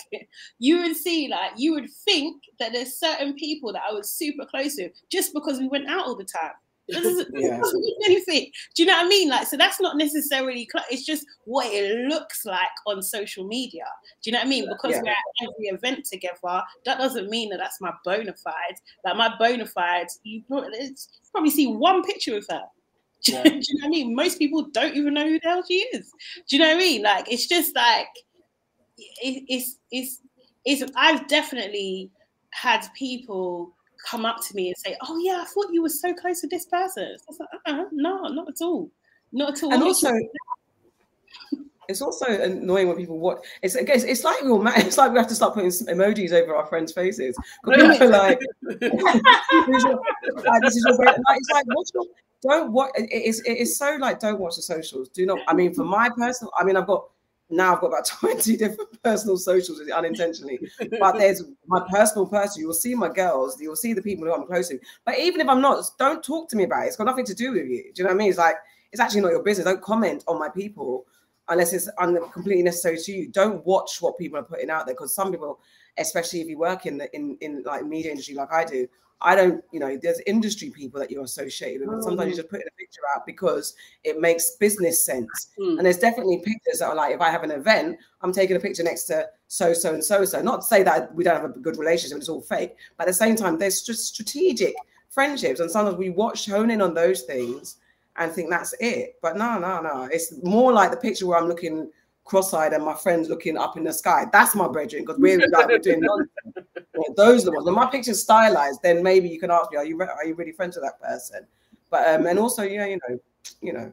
you 0.60 0.82
would 0.82 0.96
see, 0.96 1.28
like 1.28 1.52
you 1.58 1.74
would 1.74 1.90
think 2.06 2.42
that 2.60 2.74
there's 2.74 3.00
certain 3.00 3.34
people 3.36 3.74
that 3.74 3.84
I 3.90 3.94
was 3.94 4.12
super 4.12 4.46
close 4.46 4.76
with 4.78 4.92
just 5.12 5.34
because 5.34 5.60
we 5.60 5.68
went 5.68 5.90
out 5.90 6.06
all 6.06 6.16
the 6.16 6.26
time. 6.26 6.54
Doesn't, 6.90 7.28
yeah. 7.34 7.58
doesn't 7.58 7.82
mean 7.82 7.98
anything. 8.06 8.50
Do 8.74 8.84
you 8.84 8.88
know 8.88 8.96
what 8.96 9.08
I 9.08 9.10
mean? 9.10 9.28
Like, 9.28 9.46
so 9.48 9.58
that's 9.58 9.82
not 9.82 9.98
necessarily. 9.98 10.70
It's 10.90 11.06
just 11.06 11.26
what 11.44 11.68
it 11.68 12.08
looks 12.08 12.46
like 12.46 12.70
on 12.86 13.02
social 13.02 13.46
media. 13.46 13.84
Do 14.24 14.30
you 14.30 14.32
know 14.32 14.40
what 14.40 14.46
I 14.46 14.50
mean? 14.50 14.70
Because 14.70 14.92
yeah. 14.92 15.02
we're 15.02 15.10
at 15.10 15.18
every 15.50 15.68
event 15.68 16.06
together, 16.06 16.64
that 16.86 16.98
doesn't 16.98 17.30
mean 17.30 17.50
that 17.50 17.58
that's 17.58 17.82
my 17.82 17.92
bona 18.06 18.34
fide. 18.42 18.78
Like 19.04 19.18
my 19.18 19.36
bona 19.38 19.66
fide, 19.66 20.08
you 20.24 20.44
probably 20.48 21.52
see 21.52 21.68
one 21.68 22.04
picture 22.04 22.38
of 22.38 22.46
her 22.50 22.62
yeah. 23.24 23.44
Do 23.44 23.50
you 23.50 23.60
know 23.60 23.62
what 23.82 23.86
I 23.86 23.90
mean? 23.90 24.16
Most 24.16 24.40
people 24.40 24.64
don't 24.72 24.96
even 24.96 25.14
know 25.14 25.28
who 25.28 25.40
the 25.40 25.48
hell 25.48 25.64
she 25.68 25.86
is. 25.94 26.12
Do 26.50 26.56
you 26.56 26.60
know 26.60 26.70
what 26.70 26.76
I 26.76 26.80
mean? 26.80 27.04
Like 27.04 27.32
it's 27.32 27.48
just 27.48 27.76
like 27.76 28.08
it, 28.98 29.44
it's 29.48 29.78
it's 29.92 30.22
it's 30.66 30.92
I've 30.96 31.28
definitely 31.28 32.12
had 32.52 32.88
people 32.96 33.74
come 34.10 34.26
up 34.26 34.38
to 34.48 34.56
me 34.56 34.68
and 34.68 34.78
say, 34.78 34.96
"Oh 35.02 35.18
yeah, 35.20 35.42
I 35.42 35.46
thought 35.46 35.72
you 35.72 35.82
were 35.82 35.90
so 35.90 36.14
close 36.14 36.42
to 36.42 36.48
this 36.48 36.66
person." 36.66 37.04
I 37.04 37.18
was 37.28 37.40
like, 37.40 37.50
uh-uh, 37.66 37.86
"No, 37.92 38.28
not 38.28 38.50
at 38.50 38.62
all, 38.62 38.90
not 39.32 39.58
at 39.58 39.64
all." 39.64 39.74
And 39.74 39.84
also, 39.84 40.12
it's 41.90 42.02
also 42.02 42.26
annoying 42.26 42.88
when 42.88 42.98
people 42.98 43.20
watch. 43.20 43.40
It's 43.62 43.76
it's, 43.76 44.04
it's 44.04 44.24
like 44.24 44.42
we 44.42 44.50
all 44.50 44.66
it's 44.68 44.98
like 44.98 45.12
we 45.12 45.18
have 45.18 45.28
to 45.28 45.36
start 45.36 45.54
putting 45.54 45.70
emojis 45.70 46.32
over 46.32 46.56
our 46.56 46.66
friends' 46.68 46.92
faces 46.92 47.38
people 47.66 47.92
are 47.92 48.08
like, 48.10 48.40
"This 48.62 48.82
is 48.82 49.84
your, 49.84 50.02
like, 50.46 50.64
it's 50.64 51.50
like 51.52 51.66
what's 51.68 51.92
your 51.94 52.06
don't 52.42 52.72
watch 52.72 52.92
it 52.96 53.12
is 53.12 53.42
it 53.42 53.54
is 53.58 53.78
so 53.78 53.98
like 54.00 54.20
don't 54.20 54.40
watch 54.40 54.56
the 54.56 54.62
socials. 54.62 55.10
Do 55.10 55.26
not 55.26 55.40
i 55.48 55.54
mean 55.54 55.74
for 55.74 55.84
my 55.84 56.10
personal 56.10 56.52
i 56.58 56.64
mean 56.64 56.78
i've 56.78 56.88
got 56.88 57.06
now 57.50 57.74
i've 57.74 57.82
got 57.82 57.88
about 57.88 58.06
20 58.20 58.58
different 58.58 59.04
personal 59.04 59.38
socials 59.38 59.82
unintentionally. 59.90 60.60
But 61.00 61.14
there's 61.18 61.44
my 61.66 61.86
personal 61.90 62.28
person 62.28 62.62
you'll 62.62 62.74
see 62.74 62.96
my 62.96 63.10
girls 63.10 63.60
you'll 63.60 63.76
see 63.76 63.94
the 63.94 64.02
people 64.02 64.26
who 64.26 64.34
i'm 64.34 64.46
close 64.46 64.70
to. 64.70 64.80
But 65.06 65.20
even 65.20 65.42
if 65.42 65.48
i'm 65.50 65.62
not 65.62 65.84
don't 65.98 66.24
talk 66.24 66.50
to 66.50 66.56
me 66.56 66.64
about 66.64 66.84
it 66.84 66.88
it's 66.88 66.96
got 66.96 67.06
nothing 67.06 67.26
to 67.26 67.36
do 67.36 67.54
with 67.54 67.66
you. 67.68 67.92
Do 67.94 68.02
you 68.02 68.04
know 68.04 68.10
what 68.10 68.16
i 68.16 68.18
mean? 68.18 68.30
It's 68.30 68.38
like 68.38 68.56
it's 68.92 69.02
actually 69.02 69.22
not 69.22 69.32
your 69.32 69.44
business. 69.44 69.66
Don't 69.66 69.82
comment 69.82 70.24
on 70.28 70.40
my 70.40 70.50
people 70.50 71.06
unless 71.50 71.74
it's 71.74 71.90
un- 71.98 72.30
completely 72.32 72.64
necessary 72.64 72.98
to 72.98 73.12
you. 73.12 73.28
Don't 73.30 73.66
watch 73.66 74.02
what 74.02 74.18
people 74.18 74.40
are 74.40 74.44
putting 74.44 74.70
out 74.70 74.86
there 74.86 74.96
because 74.96 75.14
some 75.16 75.32
people, 75.32 75.60
especially 75.98 76.42
if 76.42 76.48
you 76.48 76.58
work 76.58 76.86
in 76.86 76.98
the 76.98 77.14
in 77.16 77.38
in 77.42 77.64
like 77.64 77.86
media 77.86 78.12
industry 78.12 78.36
like 78.36 78.52
I 78.52 78.66
do, 78.66 78.88
I 79.22 79.36
don't, 79.36 79.64
you 79.72 79.80
know, 79.80 79.98
there's 80.02 80.20
industry 80.28 80.70
people 80.70 81.00
that 81.00 81.10
you're 81.10 81.24
associated 81.24 81.88
with. 81.88 82.04
Sometimes 82.04 82.30
you 82.30 82.34
mm. 82.34 82.38
just 82.38 82.50
put 82.50 82.60
a 82.60 82.72
picture 82.78 83.02
out 83.16 83.26
because 83.26 83.74
it 84.04 84.22
makes 84.22 84.52
business 84.52 85.04
sense. 85.04 85.50
Mm. 85.60 85.78
And 85.78 85.86
there's 85.86 85.98
definitely 85.98 86.38
pictures 86.38 86.80
that 86.80 86.90
are 86.90 86.96
like, 86.96 87.16
if 87.16 87.22
I 87.22 87.32
have 87.32 87.44
an 87.44 87.52
event, 87.52 87.98
I'm 88.22 88.32
taking 88.32 88.56
a 88.56 88.60
picture 88.60 88.84
next 88.84 89.06
to 89.06 89.28
so, 89.48 89.74
so, 89.74 89.94
and 89.96 90.04
so, 90.04 90.24
so. 90.24 90.42
Not 90.42 90.62
to 90.62 90.68
say 90.68 90.84
that 90.84 91.14
we 91.16 91.24
don't 91.24 91.42
have 91.42 91.50
a 91.50 91.60
good 91.60 91.78
relationship, 91.78 92.20
it's 92.20 92.30
all 92.30 92.42
fake. 92.42 92.76
But 92.96 93.06
at 93.06 93.08
the 93.08 93.14
same 93.14 93.36
time, 93.36 93.58
there's 93.58 93.82
just 93.82 94.06
strategic 94.06 94.76
friendships. 95.10 95.62
And 95.62 95.72
sometimes 95.72 95.98
we 95.98 96.12
watch, 96.12 96.46
hone 96.46 96.70
in 96.70 96.82
on 96.82 96.94
those 96.94 97.24
things 97.24 97.78
and 98.18 98.32
think 98.32 98.52
that's 98.52 98.76
it. 98.80 99.16
But 99.24 99.36
no, 99.36 99.58
no, 99.58 99.82
no. 99.82 100.08
It's 100.12 100.32
more 100.44 100.72
like 100.72 100.92
the 100.92 100.98
picture 100.98 101.26
where 101.26 101.40
I'm 101.40 101.48
looking 101.48 101.90
cross-eyed 102.28 102.74
and 102.74 102.84
my 102.84 102.94
friends 102.94 103.30
looking 103.30 103.58
up 103.58 103.78
in 103.78 103.84
the 103.84 103.94
sky. 103.94 104.26
That's 104.32 104.54
my 104.54 104.68
brethren 104.68 105.04
because 105.04 105.18
we're 105.18 105.40
like 105.50 105.68
we're 105.68 105.80
doing 105.80 106.02
nonsense. 106.02 106.68
those 107.16 107.44
are 107.44 107.46
the 107.46 107.52
ones. 107.54 107.66
When 107.66 107.76
my 107.76 107.88
picture's 107.88 108.22
stylized, 108.22 108.82
then 108.84 109.02
maybe 109.02 109.30
you 109.30 109.40
can 109.40 109.50
ask 109.50 109.72
me, 109.72 109.78
are 109.78 109.86
you 109.86 110.00
are 110.02 110.26
you 110.26 110.36
really 110.36 110.52
friends 110.52 110.76
with 110.76 110.84
that 110.84 111.02
person? 111.02 111.48
But 111.90 112.08
um, 112.08 112.28
and 112.28 112.38
also, 112.38 112.64
you 112.64 112.78
know, 112.78 112.86
you 112.86 113.00
know, 113.08 113.20
you 113.62 113.74
know, 113.74 113.92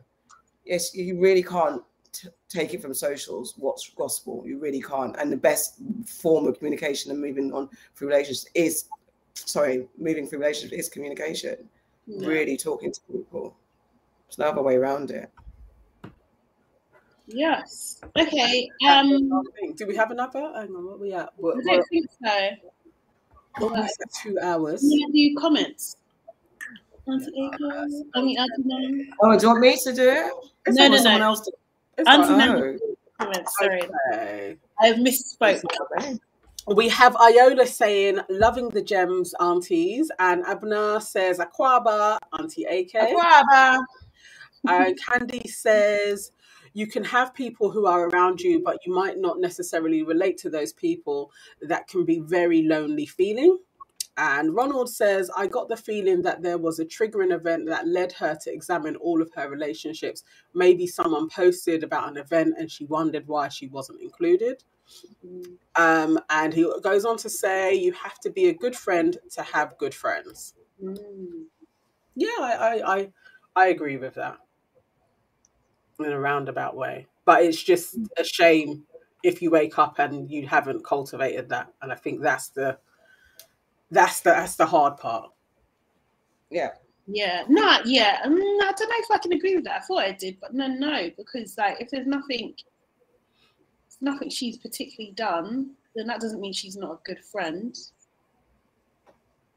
yes, 0.64 0.94
you 0.94 1.20
really 1.20 1.44
can't 1.44 1.80
t- 2.12 2.28
take 2.48 2.74
it 2.74 2.82
from 2.82 2.92
socials. 2.92 3.54
What's 3.56 3.88
gospel? 3.90 4.42
You 4.44 4.58
really 4.58 4.82
can't. 4.82 5.14
And 5.18 5.30
the 5.30 5.36
best 5.36 5.78
form 6.04 6.46
of 6.46 6.58
communication 6.58 7.12
and 7.12 7.20
moving 7.20 7.52
on 7.52 7.68
through 7.94 8.08
relationships 8.08 8.50
is, 8.54 8.84
sorry, 9.34 9.86
moving 9.96 10.26
through 10.26 10.40
relationships 10.40 10.72
is 10.72 10.88
communication. 10.88 11.68
Yeah. 12.08 12.26
Really 12.26 12.56
talking 12.56 12.92
to 12.92 13.00
people. 13.12 13.56
There's 14.26 14.38
no 14.38 14.46
other 14.46 14.62
way 14.62 14.74
around 14.74 15.12
it. 15.12 15.30
Yes. 17.26 18.00
Okay. 18.16 18.68
Um, 18.86 19.30
do 19.76 19.86
we 19.86 19.96
have 19.96 20.10
another? 20.10 20.52
Hang 20.54 20.74
on, 20.74 20.86
what 20.86 21.00
we 21.00 21.12
at? 21.12 21.30
What, 21.36 21.56
I 21.58 21.76
don't 21.76 21.88
think 21.88 22.06
so. 22.22 22.48
Almost 23.60 24.00
at 24.02 24.12
two 24.22 24.38
hours. 24.40 24.80
Can 24.80 25.14
you 25.14 25.36
comments? 25.36 25.96
Auntie 27.06 27.30
Aiko? 27.38 28.02
I 28.14 28.22
mean, 28.22 28.38
Auntie 28.38 29.08
Oh, 29.20 29.38
do 29.38 29.42
you 29.42 29.48
want 29.48 29.60
me 29.60 29.76
to 29.84 29.92
do 29.92 30.08
it? 30.08 30.32
It's 30.66 30.76
no, 30.76 30.88
no, 30.88 31.02
no. 31.02 31.24
Else 31.24 31.40
to... 31.42 31.52
Auntie 32.06 32.36
Nan. 32.36 32.78
Comments. 33.20 33.56
Sorry, 33.58 33.82
okay. 34.12 34.56
I've 34.80 34.96
misspoke. 34.96 35.62
We 36.66 36.88
have 36.88 37.14
Iola 37.16 37.66
saying, 37.66 38.20
loving 38.30 38.70
the 38.70 38.82
gems, 38.82 39.34
aunties. 39.38 40.10
And 40.18 40.44
Abna 40.46 41.00
says, 41.02 41.38
Akwaaba, 41.38 42.18
Auntie 42.38 42.64
AK. 42.64 42.92
Akwaaba. 42.92 43.80
And 44.66 44.98
Candy 45.06 45.46
says, 45.46 46.32
you 46.74 46.88
can 46.88 47.04
have 47.04 47.32
people 47.32 47.70
who 47.70 47.86
are 47.86 48.08
around 48.08 48.40
you, 48.40 48.60
but 48.62 48.78
you 48.84 48.92
might 48.92 49.16
not 49.16 49.40
necessarily 49.40 50.02
relate 50.02 50.36
to 50.38 50.50
those 50.50 50.72
people. 50.72 51.30
That 51.62 51.86
can 51.86 52.04
be 52.04 52.18
very 52.18 52.62
lonely 52.62 53.06
feeling. 53.06 53.58
And 54.16 54.54
Ronald 54.54 54.90
says, 54.90 55.30
I 55.36 55.46
got 55.46 55.68
the 55.68 55.76
feeling 55.76 56.22
that 56.22 56.42
there 56.42 56.58
was 56.58 56.78
a 56.78 56.84
triggering 56.84 57.32
event 57.34 57.66
that 57.66 57.88
led 57.88 58.12
her 58.12 58.36
to 58.42 58.52
examine 58.52 58.96
all 58.96 59.22
of 59.22 59.30
her 59.34 59.48
relationships. 59.48 60.22
Maybe 60.52 60.86
someone 60.86 61.28
posted 61.28 61.82
about 61.82 62.10
an 62.10 62.16
event 62.16 62.54
and 62.58 62.70
she 62.70 62.84
wondered 62.84 63.26
why 63.26 63.48
she 63.48 63.68
wasn't 63.68 64.02
included. 64.02 64.62
Mm. 65.26 65.56
Um, 65.76 66.20
and 66.30 66.52
he 66.52 66.70
goes 66.82 67.04
on 67.04 67.16
to 67.18 67.28
say, 67.28 67.74
You 67.74 67.92
have 67.92 68.20
to 68.20 68.30
be 68.30 68.48
a 68.48 68.54
good 68.54 68.76
friend 68.76 69.16
to 69.32 69.42
have 69.42 69.78
good 69.78 69.94
friends. 69.94 70.54
Mm. 70.82 71.44
Yeah, 72.14 72.28
I, 72.40 72.52
I, 72.52 72.94
I, 72.96 73.08
I 73.56 73.66
agree 73.68 73.96
with 73.96 74.14
that 74.14 74.38
in 76.00 76.12
a 76.12 76.18
roundabout 76.18 76.76
way. 76.76 77.06
But 77.24 77.42
it's 77.42 77.62
just 77.62 77.98
mm. 77.98 78.06
a 78.18 78.24
shame 78.24 78.84
if 79.22 79.40
you 79.40 79.50
wake 79.50 79.78
up 79.78 79.98
and 79.98 80.30
you 80.30 80.46
haven't 80.46 80.84
cultivated 80.84 81.48
that. 81.48 81.72
And 81.82 81.90
I 81.90 81.94
think 81.94 82.20
that's 82.20 82.48
the 82.48 82.78
that's 83.90 84.20
the 84.20 84.30
that's 84.30 84.56
the 84.56 84.66
hard 84.66 84.96
part. 84.96 85.30
Yeah. 86.50 86.70
Yeah, 87.06 87.44
not 87.48 87.86
yeah. 87.86 88.22
Mm, 88.24 88.38
I 88.62 88.72
don't 88.76 88.88
know 88.88 88.96
if 88.98 89.10
I 89.10 89.18
can 89.18 89.32
agree 89.32 89.56
with 89.56 89.64
that. 89.64 89.82
I 89.82 89.84
thought 89.84 90.04
I 90.04 90.12
did, 90.12 90.38
but 90.40 90.54
no, 90.54 90.66
no, 90.66 91.10
because 91.16 91.56
like 91.58 91.80
if 91.80 91.90
there's 91.90 92.06
nothing, 92.06 92.54
nothing 94.00 94.30
she's 94.30 94.56
particularly 94.56 95.12
done, 95.12 95.72
then 95.94 96.06
that 96.06 96.20
doesn't 96.20 96.40
mean 96.40 96.52
she's 96.52 96.76
not 96.76 96.92
a 96.92 96.98
good 97.04 97.22
friend. 97.22 97.76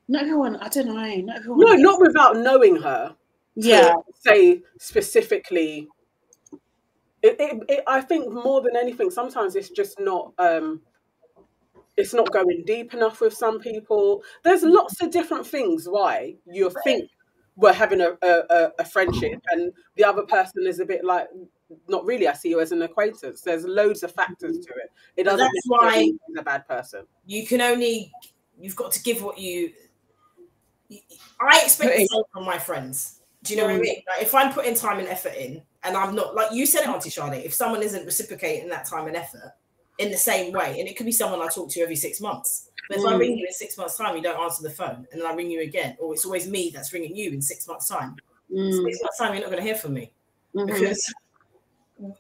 Not 0.10 0.24
everyone. 0.24 0.58
I 0.58 0.70
don't 0.70 0.88
know. 0.88 0.94
Not 0.94 1.38
everyone. 1.38 1.60
No, 1.60 1.74
not 1.76 2.02
without 2.02 2.38
knowing 2.38 2.78
her. 2.82 3.16
Yeah. 3.56 3.96
Say 4.16 4.62
specifically 4.80 5.88
it, 7.22 7.36
it, 7.40 7.64
it, 7.70 7.84
I 7.88 8.02
think 8.02 8.32
more 8.32 8.62
than 8.62 8.76
anything, 8.76 9.10
sometimes 9.10 9.56
it's 9.56 9.70
just 9.70 10.00
not 10.00 10.34
um, 10.38 10.82
it's 11.98 12.14
not 12.14 12.32
going 12.32 12.64
deep 12.66 12.94
enough 12.94 13.22
with 13.22 13.34
some 13.34 13.60
people. 13.60 14.24
There's 14.44 14.64
lots 14.64 15.02
of 15.02 15.12
different 15.12 15.46
things 15.46 15.88
why 15.90 16.36
you 16.46 16.72
think 16.84 17.10
we're 17.56 17.74
having 17.74 18.02
a, 18.02 18.16
a, 18.22 18.72
a 18.78 18.86
friendship, 18.86 19.42
and 19.52 19.74
the 19.96 20.04
other 20.04 20.22
person 20.24 20.68
is 20.68 20.80
a 20.80 20.86
bit 20.86 21.04
like, 21.04 21.28
not 21.88 22.06
really. 22.06 22.28
I 22.28 22.34
see 22.34 22.50
you 22.50 22.62
as 22.62 22.72
an 22.72 22.84
acquaintance. 22.84 23.42
There's 23.42 23.66
loads 23.66 24.04
of 24.04 24.12
factors 24.12 24.60
to 24.60 24.74
it. 24.76 24.92
It 25.18 25.24
doesn't. 25.24 25.40
That's 25.40 25.68
why 25.68 26.04
he's 26.04 26.16
a 26.38 26.44
bad 26.44 26.68
person. 26.68 27.06
You 27.26 27.48
can 27.48 27.62
only. 27.62 28.12
You've 28.60 28.76
got 28.76 28.92
to 28.92 29.02
give 29.02 29.24
what 29.24 29.40
you. 29.40 29.72
I 31.42 31.62
expect 31.64 31.98
the 31.98 32.06
same 32.06 32.24
from 32.32 32.46
my 32.46 32.60
friends. 32.60 33.22
Do 33.44 33.54
you 33.54 33.62
know 33.62 33.68
mm. 33.68 33.72
what 33.72 33.76
I 33.76 33.80
mm. 33.80 33.82
mean? 33.82 34.02
Like 34.08 34.22
if 34.22 34.36
I'm 34.36 34.54
putting 34.54 34.76
time 34.76 35.00
and 35.00 35.08
effort 35.08 35.34
in, 35.36 35.64
and 35.84 35.96
I'm 35.96 36.16
not 36.16 36.36
like 36.36 36.52
you 36.52 36.66
said 36.66 36.84
it, 36.84 36.90
Auntie 36.90 37.10
Charlotte. 37.10 37.46
If 37.46 37.54
someone 37.54 37.84
isn't 37.84 38.06
reciprocating 38.06 38.70
that 38.70 38.86
time 38.86 39.08
and 39.08 39.16
effort 39.16 39.54
in 40.00 40.12
the 40.12 40.18
same 40.18 40.54
way, 40.54 40.80
and 40.80 40.88
it 40.88 40.98
could 40.98 41.06
be 41.06 41.12
someone 41.12 41.42
I 41.42 41.48
talk 41.48 41.70
to 41.72 41.82
every 41.82 41.96
six 41.96 42.22
months. 42.22 42.70
But 42.90 43.00
if 43.00 43.04
mm. 43.04 43.12
I 43.12 43.16
ring 43.16 43.38
you 43.38 43.46
in 43.46 43.54
six 43.54 43.78
months' 43.78 43.98
time, 43.98 44.16
you 44.16 44.22
don't 44.22 44.40
answer 44.40 44.64
the 44.64 44.70
phone, 44.70 45.08
and 45.12 45.22
then 45.22 45.26
I 45.26 45.34
ring 45.34 45.52
you 45.52 45.62
again, 45.62 45.98
or 46.00 46.14
it's 46.14 46.26
always 46.26 46.48
me 46.48 46.72
that's 46.74 46.94
ringing 46.94 47.16
you 47.16 47.32
in 47.32 47.42
six 47.42 47.68
months' 47.68 47.88
time. 47.88 48.16
Mm. 48.54 48.86
Six 48.86 49.02
months' 49.02 49.18
time, 49.18 49.34
you're 49.34 49.42
not 49.42 49.52
going 49.52 49.62
to 49.62 49.68
hear 49.68 49.76
from 49.76 49.94
me 49.94 50.12
mm-hmm. 50.56 50.68
because 50.68 51.14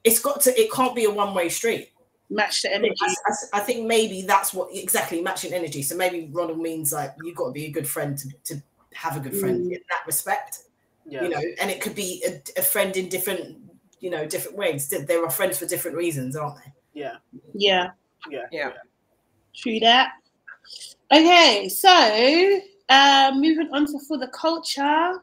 it's 0.03 0.19
got 0.19 0.41
to. 0.41 0.59
It 0.59 0.71
can't 0.71 0.95
be 0.95 1.05
a 1.05 1.11
one-way 1.11 1.49
street. 1.49 1.91
Match 2.29 2.63
the 2.63 2.73
energy. 2.73 2.95
I, 3.01 3.13
I, 3.27 3.33
I, 3.53 3.59
think 3.61 3.87
maybe 3.87 4.23
that's 4.23 4.53
what 4.53 4.75
exactly 4.75 5.21
matching 5.21 5.53
energy. 5.53 5.81
So 5.81 5.95
maybe 5.95 6.29
Ronald 6.33 6.59
means 6.59 6.91
like 6.91 7.15
you've 7.23 7.37
got 7.37 7.47
to 7.47 7.51
be 7.53 7.65
a 7.65 7.71
good 7.71 7.87
friend 7.87 8.17
to, 8.17 8.29
to 8.55 8.61
have 8.93 9.15
a 9.15 9.21
good 9.21 9.33
friend 9.33 9.61
mm. 9.61 9.75
in 9.75 9.79
that 9.89 10.01
respect. 10.05 10.63
Yeah. 11.09 11.23
You 11.23 11.29
know, 11.29 11.41
and 11.61 11.71
it 11.71 11.81
could 11.81 11.95
be 11.95 12.23
a, 12.27 12.59
a 12.59 12.61
friend 12.61 12.95
in 12.97 13.07
different 13.09 13.57
you 13.99 14.09
know 14.09 14.25
different 14.25 14.57
ways. 14.57 14.89
There 14.89 15.23
are 15.23 15.29
friends 15.29 15.57
for 15.57 15.65
different 15.65 15.97
reasons, 15.97 16.35
aren't 16.35 16.57
they? 16.57 16.71
Yeah. 16.93 17.17
Yeah. 17.53 17.89
Yeah. 18.29 18.45
Yeah. 18.51 18.71
True 19.55 19.79
that. 19.79 20.11
Okay, 21.11 21.69
so 21.69 22.59
uh, 22.89 23.31
moving 23.33 23.69
on 23.71 23.85
to 23.85 23.99
for 24.07 24.17
the 24.17 24.27
culture. 24.27 25.21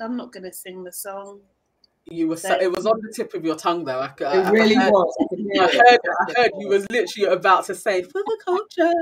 I'm 0.00 0.16
not 0.16 0.32
gonna 0.32 0.52
sing 0.52 0.82
the 0.82 0.92
song. 0.92 1.40
You 2.08 2.28
were 2.28 2.36
so, 2.36 2.58
it 2.60 2.70
was 2.70 2.86
on 2.86 3.00
the 3.00 3.12
tip 3.12 3.34
of 3.34 3.44
your 3.44 3.56
tongue 3.56 3.84
though. 3.84 3.98
I, 4.00 4.12
I, 4.24 4.48
it 4.48 4.50
really 4.50 4.76
I 4.76 4.84
heard, 4.84 4.92
was. 4.92 5.14
I 5.58 5.66
heard, 5.66 5.98
I 6.06 6.40
heard 6.40 6.50
you 6.58 6.68
was 6.68 6.88
literally 6.90 7.32
about 7.32 7.66
to 7.66 7.74
say 7.74 8.02
for 8.02 8.22
the 8.24 8.38
culture. 8.44 8.92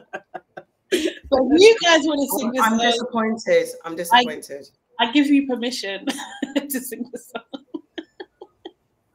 but 0.00 1.42
you 1.58 1.76
guys 1.82 2.02
want 2.04 2.20
to 2.20 2.38
sing 2.38 2.52
this 2.52 2.62
I'm 2.62 2.78
song, 2.78 2.90
disappointed. 2.90 3.68
I'm 3.84 3.96
disappointed. 3.96 4.68
I, 4.98 5.06
I 5.06 5.12
give 5.12 5.26
you 5.26 5.46
permission 5.46 6.06
to 6.56 6.80
sing 6.80 7.10
the 7.12 7.18
song. 7.18 7.64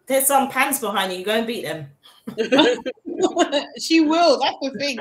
There's 0.07 0.26
some 0.26 0.49
pants 0.49 0.80
behind 0.80 1.14
you. 1.14 1.23
Go 1.23 1.34
and 1.34 1.45
beat 1.45 1.64
them. 1.64 1.88
she 3.80 4.01
will. 4.01 4.39
That's 4.39 4.57
the 4.61 4.72
thing. 4.80 4.99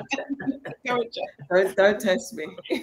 don't, 0.84 1.76
don't 1.76 2.00
test 2.00 2.34
me. 2.34 2.46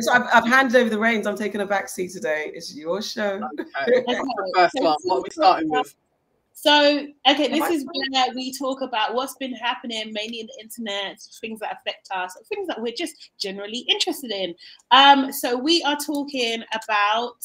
so 0.00 0.12
I've, 0.12 0.26
I've, 0.32 0.46
handed 0.46 0.76
over 0.76 0.88
the 0.88 0.98
reins. 0.98 1.26
I'm 1.26 1.36
taking 1.36 1.60
a 1.60 1.66
back 1.66 1.88
seat 1.88 2.12
today. 2.12 2.52
It's 2.54 2.74
your 2.74 3.02
show. 3.02 3.40
Okay. 3.58 4.04
okay. 4.08 4.20
First 4.54 4.74
one. 4.74 4.96
What 5.02 5.16
are 5.16 5.22
we 5.22 5.30
starting 5.30 5.70
with? 5.70 5.94
So, 6.60 7.06
okay, 7.30 7.46
this 7.46 7.70
is 7.70 7.86
where 7.86 8.34
we 8.34 8.52
talk 8.52 8.80
about 8.80 9.14
what's 9.14 9.36
been 9.36 9.54
happening 9.54 10.12
mainly 10.12 10.40
in 10.40 10.48
the 10.48 10.60
internet, 10.60 11.20
things 11.40 11.60
that 11.60 11.78
affect 11.78 12.08
us, 12.12 12.36
things 12.52 12.66
that 12.66 12.82
we're 12.82 12.96
just 12.98 13.30
generally 13.38 13.86
interested 13.88 14.32
in. 14.32 14.56
Um, 14.90 15.30
so 15.32 15.56
we 15.56 15.84
are 15.84 15.96
talking 15.96 16.64
about 16.74 17.36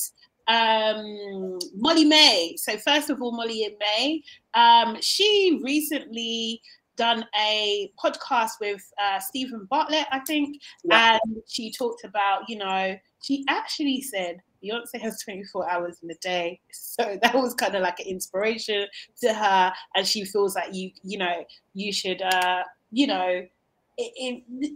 um, 0.48 1.60
Molly-Mae. 1.76 2.56
So 2.58 2.76
first 2.78 3.12
of 3.12 3.22
all, 3.22 3.34
Molly 3.34 3.66
and 3.66 3.76
May, 3.80 4.24
um, 4.56 4.98
she 5.00 5.60
recently 5.64 6.60
done 6.96 7.24
a 7.40 7.92
podcast 8.04 8.54
with 8.60 8.82
uh, 9.00 9.20
Steven 9.20 9.68
Bartlett, 9.70 10.08
I 10.12 10.22
think, 10.22 10.60
yeah. 10.86 11.20
and 11.24 11.38
she 11.48 11.72
talked 11.72 12.04
about, 12.04 12.50
you 12.50 12.58
know, 12.58 12.98
she 13.22 13.46
actually 13.48 14.02
said 14.02 14.42
Beyonce 14.64 15.00
has 15.02 15.22
24 15.22 15.70
hours 15.70 15.98
in 16.04 16.10
a 16.10 16.16
day. 16.16 16.60
So 16.72 17.18
that 17.24 17.34
was 17.34 17.56
kind 17.56 17.74
of 17.74 17.82
like 17.82 18.00
an 18.00 18.06
inspiration 18.06 18.86
to 19.22 19.34
her. 19.34 19.74
And 19.96 20.06
she 20.06 20.26
feels 20.26 20.54
like 20.56 20.76
you, 20.76 20.92
you 21.04 21.18
know, 21.18 21.44
you 21.74 21.92
should, 21.92 22.22
uh, 22.22 22.64
you 22.92 23.08
know, 23.08 23.48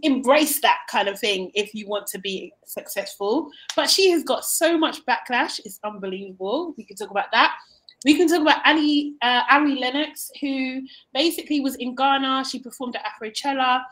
embrace 0.02 0.60
that 0.60 0.78
kind 0.90 1.08
of 1.08 1.18
thing 1.18 1.50
if 1.54 1.74
you 1.74 1.86
want 1.86 2.06
to 2.08 2.18
be 2.18 2.52
successful. 2.66 3.50
But 3.74 3.90
she 3.90 4.10
has 4.10 4.22
got 4.22 4.44
so 4.44 4.78
much 4.78 5.04
backlash; 5.06 5.60
it's 5.64 5.80
unbelievable. 5.84 6.74
We 6.76 6.84
could 6.84 6.98
talk 6.98 7.10
about 7.10 7.30
that. 7.32 7.56
we 8.04 8.16
can 8.16 8.28
talk 8.28 8.42
about 8.42 8.64
Ali 8.64 9.14
uh, 9.22 9.42
Ari 9.50 9.76
Lennox, 9.76 10.30
who 10.40 10.82
basically 11.12 11.60
was 11.60 11.74
in 11.76 11.94
Ghana. 11.94 12.44
She 12.44 12.58
performed 12.60 12.96
at 12.96 13.04
Afrochella. 13.04 13.82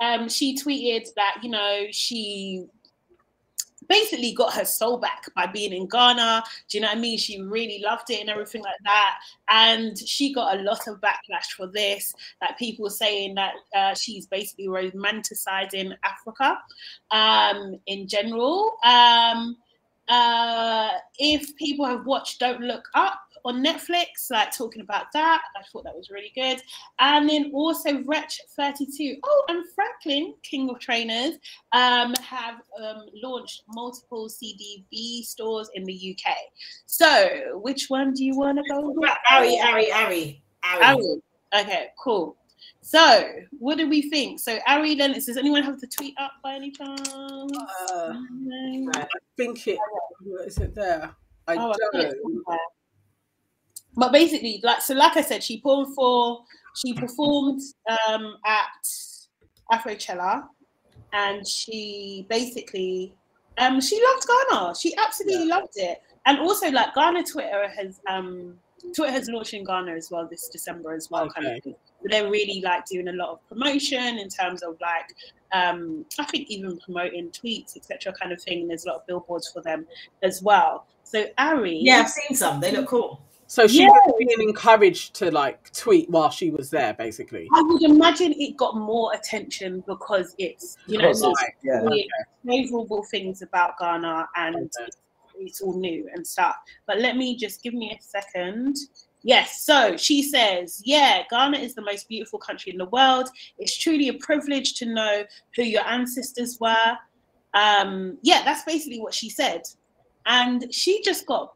Um, 0.00 0.28
she 0.28 0.56
tweeted 0.56 1.08
that 1.16 1.38
you 1.42 1.50
know 1.50 1.86
she 1.90 2.66
basically 3.90 4.32
got 4.32 4.54
her 4.54 4.64
soul 4.64 4.98
back 4.98 5.24
by 5.34 5.46
being 5.46 5.72
in 5.72 5.88
Ghana. 5.88 6.44
Do 6.68 6.78
you 6.78 6.82
know 6.82 6.88
what 6.88 6.96
I 6.96 7.00
mean? 7.00 7.18
She 7.18 7.42
really 7.42 7.82
loved 7.84 8.08
it 8.08 8.20
and 8.20 8.30
everything 8.30 8.62
like 8.62 8.78
that. 8.84 9.18
And 9.50 9.98
she 9.98 10.32
got 10.32 10.56
a 10.56 10.62
lot 10.62 10.86
of 10.86 11.00
backlash 11.00 11.50
for 11.56 11.66
this, 11.66 12.14
like 12.40 12.56
people 12.56 12.88
saying 12.88 13.34
that 13.34 13.54
uh, 13.74 13.94
she's 13.94 14.26
basically 14.26 14.68
romanticizing 14.68 15.94
Africa 16.04 16.58
um, 17.10 17.78
in 17.86 18.06
general. 18.06 18.76
Um, 18.84 19.56
uh, 20.08 20.90
if 21.18 21.54
people 21.56 21.84
have 21.84 22.06
watched 22.06 22.38
Don't 22.38 22.62
Look 22.62 22.84
Up, 22.94 23.20
on 23.44 23.64
Netflix, 23.64 24.30
like 24.30 24.50
talking 24.56 24.82
about 24.82 25.06
that. 25.12 25.42
I 25.56 25.62
thought 25.72 25.84
that 25.84 25.96
was 25.96 26.10
really 26.10 26.32
good. 26.34 26.62
And 26.98 27.28
then 27.28 27.50
also 27.54 28.02
Wretch 28.04 28.40
32. 28.56 29.16
Oh, 29.22 29.44
and 29.48 29.64
Franklin, 29.74 30.34
King 30.42 30.70
of 30.70 30.78
Trainers, 30.78 31.34
um, 31.72 32.14
have 32.22 32.56
um, 32.82 33.06
launched 33.22 33.62
multiple 33.68 34.28
CDB 34.28 35.22
stores 35.22 35.70
in 35.74 35.84
the 35.84 36.16
UK. 36.16 36.34
So, 36.86 37.60
which 37.62 37.86
one 37.88 38.12
do 38.12 38.24
you 38.24 38.36
want 38.36 38.58
to 38.58 38.64
go 38.70 38.92
with? 38.94 39.10
Ari, 39.30 39.58
Ari, 39.60 39.92
Ari, 39.92 40.42
Ari. 40.64 41.20
Okay, 41.52 41.88
cool. 42.02 42.36
So, 42.82 43.28
what 43.58 43.78
do 43.78 43.88
we 43.88 44.02
think? 44.02 44.40
So, 44.40 44.58
Ari, 44.66 44.94
then, 44.94 45.12
does 45.12 45.36
anyone 45.36 45.62
have 45.62 45.80
the 45.80 45.86
tweet 45.86 46.14
up 46.18 46.32
by 46.42 46.54
any 46.54 46.70
chance? 46.70 47.08
Uh, 47.12 48.14
I 48.94 49.06
think 49.36 49.66
it 49.66 49.78
is 50.46 50.58
it 50.58 50.74
there. 50.74 51.14
I 51.46 51.56
oh, 51.56 51.74
don't. 51.92 52.14
But 53.96 54.12
basically, 54.12 54.60
like 54.62 54.82
so, 54.82 54.94
like 54.94 55.16
I 55.16 55.22
said, 55.22 55.42
she 55.42 55.58
performed 55.58 55.94
for 55.94 56.44
she 56.76 56.94
performed 56.94 57.60
um, 58.08 58.36
at 58.46 58.86
Afrochella, 59.72 60.44
and 61.12 61.46
she 61.46 62.26
basically 62.28 63.14
um, 63.58 63.80
she 63.80 64.00
loved 64.02 64.26
Ghana. 64.26 64.74
She 64.76 64.94
absolutely 64.96 65.48
yeah. 65.48 65.56
loved 65.56 65.72
it, 65.76 66.02
and 66.26 66.38
also 66.38 66.70
like 66.70 66.94
Ghana 66.94 67.24
Twitter 67.24 67.68
has 67.68 68.00
um, 68.08 68.54
Twitter 68.94 69.12
has 69.12 69.28
launched 69.28 69.54
in 69.54 69.64
Ghana 69.64 69.92
as 69.92 70.10
well 70.10 70.26
this 70.26 70.48
December 70.48 70.94
as 70.94 71.10
well, 71.10 71.24
okay. 71.24 71.42
kind 71.42 71.56
of. 71.56 71.62
Thing. 71.64 71.74
they're 72.04 72.30
really 72.30 72.60
like 72.62 72.86
doing 72.86 73.08
a 73.08 73.12
lot 73.12 73.30
of 73.30 73.48
promotion 73.48 74.18
in 74.18 74.28
terms 74.28 74.62
of 74.62 74.76
like 74.80 75.14
um, 75.52 76.04
I 76.18 76.24
think 76.24 76.48
even 76.50 76.78
promoting 76.78 77.30
tweets, 77.30 77.76
etc., 77.76 78.12
kind 78.12 78.32
of 78.32 78.40
thing. 78.40 78.68
There's 78.68 78.84
a 78.84 78.88
lot 78.88 78.96
of 78.96 79.06
billboards 79.06 79.50
for 79.50 79.60
them 79.60 79.86
as 80.22 80.42
well. 80.42 80.86
So 81.04 81.26
Ari, 81.38 81.78
yeah, 81.82 82.00
I've 82.00 82.10
seen 82.10 82.36
some. 82.36 82.60
They 82.60 82.72
look 82.72 82.86
cool. 82.86 83.20
So 83.50 83.66
she 83.66 83.80
yeah. 83.80 83.88
was 83.88 84.14
being 84.16 84.48
encouraged 84.48 85.12
to 85.16 85.32
like 85.32 85.72
tweet 85.72 86.08
while 86.08 86.30
she 86.30 86.52
was 86.52 86.70
there, 86.70 86.94
basically. 86.94 87.48
I 87.52 87.62
would 87.62 87.82
imagine 87.82 88.32
it 88.38 88.56
got 88.56 88.76
more 88.76 89.12
attention 89.12 89.82
because 89.88 90.36
it's 90.38 90.76
you 90.86 90.98
know 90.98 91.10
right. 91.10 91.54
yeah. 91.60 91.80
okay. 91.82 92.06
favorable 92.46 93.02
things 93.10 93.42
about 93.42 93.76
Ghana 93.80 94.28
and 94.36 94.54
okay. 94.54 94.66
it's, 94.86 94.96
it's 95.36 95.60
all 95.62 95.76
new 95.76 96.08
and 96.14 96.24
stuff. 96.24 96.54
But 96.86 97.00
let 97.00 97.16
me 97.16 97.36
just 97.36 97.60
give 97.60 97.74
me 97.74 97.90
a 97.90 98.00
second. 98.00 98.76
Yes, 99.24 99.62
so 99.62 99.96
she 99.96 100.22
says, 100.22 100.80
yeah, 100.84 101.24
Ghana 101.28 101.58
is 101.58 101.74
the 101.74 101.82
most 101.82 102.08
beautiful 102.08 102.38
country 102.38 102.70
in 102.70 102.78
the 102.78 102.86
world. 102.86 103.30
It's 103.58 103.76
truly 103.76 104.10
a 104.10 104.14
privilege 104.14 104.74
to 104.74 104.86
know 104.86 105.24
who 105.56 105.64
your 105.64 105.84
ancestors 105.88 106.58
were. 106.60 106.96
Um, 107.54 108.16
yeah, 108.22 108.42
that's 108.44 108.62
basically 108.62 109.00
what 109.00 109.12
she 109.12 109.28
said. 109.28 109.62
And 110.26 110.72
she 110.72 111.02
just 111.02 111.26
got 111.26 111.54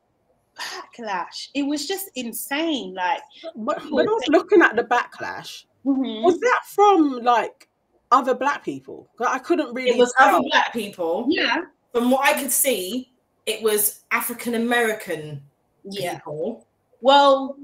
backlash. 0.59 1.49
It 1.55 1.63
was 1.63 1.87
just 1.87 2.11
insane. 2.15 2.95
Like 2.95 3.23
when 3.55 3.79
I 4.09 4.13
was 4.13 4.29
looking 4.29 4.63
at 4.63 4.77
the 4.77 4.85
backlash, 4.85 5.65
mm-hmm. 5.85 6.25
was 6.25 6.39
that 6.41 6.61
from 6.67 7.21
like 7.23 7.69
other 8.11 8.35
black 8.35 8.65
people? 8.65 9.09
I 9.27 9.39
couldn't 9.39 9.75
really. 9.75 9.91
It 9.91 9.99
was 9.99 10.13
tell. 10.19 10.37
other 10.37 10.45
black 10.51 10.73
people. 10.73 11.27
Yeah. 11.29 11.63
From 11.93 12.11
what 12.11 12.27
I 12.27 12.41
could 12.41 12.51
see, 12.51 13.13
it 13.47 13.63
was 13.63 14.05
African 14.11 14.55
American 14.55 15.43
yeah. 15.85 16.15
people. 16.15 16.67
Well, 17.01 17.57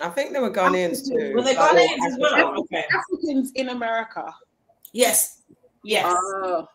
I 0.00 0.08
think 0.08 0.32
there 0.32 0.42
were 0.42 0.50
Ghanaians 0.50 1.06
too. 1.06 1.34
Were 1.34 1.42
they 1.42 1.54
Ghanaians 1.54 2.06
as 2.06 2.18
well? 2.18 2.60
Okay. 2.60 2.84
Africans 2.94 3.52
in 3.54 3.70
America. 3.70 4.34
Yes. 4.92 5.40
Yes. 5.84 6.06
Oh. 6.06 6.68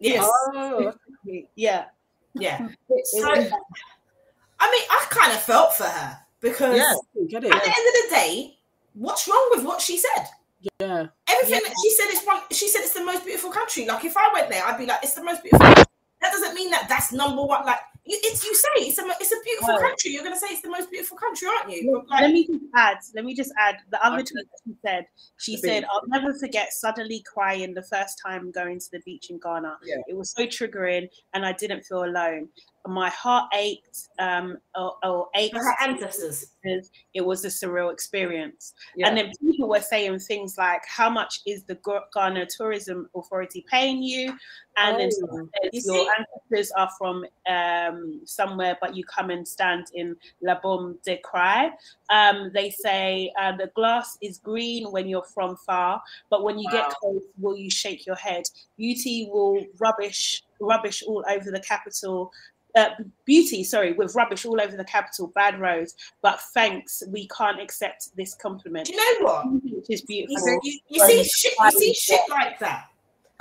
Yes. 0.00 0.28
Oh. 0.54 0.92
Yeah. 1.54 1.84
Yeah. 2.34 2.68
So, 3.04 3.50
I 4.62 4.70
mean, 4.70 4.84
I 4.90 5.06
kind 5.10 5.32
of 5.32 5.42
felt 5.42 5.74
for 5.74 5.84
her 5.84 6.18
because 6.40 6.76
yeah, 6.76 6.94
at 7.24 7.40
the 7.40 7.48
end 7.48 7.54
of 7.58 7.62
the 7.64 8.06
day, 8.10 8.56
what's 8.94 9.26
wrong 9.26 9.48
with 9.50 9.64
what 9.64 9.80
she 9.80 9.98
said? 9.98 10.28
Yeah. 10.78 11.06
Everything 11.28 11.60
yeah. 11.64 11.68
that 11.68 11.74
she 11.82 11.90
said 11.90 12.12
is 12.12 12.22
one. 12.24 12.40
She 12.52 12.68
said 12.68 12.82
it's 12.82 12.94
the 12.94 13.04
most 13.04 13.24
beautiful 13.24 13.50
country. 13.50 13.86
Like 13.86 14.04
if 14.04 14.16
I 14.16 14.30
went 14.32 14.50
there, 14.50 14.64
I'd 14.64 14.78
be 14.78 14.86
like, 14.86 15.00
it's 15.02 15.14
the 15.14 15.24
most 15.24 15.42
beautiful. 15.42 15.66
Country. 15.66 15.84
That 16.20 16.30
doesn't 16.30 16.54
mean 16.54 16.70
that 16.70 16.88
that's 16.88 17.12
number 17.12 17.42
one. 17.42 17.66
Like 17.66 17.80
it's 18.04 18.44
you 18.44 18.54
say 18.54 18.68
it's 18.78 18.98
a 18.98 19.04
it's 19.20 19.32
a 19.32 19.36
beautiful 19.44 19.78
country. 19.78 20.10
You're 20.10 20.24
gonna 20.24 20.36
say 20.36 20.48
it's 20.50 20.62
the 20.62 20.70
most 20.70 20.90
beautiful 20.90 21.16
country, 21.16 21.48
aren't 21.48 21.72
you? 21.72 22.02
Like, 22.10 22.20
let 22.22 22.32
me 22.32 22.46
just 22.46 22.64
add. 22.74 22.96
Let 23.14 23.24
me 23.24 23.34
just 23.34 23.52
add 23.58 23.76
the 23.90 24.04
other 24.04 24.16
okay. 24.16 24.32
tweet 24.32 24.46
she 24.66 24.74
said. 24.84 25.06
She 25.38 25.56
said, 25.56 25.84
"I'll 25.90 26.06
never 26.08 26.34
forget 26.34 26.72
suddenly 26.72 27.24
crying 27.32 27.74
the 27.74 27.82
first 27.82 28.20
time 28.24 28.50
going 28.50 28.80
to 28.80 28.90
the 28.90 29.00
beach 29.00 29.30
in 29.30 29.38
Ghana. 29.38 29.78
Yeah. 29.84 29.96
It 30.08 30.16
was 30.16 30.30
so 30.30 30.46
triggering, 30.46 31.08
and 31.34 31.46
I 31.46 31.52
didn't 31.52 31.84
feel 31.84 32.04
alone. 32.04 32.48
My 32.84 33.10
heart 33.10 33.48
ached, 33.54 34.08
um, 34.18 34.58
or, 34.74 34.96
or 35.04 35.28
ached. 35.36 35.54
For 35.54 35.62
her 35.62 35.76
ancestors. 35.82 36.50
It 37.14 37.24
was 37.24 37.44
a 37.44 37.48
surreal 37.48 37.92
experience. 37.92 38.74
Yeah. 38.96 39.08
And 39.08 39.16
then 39.16 39.32
people 39.40 39.68
were 39.68 39.80
saying 39.80 40.18
things 40.20 40.58
like, 40.58 40.82
"How 40.86 41.08
much 41.08 41.40
is 41.46 41.62
the 41.64 41.78
Ghana 42.14 42.46
Tourism 42.46 43.08
Authority 43.14 43.64
paying 43.70 44.02
you?" 44.02 44.36
And 44.76 44.96
oh, 44.96 44.98
then 44.98 45.10
says, 45.10 45.86
your 45.86 46.06
ancestors 46.18 46.72
are 46.72 46.90
from 46.98 47.24
um, 47.48 47.91
somewhere, 48.24 48.76
but 48.80 48.96
you 48.96 49.04
come 49.04 49.30
and 49.30 49.46
stand 49.46 49.86
in 49.94 50.16
La 50.42 50.58
Bombe 50.60 50.96
de 51.04 51.16
Cry. 51.18 51.70
Um, 52.10 52.50
they 52.52 52.70
say 52.70 53.32
uh, 53.40 53.56
the 53.56 53.68
glass 53.74 54.18
is 54.20 54.38
green 54.38 54.90
when 54.90 55.08
you're 55.08 55.22
from 55.22 55.56
far, 55.56 56.02
but 56.30 56.42
when 56.42 56.58
you 56.58 56.68
wow. 56.72 56.80
get 56.80 56.90
close, 56.90 57.22
will 57.38 57.56
you 57.56 57.70
shake 57.70 58.06
your 58.06 58.16
head? 58.16 58.44
Beauty 58.76 59.28
will 59.30 59.64
rubbish 59.78 60.42
rubbish 60.60 61.02
all 61.06 61.24
over 61.28 61.50
the 61.50 61.60
capital. 61.60 62.32
Uh, 62.74 62.88
beauty, 63.26 63.62
sorry, 63.62 63.92
with 63.92 64.14
rubbish 64.14 64.46
all 64.46 64.58
over 64.60 64.76
the 64.76 64.84
capital, 64.84 65.26
bad 65.34 65.60
roads. 65.60 65.94
But 66.22 66.40
thanks, 66.54 67.02
we 67.08 67.28
can't 67.28 67.60
accept 67.60 68.16
this 68.16 68.34
compliment. 68.34 68.86
Do 68.86 68.94
you 68.94 69.20
know 69.20 69.26
what? 69.26 69.46
Which 69.62 69.90
is 69.90 70.02
beautiful. 70.02 70.60
You, 70.62 70.78
you 70.88 71.06
see, 71.06 71.24
shit, 71.24 71.52
you 71.60 71.70
see 71.72 71.94
shit 71.94 72.20
like 72.30 72.58
that. 72.60 72.86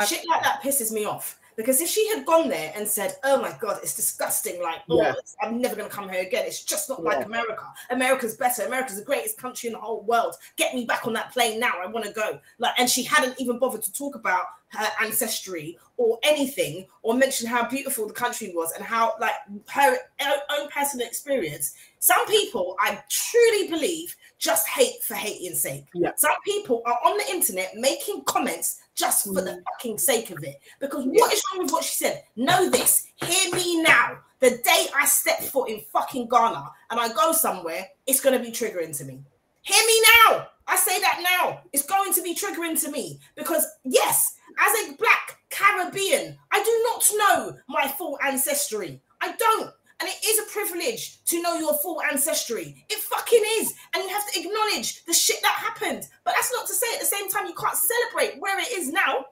Shit 0.08 0.28
like 0.28 0.42
that 0.42 0.62
pisses 0.64 0.92
me 0.92 1.06
off 1.06 1.40
because 1.56 1.82
if 1.82 1.90
she 1.90 2.08
had 2.10 2.26
gone 2.26 2.50
there 2.50 2.74
and 2.76 2.88
said, 2.88 3.16
"Oh 3.24 3.42
my 3.42 3.56
god, 3.60 3.80
it's 3.84 3.96
disgusting," 3.96 4.62
like, 4.62 4.80
"Oh, 4.90 5.02
yeah. 5.02 5.14
I'm 5.42 5.62
never 5.62 5.76
going 5.76 5.90
to 5.90 5.96
come 5.96 6.10
here 6.10 6.22
again. 6.22 6.46
It's 6.46 6.64
just 6.64 6.90
not 6.90 7.00
yeah. 7.04 7.10
like 7.10 7.26
America. 7.26 7.66
America's 7.90 8.36
better. 8.36 8.64
America's 8.64 8.98
the 8.98 9.06
greatest 9.06 9.38
country 9.38 9.68
in 9.68 9.74
the 9.74 9.80
whole 9.80 10.04
world. 10.04 10.36
Get 10.58 10.74
me 10.74 10.86
back 10.86 11.06
on 11.08 11.14
that 11.14 11.32
plane 11.32 11.60
now. 11.60 11.74
I 11.82 11.88
want 11.88 12.06
to 12.06 12.12
go." 12.12 12.40
Like, 12.60 12.74
and 12.78 12.90
she 12.90 13.04
hadn't 13.04 13.40
even 13.40 13.60
bothered 13.60 13.84
to 13.84 13.94
talk 13.94 14.16
about 14.16 14.46
her 14.72 14.88
ancestry 15.02 15.78
or 15.98 16.18
anything, 16.24 16.86
or 17.04 17.14
mention 17.14 17.48
how 17.48 17.70
beautiful 17.70 18.08
the 18.08 18.14
country 18.14 18.52
was 18.56 18.72
and 18.72 18.84
how, 18.84 19.14
like, 19.20 19.36
her 19.70 19.98
own 20.20 20.70
personal 20.70 21.06
experience. 21.06 21.74
Some 22.00 22.26
people, 22.28 22.76
I 22.80 23.00
truly 23.10 23.68
believe, 23.70 24.16
just 24.40 24.68
hate 24.68 25.04
for 25.04 25.14
hating's 25.14 25.60
sake. 25.60 25.86
Yeah. 25.94 26.12
Some 26.16 26.36
people 26.44 26.82
are 26.86 26.98
on 27.06 27.18
the 27.18 27.30
internet 27.30 27.76
making 27.76 28.24
comments 28.24 28.82
just 28.96 29.26
for 29.26 29.36
the 29.36 29.52
mm. 29.52 29.64
fucking 29.74 30.00
sake 30.00 30.32
of 30.32 30.44
it. 30.44 30.60
Because 30.80 31.06
what 31.06 31.32
is 31.32 31.44
wrong 31.54 31.64
with 31.64 31.72
what 31.72 31.84
she 31.84 31.96
said? 31.96 32.24
Know 32.36 32.70
this. 32.70 33.08
Hear 33.24 33.54
me 33.54 33.84
now. 33.84 34.18
The 34.40 34.52
day 34.64 34.88
I 34.98 35.06
step 35.06 35.40
foot 35.40 35.70
in 35.70 35.82
fucking 35.94 36.28
Ghana 36.30 36.68
and 36.90 37.00
I 37.00 37.14
go 37.14 37.32
somewhere, 37.32 37.88
it's 38.08 38.22
going 38.22 38.36
to 38.36 38.44
be 38.44 38.52
triggering 38.52 38.98
to 38.98 39.06
me. 39.06 39.22
Hear 39.62 39.86
me 39.86 40.02
now. 40.26 40.48
I 40.68 40.76
say 40.76 41.00
that 41.00 41.22
now. 41.40 41.62
It's 41.74 41.86
going 41.86 42.14
to 42.14 42.22
be 42.22 42.36
triggering 42.36 42.80
to 42.84 42.92
me 42.92 43.20
because, 43.36 43.66
yes, 43.84 44.36
as 44.60 44.90
a 44.90 44.96
black 44.96 45.38
Caribbean, 45.50 46.38
I 46.52 46.64
do 46.64 46.82
not 46.84 47.12
know 47.18 47.58
my 47.68 47.88
full 47.88 48.18
ancestry. 48.26 49.02
I 49.22 49.34
don't. 49.34 49.72
And 50.00 50.10
it 50.10 50.26
is 50.26 50.40
a 50.40 50.52
privilege 50.52 51.24
to 51.26 51.42
know 51.42 51.60
your 51.60 51.76
full 51.76 52.02
ancestry. 52.02 52.86
It 52.90 53.00
fucking 53.00 53.44
is. 53.60 53.74
And 53.94 54.04
you 54.04 54.10
have 54.10 54.32
to 54.32 54.40
acknowledge 54.40 55.06
the 55.06 55.14
shit 55.14 55.42
that 55.44 55.52
happened. 55.52 56.08
But 56.24 56.34
that's 56.36 56.52
not 56.52 56.66
to 56.68 56.74
say 56.74 56.88
at 56.96 57.00
the 57.00 57.06
same 57.06 57.30
time 57.30 57.46
you 57.46 57.54
can't 57.54 57.78
celebrate 57.78 58.40
where 58.42 58.60
it 58.60 58.72
is 58.72 58.92
now. 58.92 59.26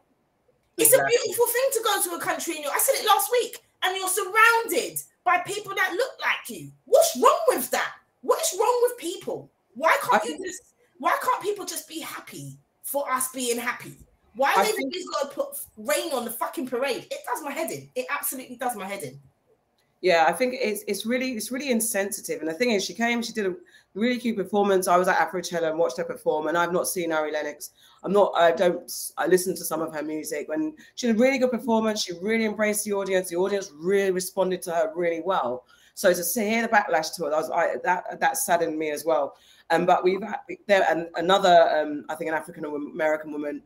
It's 0.78 0.94
exactly. 0.94 1.16
a 1.16 1.20
beautiful 1.20 1.48
thing 1.48 1.70
to 1.74 1.82
go 1.84 2.02
to 2.04 2.16
a 2.16 2.20
country 2.20 2.56
and 2.56 2.64
you're, 2.64 2.74
I 2.74 2.80
said 2.80 2.96
it 3.02 3.08
last 3.08 3.32
week, 3.32 3.58
and 3.84 3.98
you're 3.98 4.08
surrounded 4.08 5.00
by 5.26 5.40
people 5.40 5.74
that 5.76 5.94
look 5.94 6.12
like 6.22 6.50
you. 6.56 6.72
What's 6.86 7.18
wrong 7.22 7.40
with 7.50 7.70
that? 7.72 7.94
What 8.22 8.40
is 8.40 8.58
wrong 8.60 8.80
with 8.84 8.98
people? 8.98 9.52
Why 9.74 9.96
can't 10.02 10.24
I 10.24 10.28
you 10.28 10.38
just 10.46 10.62
why 11.00 11.18
can't 11.24 11.42
people 11.42 11.66
just 11.66 11.88
be 11.88 12.00
happy 12.00 12.58
for 12.84 13.10
us 13.12 13.32
being 13.32 13.58
happy? 13.58 13.94
Why 14.36 14.54
are 14.54 14.64
they 14.64 14.72
think... 14.72 14.94
got 15.14 15.30
to 15.30 15.36
put 15.36 15.48
rain 15.78 16.14
on 16.14 16.26
the 16.26 16.32
fucking 16.32 16.68
parade? 16.68 17.08
It 17.10 17.20
does 17.26 17.44
my 17.44 17.52
head 17.52 17.72
in. 17.72 17.90
It 17.96 18.06
absolutely 18.10 18.58
does 18.58 18.76
my 18.76 18.86
head 18.86 19.04
in. 19.04 19.20
Yeah, 20.02 20.26
I 20.28 20.32
think 20.32 20.56
it's 20.58 20.84
it's 20.88 21.06
really 21.06 21.32
it's 21.32 21.52
really 21.52 21.72
insensitive. 21.72 22.40
And 22.40 22.48
the 22.48 22.54
thing 22.54 22.72
is, 22.72 22.86
she 22.86 22.94
came, 22.94 23.22
she 23.22 23.34
did 23.34 23.48
a 23.48 23.56
really 23.96 24.18
cute 24.18 24.38
performance. 24.38 24.88
I 24.88 24.96
was 24.96 25.10
at 25.10 25.18
Afrochella 25.18 25.70
and 25.70 25.78
watched 25.78 25.98
her 25.98 26.06
perform, 26.06 26.48
and 26.48 26.58
I've 26.58 26.72
not 26.72 26.88
seen 26.88 27.12
Ari 27.12 27.34
Lennox. 27.34 27.72
I'm 28.04 28.14
not. 28.14 28.32
I 28.36 28.52
don't. 28.52 28.90
I 29.18 29.28
listened 29.28 29.58
to 29.58 29.66
some 29.66 29.82
of 29.82 29.94
her 29.94 30.02
music, 30.02 30.48
and 30.54 30.74
she 30.96 31.08
did 31.08 31.18
a 31.18 31.20
really 31.20 31.38
good 31.38 31.52
performance. 31.52 32.04
She 32.04 32.14
really 32.22 32.46
embraced 32.46 32.86
the 32.86 32.94
audience. 32.94 33.30
The 33.30 33.36
audience 33.36 33.72
really 33.76 34.12
responded 34.12 34.62
to 34.64 34.72
her 34.72 34.94
really 34.96 35.22
well. 35.22 35.66
So 35.96 36.14
to 36.14 36.42
hear 36.42 36.62
the 36.62 36.70
backlash 36.70 37.14
to 37.16 37.26
it, 37.26 37.32
was, 37.32 37.52
I, 37.52 37.76
that 37.84 38.22
that 38.22 38.38
saddened 38.38 38.80
me 38.80 38.92
as 38.92 39.04
well. 39.04 39.36
Um, 39.72 39.86
but 39.86 40.04
we've 40.04 40.22
had 40.22 40.40
there 40.68 40.86
and 40.90 41.08
another, 41.16 41.70
um, 41.76 42.06
I 42.10 42.16
think, 42.16 42.30
an 42.30 42.36
African 42.36 42.66
American 42.66 43.32
woman 43.32 43.62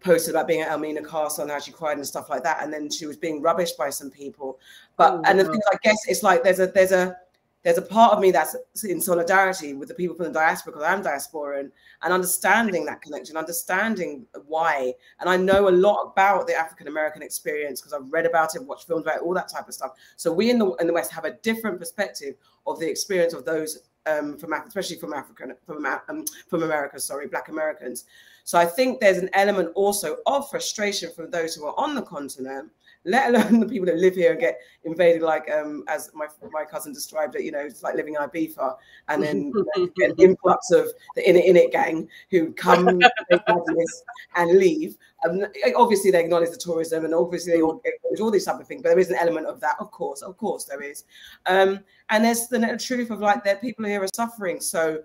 posted 0.00 0.34
about 0.34 0.46
being 0.46 0.60
at 0.60 0.70
Elmina 0.70 1.02
Castle 1.02 1.42
and 1.42 1.50
how 1.50 1.58
she 1.58 1.72
cried 1.72 1.96
and 1.96 2.06
stuff 2.06 2.30
like 2.30 2.44
that, 2.44 2.62
and 2.62 2.72
then 2.72 2.90
she 2.90 3.06
was 3.06 3.16
being 3.16 3.42
rubbished 3.42 3.76
by 3.76 3.90
some 3.90 4.10
people. 4.10 4.58
But 4.96 5.14
oh, 5.14 5.22
and 5.24 5.38
the 5.38 5.44
thing, 5.44 5.60
I 5.72 5.76
guess, 5.82 5.98
it's 6.06 6.22
like 6.22 6.44
there's 6.44 6.60
a 6.60 6.68
there's 6.68 6.92
a 6.92 7.16
there's 7.64 7.78
a 7.78 7.82
part 7.82 8.12
of 8.12 8.20
me 8.20 8.30
that's 8.30 8.56
in 8.84 9.00
solidarity 9.00 9.74
with 9.74 9.88
the 9.88 9.94
people 9.94 10.14
from 10.14 10.26
the 10.26 10.32
diaspora 10.32 10.72
because 10.72 10.86
I'm 10.86 11.02
diasporan 11.02 11.70
and 12.02 12.12
understanding 12.12 12.84
that 12.84 13.02
connection, 13.02 13.36
understanding 13.36 14.26
why. 14.46 14.94
And 15.18 15.28
I 15.28 15.36
know 15.36 15.68
a 15.68 15.70
lot 15.70 16.12
about 16.12 16.46
the 16.46 16.54
African 16.54 16.86
American 16.86 17.20
experience 17.20 17.80
because 17.80 17.92
I've 17.92 18.10
read 18.12 18.26
about 18.26 18.54
it, 18.54 18.62
watched 18.62 18.86
films 18.86 19.02
about 19.02 19.16
it, 19.16 19.22
all 19.22 19.34
that 19.34 19.48
type 19.48 19.66
of 19.66 19.74
stuff. 19.74 19.92
So 20.16 20.32
we 20.32 20.50
in 20.50 20.58
the 20.58 20.72
in 20.76 20.86
the 20.86 20.92
West 20.92 21.10
have 21.12 21.24
a 21.24 21.32
different 21.32 21.80
perspective 21.80 22.36
of 22.66 22.78
the 22.78 22.88
experience 22.88 23.32
of 23.32 23.44
those 23.44 23.80
um, 24.08 24.36
from 24.38 24.52
especially 24.52 24.96
from 24.96 25.12
African 25.12 25.54
from 25.66 25.84
um, 25.84 26.24
from 26.48 26.62
America, 26.62 26.98
sorry, 26.98 27.26
Black 27.26 27.48
Americans. 27.48 28.04
So 28.44 28.58
I 28.58 28.64
think 28.64 29.00
there's 29.00 29.18
an 29.18 29.28
element 29.34 29.72
also 29.74 30.16
of 30.26 30.48
frustration 30.48 31.10
from 31.14 31.30
those 31.30 31.54
who 31.54 31.66
are 31.66 31.78
on 31.78 31.94
the 31.94 32.00
continent, 32.00 32.70
let 33.04 33.28
alone 33.28 33.60
the 33.60 33.66
people 33.66 33.86
that 33.86 33.98
live 33.98 34.14
here 34.14 34.30
and 34.32 34.40
get 34.40 34.58
invaded, 34.84 35.22
like 35.22 35.50
um, 35.50 35.84
as 35.86 36.10
my 36.14 36.26
my 36.50 36.64
cousin 36.64 36.92
described 36.92 37.36
it. 37.36 37.42
You 37.42 37.52
know, 37.52 37.60
it's 37.60 37.82
like 37.82 37.94
living 37.94 38.14
in 38.14 38.20
Ibiza, 38.20 38.76
and 39.08 39.22
then 39.22 39.52
get 39.96 40.10
an 40.10 40.16
influx 40.18 40.70
of 40.70 40.88
the 41.14 41.28
In 41.28 41.36
It 41.36 41.44
In 41.44 41.56
It 41.56 41.72
gang 41.72 42.08
who 42.30 42.52
come 42.52 43.00
and 44.36 44.58
leave. 44.58 44.96
Um, 45.24 45.44
obviously, 45.76 46.10
they 46.10 46.20
acknowledge 46.20 46.50
the 46.50 46.56
tourism, 46.56 47.04
and 47.04 47.14
obviously 47.14 47.52
they 47.52 47.58
acknowledge 47.58 48.20
all 48.20 48.30
these 48.30 48.44
type 48.44 48.60
of 48.60 48.66
things. 48.66 48.82
But 48.82 48.90
there 48.90 48.98
is 48.98 49.10
an 49.10 49.16
element 49.16 49.46
of 49.46 49.60
that, 49.60 49.76
of 49.80 49.90
course, 49.90 50.22
of 50.22 50.36
course, 50.36 50.64
there 50.64 50.82
is. 50.82 51.04
Um, 51.46 51.80
and 52.10 52.24
there's 52.24 52.46
the 52.48 52.78
truth 52.80 53.10
of 53.10 53.20
like 53.20 53.44
that 53.44 53.60
people 53.60 53.84
here 53.84 54.02
are 54.02 54.08
suffering, 54.14 54.60
so 54.60 55.02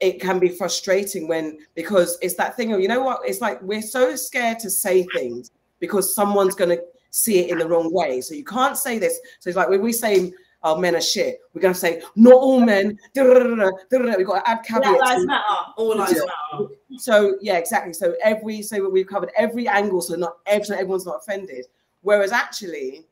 it 0.00 0.20
can 0.20 0.38
be 0.38 0.48
frustrating 0.48 1.28
when 1.28 1.58
because 1.74 2.18
it's 2.22 2.34
that 2.34 2.56
thing 2.56 2.72
of 2.72 2.80
you 2.80 2.88
know 2.88 3.02
what? 3.02 3.20
It's 3.26 3.40
like 3.40 3.60
we're 3.62 3.82
so 3.82 4.16
scared 4.16 4.58
to 4.60 4.70
say 4.70 5.06
things 5.14 5.50
because 5.78 6.14
someone's 6.14 6.54
going 6.54 6.70
to 6.70 6.82
see 7.10 7.40
it 7.40 7.50
in 7.50 7.58
the 7.58 7.68
wrong 7.68 7.92
way. 7.92 8.22
So 8.22 8.34
you 8.34 8.44
can't 8.44 8.78
say 8.78 8.98
this. 8.98 9.20
So 9.40 9.50
it's 9.50 9.56
like 9.56 9.68
when 9.68 9.82
we 9.82 9.92
say 9.92 10.32
oh 10.62 10.76
men 10.76 10.94
are 10.94 11.00
shit 11.00 11.38
we're 11.54 11.62
going 11.62 11.72
to 11.72 11.80
say 11.80 12.02
not 12.16 12.34
all 12.34 12.60
men. 12.60 12.98
We've 13.16 13.24
got 14.26 14.44
to 14.44 14.50
add 14.50 14.62
caveats 14.62 15.00
lives 15.00 15.26
matter. 15.26 15.56
All 15.78 15.96
lives 15.96 16.14
matter 16.52 16.68
so 16.98 17.36
yeah 17.40 17.56
exactly 17.56 17.92
so 17.92 18.14
every 18.22 18.62
so 18.62 18.88
we've 18.88 19.06
covered 19.06 19.30
every 19.36 19.68
angle 19.68 20.00
so 20.00 20.14
not 20.14 20.38
every, 20.46 20.74
everyone's 20.76 21.06
not 21.06 21.16
offended 21.16 21.66
whereas 22.02 22.32
actually 22.32 23.06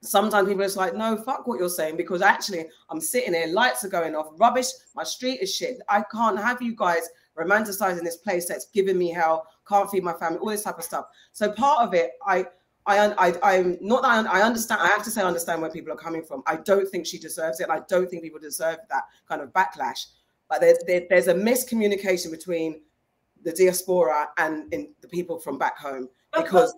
sometimes 0.00 0.48
people 0.48 0.62
are 0.62 0.66
just 0.66 0.76
like, 0.76 0.94
no, 0.94 1.16
fuck 1.16 1.46
what 1.46 1.58
you're 1.58 1.68
saying, 1.68 1.96
because 1.96 2.22
actually 2.22 2.66
I'm 2.88 3.00
sitting 3.00 3.34
here, 3.34 3.48
lights 3.48 3.84
are 3.84 3.88
going 3.88 4.14
off, 4.14 4.28
rubbish, 4.38 4.68
my 4.94 5.04
street 5.04 5.40
is 5.40 5.54
shit. 5.54 5.80
I 5.88 6.02
can't 6.12 6.38
have 6.38 6.62
you 6.62 6.74
guys 6.74 7.08
romanticizing 7.36 8.02
this 8.02 8.16
place 8.16 8.46
that's 8.46 8.66
giving 8.66 8.98
me 8.98 9.10
hell, 9.10 9.46
can't 9.68 9.90
feed 9.90 10.04
my 10.04 10.12
family, 10.12 10.38
all 10.38 10.50
this 10.50 10.64
type 10.64 10.78
of 10.78 10.84
stuff. 10.84 11.06
So 11.32 11.50
part 11.50 11.86
of 11.86 11.94
it, 11.94 12.12
I 12.26 12.46
I, 12.86 13.34
I, 13.42 13.54
am 13.56 13.76
not 13.82 14.00
that 14.00 14.26
I, 14.32 14.40
I, 14.40 14.42
understand. 14.42 14.80
I 14.80 14.86
have 14.86 15.02
to 15.02 15.10
say, 15.10 15.20
I 15.20 15.26
understand 15.26 15.60
where 15.60 15.70
people 15.70 15.92
are 15.92 15.96
coming 15.96 16.22
from. 16.22 16.42
I 16.46 16.56
don't 16.56 16.88
think 16.88 17.04
she 17.04 17.18
deserves 17.18 17.60
it. 17.60 17.68
I 17.68 17.80
don't 17.80 18.08
think 18.08 18.22
people 18.22 18.40
deserve 18.40 18.78
that 18.88 19.02
kind 19.28 19.42
of 19.42 19.52
backlash. 19.52 20.06
But 20.48 20.62
there, 20.62 20.74
there, 20.86 21.02
there's 21.10 21.28
a 21.28 21.34
miscommunication 21.34 22.30
between 22.30 22.80
the 23.44 23.52
diaspora 23.52 24.28
and 24.38 24.72
in 24.72 24.90
the 25.00 25.08
people 25.08 25.38
from 25.38 25.58
back 25.58 25.78
home 25.78 26.08
because 26.36 26.74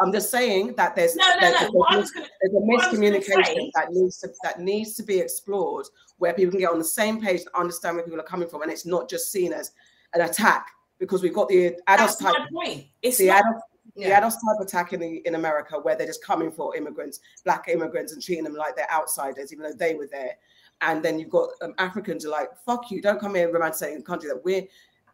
I'm 0.00 0.12
just 0.12 0.30
saying 0.30 0.74
that 0.76 0.96
there's 0.96 1.14
no, 1.14 1.28
no, 1.28 1.40
there's, 1.40 1.70
no. 1.72 1.86
There's, 1.90 2.10
gonna, 2.10 2.26
there's, 2.40 2.54
a 2.54 2.96
miscommunication 2.96 3.70
that 3.74 3.90
needs 3.90 4.18
to 4.18 4.30
that 4.42 4.60
needs 4.60 4.94
to 4.94 5.02
be 5.02 5.18
explored, 5.18 5.86
where 6.18 6.32
people 6.32 6.50
can 6.50 6.60
get 6.60 6.70
on 6.70 6.78
the 6.78 6.84
same 6.84 7.20
page 7.20 7.40
and 7.40 7.50
understand 7.54 7.96
where 7.96 8.04
people 8.04 8.20
are 8.20 8.24
coming 8.24 8.48
from, 8.48 8.62
and 8.62 8.72
it's 8.72 8.86
not 8.86 9.08
just 9.08 9.30
seen 9.30 9.52
as 9.52 9.72
an 10.14 10.22
attack 10.22 10.66
because 10.98 11.22
we've 11.22 11.34
got 11.34 11.48
the 11.48 11.76
adults 11.86 12.16
type. 12.16 12.34
point. 12.52 12.86
It's 13.02 13.18
the 13.18 13.28
not, 13.28 13.40
adult, 13.40 13.62
yeah. 13.94 14.08
the 14.08 14.14
adults 14.14 14.36
type 14.36 14.66
attack 14.66 14.92
in 14.92 15.00
the 15.00 15.22
in 15.24 15.36
America, 15.36 15.78
where 15.78 15.94
they're 15.94 16.06
just 16.06 16.24
coming 16.24 16.50
for 16.50 16.74
immigrants, 16.74 17.20
black 17.44 17.68
immigrants, 17.68 18.12
and 18.12 18.20
treating 18.20 18.44
them 18.44 18.54
like 18.54 18.74
they're 18.74 18.90
outsiders, 18.90 19.52
even 19.52 19.64
though 19.64 19.76
they 19.76 19.94
were 19.94 20.08
there. 20.10 20.36
And 20.80 21.00
then 21.00 21.20
you've 21.20 21.30
got 21.30 21.50
um, 21.60 21.74
Africans 21.78 22.26
are 22.26 22.30
like, 22.30 22.48
"Fuck 22.66 22.90
you! 22.90 23.00
Don't 23.00 23.20
come 23.20 23.36
here 23.36 23.46
and 23.46 23.56
romanticizing 23.56 24.00
a 24.00 24.02
country 24.02 24.28
that 24.30 24.44
we're 24.44 24.64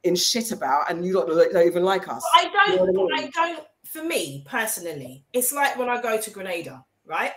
in 0.04 0.14
shit 0.14 0.52
about, 0.52 0.90
and 0.90 1.04
you 1.04 1.12
don't, 1.12 1.28
don't 1.28 1.66
even 1.66 1.84
like 1.84 2.08
us." 2.08 2.24
I 2.34 2.50
don't. 2.50 2.86
You 2.88 2.92
know 2.92 3.10
I, 3.12 3.20
mean? 3.20 3.26
I 3.26 3.30
don't 3.30 3.66
for 3.88 4.04
me 4.04 4.44
personally, 4.46 5.24
it's 5.32 5.52
like 5.52 5.78
when 5.78 5.88
I 5.88 6.00
go 6.00 6.20
to 6.20 6.30
Grenada, 6.30 6.84
right? 7.06 7.32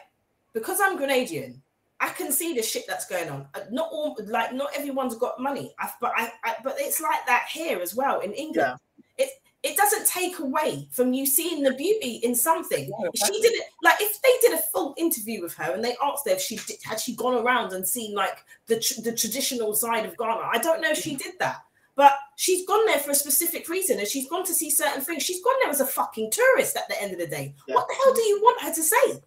Because 0.53 0.79
I'm 0.81 0.99
Grenadian, 0.99 1.61
I 1.99 2.09
can 2.09 2.31
see 2.31 2.53
the 2.53 2.61
shit 2.61 2.85
that's 2.87 3.07
going 3.07 3.29
on. 3.29 3.47
Uh, 3.53 3.61
not 3.71 3.89
all, 3.91 4.17
like, 4.25 4.53
not 4.53 4.69
everyone's 4.77 5.15
got 5.15 5.39
money, 5.39 5.73
I, 5.79 5.89
but 6.01 6.11
I, 6.15 6.31
I, 6.43 6.55
but 6.63 6.75
it's 6.77 6.99
like 6.99 7.25
that 7.27 7.47
here 7.49 7.79
as 7.79 7.95
well 7.95 8.19
in 8.19 8.33
England. 8.33 8.77
Yeah. 9.17 9.25
It 9.25 9.29
it 9.63 9.77
doesn't 9.77 10.07
take 10.07 10.39
away 10.39 10.87
from 10.91 11.13
you 11.13 11.27
seeing 11.27 11.61
the 11.61 11.73
beauty 11.73 12.15
in 12.23 12.33
something. 12.33 12.85
Yeah, 12.85 13.09
she 13.13 13.41
did 13.41 13.53
it 13.53 13.65
like 13.83 14.01
if 14.01 14.19
they 14.21 14.33
did 14.41 14.57
a 14.57 14.61
full 14.63 14.95
interview 14.97 15.41
with 15.41 15.53
her 15.53 15.73
and 15.73 15.83
they 15.83 15.95
asked 16.01 16.27
her 16.27 16.33
if 16.33 16.41
she 16.41 16.55
did, 16.55 16.77
had 16.83 16.99
she 16.99 17.15
gone 17.15 17.35
around 17.35 17.71
and 17.73 17.87
seen 17.87 18.15
like 18.15 18.39
the 18.65 18.75
the 19.03 19.13
traditional 19.13 19.75
side 19.75 20.05
of 20.05 20.17
Ghana. 20.17 20.49
I 20.51 20.57
don't 20.57 20.81
know 20.81 20.89
if 20.89 20.97
she 20.97 21.15
did 21.15 21.33
that. 21.39 21.57
But 21.95 22.13
she's 22.37 22.65
gone 22.65 22.85
there 22.85 22.99
for 22.99 23.11
a 23.11 23.15
specific 23.15 23.67
reason 23.69 23.99
and 23.99 24.07
she's 24.07 24.29
gone 24.29 24.45
to 24.45 24.53
see 24.53 24.69
certain 24.69 25.01
things. 25.01 25.23
She's 25.23 25.43
gone 25.43 25.55
there 25.61 25.69
as 25.69 25.81
a 25.81 25.85
fucking 25.85 26.31
tourist 26.31 26.77
at 26.77 26.87
the 26.87 27.01
end 27.01 27.13
of 27.13 27.19
the 27.19 27.27
day. 27.27 27.53
Yeah. 27.67 27.75
What 27.75 27.87
the 27.87 27.95
hell 27.95 28.13
do 28.13 28.21
you 28.21 28.39
want 28.41 28.61
her 28.61 28.73
to 28.73 28.83
say? 28.83 29.21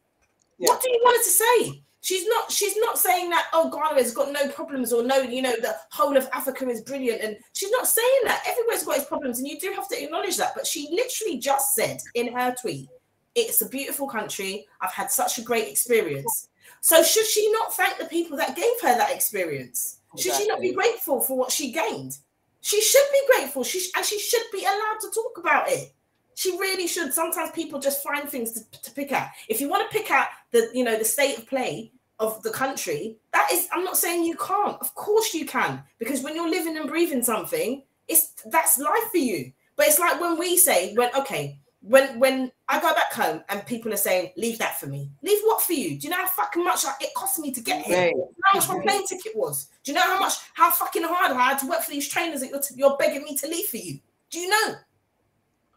Yeah. 0.59 0.69
What 0.69 0.83
do 0.83 0.91
you 0.91 1.01
want 1.03 1.19
her 1.19 1.25
to 1.25 1.31
say? 1.31 1.83
She's 2.01 2.27
not 2.27 2.51
she's 2.51 2.77
not 2.77 2.99
saying 2.99 3.31
that 3.31 3.47
oh 3.55 3.71
Ghana 3.71 3.99
has 3.99 4.13
got 4.13 4.31
no 4.31 4.49
problems 4.49 4.93
or 4.93 5.03
no, 5.03 5.23
you 5.23 5.41
know, 5.41 5.55
the 5.61 5.75
whole 5.91 6.17
of 6.17 6.29
Africa 6.35 6.69
is 6.69 6.83
brilliant. 6.83 7.23
And 7.23 7.37
she's 7.55 7.71
not 7.71 7.87
saying 7.87 8.21
that. 8.25 8.45
Everywhere's 8.47 8.85
got 8.85 8.99
its 8.99 9.07
problems, 9.07 9.39
and 9.39 9.49
you 9.49 9.59
do 9.59 9.73
have 9.73 9.89
to 9.89 10.03
acknowledge 10.03 10.37
that. 10.37 10.53
But 10.55 10.67
she 10.67 10.89
literally 10.91 11.39
just 11.39 11.75
said 11.75 12.01
in 12.15 12.31
her 12.35 12.55
tweet, 12.61 12.89
it's 13.35 13.63
a 13.63 13.69
beautiful 13.69 14.07
country. 14.07 14.67
I've 14.83 14.93
had 14.93 15.11
such 15.11 15.39
a 15.39 15.43
great 15.43 15.69
experience. 15.69 16.49
So 16.83 17.03
should 17.03 17.27
she 17.27 17.51
not 17.53 17.75
thank 17.75 17.97
the 17.97 18.05
people 18.05 18.37
that 18.37 18.55
gave 18.55 18.81
her 18.83 18.99
that 18.99 19.11
experience? 19.11 20.01
Exactly. 20.13 20.23
Should 20.23 20.43
she 20.43 20.49
not 20.49 20.61
be 20.61 20.73
grateful 20.75 21.23
for 21.23 21.39
what 21.39 21.51
she 21.51 21.73
gained? 21.73 22.19
She 22.65 22.81
should 22.81 23.05
be 23.13 23.21
grateful. 23.27 23.63
She 23.63 23.91
and 23.95 24.03
she 24.07 24.19
should 24.19 24.45
be 24.51 24.65
allowed 24.65 24.99
to 25.03 25.11
talk 25.11 25.37
about 25.37 25.69
it. 25.69 25.93
She 26.35 26.53
really 26.53 26.87
should. 26.87 27.13
Sometimes 27.13 27.51
people 27.51 27.79
just 27.79 28.03
find 28.03 28.27
things 28.27 28.53
to, 28.53 28.81
to 28.81 28.91
pick 28.91 29.13
at. 29.13 29.33
If 29.51 29.61
you 29.61 29.69
want 29.69 29.89
to 29.89 29.97
pick 29.97 30.11
at 30.11 30.31
the, 30.51 30.71
you 30.73 30.83
know, 30.83 30.97
the 30.97 31.05
state 31.05 31.37
of 31.37 31.47
play 31.47 31.93
of 32.19 32.43
the 32.43 32.49
country, 32.49 33.17
that 33.35 33.51
is, 33.53 33.69
I'm 33.71 33.85
not 33.85 33.99
saying 33.99 34.25
you 34.25 34.37
can't. 34.37 34.79
Of 34.81 34.95
course 34.95 35.35
you 35.35 35.45
can, 35.45 35.83
because 35.99 36.23
when 36.23 36.35
you're 36.35 36.49
living 36.49 36.79
and 36.79 36.89
breathing 36.89 37.23
something, 37.23 37.83
it's 38.09 38.33
that's 38.47 38.79
life 38.79 39.11
for 39.11 39.19
you. 39.19 39.53
But 39.77 39.89
it's 39.89 39.99
like 39.99 40.19
when 40.19 40.39
we 40.39 40.57
say, 40.57 40.95
when 40.95 41.15
okay, 41.19 41.59
when 41.87 42.19
when 42.19 42.51
I 42.69 42.81
go 42.81 42.95
back 42.95 43.13
home 43.13 43.43
and 43.51 43.65
people 43.67 43.93
are 43.93 43.99
saying, 43.99 44.33
"Leave 44.37 44.59
that 44.59 44.81
for 44.81 44.87
me." 44.87 45.11
Leave 45.23 45.41
what 45.43 45.61
for 45.61 45.75
you? 45.75 45.99
Do 45.99 46.07
you 46.07 46.11
know 46.11 46.17
how 46.17 46.29
fucking 46.29 46.65
much 46.65 46.85
it 47.01 47.13
cost 47.15 47.39
me 47.39 47.53
to 47.53 47.61
get 47.61 47.85
here? 47.85 48.07
Right. 48.07 48.15
How 48.45 48.59
much 48.59 48.69
my 48.69 48.81
plane 48.83 49.07
ticket 49.07 49.37
was? 49.37 49.69
Do 49.83 49.93
you 49.93 49.97
know 49.97 50.03
how 50.05 50.19
much 50.19 50.35
how 50.55 50.71
fucking 50.71 51.03
hard 51.03 51.33
I 51.33 51.51
had 51.51 51.59
to 51.59 51.67
work 51.67 51.83
for 51.83 51.91
these 51.91 52.09
trainers 52.09 52.41
that 52.41 52.49
you're, 52.49 52.63
t- 52.63 52.75
you're 52.77 52.97
begging 52.97 53.23
me 53.23 53.37
to 53.37 53.47
leave 53.47 53.67
for 53.67 53.77
you? 53.77 53.99
Do 54.31 54.41
you 54.41 54.49
know? 54.49 54.77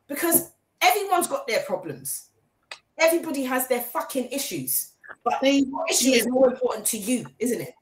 Because 0.08 0.52
everyone's 0.82 1.28
got 1.28 1.46
their 1.46 1.62
problems. 1.64 2.30
Everybody 2.98 3.44
has 3.44 3.68
their 3.68 3.82
fucking 3.82 4.30
issues, 4.30 4.94
but 5.26 5.42
the 5.42 5.66
issue 5.90 6.12
is 6.12 6.28
more 6.28 6.50
important 6.50 6.86
to 6.88 6.98
you, 6.98 7.26
isn't 7.40 7.60
it? 7.62 7.74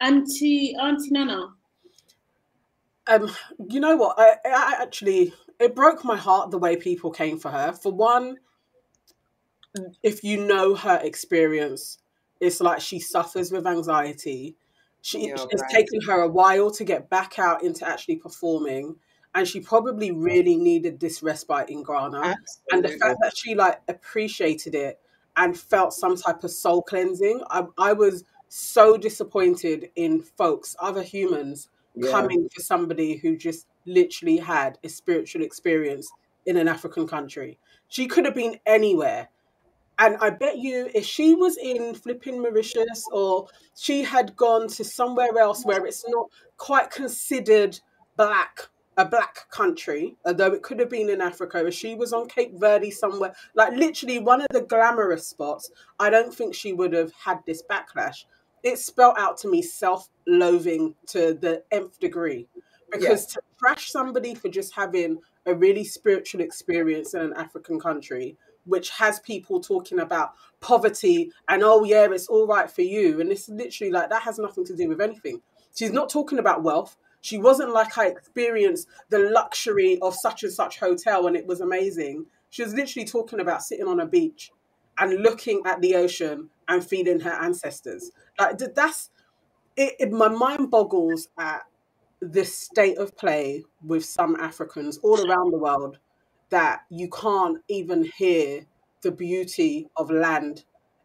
And 0.00 0.24
to 0.24 0.72
Auntie 0.74 1.10
Nana. 1.10 1.48
Um, 3.08 3.30
you 3.68 3.80
know 3.80 3.96
what? 3.96 4.18
I, 4.18 4.36
I 4.44 4.76
actually 4.80 5.32
it 5.58 5.74
broke 5.74 6.04
my 6.04 6.16
heart 6.16 6.50
the 6.50 6.58
way 6.58 6.76
people 6.76 7.10
came 7.10 7.38
for 7.38 7.50
her. 7.50 7.72
For 7.72 7.92
one, 7.92 8.38
if 10.02 10.24
you 10.24 10.44
know 10.44 10.74
her 10.74 11.00
experience, 11.02 11.98
it's 12.40 12.60
like 12.60 12.80
she 12.80 12.98
suffers 12.98 13.50
with 13.50 13.66
anxiety. 13.66 14.56
She, 15.02 15.28
it's 15.28 15.44
right. 15.44 15.70
taken 15.70 16.00
her 16.02 16.22
a 16.22 16.28
while 16.28 16.70
to 16.72 16.84
get 16.84 17.08
back 17.08 17.38
out 17.38 17.62
into 17.62 17.86
actually 17.86 18.16
performing, 18.16 18.96
and 19.34 19.46
she 19.46 19.60
probably 19.60 20.10
really 20.10 20.56
needed 20.56 20.98
this 20.98 21.22
respite 21.22 21.70
in 21.70 21.84
Ghana. 21.84 22.18
Absolutely. 22.18 22.36
And 22.72 22.84
the 22.84 22.88
fact 22.98 23.18
that 23.22 23.36
she 23.36 23.54
like 23.54 23.80
appreciated 23.88 24.74
it 24.74 24.98
and 25.36 25.56
felt 25.56 25.92
some 25.92 26.16
type 26.16 26.42
of 26.42 26.50
soul 26.50 26.82
cleansing, 26.82 27.42
I, 27.50 27.64
I 27.78 27.92
was 27.92 28.24
so 28.48 28.96
disappointed 28.96 29.90
in 29.94 30.22
folks, 30.22 30.74
other 30.80 31.02
humans, 31.02 31.68
yeah. 31.94 32.10
coming 32.10 32.48
for 32.52 32.60
somebody 32.60 33.16
who 33.16 33.36
just 33.36 33.66
literally 33.86 34.38
had 34.38 34.78
a 34.84 34.88
spiritual 34.88 35.42
experience 35.42 36.10
in 36.46 36.56
an 36.56 36.68
African 36.68 37.06
country. 37.06 37.58
She 37.88 38.06
could 38.06 38.24
have 38.24 38.34
been 38.34 38.58
anywhere. 38.66 39.28
And 39.98 40.16
I 40.20 40.30
bet 40.30 40.58
you 40.58 40.90
if 40.94 41.04
she 41.04 41.34
was 41.34 41.56
in 41.56 41.94
flipping 41.94 42.42
Mauritius 42.42 43.04
or 43.12 43.48
she 43.74 44.02
had 44.02 44.36
gone 44.36 44.68
to 44.68 44.84
somewhere 44.84 45.38
else 45.38 45.64
where 45.64 45.86
it's 45.86 46.04
not 46.06 46.26
quite 46.58 46.90
considered 46.90 47.80
black, 48.16 48.68
a 48.98 49.06
black 49.06 49.48
country, 49.50 50.16
although 50.26 50.52
it 50.52 50.62
could 50.62 50.80
have 50.80 50.90
been 50.90 51.08
in 51.08 51.22
Africa, 51.22 51.66
if 51.66 51.74
she 51.74 51.94
was 51.94 52.12
on 52.12 52.28
Cape 52.28 52.52
Verde 52.54 52.90
somewhere, 52.90 53.34
like 53.54 53.72
literally 53.72 54.18
one 54.18 54.42
of 54.42 54.48
the 54.50 54.60
glamorous 54.60 55.26
spots, 55.26 55.70
I 55.98 56.10
don't 56.10 56.34
think 56.34 56.54
she 56.54 56.74
would 56.74 56.92
have 56.92 57.12
had 57.12 57.38
this 57.46 57.62
backlash. 57.62 58.24
It 58.62 58.78
spelled 58.78 59.16
out 59.16 59.38
to 59.38 59.48
me 59.48 59.62
self 59.62 60.08
loathing 60.26 60.94
to 61.08 61.34
the 61.34 61.62
nth 61.70 61.98
degree. 62.00 62.48
Because 62.92 63.26
yeah. 63.28 63.34
to 63.34 63.40
trash 63.58 63.90
somebody 63.90 64.34
for 64.34 64.48
just 64.48 64.74
having 64.74 65.18
a 65.46 65.54
really 65.54 65.84
spiritual 65.84 66.40
experience 66.40 67.14
in 67.14 67.22
an 67.22 67.32
African 67.36 67.78
country 67.80 68.36
which 68.66 68.90
has 68.90 69.20
people 69.20 69.60
talking 69.60 70.00
about 70.00 70.32
poverty 70.60 71.30
and 71.48 71.62
oh 71.62 71.84
yeah 71.84 72.06
it's 72.10 72.26
all 72.28 72.46
right 72.46 72.70
for 72.70 72.82
you. 72.82 73.20
And 73.20 73.30
it's 73.30 73.48
literally 73.48 73.92
like 73.92 74.10
that 74.10 74.22
has 74.22 74.38
nothing 74.38 74.64
to 74.66 74.76
do 74.76 74.88
with 74.88 75.00
anything. 75.00 75.40
She's 75.74 75.92
not 75.92 76.10
talking 76.10 76.38
about 76.38 76.62
wealth. 76.62 76.96
She 77.20 77.38
wasn't 77.38 77.72
like 77.72 77.98
i 77.98 78.06
experienced 78.06 78.88
the 79.08 79.30
luxury 79.30 79.98
of 80.00 80.14
such 80.14 80.44
and 80.44 80.52
such 80.52 80.78
hotel 80.78 81.26
and 81.26 81.36
it 81.36 81.46
was 81.46 81.60
amazing. 81.60 82.26
She 82.50 82.62
was 82.62 82.74
literally 82.74 83.06
talking 83.06 83.40
about 83.40 83.62
sitting 83.62 83.88
on 83.88 84.00
a 84.00 84.06
beach 84.06 84.52
and 84.98 85.22
looking 85.22 85.62
at 85.64 85.80
the 85.80 85.94
ocean 85.94 86.50
and 86.68 86.84
feeding 86.84 87.20
her 87.20 87.30
ancestors. 87.30 88.10
Like 88.38 88.58
that's 88.74 89.10
it, 89.76 89.94
it 89.98 90.12
my 90.12 90.28
mind 90.28 90.70
boggles 90.70 91.28
at 91.38 91.62
the 92.20 92.44
state 92.44 92.98
of 92.98 93.16
play 93.16 93.62
with 93.84 94.04
some 94.04 94.36
africans 94.36 94.98
all 94.98 95.20
around 95.28 95.52
the 95.52 95.58
world 95.58 95.98
that 96.50 96.82
you 96.90 97.08
can't 97.10 97.58
even 97.68 98.10
hear 98.16 98.64
the 99.02 99.10
beauty 99.10 99.88
of 99.96 100.10
land 100.10 100.64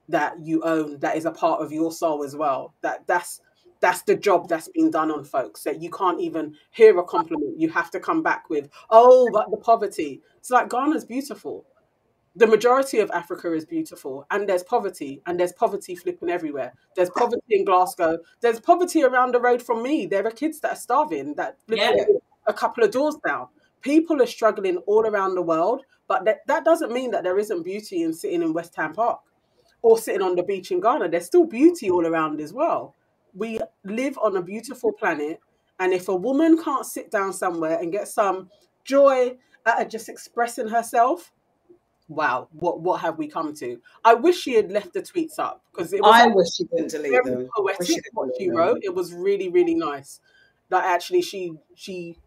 that 0.09 0.39
you 0.41 0.61
own 0.63 0.99
that 0.99 1.15
is 1.15 1.25
a 1.25 1.31
part 1.31 1.61
of 1.61 1.71
your 1.71 1.91
soul 1.91 2.23
as 2.23 2.35
well. 2.35 2.73
That 2.81 3.05
that's 3.07 3.41
that's 3.79 4.03
the 4.03 4.15
job 4.15 4.47
that's 4.47 4.69
been 4.69 4.91
done 4.91 5.09
on 5.09 5.23
folks 5.23 5.63
that 5.63 5.81
you 5.81 5.89
can't 5.89 6.19
even 6.19 6.55
hear 6.71 6.97
a 6.99 7.03
compliment. 7.03 7.59
You 7.59 7.69
have 7.69 7.89
to 7.91 7.99
come 7.99 8.21
back 8.21 8.49
with 8.49 8.69
oh 8.89 9.29
but 9.33 9.49
the 9.49 9.57
poverty. 9.57 10.21
It's 10.37 10.51
like 10.51 10.69
ghana's 10.69 11.05
beautiful 11.05 11.65
the 12.35 12.47
majority 12.47 12.99
of 12.99 13.11
africa 13.11 13.53
is 13.53 13.65
beautiful 13.65 14.25
and 14.31 14.47
there's 14.47 14.63
poverty 14.63 15.21
and 15.25 15.39
there's 15.39 15.51
poverty 15.51 15.95
flipping 15.95 16.29
everywhere 16.29 16.73
there's 16.95 17.09
poverty 17.09 17.41
in 17.49 17.65
glasgow 17.65 18.17
there's 18.41 18.59
poverty 18.59 19.03
around 19.03 19.33
the 19.33 19.39
road 19.39 19.61
from 19.61 19.83
me 19.83 20.05
there 20.05 20.25
are 20.25 20.31
kids 20.31 20.59
that 20.61 20.71
are 20.73 20.77
starving 20.77 21.33
that 21.35 21.57
yeah. 21.67 21.93
a 22.47 22.53
couple 22.53 22.83
of 22.83 22.91
doors 22.91 23.17
down 23.25 23.47
people 23.81 24.21
are 24.21 24.27
struggling 24.27 24.77
all 24.77 25.05
around 25.05 25.35
the 25.35 25.41
world, 25.41 25.83
but 26.07 26.25
that, 26.25 26.39
that 26.47 26.63
doesn't 26.63 26.91
mean 26.91 27.11
that 27.11 27.23
there 27.23 27.37
isn't 27.37 27.63
beauty 27.63 28.03
in 28.03 28.13
sitting 28.13 28.41
in 28.41 28.53
West 28.53 28.75
Ham 28.75 28.93
Park 28.93 29.19
or 29.81 29.97
sitting 29.97 30.21
on 30.21 30.35
the 30.35 30.43
beach 30.43 30.71
in 30.71 30.79
Ghana. 30.79 31.09
There's 31.09 31.25
still 31.25 31.45
beauty 31.45 31.89
all 31.89 32.05
around 32.05 32.39
as 32.39 32.53
well. 32.53 32.95
We 33.33 33.59
live 33.83 34.17
on 34.21 34.37
a 34.37 34.41
beautiful 34.41 34.91
planet, 34.91 35.39
and 35.79 35.93
if 35.93 36.09
a 36.09 36.15
woman 36.15 36.61
can't 36.61 36.85
sit 36.85 37.09
down 37.09 37.33
somewhere 37.33 37.79
and 37.79 37.91
get 37.91 38.07
some 38.07 38.49
joy 38.83 39.37
at 39.65 39.89
just 39.89 40.09
expressing 40.09 40.67
herself, 40.67 41.31
wow, 42.11 42.47
what 42.51 42.81
what 42.81 43.01
have 43.01 43.17
we 43.17 43.27
come 43.27 43.53
to? 43.55 43.79
I 44.03 44.13
wish 44.13 44.37
she 44.37 44.53
had 44.53 44.71
left 44.71 44.93
the 44.93 45.01
tweets 45.01 45.39
up 45.39 45.63
because 45.71 45.93
it 45.93 46.01
was. 46.01 46.13
I 46.13 46.25
like, 46.25 46.35
wish 46.35 46.53
she 46.55 46.63
didn't 46.65 46.91
delete 46.91 47.23
them. 47.23 47.49
Poetic 47.55 48.03
what 48.13 48.29
she 48.37 48.49
wrote. 48.49 48.79
It 48.83 48.93
was 48.93 49.13
really 49.13 49.49
really 49.49 49.75
nice. 49.75 50.19
That 50.69 50.85
actually 50.85 51.21
she 51.21 51.53
she 51.75 52.17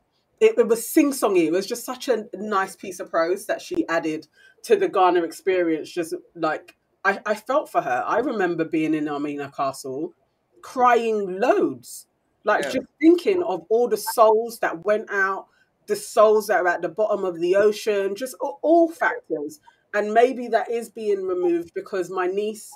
it, 0.40 0.59
it 0.59 0.69
was 0.69 0.89
sing 0.89 1.12
songy. 1.12 1.47
It 1.47 1.52
was 1.52 1.66
just 1.66 1.85
such 1.85 2.09
a 2.09 2.27
nice 2.35 2.77
piece 2.77 3.01
of 3.01 3.11
prose 3.11 3.47
that 3.47 3.62
she 3.62 3.86
added 3.89 4.27
to 4.65 4.77
the 4.77 4.89
Ghana 4.89 5.23
experience. 5.23 5.90
Just 5.90 6.15
like 6.35 6.77
I, 7.05 7.20
I 7.27 7.35
felt 7.35 7.70
for 7.70 7.82
her. 7.82 8.05
I 8.06 8.19
remember 8.19 8.65
being 8.65 8.94
in 8.94 9.09
Elmina 9.09 9.52
Castle, 9.55 10.15
crying 10.62 11.39
loads, 11.40 12.06
like 12.44 12.65
yeah. 12.65 12.70
just 12.70 12.86
thinking 13.01 13.43
of 13.43 13.65
all 13.69 13.89
the 13.89 13.97
souls 13.97 14.59
that 14.61 14.85
went 14.85 15.11
out, 15.11 15.47
the 15.86 15.97
souls 15.97 16.47
that 16.47 16.61
are 16.61 16.69
at 16.69 16.82
the 16.82 16.89
bottom 16.89 17.24
of 17.24 17.40
the 17.40 17.56
ocean, 17.56 18.15
just 18.15 18.35
all, 18.40 18.59
all 18.62 18.90
factors. 18.90 19.61
And 19.94 20.12
maybe 20.12 20.48
that 20.48 20.70
is 20.70 20.90
being 20.90 21.24
removed 21.24 21.72
because 21.74 22.10
my 22.10 22.26
niece 22.26 22.70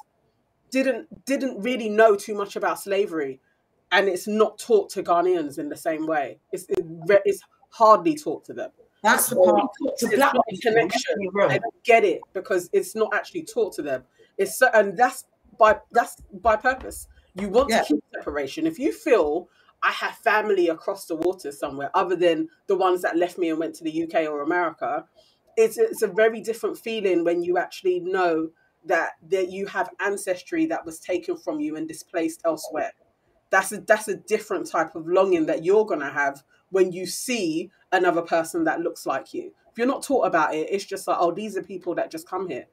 didn't 0.71 1.25
didn't 1.25 1.61
really 1.63 1.89
know 1.89 2.15
too 2.15 2.35
much 2.35 2.55
about 2.57 2.79
slavery 2.79 3.41
and 3.91 4.09
it's 4.09 4.27
not 4.27 4.59
taught 4.59 4.91
to 4.91 5.03
Ghanaians 5.03 5.59
in 5.59 5.69
the 5.69 5.77
same 5.77 6.07
way. 6.07 6.39
It's 6.53 6.65
it, 6.69 6.85
it's 7.25 7.41
hardly 7.71 8.17
taught 8.17 8.45
to 8.47 8.53
them. 8.53 8.71
That's 9.03 9.29
the 9.29 9.37
part. 9.37 9.71
To 9.99 10.09
black 10.17 10.35
connection. 10.63 11.15
I 11.41 11.61
get 11.85 12.05
it 12.05 12.21
because 12.33 12.69
it's 12.73 12.95
not 12.95 13.15
actually 13.15 13.45
taught 13.45 13.75
to 13.75 13.83
them. 13.83 14.05
It's 14.37 14.61
and 14.75 14.97
that's 14.97 15.25
by 15.59 15.79
that's 15.93 16.17
by 16.33 16.57
purpose. 16.57 17.09
You 17.35 17.49
want 17.49 17.71
yeah. 17.71 17.83
to 17.83 17.87
keep 17.87 18.05
separation. 18.15 18.67
If 18.67 18.79
you 18.79 18.93
feel 18.93 19.49
I 19.83 19.93
have 19.93 20.17
family 20.17 20.69
across 20.69 21.07
the 21.07 21.15
water 21.15 21.53
somewhere 21.53 21.91
other 21.95 22.17
than 22.17 22.49
the 22.67 22.77
ones 22.77 23.03
that 23.03 23.17
left 23.17 23.39
me 23.39 23.51
and 23.51 23.59
went 23.59 23.75
to 23.77 23.85
the 23.85 24.03
UK 24.03 24.29
or 24.29 24.43
America, 24.43 25.05
it's 25.59 25.77
it's 25.79 26.03
a 26.03 26.09
very 26.09 26.41
different 26.41 26.79
feeling 26.79 27.25
when 27.25 27.43
you 27.43 27.59
actually 27.59 28.01
know 28.01 28.49
that 28.85 29.11
that 29.29 29.51
you 29.51 29.67
have 29.67 29.91
ancestry 30.01 30.67
that 30.67 30.85
was 30.87 30.99
taken 31.01 31.37
from 31.37 31.61
you 31.61 31.77
and 31.77 31.89
displaced 31.89 32.41
elsewhere 32.45 32.93
that's 33.51 33.73
a 33.73 33.81
that's 33.81 34.09
a 34.09 34.17
different 34.17 34.67
type 34.67 34.95
of 34.95 35.07
longing 35.07 35.47
that 35.47 35.65
you're 35.65 35.85
gonna 35.85 36.11
have 36.11 36.43
when 36.71 36.93
you 36.93 37.07
see 37.07 37.71
another 37.93 38.23
person 38.23 38.65
that 38.65 38.81
looks 38.81 39.07
like 39.07 39.33
you. 39.33 39.53
If 39.71 39.79
you're 39.79 39.87
not 39.87 40.03
taught 40.03 40.27
about 40.27 40.55
it, 40.55 40.69
it's 40.71 40.85
just 40.85 41.09
like, 41.09 41.17
oh, 41.19 41.33
these 41.33 41.57
are 41.57 41.63
people 41.63 41.95
that 41.95 42.11
just 42.11 42.29
come 42.29 42.49
here 42.49 42.67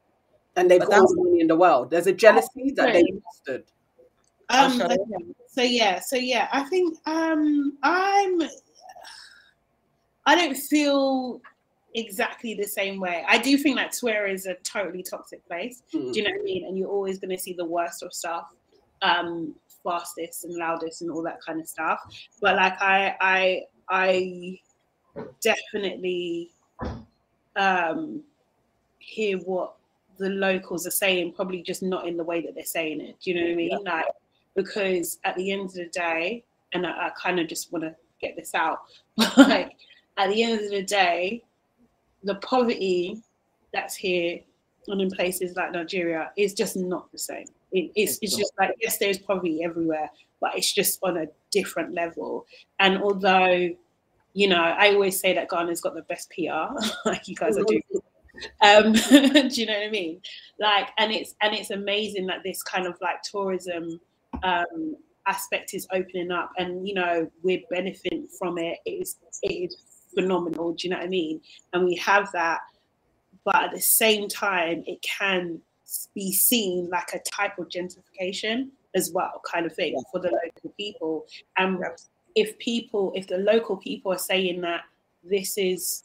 and 0.56 0.70
they've 0.70 0.80
got 0.80 0.92
all 0.92 1.08
the 1.08 1.22
money 1.22 1.40
in 1.40 1.46
the 1.46 1.56
world. 1.56 1.90
There's 1.90 2.06
a 2.06 2.12
jealousy 2.12 2.72
that 2.76 2.92
they 2.92 3.04
fostered. 3.22 3.64
Um, 4.48 4.82
so 5.48 5.62
yeah, 5.62 6.00
so 6.00 6.16
yeah, 6.16 6.48
I 6.52 6.64
think 6.64 6.96
um, 7.06 7.76
I'm. 7.82 8.42
I 10.28 10.34
don't 10.34 10.56
feel 10.56 11.40
exactly 11.96 12.54
the 12.54 12.66
same 12.66 13.00
way. 13.00 13.24
I 13.26 13.38
do 13.38 13.58
think 13.58 13.76
that 13.76 13.96
Twitter 13.98 14.26
is 14.26 14.46
a 14.46 14.54
totally 14.56 15.02
toxic 15.02 15.46
place. 15.48 15.82
Mm. 15.92 16.12
Do 16.12 16.20
you 16.20 16.24
know 16.24 16.30
what 16.30 16.40
I 16.40 16.44
mean? 16.44 16.64
And 16.66 16.78
you're 16.78 16.90
always 16.90 17.18
going 17.18 17.36
to 17.36 17.42
see 17.42 17.52
the 17.52 17.64
worst 17.64 18.02
of 18.02 18.12
stuff. 18.12 18.46
Um, 19.02 19.54
fastest 19.86 20.44
and 20.44 20.54
loudest 20.54 21.02
and 21.02 21.10
all 21.10 21.22
that 21.22 21.40
kind 21.40 21.60
of 21.60 21.68
stuff. 21.68 22.00
But 22.40 22.56
like 22.56 22.74
I 22.80 23.16
I 23.20 23.62
I 23.88 24.60
definitely 25.40 26.50
um 27.54 28.22
hear 28.98 29.38
what 29.38 29.74
the 30.18 30.28
locals 30.28 30.86
are 30.86 30.90
saying, 30.90 31.32
probably 31.32 31.62
just 31.62 31.82
not 31.82 32.08
in 32.08 32.16
the 32.16 32.24
way 32.24 32.40
that 32.40 32.54
they're 32.54 32.64
saying 32.64 33.00
it. 33.00 33.16
Do 33.22 33.30
you 33.30 33.36
know 33.36 33.46
what 33.46 33.52
I 33.52 33.54
mean? 33.54 33.70
Yeah. 33.70 33.92
Like 33.92 34.06
because 34.54 35.18
at 35.24 35.36
the 35.36 35.52
end 35.52 35.66
of 35.66 35.74
the 35.74 35.86
day, 35.86 36.42
and 36.72 36.86
I, 36.86 36.90
I 36.90 37.10
kind 37.10 37.38
of 37.38 37.48
just 37.48 37.72
want 37.72 37.84
to 37.84 37.94
get 38.20 38.34
this 38.36 38.54
out, 38.54 38.80
like 39.36 39.76
at 40.16 40.30
the 40.30 40.42
end 40.42 40.60
of 40.60 40.70
the 40.70 40.82
day, 40.82 41.42
the 42.22 42.36
poverty 42.36 43.22
that's 43.72 43.94
here 43.94 44.40
and 44.88 45.00
in 45.00 45.10
places 45.10 45.56
like 45.56 45.72
Nigeria 45.72 46.30
is 46.36 46.54
just 46.54 46.76
not 46.76 47.10
the 47.12 47.18
same. 47.18 47.46
It, 47.72 47.90
it's, 47.94 48.18
it's 48.22 48.36
just 48.36 48.52
like, 48.58 48.74
yes, 48.80 48.98
there's 48.98 49.18
poverty 49.18 49.62
everywhere, 49.64 50.10
but 50.40 50.56
it's 50.56 50.72
just 50.72 50.98
on 51.02 51.16
a 51.16 51.26
different 51.50 51.94
level. 51.94 52.46
And 52.78 53.02
although, 53.02 53.70
you 54.34 54.48
know, 54.48 54.62
I 54.62 54.92
always 54.92 55.18
say 55.18 55.34
that 55.34 55.48
Ghana's 55.48 55.80
got 55.80 55.94
the 55.94 56.02
best 56.02 56.30
PR, 56.30 56.74
like 57.08 57.26
you 57.26 57.34
guys 57.34 57.58
are 57.58 57.64
doing. 57.64 57.82
Um, 58.60 58.92
do 58.92 59.48
you 59.48 59.66
know 59.66 59.72
what 59.72 59.86
I 59.86 59.90
mean? 59.90 60.20
Like, 60.60 60.88
and 60.98 61.10
it's 61.10 61.34
and 61.40 61.54
it's 61.54 61.70
amazing 61.70 62.26
that 62.26 62.42
this 62.44 62.62
kind 62.62 62.86
of 62.86 62.96
like 63.00 63.22
tourism 63.22 63.98
um, 64.42 64.96
aspect 65.26 65.72
is 65.72 65.86
opening 65.92 66.30
up, 66.30 66.52
and 66.58 66.86
you 66.86 66.92
know 66.92 67.30
we're 67.42 67.62
benefiting 67.70 68.28
from 68.38 68.58
it. 68.58 68.78
It 68.84 68.90
is 68.90 69.16
it 69.42 69.52
is 69.52 69.76
phenomenal. 70.16 70.72
Do 70.72 70.86
you 70.86 70.90
know 70.90 70.98
what 70.98 71.06
I 71.06 71.08
mean? 71.08 71.40
And 71.72 71.84
we 71.84 71.94
have 71.96 72.30
that, 72.32 72.60
but 73.44 73.56
at 73.56 73.72
the 73.72 73.80
same 73.80 74.28
time, 74.28 74.82
it 74.86 75.02
can 75.02 75.60
be 76.14 76.32
seen 76.32 76.88
like 76.90 77.10
a 77.14 77.20
type 77.20 77.58
of 77.58 77.68
gentrification 77.68 78.68
as 78.94 79.12
well, 79.12 79.40
kind 79.50 79.66
of 79.66 79.74
thing 79.74 79.94
yeah. 79.94 80.02
for 80.10 80.20
the 80.20 80.30
local 80.30 80.70
people. 80.76 81.26
And 81.58 81.82
if 82.34 82.58
people, 82.58 83.12
if 83.14 83.26
the 83.26 83.38
local 83.38 83.76
people 83.76 84.12
are 84.12 84.18
saying 84.18 84.62
that 84.62 84.82
this 85.22 85.58
is, 85.58 86.04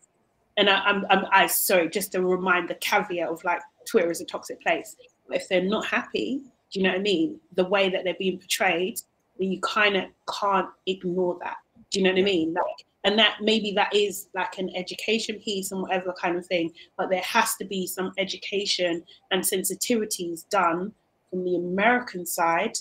and 0.58 0.70
I, 0.70 0.80
I'm, 0.82 1.06
I'm, 1.10 1.26
I 1.32 1.48
sorry, 1.48 1.90
just 1.90 2.12
to 2.12 2.22
remind 2.22 2.70
the 2.70 2.76
caveat 2.76 3.30
of 3.30 3.44
like 3.44 3.62
Twitter 3.88 4.12
is 4.12 4.22
a 4.22 4.26
toxic 4.26 4.62
place. 4.62 4.96
If 5.30 5.48
they're 5.48 5.64
not 5.64 5.86
happy, 5.86 6.42
do 6.72 6.80
you 6.80 6.84
know 6.84 6.90
what 6.90 7.00
I 7.00 7.02
mean? 7.02 7.40
The 7.56 7.66
way 7.66 7.90
that 7.90 8.04
they're 8.04 8.16
being 8.20 8.38
portrayed, 8.38 9.00
then 9.40 9.52
you 9.52 9.60
kind 9.62 9.96
of 9.96 10.06
can't 10.40 10.70
ignore 10.86 11.38
that. 11.42 11.56
Do 11.90 12.00
you 12.00 12.06
know 12.06 12.12
what 12.12 12.20
I 12.20 12.24
mean? 12.24 12.54
Like 12.54 12.86
and 13.04 13.18
that 13.18 13.38
maybe 13.42 13.72
that 13.72 13.94
is 13.96 14.28
like 14.36 14.58
an 14.58 14.70
education 14.76 15.40
piece 15.40 15.72
and 15.72 15.82
whatever 15.82 16.14
kind 16.22 16.38
of 16.38 16.46
thing 16.46 16.72
but 16.98 17.10
there 17.10 17.22
has 17.22 17.56
to 17.56 17.66
be 17.66 17.88
some 17.88 18.12
education 18.18 19.04
and 19.32 19.44
sensitivities 19.44 20.48
done 20.50 20.92
from 21.30 21.44
the 21.44 21.56
american 21.56 22.26
side 22.26 22.78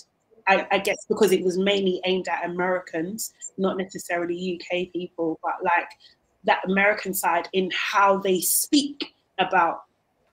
I, 0.47 0.65
I, 0.71 0.79
guess 0.79 1.05
because 1.07 1.31
it 1.31 1.43
was 1.43 1.57
mainly 1.57 2.01
aimed 2.03 2.27
at 2.27 2.45
americans 2.45 3.31
not 3.57 3.77
necessarily 3.77 4.59
uk 4.59 4.91
people 4.91 5.39
but 5.43 5.53
like 5.63 5.89
that 6.45 6.61
american 6.65 7.13
side 7.13 7.47
in 7.53 7.69
how 7.73 8.17
they 8.17 8.41
speak 8.41 9.13
about 9.37 9.83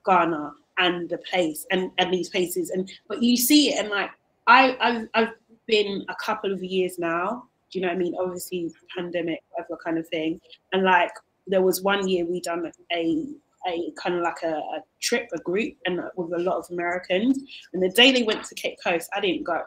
ghana 0.07 0.53
and 0.79 1.11
the 1.11 1.19
place 1.19 1.67
and 1.71 1.91
and 1.99 2.13
these 2.13 2.31
places 2.31 2.71
and 2.71 2.91
but 3.09 3.23
you 3.23 3.37
see 3.37 3.71
it 3.71 3.79
and 3.79 3.91
like 3.91 4.11
I 4.49 4.77
I've, 4.81 5.09
I've 5.15 5.35
been 5.67 6.05
a 6.09 6.15
couple 6.17 6.53
of 6.53 6.65
years 6.65 6.99
now. 6.99 7.45
Do 7.71 7.79
you 7.79 7.83
know 7.83 7.89
what 7.89 7.97
I 7.97 8.01
mean? 8.01 8.15
Obviously, 8.19 8.73
pandemic, 8.97 9.43
whatever 9.51 9.79
kind 9.83 9.99
of 9.99 10.09
thing. 10.09 10.41
And 10.73 10.85
like, 10.85 11.11
there 11.47 11.63
was 11.63 11.83
one 11.83 12.09
year 12.09 12.25
we 12.25 12.41
done 12.41 12.71
a 12.93 13.27
a 13.67 13.93
kind 14.01 14.15
of 14.15 14.23
like 14.23 14.43
a, 14.45 14.55
a 14.55 14.83
trip, 15.01 15.29
a 15.33 15.39
group, 15.39 15.75
and 15.87 16.01
with 16.17 16.33
a 16.33 16.43
lot 16.43 16.59
of 16.59 16.67
Americans. 16.71 17.39
And 17.73 17.83
the 17.83 17.89
day 17.89 18.13
they 18.13 18.23
went 18.23 18.45
to 18.45 18.55
Cape 18.55 18.79
Coast, 18.83 19.11
I 19.15 19.21
didn't 19.21 19.45
go. 19.45 19.63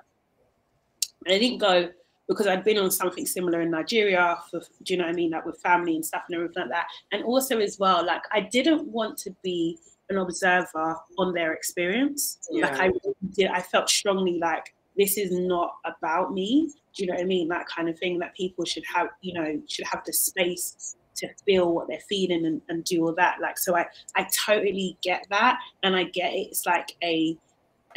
And 1.26 1.36
I 1.36 1.40
didn't 1.40 1.60
go 1.60 1.90
because 2.28 2.48
I'd 2.48 2.64
been 2.64 2.78
on 2.78 2.90
something 2.90 3.26
similar 3.26 3.62
in 3.62 3.70
Nigeria. 3.70 4.38
For, 4.50 4.60
do 4.84 4.94
you 4.94 4.98
know 4.98 5.06
what 5.06 5.12
I 5.12 5.16
mean? 5.16 5.32
Like 5.32 5.46
with 5.46 5.60
family 5.62 5.96
and 5.96 6.06
stuff 6.06 6.24
and 6.30 6.36
everything 6.36 6.64
like 6.64 6.72
that. 6.72 6.88
And 7.12 7.24
also 7.24 7.60
as 7.60 7.78
well, 7.80 8.06
like 8.06 8.24
I 8.32 8.42
didn't 8.42 8.88
want 8.88 9.18
to 9.20 9.36
be 9.44 9.78
an 10.10 10.18
observer 10.18 10.98
on 11.18 11.34
their 11.34 11.54
experience. 11.54 12.40
Yeah. 12.50 12.68
Like 12.68 12.80
I 12.80 12.92
did, 13.34 13.52
I 13.52 13.62
felt 13.62 13.90
strongly 13.90 14.40
like 14.40 14.74
this 14.98 15.18
is 15.18 15.32
not 15.32 15.76
about 15.86 16.34
me. 16.34 16.70
Do 16.94 17.04
you 17.04 17.08
know 17.08 17.16
what 17.16 17.24
I 17.24 17.26
mean? 17.26 17.48
That 17.48 17.68
kind 17.68 17.90
of 17.90 17.98
thing 17.98 18.20
that 18.20 18.36
people 18.36 18.66
should 18.66 18.84
have, 18.94 19.08
you 19.22 19.34
know, 19.34 19.62
should 19.68 19.86
have 19.86 20.04
the 20.06 20.14
space 20.14 20.96
to 21.16 21.28
feel 21.46 21.74
what 21.74 21.88
they're 21.88 22.00
feeling 22.10 22.46
and, 22.46 22.62
and 22.70 22.84
do 22.84 23.06
all 23.06 23.14
that. 23.16 23.40
Like, 23.42 23.58
so 23.58 23.76
I, 23.76 23.86
I 24.16 24.28
totally 24.46 24.98
get 25.02 25.26
that. 25.30 25.60
And 25.84 25.96
I 25.96 26.04
get 26.04 26.34
it. 26.34 26.48
It's 26.50 26.66
like 26.66 26.96
a, 27.04 27.38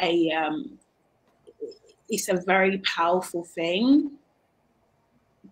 a, 0.00 0.30
um, 0.30 0.78
it's 2.08 2.28
a 2.28 2.40
very 2.46 2.78
powerful 2.78 3.44
thing. 3.44 4.12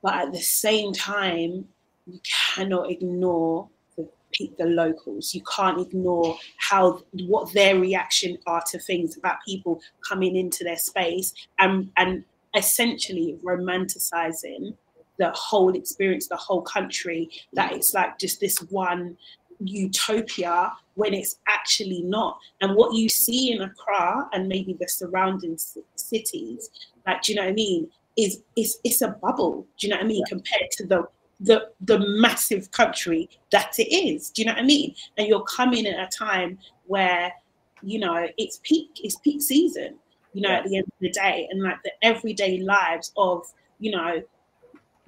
But 0.03 0.15
at 0.15 0.33
the 0.33 0.41
same 0.41 0.93
time, 0.93 1.69
you 2.07 2.21
cannot 2.55 2.91
ignore 2.91 3.69
the 4.59 4.67
locals. 4.67 5.35
You 5.35 5.43
can't 5.55 5.81
ignore 5.81 6.37
how 6.59 7.03
what 7.25 7.53
their 7.53 7.79
reaction 7.79 8.39
are 8.47 8.63
to 8.71 8.79
things 8.79 9.17
about 9.17 9.37
people 9.47 9.81
coming 10.07 10.37
into 10.37 10.65
their 10.65 10.77
space 10.77 11.33
and 11.59 11.91
and 11.97 12.25
essentially 12.55 13.39
romanticizing 13.43 14.75
the 15.19 15.31
whole 15.33 15.75
experience, 15.75 16.29
the 16.29 16.37
whole 16.37 16.63
country. 16.63 17.31
That 17.53 17.73
it's 17.73 17.95
like 17.95 18.19
just 18.19 18.41
this 18.41 18.59
one 18.71 19.17
utopia 19.61 20.73
when 20.95 21.15
it's 21.15 21.39
actually 21.49 22.03
not. 22.03 22.39
And 22.61 22.75
what 22.75 22.95
you 22.95 23.09
see 23.09 23.53
in 23.53 23.63
Accra 23.63 24.29
and 24.33 24.49
maybe 24.49 24.77
the 24.79 24.89
surrounding 24.89 25.59
cities, 25.97 26.71
like, 27.07 27.23
do 27.23 27.33
you 27.33 27.37
know 27.37 27.45
what 27.45 27.51
I 27.51 27.55
mean? 27.55 27.89
Is 28.17 28.43
it's 28.57 28.79
it's 28.85 29.01
a 29.01 29.09
bubble. 29.09 29.67
Do 29.79 29.87
you 29.87 29.91
know 29.91 29.97
what 29.97 30.05
I 30.05 30.09
mean? 30.09 30.23
Yeah. 30.27 30.29
Compared 30.29 30.71
to 30.73 30.87
the 30.87 31.05
the 31.41 31.69
the 31.81 31.99
massive 32.21 32.71
country 32.71 33.29
that 33.51 33.79
it 33.79 33.95
is. 33.95 34.31
Do 34.31 34.43
you 34.43 34.47
know 34.47 34.53
what 34.53 34.63
I 34.63 34.67
mean? 34.67 34.95
And 35.19 35.27
you're 35.27 35.45
coming 35.45 35.87
at 35.87 35.99
a 35.99 36.17
time 36.17 36.59
where 36.87 37.33
you 37.83 37.99
know 37.99 38.29
it's 38.39 38.61
peak 38.63 38.91
it's 39.03 39.17
peak 39.17 39.43
season. 39.43 39.99
You 40.35 40.41
know, 40.43 40.51
yeah. 40.51 40.59
at 40.59 40.65
the 40.65 40.77
end 40.77 40.87
of 40.87 40.99
the 41.01 41.11
day, 41.11 41.47
and 41.51 41.63
like 41.63 41.77
the 41.85 41.93
everyday 42.03 42.59
lives 42.59 43.13
of 43.19 43.45
you 43.83 43.91
know, 43.91 44.23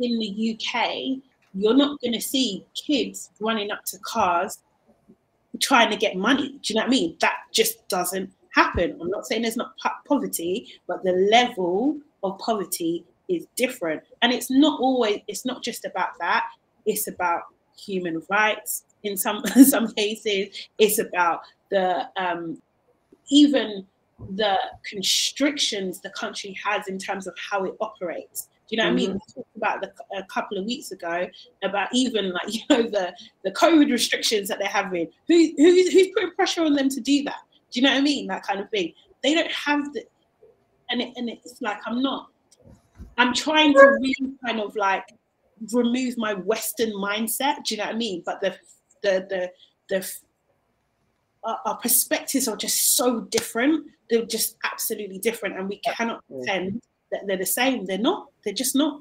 in 0.00 0.18
the 0.18 0.58
UK, 0.58 1.22
you're 1.54 1.76
not 1.76 2.00
going 2.00 2.12
to 2.12 2.20
see 2.20 2.66
kids 2.74 3.30
running 3.40 3.70
up 3.70 3.84
to 3.86 3.98
cars 4.00 4.58
trying 5.60 5.90
to 5.90 5.96
get 5.96 6.16
money. 6.16 6.58
Do 6.60 6.60
you 6.64 6.74
know 6.74 6.82
what 6.82 6.88
I 6.88 6.90
mean? 6.90 7.16
That 7.20 7.36
just 7.52 7.88
doesn't 7.88 8.32
happen. 8.52 8.98
I'm 9.00 9.08
not 9.08 9.26
saying 9.26 9.42
there's 9.42 9.56
not 9.56 9.74
poverty, 10.06 10.80
but 10.88 11.04
the 11.04 11.12
level 11.30 11.98
of 12.24 12.36
poverty 12.38 13.04
is 13.28 13.46
different. 13.56 14.02
And 14.22 14.32
it's 14.32 14.50
not 14.50 14.80
always, 14.80 15.20
it's 15.28 15.44
not 15.44 15.62
just 15.62 15.84
about 15.84 16.18
that. 16.20 16.44
It's 16.86 17.08
about 17.08 17.42
human 17.76 18.22
rights 18.30 18.84
in 19.02 19.16
some 19.16 19.42
in 19.56 19.64
some 19.64 19.88
cases. 19.92 20.68
It's 20.78 20.98
about 20.98 21.40
the 21.70 22.08
um, 22.16 22.60
even 23.30 23.86
the 24.30 24.56
constrictions 24.88 26.00
the 26.00 26.10
country 26.10 26.56
has 26.64 26.88
in 26.88 26.98
terms 26.98 27.26
of 27.26 27.34
how 27.50 27.64
it 27.64 27.74
operates. 27.80 28.48
Do 28.68 28.76
you 28.76 28.78
know 28.78 28.84
what 28.90 28.96
mm-hmm. 28.96 28.96
I 28.96 29.08
mean? 29.08 29.10
Mm-hmm. 29.10 29.18
We 29.36 29.42
talked 29.42 29.56
about 29.56 29.80
the, 29.82 30.18
a 30.18 30.24
couple 30.24 30.56
of 30.56 30.64
weeks 30.64 30.90
ago 30.90 31.28
about 31.62 31.88
even 31.92 32.32
like 32.32 32.42
you 32.54 32.60
know 32.70 32.82
the 32.82 33.14
the 33.44 33.50
COVID 33.52 33.90
restrictions 33.90 34.48
that 34.48 34.58
they're 34.58 34.68
having. 34.68 35.08
Who 35.28 35.52
who's 35.56 35.92
who's 35.92 36.08
putting 36.14 36.32
pressure 36.32 36.64
on 36.64 36.74
them 36.74 36.88
to 36.90 37.00
do 37.00 37.22
that? 37.24 37.40
Do 37.70 37.80
you 37.80 37.86
know 37.86 37.92
what 37.92 37.98
I 37.98 38.02
mean? 38.02 38.26
That 38.28 38.46
kind 38.46 38.60
of 38.60 38.70
thing. 38.70 38.92
They 39.22 39.34
don't 39.34 39.50
have 39.50 39.92
the, 39.94 40.04
and 40.90 41.00
it, 41.00 41.12
and 41.16 41.28
it's 41.30 41.60
like 41.60 41.78
I'm 41.86 42.02
not 42.02 42.28
I'm 43.18 43.34
trying 43.34 43.72
to 43.74 43.98
really 44.00 44.34
kind 44.44 44.60
of 44.60 44.74
like 44.76 45.04
remove 45.72 46.16
my 46.18 46.34
Western 46.34 46.92
mindset. 46.92 47.64
Do 47.64 47.74
you 47.74 47.78
know 47.78 47.86
what 47.86 47.94
I 47.94 47.98
mean? 47.98 48.22
But 48.24 48.40
the 48.40 48.56
the 49.02 49.26
the 49.28 49.52
the 49.88 50.08
our 51.44 51.76
perspectives 51.76 52.48
are 52.48 52.56
just 52.56 52.96
so 52.96 53.20
different. 53.20 53.86
They're 54.08 54.24
just 54.24 54.56
absolutely 54.64 55.18
different, 55.18 55.58
and 55.58 55.68
we 55.68 55.78
cannot 55.78 56.24
pretend 56.28 56.82
that 57.12 57.22
they're 57.26 57.36
the 57.36 57.46
same. 57.46 57.84
They're 57.84 57.98
not. 57.98 58.28
They're 58.44 58.54
just 58.54 58.74
not. 58.74 59.00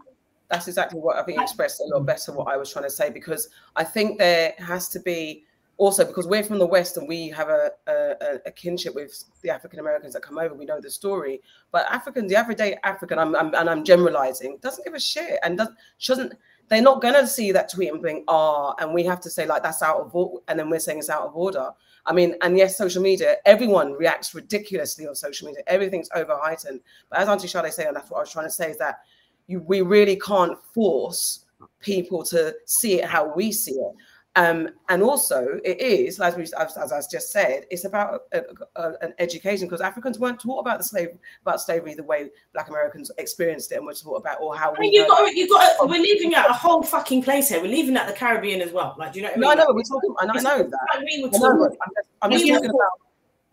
That's 0.49 0.68
exactly 0.68 0.99
what 0.99 1.18
I 1.18 1.23
think 1.23 1.41
expressed 1.41 1.80
a 1.80 1.85
lot 1.85 2.06
better 2.06 2.31
what 2.31 2.48
I 2.48 2.57
was 2.57 2.72
trying 2.72 2.85
to 2.85 2.91
say 2.91 3.10
because 3.10 3.49
I 3.76 3.84
think 3.84 4.19
there 4.19 4.53
has 4.60 4.88
to 4.90 4.99
be 4.99 5.45
also 5.77 6.05
because 6.05 6.27
we're 6.27 6.43
from 6.43 6.59
the 6.59 6.65
West 6.65 6.97
and 6.97 7.07
we 7.07 7.29
have 7.29 7.49
a, 7.49 7.71
a, 7.87 8.39
a 8.45 8.51
kinship 8.51 8.93
with 8.95 9.23
the 9.41 9.49
African 9.49 9.79
Americans 9.79 10.13
that 10.13 10.21
come 10.21 10.37
over, 10.37 10.53
we 10.53 10.65
know 10.65 10.79
the 10.79 10.89
story. 10.89 11.41
But 11.71 11.85
Africans, 11.91 12.29
the 12.29 12.37
everyday 12.37 12.77
African, 12.83 13.17
I'm, 13.19 13.35
I'm, 13.35 13.53
and 13.55 13.69
I'm 13.69 13.83
generalizing, 13.83 14.59
doesn't 14.61 14.83
give 14.83 14.93
a 14.93 14.99
shit 14.99 15.39
and 15.43 15.57
doesn't, 15.57 15.77
doesn't 16.05 16.33
they're 16.69 16.81
not 16.81 17.01
gonna 17.01 17.27
see 17.27 17.51
that 17.51 17.71
tweet 17.71 17.91
and 17.91 18.01
think, 18.01 18.23
ah, 18.27 18.73
and 18.79 18.93
we 18.93 19.03
have 19.03 19.19
to 19.21 19.29
say 19.29 19.45
like 19.45 19.63
that's 19.63 19.81
out 19.81 19.97
of 19.97 20.15
order, 20.15 20.39
and 20.47 20.57
then 20.57 20.69
we're 20.69 20.79
saying 20.79 20.99
it's 20.99 21.09
out 21.09 21.23
of 21.23 21.35
order. 21.35 21.69
I 22.05 22.13
mean, 22.13 22.35
and 22.41 22.57
yes, 22.57 22.77
social 22.77 23.01
media, 23.01 23.37
everyone 23.45 23.93
reacts 23.93 24.33
ridiculously 24.33 25.07
on 25.07 25.15
social 25.15 25.47
media. 25.47 25.63
Everything's 25.67 26.09
over 26.15 26.37
heightened. 26.41 26.81
But 27.09 27.19
as 27.19 27.29
Auntie 27.29 27.47
Sade 27.47 27.71
said, 27.71 27.87
and 27.87 27.95
that's 27.95 28.09
what 28.09 28.17
I 28.17 28.21
was 28.21 28.31
trying 28.31 28.47
to 28.47 28.51
say, 28.51 28.71
is 28.71 28.77
that 28.77 28.99
you 29.47 29.59
we 29.59 29.81
really 29.81 30.19
can't 30.19 30.57
force 30.73 31.45
people 31.79 32.23
to 32.23 32.53
see 32.65 33.01
it 33.01 33.05
how 33.05 33.33
we 33.35 33.51
see 33.51 33.73
it. 33.73 33.93
Um, 34.35 34.69
and 34.89 35.03
also, 35.03 35.60
it 35.64 35.80
is, 35.80 36.19
as, 36.19 36.35
we, 36.35 36.43
as, 36.43 36.76
as 36.76 36.91
I 36.91 36.99
just 37.11 37.31
said, 37.31 37.65
it's 37.69 37.85
about 37.85 38.22
a, 38.31 38.41
a, 38.76 38.94
an 39.02 39.13
education 39.20 39.68
because 39.68 39.79
Africans 39.79 40.18
weren't 40.18 40.39
taught 40.39 40.60
about 40.60 40.79
the 40.79 40.84
slave 40.84 41.10
about 41.44 41.62
slavery 41.62 41.94
the 41.94 42.02
way 42.03 42.29
Black 42.52 42.68
Americans 42.70 43.12
experienced 43.20 43.71
it 43.71 43.76
and 43.76 43.86
were 43.86 43.94
taught 43.94 44.15
about 44.15 44.41
or 44.41 44.55
how. 44.55 44.73
I 44.76 44.79
mean, 44.79 44.91
you 44.91 45.07
got, 45.07 45.36
you 45.36 45.47
got. 45.47 45.87
We're 45.87 46.02
leaving 46.02 46.34
out 46.34 46.49
a 46.49 46.53
whole 46.53 46.81
fucking 46.81 47.21
place 47.21 47.49
here. 47.49 47.62
We're 47.62 47.68
leaving 47.68 47.95
out 47.95 48.07
the 48.07 48.13
Caribbean 48.13 48.62
as 48.62 48.71
well. 48.71 48.95
Like, 48.97 49.13
do 49.13 49.20
you 49.20 49.26
know? 49.26 49.34
What 49.36 49.37
I 49.37 49.39
mean? 49.39 49.57
No, 49.57 49.63
I 49.63 49.65
know. 49.68 49.73
We're 49.73 49.84
talking. 49.84 50.15
I 50.20 50.26
know, 50.26 50.34
I 50.34 50.41
know 50.41 50.63
that. 50.63 50.87
I 50.94 51.03
mean, 51.03 51.21
we're 51.23 51.29
talking, 51.29 51.78
I'm 51.79 51.91
just, 51.94 52.07
I'm 52.23 52.31
just 52.31 52.47
talking 52.47 52.70
about 52.71 53.03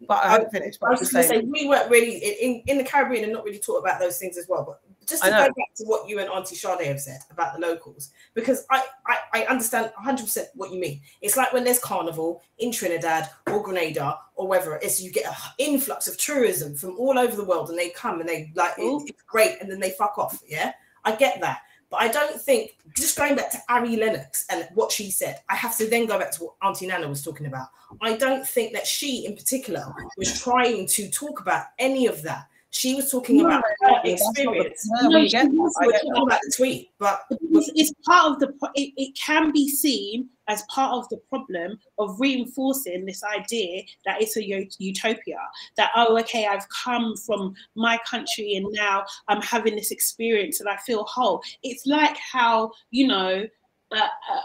but 0.07 0.25
I 0.25 0.31
haven't 0.31 0.51
finished. 0.51 0.81
But 0.81 0.89
I 0.89 0.91
was 0.93 1.13
going 1.13 1.23
to 1.23 1.29
say 1.29 1.41
we 1.41 1.69
weren't 1.69 1.91
really 1.91 2.17
in, 2.17 2.63
in 2.67 2.79
the 2.79 2.85
Caribbean 2.85 3.25
and 3.25 3.33
not 3.33 3.45
really 3.45 3.59
taught 3.59 3.79
about 3.79 4.01
those 4.01 4.19
things 4.19 4.39
as 4.39 4.47
well. 4.49 4.65
But 4.65 4.81
just 5.07 5.23
to 5.23 5.31
go 5.31 5.37
back 5.37 5.75
to 5.77 5.85
what 5.85 6.09
you 6.09 6.19
and 6.21 6.29
Auntie 6.29 6.55
Sade 6.55 6.87
have 6.87 7.01
said 7.01 7.21
about 7.31 7.55
the 7.55 7.61
locals, 7.61 8.11
because 8.35 8.65
I, 8.71 8.85
I, 9.07 9.19
I 9.35 9.45
understand 9.47 9.93
100% 10.03 10.45
what 10.55 10.73
you 10.73 10.81
mean. 10.81 11.01
It's 11.21 11.37
like 11.37 11.53
when 11.53 11.65
there's 11.65 11.79
carnival 11.79 12.43
in 12.59 12.73
Trinidad 12.73 13.29
or 13.49 13.63
Grenada 13.63 14.19
or 14.37 14.49
wherever 14.49 14.77
it 14.77 14.85
is, 14.85 15.03
you 15.03 15.13
get 15.13 15.27
an 15.27 15.35
influx 15.59 16.09
of 16.09 16.17
tourism 16.17 16.75
from 16.75 16.97
all 16.99 17.19
over 17.19 17.37
the 17.37 17.45
world 17.45 17.69
and 17.71 17.79
they 17.79 17.91
come 17.91 18.21
and 18.21 18.29
they 18.29 18.53
like, 18.55 18.75
it, 18.79 19.03
it's 19.07 19.23
great. 19.23 19.59
And 19.61 19.71
then 19.71 19.81
they 19.81 19.91
fuck 19.91 20.17
off. 20.17 20.41
Yeah. 20.47 20.73
I 21.05 21.15
get 21.17 21.41
that. 21.41 21.61
But 21.91 22.03
I 22.03 22.09
don't 22.09 22.41
think, 22.41 22.77
just 22.97 23.19
going 23.19 23.35
back 23.35 23.51
to 23.51 23.59
Ari 23.69 23.97
Lennox 23.97 24.47
and 24.49 24.69
what 24.75 24.93
she 24.93 25.11
said, 25.11 25.41
I 25.49 25.57
have 25.57 25.77
to 25.79 25.87
then 25.87 26.07
go 26.07 26.19
back 26.19 26.31
to 26.33 26.45
what 26.45 26.55
Auntie 26.63 26.87
Nana 26.87 27.09
was 27.09 27.23
talking 27.23 27.47
about. 27.47 27.69
I 28.01 28.17
don't 28.17 28.47
think 28.47 28.73
that 28.75 28.87
she, 28.87 29.27
in 29.27 29.35
particular, 29.35 29.93
was 30.17 30.41
trying 30.41 30.87
to 30.87 31.11
talk 31.11 31.41
about 31.41 31.67
any 31.81 32.07
of 32.07 32.23
that. 32.23 32.47
She 32.73 32.95
was 32.95 33.11
talking 33.11 33.39
no, 33.39 33.47
about 33.47 33.65
her 33.81 34.01
experience. 34.05 34.89
No, 35.03 35.27
she 35.27 35.37
was 35.49 35.75
talking 35.75 36.23
about 36.23 36.41
the 36.43 36.53
tweet, 36.57 36.91
but 36.99 37.23
it's 37.31 37.93
part 38.07 38.33
of 38.33 38.39
the. 38.39 38.55
It, 38.75 38.93
it 38.97 39.19
can 39.19 39.51
be 39.51 39.69
seen 39.69 40.29
as 40.47 40.63
part 40.63 40.95
of 40.95 41.09
the 41.09 41.17
problem 41.29 41.79
of 41.99 42.21
reinforcing 42.21 43.05
this 43.07 43.23
idea 43.25 43.83
that 44.05 44.23
it's 44.23 44.37
a 44.37 44.45
utopia. 44.45 45.39
That 45.77 45.91
oh, 45.97 46.19
okay, 46.21 46.47
I've 46.47 46.69
come 46.69 47.17
from 47.17 47.55
my 47.75 47.99
country 48.09 48.55
and 48.55 48.67
now 48.73 49.05
I'm 49.27 49.43
having 49.43 49.75
this 49.75 49.91
experience 49.91 50.61
and 50.61 50.69
I 50.69 50.77
feel 50.77 51.05
whole. 51.05 51.43
It's 51.65 51.87
like 51.87 52.17
how 52.17 52.71
you 52.91 53.09
know 53.09 53.47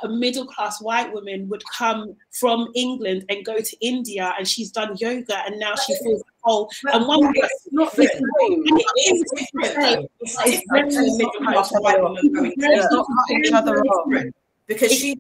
a, 0.04 0.08
middle 0.08 0.46
class 0.46 0.82
white 0.82 1.12
woman 1.14 1.48
would 1.50 1.64
come 1.66 2.16
from 2.32 2.68
England 2.76 3.26
and 3.30 3.46
go 3.46 3.60
to 3.60 3.78
India 3.86 4.34
and 4.38 4.48
she's 4.48 4.72
done 4.72 4.96
yoga 5.00 5.44
and 5.46 5.60
now 5.60 5.76
she 5.76 5.96
feels 6.04 6.24
whole. 6.46 6.70
And 6.94 7.08
one 7.08 7.34
it's 7.36 7.68
not 7.72 7.96
the 7.96 8.08
same. 8.08 8.64
It 8.66 9.14
is 9.14 9.24
different. 9.32 10.10
It's, 10.22 10.38
it's 10.46 10.64
very 10.72 11.10
middle 11.18 11.32
class 11.32 11.72
white 11.74 12.02
woman 12.02 12.54
each 13.32 13.52
other 13.52 13.84
because 14.68 14.92
she 14.92 15.16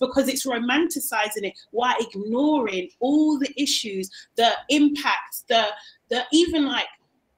because 0.00 0.28
it's 0.28 0.46
romanticizing 0.46 1.44
it 1.44 1.58
while 1.70 1.94
ignoring 2.00 2.88
all 3.00 3.38
the 3.38 3.52
issues, 3.60 4.10
the 4.36 4.50
impacts, 4.68 5.44
the 5.48 5.66
the 6.08 6.24
even 6.32 6.66
like 6.66 6.88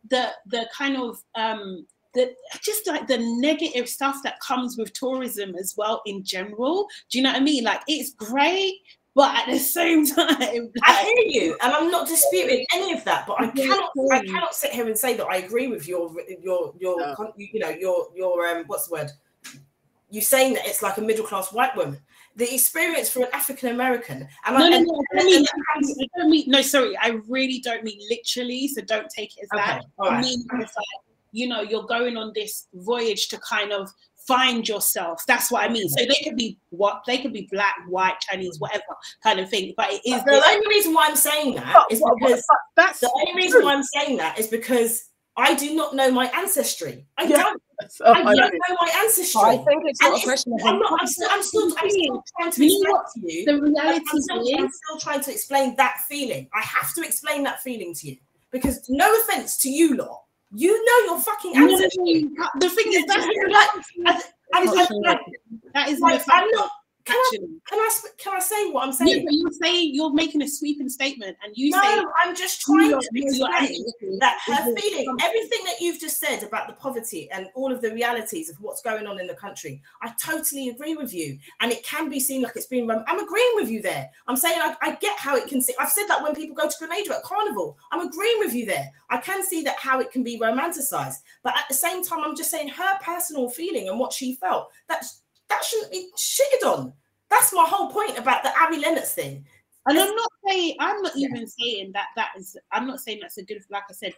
the 0.09 0.31
the 0.47 0.69
kind 0.77 0.97
of 0.97 1.23
um 1.35 1.87
the 2.15 2.35
just 2.61 2.87
like 2.87 3.07
the 3.07 3.19
negative 3.41 3.89
stuff 3.89 4.17
that 4.23 4.39
comes 4.41 4.77
with 4.77 4.93
tourism 4.93 5.55
as 5.57 5.75
well 5.77 6.03
in 6.07 6.23
general. 6.25 6.87
Do 7.11 7.19
you 7.19 7.25
know 7.25 7.31
what 7.31 7.41
I 7.41 7.45
mean? 7.45 7.65
Like 7.65 7.83
it's 7.87 8.15
great, 8.15 8.75
But 9.15 9.37
at 9.37 9.47
the 9.47 9.59
same 9.59 10.07
time, 10.15 10.27
like, 10.39 10.71
I 10.83 11.03
hear 11.03 11.43
you, 11.45 11.57
and 11.63 11.73
I'm 11.73 11.91
not 11.91 12.09
disputing 12.09 12.65
any 12.73 12.93
of 12.93 13.05
that. 13.05 13.27
But 13.27 13.41
I 13.41 13.49
cannot, 13.49 13.91
I 14.11 14.25
cannot 14.25 14.55
sit 14.55 14.73
here 14.73 14.87
and 14.87 14.97
say 14.97 15.15
that 15.17 15.27
I 15.27 15.37
agree 15.37 15.67
with 15.67 15.87
your, 15.87 16.11
your, 16.43 16.75
your, 16.79 16.99
no. 16.99 17.33
you 17.37 17.61
know, 17.61 17.69
your, 17.69 18.09
your, 18.15 18.47
um, 18.47 18.65
what's 18.67 18.89
the 18.89 18.95
word? 18.95 19.11
You 20.11 20.21
saying 20.21 20.55
that 20.55 20.67
it's 20.67 20.83
like 20.83 20.99
a 20.99 21.03
middle 21.03 21.27
class 21.27 21.53
white 21.53 21.77
woman. 21.77 21.99
The 22.37 22.53
experience 22.55 23.11
for 23.11 23.21
an 23.21 23.29
African 23.35 23.75
American, 23.75 24.27
and 24.47 24.57
no, 24.59 24.65
I, 24.65 24.69
no, 24.71 24.79
no, 24.81 25.03
I, 25.19 25.25
mean, 25.25 25.45
I 25.75 25.81
don't 26.17 26.31
mean 26.31 26.45
no. 26.47 26.63
Sorry, 26.63 26.97
I 26.97 27.21
really 27.29 27.61
don't 27.61 27.85
mean 27.85 28.01
literally. 28.09 28.69
So 28.69 28.81
don't 28.81 29.07
take 29.15 29.37
it 29.37 29.43
as 29.43 29.59
okay, 29.59 29.73
that. 29.73 29.85
I 30.01 30.09
right. 30.09 30.25
mean, 30.25 30.43
it's 30.55 30.75
like 30.75 30.87
you 31.33 31.49
know, 31.49 31.63
you're 31.63 31.85
going 31.85 32.17
on 32.17 32.33
this 32.35 32.69
voyage 32.75 33.29
to 33.29 33.39
kind 33.39 33.73
of 33.73 33.91
find 34.27 34.69
yourself. 34.69 35.25
That's 35.27 35.51
what 35.51 35.65
I 35.65 35.69
mean. 35.69 35.89
So 35.89 36.05
they 36.05 36.23
could 36.23 36.37
be 36.37 36.59
what 36.71 37.03
they 37.07 37.19
could 37.19 37.33
be 37.33 37.49
black, 37.51 37.77
white, 37.89 38.21
Chinese, 38.21 38.59
whatever 38.59 38.83
kind 39.23 39.41
of 39.41 39.49
thing. 39.49 39.75
But 39.77 39.93
it 39.93 40.03
is 40.05 40.23
the 40.25 40.43
only 40.45 40.69
reason 40.69 40.95
why 40.95 41.07
I'm 41.09 41.17
saying 41.17 41.57
that 41.57 41.87
is 41.91 42.03
because 42.19 42.45
that's 42.77 43.01
the 43.01 43.11
only 43.13 43.35
reason 43.35 43.65
why 43.65 43.75
I'm 43.75 43.83
saying 43.83 44.17
that 44.19 44.39
is 44.39 44.49
because 44.49 45.09
I 45.37 45.55
do 45.55 45.75
not 45.75 45.95
know 45.95 46.11
my 46.11 46.27
ancestry. 46.37 47.07
I 47.17 47.25
yeah. 47.25 47.43
don't. 47.43 47.63
Oh, 48.03 48.13
I, 48.13 48.23
don't 48.23 48.37
know 48.37 48.77
my 48.81 48.93
ancestry. 48.99 49.41
I 49.43 49.57
think 49.57 49.83
it's 49.87 50.01
not 50.01 50.21
a 50.21 50.23
question. 50.23 50.53
I'm, 50.65 50.79
not, 50.79 51.01
I'm, 51.01 51.07
still, 51.07 51.29
I'm, 51.31 51.43
still, 51.43 51.75
I'm 51.79 51.91
still 51.91 52.25
trying 52.39 52.53
to 52.53 52.65
explain 52.65 52.95
to 53.15 53.33
you. 53.33 53.45
The 53.47 53.61
reality 53.61 54.05
I'm 54.13 54.21
still, 54.21 54.43
is, 54.43 54.55
I'm 54.57 54.71
still 54.71 54.99
trying 55.01 55.21
to 55.23 55.33
explain 55.33 55.75
that 55.77 56.03
feeling. 56.09 56.49
I 56.55 56.61
have 56.61 56.95
to 56.95 57.03
explain 57.03 57.43
that 57.45 57.61
feeling 57.61 57.93
to 57.95 58.11
you 58.11 58.17
because 58.53 58.89
no 58.89 59.13
offense 59.23 59.57
to 59.59 59.71
you 59.71 59.97
lot, 59.97 60.23
you 60.55 60.85
know 60.85 61.13
your 61.13 61.21
fucking 61.21 61.57
ancestry. 61.57 62.29
The 62.61 62.71
thing 62.71 62.93
is, 62.93 63.05
that's 63.07 63.27
like, 63.27 63.37
I, 64.07 64.21
I, 64.55 65.19
that 65.75 65.89
is 65.89 66.01
like, 66.01 66.23
I'm 66.29 66.49
not 66.51 66.71
can 67.05 67.17
I, 67.17 67.31
can 67.69 67.79
I 67.79 67.91
can 68.19 68.37
I 68.37 68.41
say 68.41 68.71
what 68.71 68.85
I'm 68.85 68.93
saying? 68.93 69.11
Yeah, 69.11 69.25
but 69.25 69.33
you're 69.33 69.51
saying 69.51 69.95
you're 69.95 70.13
making 70.13 70.43
a 70.43 70.49
sweeping 70.49 70.89
statement, 70.89 71.37
and 71.43 71.53
you 71.57 71.71
no, 71.71 71.81
say 71.81 72.03
I'm 72.23 72.37
just 72.37 72.61
trying 72.61 72.91
to 72.91 72.99
explain 72.99 74.19
that 74.21 74.39
her 74.47 74.75
feeling, 74.77 75.17
everything 75.23 75.65
that 75.65 75.81
you've 75.81 76.01
just 76.01 76.21
said 76.21 76.43
about 76.43 76.69
the 76.69 76.75
poverty 76.75 77.31
and 77.31 77.49
all 77.55 77.73
of 77.73 77.83
the 77.83 77.93
realities 77.93 78.51
of 78.51 78.57
what's 78.61 78.83
going 78.83 79.07
on 79.07 79.21
in 79.21 79.27
the 79.27 79.35
country. 79.35 79.83
I 80.03 80.13
totally 80.23 80.69
agree 80.69 80.95
with 80.95 81.13
you, 81.13 81.39
and 81.61 81.73
it 81.73 81.85
can 81.85 82.09
be 82.09 82.21
seen 82.21 82.43
like 82.43 82.57
it's 82.57 82.67
being. 82.67 82.91
I'm 82.91 83.19
agreeing 83.19 83.53
with 83.55 83.69
you 83.69 83.83
there. 83.83 84.11
I'm 84.29 84.37
saying 84.37 84.61
I, 84.61 84.77
I 84.83 84.95
get 84.97 85.19
how 85.19 85.37
it 85.37 85.49
can 85.49 85.61
see. 85.61 85.75
I've 85.81 85.91
said 85.91 86.07
that 86.09 86.23
when 86.23 86.35
people 86.35 86.55
go 86.55 86.69
to 86.69 86.75
Grenada 86.79 87.17
at 87.17 87.23
Carnival, 87.23 87.79
I'm 87.91 88.07
agreeing 88.07 88.39
with 88.39 88.55
you 88.55 88.67
there. 88.67 88.91
I 89.11 89.19
can 89.19 89.43
see 89.45 89.63
that 89.63 89.77
how 89.79 90.01
it 90.01 90.13
can 90.13 90.23
be 90.23 90.39
romanticized, 90.39 91.19
but 91.43 91.57
at 91.57 91.65
the 91.69 91.75
same 91.75 92.05
time, 92.05 92.21
I'm 92.23 92.37
just 92.37 92.51
saying 92.51 92.69
her 92.69 92.99
personal 93.03 93.49
feeling 93.49 93.89
and 93.89 93.99
what 93.99 94.13
she 94.13 94.35
felt. 94.37 94.69
That's 94.89 95.22
that 95.53 95.65
shouldn't 95.65 95.93
be 95.93 96.09
shitted 96.17 96.67
on. 96.67 96.93
That's 97.31 97.53
my 97.53 97.65
whole 97.67 97.91
point 97.91 98.19
about 98.19 98.43
the 98.43 98.53
Ari 98.61 98.79
Lennox 98.79 99.15
thing. 99.15 99.45
And 99.87 99.99
I'm 99.99 100.15
not 100.15 100.29
saying 100.49 100.77
I'm 100.81 101.03
not 101.03 101.17
even 101.17 101.47
saying 101.47 101.93
that 101.93 102.07
that 102.17 102.31
is 102.39 102.57
I'm 102.71 102.87
not 102.87 103.01
saying 103.01 103.19
that's 103.21 103.39
a 103.39 103.45
good 103.45 103.63
like 103.71 103.83
I 103.91 103.93
said, 103.93 104.15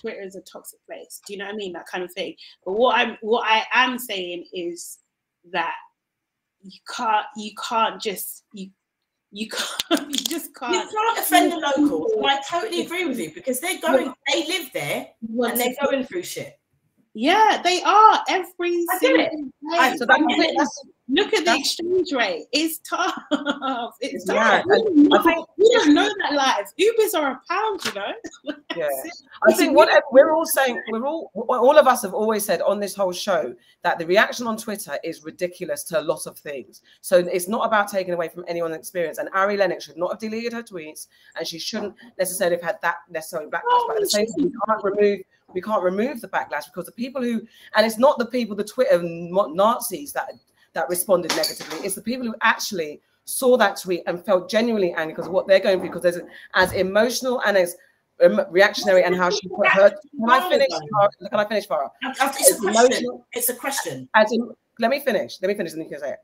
Twitter 0.00 0.22
is 0.22 0.36
a 0.36 0.40
toxic 0.42 0.78
place. 0.86 1.20
Do 1.26 1.32
you 1.32 1.38
know 1.38 1.46
what 1.46 1.54
I 1.54 1.56
mean? 1.56 1.72
That 1.72 1.86
kind 1.86 2.04
of 2.04 2.12
thing. 2.12 2.34
But 2.64 2.74
what 2.74 2.98
I'm 2.98 3.16
what 3.20 3.46
I 3.46 3.64
am 3.74 3.98
saying 3.98 4.46
is 4.52 4.98
that 5.52 5.74
you 6.62 6.78
can't 6.94 7.26
you 7.36 7.50
can't 7.68 8.00
just 8.00 8.44
you 8.52 8.70
you 9.32 9.48
can't 9.48 10.08
you 10.10 10.18
just 10.18 10.54
can't 10.54 10.74
you 10.74 10.80
can't 10.80 11.18
offend 11.18 11.52
the 11.52 11.56
locals. 11.56 12.12
I 12.24 12.40
totally 12.48 12.82
agree 12.82 13.06
with 13.06 13.18
you 13.18 13.32
because 13.34 13.58
they're 13.58 13.80
going 13.80 14.12
they 14.32 14.46
live 14.46 14.70
there 14.72 15.08
and 15.20 15.58
they're 15.58 15.74
going 15.82 16.04
through 16.04 16.22
shit. 16.22 16.59
Yeah, 17.14 17.60
they 17.62 17.82
are 17.82 18.22
every 18.28 18.84
single 18.98 19.16
day. 19.16 19.30
I, 19.72 19.96
so 19.96 20.06
that's, 20.06 20.84
Look 21.10 21.34
at 21.34 21.44
the 21.44 21.56
exchange 21.56 22.12
rate. 22.12 22.46
It's 22.52 22.78
tough. 22.78 23.14
It's 24.00 24.24
tough. 24.24 24.36
Yeah, 24.36 24.62
we, 24.66 25.08
don't, 25.08 25.24
think, 25.24 25.46
we 25.58 25.70
don't 25.74 25.94
know 25.94 26.08
that 26.20 26.32
life. 26.32 26.70
Ubers 26.80 27.18
are 27.18 27.32
a 27.32 27.40
pound, 27.48 27.84
you 27.84 27.92
know. 27.92 28.54
yeah, 28.76 28.88
I 29.46 29.52
think 29.52 29.76
what 29.76 29.88
we're 30.12 30.32
all 30.32 30.46
saying, 30.46 30.80
we're 30.90 31.06
all 31.06 31.30
all 31.34 31.78
of 31.78 31.86
us 31.86 32.02
have 32.02 32.14
always 32.14 32.44
said 32.44 32.62
on 32.62 32.80
this 32.80 32.94
whole 32.94 33.12
show 33.12 33.54
that 33.82 33.98
the 33.98 34.06
reaction 34.06 34.46
on 34.46 34.56
Twitter 34.56 34.98
is 35.02 35.24
ridiculous 35.24 35.82
to 35.84 36.00
a 36.00 36.02
lot 36.02 36.26
of 36.26 36.38
things. 36.38 36.82
So 37.00 37.18
it's 37.18 37.48
not 37.48 37.66
about 37.66 37.90
taking 37.90 38.14
away 38.14 38.28
from 38.28 38.44
anyone's 38.46 38.76
experience. 38.76 39.18
And 39.18 39.28
Ari 39.34 39.56
Lennox 39.56 39.84
should 39.84 39.96
not 39.96 40.12
have 40.12 40.20
deleted 40.20 40.52
her 40.52 40.62
tweets, 40.62 41.08
and 41.36 41.46
she 41.46 41.58
shouldn't 41.58 41.94
necessarily 42.18 42.56
have 42.56 42.64
had 42.64 42.78
that 42.82 42.96
necessarily 43.10 43.50
backlash. 43.50 43.60
Oh, 43.70 43.84
but 43.88 43.96
at 43.96 44.02
the 44.02 44.06
oh, 44.06 44.08
same 44.08 44.26
time, 44.26 44.44
we 44.44 44.52
can't 44.66 44.84
remove 44.84 45.20
we 45.52 45.60
can't 45.60 45.82
remove 45.82 46.20
the 46.20 46.28
backlash 46.28 46.66
because 46.66 46.86
the 46.86 46.92
people 46.92 47.22
who 47.22 47.42
and 47.74 47.86
it's 47.86 47.98
not 47.98 48.18
the 48.18 48.26
people 48.26 48.54
the 48.54 48.64
twitter 48.64 49.00
nazis 49.02 50.12
that 50.12 50.30
that 50.74 50.88
responded 50.88 51.34
negatively. 51.36 51.78
It's 51.84 51.94
the 51.94 52.02
people 52.02 52.26
who 52.26 52.34
actually 52.42 53.00
saw 53.24 53.56
that 53.56 53.80
tweet 53.80 54.02
and 54.06 54.24
felt 54.24 54.50
genuinely 54.50 54.92
angry 54.92 55.14
because 55.14 55.26
of 55.26 55.32
what 55.32 55.46
they're 55.46 55.60
going 55.60 55.78
through, 55.78 55.88
because 55.88 56.02
there's 56.02 56.18
as 56.54 56.72
emotional 56.72 57.40
and 57.46 57.56
as 57.56 57.76
reactionary 58.50 59.04
and 59.04 59.14
how 59.14 59.30
she 59.30 59.48
put 59.48 59.66
her. 59.68 59.90
Can 59.90 60.30
I 60.30 60.48
finish? 60.48 60.68
Can 61.30 61.40
I 61.40 61.44
finish, 61.46 61.66
Farah? 61.66 61.90
It's, 62.02 62.52
a 62.52 62.60
question. 62.60 63.22
It's 63.32 63.48
a 63.48 63.54
question. 63.54 64.08
As 64.14 64.32
in, 64.32 64.50
let 64.78 64.90
me 64.90 65.00
finish. 65.00 65.38
Let 65.40 65.48
me 65.48 65.54
finish, 65.54 65.72
and 65.72 65.82
you 65.82 65.88
can 65.88 66.00
say 66.00 66.10
it. 66.12 66.18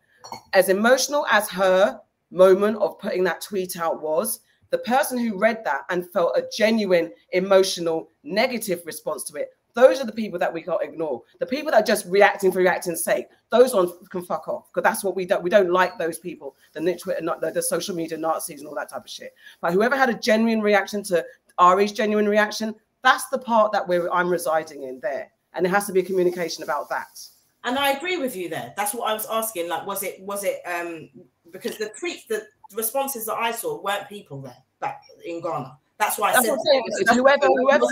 As 0.52 0.68
emotional 0.68 1.26
as 1.30 1.48
her 1.50 2.00
moment 2.30 2.78
of 2.78 2.98
putting 2.98 3.24
that 3.24 3.40
tweet 3.40 3.76
out 3.76 4.02
was, 4.02 4.40
the 4.70 4.78
person 4.78 5.18
who 5.18 5.38
read 5.38 5.64
that 5.64 5.82
and 5.90 6.10
felt 6.10 6.36
a 6.36 6.44
genuine 6.56 7.12
emotional 7.30 8.10
negative 8.24 8.82
response 8.84 9.24
to 9.24 9.36
it 9.36 9.50
those 9.76 10.00
are 10.00 10.06
the 10.06 10.12
people 10.12 10.38
that 10.38 10.52
we 10.52 10.62
can't 10.62 10.82
ignore. 10.82 11.22
The 11.38 11.44
people 11.44 11.70
that 11.70 11.82
are 11.82 11.86
just 11.86 12.06
reacting 12.06 12.50
for 12.50 12.60
reacting's 12.60 13.04
sake, 13.04 13.26
those 13.50 13.74
ones 13.74 13.92
can 14.08 14.22
fuck 14.22 14.48
off 14.48 14.68
because 14.72 14.82
that's 14.82 15.04
what 15.04 15.14
we 15.14 15.26
don't. 15.26 15.42
We 15.42 15.50
don't 15.50 15.70
like 15.70 15.98
those 15.98 16.18
people, 16.18 16.56
the 16.72 16.80
not 17.20 17.42
the, 17.42 17.50
the 17.50 17.62
social 17.62 17.94
media 17.94 18.16
Nazis 18.16 18.60
and 18.60 18.68
all 18.68 18.74
that 18.74 18.88
type 18.88 19.04
of 19.04 19.10
shit. 19.10 19.34
But 19.60 19.74
whoever 19.74 19.94
had 19.94 20.08
a 20.08 20.14
genuine 20.14 20.62
reaction 20.62 21.02
to 21.04 21.22
Ari's 21.58 21.92
genuine 21.92 22.26
reaction, 22.26 22.74
that's 23.02 23.28
the 23.28 23.38
part 23.38 23.70
that 23.72 23.86
we're 23.86 24.10
I'm 24.10 24.30
residing 24.30 24.84
in 24.84 24.98
there, 25.00 25.30
and 25.52 25.66
it 25.66 25.68
has 25.68 25.86
to 25.88 25.92
be 25.92 26.00
a 26.00 26.04
communication 26.04 26.64
about 26.64 26.88
that. 26.88 27.20
And 27.64 27.78
I 27.78 27.90
agree 27.90 28.16
with 28.16 28.34
you 28.34 28.48
there. 28.48 28.72
That's 28.78 28.94
what 28.94 29.10
I 29.10 29.12
was 29.12 29.26
asking. 29.30 29.68
Like, 29.68 29.86
was 29.86 30.02
it 30.02 30.22
was 30.22 30.42
it 30.42 30.62
um 30.64 31.10
because 31.52 31.76
the 31.76 31.92
tweets, 32.02 32.26
the 32.28 32.46
responses 32.74 33.26
that 33.26 33.36
I 33.36 33.52
saw 33.52 33.82
weren't 33.82 34.08
people 34.08 34.40
there 34.40 34.56
back 34.80 35.02
in 35.22 35.42
Ghana. 35.42 35.76
That's 35.98 36.18
why 36.18 36.30
I 36.30 36.32
that's 36.32 36.46
said 36.46 37.14
whoever 37.14 37.46
whoever 37.46 37.86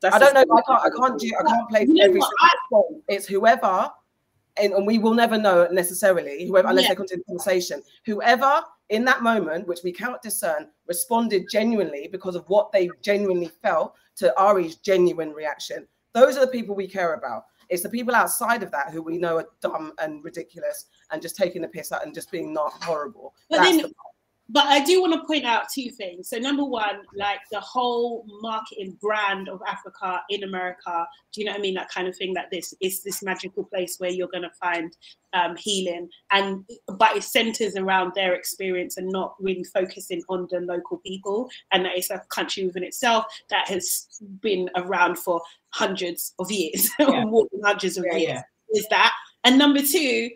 that's 0.00 0.14
I 0.14 0.18
don't 0.18 0.34
know. 0.34 0.56
I 0.56 0.62
can't. 0.62 0.82
I 0.82 0.96
can't 0.96 1.20
do. 1.20 1.30
I 1.38 1.42
can't 1.42 1.68
play 1.68 1.80
every 1.82 2.20
single 2.20 3.02
It's 3.08 3.26
whoever, 3.26 3.90
and, 4.56 4.72
and, 4.72 4.86
we 4.86 4.98
will 4.98 5.14
never 5.14 5.36
know 5.36 5.68
necessarily. 5.70 6.46
Whoever, 6.46 6.68
unless 6.68 6.84
yeah. 6.84 6.90
they 6.90 6.96
continue 6.96 7.24
the 7.24 7.32
conversation. 7.32 7.82
Whoever 8.06 8.62
in 8.88 9.04
that 9.04 9.22
moment, 9.22 9.66
which 9.66 9.80
we 9.84 9.92
cannot 9.92 10.22
discern, 10.22 10.68
responded 10.86 11.46
genuinely 11.50 12.08
because 12.10 12.34
of 12.34 12.44
what 12.48 12.72
they 12.72 12.90
genuinely 13.02 13.50
felt 13.62 13.94
to 14.16 14.36
Ari's 14.38 14.76
genuine 14.76 15.32
reaction. 15.32 15.86
Those 16.12 16.36
are 16.36 16.40
the 16.40 16.52
people 16.52 16.74
we 16.74 16.88
care 16.88 17.14
about. 17.14 17.44
It's 17.68 17.84
the 17.84 17.88
people 17.88 18.16
outside 18.16 18.64
of 18.64 18.72
that 18.72 18.90
who 18.90 19.00
we 19.00 19.16
know 19.16 19.36
are 19.36 19.48
dumb 19.60 19.92
and 19.98 20.24
ridiculous 20.24 20.86
and 21.12 21.22
just 21.22 21.36
taking 21.36 21.62
the 21.62 21.68
piss 21.68 21.92
out 21.92 22.04
and 22.04 22.12
just 22.12 22.32
being 22.32 22.52
not 22.52 22.72
horrible. 22.82 23.32
But 23.48 23.58
That's 23.58 23.70
then, 23.70 23.82
the 23.82 23.94
but 24.52 24.66
I 24.66 24.82
do 24.82 25.00
want 25.00 25.12
to 25.12 25.26
point 25.26 25.44
out 25.44 25.68
two 25.72 25.90
things. 25.90 26.28
So 26.28 26.38
number 26.38 26.64
one, 26.64 27.02
like 27.14 27.40
the 27.52 27.60
whole 27.60 28.24
marketing 28.40 28.96
brand 29.00 29.48
of 29.48 29.60
Africa 29.66 30.20
in 30.28 30.42
America, 30.42 31.06
do 31.32 31.40
you 31.40 31.44
know 31.44 31.52
what 31.52 31.58
I 31.58 31.62
mean? 31.62 31.74
That 31.74 31.90
kind 31.90 32.08
of 32.08 32.16
thing. 32.16 32.34
That 32.34 32.50
this 32.50 32.74
is 32.80 33.02
this 33.02 33.22
magical 33.22 33.64
place 33.64 33.96
where 33.98 34.10
you're 34.10 34.28
going 34.28 34.42
to 34.42 34.50
find 34.60 34.96
um, 35.32 35.56
healing, 35.56 36.08
and 36.32 36.64
but 36.98 37.16
it 37.16 37.22
centers 37.22 37.76
around 37.76 38.12
their 38.14 38.34
experience 38.34 38.96
and 38.96 39.08
not 39.08 39.34
really 39.38 39.64
focusing 39.64 40.22
on 40.28 40.48
the 40.50 40.60
local 40.60 40.98
people. 40.98 41.48
And 41.70 41.84
that 41.84 41.96
it's 41.96 42.10
a 42.10 42.20
country 42.30 42.66
within 42.66 42.82
itself 42.82 43.26
that 43.50 43.68
has 43.68 44.06
been 44.40 44.68
around 44.74 45.18
for 45.18 45.40
hundreds 45.70 46.34
of 46.40 46.50
years, 46.50 46.90
yeah. 46.98 47.24
hundreds 47.64 47.96
of 47.96 48.04
yeah, 48.10 48.16
years. 48.16 48.32
Yeah. 48.32 48.42
Is 48.80 48.86
that? 48.90 49.12
And 49.44 49.58
number 49.58 49.82
two, 49.82 50.30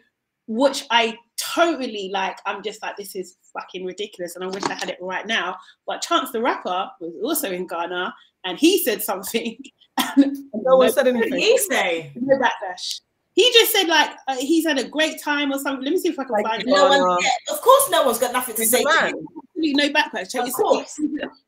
which 0.46 0.84
I 0.90 1.16
totally 1.36 2.10
like, 2.12 2.38
I'm 2.46 2.62
just 2.62 2.82
like, 2.82 2.96
this 2.96 3.14
is 3.14 3.36
fucking 3.52 3.84
ridiculous. 3.84 4.34
And 4.34 4.44
I 4.44 4.48
wish 4.48 4.64
I 4.64 4.74
had 4.74 4.90
it 4.90 4.98
right 5.00 5.26
now. 5.26 5.56
But 5.86 6.02
Chance 6.02 6.32
the 6.32 6.42
Rapper 6.42 6.90
was 7.00 7.14
also 7.22 7.50
in 7.50 7.66
Ghana 7.66 8.14
and 8.44 8.58
he 8.58 8.82
said 8.82 9.02
something. 9.02 9.58
no 10.16 10.76
one 10.76 10.92
said 10.92 11.08
anything. 11.08 11.38
he 11.38 11.58
say? 11.58 12.12
No 12.16 12.38
backlash. 12.38 13.00
He 13.34 13.50
just 13.52 13.72
said 13.72 13.88
like 13.88 14.10
uh, 14.28 14.36
he's 14.36 14.64
had 14.64 14.78
a 14.78 14.86
great 14.86 15.20
time 15.20 15.52
or 15.52 15.58
something. 15.58 15.84
Let 15.84 15.92
me 15.92 15.98
see 15.98 16.10
if 16.10 16.18
I 16.18 16.24
can 16.24 16.32
like, 16.32 16.46
find 16.46 16.62
no 16.66 16.92
it. 16.92 17.00
One, 17.00 17.18
yeah, 17.20 17.54
of 17.54 17.60
course, 17.60 17.90
no 17.90 18.04
one's 18.04 18.18
got 18.18 18.32
nothing 18.32 18.54
to 18.54 18.64
say. 18.64 18.82
To 18.82 19.14
no 19.56 19.88
backlash. 19.90 20.34
Of 20.34 20.52
course. 20.52 20.98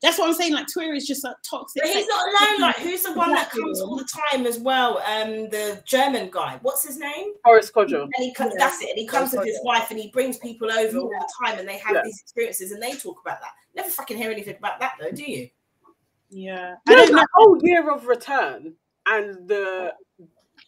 That's 0.03 0.19
what 0.19 0.29
I'm 0.29 0.35
saying. 0.35 0.55
Like 0.55 0.67
Twitter 0.73 0.93
is 0.95 1.07
just 1.07 1.25
like 1.25 1.37
toxic. 1.49 1.83
But 1.83 1.93
he's 1.93 2.07
not 2.07 2.27
alone. 2.29 2.61
Like 2.61 2.77
who's 2.77 3.03
the 3.03 3.13
one 3.13 3.33
that 3.33 3.51
comes 3.51 3.81
all 3.81 3.97
the 3.97 4.09
time 4.31 4.47
as 4.47 4.59
well? 4.59 4.99
Um, 4.99 5.49
the 5.51 5.83
German 5.87 6.31
guy. 6.31 6.59
What's 6.63 6.87
his 6.87 6.99
name? 6.99 7.33
Boris 7.45 7.71
Kodjoe. 7.71 8.03
And 8.03 8.13
he 8.19 8.33
comes. 8.33 8.53
Yeah. 8.57 8.67
That's 8.67 8.83
it. 8.83 8.91
And 8.91 8.99
he 8.99 9.07
comes 9.07 9.33
with 9.33 9.45
his 9.45 9.61
wife, 9.63 9.91
and 9.91 9.99
he 9.99 10.09
brings 10.09 10.39
people 10.39 10.71
over 10.71 10.97
yeah. 10.97 10.99
all 10.99 11.09
the 11.09 11.47
time, 11.47 11.59
and 11.59 11.69
they 11.69 11.79
have 11.79 11.97
yeah. 11.97 12.03
these 12.05 12.21
experiences, 12.21 12.73
and 12.73 12.83
they 12.83 12.93
talk 12.93 13.21
about 13.25 13.41
that. 13.41 13.51
Never 13.75 13.91
fucking 13.91 14.17
hear 14.17 14.31
anything 14.31 14.57
about 14.57 14.81
that 14.81 14.95
though, 15.01 15.11
do 15.11 15.31
you? 15.31 15.49
Yeah. 16.31 16.75
I 16.89 16.95
don't 16.95 17.13
know. 17.13 17.19
The 17.19 17.29
whole 17.35 17.59
year 17.63 17.91
of 17.91 18.07
return 18.07 18.75
and 19.07 19.49
the 19.49 19.95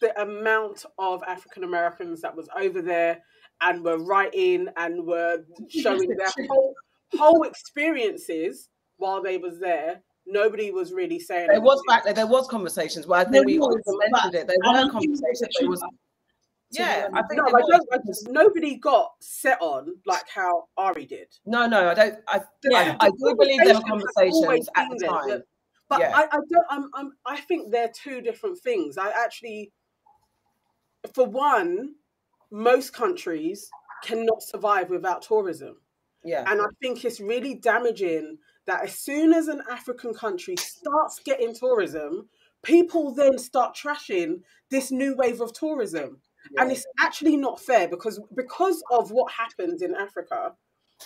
the 0.01 0.21
amount 0.21 0.85
of 0.97 1.23
African 1.27 1.63
Americans 1.63 2.21
that 2.21 2.35
was 2.35 2.47
over 2.57 2.81
there 2.81 3.21
and 3.61 3.83
were 3.83 3.97
writing 3.97 4.67
and 4.77 5.05
were 5.05 5.43
showing 5.69 6.15
their 6.15 6.29
whole 6.49 6.75
whole 7.17 7.43
experiences 7.43 8.69
while 8.97 9.21
they 9.21 9.37
was 9.37 9.59
there, 9.59 10.01
nobody 10.25 10.71
was 10.71 10.93
really 10.93 11.19
saying. 11.19 11.47
There 11.47 11.61
was 11.61 11.81
back 11.87 12.03
there. 12.03 12.13
There 12.13 12.27
was 12.27 12.47
conversations. 12.47 13.07
Well, 13.07 13.19
I 13.19 13.29
think 13.29 13.45
we 13.45 13.59
was, 13.59 13.81
mentioned 14.11 14.35
it. 14.35 14.47
There 14.47 14.57
were 14.61 14.89
conversations. 14.89 15.55
There 15.59 15.69
was. 15.69 15.83
Yeah, 16.71 17.07
I 17.13 17.23
think 17.23 17.41
no, 17.41 17.47
I 17.47 17.61
don't, 17.67 17.87
I 17.91 17.97
just, 18.05 18.29
nobody 18.29 18.75
got 18.75 19.09
set 19.21 19.57
on 19.59 19.95
like 20.05 20.25
how 20.31 20.65
Ari 20.77 21.05
did. 21.05 21.27
No, 21.47 21.65
no, 21.65 21.89
I 21.89 21.93
don't. 21.95 22.15
I, 22.27 22.41
yeah. 22.63 22.95
I, 22.99 23.07
I 23.07 23.09
do 23.09 23.35
believe 23.35 23.59
there 23.63 23.73
were 23.73 23.81
conversations 23.81 24.69
at 24.75 24.87
the 24.91 25.07
time. 25.07 25.43
But 25.89 26.01
yeah. 26.01 26.11
I, 26.15 26.25
I 26.25 26.39
don't. 26.51 26.65
I'm, 26.69 26.89
I'm. 26.93 27.13
I 27.25 27.37
think 27.41 27.71
they're 27.71 27.91
two 27.91 28.21
different 28.21 28.59
things. 28.59 28.99
I 28.99 29.09
actually, 29.09 29.71
for 31.15 31.25
one, 31.25 31.95
most 32.51 32.93
countries 32.93 33.67
cannot 34.03 34.43
survive 34.43 34.91
without 34.91 35.23
tourism. 35.23 35.77
Yeah. 36.23 36.43
And 36.47 36.61
I 36.61 36.65
think 36.81 37.05
it's 37.05 37.19
really 37.19 37.55
damaging 37.55 38.37
that 38.65 38.83
as 38.83 38.97
soon 38.97 39.33
as 39.33 39.47
an 39.47 39.63
African 39.69 40.13
country 40.13 40.55
starts 40.57 41.19
getting 41.23 41.55
tourism, 41.55 42.29
people 42.63 43.13
then 43.13 43.37
start 43.37 43.75
trashing 43.75 44.41
this 44.69 44.91
new 44.91 45.15
wave 45.15 45.41
of 45.41 45.53
tourism. 45.53 46.21
Yeah. 46.51 46.63
And 46.63 46.71
it's 46.71 46.85
actually 46.99 47.37
not 47.37 47.59
fair 47.59 47.87
because 47.87 48.19
because 48.35 48.83
of 48.91 49.11
what 49.11 49.31
happens 49.31 49.81
in 49.81 49.95
Africa, 49.95 50.53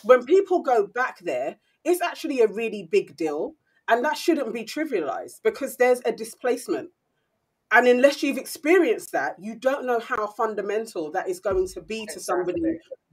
when 0.04 0.26
people 0.26 0.62
go 0.62 0.88
back 0.88 1.20
there, 1.20 1.58
it's 1.84 2.02
actually 2.02 2.42
a 2.42 2.48
really 2.48 2.88
big 2.90 3.16
deal. 3.16 3.56
And 3.88 4.04
that 4.06 4.18
shouldn't 4.18 4.54
be 4.54 4.64
trivialized 4.64 5.42
because 5.44 5.76
there's 5.76 6.02
a 6.06 6.12
displacement. 6.12 6.90
And 7.72 7.88
unless 7.88 8.22
you've 8.24 8.38
experienced 8.38 9.12
that, 9.12 9.36
you 9.40 9.56
don't 9.56 9.86
know 9.86 10.00
how 10.00 10.28
fundamental 10.28 11.12
that 11.12 11.28
is 11.28 11.40
going 11.40 11.68
to 11.70 11.82
be 11.82 12.06
to 12.14 12.20
somebody 12.20 12.62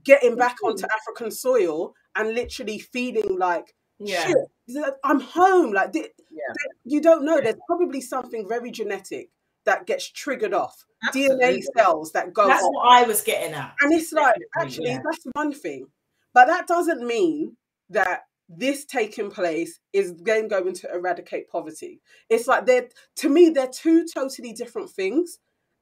getting 0.03 0.35
back 0.35 0.57
onto 0.63 0.85
African 0.85 1.31
soil 1.31 1.93
and 2.15 2.33
literally 2.33 2.79
feeling 2.79 3.37
like, 3.37 3.73
yeah. 3.99 4.27
Shit, 4.27 4.93
I'm 5.03 5.19
home. 5.19 5.73
Like, 5.73 5.91
yeah. 5.93 6.53
you 6.83 7.01
don't 7.01 7.23
know. 7.23 7.39
There's 7.39 7.55
probably 7.67 8.01
something 8.01 8.47
very 8.47 8.71
genetic 8.71 9.29
that 9.65 9.85
gets 9.85 10.09
triggered 10.09 10.53
off. 10.53 10.85
Absolutely. 11.07 11.45
DNA 11.45 11.63
cells 11.77 12.11
that 12.13 12.33
go. 12.33 12.47
That's 12.47 12.63
off. 12.63 12.71
what 12.73 12.87
I 12.87 13.03
was 13.03 13.21
getting 13.21 13.53
at. 13.53 13.73
And 13.81 13.93
it's 13.93 14.11
like, 14.11 14.35
actually, 14.59 14.89
yeah. 14.89 14.99
that's 15.03 15.25
one 15.33 15.53
thing. 15.53 15.87
But 16.33 16.47
that 16.47 16.67
doesn't 16.67 17.05
mean 17.05 17.57
that 17.89 18.21
this 18.49 18.85
taking 18.85 19.29
place 19.29 19.79
is 19.93 20.13
then 20.23 20.47
going 20.47 20.73
to 20.73 20.93
eradicate 20.93 21.49
poverty. 21.49 22.01
It's 22.29 22.47
like 22.47 22.65
they're 22.65 22.89
to 23.17 23.29
me, 23.29 23.49
they're 23.49 23.67
two 23.67 24.05
totally 24.13 24.53
different 24.53 24.89
things. 24.89 25.39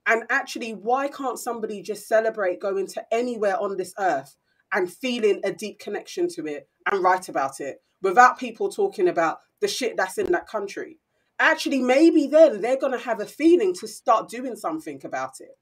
And 0.09 0.23
actually, 0.31 0.71
why 0.71 1.07
can't 1.07 1.37
somebody 1.37 1.83
just 1.83 2.07
celebrate 2.07 2.59
going 2.59 2.87
to 2.87 3.05
anywhere 3.11 3.61
on 3.61 3.77
this 3.77 3.93
earth 3.99 4.35
and 4.73 4.91
feeling 4.91 5.39
a 5.43 5.53
deep 5.53 5.79
connection 5.79 6.27
to 6.29 6.47
it 6.47 6.67
and 6.91 7.03
write 7.03 7.29
about 7.29 7.59
it 7.59 7.83
without 8.01 8.39
people 8.39 8.69
talking 8.69 9.07
about 9.07 9.37
the 9.61 9.67
shit 9.67 9.95
that's 9.95 10.17
in 10.17 10.31
that 10.31 10.47
country? 10.47 10.97
Actually, 11.37 11.83
maybe 11.83 12.25
then 12.25 12.59
they're 12.59 12.75
going 12.75 12.91
to 12.91 13.05
have 13.05 13.21
a 13.21 13.25
feeling 13.25 13.71
to 13.75 13.87
start 13.87 14.29
doing 14.29 14.55
something 14.55 14.99
about 15.05 15.33
it. 15.39 15.57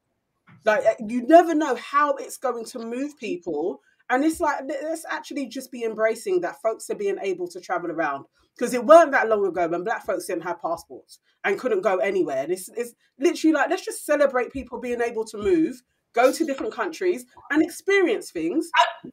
Like, 0.63 0.85
eh, 0.85 0.95
you 1.05 1.27
never 1.27 1.53
know 1.53 1.75
how 1.75 2.15
it's 2.15 2.37
going 2.37 2.63
to 2.65 2.79
move 2.79 3.17
people 3.17 3.81
and 4.09 4.23
it's 4.23 4.39
like, 4.39 4.63
let's 4.67 5.05
actually 5.09 5.47
just 5.47 5.71
be 5.71 5.83
embracing 5.83 6.41
that 6.41 6.61
folks 6.61 6.89
are 6.89 6.95
being 6.95 7.17
able 7.21 7.47
to 7.49 7.59
travel 7.59 7.91
around. 7.91 8.25
Because 8.57 8.73
it 8.73 8.83
weren't 8.83 9.11
that 9.11 9.29
long 9.29 9.45
ago 9.45 9.67
when 9.67 9.83
black 9.83 10.03
folks 10.03 10.25
didn't 10.25 10.41
have 10.41 10.59
passports 10.61 11.19
and 11.43 11.59
couldn't 11.59 11.81
go 11.81 11.97
anywhere. 11.97 12.43
And 12.43 12.51
it's, 12.51 12.69
it's 12.69 12.93
literally 13.19 13.53
like, 13.53 13.69
let's 13.69 13.85
just 13.85 14.03
celebrate 14.03 14.51
people 14.51 14.79
being 14.79 14.99
able 14.99 15.25
to 15.25 15.37
move, 15.37 15.81
go 16.13 16.31
to 16.31 16.45
different 16.45 16.73
countries 16.73 17.25
and 17.51 17.61
experience 17.61 18.31
things 18.31 18.69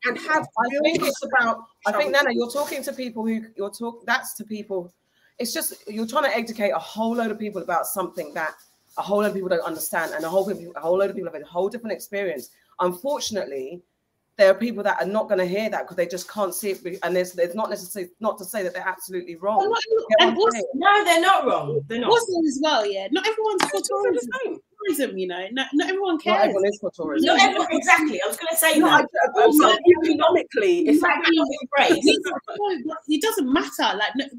and 0.06 0.18
have. 0.18 0.46
I 0.58 0.68
think 0.82 1.02
it's 1.02 1.22
about, 1.24 1.58
I 1.86 1.92
think, 1.92 2.12
Nana, 2.12 2.30
you're 2.32 2.50
talking 2.50 2.82
to 2.84 2.92
people 2.94 3.26
who, 3.26 3.42
you're 3.54 3.70
talking, 3.70 4.00
that's 4.06 4.32
to 4.36 4.44
people, 4.44 4.92
it's 5.38 5.52
just, 5.52 5.74
you're 5.88 6.06
trying 6.06 6.24
to 6.24 6.34
educate 6.34 6.70
a 6.70 6.78
whole 6.78 7.14
load 7.14 7.30
of 7.30 7.38
people 7.38 7.60
about 7.60 7.86
something 7.86 8.32
that 8.32 8.54
a 8.96 9.02
whole 9.02 9.18
load 9.18 9.26
of 9.26 9.34
people 9.34 9.50
don't 9.50 9.60
understand. 9.60 10.12
And 10.14 10.24
a 10.24 10.28
whole, 10.28 10.50
a 10.50 10.80
whole 10.80 10.96
load 10.96 11.10
of 11.10 11.16
people 11.16 11.30
have 11.30 11.42
a 11.42 11.44
whole 11.44 11.68
different 11.68 11.92
experience. 11.92 12.48
Unfortunately, 12.80 13.82
there 14.36 14.50
are 14.50 14.54
people 14.54 14.82
that 14.82 15.00
are 15.00 15.06
not 15.06 15.28
going 15.28 15.38
to 15.38 15.46
hear 15.46 15.70
that 15.70 15.82
because 15.82 15.96
they 15.96 16.06
just 16.06 16.28
can't 16.28 16.54
see 16.54 16.70
it. 16.70 16.98
And 17.02 17.14
there's, 17.14 17.32
there's 17.32 17.54
not 17.54 17.70
necessarily 17.70 18.10
not 18.18 18.36
to 18.38 18.44
say 18.44 18.62
that 18.64 18.74
they're 18.74 18.86
absolutely 18.86 19.36
wrong. 19.36 19.58
Well, 19.58 19.78
and 20.18 20.36
also, 20.36 20.58
no, 20.74 21.04
they're 21.04 21.20
not 21.20 21.46
wrong. 21.46 21.80
They're 21.86 22.00
not. 22.00 22.10
Also, 22.10 22.32
as 22.46 22.58
well, 22.62 22.84
yeah, 22.84 23.06
not 23.12 23.26
everyone's 23.26 23.62
for 23.64 23.80
tourism. 23.80 24.58
Tourism, 24.86 25.16
you 25.16 25.28
know, 25.28 25.46
not, 25.52 25.68
not 25.72 25.88
everyone 25.88 26.18
cares. 26.18 26.36
Not 26.36 26.44
everyone 26.46 26.66
is 26.66 26.78
for 26.80 26.90
tourism. 26.90 27.26
Not 27.26 27.40
everyone, 27.40 27.68
exactly. 27.70 28.20
I 28.22 28.26
was 28.26 28.36
going 28.36 28.50
to 28.50 28.56
say 28.56 28.78
no, 28.78 28.88
that. 28.88 29.08
I, 29.36 29.40
also, 29.40 29.78
economically, 30.02 30.80
it's 30.88 31.00
like 31.00 31.16
it 33.08 33.22
doesn't 33.22 33.52
matter. 33.52 33.96
Like, 33.96 34.30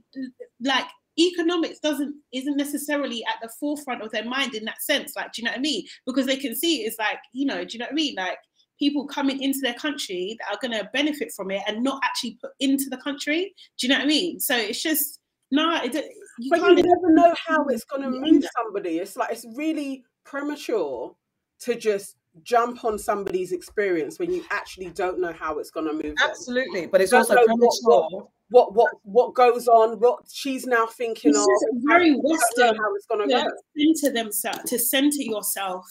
like 0.61 0.85
economics 1.17 1.79
doesn't 1.79 2.13
isn't 2.33 2.57
necessarily 2.57 3.23
at 3.25 3.35
the 3.41 3.49
forefront 3.59 4.01
of 4.01 4.11
their 4.11 4.25
mind 4.25 4.55
in 4.55 4.65
that 4.65 4.81
sense. 4.81 5.15
Like, 5.15 5.31
do 5.31 5.41
you 5.41 5.45
know 5.45 5.51
what 5.51 5.59
I 5.59 5.61
mean? 5.61 5.85
Because 6.05 6.25
they 6.25 6.35
can 6.35 6.53
see 6.55 6.81
it's 6.81 6.99
like, 6.99 7.19
you 7.31 7.45
know, 7.45 7.63
do 7.63 7.73
you 7.73 7.79
know 7.79 7.85
what 7.85 7.93
I 7.93 7.95
mean? 7.95 8.15
Like 8.15 8.37
people 8.79 9.07
coming 9.07 9.41
into 9.41 9.59
their 9.61 9.73
country 9.73 10.37
that 10.39 10.53
are 10.53 10.59
going 10.61 10.77
to 10.77 10.89
benefit 10.93 11.31
from 11.35 11.51
it 11.51 11.61
and 11.67 11.83
not 11.83 12.01
actually 12.03 12.37
put 12.41 12.51
into 12.59 12.89
the 12.89 12.97
country. 12.97 13.53
Do 13.77 13.87
you 13.87 13.93
know 13.93 13.99
what 13.99 14.05
I 14.05 14.07
mean? 14.07 14.39
So 14.39 14.55
it's 14.55 14.81
just 14.81 15.19
no, 15.51 15.79
it, 15.83 15.93
you 16.39 16.49
but 16.49 16.59
you 16.59 16.75
never 16.75 17.13
know 17.13 17.33
how 17.47 17.65
it's 17.65 17.85
going 17.85 18.01
to 18.01 18.09
move 18.09 18.43
somebody. 18.57 18.97
It's 18.97 19.15
like 19.15 19.31
it's 19.31 19.45
really 19.55 20.03
premature 20.23 21.15
to 21.59 21.75
just 21.75 22.17
jump 22.43 22.83
on 22.83 22.99
somebody's 22.99 23.51
experience 23.51 24.19
when 24.19 24.31
you 24.31 24.43
actually 24.51 24.89
don't 24.89 25.19
know 25.19 25.31
how 25.31 25.59
it's 25.59 25.71
going 25.71 25.87
to 25.87 25.93
move. 25.93 26.15
Absolutely, 26.21 26.81
them. 26.81 26.89
but 26.91 27.01
it's 27.01 27.13
also 27.13 27.35
premature. 27.35 28.27
What, 28.49 28.73
what, 28.73 28.73
what 28.75 28.91
what 29.03 29.33
goes 29.33 29.67
on? 29.67 29.99
What 29.99 30.19
she's 30.31 30.65
now 30.65 30.85
thinking 30.85 31.31
this 31.31 31.41
of? 31.41 31.81
very 31.83 32.13
Western. 32.13 32.75
How 32.75 32.95
it's 32.95 33.05
going 33.05 33.27
to 33.27 33.33
go. 33.33 33.43
Center 33.77 34.13
themselves 34.13 34.69
to 34.69 34.77
center 34.77 35.21
yourself 35.21 35.85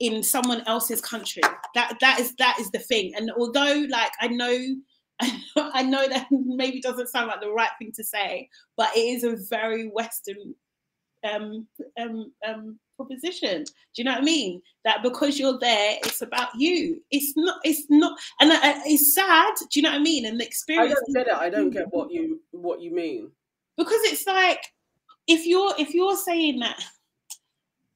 in 0.00 0.22
someone 0.22 0.62
else's 0.66 1.00
country. 1.00 1.42
That 1.74 1.96
that 2.00 2.20
is 2.20 2.34
that 2.36 2.58
is 2.60 2.70
the 2.70 2.78
thing. 2.78 3.14
And 3.16 3.30
although 3.38 3.86
like 3.90 4.12
I 4.20 4.28
know 4.28 4.58
I 5.56 5.82
know 5.82 6.06
that 6.08 6.26
maybe 6.30 6.80
doesn't 6.80 7.08
sound 7.08 7.28
like 7.28 7.40
the 7.40 7.50
right 7.50 7.70
thing 7.78 7.92
to 7.96 8.04
say, 8.04 8.48
but 8.76 8.94
it 8.96 9.00
is 9.00 9.24
a 9.24 9.36
very 9.48 9.88
Western 9.88 10.54
um, 11.24 11.66
um, 11.98 12.32
um, 12.46 12.78
proposition. 12.96 13.64
Do 13.64 13.72
you 13.96 14.04
know 14.04 14.12
what 14.12 14.22
I 14.22 14.24
mean? 14.24 14.60
That 14.84 15.02
because 15.02 15.38
you're 15.38 15.58
there, 15.58 15.96
it's 16.04 16.22
about 16.22 16.48
you. 16.56 17.02
It's 17.10 17.32
not. 17.36 17.60
It's 17.64 17.86
not, 17.88 18.18
and 18.40 18.52
uh, 18.52 18.58
it's 18.84 19.14
sad. 19.14 19.54
Do 19.58 19.80
you 19.80 19.82
know 19.82 19.90
what 19.90 20.00
I 20.00 20.02
mean? 20.02 20.26
And 20.26 20.38
the 20.38 20.46
experience. 20.46 20.92
I 20.92 21.12
don't 21.12 21.24
get 21.24 21.26
it. 21.26 21.40
I 21.40 21.50
don't 21.50 21.70
get 21.70 21.92
what 21.92 22.10
you 22.10 22.40
what 22.50 22.80
you 22.80 22.94
mean. 22.94 23.30
Because 23.76 24.00
it's 24.04 24.26
like 24.26 24.60
if 25.26 25.46
you're 25.46 25.74
if 25.78 25.94
you're 25.94 26.16
saying 26.16 26.60
that 26.60 26.82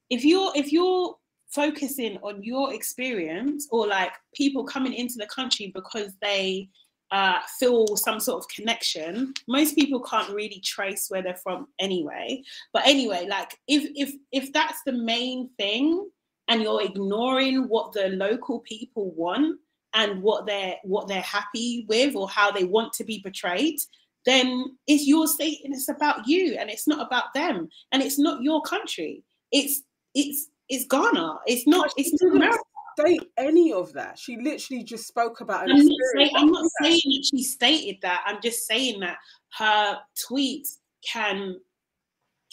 if 0.09 0.25
you're 0.25 0.51
if 0.55 0.71
you're 0.71 1.15
focusing 1.53 2.17
on 2.17 2.41
your 2.43 2.73
experience 2.73 3.67
or 3.71 3.87
like 3.87 4.13
people 4.33 4.63
coming 4.63 4.93
into 4.93 5.15
the 5.17 5.27
country 5.27 5.71
because 5.73 6.13
they 6.21 6.69
uh, 7.11 7.39
feel 7.59 7.97
some 7.97 8.21
sort 8.21 8.41
of 8.41 8.47
connection 8.47 9.33
most 9.45 9.75
people 9.75 10.01
can't 10.01 10.33
really 10.33 10.61
trace 10.63 11.07
where 11.09 11.21
they're 11.21 11.35
from 11.35 11.67
anyway. 11.79 12.41
But 12.71 12.87
anyway 12.87 13.27
like 13.29 13.57
if 13.67 13.89
if 13.95 14.15
if 14.31 14.53
that's 14.53 14.81
the 14.85 14.93
main 14.93 15.49
thing 15.57 16.09
and 16.47 16.61
you're 16.61 16.83
ignoring 16.83 17.67
what 17.67 17.91
the 17.91 18.09
local 18.09 18.59
people 18.61 19.11
want 19.11 19.59
and 19.93 20.21
what 20.21 20.45
they're 20.45 20.77
what 20.83 21.09
they're 21.09 21.21
happy 21.21 21.85
with 21.89 22.15
or 22.15 22.29
how 22.29 22.49
they 22.49 22.63
want 22.63 22.93
to 22.93 23.03
be 23.03 23.21
portrayed 23.21 23.77
then 24.25 24.77
it's 24.87 25.07
your 25.07 25.27
state 25.27 25.59
and 25.63 25.73
it's 25.73 25.89
about 25.89 26.27
you 26.27 26.55
and 26.59 26.69
it's 26.69 26.87
not 26.87 27.05
about 27.05 27.33
them 27.33 27.69
and 27.91 28.03
it's 28.03 28.19
not 28.19 28.43
your 28.43 28.61
country. 28.61 29.23
It's 29.51 29.81
it's 30.13 30.49
it's 30.71 30.85
Ghana. 30.85 31.39
It's 31.45 31.67
not. 31.67 31.93
It's 31.97 32.19
not 32.21 32.35
America. 32.35 32.57
Say 32.97 33.19
any 33.37 33.73
of 33.73 33.91
that. 33.93 34.17
She 34.17 34.37
literally 34.37 34.83
just 34.83 35.05
spoke 35.05 35.41
about. 35.41 35.69
I'm 35.69 35.77
not, 35.77 35.97
say, 36.15 36.31
I'm 36.35 36.51
not 36.51 36.65
saying 36.81 37.01
that 37.03 37.29
she 37.29 37.43
stated 37.43 37.97
that. 38.01 38.23
I'm 38.25 38.41
just 38.41 38.65
saying 38.65 39.01
that 39.01 39.17
her 39.57 39.99
tweets 40.17 40.77
can 41.05 41.59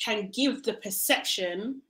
can 0.05 0.31
give 0.33 0.65
the 0.65 0.75
perception 0.75 1.81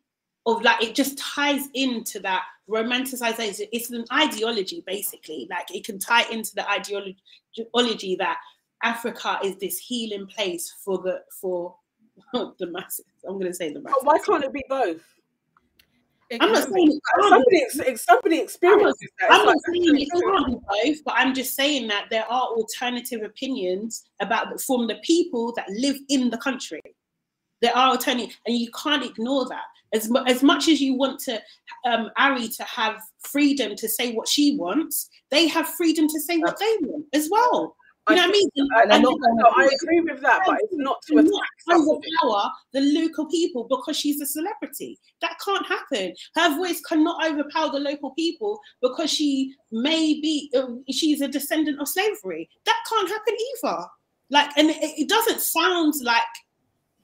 of 0.44 0.62
like 0.62 0.82
it 0.82 0.94
just 0.94 1.16
ties 1.18 1.68
into 1.74 2.20
that 2.20 2.44
romanticization. 2.68 3.66
It's 3.72 3.90
an 3.90 4.04
ideology, 4.12 4.82
basically. 4.86 5.46
Like 5.50 5.74
it 5.74 5.84
can 5.84 5.98
tie 5.98 6.28
into 6.30 6.54
the 6.54 6.70
ideology 6.70 8.16
that 8.16 8.36
Africa 8.82 9.38
is 9.42 9.56
this 9.56 9.78
healing 9.78 10.26
place 10.26 10.74
for 10.84 10.98
the 10.98 11.22
for 11.40 11.74
the 12.32 12.66
masses. 12.66 13.06
I'm 13.26 13.34
going 13.34 13.46
to 13.46 13.54
say 13.54 13.72
the 13.72 13.80
masses. 13.80 14.02
Why 14.02 14.18
can't 14.18 14.44
it 14.44 14.52
be 14.52 14.64
both? 14.68 15.00
I'm 16.40 16.52
not 16.52 16.68
saying 16.70 17.00
somebody, 17.30 17.96
somebody 17.96 18.38
experiences 18.38 19.08
that. 19.20 19.32
I'm 19.32 19.46
not 19.46 19.56
saying 19.66 19.98
it 19.98 20.08
can't 20.12 20.46
be 20.46 20.54
both, 20.54 21.04
but 21.04 21.14
I'm 21.16 21.34
just 21.34 21.54
saying 21.54 21.88
that 21.88 22.06
there 22.10 22.24
are 22.30 22.42
alternative 22.48 23.22
opinions 23.22 24.04
about 24.20 24.60
from 24.60 24.86
the 24.86 24.96
people 25.02 25.52
that 25.56 25.68
live 25.70 25.96
in 26.08 26.30
the 26.30 26.38
country. 26.38 26.82
There 27.62 27.76
are 27.76 27.90
alternative, 27.90 28.36
and 28.46 28.56
you 28.56 28.70
can't 28.70 29.04
ignore 29.04 29.48
that. 29.48 29.64
As, 29.94 30.10
as 30.26 30.42
much 30.42 30.68
as 30.68 30.82
you 30.82 30.94
want 30.94 31.18
to 31.20 31.40
um, 31.86 32.10
Ari 32.18 32.48
to 32.48 32.64
have 32.64 33.00
freedom 33.20 33.74
to 33.76 33.88
say 33.88 34.12
what 34.12 34.28
she 34.28 34.54
wants, 34.56 35.08
they 35.30 35.48
have 35.48 35.66
freedom 35.66 36.06
to 36.08 36.20
say 36.20 36.36
what 36.36 36.58
they 36.58 36.76
want 36.82 37.06
as 37.14 37.28
well. 37.30 37.74
You 38.08 38.16
know 38.16 38.22
what 38.22 38.28
I 38.28 38.32
mean? 38.32 38.50
And, 38.56 38.92
and, 38.92 39.02
not, 39.02 39.18
no, 39.20 39.52
I 39.56 39.68
agree 39.82 40.00
with 40.00 40.20
that, 40.22 40.42
but 40.46 40.58
it's 40.62 40.74
not 40.76 41.02
to 41.08 41.18
overpower 41.18 42.50
the 42.72 42.80
local 42.80 43.26
people 43.26 43.66
because 43.68 43.96
she's 43.96 44.20
a 44.20 44.26
celebrity. 44.26 44.98
That 45.20 45.36
can't 45.44 45.66
happen. 45.66 46.14
Her 46.34 46.56
voice 46.56 46.80
cannot 46.80 47.26
overpower 47.26 47.70
the 47.70 47.80
local 47.80 48.12
people 48.12 48.60
because 48.80 49.10
she 49.10 49.54
may 49.72 50.20
be 50.20 50.50
uh, 50.56 50.66
she's 50.90 51.20
a 51.20 51.28
descendant 51.28 51.80
of 51.80 51.88
slavery. 51.88 52.48
That 52.64 52.78
can't 52.88 53.08
happen 53.08 53.34
either. 53.64 53.86
Like, 54.30 54.50
and 54.56 54.70
it, 54.70 54.76
it 54.82 55.08
doesn't 55.08 55.40
sound 55.40 55.94
like 56.02 56.22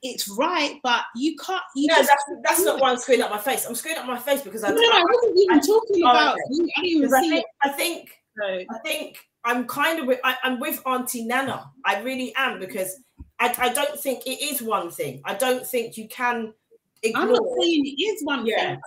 it's 0.02 0.28
right, 0.28 0.78
but 0.82 1.02
you 1.16 1.34
can't. 1.36 1.62
You 1.74 1.88
no, 1.88 1.96
that's, 1.96 2.24
that's 2.44 2.64
not 2.64 2.80
why 2.80 2.90
I'm 2.90 2.98
screwing 2.98 3.22
up 3.22 3.30
my 3.30 3.38
face. 3.38 3.66
I'm 3.66 3.74
screwing 3.74 3.98
up 3.98 4.06
my 4.06 4.18
face 4.18 4.42
because 4.42 4.62
I. 4.62 4.68
No, 4.68 4.76
no, 4.76 4.90
I 4.90 5.02
wasn't 5.02 5.38
even 5.38 5.56
I, 5.56 5.60
talking 5.60 6.04
oh, 6.04 6.10
about. 6.10 6.34
Okay. 6.34 6.42
I 6.76 6.80
didn't 6.82 6.84
even 6.84 7.10
see 7.10 7.16
I 7.16 7.20
think, 7.20 7.44
I 7.62 7.68
think. 7.70 8.10
No. 8.36 8.46
I 8.46 8.78
think 8.84 9.18
I'm 9.44 9.66
kind 9.66 10.00
of 10.00 10.06
with. 10.06 10.20
I, 10.24 10.36
am 10.44 10.60
with 10.60 10.80
Auntie 10.86 11.24
Nana. 11.24 11.70
I 11.84 12.00
really 12.00 12.32
am 12.36 12.58
because 12.58 13.00
I, 13.38 13.54
I 13.58 13.72
don't 13.72 13.98
think 13.98 14.26
it 14.26 14.42
is 14.42 14.62
one 14.62 14.90
thing. 14.90 15.20
I 15.24 15.34
don't 15.34 15.66
think 15.66 15.96
you 15.96 16.08
can. 16.08 16.54
Ignore. 17.02 17.22
I'm 17.22 17.32
not 17.32 17.42
saying 17.60 17.82
it 17.86 18.02
is 18.02 18.24
one 18.24 18.46
yeah. 18.46 18.56
thing. 18.56 18.80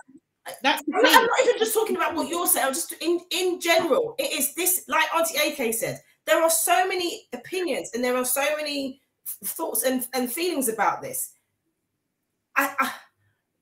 That's 0.62 0.82
I'm 0.92 1.02
not, 1.02 1.14
I'm 1.14 1.26
not 1.26 1.40
even 1.44 1.58
just 1.58 1.74
talking 1.74 1.96
about 1.96 2.14
what 2.14 2.28
you're 2.28 2.46
saying. 2.46 2.66
I'm 2.66 2.74
just 2.74 2.92
in 3.00 3.20
in 3.30 3.60
general. 3.60 4.14
It 4.18 4.38
is 4.38 4.54
this, 4.54 4.84
like 4.88 5.14
Auntie 5.14 5.38
AK 5.38 5.74
said. 5.74 6.00
There 6.26 6.42
are 6.42 6.50
so 6.50 6.86
many 6.86 7.26
opinions 7.32 7.90
and 7.94 8.04
there 8.04 8.16
are 8.16 8.24
so 8.24 8.44
many 8.56 9.00
thoughts 9.44 9.82
and, 9.82 10.06
and 10.12 10.30
feelings 10.30 10.68
about 10.68 11.00
this. 11.00 11.32
I, 12.54 12.74
I, 12.78 12.92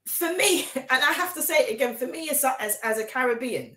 for 0.06 0.32
me, 0.34 0.66
and 0.74 0.86
I 0.90 1.12
have 1.12 1.34
to 1.34 1.42
say 1.42 1.58
it 1.58 1.74
again, 1.74 1.96
for 1.96 2.06
me 2.06 2.28
as, 2.30 2.44
as, 2.58 2.78
as 2.82 2.98
a 2.98 3.04
Caribbean, 3.04 3.76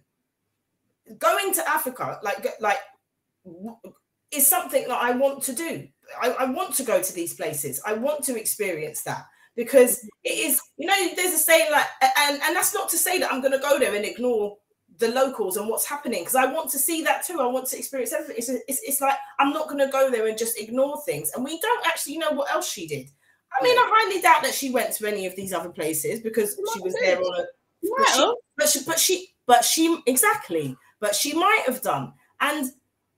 going 1.17 1.53
to 1.53 1.69
Africa, 1.69 2.19
like 2.23 2.47
like, 2.59 2.77
is 4.31 4.47
something 4.47 4.87
that 4.87 5.01
I 5.01 5.11
want 5.11 5.43
to 5.43 5.53
do. 5.53 5.87
I, 6.21 6.31
I 6.31 6.45
want 6.45 6.75
to 6.75 6.83
go 6.83 7.01
to 7.01 7.13
these 7.13 7.33
places. 7.33 7.81
I 7.85 7.93
want 7.93 8.23
to 8.25 8.39
experience 8.39 9.01
that 9.03 9.25
because 9.55 10.03
it 10.23 10.29
is, 10.29 10.61
you 10.77 10.87
know, 10.87 11.15
there's 11.15 11.33
a 11.33 11.37
saying 11.37 11.71
like, 11.71 11.85
and 12.01 12.41
and 12.43 12.55
that's 12.55 12.73
not 12.73 12.89
to 12.89 12.97
say 12.97 13.19
that 13.19 13.31
I'm 13.31 13.41
going 13.41 13.53
to 13.53 13.59
go 13.59 13.79
there 13.79 13.95
and 13.95 14.05
ignore 14.05 14.57
the 14.97 15.09
locals 15.09 15.57
and 15.57 15.67
what's 15.67 15.85
happening 15.85 16.21
because 16.21 16.35
I 16.35 16.45
want 16.45 16.69
to 16.71 16.79
see 16.79 17.03
that 17.03 17.25
too. 17.25 17.39
I 17.39 17.45
want 17.47 17.67
to 17.67 17.77
experience 17.77 18.13
everything. 18.13 18.35
It's, 18.37 18.49
it's, 18.49 18.81
it's 18.83 19.01
like 19.01 19.15
I'm 19.39 19.53
not 19.53 19.67
going 19.67 19.79
to 19.85 19.91
go 19.91 20.11
there 20.11 20.27
and 20.27 20.37
just 20.37 20.59
ignore 20.59 21.01
things. 21.05 21.31
And 21.33 21.43
we 21.43 21.59
don't 21.59 21.87
actually 21.87 22.17
know 22.17 22.31
what 22.31 22.51
else 22.51 22.69
she 22.69 22.87
did. 22.87 23.09
I 23.59 23.63
mean, 23.63 23.77
I 23.77 23.89
highly 23.91 24.21
doubt 24.21 24.43
that 24.43 24.53
she 24.53 24.69
went 24.69 24.93
to 24.93 25.07
any 25.07 25.25
of 25.25 25.35
these 25.35 25.53
other 25.53 25.69
places 25.69 26.19
because 26.19 26.55
she 26.73 26.81
was 26.81 26.93
there 27.01 27.17
on 27.17 27.39
a. 27.39 27.45
But 27.81 28.07
she, 28.13 28.33
but 28.57 28.69
she, 28.69 28.83
but 28.85 28.99
she, 28.99 29.27
but 29.47 29.65
she, 29.65 29.97
exactly. 30.05 30.77
But 30.99 31.15
she 31.15 31.33
might 31.33 31.63
have 31.65 31.81
done. 31.81 32.13
And 32.41 32.71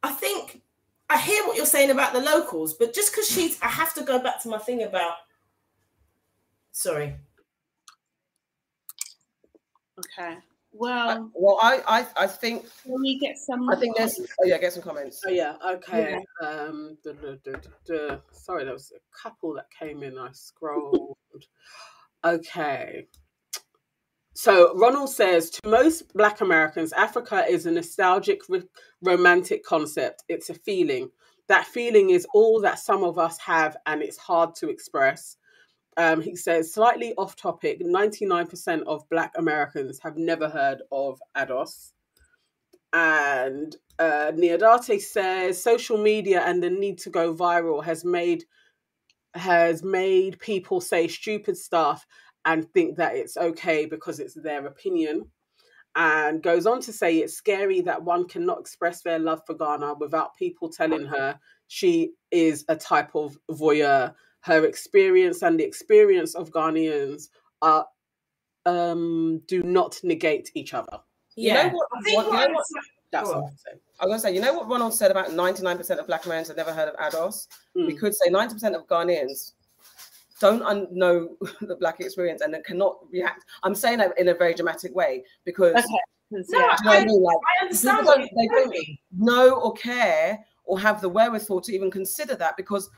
I 0.03 0.11
think 0.11 0.61
I 1.09 1.17
hear 1.17 1.45
what 1.45 1.57
you're 1.57 1.65
saying 1.65 1.89
about 1.89 2.13
the 2.13 2.21
locals, 2.21 2.73
but 2.73 2.93
just 2.93 3.11
because 3.11 3.27
she's, 3.27 3.61
I 3.61 3.67
have 3.67 3.93
to 3.95 4.03
go 4.03 4.19
back 4.19 4.41
to 4.43 4.49
my 4.49 4.57
thing 4.57 4.83
about. 4.83 5.15
Sorry. 6.71 7.15
Okay. 9.99 10.38
Well, 10.73 11.09
I, 11.09 11.19
well, 11.33 11.59
I, 11.61 11.81
I, 11.85 12.23
I 12.23 12.27
think. 12.27 12.65
Can 12.83 13.01
we 13.01 13.19
get 13.19 13.38
some? 13.38 13.69
I 13.69 13.75
think 13.75 13.97
there's. 13.97 14.19
Oh 14.39 14.45
yeah, 14.45 14.57
get 14.57 14.71
some 14.71 14.83
comments. 14.83 15.21
Oh 15.27 15.30
yeah, 15.30 15.55
okay. 15.67 16.17
Yeah. 16.41 16.47
Um, 16.47 16.97
duh, 17.03 17.11
duh, 17.11 17.55
duh, 17.85 18.17
sorry, 18.31 18.63
there 18.63 18.73
was 18.73 18.93
a 18.95 19.21
couple 19.21 19.53
that 19.55 19.65
came 19.77 20.01
in. 20.01 20.17
I 20.17 20.30
scrolled. 20.31 21.17
okay. 22.23 23.05
So 24.42 24.76
Ronald 24.76 25.11
says 25.11 25.52
to 25.52 25.70
most 25.70 26.11
Black 26.16 26.42
Americans, 26.42 26.94
Africa 26.94 27.45
is 27.48 27.68
a 27.68 27.72
nostalgic, 27.72 28.42
romantic 29.03 29.64
concept. 29.64 30.24
It's 30.30 30.50
a 30.50 30.56
feeling. 30.56 31.11
That 31.48 31.68
feeling 31.68 32.10
is 32.10 32.26
all 32.34 32.60
that 32.61 32.80
some 32.80 33.03
of 33.03 33.20
us 33.20 33.38
have, 33.38 33.78
and 33.86 34.02
it's 34.02 34.18
hard 34.18 34.56
to 34.56 34.70
express. 34.70 35.38
Um, 35.95 36.22
he 36.22 36.36
says, 36.36 36.74
slightly 36.74 37.14
off 37.20 37.36
topic 37.36 37.84
99% 37.84 38.82
of 38.88 39.08
Black 39.11 39.32
Americans 39.38 40.00
have 40.02 40.18
never 40.18 40.50
heard 40.50 40.82
of 40.92 41.22
ADOS. 41.38 41.92
And 42.94 43.76
uh, 44.00 44.32
Niodate 44.34 45.02
says, 45.02 45.61
social 45.61 46.00
media 46.00 46.42
and 46.42 46.64
the 46.64 46.72
need 46.72 46.98
to 47.02 47.11
go 47.11 47.32
viral 47.32 47.84
has 47.84 48.03
made 48.03 48.45
has 49.34 49.82
made 49.82 50.38
people 50.40 50.82
say 50.82 51.08
stupid 51.08 51.56
stuff 51.56 52.06
and 52.45 52.72
think 52.74 52.98
that 52.98 53.16
it's 53.16 53.38
okay 53.38 53.86
because 53.86 54.20
it's 54.20 54.34
their 54.34 54.66
opinion 54.66 55.26
and 55.95 56.42
goes 56.42 56.66
on 56.66 56.80
to 56.82 56.94
say 56.94 57.18
it's 57.18 57.34
scary 57.34 57.82
that 57.82 58.02
one 58.02 58.28
cannot 58.28 58.60
express 58.60 59.02
their 59.02 59.20
love 59.20 59.42
for 59.45 59.53
Ghana 59.53 59.95
without 59.95 60.36
people 60.38 60.70
telling 60.70 61.06
her 61.06 61.38
she 61.68 62.14
is 62.32 62.64
a 62.70 62.76
type 62.76 63.14
of 63.16 63.38
voyeur 63.50 64.14
her 64.42 64.66
experience 64.66 65.44
and 65.44 65.60
the 65.60 65.64
experience 65.64 66.34
of 66.36 66.52
Ghanaians 66.52 67.30
are 67.61 67.86
um, 68.66 69.42
do 69.48 69.64
not 69.64 70.00
negate 70.03 70.52
each 70.56 70.74
other. 70.74 71.00
Yeah, 71.36 71.66
you 71.66 71.72
know 71.72 71.76
what? 71.76 71.88
what, 71.92 72.26
you 72.26 72.32
know 72.32 72.53
what 72.53 72.66
that's 73.11 73.28
what 73.28 73.38
I'm 73.38 73.58
saying. 73.58 73.80
I 74.00 74.06
was 74.06 74.11
gonna 74.11 74.20
say, 74.20 74.36
you 74.36 74.42
know 74.42 74.53
what 74.53 74.70
Ronald 74.70 74.94
said 74.94 75.11
about 75.11 75.30
99% 75.30 75.98
of 75.98 76.08
black 76.08 76.26
Americans 76.26 76.48
have 76.48 76.58
never 76.58 76.74
heard 76.74 76.90
of 76.90 76.95
ADOS? 76.95 77.48
Mm. 77.78 77.88
We 77.88 77.95
could 77.95 78.16
say 78.16 78.30
90% 78.30 78.76
of 78.76 78.88
Ghanaians 78.88 79.53
don't 80.42 80.64
un- 80.64 80.88
know 80.92 81.38
the 81.61 81.76
black 81.76 82.02
experience 82.02 82.42
and 82.42 82.56
cannot 82.66 82.98
react. 83.11 83.45
I'm 83.64 83.76
saying 83.76 84.00
that 84.00 84.18
in 84.20 84.28
a 84.28 84.34
very 84.34 84.53
dramatic 84.53 84.94
way 84.94 85.24
because 85.45 85.76
okay. 85.76 85.86
no, 86.32 86.40
you 86.40 86.60
know 86.60 86.68
I, 86.92 86.98
I, 86.98 87.06
mean? 87.06 87.24
like, 87.24 87.38
I 87.38 87.64
understand 87.64 88.06
don't, 88.06 88.30
they 88.36 88.48
don't 88.48 88.76
know 89.16 89.52
or 89.61 89.74
care 89.74 90.40
or 90.66 90.80
have 90.80 91.00
the 91.00 91.10
wherewithal 91.10 91.61
to 91.61 91.74
even 91.74 91.92
consider 91.92 92.36
that 92.36 92.58
because 92.58 92.90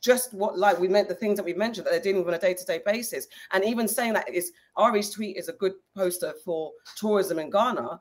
just 0.00 0.32
what 0.32 0.58
like 0.58 0.78
we 0.80 0.88
meant 0.88 1.08
the 1.08 1.14
things 1.14 1.36
that 1.36 1.44
we 1.44 1.52
mentioned 1.52 1.86
that 1.86 1.90
they're 1.90 2.00
dealing 2.00 2.20
with 2.20 2.28
on 2.28 2.34
a 2.34 2.38
day-to-day 2.38 2.80
basis 2.86 3.26
and 3.52 3.64
even 3.64 3.86
saying 3.86 4.14
that 4.14 4.26
is 4.32 4.52
ari's 4.78 5.10
tweet 5.10 5.36
is 5.36 5.50
a 5.50 5.52
good 5.54 5.74
poster 5.94 6.32
for 6.42 6.72
tourism 6.96 7.38
in 7.38 7.50
ghana 7.50 8.00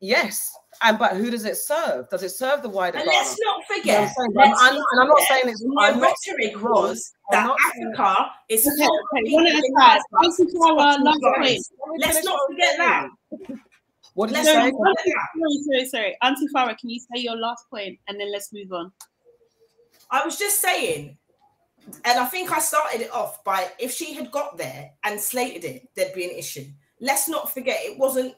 yes 0.00 0.54
and 0.82 0.98
but 0.98 1.16
who 1.16 1.30
does 1.30 1.44
it 1.44 1.56
serve 1.56 2.08
does 2.08 2.22
it 2.22 2.30
serve 2.30 2.62
the 2.62 2.68
wider 2.68 2.98
and 2.98 3.06
ghana? 3.06 3.18
let's 3.18 3.36
not 3.42 3.62
forget 3.66 4.12
you 4.16 4.28
know 4.32 4.42
I'm, 4.42 4.54
I'm, 4.54 4.74
and 4.76 5.00
i'm 5.00 5.08
not 5.08 5.20
saying 5.22 5.44
it's 5.46 5.60
the 5.60 5.68
rhetoric 6.00 6.62
was 6.62 7.12
that 7.30 7.50
africa 7.66 8.30
is 8.48 8.66
okay, 8.66 8.84
okay. 8.84 9.32
one 9.32 9.46
at 9.46 9.54
a 9.54 9.72
time 9.76 10.00
let's 11.98 12.24
not 12.24 12.38
forget 12.48 12.76
that 12.78 13.08
what 14.14 14.30
did 14.30 14.38
you 14.38 14.44
say? 14.46 14.52
Sorry, 14.52 14.72
sorry, 14.72 15.88
sorry. 15.88 16.16
Auntie 16.22 16.48
Farah, 16.52 16.76
can 16.76 16.90
you 16.90 16.98
say 16.98 17.22
your 17.22 17.36
last 17.36 17.70
point 17.70 18.00
and 18.08 18.18
then 18.18 18.32
let's 18.32 18.52
move 18.52 18.72
on? 18.72 18.90
I 20.10 20.24
was 20.24 20.36
just 20.36 20.60
saying 20.60 21.16
and 22.04 22.18
I 22.18 22.24
think 22.26 22.50
I 22.52 22.58
started 22.58 23.02
it 23.02 23.12
off 23.12 23.44
by 23.44 23.68
if 23.78 23.92
she 23.92 24.14
had 24.14 24.32
got 24.32 24.58
there 24.58 24.90
and 25.04 25.20
slated 25.20 25.64
it, 25.64 25.88
there'd 25.94 26.14
be 26.14 26.24
an 26.24 26.36
issue. 26.36 26.66
Let's 27.00 27.28
not 27.28 27.54
forget 27.54 27.78
it 27.80 27.98
wasn't 27.98 28.34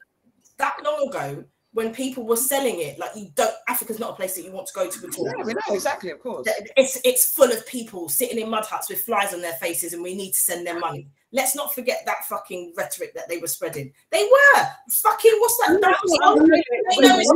that 0.61 0.77
long 0.85 1.09
ago 1.09 1.45
when 1.73 1.95
people 1.95 2.25
were 2.27 2.37
selling 2.37 2.81
it 2.81 2.99
like 2.99 3.11
you 3.15 3.29
don't 3.37 3.55
africa's 3.69 4.01
not 4.01 4.11
a 4.11 4.15
place 4.15 4.35
that 4.35 4.43
you 4.43 4.51
want 4.51 4.67
to 4.67 4.73
go 4.75 4.91
to 4.91 5.07
at 5.07 5.17
all. 5.17 5.27
Yeah, 5.27 5.45
we 5.45 5.55
know 5.55 5.61
exactly 5.75 6.11
of 6.11 6.19
course. 6.19 6.49
It's 6.77 7.01
it's 7.05 7.31
full 7.31 7.51
of 7.51 7.65
people 7.67 8.09
sitting 8.09 8.39
in 8.39 8.51
mud 8.51 8.65
huts 8.65 8.89
with 8.89 9.03
flies 9.03 9.33
on 9.33 9.41
their 9.41 9.53
faces 9.55 9.93
and 9.93 10.03
we 10.03 10.15
need 10.15 10.33
to 10.33 10.41
send 10.41 10.67
them 10.67 10.81
money. 10.81 11.07
Let's 11.33 11.55
not 11.55 11.73
forget 11.73 12.03
that 12.07 12.25
fucking 12.29 12.75
rhetoric 12.77 13.15
that 13.15 13.29
they 13.29 13.39
were 13.39 13.47
spreading. 13.47 13.93
They 14.11 14.25
were. 14.25 14.67
Fucking 14.91 15.33
what's 15.39 15.59
that 15.59 15.79
no, 15.81 16.35
know 16.35 17.19
it's 17.21 17.33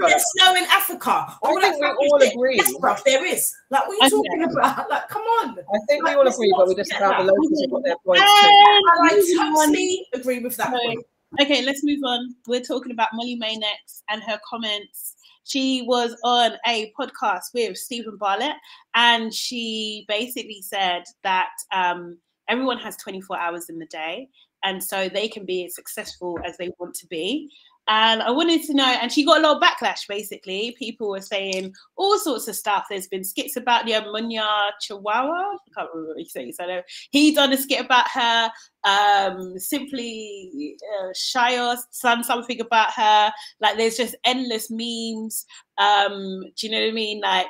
there's 0.00 0.24
snow 0.36 0.56
in 0.56 0.64
africa. 0.64 1.38
All 1.40 1.56
I 1.58 1.70
think 1.70 1.80
we 1.80 2.08
all 2.08 2.22
agree. 2.22 2.58
Stuff 2.58 3.04
there 3.04 3.24
is. 3.24 3.54
Like 3.70 3.86
what 3.86 4.02
are 4.02 4.04
you 4.06 4.10
talking 4.10 4.42
about? 4.42 4.90
Like 4.90 5.08
come 5.08 5.22
on. 5.22 5.50
I 5.50 5.78
think 5.88 6.02
like, 6.02 6.16
we 6.16 6.20
all 6.20 6.26
agree 6.26 6.52
but 6.56 6.66
we're 6.66 6.74
just 6.74 6.92
about 6.92 7.24
the 7.24 7.32
locals 7.32 7.66
got 7.70 7.84
their 7.84 7.96
points 8.04 8.22
I 8.24 9.54
totally 9.54 10.06
agree 10.12 10.40
with 10.40 10.56
that 10.56 10.70
point 10.70 11.06
Okay, 11.40 11.64
let's 11.64 11.82
move 11.84 12.00
on. 12.04 12.34
We're 12.46 12.60
talking 12.60 12.92
about 12.92 13.08
Molly-Mae 13.12 13.56
next 13.56 14.04
and 14.08 14.22
her 14.22 14.38
comments. 14.48 15.16
She 15.44 15.82
was 15.82 16.16
on 16.24 16.52
a 16.66 16.92
podcast 16.98 17.52
with 17.52 17.76
Steven 17.76 18.16
Bartlett, 18.16 18.56
and 18.94 19.34
she 19.34 20.04
basically 20.08 20.62
said 20.62 21.02
that 21.24 21.50
um, 21.72 22.18
everyone 22.48 22.78
has 22.78 22.96
24 22.96 23.38
hours 23.38 23.68
in 23.68 23.78
the 23.78 23.86
day, 23.86 24.28
and 24.64 24.82
so 24.82 25.08
they 25.08 25.28
can 25.28 25.44
be 25.44 25.66
as 25.66 25.74
successful 25.74 26.38
as 26.44 26.56
they 26.56 26.70
want 26.78 26.94
to 26.94 27.06
be. 27.08 27.50
And 27.88 28.20
I 28.20 28.30
wanted 28.30 28.64
to 28.64 28.74
know, 28.74 28.84
and 28.84 29.12
she 29.12 29.24
got 29.24 29.38
a 29.38 29.42
lot 29.42 29.56
of 29.56 29.62
backlash 29.62 30.08
basically. 30.08 30.74
People 30.76 31.10
were 31.10 31.20
saying 31.20 31.72
all 31.96 32.18
sorts 32.18 32.48
of 32.48 32.56
stuff. 32.56 32.86
There's 32.90 33.06
been 33.06 33.22
skits 33.22 33.56
about 33.56 33.86
the 33.86 33.92
Munya 33.92 34.70
Chawawa. 34.82 35.54
I 35.54 35.56
can't 35.76 35.90
remember 35.94 36.08
what 36.08 36.18
he's 36.18 36.32
saying. 36.32 36.52
So 36.54 36.82
he 37.10 37.32
done 37.32 37.52
a 37.52 37.56
skit 37.56 37.84
about 37.84 38.08
her. 38.10 38.50
Um, 38.82 39.58
simply 39.58 40.76
uh, 40.98 41.08
Shayos 41.14 41.78
done 42.02 42.24
something 42.24 42.60
about 42.60 42.92
her. 42.92 43.32
Like 43.60 43.76
there's 43.76 43.96
just 43.96 44.16
endless 44.24 44.68
memes. 44.68 45.46
Um, 45.78 46.42
do 46.56 46.66
you 46.66 46.72
know 46.72 46.80
what 46.80 46.88
I 46.88 46.92
mean? 46.92 47.20
Like 47.20 47.46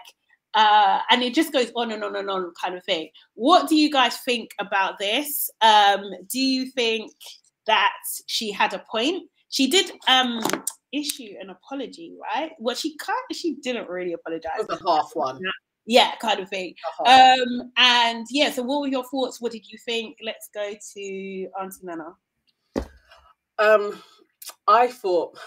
uh, 0.56 1.00
and 1.10 1.22
it 1.22 1.34
just 1.34 1.52
goes 1.52 1.70
on 1.76 1.92
and 1.92 2.02
on 2.02 2.16
and 2.16 2.30
on 2.30 2.50
kind 2.60 2.74
of 2.74 2.84
thing. 2.84 3.10
What 3.34 3.68
do 3.68 3.76
you 3.76 3.90
guys 3.90 4.18
think 4.18 4.50
about 4.58 4.98
this? 4.98 5.50
Um, 5.60 6.10
do 6.30 6.40
you 6.40 6.70
think 6.70 7.12
that 7.66 7.92
she 8.26 8.50
had 8.52 8.72
a 8.72 8.82
point? 8.90 9.28
She 9.48 9.68
did 9.68 9.92
um 10.08 10.40
issue 10.92 11.34
an 11.40 11.50
apology, 11.50 12.14
right? 12.20 12.52
Well, 12.58 12.74
she 12.74 12.96
kind 12.96 13.18
of, 13.30 13.36
she 13.36 13.56
didn't 13.56 13.88
really 13.88 14.12
apologize. 14.12 14.52
It 14.60 14.68
was 14.68 14.80
a 14.80 14.90
half 14.90 15.10
one. 15.14 15.40
Yeah, 15.86 16.12
kind 16.20 16.40
of 16.40 16.48
thing. 16.48 16.74
Um, 17.06 17.70
and 17.76 18.26
yeah, 18.30 18.50
so 18.50 18.62
what 18.62 18.80
were 18.80 18.88
your 18.88 19.04
thoughts? 19.04 19.40
What 19.40 19.52
did 19.52 19.70
you 19.70 19.78
think? 19.78 20.16
Let's 20.20 20.48
go 20.52 20.72
to 20.94 21.48
Auntie 21.60 21.78
Nana. 21.84 22.16
Um, 23.58 24.02
I 24.66 24.88
thought, 24.88 25.38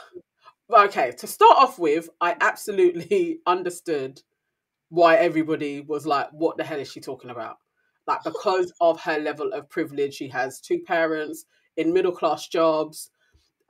okay, 0.73 1.11
to 1.11 1.27
start 1.27 1.57
off 1.57 1.77
with, 1.77 2.09
I 2.21 2.37
absolutely 2.39 3.39
understood 3.47 4.21
why 4.87 5.15
everybody 5.15 5.81
was 5.81 6.05
like, 6.05 6.29
what 6.31 6.57
the 6.57 6.63
hell 6.63 6.79
is 6.79 6.91
she 6.91 7.01
talking 7.01 7.31
about? 7.31 7.57
Like, 8.07 8.23
because 8.23 8.73
of 8.79 8.99
her 9.01 9.19
level 9.19 9.51
of 9.51 9.69
privilege, 9.69 10.15
she 10.15 10.29
has 10.29 10.61
two 10.61 10.79
parents 10.79 11.45
in 11.77 11.93
middle 11.93 12.13
class 12.13 12.47
jobs. 12.47 13.11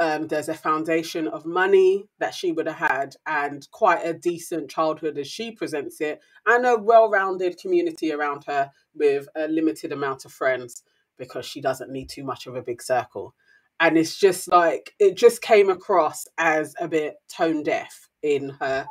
Um, 0.02 0.28
there's 0.28 0.48
a 0.48 0.54
foundation 0.54 1.28
of 1.28 1.46
money 1.46 2.06
that 2.20 2.34
she 2.34 2.54
would 2.54 2.68
have 2.68 2.90
had 2.90 3.16
and 3.26 3.68
quite 3.72 4.06
a 4.06 4.14
decent 4.14 4.70
childhood 4.70 5.18
as 5.18 5.28
she 5.28 5.52
presents 5.52 6.00
it, 6.00 6.22
and 6.46 6.66
a 6.66 6.78
well 6.78 7.10
rounded 7.10 7.58
community 7.60 8.14
around 8.14 8.46
her 8.48 8.72
with 8.96 9.28
a 9.36 9.48
limited 9.48 9.92
amount 9.92 10.24
of 10.26 10.32
friends 10.32 10.84
because 11.18 11.46
she 11.46 11.62
doesn't 11.62 11.92
need 11.92 12.10
too 12.10 12.24
much 12.24 12.48
of 12.48 12.56
a 12.56 12.62
big 12.62 12.82
circle. 12.82 13.36
And 13.80 13.98
it's 13.98 14.18
just 14.18 14.48
like, 14.50 14.94
it 15.00 15.16
just 15.16 15.42
came 15.42 15.70
across 15.70 16.26
as 16.38 16.76
a 16.80 16.88
bit 16.88 17.16
tone 17.30 17.64
deaf 17.64 18.10
in 18.24 18.50
her. 18.62 18.88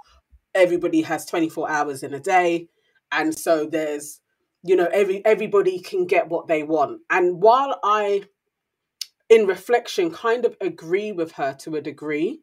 Everybody 0.54 1.02
has 1.02 1.26
24 1.26 1.70
hours 1.70 2.02
in 2.02 2.14
a 2.14 2.20
day. 2.20 2.68
And 3.12 3.36
so 3.36 3.66
there's, 3.66 4.20
you 4.62 4.76
know, 4.76 4.88
every 4.92 5.24
everybody 5.24 5.80
can 5.80 6.06
get 6.06 6.28
what 6.28 6.48
they 6.48 6.62
want. 6.62 7.00
And 7.10 7.40
while 7.42 7.78
I 7.82 8.24
in 9.28 9.46
reflection, 9.46 10.10
kind 10.10 10.44
of 10.44 10.56
agree 10.60 11.12
with 11.12 11.32
her 11.32 11.54
to 11.60 11.76
a 11.76 11.80
degree. 11.80 12.40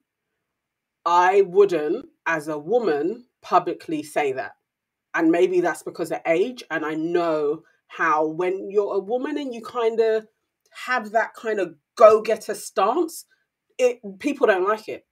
I 1.06 1.42
wouldn't, 1.42 2.08
as 2.26 2.48
a 2.48 2.58
woman, 2.58 3.26
publicly 3.42 4.04
say 4.04 4.32
that. 4.34 4.54
And 5.14 5.32
maybe 5.32 5.62
that's 5.62 5.84
because 5.84 6.12
of 6.12 6.20
age. 6.26 6.64
And 6.70 6.86
I 6.86 6.96
know 6.96 7.64
how 7.88 8.28
when 8.28 8.70
you're 8.70 8.96
a 8.96 9.00
woman 9.00 9.38
and 9.38 9.54
you 9.54 9.62
kind 9.62 10.00
of 10.00 10.28
have 10.86 11.12
that 11.12 11.34
kind 11.34 11.60
of 11.60 11.76
go 11.96 12.22
getter 12.22 12.54
stance, 12.54 13.26
it 13.78 14.00
people 14.20 14.48
don't 14.48 14.68
like 14.68 14.90
it. 14.90 15.06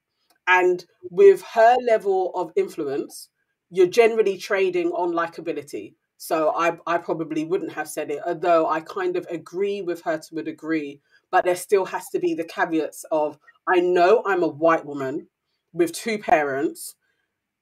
And 0.47 0.83
with 1.09 1.41
her 1.53 1.77
level 1.87 2.31
of 2.35 2.51
influence, 2.55 3.29
you're 3.69 3.87
generally 3.87 4.37
trading 4.37 4.89
on 4.89 5.13
likability. 5.13 5.93
So 6.17 6.53
I, 6.55 6.77
I 6.85 6.97
probably 6.97 7.45
wouldn't 7.45 7.73
have 7.73 7.89
said 7.89 8.11
it, 8.11 8.21
although 8.25 8.67
I 8.67 8.81
kind 8.81 9.15
of 9.15 9.25
agree 9.29 9.81
with 9.81 10.01
her 10.03 10.17
to 10.17 10.39
a 10.39 10.43
degree 10.43 11.01
but 11.33 11.45
there 11.45 11.55
still 11.55 11.85
has 11.85 12.09
to 12.09 12.19
be 12.19 12.35
the 12.35 12.43
caveats 12.43 13.05
of 13.11 13.39
I 13.67 13.79
know 13.79 14.21
I'm 14.23 14.43
a 14.43 14.47
white 14.47 14.85
woman 14.85 15.29
with 15.73 15.91
two 15.91 16.19
parents 16.19 16.93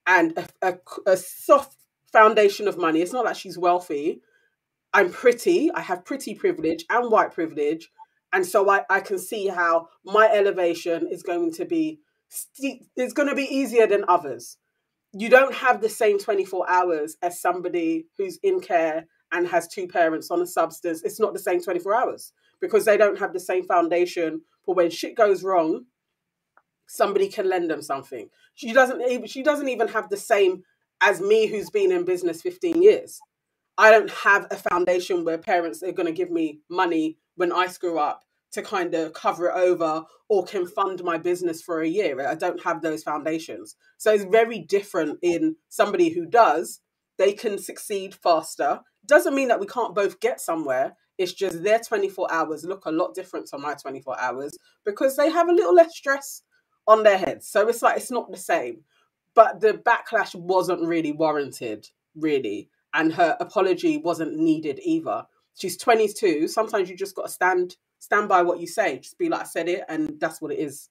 and 0.06 0.36
a, 0.36 0.46
a, 0.60 0.78
a 1.06 1.16
soft 1.16 1.78
foundation 2.12 2.68
of 2.68 2.76
money. 2.76 3.00
It's 3.00 3.14
not 3.14 3.24
that 3.24 3.38
she's 3.38 3.56
wealthy. 3.56 4.20
I'm 4.92 5.10
pretty. 5.10 5.72
I 5.72 5.80
have 5.80 6.04
pretty 6.04 6.34
privilege 6.34 6.84
and 6.90 7.10
white 7.10 7.32
privilege. 7.32 7.88
And 8.30 8.44
so 8.44 8.68
I, 8.68 8.82
I 8.90 9.00
can 9.00 9.18
see 9.18 9.48
how 9.48 9.88
my 10.04 10.30
elevation 10.30 11.08
is 11.10 11.22
going 11.22 11.52
to 11.54 11.64
be 11.64 12.00
it's 12.94 13.14
going 13.14 13.28
to 13.28 13.34
be 13.34 13.44
easier 13.44 13.86
than 13.86 14.04
others. 14.06 14.58
You 15.14 15.30
don't 15.30 15.54
have 15.54 15.80
the 15.80 15.88
same 15.88 16.18
24 16.18 16.68
hours 16.68 17.16
as 17.22 17.40
somebody 17.40 18.06
who's 18.18 18.38
in 18.42 18.60
care 18.60 19.06
and 19.32 19.48
has 19.48 19.66
two 19.66 19.88
parents 19.88 20.30
on 20.30 20.42
a 20.42 20.46
substance. 20.46 21.02
It's 21.02 21.20
not 21.20 21.32
the 21.32 21.38
same 21.38 21.62
24 21.62 21.94
hours 21.94 22.32
because 22.62 22.86
they 22.86 22.96
don't 22.96 23.18
have 23.18 23.34
the 23.34 23.40
same 23.40 23.66
foundation 23.66 24.40
for 24.64 24.74
when 24.74 24.88
shit 24.88 25.14
goes 25.14 25.44
wrong 25.44 25.84
somebody 26.92 27.28
can 27.28 27.48
lend 27.48 27.70
them 27.70 27.82
something. 27.82 28.28
She 28.54 28.72
doesn't 28.72 29.28
she 29.28 29.42
doesn't 29.42 29.68
even 29.68 29.88
have 29.88 30.08
the 30.08 30.16
same 30.16 30.62
as 31.00 31.20
me 31.20 31.46
who's 31.46 31.70
been 31.70 31.90
in 31.90 32.04
business 32.04 32.42
15 32.42 32.82
years. 32.82 33.20
I 33.78 33.90
don't 33.90 34.10
have 34.10 34.46
a 34.50 34.56
foundation 34.56 35.24
where 35.24 35.38
parents 35.38 35.82
are 35.82 35.92
going 35.92 36.06
to 36.06 36.12
give 36.12 36.30
me 36.30 36.60
money 36.68 37.16
when 37.36 37.50
i 37.50 37.66
screw 37.66 37.98
up 37.98 38.22
to 38.52 38.60
kind 38.60 38.94
of 38.94 39.14
cover 39.14 39.48
it 39.48 39.56
over 39.56 40.04
or 40.28 40.44
can 40.44 40.66
fund 40.66 41.02
my 41.02 41.16
business 41.16 41.62
for 41.62 41.80
a 41.80 41.88
year. 41.88 42.28
I 42.28 42.34
don't 42.34 42.62
have 42.62 42.82
those 42.82 43.02
foundations. 43.02 43.74
So 43.96 44.12
it's 44.12 44.24
very 44.24 44.58
different 44.58 45.18
in 45.22 45.56
somebody 45.70 46.10
who 46.10 46.26
does 46.26 46.80
they 47.18 47.32
can 47.32 47.58
succeed 47.58 48.14
faster. 48.14 48.80
Doesn't 49.06 49.34
mean 49.34 49.48
that 49.48 49.60
we 49.60 49.66
can't 49.66 49.94
both 49.94 50.20
get 50.20 50.40
somewhere 50.40 50.96
it's 51.18 51.32
just 51.32 51.62
their 51.62 51.78
24 51.78 52.32
hours 52.32 52.64
look 52.64 52.86
a 52.86 52.90
lot 52.90 53.14
different 53.14 53.46
to 53.48 53.58
my 53.58 53.74
24 53.74 54.20
hours 54.20 54.56
because 54.84 55.16
they 55.16 55.30
have 55.30 55.48
a 55.48 55.52
little 55.52 55.74
less 55.74 55.96
stress 55.96 56.42
on 56.86 57.02
their 57.02 57.18
heads. 57.18 57.48
So 57.48 57.68
it's 57.68 57.82
like 57.82 57.96
it's 57.96 58.10
not 58.10 58.30
the 58.30 58.38
same. 58.38 58.80
But 59.34 59.60
the 59.60 59.74
backlash 59.74 60.34
wasn't 60.34 60.86
really 60.86 61.12
warranted, 61.12 61.88
really. 62.14 62.68
And 62.94 63.12
her 63.14 63.36
apology 63.40 63.96
wasn't 63.96 64.36
needed 64.36 64.78
either. 64.82 65.24
She's 65.54 65.78
22. 65.78 66.48
Sometimes 66.48 66.90
you 66.90 66.96
just 66.96 67.14
got 67.14 67.26
to 67.26 67.32
stand 67.32 67.76
stand 67.98 68.28
by 68.28 68.42
what 68.42 68.60
you 68.60 68.66
say. 68.66 68.98
Just 68.98 69.16
be 69.16 69.28
like, 69.28 69.42
I 69.42 69.44
said 69.44 69.68
it, 69.68 69.84
and 69.88 70.14
that's 70.18 70.42
what 70.42 70.52
it 70.52 70.58
is. 70.58 70.88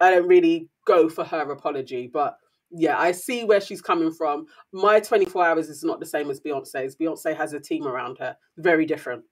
I 0.00 0.10
don't 0.10 0.28
really 0.28 0.68
go 0.86 1.08
for 1.08 1.24
her 1.24 1.50
apology, 1.50 2.08
but 2.12 2.36
yeah, 2.70 2.98
I 2.98 3.12
see 3.12 3.44
where 3.44 3.60
she's 3.60 3.82
coming 3.82 4.12
from. 4.12 4.46
My 4.72 5.00
24 5.00 5.44
hours 5.44 5.68
is 5.68 5.84
not 5.84 6.00
the 6.00 6.06
same 6.06 6.30
as 6.30 6.40
Beyonce's. 6.40 6.96
Beyonce 6.96 7.36
has 7.36 7.52
a 7.52 7.60
team 7.60 7.86
around 7.86 8.18
her, 8.18 8.36
very 8.56 8.86
different. 8.86 9.24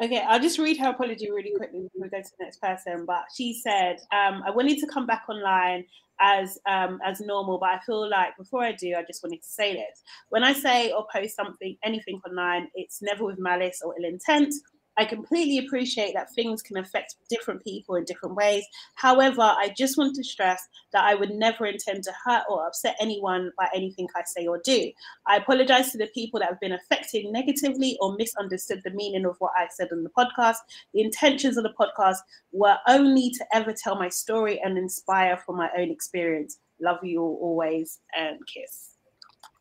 Okay, 0.00 0.22
I'll 0.28 0.40
just 0.40 0.58
read 0.58 0.78
her 0.78 0.90
apology 0.90 1.28
really 1.28 1.52
quickly 1.56 1.80
before 1.80 2.02
we 2.02 2.08
go 2.08 2.22
to 2.22 2.30
the 2.38 2.44
next 2.44 2.60
person. 2.60 3.04
But 3.04 3.24
she 3.34 3.52
said, 3.52 3.96
um, 4.12 4.44
I 4.46 4.50
wanted 4.50 4.78
to 4.78 4.86
come 4.86 5.06
back 5.06 5.24
online 5.28 5.84
as 6.20 6.58
um, 6.66 7.00
as 7.04 7.20
normal, 7.20 7.58
but 7.58 7.70
I 7.70 7.80
feel 7.80 8.08
like 8.08 8.36
before 8.36 8.62
I 8.62 8.72
do, 8.72 8.94
I 8.96 9.02
just 9.02 9.24
wanted 9.24 9.42
to 9.42 9.48
say 9.48 9.74
this. 9.74 10.02
When 10.28 10.44
I 10.44 10.52
say 10.52 10.92
or 10.92 11.06
post 11.12 11.34
something, 11.34 11.76
anything 11.82 12.20
online, 12.28 12.68
it's 12.76 13.02
never 13.02 13.24
with 13.24 13.40
malice 13.40 13.80
or 13.84 13.94
ill 13.98 14.08
intent. 14.08 14.54
I 14.98 15.04
completely 15.04 15.64
appreciate 15.64 16.12
that 16.14 16.34
things 16.34 16.60
can 16.60 16.76
affect 16.76 17.14
different 17.30 17.62
people 17.62 17.94
in 17.94 18.04
different 18.04 18.34
ways. 18.34 18.64
However, 18.96 19.42
I 19.42 19.72
just 19.76 19.96
want 19.96 20.16
to 20.16 20.24
stress 20.24 20.60
that 20.92 21.04
I 21.04 21.14
would 21.14 21.30
never 21.30 21.66
intend 21.66 22.02
to 22.04 22.12
hurt 22.24 22.42
or 22.50 22.66
upset 22.66 22.96
anyone 23.00 23.52
by 23.56 23.68
anything 23.72 24.08
I 24.16 24.22
say 24.26 24.48
or 24.48 24.60
do. 24.64 24.90
I 25.26 25.36
apologize 25.36 25.92
to 25.92 25.98
the 25.98 26.08
people 26.08 26.40
that 26.40 26.48
have 26.48 26.60
been 26.60 26.72
affected 26.72 27.26
negatively 27.26 27.96
or 28.00 28.16
misunderstood 28.16 28.82
the 28.84 28.90
meaning 28.90 29.24
of 29.24 29.36
what 29.38 29.52
I 29.56 29.68
said 29.70 29.88
on 29.92 30.02
the 30.02 30.10
podcast. 30.10 30.56
The 30.92 31.02
intentions 31.02 31.56
of 31.56 31.62
the 31.62 31.74
podcast 31.78 32.18
were 32.50 32.76
only 32.88 33.30
to 33.30 33.46
ever 33.54 33.72
tell 33.72 33.94
my 33.94 34.08
story 34.08 34.60
and 34.64 34.76
inspire 34.76 35.36
from 35.36 35.56
my 35.56 35.70
own 35.78 35.92
experience. 35.92 36.58
Love 36.80 36.98
you 37.04 37.22
all 37.22 37.38
always 37.40 38.00
and 38.16 38.40
kiss. 38.52 38.96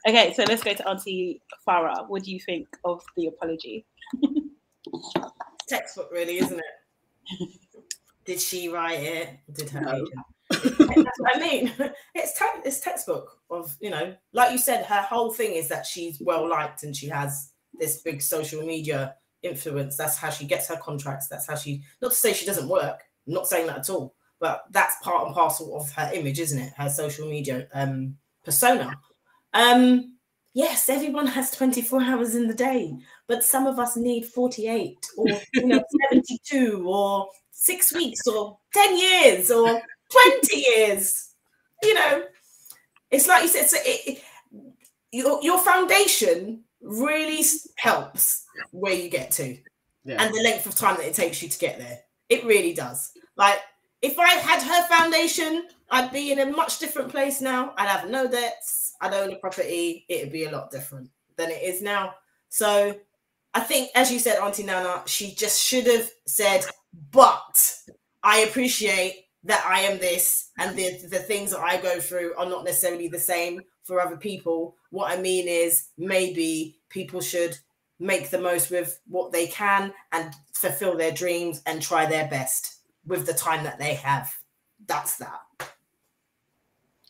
Okay, 0.07 0.33
so 0.33 0.45
let's 0.48 0.64
go 0.64 0.74
to 0.74 0.88
Auntie 0.90 1.41
Farah. 1.67 2.07
What 2.07 2.24
do 2.24 2.32
you 2.32 2.40
think 2.40 2.67
of 2.85 3.03
the 3.16 3.27
apology? 3.27 3.85
Textbook, 5.67 6.09
really, 6.11 6.38
isn't 6.38 6.59
it? 6.59 7.49
Did 8.25 8.41
she 8.41 8.69
write 8.69 9.01
it? 9.01 9.30
Did 9.53 9.69
her 9.69 9.82
no. 9.82 9.95
agent? 9.95 10.09
That's 10.49 11.19
what 11.19 11.35
I 11.35 11.40
mean. 11.40 11.74
It's 12.16 12.38
te- 12.38 12.61
it's 12.66 12.80
textbook 12.80 13.40
of 13.49 13.75
you 13.80 13.90
know, 13.90 14.16
like 14.33 14.51
you 14.51 14.57
said, 14.57 14.85
her 14.85 15.01
whole 15.01 15.32
thing 15.32 15.53
is 15.53 15.67
that 15.67 15.85
she's 15.85 16.19
well 16.19 16.49
liked 16.49 16.83
and 16.83 16.95
she 16.95 17.07
has 17.09 17.51
this 17.74 18.01
big 18.01 18.22
social 18.22 18.64
media 18.64 19.16
influence. 19.43 19.95
That's 19.98 20.17
how 20.17 20.30
she 20.30 20.45
gets 20.45 20.67
her 20.69 20.77
contracts. 20.77 21.27
That's 21.27 21.48
how 21.48 21.56
she. 21.56 21.83
Not 22.01 22.11
to 22.11 22.17
say 22.17 22.33
she 22.33 22.45
doesn't 22.45 22.67
work. 22.67 23.01
I'm 23.27 23.33
not 23.33 23.48
saying 23.48 23.67
that 23.67 23.80
at 23.80 23.90
all. 23.90 24.16
But 24.40 24.64
that's 24.72 24.95
part 25.01 25.25
and 25.25 25.35
parcel 25.35 25.75
of 25.75 25.91
her 25.93 26.11
image, 26.14 26.40
isn't 26.40 26.59
it? 26.59 26.74
Her 26.77 26.90
social 26.90 27.27
media 27.27 27.67
um, 27.74 28.17
persona. 28.43 28.93
Um, 29.53 30.17
yes, 30.53 30.90
everyone 30.90 31.27
has 31.27 31.51
24 31.51 32.01
hours 32.01 32.35
in 32.35 32.48
the 32.48 32.53
day, 32.53 32.95
but 33.27 33.43
some 33.43 33.67
of 33.67 33.80
us 33.80 33.97
need 33.97 34.25
48 34.25 34.97
or 35.17 35.27
you 35.53 35.67
know 35.67 35.83
72 36.11 36.83
or 36.88 37.27
six 37.51 37.93
weeks 37.93 38.25
or 38.27 38.57
10 38.73 38.97
years 38.97 39.51
or 39.51 39.81
20 40.11 40.56
years. 40.56 41.31
You 41.83 41.93
know, 41.93 42.23
it's 43.11 43.27
like 43.27 43.43
you 43.43 43.49
said, 43.49 43.69
so 43.69 43.77
it, 43.81 44.17
it, 44.17 44.23
your, 45.11 45.41
your 45.43 45.59
foundation 45.59 46.64
really 46.81 47.43
helps 47.77 48.45
where 48.72 48.93
you 48.93 49.09
get 49.09 49.31
to 49.31 49.57
yeah. 50.06 50.23
and 50.23 50.33
the 50.33 50.41
length 50.41 50.65
of 50.65 50.75
time 50.75 50.97
that 50.97 51.06
it 51.06 51.14
takes 51.14 51.41
you 51.41 51.49
to 51.49 51.59
get 51.59 51.77
there. 51.77 51.99
It 52.30 52.45
really 52.45 52.73
does. 52.73 53.11
Like, 53.35 53.59
if 54.01 54.17
I 54.19 54.30
had 54.30 54.61
her 54.61 54.88
foundation, 54.88 55.67
I'd 55.89 56.11
be 56.11 56.31
in 56.31 56.39
a 56.39 56.45
much 56.45 56.80
different 56.80 57.09
place 57.09 57.41
now. 57.41 57.73
I'd 57.77 57.88
have 57.88 58.09
no 58.09 58.27
debts 58.27 58.88
I'd 59.01 59.14
own 59.14 59.31
a 59.31 59.35
property, 59.35 60.06
it'd 60.09 60.31
be 60.31 60.45
a 60.45 60.51
lot 60.51 60.72
different 60.72 61.09
than 61.35 61.51
it 61.51 61.61
is 61.61 61.81
now. 61.81 62.15
So 62.49 62.95
I 63.53 63.61
think, 63.61 63.90
as 63.95 64.11
you 64.11 64.19
said, 64.19 64.40
Auntie 64.40 64.64
Nana, 64.64 65.03
she 65.06 65.34
just 65.34 65.64
should 65.64 65.88
have 65.88 66.09
said, 66.26 66.64
but 67.11 67.76
I 68.24 68.40
appreciate 68.40 69.26
that 69.43 69.66
I 69.66 69.82
am 69.82 69.98
this 70.00 70.51
and 70.58 70.76
the, 70.77 70.98
the 71.09 71.19
things 71.19 71.51
that 71.51 71.61
I 71.61 71.82
go 71.82 72.00
through 72.00 72.34
are 72.38 72.50
not 72.50 72.66
necessarily 72.66 73.08
the 73.08 73.19
same 73.19 73.61
for 73.84 74.01
other 74.01 74.17
people. 74.17 74.76
What 74.90 75.11
I 75.11 75.22
mean 75.22 75.48
is 75.48 75.88
maybe 75.98 76.80
people 76.90 77.22
should 77.22 77.58
make 78.00 78.30
the 78.30 78.40
most 78.40 78.69
with 78.69 79.00
what 79.08 79.32
they 79.32 79.48
can 79.48 79.93
and 80.11 80.34
fulfill 80.53 80.98
their 80.98 81.11
dreams 81.11 81.61
and 81.66 81.82
try 81.82 82.06
their 82.06 82.27
best 82.27 82.82
with 83.06 83.26
the 83.26 83.34
time 83.34 83.64
that 83.64 83.80
they 83.80 83.95
have. 83.95 84.32
That's 84.85 85.17
that. 85.17 85.40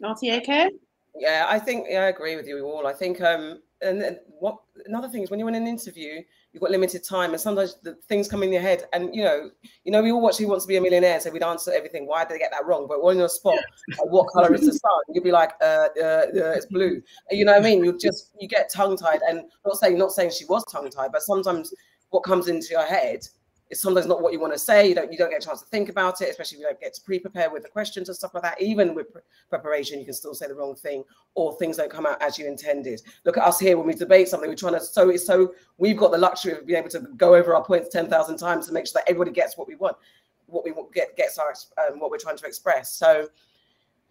Auntie 0.04 0.34
okay? 0.34 0.70
Yeah, 1.16 1.48
I 1.50 1.60
think 1.60 1.88
yeah, 1.90 2.02
I 2.02 2.08
agree 2.10 2.36
with 2.36 2.48
you 2.48 2.64
all. 2.66 2.86
I 2.86 2.94
think 2.94 3.20
um 3.22 3.60
and 3.82 4.02
then 4.02 4.20
what 4.40 4.58
another 4.86 5.08
thing 5.08 5.24
is 5.24 5.30
when 5.30 5.40
you're 5.40 5.50
in 5.50 5.56
an 5.56 5.68
interview, 5.68 6.22
you've 6.52 6.62
got 6.62 6.72
limited 6.72 7.04
time, 7.04 7.32
and 7.32 7.40
sometimes 7.40 7.78
the 7.84 7.96
things 8.08 8.28
come 8.28 8.44
in 8.44 8.52
your 8.52 8.62
head, 8.62 8.84
and 8.94 9.14
you 9.16 9.24
know, 9.24 9.50
you 9.84 9.92
know, 9.92 10.02
we 10.02 10.12
all 10.12 10.22
watch 10.22 10.38
Who 10.38 10.48
Wants 10.48 10.66
to 10.66 10.70
Be 10.70 10.78
a 10.78 10.82
Millionaire, 10.82 11.20
so 11.20 11.32
we'd 11.32 11.44
answer 11.44 11.72
everything. 11.74 12.08
Why 12.08 12.24
did 12.24 12.36
they 12.36 12.40
get 12.40 12.52
that 12.52 12.66
wrong? 12.66 12.88
But 12.88 13.04
when 13.04 13.18
you're 13.18 13.30
spot, 13.30 13.60
like, 13.90 14.10
what 14.10 14.28
color 14.32 14.54
is 14.54 14.62
the 14.62 14.74
sun? 14.74 15.02
You'd 15.10 15.24
be 15.24 15.32
like, 15.32 15.52
uh, 15.62 15.90
uh, 16.00 16.02
uh, 16.02 16.52
it's 16.52 16.66
blue. 16.66 17.02
You 17.32 17.46
know 17.46 17.54
what 17.54 17.62
I 17.62 17.64
mean? 17.64 17.84
You 17.84 17.98
just 17.98 18.32
you 18.40 18.48
get 18.48 18.72
tongue 18.72 18.98
tied, 18.98 19.22
and 19.28 19.44
not 19.66 19.78
saying 19.78 19.98
not 19.98 20.12
saying 20.12 20.32
she 20.32 20.46
was 20.46 20.64
tongue 20.66 20.90
tied, 20.90 21.12
but 21.12 21.22
sometimes 21.22 21.74
what 22.10 22.22
comes 22.22 22.48
into 22.48 22.70
your 22.72 22.86
head 22.86 23.28
it's 23.70 23.82
sometimes 23.82 24.08
not 24.08 24.22
what 24.22 24.32
you 24.32 24.40
want 24.40 24.54
to 24.54 24.60
say. 24.60 24.88
You 24.88 24.96
don't 24.96 25.12
you 25.12 25.18
don't 25.18 25.30
get 25.30 25.44
a 25.44 25.46
chance 25.46 25.62
to 25.62 25.68
think 25.68 25.90
about 25.90 26.22
it, 26.22 26.30
especially 26.30 26.58
if 26.58 26.62
you 26.62 26.68
don't 26.68 26.80
get 26.80 26.94
to 26.94 27.02
pre-prepare 27.02 27.50
with 27.50 27.64
the 27.64 27.70
questions 27.70 28.08
and 28.08 28.16
stuff 28.16 28.34
like 28.34 28.44
that. 28.44 28.62
Even 28.62 28.96
with 28.96 29.12
pre- 29.12 29.22
preparation, 29.50 30.00
you 30.00 30.06
can 30.06 30.14
still 30.14 30.34
say 30.34 30.48
the 30.48 30.56
wrong 30.56 30.76
thing 30.76 31.04
or 31.36 31.56
things 31.58 31.78
don't 31.78 31.92
come 31.92 32.06
out 32.06 32.22
as 32.22 32.38
you 32.38 32.48
intended. 32.48 33.02
Look 33.26 33.38
at 33.38 33.44
us 33.44 33.60
here 33.60 33.78
when 33.78 33.86
we 33.86 33.94
debate 33.94 34.30
something, 34.30 34.50
we're 34.50 34.56
trying 34.56 34.74
to 34.74 34.80
so 34.80 35.10
it's 35.10 35.26
so 35.26 35.54
we've 35.78 35.98
got 35.98 36.12
the 36.12 36.18
luxury 36.18 36.54
of 36.54 36.66
being 36.66 36.80
able 36.80 36.90
to 36.90 37.02
go 37.18 37.36
over 37.36 37.56
our 37.56 37.64
points 37.64 37.90
ten 37.90 38.10
thousand 38.10 38.38
times 38.38 38.68
to 38.68 38.74
make 38.74 38.88
sure 38.88 38.94
that 38.96 39.10
everybody 39.10 39.32
gets 39.32 39.58
what 39.58 39.68
we 39.68 39.76
want, 39.76 39.98
what 40.46 40.64
we 40.64 40.74
get 40.94 41.18
gets 41.18 41.38
our 41.38 41.54
um, 41.86 42.00
what 42.00 42.10
we're 42.10 42.18
trying 42.18 42.38
to 42.38 42.46
express. 42.46 42.92
So. 42.92 43.28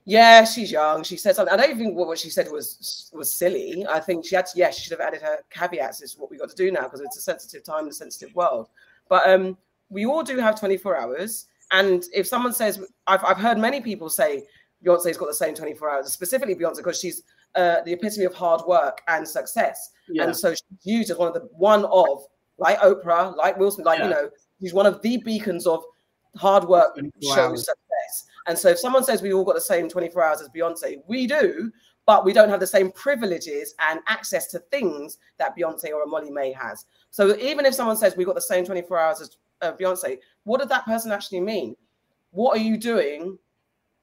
Yeah, 0.09 0.45
she's 0.45 0.71
young. 0.71 1.03
She 1.03 1.17
said 1.17 1.35
something. 1.35 1.53
I 1.53 1.57
don't 1.57 1.71
even 1.71 1.79
think 1.87 1.97
what 1.97 2.17
she 2.17 2.31
said 2.31 2.47
was 2.49 3.11
was 3.13 3.37
silly. 3.37 3.85
I 3.91 3.99
think 3.99 4.25
she 4.25 4.37
had 4.37 4.47
to, 4.47 4.53
yeah, 4.55 4.71
she 4.71 4.83
should 4.83 4.93
have 4.93 5.01
added 5.01 5.21
her 5.21 5.39
caveats. 5.51 6.01
Is 6.01 6.17
what 6.17 6.31
we 6.31 6.39
got 6.39 6.49
to 6.49 6.55
do 6.55 6.71
now 6.71 6.83
because 6.83 7.01
it's 7.01 7.17
a 7.17 7.21
sensitive 7.21 7.65
time, 7.65 7.89
a 7.89 7.93
sensitive 7.93 8.33
world. 8.37 8.69
But 9.09 9.29
um, 9.29 9.57
we 9.89 10.07
all 10.07 10.23
do 10.23 10.39
have 10.39 10.59
24 10.59 10.97
hours. 10.97 11.47
And 11.73 12.05
if 12.15 12.27
someone 12.27 12.53
says, 12.53 12.81
I've, 13.07 13.25
I've 13.25 13.37
heard 13.37 13.59
many 13.59 13.81
people 13.81 14.09
say 14.09 14.45
Beyonce's 14.85 15.17
got 15.17 15.29
the 15.29 15.35
same 15.35 15.55
24 15.55 15.91
hours, 15.91 16.13
specifically 16.13 16.55
Beyonce, 16.55 16.79
because 16.79 17.01
she's 17.01 17.23
uh, 17.55 17.83
the 17.85 17.93
epitome 17.93 18.25
of 18.25 18.35
hard 18.35 18.63
work 18.67 19.01
and 19.09 19.27
success. 19.27 19.91
Yeah. 20.09 20.25
And 20.25 20.37
so 20.37 20.51
she's 20.51 20.85
used 20.85 21.11
as 21.11 21.17
one 21.17 21.29
of 21.29 21.35
the 21.35 21.49
one 21.53 21.85
of, 21.87 22.25
like 22.59 22.79
Oprah, 22.79 23.37
like 23.37 23.59
Will 23.59 23.71
Smith, 23.71 23.87
like, 23.87 23.99
yeah. 23.99 24.05
you 24.05 24.11
know, 24.11 24.31
she's 24.61 24.73
one 24.73 24.87
of 24.87 25.03
the 25.03 25.17
beacons 25.19 25.67
of 25.67 25.83
hard 26.37 26.65
work 26.65 26.97
shows 27.23 27.61
success. 27.61 27.77
And 28.47 28.59
so 28.59 28.69
if 28.69 28.79
someone 28.79 29.05
says 29.05 29.23
we 29.23 29.33
all 29.33 29.45
got 29.45 29.55
the 29.55 29.61
same 29.61 29.89
24 29.89 30.23
hours 30.23 30.41
as 30.41 30.49
Beyonce, 30.49 31.03
we 31.07 31.27
do, 31.27 31.73
but 32.07 32.25
we 32.25 32.33
don't 32.33 32.49
have 32.49 32.61
the 32.61 32.67
same 32.67 32.93
privileges 32.93 33.75
and 33.81 34.01
access 34.07 34.47
to 34.49 34.61
things 34.71 35.19
that 35.39 35.57
Beyonce 35.57 35.91
or 35.91 36.05
a 36.05 36.07
Molly-Mae 36.07 36.53
has. 36.53 36.87
So 37.11 37.37
even 37.39 37.67
if 37.67 37.75
someone 37.75 37.97
says 37.97 38.17
we 38.17 38.25
got 38.25 38.37
the 38.37 38.41
same 38.41 38.65
24 38.65 38.99
hours 38.99 39.21
as 39.21 39.37
uh, 39.61 39.73
Beyonce, 39.73 40.19
what 40.45 40.61
did 40.61 40.69
that 40.69 40.85
person 40.85 41.11
actually 41.11 41.41
mean? 41.41 41.77
What 42.31 42.57
are 42.57 42.63
you 42.63 42.77
doing 42.77 43.39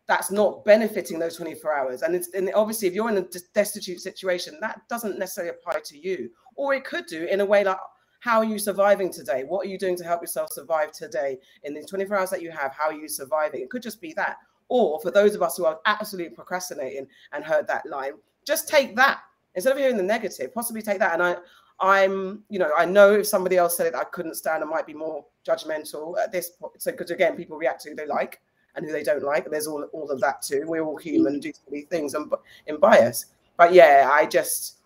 that's 0.05 0.31
not 0.31 0.65
benefiting 0.65 1.17
those 1.17 1.37
24 1.37 1.73
hours? 1.73 2.01
And 2.01 2.21
and 2.33 2.51
obviously, 2.55 2.89
if 2.89 2.93
you're 2.93 3.09
in 3.09 3.17
a 3.17 3.25
destitute 3.53 4.01
situation, 4.01 4.57
that 4.59 4.81
doesn't 4.89 5.17
necessarily 5.17 5.51
apply 5.51 5.79
to 5.85 5.97
you, 5.97 6.29
or 6.55 6.73
it 6.73 6.83
could 6.83 7.05
do 7.05 7.25
in 7.25 7.39
a 7.41 7.45
way 7.45 7.63
like. 7.63 7.77
How 8.23 8.37
are 8.37 8.45
you 8.45 8.57
surviving 8.57 9.11
today? 9.11 9.43
What 9.43 9.65
are 9.65 9.69
you 9.69 9.77
doing 9.77 9.97
to 9.97 10.03
help 10.05 10.21
yourself 10.21 10.49
survive 10.53 10.93
today 10.93 11.39
in 11.63 11.73
the 11.73 11.83
24 11.83 12.17
hours 12.17 12.29
that 12.29 12.41
you 12.41 12.51
have? 12.51 12.71
How 12.71 12.85
are 12.85 12.93
you 12.93 13.09
surviving? 13.09 13.59
It 13.59 13.69
could 13.69 13.83
just 13.83 13.99
be 13.99 14.13
that. 14.13 14.37
Or 14.69 14.97
for 15.01 15.11
those 15.11 15.35
of 15.35 15.41
us 15.41 15.57
who 15.57 15.65
are 15.65 15.81
absolutely 15.85 16.33
procrastinating 16.33 17.05
and 17.33 17.43
heard 17.43 17.67
that 17.67 17.85
line, 17.85 18.13
just 18.45 18.69
take 18.69 18.95
that 18.95 19.19
instead 19.55 19.73
of 19.73 19.77
hearing 19.77 19.97
the 19.97 20.03
negative, 20.03 20.53
possibly 20.53 20.81
take 20.81 20.99
that. 20.99 21.11
And 21.11 21.21
I, 21.21 21.35
I'm, 21.81 22.43
you 22.47 22.59
know, 22.59 22.71
I 22.77 22.85
know 22.85 23.11
if 23.13 23.27
somebody 23.27 23.57
else 23.57 23.75
said 23.75 23.87
it, 23.87 23.93
I 23.93 24.05
couldn't 24.05 24.35
stand. 24.35 24.63
I 24.63 24.67
might 24.67 24.87
be 24.87 24.93
more 24.93 25.25
judgmental 25.45 26.17
at 26.17 26.31
this 26.31 26.51
point. 26.51 26.81
So, 26.81 26.91
because 26.91 27.11
again, 27.11 27.35
people 27.35 27.57
react 27.57 27.81
to 27.81 27.89
who 27.89 27.95
they 27.95 28.07
like 28.07 28.39
and 28.75 28.85
who 28.85 28.93
they 28.93 29.03
don't 29.03 29.23
like. 29.23 29.49
There's 29.49 29.67
all 29.67 29.83
all 29.91 30.09
of 30.09 30.21
that 30.21 30.41
too. 30.41 30.63
We're 30.65 30.85
all 30.85 30.95
human, 30.95 31.39
mm. 31.39 31.41
do 31.41 31.51
silly 31.65 31.81
things 31.81 32.13
and 32.13 32.31
in 32.67 32.79
bias. 32.79 33.25
But 33.57 33.73
yeah, 33.73 34.09
I 34.09 34.27
just, 34.27 34.77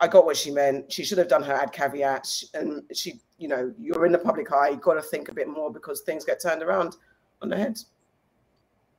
I 0.00 0.08
got 0.08 0.24
what 0.24 0.36
she 0.36 0.50
meant. 0.50 0.92
She 0.92 1.04
should 1.04 1.18
have 1.18 1.28
done 1.28 1.42
her 1.42 1.54
ad 1.54 1.72
caveats, 1.72 2.50
and 2.54 2.82
she, 2.92 3.20
you 3.38 3.48
know, 3.48 3.72
you're 3.78 4.06
in 4.06 4.12
the 4.12 4.18
public 4.18 4.52
eye. 4.52 4.70
You've 4.70 4.80
got 4.80 4.94
to 4.94 5.02
think 5.02 5.28
a 5.28 5.34
bit 5.34 5.48
more 5.48 5.72
because 5.72 6.02
things 6.02 6.24
get 6.24 6.40
turned 6.40 6.62
around 6.62 6.96
on 7.42 7.48
their 7.48 7.58
heads. 7.58 7.86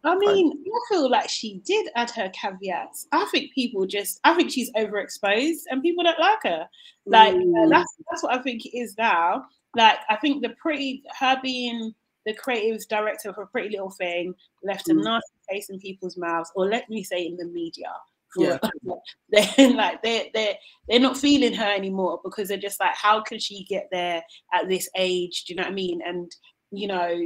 I 0.04 0.16
mean, 0.16 0.64
I 0.66 0.94
feel 0.94 1.10
like 1.10 1.30
she 1.30 1.62
did 1.66 1.90
add 1.96 2.10
her 2.12 2.30
caveats. 2.30 3.08
I 3.12 3.26
think 3.32 3.54
people 3.54 3.86
just, 3.86 4.22
I 4.24 4.34
think 4.34 4.50
she's 4.50 4.72
overexposed 4.74 5.64
and 5.70 5.82
people 5.82 6.06
don't 6.06 6.20
like 6.20 6.40
her. 6.44 6.70
Like 7.06 7.34
mm. 7.34 7.70
that's 7.70 7.96
that's 8.10 8.24
what 8.24 8.34
I 8.34 8.42
think 8.42 8.66
it 8.66 8.78
is 8.78 8.98
now. 8.98 9.46
Like 9.76 9.98
I 10.10 10.16
think 10.16 10.42
the 10.42 10.50
pretty 10.62 11.04
her 11.20 11.38
being 11.44 11.94
the 12.26 12.34
creative 12.34 12.88
director 12.88 13.34
for 13.34 13.48
Pretty 13.48 13.70
Little 13.70 13.92
Thing 13.92 14.34
left 14.64 14.88
mm. 14.88 15.00
a 15.00 15.04
nasty 15.04 15.34
taste 15.50 15.70
in 15.70 15.80
people's 15.80 16.16
mouths, 16.16 16.52
or 16.56 16.68
let 16.68 16.90
me 16.90 17.04
say 17.04 17.26
in 17.26 17.36
the 17.36 17.46
media. 17.46 17.92
Yeah. 18.38 18.58
they're 19.30 19.72
like 19.72 20.02
they're 20.04 20.26
they're 20.34 20.56
they're 20.88 21.00
not 21.00 21.18
feeling 21.18 21.54
her 21.54 21.72
anymore 21.72 22.20
because 22.24 22.48
they're 22.48 22.58
just 22.58 22.80
like, 22.80 22.96
how 22.96 23.22
can 23.22 23.40
she 23.40 23.64
get 23.66 23.88
there 23.92 24.22
at 24.54 24.70
this 24.70 24.90
age? 24.96 25.46
Do 25.46 25.54
you 25.54 25.58
know 25.58 25.64
what 25.64 25.72
I 25.72 25.76
mean? 25.76 26.02
And 26.06 26.32
you 26.72 26.88
know, 26.88 27.20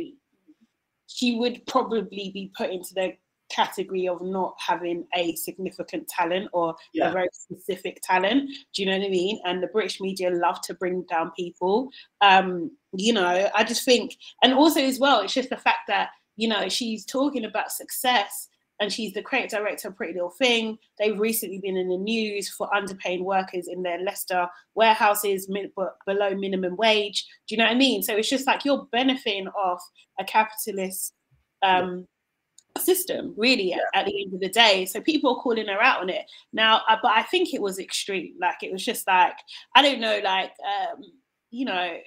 she 1.07 1.35
would 1.35 1.65
probably 1.67 2.31
be 2.33 2.51
put 2.55 2.69
into 2.69 2.93
the 2.93 3.13
category 3.53 4.07
of 4.07 4.21
not 4.21 4.55
having 4.59 5.05
a 5.15 5.35
significant 5.35 6.07
talent 6.07 6.49
or 6.53 6.75
yeah. 6.93 7.09
a 7.09 7.13
very 7.13 7.29
specific 7.31 8.01
talent. 8.01 8.49
Do 8.73 8.81
you 8.81 8.89
know 8.89 8.97
what 8.97 9.05
I 9.05 9.09
mean? 9.09 9.39
And 9.45 9.61
the 9.61 9.67
British 9.67 10.01
media 10.01 10.31
love 10.31 10.61
to 10.61 10.73
bring 10.73 11.03
down 11.09 11.31
people. 11.37 11.89
Um, 12.21 12.71
you 12.93 13.13
know, 13.13 13.49
I 13.53 13.63
just 13.63 13.85
think, 13.85 14.17
and 14.41 14.53
also 14.53 14.79
as 14.81 14.99
well, 14.99 15.21
it's 15.21 15.33
just 15.33 15.49
the 15.49 15.57
fact 15.57 15.87
that, 15.87 16.09
you 16.35 16.47
know, 16.47 16.67
she's 16.67 17.05
talking 17.05 17.45
about 17.45 17.71
success 17.71 18.47
and 18.83 18.91
she's 18.91 19.13
the 19.13 19.21
creative 19.21 19.49
director 19.49 19.87
of 19.87 19.95
Pretty 19.95 20.13
Little 20.13 20.29
Thing. 20.29 20.77
They've 20.99 21.17
recently 21.17 21.59
been 21.59 21.77
in 21.77 21.87
the 21.87 21.97
news 21.97 22.49
for 22.49 22.69
underpaying 22.69 23.23
workers 23.23 23.67
in 23.67 23.81
their 23.81 23.99
Leicester 23.99 24.47
warehouses 24.75 25.49
below 26.05 26.35
minimum 26.35 26.75
wage. 26.75 27.25
Do 27.47 27.55
you 27.55 27.59
know 27.59 27.63
what 27.63 27.71
I 27.71 27.77
mean? 27.77 28.03
So 28.03 28.15
it's 28.15 28.29
just 28.29 28.45
like 28.45 28.65
you're 28.65 28.87
benefiting 28.91 29.47
off 29.47 29.81
a 30.19 30.25
capitalist 30.25 31.13
um, 31.61 32.05
system, 32.77 33.33
really, 33.37 33.69
yeah. 33.69 33.77
at, 33.93 34.01
at, 34.01 34.05
the 34.07 34.21
end 34.21 34.33
of 34.33 34.41
the 34.41 34.49
day. 34.49 34.85
So 34.85 34.99
people 34.99 35.33
are 35.33 35.41
calling 35.41 35.67
her 35.67 35.81
out 35.81 36.01
on 36.01 36.09
it 36.09 36.25
now, 36.51 36.81
uh, 36.89 36.97
but 37.01 37.13
I 37.13 37.23
think 37.23 37.53
it 37.53 37.61
was 37.61 37.79
extreme. 37.79 38.35
Like 38.39 38.63
it 38.63 38.71
was 38.71 38.83
just 38.83 39.07
like 39.07 39.37
I 39.75 39.81
don't 39.81 40.01
know, 40.01 40.19
like 40.21 40.51
um, 40.59 41.03
you 41.51 41.65
know 41.65 41.97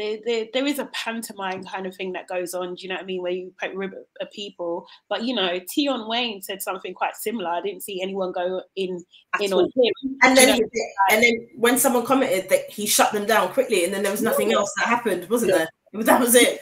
there, 0.00 0.18
there, 0.24 0.46
there 0.52 0.66
is 0.66 0.78
a 0.78 0.86
pantomime 0.86 1.64
kind 1.64 1.86
of 1.86 1.94
thing 1.94 2.12
that 2.12 2.26
goes 2.26 2.54
on. 2.54 2.74
Do 2.74 2.82
you 2.82 2.88
know 2.88 2.94
what 2.96 3.04
I 3.04 3.06
mean? 3.06 3.22
Where 3.22 3.32
you 3.32 3.52
put 3.60 3.74
rib 3.74 3.92
at 4.20 4.32
people, 4.32 4.86
but 5.08 5.24
you 5.24 5.34
know, 5.34 5.60
Tion 5.72 6.08
Wayne 6.08 6.42
said 6.42 6.62
something 6.62 6.94
quite 6.94 7.16
similar. 7.16 7.50
I 7.50 7.60
didn't 7.60 7.82
see 7.82 8.02
anyone 8.02 8.32
go 8.32 8.62
in 8.76 9.04
At 9.34 9.42
in 9.42 9.52
all. 9.52 9.60
on 9.60 9.70
him. 9.76 10.18
And 10.22 10.36
then, 10.36 10.56
you 10.56 10.62
know, 10.62 10.68
and 11.10 11.22
then 11.22 11.48
when 11.56 11.78
someone 11.78 12.06
commented 12.06 12.48
that 12.48 12.70
he 12.70 12.86
shut 12.86 13.12
them 13.12 13.26
down 13.26 13.52
quickly, 13.52 13.84
and 13.84 13.92
then 13.92 14.02
there 14.02 14.12
was 14.12 14.22
nothing 14.22 14.52
else 14.52 14.72
that 14.78 14.86
happened, 14.86 15.28
wasn't 15.28 15.52
there? 15.52 15.68
That 15.92 16.20
was 16.20 16.34
it 16.34 16.60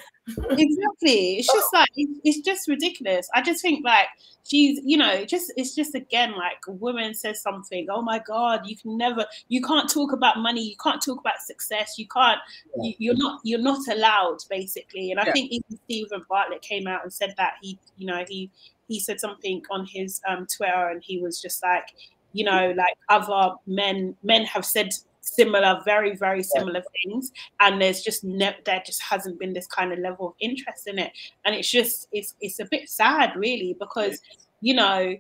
exactly. 0.50 1.36
It's 1.36 1.52
just 1.52 1.72
like 1.72 1.88
it's 1.96 2.40
just 2.40 2.68
ridiculous. 2.68 3.28
I 3.34 3.42
just 3.42 3.62
think 3.62 3.84
like 3.84 4.06
she's, 4.48 4.80
you 4.84 4.96
know, 4.96 5.24
just 5.24 5.52
it's 5.56 5.74
just 5.74 5.94
again 5.94 6.32
like 6.36 6.58
a 6.66 6.72
woman 6.72 7.14
says 7.14 7.40
something. 7.40 7.86
Oh 7.90 8.02
my 8.02 8.18
god, 8.18 8.66
you 8.66 8.76
can 8.76 8.96
never, 8.96 9.26
you 9.48 9.62
can't 9.62 9.88
talk 9.88 10.12
about 10.12 10.38
money. 10.38 10.62
You 10.62 10.76
can't 10.82 11.02
talk 11.02 11.20
about 11.20 11.40
success. 11.40 11.94
You 11.98 12.06
can't. 12.08 12.40
Yeah. 12.82 12.92
You, 12.98 13.12
are 13.12 13.16
not. 13.16 13.40
You're 13.44 13.60
not 13.60 13.86
allowed 13.88 14.38
basically. 14.48 15.10
And 15.10 15.20
I 15.20 15.26
yeah. 15.26 15.32
think 15.32 15.50
even 15.52 15.78
Steven 15.84 16.22
Bartlett 16.28 16.62
came 16.62 16.86
out 16.86 17.02
and 17.02 17.12
said 17.12 17.34
that 17.36 17.54
he, 17.62 17.78
you 17.96 18.06
know, 18.06 18.24
he 18.28 18.50
he 18.88 18.98
said 19.00 19.20
something 19.20 19.62
on 19.70 19.86
his 19.86 20.20
um, 20.28 20.46
Twitter 20.46 20.88
and 20.88 21.02
he 21.04 21.18
was 21.18 21.40
just 21.40 21.62
like, 21.62 21.88
you 22.32 22.44
know, 22.44 22.74
like 22.76 22.94
other 23.08 23.54
men 23.66 24.16
men 24.22 24.44
have 24.44 24.64
said 24.64 24.90
similar, 25.38 25.80
very, 25.84 26.16
very 26.16 26.42
similar 26.42 26.80
yeah. 26.80 27.12
things. 27.12 27.32
And 27.60 27.80
there's 27.80 28.02
just 28.02 28.24
ne- 28.24 28.56
there 28.64 28.82
just 28.84 29.02
hasn't 29.02 29.38
been 29.38 29.52
this 29.52 29.66
kind 29.66 29.92
of 29.92 29.98
level 29.98 30.28
of 30.28 30.34
interest 30.40 30.86
in 30.86 30.98
it. 30.98 31.12
And 31.44 31.54
it's 31.54 31.70
just 31.70 32.08
it's 32.12 32.34
it's 32.40 32.60
a 32.60 32.66
bit 32.70 32.88
sad 32.88 33.36
really 33.36 33.76
because 33.78 34.20
you 34.60 34.74
know 34.74 35.16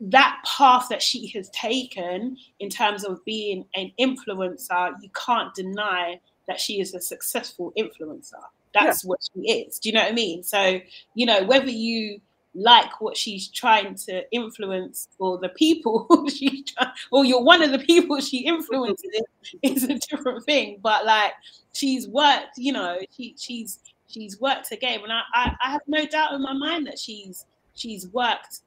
that 0.00 0.44
path 0.44 0.88
that 0.90 1.02
she 1.02 1.28
has 1.28 1.48
taken 1.50 2.36
in 2.60 2.68
terms 2.68 3.04
of 3.04 3.24
being 3.24 3.64
an 3.74 3.90
influencer, 3.98 4.92
you 5.00 5.08
can't 5.14 5.54
deny 5.54 6.20
that 6.48 6.60
she 6.60 6.80
is 6.80 6.94
a 6.94 7.00
successful 7.00 7.72
influencer. 7.78 8.34
That's 8.74 9.04
yeah. 9.04 9.08
what 9.08 9.20
she 9.22 9.50
is. 9.50 9.78
Do 9.78 9.88
you 9.88 9.94
know 9.94 10.02
what 10.02 10.12
I 10.12 10.14
mean? 10.14 10.42
So, 10.42 10.80
you 11.14 11.26
know, 11.26 11.44
whether 11.44 11.70
you 11.70 12.20
like 12.56 13.00
what 13.02 13.16
she's 13.16 13.48
trying 13.48 13.94
to 13.94 14.24
influence 14.32 15.08
or 15.18 15.38
the 15.38 15.50
people 15.50 16.08
she 16.34 16.64
or 17.12 17.24
you're 17.24 17.42
one 17.42 17.62
of 17.62 17.70
the 17.70 17.78
people 17.78 18.18
she 18.18 18.38
influences 18.38 19.22
is 19.62 19.84
a 19.84 19.98
different 20.10 20.42
thing 20.44 20.78
but 20.82 21.04
like 21.04 21.32
she's 21.72 22.08
worked 22.08 22.56
you 22.56 22.72
know 22.72 22.98
she 23.14 23.34
she's 23.38 23.80
she's 24.08 24.40
worked 24.40 24.72
a 24.72 24.76
game 24.76 25.02
and 25.02 25.12
I, 25.12 25.20
I, 25.34 25.56
I 25.64 25.70
have 25.70 25.82
no 25.86 26.06
doubt 26.06 26.32
in 26.32 26.42
my 26.42 26.54
mind 26.54 26.86
that 26.86 26.98
she's 26.98 27.44
she's 27.74 28.08
worked 28.08 28.60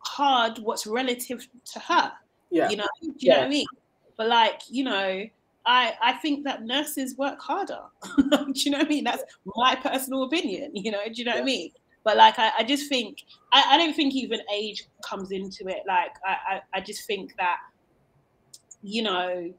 hard 0.00 0.58
what's 0.58 0.86
relative 0.86 1.46
to 1.72 1.78
her 1.78 2.12
yeah 2.50 2.68
you 2.68 2.76
know 2.76 2.88
do 3.00 3.06
you 3.06 3.14
yeah. 3.20 3.34
know 3.34 3.40
what 3.40 3.46
i 3.46 3.50
mean 3.50 3.66
but 4.16 4.28
like 4.28 4.60
you 4.68 4.84
know 4.84 5.24
I, 5.66 5.94
I 6.02 6.12
think 6.12 6.44
that 6.44 6.62
nurses 6.64 7.16
work 7.16 7.40
harder. 7.40 7.80
do 8.18 8.52
you 8.54 8.70
know 8.70 8.76
what 8.76 8.86
I 8.86 8.90
mean? 8.90 9.04
That's 9.04 9.22
my 9.56 9.74
personal 9.74 10.24
opinion. 10.24 10.72
You 10.74 10.90
know, 10.90 11.00
do 11.06 11.12
you 11.14 11.24
know 11.24 11.30
yeah. 11.30 11.36
what 11.36 11.42
I 11.42 11.46
mean? 11.46 11.70
But 12.04 12.16
like, 12.18 12.38
I, 12.38 12.52
I 12.58 12.64
just 12.64 12.88
think 12.88 13.24
I, 13.52 13.64
I 13.70 13.78
don't 13.78 13.94
think 13.94 14.14
even 14.14 14.40
age 14.52 14.84
comes 15.02 15.30
into 15.30 15.66
it. 15.68 15.82
Like, 15.86 16.12
I, 16.26 16.36
I, 16.54 16.60
I 16.74 16.80
just 16.80 17.06
think 17.06 17.34
that 17.36 17.58
you 18.82 19.02
know, 19.02 19.52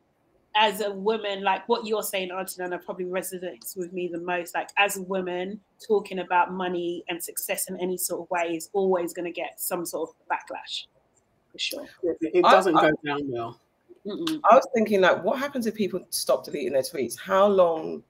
as 0.56 0.82
a 0.82 0.92
woman, 0.92 1.44
like 1.44 1.68
what 1.68 1.86
you're 1.86 2.04
saying, 2.04 2.32
Auntie 2.32 2.62
Nana, 2.62 2.78
probably 2.78 3.06
resonates 3.06 3.76
with 3.76 3.92
me 3.92 4.08
the 4.08 4.20
most. 4.20 4.54
Like 4.54 4.70
as 4.78 4.98
a 4.98 5.02
woman, 5.02 5.60
talking 5.86 6.20
about 6.20 6.54
money 6.54 7.04
and 7.10 7.22
success 7.22 7.68
in 7.70 7.78
any 7.82 7.98
sort 7.98 8.22
of 8.22 8.30
way 8.30 8.56
is 8.56 8.70
always 8.72 9.14
going 9.14 9.26
to 9.26 9.32
get 9.32 9.60
some 9.60 9.86
sort 9.86 10.10
of 10.10 10.16
backlash, 10.32 10.86
for 11.52 11.60
sure. 11.60 11.86
It 12.22 12.44
doesn't 12.44 12.78
I, 12.78 12.82
go 12.82 12.88
I, 12.88 13.08
down 13.08 13.32
well. 13.32 13.60
Mm-mm. 14.06 14.40
I 14.50 14.56
was 14.56 14.68
thinking, 14.74 15.02
like, 15.02 15.24
what 15.24 15.40
happens 15.40 15.66
if 15.66 15.74
people 15.74 16.00
stop 16.12 16.46
deleting 16.46 16.74
their 16.74 16.84
tweets? 16.84 17.20
How 17.20 17.48
long? 17.48 18.04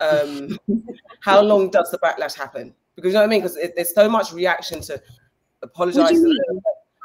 Um, 0.00 0.58
how 1.20 1.42
long 1.42 1.70
does 1.70 1.90
the 1.90 1.98
backlash 1.98 2.34
happen? 2.34 2.74
Because 2.96 3.08
you 3.08 3.14
know 3.14 3.20
what 3.20 3.26
I 3.26 3.28
mean? 3.28 3.42
Because 3.42 3.58
there's 3.74 3.94
so 3.94 4.08
much 4.08 4.32
reaction 4.32 4.80
to 4.82 5.00
apologize. 5.62 6.18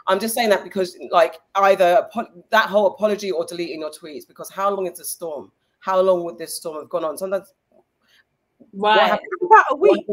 I'm 0.07 0.19
just 0.19 0.33
saying 0.33 0.49
that 0.49 0.63
because, 0.63 0.97
like, 1.11 1.39
either 1.55 2.07
that 2.49 2.65
whole 2.65 2.87
apology 2.87 3.31
or 3.31 3.45
deleting 3.45 3.81
your 3.81 3.91
tweets. 3.91 4.27
Because 4.27 4.49
how 4.49 4.73
long 4.73 4.87
is 4.87 4.97
the 4.97 5.05
storm? 5.05 5.51
How 5.79 6.01
long 6.01 6.23
would 6.23 6.37
this 6.37 6.55
storm 6.55 6.77
have 6.81 6.89
gone 6.89 7.05
on? 7.05 7.17
Sometimes, 7.17 7.53
right? 8.73 8.97
What 8.97 8.99
happens, 8.99 9.29
about 9.43 9.65
a 9.71 9.75
week. 9.75 10.05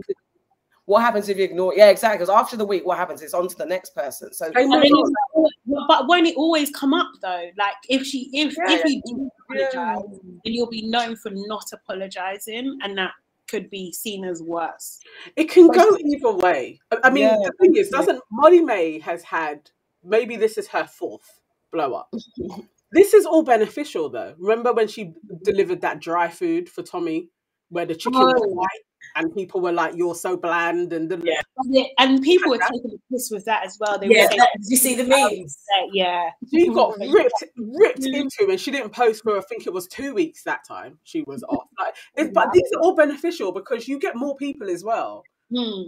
What 0.85 1.01
happens 1.01 1.29
if 1.29 1.37
you 1.37 1.45
ignore? 1.45 1.75
Yeah, 1.75 1.89
exactly. 1.89 2.19
Because 2.19 2.31
after 2.31 2.57
the 2.57 2.65
week, 2.65 2.87
what 2.87 2.97
happens? 2.97 3.21
It's 3.21 3.35
on 3.35 3.49
to 3.49 3.57
the 3.57 3.67
next 3.67 3.95
person. 3.95 4.33
So, 4.33 4.53
but 4.53 6.07
won't 6.07 6.27
it 6.29 6.37
always 6.37 6.71
come 6.71 6.95
up 6.95 7.11
though? 7.21 7.51
Like 7.59 7.75
if 7.89 8.07
she, 8.07 8.31
if 8.33 8.57
yeah, 8.57 8.77
if 8.77 8.85
you 8.85 9.03
do 9.05 9.31
apologize, 9.51 9.73
yeah. 9.75 10.19
then 10.45 10.53
you'll 10.55 10.69
be 10.69 10.83
known 10.83 11.17
for 11.17 11.31
not 11.33 11.65
apologizing, 11.73 12.79
and 12.83 12.97
that 12.99 13.11
could 13.49 13.71
be 13.71 13.93
seen 13.93 14.25
as 14.25 14.43
worse. 14.43 14.99
It 15.37 15.51
can 15.51 15.69
go 15.69 15.97
either 15.99 16.33
way. 16.33 16.81
I 17.03 17.11
mean, 17.11 17.25
yeah, 17.25 17.37
the 17.37 17.53
thing 17.61 17.77
is, 17.77 17.91
doesn't 17.91 18.21
Molly-Mae 18.31 18.99
has 19.01 19.23
had 19.23 19.71
maybe 20.05 20.37
this 20.37 20.59
is 20.59 20.69
her 20.69 20.87
fourth 20.87 21.41
blow 21.73 21.95
up. 21.95 22.13
this 22.93 23.15
is 23.15 23.27
all 23.27 23.43
beneficial 23.43 24.09
though. 24.09 24.35
Remember 24.39 24.73
when 24.73 24.89
she 24.89 25.13
delivered 25.45 25.81
that 25.83 26.01
dry 26.01 26.29
food 26.29 26.69
for 26.69 26.83
Tommy, 26.83 27.31
where 27.69 27.87
the 27.87 27.95
chicken 27.95 28.21
oh. 28.21 28.27
was 28.27 28.55
white 28.55 28.85
and 29.17 29.35
people 29.35 29.61
were 29.61 29.73
like, 29.73 29.95
"You're 29.97 30.15
so 30.15 30.37
bland," 30.37 30.93
and 30.93 31.11
the, 31.11 31.21
yeah. 31.25 31.85
and 31.99 32.23
people 32.23 32.51
were 32.51 32.59
taking 32.59 32.91
the 32.91 32.99
piss 33.11 33.31
with 33.31 33.45
that 33.47 33.65
as 33.65 33.77
well. 33.81 33.99
They 33.99 34.09
yeah, 34.09 34.29
saying, 34.29 34.41
did 34.41 34.69
you 34.69 34.77
see 34.77 34.95
the 34.95 35.05
memes? 35.05 35.59
Yeah, 35.93 36.31
she 36.51 36.69
got 36.69 36.99
ripped 36.99 37.45
ripped 37.57 38.03
mm. 38.03 38.15
into, 38.15 38.51
and 38.51 38.61
she 38.61 38.71
didn't 38.71 38.91
post 38.91 39.23
for 39.23 39.39
I 39.39 39.41
think 39.43 39.67
it 39.67 39.73
was 39.73 39.87
two 39.87 40.15
weeks 40.15 40.43
that 40.45 40.61
time. 40.67 40.99
She 41.05 41.23
was 41.27 41.43
off. 41.49 41.67
Like, 41.79 42.33
but 42.33 42.53
these 42.53 42.71
are 42.77 42.81
all 42.81 42.95
beneficial 42.95 43.53
because 43.53 43.89
you 43.89 43.99
get 43.99 44.17
more 44.17 44.37
people 44.37 44.69
as 44.71 44.85
well. 44.85 45.23
Hmm. 45.55 45.83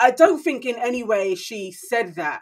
I 0.00 0.10
don't 0.10 0.42
think 0.42 0.64
in 0.64 0.76
any 0.76 1.04
way 1.04 1.34
she 1.34 1.70
said 1.70 2.14
that 2.14 2.40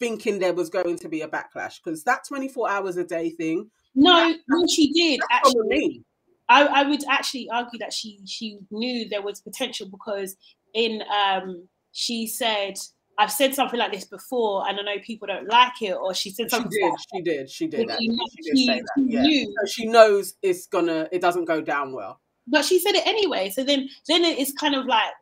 thinking 0.00 0.38
there 0.38 0.54
was 0.54 0.70
going 0.70 0.98
to 0.98 1.08
be 1.10 1.20
a 1.20 1.28
backlash 1.28 1.74
because 1.82 2.04
that 2.04 2.26
24 2.26 2.70
hours 2.70 2.96
a 2.96 3.04
day 3.04 3.30
thing. 3.30 3.70
No, 3.94 4.34
no, 4.48 4.66
she 4.66 4.92
did 4.92 5.20
actually. 5.30 6.04
I, 6.48 6.66
I 6.66 6.82
would 6.84 7.02
actually 7.08 7.48
argue 7.50 7.78
that 7.80 7.92
she 7.92 8.20
she 8.26 8.58
knew 8.70 9.08
there 9.08 9.22
was 9.22 9.40
potential 9.40 9.88
because 9.90 10.36
in 10.74 11.02
um 11.12 11.66
she 11.92 12.26
said 12.26 12.74
I've 13.18 13.32
said 13.32 13.54
something 13.54 13.78
like 13.78 13.92
this 13.92 14.04
before, 14.04 14.68
and 14.68 14.78
I 14.78 14.82
know 14.82 15.00
people 15.02 15.26
don't 15.26 15.48
like 15.48 15.80
it, 15.80 15.94
or 15.94 16.12
she 16.12 16.28
said 16.30 16.50
something. 16.50 16.70
She 16.70 16.78
did. 16.78 16.90
Like 16.90 16.98
she 17.00 17.22
did. 17.22 17.50
She 17.50 17.66
did. 17.66 17.90
She, 17.98 18.10
she, 18.42 18.42
did 18.42 18.58
say 18.58 18.80
that. 18.80 19.04
Yeah. 19.08 19.22
Knew. 19.22 19.54
So 19.58 19.66
she 19.66 19.86
knows 19.86 20.34
it's 20.42 20.66
gonna. 20.66 21.08
It 21.10 21.22
doesn't 21.22 21.46
go 21.46 21.62
down 21.62 21.94
well. 21.94 22.20
But 22.46 22.66
she 22.66 22.78
said 22.78 22.94
it 22.94 23.06
anyway. 23.06 23.48
So 23.48 23.64
then, 23.64 23.88
then 24.06 24.22
it's 24.22 24.52
kind 24.52 24.74
of 24.74 24.84
like 24.84 25.12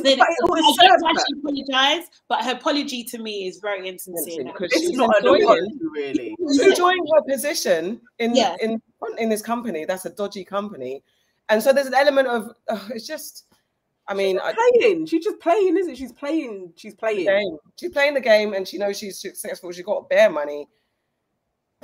then, 0.00 0.20
I 0.20 0.26
don't 0.46 1.04
actually 1.04 1.38
apologize, 1.38 2.08
but 2.28 2.44
her 2.44 2.52
apology 2.52 3.04
to 3.04 3.18
me 3.18 3.46
is 3.46 3.58
very 3.58 3.88
insincere. 3.88 4.44
Because 4.44 4.72
she's 4.72 4.92
not 4.92 5.14
enjoying, 5.18 5.78
really. 5.80 6.34
She's 6.38 6.60
enjoying 6.60 7.04
her 7.14 7.22
position 7.28 8.00
in 8.18 8.34
yeah. 8.34 8.56
in 8.60 8.80
in 9.18 9.28
this 9.28 9.42
company. 9.42 9.84
That's 9.84 10.04
a 10.04 10.10
dodgy 10.10 10.44
company, 10.44 11.02
and 11.48 11.62
so 11.62 11.72
there's 11.72 11.86
an 11.86 11.94
element 11.94 12.28
of 12.28 12.50
uh, 12.68 12.88
it's 12.90 13.06
just. 13.06 13.46
I 14.08 14.14
mean, 14.14 14.40
she's 14.44 14.80
playing. 14.80 15.06
She's 15.06 15.24
just 15.24 15.38
playing, 15.38 15.76
isn't 15.76 15.94
She's 15.94 16.12
playing. 16.12 16.72
She's 16.74 16.94
playing. 16.94 17.26
Game. 17.26 17.56
She's 17.78 17.92
playing 17.92 18.14
the 18.14 18.20
game, 18.20 18.52
and 18.52 18.66
she 18.66 18.76
knows 18.76 18.98
she's 18.98 19.20
successful. 19.20 19.70
She's 19.70 19.84
got 19.84 20.10
bare 20.10 20.28
money. 20.28 20.66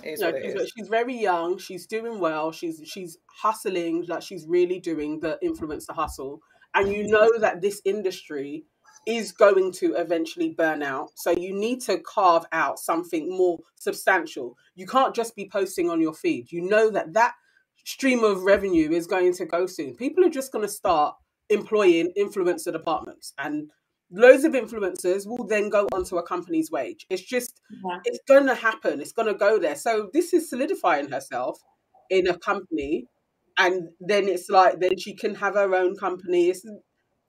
No, 0.04 0.32
she's, 0.32 0.72
she's, 0.76 0.88
very 0.88 1.16
young. 1.16 1.58
She's 1.58 1.86
doing 1.86 2.18
well. 2.18 2.50
She's 2.50 2.80
she's 2.84 3.18
hustling. 3.26 4.04
Like 4.08 4.22
she's 4.22 4.46
really 4.48 4.80
doing 4.80 5.20
the 5.20 5.38
influencer 5.44 5.94
hustle 5.94 6.40
and 6.74 6.92
you 6.92 7.06
know 7.08 7.38
that 7.38 7.60
this 7.60 7.80
industry 7.84 8.64
is 9.06 9.32
going 9.32 9.72
to 9.72 9.94
eventually 9.94 10.50
burn 10.50 10.82
out. 10.82 11.10
So 11.14 11.30
you 11.30 11.54
need 11.54 11.80
to 11.82 11.98
carve 11.98 12.44
out 12.52 12.78
something 12.78 13.30
more 13.30 13.58
substantial. 13.76 14.56
You 14.78 14.86
can't 14.86 15.14
just 15.14 15.34
be 15.36 15.48
posting 15.48 15.90
on 15.90 16.00
your 16.00 16.14
feed. 16.14 16.52
You 16.52 16.62
know 16.62 16.90
that 16.90 17.14
that 17.14 17.34
stream 17.84 18.22
of 18.24 18.42
revenue 18.42 18.90
is 18.90 19.06
going 19.06 19.32
to 19.34 19.44
go 19.46 19.66
soon. 19.66 19.96
People 19.96 20.24
are 20.24 20.30
just 20.30 20.52
going 20.52 20.64
to 20.64 20.72
start 20.72 21.14
employing 21.50 22.12
influencer 22.18 22.72
departments 22.72 23.32
and 23.38 23.70
loads 24.10 24.44
of 24.44 24.52
influencers 24.52 25.26
will 25.26 25.46
then 25.46 25.70
go 25.70 25.86
onto 25.92 26.16
a 26.16 26.22
company's 26.22 26.70
wage. 26.70 27.06
It's 27.10 27.22
just 27.22 27.60
yeah. 27.70 27.98
it's 28.04 28.20
going 28.28 28.46
to 28.46 28.54
happen. 28.54 29.00
It's 29.00 29.12
going 29.12 29.28
to 29.28 29.34
go 29.34 29.58
there. 29.58 29.74
So 29.74 30.10
this 30.12 30.32
is 30.32 30.48
solidifying 30.48 31.10
herself 31.10 31.58
in 32.10 32.28
a 32.28 32.38
company 32.38 33.06
and 33.58 33.88
then 34.00 34.28
it's 34.28 34.48
like 34.48 34.80
then 34.80 34.96
she 34.96 35.14
can 35.14 35.34
have 35.34 35.54
her 35.54 35.74
own 35.74 35.96
company. 35.96 36.48
It's 36.48 36.64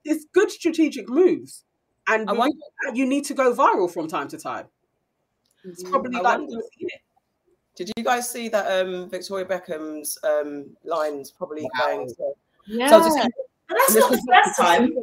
it's 0.05 0.25
good 0.33 0.51
strategic 0.51 1.09
moves, 1.09 1.65
and 2.07 2.27
wonder, 2.27 2.55
you 2.93 3.05
need 3.05 3.25
to 3.25 3.33
go 3.33 3.53
viral 3.53 3.91
from 3.91 4.07
time 4.07 4.27
to 4.29 4.37
time. 4.37 4.67
It's 5.65 5.83
mm, 5.83 5.89
probably 5.89 6.17
I 6.17 6.21
like. 6.21 6.39
Wonder, 6.39 6.57
did 7.85 7.93
you 7.97 8.03
guys 8.03 8.29
see 8.29 8.49
that 8.49 8.81
um, 8.81 9.09
Victoria 9.09 9.45
Beckham's 9.45 10.17
um, 10.23 10.75
lines 10.83 11.31
probably 11.31 11.63
wow. 11.63 11.85
going? 11.85 12.07
To, 12.07 12.33
yeah, 12.67 12.89
so 12.89 12.99
just, 12.99 13.29
that's 13.69 13.95
not 13.95 14.11
the 14.11 14.27
first 14.31 14.59
time. 14.59 14.97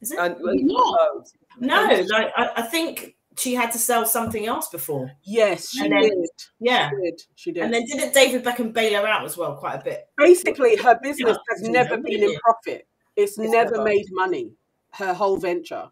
Is 0.00 0.12
it? 0.12 0.18
And, 0.18 0.36
no, 0.40 1.24
no, 1.60 2.04
like 2.10 2.30
I, 2.36 2.50
I 2.56 2.62
think 2.62 3.16
she 3.36 3.54
had 3.54 3.72
to 3.72 3.78
sell 3.78 4.04
something 4.06 4.46
else 4.46 4.68
before. 4.68 5.10
Yes, 5.22 5.70
she 5.70 5.88
then, 5.88 6.02
did. 6.02 6.28
Yeah, 6.60 6.90
she 6.90 6.96
did. 7.02 7.22
She 7.34 7.52
did. 7.52 7.62
And 7.64 7.74
then 7.74 7.84
didn't 7.86 8.12
David 8.12 8.44
Beckham 8.44 8.72
bail 8.72 9.00
her 9.00 9.08
out 9.08 9.24
as 9.24 9.36
well 9.36 9.56
quite 9.56 9.80
a 9.80 9.84
bit? 9.84 10.08
Basically, 10.16 10.76
her 10.76 10.98
business 11.02 11.36
yeah. 11.36 11.56
has 11.56 11.62
never 11.62 11.96
been 11.96 12.22
in 12.22 12.36
profit. 12.40 12.86
It's, 13.16 13.38
it's 13.38 13.50
never 13.50 13.82
made 13.82 14.06
money. 14.10 14.52
Her 14.92 15.14
whole 15.14 15.38
venture. 15.38 15.90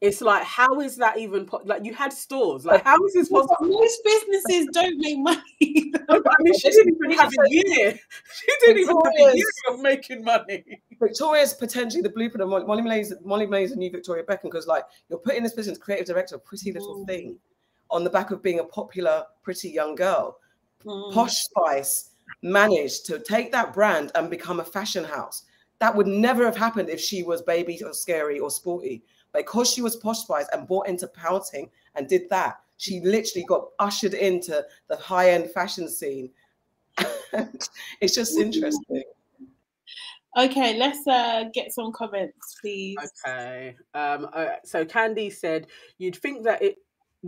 It's 0.00 0.20
like, 0.20 0.42
how 0.42 0.80
is 0.80 0.96
that 0.96 1.18
even 1.18 1.46
po- 1.46 1.62
like? 1.64 1.84
You 1.84 1.94
had 1.94 2.12
stores. 2.12 2.66
Like, 2.66 2.84
how 2.84 3.02
is 3.06 3.14
this 3.14 3.28
possible? 3.30 3.56
Most 3.62 4.00
businesses 4.04 4.68
don't 4.72 4.98
make 4.98 5.18
money. 5.18 5.40
I 6.10 6.20
mean, 6.40 6.58
she 6.58 6.70
didn't 6.70 6.94
even 6.94 7.18
have 7.18 7.32
a 7.32 7.50
year. 7.50 7.98
She 8.34 8.52
didn't 8.60 8.82
even 8.82 8.96
have 8.96 9.32
a 9.32 9.36
year 9.36 9.46
of 9.70 9.80
making 9.80 10.22
money. 10.22 10.64
Victoria's 11.00 11.54
potentially 11.54 12.02
the 12.02 12.10
blueprint 12.10 12.42
of 12.42 12.48
Molly, 12.48 12.64
Molly-Mae's. 12.64 13.14
Molly-Mae's 13.24 13.72
a 13.72 13.76
new 13.76 13.90
Victoria 13.90 14.22
Beckham 14.22 14.44
because, 14.44 14.66
like, 14.66 14.84
you're 15.08 15.18
putting 15.18 15.42
this 15.42 15.54
business 15.54 15.78
creative 15.78 16.06
director, 16.06 16.34
a 16.34 16.38
pretty 16.38 16.72
little 16.72 16.96
mm. 16.96 17.06
thing, 17.06 17.38
on 17.90 18.04
the 18.04 18.10
back 18.10 18.30
of 18.30 18.42
being 18.42 18.58
a 18.58 18.64
popular, 18.64 19.24
pretty 19.42 19.70
young 19.70 19.94
girl. 19.94 20.38
Mm. 20.84 21.12
Posh 21.14 21.34
Spice 21.34 22.10
managed 22.42 23.06
to 23.06 23.18
take 23.18 23.50
that 23.52 23.72
brand 23.72 24.12
and 24.14 24.28
become 24.28 24.60
a 24.60 24.64
fashion 24.64 25.04
house. 25.04 25.44
That 25.78 25.94
would 25.94 26.06
never 26.06 26.44
have 26.44 26.56
happened 26.56 26.90
if 26.90 27.00
she 27.00 27.22
was 27.22 27.42
baby 27.42 27.82
or 27.82 27.92
scary 27.92 28.38
or 28.38 28.50
sporty 28.50 29.02
because 29.36 29.70
she 29.70 29.82
was 29.82 29.96
posh 29.96 30.20
spice 30.20 30.46
and 30.52 30.66
bought 30.66 30.88
into 30.88 31.06
pouting 31.08 31.70
and 31.94 32.08
did 32.08 32.28
that, 32.30 32.60
she 32.76 33.00
literally 33.00 33.44
got 33.46 33.68
ushered 33.78 34.14
into 34.14 34.64
the 34.88 34.96
high 34.96 35.30
end 35.30 35.50
fashion 35.50 35.88
scene. 35.88 36.30
it's 38.00 38.14
just 38.14 38.38
interesting. 38.38 39.02
Okay, 40.36 40.76
let's 40.76 41.06
uh, 41.06 41.44
get 41.54 41.72
some 41.72 41.92
comments, 41.92 42.56
please. 42.60 42.96
Okay. 43.24 43.74
Um, 43.94 44.28
uh, 44.34 44.56
so 44.64 44.84
Candy 44.84 45.30
said, 45.30 45.66
"You'd 45.96 46.16
think 46.16 46.44
that 46.44 46.60
it 46.62 46.76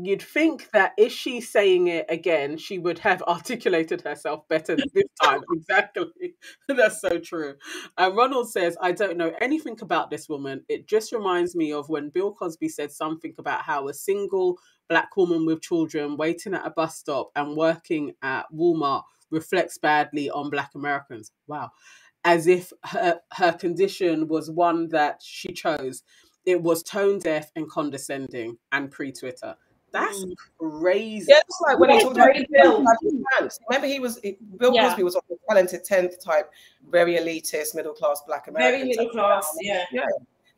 you'd 0.05 0.23
think 0.23 0.71
that 0.73 0.93
if 0.99 1.13
she's 1.13 1.51
saying 1.51 1.89
it 1.89 2.07
again, 2.09 2.57
she 2.57 2.79
would 2.79 2.99
have 3.01 3.23
articulated 3.29 4.03
herself 4.03 4.47
better 4.49 4.77
this 4.77 5.05
time. 5.23 5.41
exactly. 5.53 6.35
That's 6.69 7.01
so 7.01 7.19
true. 7.19 7.55
And 7.97 8.17
Ronald 8.17 8.51
says, 8.51 8.77
I 8.81 8.93
don't 8.93 9.17
know 9.17 9.33
anything 9.41 9.79
about 9.81 10.11
this 10.11 10.29
woman. 10.29 10.65
It 10.69 10.87
just 10.87 11.13
reminds 11.13 11.55
me 11.55 11.73
of 11.73 11.89
when 11.89 12.11
Bill 12.11 12.33
Cosby 12.33 12.69
said 12.69 12.93
something 12.93 13.35
about 13.39 13.63
how 13.63 13.89
a 13.89 13.95
single 13.95 14.59
black 14.89 15.17
woman 15.17 15.45
with 15.45 15.63
children 15.63 16.17
waiting 16.17 16.55
at 16.55 16.67
a 16.67 16.71
bus 16.71 16.97
stop 16.97 17.31
and 17.37 17.57
working 17.57 18.13
at 18.23 18.47
Walmart 18.55 19.03
reflects 19.31 19.79
badly 19.79 20.31
on 20.31 20.51
black 20.51 20.71
Americans. 20.75 21.33
Wow. 21.47 21.71
As 22.25 22.47
if 22.47 22.73
her, 22.85 23.21
her 23.35 23.53
condition 23.53 24.29
was 24.29 24.51
one 24.51 24.89
that 24.89 25.21
she 25.23 25.53
chose. 25.53 26.03
It 26.45 26.63
was 26.63 26.83
tone 26.83 27.19
deaf 27.19 27.51
and 27.55 27.71
condescending 27.71 28.57
and 28.73 28.91
pre 28.91 29.13
Twitter. 29.13 29.57
That's 29.93 30.25
mm. 30.25 30.35
crazy. 30.59 31.27
Yeah, 31.29 31.41
it's 31.47 31.61
like 31.67 31.79
when 31.79 31.91
he 31.91 32.03
talked 32.03 32.17
about 32.17 32.35
Bill. 32.51 32.85
Remember, 33.69 33.87
he 33.87 34.01
was 34.01 34.21
Bill 34.59 34.75
yeah. 34.75 34.89
Cosby 34.89 35.03
was 35.03 35.17
on 35.17 35.23
the 35.29 35.37
talented 35.49 35.85
tenth 35.85 36.23
type, 36.23 36.51
very 36.91 37.15
elitist, 37.15 37.75
middle 37.75 37.95
class 37.95 38.23
black 38.27 38.49
American. 38.49 38.81
Very 38.81 38.89
middle 38.89 39.11
class, 39.11 39.57
yeah. 39.61 39.85
Yeah. 39.93 40.05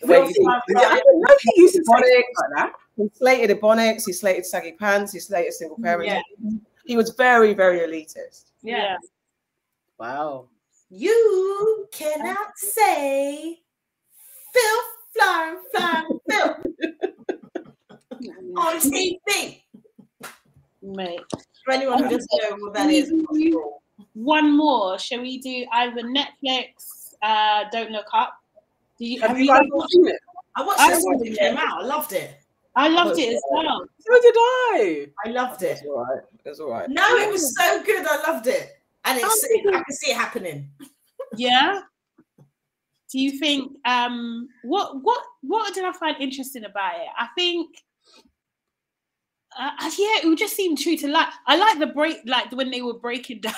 Where 0.02 0.25
you 0.25 0.47
I 0.49 0.60
didn't 0.67 1.20
know 1.20 1.34
he 1.41 1.62
used 1.62 1.75
to 1.75 1.84
say 1.84 1.92
like 1.94 2.50
that. 2.57 2.73
he 2.97 3.09
slated 3.15 3.60
Ebonics, 3.60 4.02
he 4.07 4.12
slated 4.12 4.47
saggy 4.47 4.73
pants, 4.73 5.12
he 5.12 5.20
slated 5.20 5.52
single 5.52 5.78
parents. 5.81 6.12
Yeah. 6.12 6.50
He 6.86 6.97
was 6.97 7.10
very, 7.10 7.52
very 7.55 7.81
elitist. 7.81 8.47
Yeah. 8.62 8.97
Wow. 9.99 10.49
You 10.89 11.86
cannot 11.92 12.57
say 12.57 13.60
filth, 14.52 14.84
flying, 15.17 15.59
flying, 15.73 16.18
filth 16.28 16.67
on 18.57 18.81
TV. 18.81 19.63
Mate. 20.83 21.21
For 21.65 21.73
anyone 21.73 22.03
who 22.03 22.11
doesn't 22.11 22.29
know 22.43 22.57
what 22.59 22.75
that 22.75 22.91
is, 22.91 23.13
One 24.15 24.57
more. 24.57 24.99
Shall 24.99 25.21
we 25.21 25.39
do 25.39 25.67
either 25.73 26.03
Netflix, 26.03 27.15
uh, 27.23 27.65
Don't 27.71 27.91
Look 27.91 28.07
Up? 28.13 28.35
Do 28.99 29.07
you, 29.07 29.21
Have 29.21 29.39
you 29.39 29.47
guys 29.47 29.63
all 29.73 29.87
seen 29.89 30.09
it? 30.09 30.17
I 30.57 30.63
watched 30.63 30.81
I 30.81 30.91
this 30.91 31.05
when 31.05 31.27
it 31.27 31.39
came 31.39 31.57
out. 31.57 31.83
I 31.83 31.87
loved 31.87 32.13
it. 32.13 32.37
I 32.77 32.89
loved 32.89 33.19
it 33.19 33.35
as 33.35 33.43
well. 33.51 33.85
So 33.99 34.23
did 34.23 34.35
I. 34.37 35.07
I 35.27 35.31
loved 35.31 35.63
it. 35.63 35.81
It 35.83 35.89
was 35.89 35.91
all 35.91 36.05
right. 36.05 36.23
It 36.45 36.49
was 36.49 36.61
all 36.61 36.71
right. 36.71 36.89
No, 36.89 37.05
it 37.17 37.31
was 37.31 37.57
so 37.57 37.83
good. 37.83 38.07
I 38.07 38.31
loved 38.31 38.47
it. 38.47 38.81
And 39.05 39.19
it's, 39.19 39.45
I 39.45 39.73
can 39.73 39.85
see 39.91 40.13
it 40.13 40.17
happening. 40.17 40.69
Yeah. 41.37 41.81
Do 43.11 43.19
you 43.19 43.39
think 43.39 43.73
um 43.87 44.49
what 44.63 45.03
what 45.03 45.23
what 45.43 45.75
did 45.75 45.85
I 45.85 45.93
find 45.93 46.17
interesting 46.21 46.65
about 46.65 46.95
it? 46.97 47.09
I 47.19 47.29
think 47.37 47.83
uh, 49.59 49.70
uh, 49.81 49.91
yeah, 49.99 50.19
it 50.23 50.27
would 50.27 50.39
just 50.39 50.57
seem 50.57 50.77
true 50.77 50.97
to 50.97 51.09
life. 51.09 51.33
I 51.47 51.57
like 51.57 51.79
the 51.79 51.89
break, 51.89 52.19
like 52.27 52.53
when 52.53 52.70
they 52.70 52.83
were 52.83 52.99
breaking 52.99 53.41
down, 53.43 53.55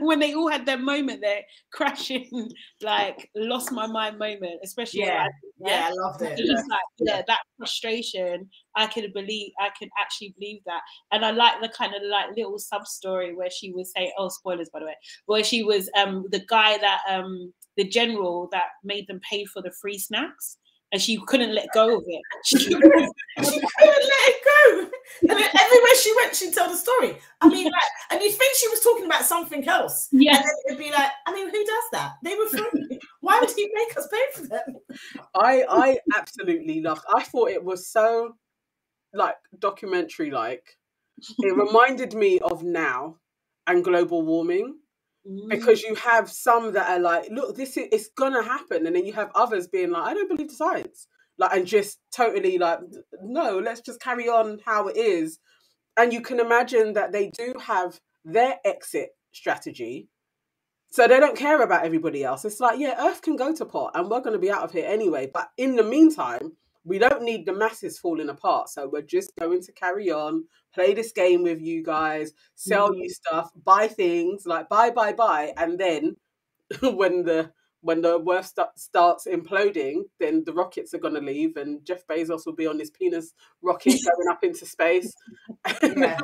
when 0.00 0.18
they 0.18 0.34
all 0.34 0.48
had 0.48 0.64
their 0.64 0.78
moment 0.78 1.20
there, 1.20 1.42
crashing, 1.72 2.50
like 2.82 3.30
lost 3.36 3.70
my 3.70 3.86
mind 3.86 4.18
moment, 4.18 4.60
especially 4.64 5.00
Yeah, 5.00 5.24
like, 5.24 5.32
Yeah, 5.70 5.88
I 5.90 5.92
loved 5.92 6.22
it. 6.22 6.38
He's 6.38 6.48
like, 6.48 6.80
yeah, 6.98 7.22
that 7.26 7.40
frustration. 7.58 8.48
I 8.74 8.86
could 8.86 9.12
believe, 9.12 9.52
I 9.60 9.70
could 9.78 9.88
actually 10.00 10.34
believe 10.38 10.60
that, 10.66 10.80
and 11.12 11.24
I 11.24 11.32
like 11.32 11.60
the 11.60 11.68
kind 11.68 11.94
of 11.94 12.02
like 12.08 12.36
little 12.36 12.58
sub 12.58 12.86
story 12.86 13.34
where 13.34 13.50
she 13.50 13.72
was 13.72 13.92
saying, 13.94 14.12
"Oh, 14.18 14.28
spoilers, 14.28 14.70
by 14.72 14.80
the 14.80 14.86
way," 14.86 14.96
where 15.26 15.44
she 15.44 15.62
was 15.62 15.90
um 15.98 16.26
the 16.30 16.44
guy 16.48 16.78
that 16.78 17.00
um 17.08 17.52
the 17.76 17.84
general 17.84 18.48
that 18.52 18.64
made 18.84 19.06
them 19.08 19.20
pay 19.28 19.44
for 19.44 19.62
the 19.62 19.72
free 19.80 19.98
snacks, 19.98 20.58
and 20.92 21.02
she 21.02 21.18
couldn't 21.26 21.54
let 21.54 21.68
go 21.74 21.98
of 21.98 22.04
it. 22.06 22.22
She, 22.44 22.58
she 22.58 22.74
couldn't 22.74 23.14
let 23.38 23.62
it 23.78 24.44
go. 24.44 24.90
And 25.22 25.30
then 25.30 25.38
everywhere 25.40 25.96
she 26.02 26.14
went, 26.16 26.34
she'd 26.36 26.54
tell 26.54 26.70
the 26.70 26.76
story. 26.76 27.18
I 27.40 27.48
mean, 27.48 27.64
like, 27.64 27.90
and 28.10 28.22
you 28.22 28.30
think 28.30 28.56
she 28.56 28.68
was 28.68 28.80
talking 28.80 29.06
about 29.06 29.24
something 29.24 29.66
else. 29.68 30.08
yeah, 30.12 30.36
And 30.36 30.44
then 30.44 30.52
it'd 30.66 30.78
be 30.78 30.90
like, 30.90 31.10
I 31.26 31.32
mean, 31.34 31.46
who 31.50 31.64
does 31.64 31.84
that? 31.92 32.12
They 32.22 32.34
were 32.34 32.46
free. 32.48 32.98
Why 33.20 33.40
would 33.40 33.50
he 33.50 33.70
make 33.74 33.96
us 33.96 34.08
pay 34.10 34.24
for 34.42 34.46
them? 34.48 34.76
I 35.34 35.64
I 35.68 35.98
absolutely 36.16 36.80
loved. 36.80 37.02
I 37.14 37.22
thought 37.24 37.50
it 37.50 37.64
was 37.64 37.88
so 37.88 38.34
like 39.12 39.36
documentary 39.58 40.30
like. 40.30 40.64
It 41.38 41.56
reminded 41.66 42.14
me 42.14 42.38
of 42.40 42.62
now 42.62 43.16
and 43.66 43.84
global 43.84 44.22
warming 44.22 44.76
Mm. 45.26 45.48
because 45.50 45.82
you 45.82 45.94
have 45.96 46.30
some 46.30 46.72
that 46.74 46.88
are 46.88 47.00
like, 47.00 47.28
look, 47.30 47.56
this 47.56 47.76
is 47.76 47.88
it's 47.90 48.08
gonna 48.16 48.42
happen, 48.42 48.86
and 48.86 48.94
then 48.94 49.04
you 49.04 49.12
have 49.14 49.32
others 49.34 49.66
being 49.66 49.90
like, 49.90 50.04
I 50.04 50.14
don't 50.14 50.28
believe 50.28 50.48
the 50.48 50.54
science, 50.54 51.08
like, 51.38 51.56
and 51.56 51.66
just 51.66 51.98
totally 52.14 52.58
like, 52.58 52.80
no, 53.22 53.58
let's 53.58 53.80
just 53.80 54.00
carry 54.00 54.28
on 54.28 54.60
how 54.64 54.88
it 54.88 54.96
is, 54.96 55.38
and 55.96 56.12
you 56.12 56.20
can 56.20 56.40
imagine 56.40 56.92
that 56.94 57.12
they 57.12 57.30
do 57.30 57.54
have 57.60 58.00
their 58.24 58.56
exit 58.64 59.10
strategy. 59.32 60.08
So 60.90 61.06
they 61.06 61.20
don't 61.20 61.36
care 61.36 61.60
about 61.60 61.84
everybody 61.84 62.24
else. 62.24 62.44
It's 62.44 62.60
like, 62.60 62.78
yeah, 62.78 62.94
Earth 62.98 63.20
can 63.20 63.36
go 63.36 63.54
to 63.54 63.66
pot 63.66 63.92
and 63.94 64.08
we're 64.08 64.20
going 64.20 64.32
to 64.32 64.38
be 64.38 64.50
out 64.50 64.62
of 64.62 64.72
here 64.72 64.86
anyway. 64.86 65.30
But 65.32 65.48
in 65.58 65.76
the 65.76 65.82
meantime, 65.82 66.52
we 66.84 66.98
don't 66.98 67.22
need 67.22 67.44
the 67.44 67.52
masses 67.52 67.98
falling 67.98 68.30
apart. 68.30 68.70
So 68.70 68.88
we're 68.88 69.02
just 69.02 69.32
going 69.38 69.60
to 69.62 69.72
carry 69.72 70.10
on, 70.10 70.44
play 70.74 70.94
this 70.94 71.12
game 71.12 71.42
with 71.42 71.60
you 71.60 71.84
guys, 71.84 72.32
sell 72.54 72.94
you 72.94 73.08
mm. 73.08 73.10
stuff, 73.10 73.50
buy 73.62 73.88
things, 73.88 74.46
like 74.46 74.70
buy, 74.70 74.90
buy, 74.90 75.12
buy. 75.12 75.52
And 75.58 75.78
then 75.78 76.16
when 76.80 77.24
the 77.24 77.50
when 77.80 78.00
the 78.02 78.18
worst 78.18 78.56
st- 78.56 78.68
starts 78.76 79.26
imploding, 79.26 80.02
then 80.20 80.42
the 80.44 80.52
rockets 80.52 80.94
are 80.94 80.98
going 80.98 81.14
to 81.14 81.20
leave, 81.20 81.56
and 81.56 81.84
Jeff 81.84 82.06
Bezos 82.06 82.44
will 82.46 82.54
be 82.54 82.66
on 82.66 82.78
his 82.78 82.90
penis 82.90 83.32
rocket 83.62 83.94
going 84.16 84.28
up 84.30 84.42
into 84.44 84.66
space. 84.66 85.14
And 85.82 85.96
Yeah. 86.02 86.18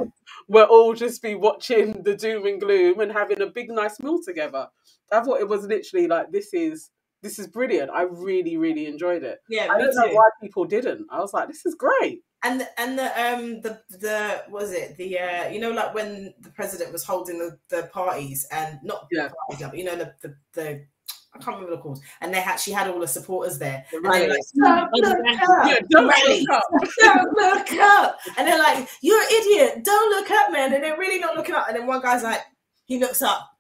we'll 0.49 0.66
all 0.66 0.94
just 0.94 1.23
be 1.23 1.34
watching 1.34 2.02
the 2.02 2.15
doom 2.16 2.47
and 2.47 2.60
gloom 2.60 3.00
and 3.00 3.12
having 3.12 3.41
a 3.41 3.47
big, 3.47 3.70
nice 3.70 4.00
meal 4.00 4.20
together. 4.23 4.68
I 5.12 5.20
thought 5.20 5.41
it 5.41 5.49
was 5.49 5.65
literally 5.65 6.07
like 6.08 6.33
this 6.33 6.52
is 6.52 6.91
this 7.23 7.39
is 7.39 7.47
brilliant. 7.47 7.91
I 7.91 8.02
really, 8.02 8.57
really 8.58 8.86
enjoyed 8.86 9.23
it. 9.23 9.39
Yeah, 9.49 9.68
I 9.70 9.78
don't 9.78 9.94
know 9.94 10.08
too. 10.08 10.15
why 10.15 10.28
people 10.42 10.65
didn't. 10.66 11.07
I 11.10 11.20
was 11.20 11.33
like, 11.33 11.49
this 11.49 11.65
is 11.65 11.74
great. 11.74 12.20
And 12.44 12.60
the, 12.60 12.81
and 12.81 12.99
the 12.99 13.05
um 13.05 13.60
the 13.62 13.81
the 13.89 14.44
was 14.50 14.73
it 14.73 14.97
the 14.99 15.18
uh 15.18 15.49
you 15.49 15.58
know 15.60 15.70
like 15.70 15.94
when 15.94 16.34
the 16.41 16.50
president 16.50 16.92
was 16.92 17.02
holding 17.05 17.39
the, 17.39 17.58
the 17.70 17.84
parties 17.84 18.47
and 18.50 18.78
not 18.83 19.07
Yeah. 19.10 19.31
parties, 19.49 19.66
but 19.66 19.78
you 19.78 19.84
know 19.84 19.97
the 19.97 20.12
the, 20.20 20.36
the 20.52 20.86
I 21.34 21.38
can't 21.38 21.56
remember 21.56 21.74
the 21.76 21.82
calls 21.82 22.00
and 22.20 22.32
they 22.32 22.40
had 22.40 22.56
she 22.56 22.70
had 22.70 22.88
all 22.88 23.00
the 23.00 23.08
supporters 23.08 23.58
there. 23.58 23.84
The 23.90 23.96
and 23.96 24.06
they're 24.06 24.28
like 24.28 24.40
don't 24.56 24.92
look 24.94 25.48
up. 25.48 25.66
Yeah, 25.66 25.78
don't 25.90 26.06
look 26.06 26.50
up. 26.50 26.62
don't 27.00 27.32
look 27.34 27.72
up. 27.72 28.18
And 28.38 28.46
they're 28.46 28.58
like 28.58 28.88
you're 29.02 29.20
an 29.20 29.28
idiot. 29.30 29.84
Don't 29.84 30.10
look 30.10 30.30
up 30.30 30.52
man. 30.52 30.72
And 30.74 30.84
they're 30.84 30.96
really 30.98 31.18
not 31.18 31.36
looking 31.36 31.54
up. 31.54 31.66
And 31.68 31.76
then 31.76 31.86
one 31.86 32.00
guy's 32.02 32.22
like 32.22 32.40
he 32.86 32.98
looks 33.00 33.20
up. 33.22 33.50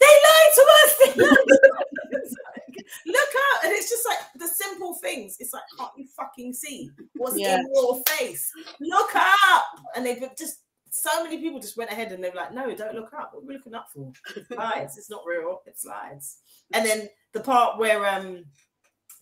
They 0.00 0.06
lied 0.06 0.52
to 0.54 0.62
us. 0.84 0.96
They 0.98 1.22
lied 1.22 1.36
to 1.46 1.70
us. 2.18 2.34
Like, 2.44 2.84
look 3.06 3.16
up. 3.54 3.64
And 3.64 3.72
it's 3.72 3.88
just 3.88 4.04
like 4.04 4.18
the 4.36 4.46
simple 4.48 4.94
things. 4.96 5.36
It's 5.40 5.54
like 5.54 5.62
can't 5.78 5.92
you 5.96 6.06
fucking 6.14 6.52
see 6.52 6.90
what's 7.16 7.38
Yeah. 7.38 7.60
in 7.60 7.68
your 7.72 8.02
face? 8.08 8.50
Look 8.80 9.14
up. 9.16 9.64
And 9.96 10.04
they 10.04 10.20
just 10.36 10.60
so 10.96 11.24
many 11.24 11.38
people 11.38 11.58
just 11.58 11.76
went 11.76 11.90
ahead 11.90 12.12
and 12.12 12.22
they 12.22 12.30
were 12.30 12.36
like 12.36 12.54
no 12.54 12.72
don't 12.74 12.94
look 12.94 13.12
up. 13.18 13.30
What 13.32 13.42
are 13.42 13.46
we 13.46 13.54
looking 13.54 13.74
up 13.74 13.88
for? 13.92 14.12
Slides 14.52 14.96
it's 14.98 15.10
not 15.10 15.22
real. 15.26 15.60
It's 15.66 15.82
slides 15.82 16.38
and 16.72 16.86
then 16.86 17.08
the 17.32 17.40
part 17.40 17.78
where 17.78 18.06
um 18.06 18.44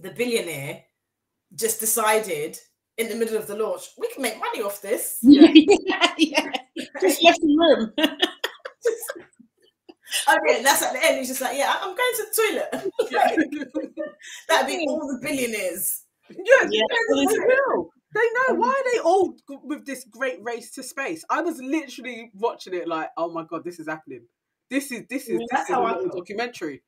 the 0.01 0.10
billionaire 0.10 0.83
just 1.55 1.81
decided 1.81 2.59
in 2.99 3.09
the 3.09 3.15
middle 3.15 3.36
of 3.36 3.47
the 3.47 3.57
launch 3.57 3.89
we 3.99 4.09
can 4.12 4.23
make 4.23 4.39
money 4.39 4.62
off 4.62 4.83
this. 4.83 5.18
Yeah, 5.23 6.12
yeah. 6.18 6.51
Just 7.01 7.23
left 7.23 7.41
the 7.41 7.57
room. 7.59 7.92
okay 10.28 10.57
and 10.57 10.67
that's 10.67 10.83
at 10.83 10.92
the 10.92 11.05
end. 11.05 11.18
He's 11.18 11.28
just 11.28 11.41
like 11.41 11.57
yeah 11.57 11.75
i'm 11.81 11.94
going 11.97 12.15
to 12.17 12.26
the 12.26 12.42
toilet. 12.42 12.92
That'd 14.49 14.67
be 14.67 14.84
all 14.89 14.99
the 15.09 15.18
billionaires. 15.26 16.02
Yeah, 16.31 16.68
Yeah. 16.68 16.68
yeah, 16.70 16.83
they 17.15 17.25
know. 17.25 17.92
They 18.15 18.20
know. 18.20 18.55
Why 18.60 18.68
are 18.68 18.92
they 18.92 18.99
all 19.00 19.36
with 19.65 19.86
this 19.86 20.05
great 20.10 20.42
race 20.42 20.70
to 20.73 20.82
space? 20.82 21.24
I 21.31 21.41
was 21.42 21.58
literally 21.60 22.31
watching 22.34 22.74
it 22.74 22.89
like, 22.89 23.10
oh 23.16 23.31
my 23.31 23.44
god, 23.44 23.65
this 23.65 23.78
is 23.81 23.89
happening. 23.89 24.23
This 24.70 24.91
is 24.92 25.02
this 25.08 25.23
is 25.24 25.28
Yeah, 25.31 25.39
this 25.39 25.49
that's 25.50 25.70
is 25.70 25.70
a 25.70 25.74
how 25.74 25.84
I 25.86 26.05
documentary. 26.05 26.82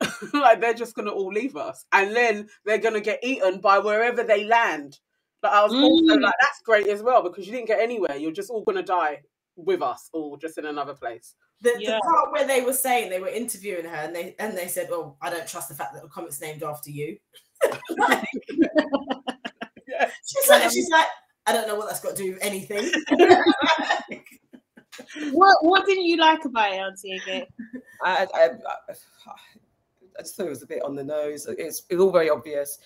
like 0.34 0.60
they're 0.60 0.74
just 0.74 0.94
gonna 0.94 1.10
all 1.10 1.32
leave 1.32 1.56
us, 1.56 1.84
and 1.92 2.14
then 2.14 2.48
they're 2.66 2.78
gonna 2.78 3.00
get 3.00 3.20
eaten 3.22 3.60
by 3.60 3.78
wherever 3.78 4.22
they 4.22 4.44
land. 4.44 4.98
But 5.42 5.52
I 5.52 5.62
was 5.62 5.72
also 5.72 6.16
Mm. 6.16 6.22
like, 6.22 6.34
that's 6.40 6.60
great 6.62 6.88
as 6.88 7.02
well 7.02 7.22
because 7.22 7.46
you 7.46 7.52
didn't 7.52 7.68
get 7.68 7.80
anywhere. 7.80 8.16
You're 8.16 8.32
just 8.32 8.50
all 8.50 8.62
gonna 8.64 8.82
die 8.82 9.22
with 9.56 9.80
us, 9.82 10.10
or 10.12 10.36
just 10.38 10.58
in 10.58 10.66
another 10.66 10.94
place. 10.94 11.34
the, 11.62 11.74
Yeah. 11.78 11.96
the 11.96 12.00
part 12.02 12.32
where 12.32 12.46
they 12.46 12.60
were 12.60 12.74
saying 12.74 13.08
they 13.08 13.20
were 13.20 13.28
interviewing 13.28 13.86
her 13.86 13.96
and 13.96 14.14
they 14.14 14.34
and 14.38 14.56
they 14.58 14.68
said 14.68 14.88
"Well, 14.90 15.16
i 15.22 15.30
don't 15.30 15.48
trust 15.48 15.70
the 15.70 15.74
fact 15.74 15.94
that 15.94 16.02
the 16.02 16.08
comic's 16.08 16.38
named 16.40 16.62
after 16.62 16.90
you 16.90 17.16
Yeah. 17.98 18.22
She's 20.26 20.48
like 20.48 20.70
she's 20.70 20.90
like 20.90 21.06
i 21.46 21.52
don't 21.52 21.68
know 21.68 21.76
what 21.76 21.88
that's 21.88 22.00
got 22.00 22.16
to 22.16 22.22
do 22.22 22.32
with 22.32 22.42
anything 22.42 22.90
what 25.32 25.56
What 25.64 25.86
didn't 25.86 26.04
you 26.04 26.16
like 26.16 26.44
about 26.44 26.72
it, 26.72 26.76
Auntie? 26.76 27.16
Again? 27.16 27.46
I, 28.02 28.26
I, 28.34 28.44
I, 28.44 28.48
I 30.18 30.22
just 30.22 30.36
thought 30.36 30.46
it 30.46 30.50
was 30.50 30.62
a 30.62 30.66
bit 30.66 30.82
on 30.82 30.94
the 30.94 31.04
nose. 31.04 31.46
It's, 31.46 31.82
it's 31.88 32.00
all 32.00 32.10
very 32.10 32.30
obvious, 32.30 32.78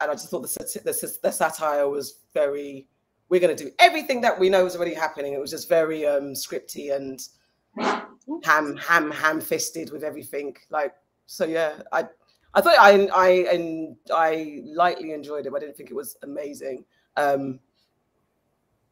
and 0.00 0.10
I 0.10 0.14
just 0.14 0.30
thought 0.30 0.42
the 0.42 0.80
the, 0.84 1.18
the 1.22 1.30
satire 1.30 1.88
was 1.88 2.20
very. 2.34 2.86
We're 3.28 3.40
going 3.40 3.54
to 3.54 3.62
do 3.62 3.70
everything 3.78 4.22
that 4.22 4.38
we 4.38 4.48
know 4.48 4.64
is 4.64 4.74
already 4.74 4.94
happening. 4.94 5.34
It 5.34 5.40
was 5.40 5.50
just 5.50 5.68
very 5.68 6.06
um, 6.06 6.32
scripty 6.32 6.96
and 6.96 7.20
ham 8.42 8.76
ham 8.76 9.10
ham 9.10 9.40
fisted 9.40 9.92
with 9.92 10.02
everything. 10.02 10.56
Like 10.70 10.94
so, 11.26 11.44
yeah. 11.44 11.82
I 11.92 12.04
I 12.54 12.60
thought 12.60 12.78
I 12.78 13.06
I 13.14 13.28
and 13.52 13.96
I 14.12 14.62
lightly 14.64 15.12
enjoyed 15.12 15.46
it. 15.46 15.50
But 15.50 15.58
I 15.58 15.60
didn't 15.66 15.76
think 15.76 15.90
it 15.90 15.94
was 15.94 16.16
amazing. 16.22 16.84
Um, 17.16 17.60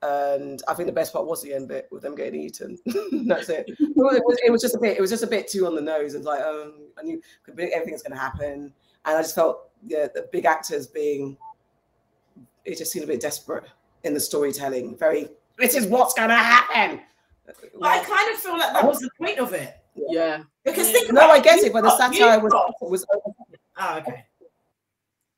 and 0.02 0.62
I 0.68 0.74
think 0.74 0.86
the 0.86 0.92
best 0.92 1.12
part 1.12 1.26
was 1.26 1.42
the 1.42 1.54
end 1.54 1.68
bit 1.68 1.88
with 1.90 2.02
them 2.02 2.14
getting 2.14 2.40
eaten. 2.40 2.78
That's 3.26 3.48
it. 3.48 3.64
It, 3.68 3.96
was, 3.96 4.38
it 4.44 4.52
was 4.52 4.62
just 4.62 4.74
a 4.74 4.78
bit. 4.78 4.96
It 4.96 5.00
was 5.00 5.10
just 5.10 5.24
a 5.24 5.26
bit 5.26 5.48
too 5.48 5.66
on 5.66 5.74
the 5.74 5.80
nose. 5.80 6.14
It's 6.14 6.26
like, 6.26 6.40
um, 6.42 6.74
I 6.98 7.02
knew 7.02 7.20
everything's 7.48 8.02
going 8.02 8.12
to 8.12 8.18
happen, 8.18 8.72
and 9.04 9.16
I 9.16 9.22
just 9.22 9.34
felt 9.34 9.70
yeah, 9.86 10.06
the 10.14 10.28
big 10.32 10.44
actors 10.44 10.86
being. 10.86 11.36
It 12.64 12.78
just 12.78 12.92
seemed 12.92 13.04
a 13.04 13.08
bit 13.08 13.20
desperate 13.20 13.64
in 14.04 14.12
the 14.12 14.20
storytelling. 14.20 14.96
Very. 14.96 15.28
This 15.58 15.74
is 15.74 15.86
what's 15.86 16.14
going 16.14 16.28
to 16.28 16.34
happen. 16.34 17.00
but 17.46 17.56
i 17.82 17.98
kind 18.02 18.34
of 18.34 18.40
feel 18.40 18.58
like 18.58 18.72
that 18.72 18.86
was 18.86 18.98
the 18.98 19.08
point 19.18 19.38
of 19.38 19.52
it 19.54 19.76
Yeah, 19.94 20.42
because 20.66 20.90
think 20.90 21.10
No, 21.12 21.20
about 21.20 21.30
I 21.30 21.40
get 21.40 21.56
you've 21.56 21.66
it, 21.66 21.72
but 21.72 21.82
the 21.82 21.96
satire 21.96 22.40
was 22.40 22.52
got- 22.52 22.74
was 22.82 23.06
oh 23.78 23.98
okay 23.98 24.26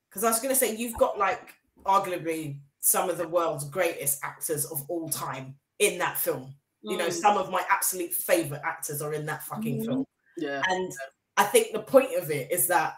because 0.08 0.24
I 0.24 0.30
was 0.30 0.40
going 0.40 0.54
to 0.54 0.58
say 0.58 0.74
you've 0.74 0.98
got 0.98 1.18
like 1.18 1.54
arguably 1.84 2.58
some 2.80 3.10
of 3.10 3.18
the 3.18 3.28
world's 3.28 3.64
greatest 3.64 4.18
actors 4.24 4.64
of 4.64 4.84
all 4.88 5.08
time 5.08 5.54
in 5.78 5.98
that 5.98 6.18
film. 6.18 6.54
Mm. 6.84 6.90
You 6.90 6.96
know, 6.96 7.08
mm. 7.08 7.12
some 7.12 7.36
of 7.36 7.50
my 7.50 7.62
absolute 7.70 8.12
favorite 8.12 8.62
actors 8.64 9.02
are 9.02 9.14
in 9.14 9.26
that 9.26 9.42
fucking 9.44 9.80
mm. 9.80 9.84
film. 9.84 10.04
Yeah. 10.36 10.62
And 10.68 10.92
I 11.36 11.44
think 11.44 11.72
the 11.72 11.80
point 11.80 12.14
of 12.16 12.30
it 12.30 12.50
is 12.50 12.66
that 12.68 12.94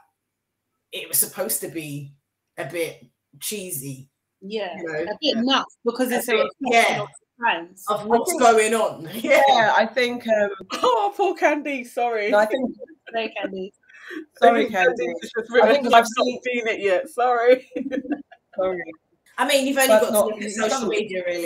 it 0.93 1.09
was 1.09 1.19
supposed 1.19 1.61
to 1.61 1.69
be 1.69 2.13
a 2.59 2.65
bit 2.65 3.07
cheesy. 3.41 4.09
Yeah. 4.41 4.77
You 4.77 4.87
know? 4.87 5.13
A 5.13 5.19
bit 5.21 5.45
nuts 5.45 5.77
because 5.85 6.11
it's 6.11 6.29
a, 6.29 6.37
a 6.37 6.49
yeah. 6.61 7.05
Of 7.89 8.07
what's 8.07 8.33
going 8.39 8.75
on. 8.75 9.09
Yeah. 9.15 9.43
yeah, 9.49 9.75
I 9.77 9.87
think 9.87 10.27
um 10.29 10.51
Oh 10.73 11.13
poor 11.17 11.35
Candy, 11.35 11.85
sorry. 11.85 12.31
No, 12.31 12.39
I 12.39 12.47
think 12.47 12.77
Sorry, 13.13 13.31
Candy. 13.41 13.73
Sorry, 14.39 14.67
Candy. 14.67 15.15
I 15.63 15.73
think 15.73 15.93
I've 15.93 16.07
seen... 16.07 16.35
not 16.35 16.45
seen 16.45 16.69
it 16.69 16.81
yet. 16.81 17.09
Sorry. 17.09 17.69
sorry. 18.57 18.83
I 19.39 19.49
mean, 19.49 19.67
you've 19.67 19.79
only 19.79 19.89
That's 19.89 20.05
got 20.05 20.13
not, 20.13 20.29
to 20.29 20.35
look 20.35 20.43
at 20.43 20.51
social 20.51 20.89
media, 20.89 21.23
really. 21.27 21.45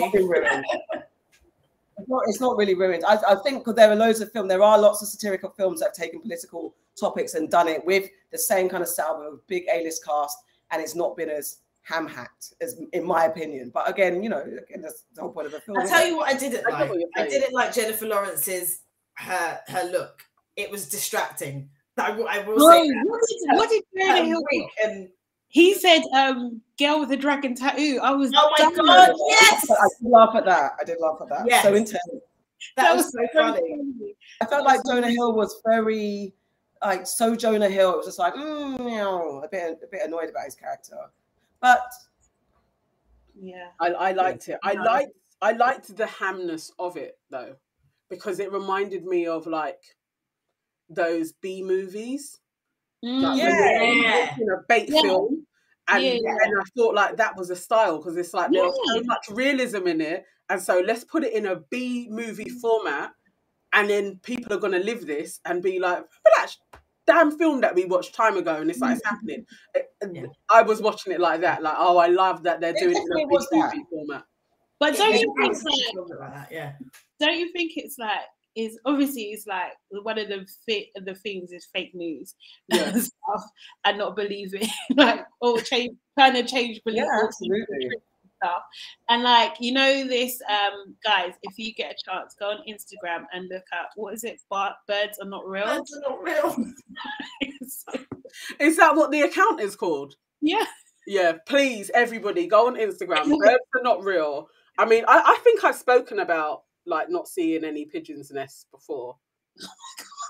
It's 1.97 2.09
not, 2.09 2.23
it's 2.27 2.41
not 2.41 2.57
really 2.57 2.75
ruined. 2.75 3.05
I, 3.05 3.17
I 3.27 3.35
think 3.35 3.65
there 3.65 3.89
are 3.89 3.95
loads 3.95 4.19
of 4.19 4.31
films. 4.31 4.49
There 4.49 4.61
are 4.61 4.79
lots 4.79 5.01
of 5.01 5.07
satirical 5.07 5.49
films 5.51 5.79
that 5.79 5.87
have 5.87 5.93
taken 5.93 6.19
political 6.19 6.75
topics 6.99 7.35
and 7.35 7.49
done 7.49 7.67
it 7.67 7.85
with 7.85 8.09
the 8.31 8.37
same 8.37 8.67
kind 8.67 8.83
of 8.83 8.89
style, 8.89 9.19
with 9.19 9.39
a 9.39 9.43
big 9.47 9.63
A-list 9.73 10.03
cast, 10.03 10.37
and 10.71 10.81
it's 10.81 10.95
not 10.95 11.15
been 11.15 11.29
as 11.29 11.59
ham 11.85 12.07
hacked, 12.07 12.53
as 12.61 12.79
in 12.93 13.05
my 13.05 13.25
opinion. 13.25 13.71
But 13.73 13.89
again, 13.89 14.21
you 14.23 14.29
know, 14.29 14.41
again, 14.41 14.81
that's 14.81 15.05
the 15.13 15.21
whole 15.21 15.31
point 15.31 15.47
of 15.47 15.53
a 15.53 15.59
film. 15.59 15.77
I'll 15.77 15.87
tell 15.87 16.05
you 16.05 16.17
what 16.17 16.33
I 16.33 16.37
didn't 16.37 16.63
like. 16.69 16.91
I 17.15 17.27
didn't 17.27 17.53
like 17.53 17.73
Jennifer 17.73 18.05
Lawrence's 18.07 18.81
her 19.15 19.59
her 19.67 19.83
look. 19.91 20.23
It 20.55 20.69
was 20.69 20.89
distracting. 20.89 21.69
I, 21.97 22.11
I 22.11 22.39
will 22.39 22.61
oh, 22.61 22.71
say 22.71 22.89
that. 22.89 23.05
What 23.05 23.21
did, 23.27 23.57
what 23.57 23.69
did 23.69 23.83
Jonah 23.97 24.65
and 24.83 25.09
he 25.47 25.73
said, 25.73 26.01
um, 26.13 26.61
girl 26.77 26.99
with 26.99 27.11
a 27.11 27.15
dragon 27.15 27.55
tattoo. 27.55 27.99
I 28.03 28.11
was 28.11 28.29
Oh 28.35 28.51
my 28.57 28.69
god, 28.75 29.15
yes. 29.29 29.71
I 29.71 29.87
did 30.01 30.11
laugh 30.11 30.35
at 30.35 30.43
that. 30.45 30.71
I 30.81 30.83
did 30.83 30.97
laugh 30.99 31.17
at 31.21 31.29
that. 31.29 31.45
Yes. 31.47 31.63
So 31.63 31.73
intense. 31.73 31.99
That, 32.75 32.83
that 32.83 32.95
was, 32.95 33.05
was, 33.05 33.13
so 33.13 33.27
funny. 33.33 33.61
funny. 33.61 34.15
I 34.41 34.45
felt 34.47 34.65
like 34.65 34.81
Jonah 34.85 35.09
Hill 35.09 35.33
was 35.33 35.61
very 35.65 36.33
like 36.83 37.07
so 37.07 37.35
Jonah 37.35 37.69
Hill. 37.69 37.93
It 37.93 37.97
was 37.97 38.05
just 38.07 38.19
like 38.19 38.33
mm, 38.33 39.45
a 39.45 39.47
bit 39.47 39.79
a 39.81 39.87
bit 39.89 40.01
annoyed 40.03 40.29
about 40.29 40.43
his 40.43 40.55
character. 40.55 40.97
But 41.65 41.91
yeah. 43.41 43.69
I, 43.79 43.87
I 43.87 44.11
liked 44.11 44.49
it. 44.49 44.59
I 44.63 44.73
liked 44.73 45.11
I 45.41 45.51
liked 45.51 45.95
the 45.95 46.05
hamness 46.05 46.71
of 46.79 46.95
it 46.97 47.17
though. 47.29 47.55
Because 48.09 48.39
it 48.39 48.51
reminded 48.51 49.03
me 49.05 49.25
of 49.25 49.47
like 49.47 49.81
those 50.89 51.31
B 51.31 51.63
movies 51.63 52.39
Mm, 53.05 53.37
yeah. 53.37 54.35
You 54.37 54.45
know, 54.45 54.61
bait 54.67 54.89
yeah. 54.89 55.01
film. 55.01 55.45
And, 55.87 56.03
yeah, 56.03 56.13
yeah. 56.13 56.35
and 56.43 56.59
I 56.59 56.63
thought 56.75 56.95
like 56.95 57.17
that 57.17 57.37
was 57.37 57.51
a 57.51 57.55
style 57.55 57.97
because 57.97 58.17
it's 58.17 58.33
like 58.33 58.51
there's 58.51 58.73
so 58.87 59.01
much 59.03 59.27
realism 59.29 59.85
in 59.87 60.01
it. 60.01 60.25
And 60.49 60.61
so 60.61 60.83
let's 60.85 61.03
put 61.03 61.23
it 61.23 61.33
in 61.33 61.45
a 61.45 61.57
B 61.69 62.07
movie 62.09 62.49
format 62.49 63.11
and 63.73 63.89
then 63.89 64.19
people 64.23 64.53
are 64.53 64.59
gonna 64.59 64.79
live 64.79 65.05
this 65.05 65.39
and 65.45 65.61
be 65.61 65.79
like, 65.79 66.03
that 66.37 66.55
damn 67.07 67.37
film 67.37 67.61
that 67.61 67.75
we 67.75 67.85
watched 67.85 68.15
time 68.15 68.37
ago 68.37 68.55
and 68.55 68.69
it's 68.69 68.79
like 68.79 68.97
it's 68.97 69.05
happening. 69.05 69.45
Mm-hmm. 69.75 69.79
Uh, 70.03 70.07
uh, 70.07 70.11
yeah. 70.13 70.27
I 70.49 70.61
was 70.61 70.81
watching 70.81 71.13
it 71.13 71.19
like 71.19 71.41
that, 71.41 71.61
like, 71.61 71.75
oh 71.77 71.97
I 71.97 72.07
love 72.07 72.43
that 72.43 72.61
they're 72.61 72.73
doing 72.73 72.95
it 72.95 73.03
in 73.03 73.11
a 73.11 73.27
B 73.27 73.45
movie 73.51 73.85
format. 73.89 74.23
But 74.79 74.97
don't 74.97 75.13
you 75.19 75.33
think 75.37 75.63
like, 75.63 76.33
that? 76.33 76.47
yeah. 76.51 76.73
don't 77.19 77.37
you 77.37 77.51
think 77.53 77.73
it's 77.75 77.97
like 77.97 78.25
is 78.55 78.79
obviously 78.85 79.23
it's 79.23 79.45
like 79.45 79.73
one 79.89 80.17
of 80.17 80.29
the 80.29 80.47
fit 80.65 80.87
the 80.95 81.13
things 81.13 81.51
is 81.51 81.67
fake 81.73 81.93
news 81.93 82.35
yeah. 82.69 82.83
and 82.89 83.01
stuff 83.01 83.43
and 83.83 83.97
not 83.97 84.15
believing 84.15 84.67
like 84.95 85.25
or 85.41 85.59
change 85.59 85.97
kind 86.17 86.37
of 86.37 86.47
change 86.47 86.81
belief 86.85 87.03
yeah, 87.03 87.21
absolutely. 87.23 87.89
Stuff 88.37 88.63
and 89.09 89.23
like 89.23 89.55
you 89.59 89.71
know 89.71 90.07
this 90.07 90.41
um 90.49 90.95
guys 91.03 91.33
if 91.43 91.57
you 91.57 91.73
get 91.73 91.91
a 91.91 92.09
chance 92.09 92.35
go 92.39 92.49
on 92.49 92.57
instagram 92.67 93.25
and 93.33 93.49
look 93.51 93.63
at 93.73 93.87
what 93.95 94.13
is 94.13 94.23
it 94.23 94.39
birds 94.49 95.17
are 95.21 95.29
not 95.29 95.47
real 95.47 95.65
birds 95.65 95.97
are 95.97 96.09
not 96.09 96.23
real 96.23 96.55
is 98.59 98.77
that 98.77 98.95
what 98.95 99.11
the 99.11 99.21
account 99.21 99.59
is 99.59 99.75
called 99.75 100.15
yeah 100.41 100.65
yeah 101.07 101.33
please 101.47 101.91
everybody 101.93 102.47
go 102.47 102.67
on 102.67 102.75
instagram 102.75 103.25
birds 103.39 103.63
are 103.75 103.83
not 103.83 104.03
real 104.03 104.47
i 104.77 104.85
mean 104.85 105.03
I, 105.07 105.21
I 105.25 105.39
think 105.43 105.63
i've 105.63 105.75
spoken 105.75 106.19
about 106.19 106.63
like 106.85 107.09
not 107.09 107.27
seeing 107.27 107.63
any 107.63 107.85
pigeons' 107.85 108.31
nests 108.31 108.65
before. 108.71 109.17
Oh 109.61 109.67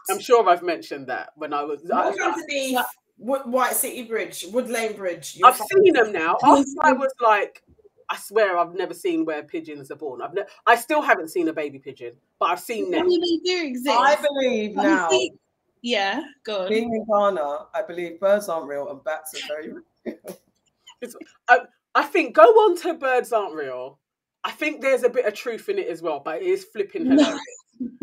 I'm 0.10 0.20
sure 0.20 0.48
I've 0.48 0.64
mentioned 0.64 1.08
that 1.08 1.30
when 1.36 1.54
I 1.54 1.64
was. 1.64 1.82
What 1.84 2.20
I, 2.20 2.26
underneath 2.26 2.86
White 3.18 3.76
City 3.76 4.04
Bridge, 4.04 4.46
Wood 4.52 4.70
Lane 4.70 4.96
Bridge? 4.96 5.40
I've 5.44 5.58
seen 5.58 5.94
them 5.94 6.12
now. 6.12 6.38
After 6.44 6.70
I 6.82 6.94
was 6.94 7.14
like, 7.22 7.64
I 8.10 8.18
swear 8.18 8.58
I've 8.58 8.76
never 8.76 8.94
seen 8.94 9.26
where 9.26 9.44
pigeons 9.44 9.92
are 9.92 9.96
born. 9.96 10.22
I've 10.22 10.34
ne- 10.34 10.44
I 10.66 10.76
still 10.76 11.02
haven't 11.02 11.30
seen 11.30 11.48
a 11.48 11.54
baby 11.54 11.80
pigeon, 11.80 12.14
but 12.40 12.50
I've 12.50 12.60
seen 12.60 12.92
them. 12.92 13.10
They 13.10 13.40
do 13.44 13.66
exist. 13.66 13.98
I 13.98 14.16
believe 14.16 14.76
now. 14.76 15.10
Yeah, 15.82 16.24
good. 16.44 16.70
Being 16.70 16.94
in 16.94 17.06
Ghana, 17.06 17.68
I 17.74 17.82
believe 17.84 18.20
birds 18.20 18.50
aren't 18.50 18.68
real 18.68 18.90
and 18.90 19.04
bats 19.04 19.36
are 19.36 19.48
very 19.48 19.74
real. 19.74 20.16
I, 21.48 21.60
I 21.94 22.04
think 22.04 22.36
go 22.36 22.44
on 22.44 22.78
to 22.78 22.96
birds 22.96 23.32
aren't 23.32 23.54
real 23.54 24.00
I 24.46 24.52
think 24.52 24.80
there's 24.80 25.04
a 25.04 25.10
bit 25.10 25.26
of 25.26 25.34
truth 25.34 25.70
in 25.70 25.80
it 25.80 25.88
as 25.88 26.04
well, 26.04 26.22
but 26.24 26.44
it 26.44 26.46
is 26.46 26.66
flipping 26.66 27.08
hilarious. 27.08 27.42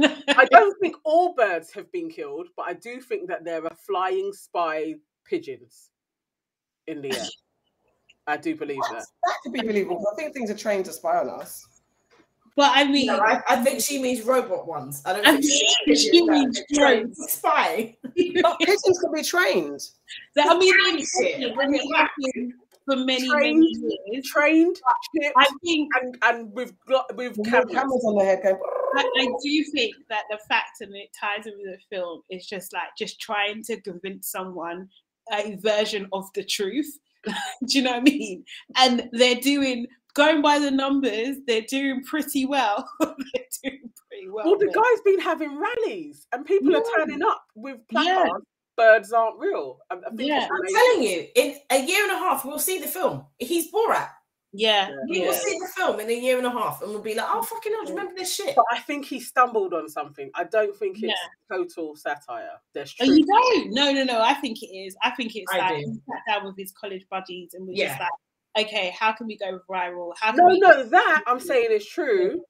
I 0.29 0.45
don't 0.51 0.77
think 0.81 0.97
all 1.05 1.35
birds 1.35 1.73
have 1.73 1.91
been 1.93 2.11
killed, 2.11 2.49
but 2.57 2.67
I 2.67 2.73
do 2.73 3.01
think 3.01 3.29
that 3.29 3.45
there 3.45 3.65
are 3.65 3.77
flying 3.87 4.33
spy 4.33 4.97
pigeons 5.25 5.91
in 6.89 7.01
the 7.01 7.17
air. 7.17 7.27
I 8.27 8.37
do 8.37 8.55
believe 8.55 8.79
what? 8.79 8.93
that. 8.93 9.07
That 9.27 9.37
could 9.43 9.53
be 9.53 9.63
believable. 9.63 10.05
I 10.13 10.17
think 10.17 10.35
things 10.35 10.51
are 10.51 10.57
trained 10.57 10.85
to 10.87 10.93
spy 10.93 11.19
on 11.19 11.29
us. 11.29 11.67
But 12.55 12.73
I 12.75 12.85
mean, 12.85 13.07
no, 13.07 13.19
I, 13.19 13.41
I, 13.49 13.57
think 13.65 13.81
she 13.81 14.01
means 14.01 14.23
robot 14.23 14.67
ones. 14.67 15.03
I 15.07 15.15
don't 15.15 15.27
I 15.27 15.41
think 15.41 15.45
she, 15.87 15.97
she 15.97 16.29
means 16.29 16.61
trained 16.75 17.17
spy. 17.17 17.97
pigeons 18.15 18.99
can 19.01 19.13
be 19.15 19.23
trained. 19.23 19.81
I 20.39 20.59
mean, 20.59 20.75
for 22.85 22.97
many, 22.97 23.29
trained, 23.29 23.61
many 23.61 23.99
years. 24.07 24.27
Trained, 24.27 24.77
I 25.37 25.47
think, 25.65 25.89
and 26.01 26.19
and 26.23 26.53
with 26.53 26.75
with 27.15 27.43
cameras. 27.45 27.73
cameras 27.73 28.05
on 28.05 28.19
the 28.19 28.25
head 28.25 28.43
going. 28.43 28.57
I, 28.97 29.11
I, 29.21 29.27
do 29.43 29.65
think 29.73 29.95
that 30.11 30.25
the 30.31 30.39
fact 30.49 30.83
and 30.83 30.95
it 30.95 31.09
ties 31.19 31.47
in 31.47 31.55
with 31.57 31.79
the 31.79 31.97
film 31.97 32.23
is 32.29 32.47
just 32.47 32.75
like 32.75 32.89
just 32.99 33.19
trying 33.21 33.63
to 33.65 33.81
convince 33.81 34.31
someone 34.31 34.89
a 35.33 35.57
version 35.57 36.09
of 36.13 36.27
the 36.35 36.45
truth. 36.45 36.99
do 37.67 37.79
you 37.79 37.83
know 37.83 37.93
what 37.93 38.01
I 38.01 38.03
mean? 38.03 38.45
And 38.77 39.09
they're 39.13 39.41
doing 39.41 39.87
going 40.15 40.43
by 40.43 40.59
the 40.59 40.71
numbers, 40.71 41.37
they're 41.47 41.63
doing 41.63 42.05
pretty 42.05 42.47
well. 42.47 42.89
they're 43.01 43.09
doing 43.63 43.91
pretty 44.09 44.29
well. 44.29 44.45
Well, 44.47 44.59
the 44.59 44.67
guy's 44.67 45.01
been 45.05 45.21
having 45.21 45.59
rallies 45.59 46.27
and 46.33 46.45
people 46.45 46.73
yeah. 46.73 46.79
are 46.79 46.85
turning 46.97 47.23
up 47.23 47.45
with 47.55 47.79
placards 47.89 48.31
yeah 48.31 48.39
birds 48.77 49.13
aren't 49.13 49.39
real. 49.39 49.79
I, 49.91 49.95
I 49.95 49.99
yeah, 50.19 50.49
I'm 50.51 50.75
telling 50.75 51.03
you, 51.03 51.27
in 51.35 51.57
a 51.71 51.85
year 51.85 52.03
and 52.05 52.13
a 52.13 52.19
half, 52.19 52.45
we'll 52.45 52.59
see 52.59 52.79
the 52.79 52.87
film. 52.87 53.27
He's 53.39 53.71
Borat. 53.73 54.09
Yeah, 54.55 54.91
we 55.09 55.21
yeah. 55.21 55.27
will 55.27 55.35
see 55.35 55.59
the 55.59 55.69
film 55.75 55.99
in 56.01 56.11
a 56.11 56.13
year 56.13 56.37
and 56.37 56.47
a 56.47 56.51
half, 56.51 56.83
and 56.83 56.91
we'll 56.91 57.01
be 57.01 57.15
like, 57.15 57.27
"Oh, 57.29 57.43
fucking 57.43 57.73
hell, 57.73 57.85
do 57.85 57.93
you 57.93 57.99
remember 57.99 58.19
this 58.19 58.35
shit?" 58.35 58.55
But 58.55 58.67
I 58.71 58.81
think 58.81 59.07
he 59.07 59.19
stumbled 59.19 59.73
on 59.73 59.89
something. 59.89 60.31
I 60.35 60.45
don't 60.45 60.77
think 60.77 60.97
it's 60.97 61.05
yeah. 61.05 61.57
total 61.57 61.97
satire. 61.97 62.61
There's 62.75 62.93
truth. 62.93 63.09
Oh, 63.09 63.15
you 63.15 63.27
don't? 63.27 63.73
No, 63.73 63.93
no, 63.93 64.05
no. 64.05 64.21
I 64.21 64.35
think 64.35 64.63
it 64.63 64.67
is. 64.67 64.95
I 65.03 65.11
think 65.13 65.37
it's 65.37 65.51
I 65.53 65.59
like 65.59 65.85
do. 65.85 65.91
he 65.93 66.01
sat 66.07 66.21
down 66.35 66.45
with 66.45 66.57
his 66.59 66.71
college 66.73 67.07
buddies 67.11 67.55
and 67.55 67.67
was 67.67 67.79
yeah. 67.79 67.89
just 67.89 68.01
like, 68.01 68.67
"Okay, 68.67 68.95
how 68.99 69.13
can 69.13 69.27
we 69.27 69.39
go 69.39 69.61
viral? 69.71 70.13
How 70.21 70.33
no, 70.33 70.47
we- 70.47 70.61
no, 70.61 70.85
that 70.85 71.23
I'm 71.27 71.41
saying 71.41 71.71
is 71.71 71.87
true, 71.87 72.43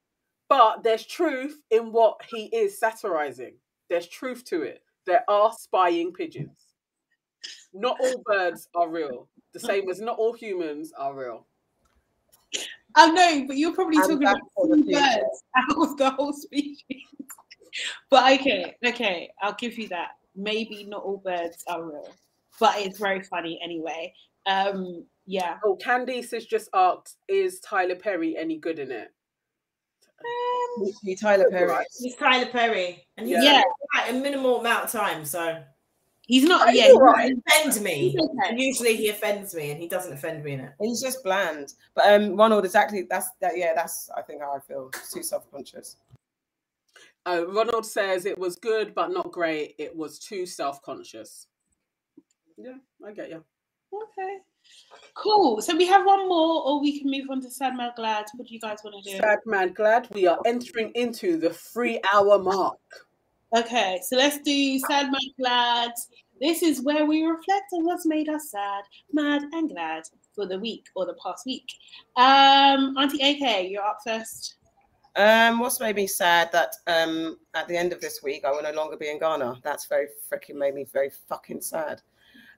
but 0.49 0.83
there's 0.83 1.07
truth 1.07 1.57
in 1.71 1.93
what 1.93 2.21
he 2.29 2.47
is 2.47 2.81
satirizing. 2.81 3.55
There's 3.89 4.09
truth 4.09 4.45
to 4.47 4.63
it. 4.63 4.83
There 5.07 5.23
are 5.29 5.53
spying 5.53 6.13
pigeons 6.13 6.73
not 7.73 7.99
all 8.01 8.23
birds 8.25 8.69
are 8.75 8.89
real. 8.89 9.29
The 9.53 9.61
same 9.61 9.89
as 9.91 10.01
not 10.01 10.19
all 10.19 10.33
humans 10.33 10.93
are 10.97 11.15
real. 11.15 11.47
I 12.97 13.11
know, 13.11 13.45
but 13.47 13.57
you're 13.57 13.75
probably 13.75 13.97
talking 13.97 14.23
about 14.23 14.39
birds 14.57 14.93
out 15.57 15.77
of 15.77 15.97
the 15.97 16.11
whole 16.11 16.33
species. 16.33 16.83
but 18.11 18.41
okay, 18.41 18.75
okay, 18.85 19.31
I'll 19.41 19.55
give 19.55 19.79
you 19.79 19.89
that. 19.89 20.11
Maybe 20.35 20.85
not 20.85 21.03
all 21.03 21.23
birds 21.25 21.65
are 21.69 21.85
real, 21.85 22.09
but 22.59 22.77
it's 22.79 22.99
very 22.99 23.23
funny 23.23 23.61
anyway. 23.63 24.15
Um, 24.47 25.05
yeah. 25.27 25.59
Oh, 25.65 25.77
Candice 25.77 26.33
has 26.33 26.47
just 26.47 26.69
asked, 26.75 27.17
is 27.29 27.61
Tyler 27.61 27.97
Perry 27.97 28.37
any 28.37 28.59
good 28.59 28.79
in 28.79 28.91
it? 28.91 29.09
Um, 30.25 30.91
he's 31.03 31.21
Tyler 31.21 31.51
Perry. 31.51 31.85
He's 32.01 32.17
Tyler 32.17 32.47
Perry, 32.47 33.07
and 33.17 33.27
he's 33.27 33.43
yeah, 33.43 33.63
like 33.95 34.11
a 34.11 34.15
minimal 34.15 34.61
amount 34.61 34.85
of 34.85 34.91
time, 34.91 35.25
so 35.25 35.63
He's 36.33 36.45
not. 36.45 36.75
Yeah, 36.75 36.93
right. 36.93 37.31
offends 37.47 37.79
me. 37.79 38.17
Okay. 38.19 38.55
Usually 38.57 38.97
he 38.97 39.11
offends 39.11 39.55
me, 39.55 39.71
and 39.71 39.79
he 39.79 39.87
doesn't 39.87 40.15
offend 40.15 40.43
me 40.43 40.53
in 40.53 40.61
it. 40.61 40.73
He's 40.81 41.03
just 41.03 41.23
bland. 41.23 41.75
But 41.95 42.07
um, 42.07 42.37
Ronald, 42.37 42.65
exactly. 42.65 43.03
That's 43.03 43.29
that. 43.43 43.59
Yeah, 43.59 43.75
that's 43.75 44.09
I 44.17 44.23
think 44.23 44.41
how 44.41 44.57
I 44.57 44.61
feel. 44.61 44.91
too 45.13 45.23
self 45.23 45.51
conscious. 45.51 45.97
Uh, 47.27 47.45
Ronald 47.49 47.85
says 47.85 48.25
it 48.25 48.39
was 48.39 48.57
good, 48.57 48.95
but 48.95 49.13
not 49.13 49.31
great. 49.31 49.75
It 49.77 49.95
was 49.95 50.19
too 50.19 50.47
self 50.47 50.81
conscious. 50.81 51.49
Yeah, 52.57 52.77
I 53.07 53.13
get 53.13 53.29
you. 53.29 53.45
Okay. 53.93 54.39
Cool. 55.13 55.61
So 55.61 55.77
we 55.77 55.87
have 55.87 56.07
one 56.07 56.31
more, 56.31 56.67
or 56.67 56.81
we 56.81 56.99
can 56.99 57.11
move 57.11 57.27
on 57.29 57.43
to 57.43 57.51
Sad 57.51 57.77
Mad 57.77 57.93
Glad. 57.95 58.25
What 58.37 58.49
do 58.49 58.55
you 58.55 58.61
guys 58.61 58.79
want 58.83 59.05
to 59.05 59.11
do? 59.11 59.19
Sad 59.19 59.41
Mad 59.45 59.75
Glad. 59.75 60.09
We 60.15 60.27
are 60.27 60.39
entering 60.47 60.93
into 60.95 61.37
the 61.37 61.51
three 61.51 62.01
hour 62.11 62.39
mark. 62.39 62.79
Okay, 63.55 64.01
so 64.03 64.17
let's 64.17 64.39
do 64.39 64.79
Sad 64.79 65.13
Mad 65.13 65.21
Glad. 65.39 65.93
This 66.43 66.65
is 66.65 66.83
where 66.83 67.07
we 67.07 67.23
reflect 67.23 67.73
on 67.73 67.85
what's 67.85 68.05
made 68.05 68.29
us 68.29 68.51
sad, 68.51 68.83
mad, 69.13 69.45
and 69.53 69.71
glad 69.71 70.03
for 70.35 70.45
the 70.45 70.59
week 70.59 70.87
or 70.97 71.07
the 71.07 71.15
past 71.23 71.47
week. 71.47 71.73
Um, 72.17 72.97
Auntie 72.99 73.23
AK, 73.23 73.71
you're 73.71 73.85
up 73.85 74.01
first. 74.05 74.57
Um, 75.15 75.61
what's 75.61 75.79
made 75.79 75.95
me 75.95 76.09
sad 76.09 76.51
that 76.51 76.75
um 76.89 77.37
at 77.55 77.69
the 77.69 77.77
end 77.77 77.93
of 77.93 78.01
this 78.01 78.25
week 78.25 78.45
I 78.45 78.51
will 78.51 78.63
no 78.63 78.73
longer 78.73 78.97
be 78.97 79.09
in 79.09 79.21
Ghana. 79.21 79.61
That's 79.63 79.87
very 79.87 80.09
freaking 80.29 80.57
made 80.57 80.75
me 80.75 80.85
very 80.93 81.11
fucking 81.29 81.61
sad. 81.61 82.03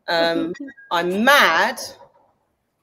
Um, 0.09 0.55
I'm 0.91 1.23
mad 1.23 1.79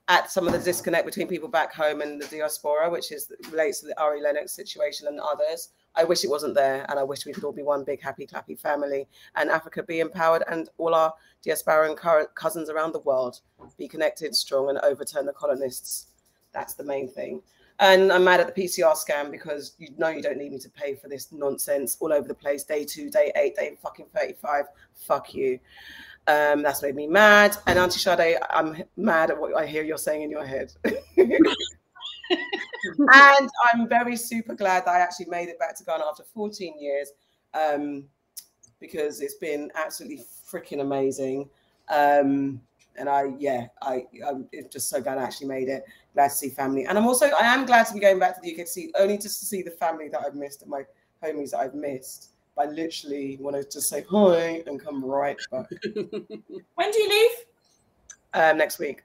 at 0.08 0.30
some 0.30 0.46
of 0.46 0.54
the 0.54 0.60
disconnect 0.60 1.08
between 1.08 1.28
people 1.28 1.50
back 1.50 1.74
home 1.74 2.02
and 2.02 2.22
the 2.22 2.28
diaspora, 2.28 2.92
which 2.92 3.12
is 3.12 3.32
relates 3.50 3.80
to 3.80 3.88
the 3.88 4.00
Ari 4.00 4.22
Lennox 4.22 4.52
situation 4.52 5.08
and 5.08 5.20
others. 5.20 5.70
I 5.96 6.04
wish 6.04 6.24
it 6.24 6.30
wasn't 6.30 6.56
there, 6.56 6.86
and 6.90 6.98
I 6.98 7.04
wish 7.04 7.26
we 7.26 7.34
could 7.34 7.44
all 7.44 7.52
be 7.52 7.64
one 7.64 7.84
big 7.84 8.02
happy 8.02 8.26
clappy 8.26 8.58
family, 8.58 9.08
and 9.36 9.50
Africa 9.50 9.84
be 9.84 10.00
empowered, 10.00 10.44
and 10.50 10.70
all 10.78 10.96
our 10.96 11.14
diaspora 11.44 11.90
and 11.90 12.28
cousins 12.36 12.70
around 12.70 12.94
the 12.94 13.00
world 13.00 13.42
be 13.78 13.88
connected, 13.88 14.36
strong, 14.36 14.70
and 14.70 14.80
overturn 14.80 15.26
the 15.26 15.34
colonists. 15.34 16.08
That's 16.54 16.74
the 16.74 16.84
main 16.84 17.10
thing. 17.10 17.42
And 17.80 18.12
I'm 18.12 18.24
mad 18.24 18.40
at 18.40 18.54
the 18.54 18.62
PCR 18.62 18.96
scam 18.96 19.32
because 19.32 19.74
you 19.80 19.90
know 19.98 20.10
you 20.10 20.22
don't 20.22 20.38
need 20.38 20.52
me 20.52 20.60
to 20.60 20.70
pay 20.70 20.94
for 20.94 21.08
this 21.08 21.32
nonsense 21.32 21.98
all 22.00 22.14
over 22.14 22.28
the 22.28 22.36
place. 22.36 22.64
Day 22.64 22.86
two, 22.86 23.10
day 23.10 23.32
eight, 23.36 23.56
day 23.56 23.76
fucking 23.82 24.06
35. 24.16 24.66
Fuck 24.94 25.34
you. 25.34 25.60
Um, 26.28 26.62
that's 26.62 26.84
made 26.84 26.96
me 26.96 27.08
mad. 27.08 27.58
And 27.66 27.80
Auntie 27.80 28.00
Sade, 28.00 28.38
I'm 28.52 28.84
mad 28.98 29.32
at 29.32 29.40
what 29.40 29.56
I 29.56 29.66
hear 29.66 29.84
you're 29.84 29.98
saying 29.98 30.22
in 30.22 30.30
your 30.30 30.46
head. 30.46 30.72
and 32.32 33.50
I'm 33.74 33.88
very 33.88 34.16
super 34.16 34.54
glad 34.54 34.86
that 34.86 34.92
I 34.92 35.00
actually 35.00 35.28
made 35.28 35.50
it 35.50 35.60
back 35.60 35.78
to 35.78 35.84
Ghana 35.84 36.04
after 36.06 36.24
14 36.24 36.80
years 36.80 37.12
um, 37.54 38.06
because 38.80 39.22
it's 39.22 39.36
been 39.36 39.72
absolutely 39.76 40.24
freaking 40.50 40.82
amazing. 40.82 41.50
Um, 41.90 42.62
and 42.98 43.08
I, 43.08 43.34
yeah, 43.40 43.68
I, 43.82 44.06
I'm 44.28 44.48
just 44.72 44.90
so 44.90 45.02
glad 45.02 45.18
I 45.18 45.24
actually 45.24 45.48
made 45.48 45.70
it. 45.70 45.86
Glad 46.14 46.30
to 46.30 46.36
see 46.36 46.50
family, 46.50 46.86
and 46.86 46.98
I'm 46.98 47.08
also, 47.08 47.28
I 47.28 47.54
am 47.54 47.66
glad 47.66 47.86
to 47.88 47.94
be 47.94 48.00
going 48.00 48.20
back 48.20 48.36
to 48.36 48.42
the 48.42 48.52
UK 48.52 48.66
to 48.66 48.68
see 48.68 48.92
only 49.00 49.18
just 49.18 49.40
to 49.40 49.46
see 49.46 49.62
the 49.62 49.72
family 49.72 50.10
that 50.10 50.22
I've 50.26 50.36
missed 50.36 50.62
and 50.62 50.70
my 50.70 50.84
homies 51.24 51.52
that 51.52 51.60
I've 51.60 51.74
missed. 51.74 52.32
I 52.58 52.66
literally 52.66 53.38
want 53.40 53.56
to 53.56 53.64
just 53.64 53.88
say 53.88 54.04
hi 54.12 54.62
and 54.68 54.80
come 54.80 55.04
right 55.04 55.38
back. 55.52 55.68
when 56.76 56.92
do 56.92 57.02
you 57.02 57.10
leave? 57.10 57.46
Um, 58.34 58.58
next 58.58 58.78
week. 58.78 59.04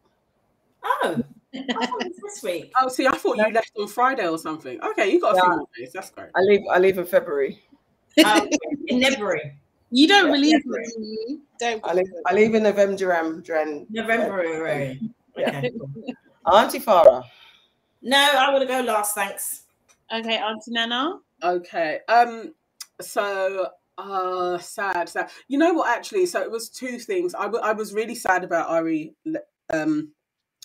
Oh, 0.82 1.22
this 1.56 2.42
week. 2.42 2.72
Oh, 2.80 2.88
see, 2.88 3.06
I 3.06 3.12
thought 3.12 3.36
you 3.36 3.52
left 3.52 3.72
on 3.78 3.88
Friday 3.88 4.28
or 4.28 4.38
something. 4.38 4.82
Okay, 4.82 5.10
you 5.10 5.20
got 5.20 5.34
a 5.34 5.36
yeah. 5.36 5.42
few 5.42 5.50
more 5.50 5.68
days. 5.76 5.92
That's 5.92 6.10
great. 6.10 6.30
I 6.34 6.40
leave. 6.40 6.60
I 6.70 6.78
leave 6.78 6.98
in 6.98 7.06
February. 7.06 7.62
Um, 8.24 8.48
in 8.86 9.02
February. 9.02 9.56
You 9.90 10.08
don't 10.08 10.26
yeah, 10.26 10.32
believe 10.32 10.66
me. 10.66 11.38
Don't. 11.58 11.84
I 11.84 11.94
leave. 11.94 12.06
I 12.26 12.34
leave 12.34 12.54
in 12.54 12.62
November. 12.62 13.40
Dren. 13.40 13.86
November. 13.90 14.62
Right. 14.62 14.98
Okay. 15.38 15.72
Auntie 16.50 16.80
Farah. 16.80 17.24
No, 18.02 18.18
I 18.18 18.52
want 18.52 18.62
to 18.62 18.68
go 18.68 18.80
last. 18.80 19.14
Thanks. 19.14 19.64
Okay, 20.12 20.36
Auntie 20.36 20.70
Nana. 20.70 21.18
Okay. 21.42 22.00
Um 22.08 22.54
so 23.00 23.68
uh 23.98 24.58
sad 24.58 25.08
sad 25.08 25.30
you 25.48 25.58
know 25.58 25.72
what 25.72 25.88
actually 25.88 26.26
so 26.26 26.42
it 26.42 26.50
was 26.50 26.68
two 26.68 26.98
things 26.98 27.34
I, 27.34 27.44
w- 27.44 27.62
I 27.64 27.72
was 27.72 27.94
really 27.94 28.14
sad 28.14 28.44
about 28.44 28.68
ari 28.68 29.14
um 29.70 30.12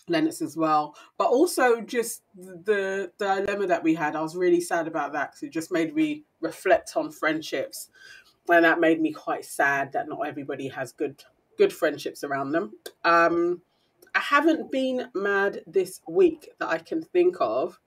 lennox 0.10 0.42
as 0.42 0.58
well. 0.58 0.96
But 1.18 1.28
also 1.28 1.82
just 1.82 2.24
the, 2.36 3.12
the 3.18 3.46
dilemma 3.46 3.68
that 3.68 3.84
we 3.84 3.96
had 3.96 4.16
i 4.16 4.22
was 4.22 4.36
really 4.36 4.62
sad 4.62 4.88
about 4.88 5.14
that 5.14 5.32
because 5.32 5.44
it 5.44 5.52
just 5.52 5.72
made 5.72 5.96
me 5.96 6.24
reflect 6.40 6.94
on 6.96 7.12
friendships. 7.12 7.90
And 8.50 8.66
that 8.66 8.80
made 8.80 9.00
me 9.00 9.12
quite 9.14 9.46
sad 9.46 9.94
that 9.94 10.10
not 10.10 10.28
everybody 10.28 10.68
has 10.70 10.92
good 10.92 11.24
good 11.58 11.74
friendships 11.74 12.24
around 12.24 12.52
them. 12.52 12.74
Um 13.04 13.62
i 14.14 14.20
haven't 14.20 14.72
been 14.72 15.10
mad 15.14 15.62
this 15.66 16.02
week 16.08 16.50
that 16.60 16.70
i 16.70 16.78
can 16.78 17.02
think 17.02 17.38
of. 17.40 17.80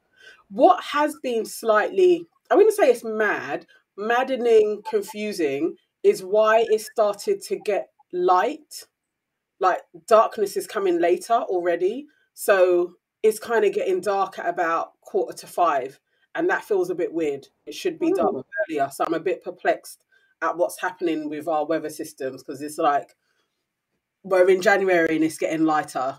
What 0.51 0.83
has 0.85 1.17
been 1.23 1.45
slightly 1.45 2.27
i 2.51 2.55
wouldn't 2.55 2.77
say 2.77 2.91
it's 2.91 3.05
mad 3.05 3.67
maddening, 3.97 4.83
confusing 4.89 5.77
is 6.03 6.23
why 6.23 6.65
it 6.69 6.81
started 6.81 7.41
to 7.43 7.57
get 7.57 7.89
light. 8.13 8.87
Like 9.65 9.81
darkness 10.07 10.59
is 10.59 10.67
coming 10.67 11.01
later 11.01 11.33
already. 11.33 12.07
So 12.35 12.97
it's 13.23 13.39
kind 13.39 13.65
of 13.65 13.73
getting 13.73 14.03
dark 14.03 14.39
at 14.39 14.47
about 14.47 15.01
quarter 15.01 15.35
to 15.39 15.47
five. 15.47 15.99
And 16.35 16.51
that 16.51 16.65
feels 16.65 16.91
a 16.91 16.95
bit 16.95 17.15
weird. 17.15 17.49
It 17.65 17.75
should 17.75 17.99
be 17.99 18.13
dark 18.13 18.35
oh. 18.35 18.45
earlier. 18.69 18.91
So 18.93 19.05
I'm 19.07 19.15
a 19.15 19.21
bit 19.21 19.43
perplexed 19.43 20.05
at 20.43 20.59
what's 20.59 20.79
happening 20.79 21.31
with 21.31 21.49
our 21.49 21.65
weather 21.65 21.89
systems 21.89 22.43
because 22.43 22.61
it's 22.61 22.77
like 22.77 23.17
we're 24.23 24.51
in 24.51 24.61
January 24.61 25.17
and 25.17 25.25
it's 25.25 25.39
getting 25.39 25.65
lighter 25.65 26.19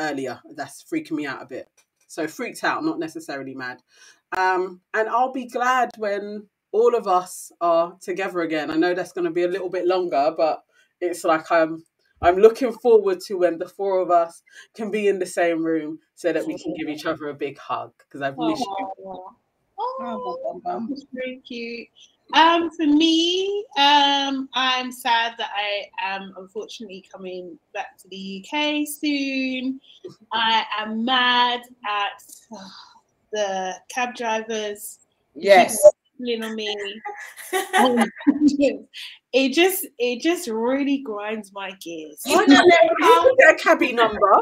earlier. 0.00 0.40
That's 0.56 0.82
freaking 0.82 1.12
me 1.12 1.26
out 1.26 1.42
a 1.42 1.46
bit. 1.46 1.68
So 2.08 2.26
freaked 2.26 2.64
out, 2.64 2.84
not 2.84 2.98
necessarily 2.98 3.54
mad. 3.54 3.82
Um, 4.36 4.80
and 4.94 5.08
I'll 5.08 5.32
be 5.32 5.46
glad 5.46 5.90
when 5.96 6.48
all 6.72 6.96
of 6.96 7.06
us 7.06 7.52
are 7.60 7.96
together 8.00 8.40
again. 8.40 8.68
I 8.68 8.76
know 8.76 8.94
that's 8.94 9.12
going 9.12 9.26
to 9.26 9.30
be 9.30 9.44
a 9.44 9.48
little 9.48 9.70
bit 9.70 9.86
longer, 9.86 10.34
but 10.36 10.64
it's 11.00 11.22
like 11.22 11.52
I'm 11.52 11.84
I'm 12.22 12.36
looking 12.36 12.72
forward 12.72 13.20
to 13.26 13.38
when 13.38 13.58
the 13.58 13.68
four 13.68 14.00
of 14.00 14.10
us 14.10 14.42
can 14.74 14.90
be 14.90 15.08
in 15.08 15.18
the 15.18 15.26
same 15.26 15.64
room 15.64 15.98
so 16.14 16.32
that 16.32 16.46
we 16.46 16.58
can 16.58 16.74
give 16.74 16.88
each 16.88 17.06
other 17.06 17.28
a 17.28 17.34
big 17.34 17.58
hug 17.58 17.92
because 17.98 18.22
I've 18.22 18.36
missed 18.36 18.64
oh, 18.66 18.92
you. 18.98 19.24
Oh, 20.02 20.84
that's 20.88 21.06
very 21.12 21.40
cute. 21.46 21.88
Um, 22.34 22.70
for 22.70 22.86
me, 22.86 23.64
um, 23.76 24.48
I'm 24.54 24.92
sad 24.92 25.34
that 25.38 25.50
I 25.56 25.86
am 26.00 26.32
unfortunately 26.36 27.04
coming 27.10 27.58
back 27.74 27.98
to 27.98 28.08
the 28.08 28.44
UK 28.44 28.86
soon. 28.86 29.80
I 30.32 30.64
am 30.78 31.04
mad 31.04 31.62
at 31.84 32.22
uh, 32.56 32.68
the 33.32 33.74
cab 33.88 34.14
drivers. 34.14 35.00
Yes 35.34 35.78
on 36.42 36.54
me. 36.54 37.00
it 39.32 39.52
just 39.52 39.86
it 39.98 40.22
just 40.22 40.48
really 40.48 40.98
grinds 40.98 41.52
my 41.52 41.72
gears. 41.80 42.20
Don't 42.24 42.48
they 42.48 43.34
their 43.38 43.56
cabby 43.56 43.92
number? 43.92 44.32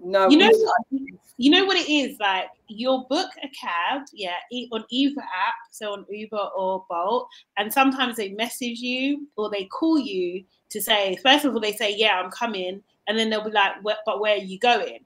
No, 0.00 0.28
you 0.28 0.38
know 0.38 0.50
you 1.38 1.52
know 1.52 1.64
what 1.64 1.76
it 1.76 1.88
is 1.88 2.18
like. 2.18 2.48
You'll 2.66 3.06
book 3.08 3.30
a 3.42 3.48
cab, 3.48 4.02
yeah, 4.12 4.36
on 4.72 4.84
either 4.90 5.20
app, 5.20 5.54
so 5.70 5.92
on 5.92 6.04
Uber 6.10 6.36
or 6.36 6.84
Bolt, 6.90 7.28
and 7.56 7.72
sometimes 7.72 8.16
they 8.16 8.30
message 8.30 8.80
you 8.80 9.28
or 9.36 9.48
they 9.48 9.64
call 9.64 9.98
you 9.98 10.44
to 10.70 10.82
say. 10.82 11.16
First 11.22 11.44
of 11.44 11.54
all, 11.54 11.60
they 11.60 11.72
say, 11.72 11.94
"Yeah, 11.96 12.20
I'm 12.20 12.30
coming," 12.30 12.82
and 13.06 13.18
then 13.18 13.30
they'll 13.30 13.44
be 13.44 13.52
like, 13.52 13.72
"But 13.82 14.20
where 14.20 14.34
are 14.34 14.42
you 14.42 14.58
going?" 14.58 14.98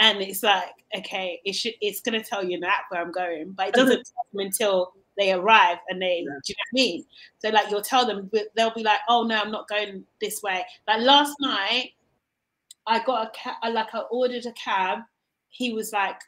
And 0.00 0.20
it's 0.20 0.42
like, 0.42 0.70
okay, 0.96 1.40
it 1.44 1.54
should 1.54 1.74
it's 1.80 2.00
gonna 2.00 2.22
tell 2.22 2.44
you 2.44 2.60
the 2.60 2.68
app 2.68 2.84
where 2.90 3.00
I'm 3.00 3.10
going, 3.10 3.52
but 3.52 3.68
it 3.68 3.74
doesn't 3.74 3.96
tell 3.96 4.26
them 4.32 4.46
until 4.46 4.92
they 5.18 5.32
arrive 5.32 5.78
and 5.88 6.00
they, 6.00 6.24
yeah. 6.24 6.38
do 6.44 6.52
you 6.52 6.54
know 6.54 6.64
what 6.70 6.80
I 6.80 6.84
mean? 6.84 7.04
So 7.40 7.48
like 7.50 7.70
you'll 7.70 7.82
tell 7.82 8.06
them, 8.06 8.30
but 8.32 8.46
they'll 8.56 8.74
be 8.74 8.82
like, 8.82 9.00
oh 9.08 9.24
no, 9.24 9.40
I'm 9.40 9.50
not 9.50 9.68
going 9.68 10.04
this 10.20 10.42
way. 10.42 10.64
Like 10.86 11.02
last 11.02 11.34
night, 11.40 11.92
I 12.86 13.04
got 13.04 13.26
a 13.26 13.30
cab, 13.38 13.56
like 13.72 13.94
I 13.94 14.00
ordered 14.10 14.46
a 14.46 14.52
cab. 14.52 15.00
He 15.50 15.72
was 15.72 15.92
like, 15.92 16.20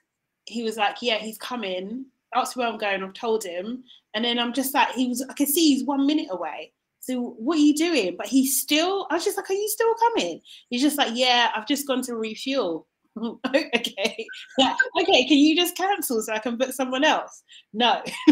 he 0.46 0.62
was 0.62 0.76
like, 0.76 0.96
yeah, 1.00 1.18
he's 1.18 1.38
coming. 1.38 2.06
That's 2.34 2.56
where 2.56 2.68
I'm 2.68 2.78
going. 2.78 3.02
I've 3.02 3.14
told 3.14 3.44
him, 3.44 3.82
and 4.14 4.24
then 4.24 4.38
I'm 4.38 4.52
just 4.52 4.74
like, 4.74 4.90
he 4.92 5.08
was. 5.08 5.24
I 5.28 5.32
can 5.32 5.46
see 5.46 5.74
he's 5.74 5.84
one 5.84 6.06
minute 6.06 6.28
away. 6.30 6.72
So 7.00 7.34
what 7.38 7.58
are 7.58 7.62
you 7.62 7.74
doing? 7.74 8.16
But 8.16 8.26
he's 8.26 8.60
still. 8.60 9.06
I 9.10 9.14
was 9.14 9.24
just 9.24 9.36
like, 9.36 9.50
are 9.50 9.54
you 9.54 9.68
still 9.68 9.94
coming? 9.94 10.40
He's 10.68 10.82
just 10.82 10.98
like, 10.98 11.12
yeah, 11.14 11.50
I've 11.54 11.66
just 11.66 11.86
gone 11.86 12.02
to 12.02 12.14
refuel. 12.14 12.86
okay, 13.46 14.26
okay. 14.58 15.26
Can 15.26 15.38
you 15.38 15.56
just 15.56 15.76
cancel 15.76 16.22
so 16.22 16.32
I 16.32 16.38
can 16.38 16.56
book 16.56 16.72
someone 16.72 17.04
else? 17.04 17.42
No, 17.72 18.02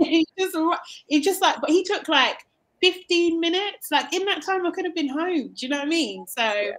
he 0.00 0.24
just 0.38 0.56
he 1.08 1.20
just 1.20 1.42
like, 1.42 1.60
but 1.60 1.70
he 1.70 1.84
took 1.84 2.08
like 2.08 2.46
15 2.82 3.38
minutes. 3.40 3.88
Like 3.90 4.12
in 4.14 4.24
that 4.26 4.42
time, 4.42 4.66
I 4.66 4.70
could 4.70 4.84
have 4.84 4.94
been 4.94 5.08
home. 5.08 5.48
Do 5.48 5.66
you 5.66 5.68
know 5.68 5.78
what 5.78 5.86
I 5.86 5.90
mean? 5.90 6.26
So 6.26 6.42
yeah. 6.42 6.72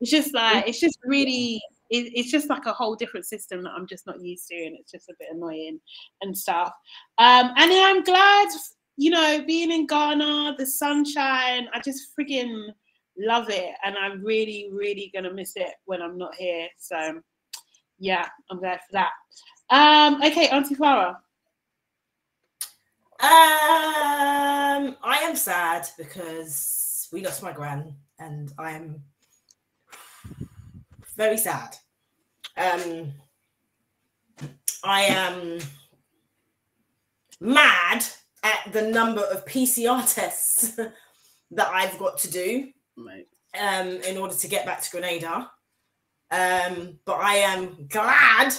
it's 0.00 0.10
just 0.10 0.34
like 0.34 0.68
it's 0.68 0.80
just 0.80 0.98
really. 1.04 1.60
It, 1.88 2.10
it's 2.16 2.32
just 2.32 2.50
like 2.50 2.66
a 2.66 2.72
whole 2.72 2.96
different 2.96 3.26
system 3.26 3.62
that 3.62 3.70
I'm 3.70 3.86
just 3.86 4.08
not 4.08 4.20
used 4.20 4.48
to, 4.48 4.56
and 4.56 4.76
it's 4.76 4.90
just 4.90 5.08
a 5.08 5.14
bit 5.20 5.28
annoying 5.30 5.78
and 6.20 6.36
stuff. 6.36 6.72
Um, 7.18 7.52
and 7.56 7.70
I'm 7.72 8.02
glad, 8.02 8.48
you 8.96 9.10
know, 9.10 9.44
being 9.46 9.70
in 9.70 9.86
Ghana, 9.86 10.56
the 10.58 10.66
sunshine. 10.66 11.68
I 11.72 11.80
just 11.84 12.08
frigging 12.18 12.70
love 13.18 13.48
it 13.50 13.74
and 13.84 13.96
i'm 13.98 14.22
really 14.24 14.68
really 14.72 15.10
gonna 15.14 15.32
miss 15.32 15.52
it 15.56 15.74
when 15.84 16.02
i'm 16.02 16.18
not 16.18 16.34
here 16.34 16.68
so 16.78 17.20
yeah 17.98 18.26
i'm 18.50 18.58
glad 18.58 18.80
for 18.80 18.92
that 18.92 19.10
um 19.70 20.22
okay 20.22 20.48
auntie 20.48 20.74
Farah. 20.74 21.16
um 23.20 24.96
i 25.02 25.18
am 25.22 25.34
sad 25.34 25.86
because 25.96 27.08
we 27.12 27.24
lost 27.24 27.42
my 27.42 27.52
gran 27.52 27.94
and 28.18 28.52
i'm 28.58 29.02
very 31.16 31.38
sad. 31.38 31.76
Um, 32.56 33.12
I 34.84 35.02
am 35.02 35.58
mad 37.40 38.04
at 38.42 38.72
the 38.72 38.82
number 38.82 39.22
of 39.22 39.46
PCR 39.46 40.14
tests 40.14 40.76
that 41.50 41.68
I've 41.68 41.98
got 41.98 42.18
to 42.18 42.30
do 42.30 42.68
um, 42.96 43.88
in 44.02 44.16
order 44.18 44.34
to 44.34 44.48
get 44.48 44.66
back 44.66 44.82
to 44.82 44.90
Grenada. 44.90 45.50
Um, 46.30 46.98
but 47.04 47.20
I 47.20 47.36
am 47.36 47.86
glad 47.88 48.52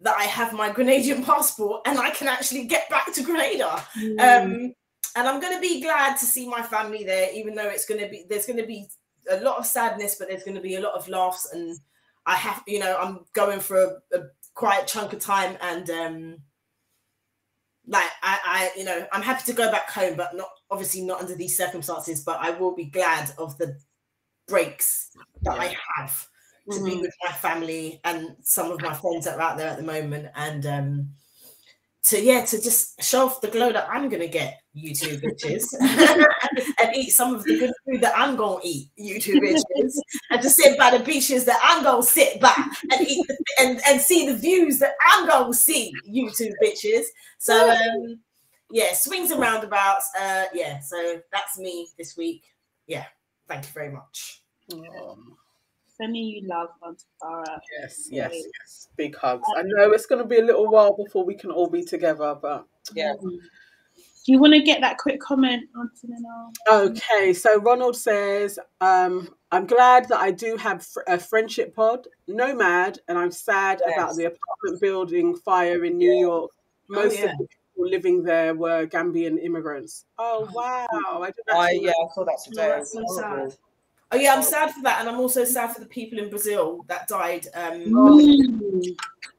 that 0.00 0.16
I 0.16 0.24
have 0.24 0.52
my 0.52 0.70
Grenadian 0.70 1.24
passport 1.26 1.82
and 1.86 1.98
I 1.98 2.10
can 2.10 2.28
actually 2.28 2.64
get 2.64 2.90
back 2.90 3.12
to 3.14 3.22
Grenada. 3.22 3.82
Mm. 3.98 4.20
Um, 4.20 4.74
and 5.14 5.28
I'm 5.28 5.40
going 5.40 5.54
to 5.54 5.60
be 5.60 5.82
glad 5.82 6.16
to 6.16 6.24
see 6.24 6.48
my 6.48 6.62
family 6.62 7.04
there, 7.04 7.30
even 7.34 7.54
though 7.54 7.68
it's 7.68 7.84
going 7.84 8.00
to 8.00 8.08
be 8.08 8.24
there's 8.28 8.46
going 8.46 8.58
to 8.58 8.66
be 8.66 8.88
a 9.30 9.40
lot 9.40 9.58
of 9.58 9.66
sadness, 9.66 10.16
but 10.18 10.28
there's 10.28 10.42
going 10.42 10.56
to 10.56 10.62
be 10.62 10.76
a 10.76 10.80
lot 10.80 10.94
of 10.94 11.08
laughs. 11.08 11.50
And 11.52 11.76
I 12.26 12.34
have, 12.34 12.62
you 12.66 12.78
know, 12.78 12.96
I'm 12.98 13.20
going 13.34 13.60
for 13.60 13.76
a, 13.82 14.18
a 14.18 14.22
quiet 14.54 14.86
chunk 14.86 15.12
of 15.12 15.20
time, 15.20 15.56
and 15.60 15.90
um, 15.90 16.36
like 17.86 18.08
I, 18.22 18.38
I, 18.44 18.70
you 18.78 18.84
know, 18.84 19.06
I'm 19.12 19.22
happy 19.22 19.44
to 19.44 19.52
go 19.52 19.70
back 19.70 19.90
home, 19.90 20.16
but 20.16 20.34
not 20.34 20.48
obviously 20.72 21.02
not 21.02 21.20
under 21.20 21.36
these 21.36 21.56
circumstances. 21.56 22.24
But 22.24 22.38
I 22.40 22.50
will 22.50 22.74
be 22.74 22.86
glad 22.86 23.32
of 23.38 23.56
the 23.58 23.78
breaks 24.48 25.10
that 25.42 25.58
I 25.58 25.76
have 25.96 26.26
to 26.70 26.76
mm-hmm. 26.76 26.84
be 26.84 26.96
with 26.96 27.14
my 27.24 27.32
family 27.32 28.00
and 28.04 28.36
some 28.42 28.70
of 28.70 28.80
my 28.80 28.94
friends 28.94 29.26
that 29.26 29.36
are 29.36 29.40
out 29.40 29.56
there 29.56 29.68
at 29.68 29.76
the 29.76 29.82
moment, 29.82 30.28
and 30.34 30.66
um, 30.66 31.08
to 32.04 32.20
yeah, 32.20 32.44
to 32.44 32.60
just 32.60 33.02
show 33.02 33.26
off 33.26 33.40
the 33.40 33.48
glow 33.48 33.72
that 33.72 33.88
I'm 33.88 34.08
gonna 34.08 34.26
get 34.26 34.60
YouTube 34.76 35.22
bitches 35.22 35.64
and 36.80 36.96
eat 36.96 37.10
some 37.10 37.34
of 37.34 37.44
the 37.44 37.58
good 37.58 37.72
food 37.84 38.00
that 38.00 38.14
I'm 38.16 38.36
gonna 38.36 38.60
eat 38.64 38.88
YouTube 38.98 39.40
bitches 39.40 39.92
and 40.30 40.42
just 40.42 40.56
sit 40.56 40.78
by 40.78 40.96
the 40.96 41.04
beaches 41.04 41.44
that 41.44 41.60
I'm 41.62 41.84
gonna 41.84 42.02
sit 42.02 42.40
by 42.40 42.54
and 42.90 43.06
eat 43.06 43.24
the, 43.28 43.36
and 43.60 43.80
and 43.86 44.00
see 44.00 44.26
the 44.26 44.36
views 44.36 44.78
that 44.80 44.94
I'm 45.06 45.28
gonna 45.28 45.54
see 45.54 45.92
YouTube 46.08 46.54
bitches. 46.62 47.04
So 47.38 47.70
um 47.70 48.18
yeah, 48.72 48.94
swings 48.94 49.30
and 49.30 49.40
roundabouts. 49.40 50.10
Uh 50.20 50.44
yeah, 50.52 50.80
so 50.80 51.20
that's 51.32 51.58
me 51.58 51.88
this 51.98 52.16
week. 52.16 52.44
Yeah, 52.86 53.06
thank 53.48 53.64
you 53.64 53.72
very 53.72 53.90
much. 53.90 54.42
Um, 54.72 55.36
sending 55.96 56.24
you 56.24 56.46
love, 56.46 56.70
Auntie 56.84 57.04
Farah. 57.22 57.60
Yes, 57.80 58.08
yes, 58.10 58.32
yes. 58.32 58.88
Big 58.96 59.16
hugs. 59.16 59.46
I 59.56 59.62
know 59.62 59.92
it's 59.92 60.06
going 60.06 60.22
to 60.22 60.28
be 60.28 60.38
a 60.38 60.44
little 60.44 60.70
while 60.70 60.96
before 60.96 61.24
we 61.24 61.34
can 61.34 61.50
all 61.50 61.68
be 61.68 61.84
together, 61.84 62.36
but 62.40 62.66
yeah. 62.94 63.14
Do 64.24 64.30
you 64.30 64.38
want 64.38 64.54
to 64.54 64.62
get 64.62 64.80
that 64.80 64.98
quick 64.98 65.20
comment, 65.20 65.64
Okay, 66.70 67.32
so 67.32 67.60
Ronald 67.60 67.96
says, 67.96 68.56
um, 68.80 69.28
I'm 69.50 69.66
glad 69.66 70.08
that 70.10 70.20
I 70.20 70.30
do 70.30 70.56
have 70.56 70.86
a 71.08 71.18
friendship 71.18 71.74
pod, 71.74 72.06
Nomad, 72.28 73.00
and 73.08 73.18
I'm 73.18 73.32
sad 73.32 73.82
yes. 73.84 73.96
about 73.96 74.16
the 74.16 74.26
apartment 74.26 74.80
building 74.80 75.34
fire 75.34 75.84
in 75.84 75.98
New 75.98 76.12
yeah. 76.12 76.20
York. 76.20 76.50
Oh, 76.54 76.94
Most 76.94 77.18
oh, 77.18 77.24
yeah. 77.24 77.32
of 77.32 77.38
the 77.38 77.46
people 77.74 77.90
living 77.90 78.22
there 78.22 78.54
were 78.54 78.86
Gambian 78.86 79.42
immigrants. 79.42 80.04
Oh, 80.18 80.48
wow. 80.52 80.86
I, 80.92 81.32
I 81.52 81.70
yeah, 81.72 81.90
I 81.90 82.14
saw 82.14 82.24
that 82.24 82.38
today. 82.44 82.66
Oh, 82.66 82.76
that's 82.76 82.92
so 82.92 83.04
sad. 83.08 83.56
Oh 84.12 84.16
yeah, 84.16 84.34
I'm 84.34 84.42
sad 84.42 84.70
for 84.72 84.82
that, 84.82 85.00
and 85.00 85.08
I'm 85.08 85.20
also 85.20 85.42
sad 85.42 85.72
for 85.72 85.80
the 85.80 85.86
people 85.86 86.18
in 86.18 86.28
Brazil 86.28 86.84
that 86.86 87.08
died. 87.08 87.46
Um, 87.54 87.80
mm. 87.86 88.96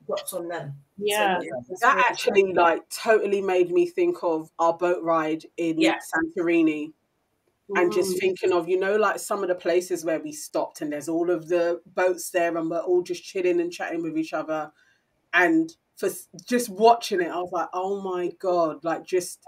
drops 0.07 0.33
on 0.33 0.47
them. 0.47 0.73
Yeah, 0.97 1.37
so, 1.39 1.43
yeah 1.43 1.75
that 1.81 2.05
actually 2.09 2.47
sad. 2.47 2.55
like 2.55 2.89
totally 2.89 3.39
made 3.39 3.69
me 3.69 3.85
think 3.85 4.17
of 4.23 4.49
our 4.57 4.75
boat 4.75 5.03
ride 5.03 5.45
in 5.57 5.79
yeah. 5.79 5.97
Santorini, 6.15 6.91
and 7.75 7.93
just 7.93 8.15
mm. 8.15 8.19
thinking 8.19 8.51
of 8.51 8.67
you 8.67 8.79
know 8.79 8.95
like 8.95 9.19
some 9.19 9.43
of 9.43 9.49
the 9.49 9.55
places 9.55 10.03
where 10.03 10.19
we 10.19 10.31
stopped, 10.31 10.81
and 10.81 10.91
there's 10.91 11.07
all 11.07 11.29
of 11.29 11.47
the 11.49 11.79
boats 11.93 12.31
there, 12.31 12.57
and 12.57 12.67
we're 12.67 12.79
all 12.79 13.03
just 13.03 13.23
chilling 13.23 13.61
and 13.61 13.71
chatting 13.71 14.01
with 14.01 14.17
each 14.17 14.33
other, 14.33 14.71
and 15.35 15.71
for 16.09 16.09
just 16.45 16.69
watching 16.69 17.21
it, 17.21 17.29
I 17.29 17.37
was 17.37 17.51
like, 17.51 17.69
oh 17.73 18.01
my 18.01 18.31
god, 18.39 18.83
like 18.83 19.05
just 19.05 19.39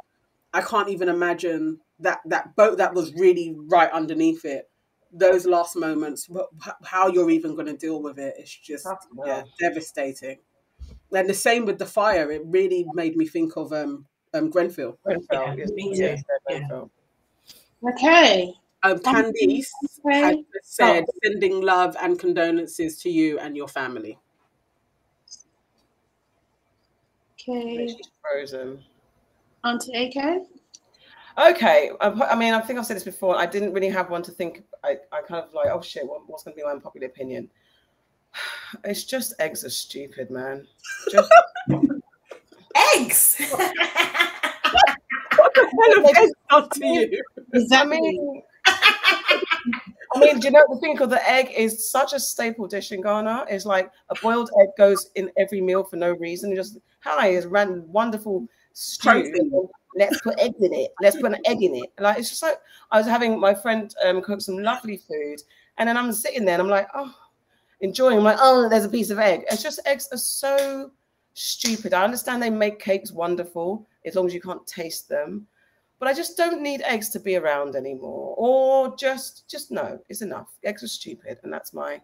I 0.53 0.61
can't 0.61 0.89
even 0.89 1.09
imagine 1.09 1.79
that 1.99 2.19
that 2.25 2.55
boat 2.55 2.77
that 2.77 2.93
was 2.93 3.13
really 3.13 3.55
right 3.57 3.91
underneath 3.91 4.45
it 4.45 4.69
those 5.15 5.45
last 5.45 5.75
moments, 5.75 6.29
how 6.83 7.07
you're 7.07 7.29
even 7.29 7.55
going 7.55 7.67
to 7.67 7.77
deal 7.77 8.01
with 8.01 8.19
it, 8.19 8.35
it's 8.37 8.53
just 8.53 8.85
yeah, 9.25 9.43
devastating. 9.59 10.37
And 11.11 11.29
the 11.29 11.33
same 11.33 11.65
with 11.65 11.79
the 11.79 11.85
fire, 11.85 12.31
it 12.31 12.41
really 12.45 12.85
made 12.93 13.15
me 13.15 13.25
think 13.25 13.55
of 13.55 13.71
um, 13.71 14.05
um 14.33 14.49
Grenfell. 14.49 14.97
Grenfell, 15.03 15.57
yes, 15.57 15.71
me 15.71 15.95
too. 15.95 16.17
Yeah. 16.49 16.83
Okay. 17.89 18.53
Um, 18.83 18.99
Candice 18.99 19.67
okay. 20.05 20.21
has 20.21 20.37
said, 20.63 21.05
oh. 21.07 21.13
sending 21.23 21.61
love 21.61 21.95
and 22.01 22.19
condolences 22.19 23.01
to 23.01 23.09
you 23.09 23.39
and 23.39 23.55
your 23.55 23.67
family. 23.67 24.19
Okay. 27.47 27.87
She's 27.87 28.09
frozen. 28.21 28.83
Auntie 29.63 29.93
AK? 30.17 30.43
Okay, 31.37 31.91
I 31.99 32.35
mean, 32.35 32.53
I 32.53 32.61
think 32.61 32.79
I've 32.79 32.85
said 32.85 32.95
this 32.95 33.03
before. 33.03 33.35
I 33.37 33.45
didn't 33.45 33.73
really 33.73 33.89
have 33.89 34.09
one 34.09 34.23
to 34.23 34.31
think. 34.31 34.63
I, 34.85 34.97
I 35.11 35.21
kind 35.21 35.43
of 35.43 35.53
like, 35.53 35.67
oh 35.69 35.81
shit, 35.81 36.07
what, 36.07 36.21
what's 36.27 36.43
going 36.43 36.55
to 36.55 36.57
be 36.57 36.63
my 36.63 36.71
unpopular 36.71 37.07
opinion? 37.07 37.49
It's 38.83 39.03
just 39.03 39.33
eggs 39.39 39.63
are 39.63 39.69
stupid, 39.69 40.29
man. 40.29 40.67
Just 41.11 41.31
eggs. 42.95 43.35
what 43.51 43.71
the 45.53 45.61
hell 45.61 46.05
have 46.05 46.17
eggs 46.17 46.33
done 46.49 46.69
to 46.69 46.85
you? 46.85 47.23
Does 47.53 47.69
that 47.69 47.87
mean? 47.87 48.41
I 50.15 50.19
mean, 50.19 50.39
do 50.39 50.47
you 50.47 50.51
know 50.51 50.63
the 50.69 50.79
thing 50.79 50.99
of 51.01 51.09
the 51.09 51.29
egg 51.29 51.51
is 51.55 51.91
such 51.91 52.13
a 52.13 52.19
staple 52.19 52.67
dish 52.67 52.91
in 52.91 53.01
Ghana? 53.01 53.45
It's 53.49 53.65
like 53.65 53.91
a 54.09 54.15
boiled 54.21 54.49
egg 54.61 54.69
goes 54.77 55.09
in 55.15 55.29
every 55.37 55.61
meal 55.61 55.83
for 55.83 55.97
no 55.97 56.13
reason. 56.13 56.51
It 56.51 56.55
just 56.55 56.77
hi, 57.01 57.29
it's 57.29 57.45
ran 57.45 57.83
wonderful 57.91 58.47
stew 58.73 59.69
let's 59.95 60.21
put 60.21 60.39
eggs 60.39 60.61
in 60.61 60.73
it. 60.73 60.91
Let's 61.01 61.15
put 61.15 61.33
an 61.33 61.41
egg 61.45 61.63
in 61.63 61.75
it. 61.75 61.91
Like 61.99 62.19
it's 62.19 62.29
just 62.29 62.43
like 62.43 62.59
I 62.91 62.97
was 62.97 63.07
having 63.07 63.39
my 63.39 63.53
friend 63.53 63.93
um, 64.05 64.21
cook 64.21 64.41
some 64.41 64.57
lovely 64.59 64.97
food, 64.97 65.41
and 65.77 65.89
then 65.89 65.97
I'm 65.97 66.11
sitting 66.11 66.45
there 66.45 66.55
and 66.55 66.63
I'm 66.63 66.69
like, 66.69 66.87
oh, 66.93 67.13
enjoying. 67.81 68.17
I'm 68.17 68.23
like, 68.23 68.37
oh, 68.39 68.69
there's 68.69 68.85
a 68.85 68.89
piece 68.89 69.09
of 69.09 69.19
egg. 69.19 69.45
It's 69.49 69.63
just 69.63 69.79
eggs 69.85 70.07
are 70.11 70.17
so 70.17 70.91
stupid. 71.33 71.93
I 71.93 72.03
understand 72.03 72.41
they 72.41 72.49
make 72.49 72.79
cakes 72.79 73.11
wonderful 73.11 73.87
as 74.05 74.15
long 74.15 74.27
as 74.27 74.33
you 74.33 74.41
can't 74.41 74.65
taste 74.67 75.09
them, 75.09 75.47
but 75.99 76.07
I 76.07 76.13
just 76.13 76.37
don't 76.37 76.61
need 76.61 76.81
eggs 76.81 77.09
to 77.09 77.19
be 77.19 77.35
around 77.35 77.75
anymore. 77.75 78.35
Or 78.37 78.95
just, 78.97 79.49
just 79.49 79.71
no, 79.71 79.99
it's 80.09 80.21
enough. 80.21 80.49
Eggs 80.63 80.83
are 80.83 80.87
stupid, 80.87 81.39
and 81.43 81.51
that's 81.51 81.73
my 81.73 82.01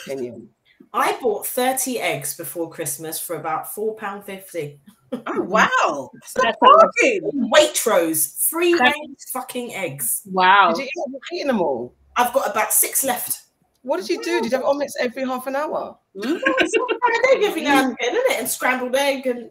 opinion. 0.00 0.48
I 0.92 1.18
bought 1.20 1.46
30 1.46 1.98
eggs 1.98 2.36
before 2.36 2.70
Christmas 2.70 3.20
for 3.20 3.36
about 3.36 3.66
£4.50. 3.66 4.78
Oh 5.12 5.20
wow! 5.42 6.10
That's 6.36 6.56
fucking 6.60 7.50
Waitrose, 7.52 8.48
free 8.48 8.74
range 8.74 9.18
fucking 9.32 9.74
eggs. 9.74 10.22
Wow! 10.26 10.72
Did 10.74 10.82
you 10.82 10.84
eat, 10.84 11.20
eating 11.32 11.46
them 11.48 11.60
all? 11.60 11.94
I've 12.16 12.32
got 12.32 12.50
about 12.50 12.72
six 12.72 13.04
left. 13.04 13.44
What 13.82 13.98
did 13.98 14.08
you 14.08 14.22
do? 14.22 14.42
Did 14.42 14.52
you 14.52 14.58
have 14.58 14.66
omelets 14.66 14.96
every 15.00 15.24
half 15.24 15.46
an 15.46 15.56
hour? 15.56 15.96
Mm. 16.16 16.40
egg 17.32 17.42
every 17.42 17.62
now 17.62 17.84
and 17.84 17.92
again, 17.92 18.14
isn't 18.14 18.30
it? 18.32 18.38
And 18.40 18.48
scrambled 18.48 18.94
egg, 18.96 19.26
and 19.26 19.50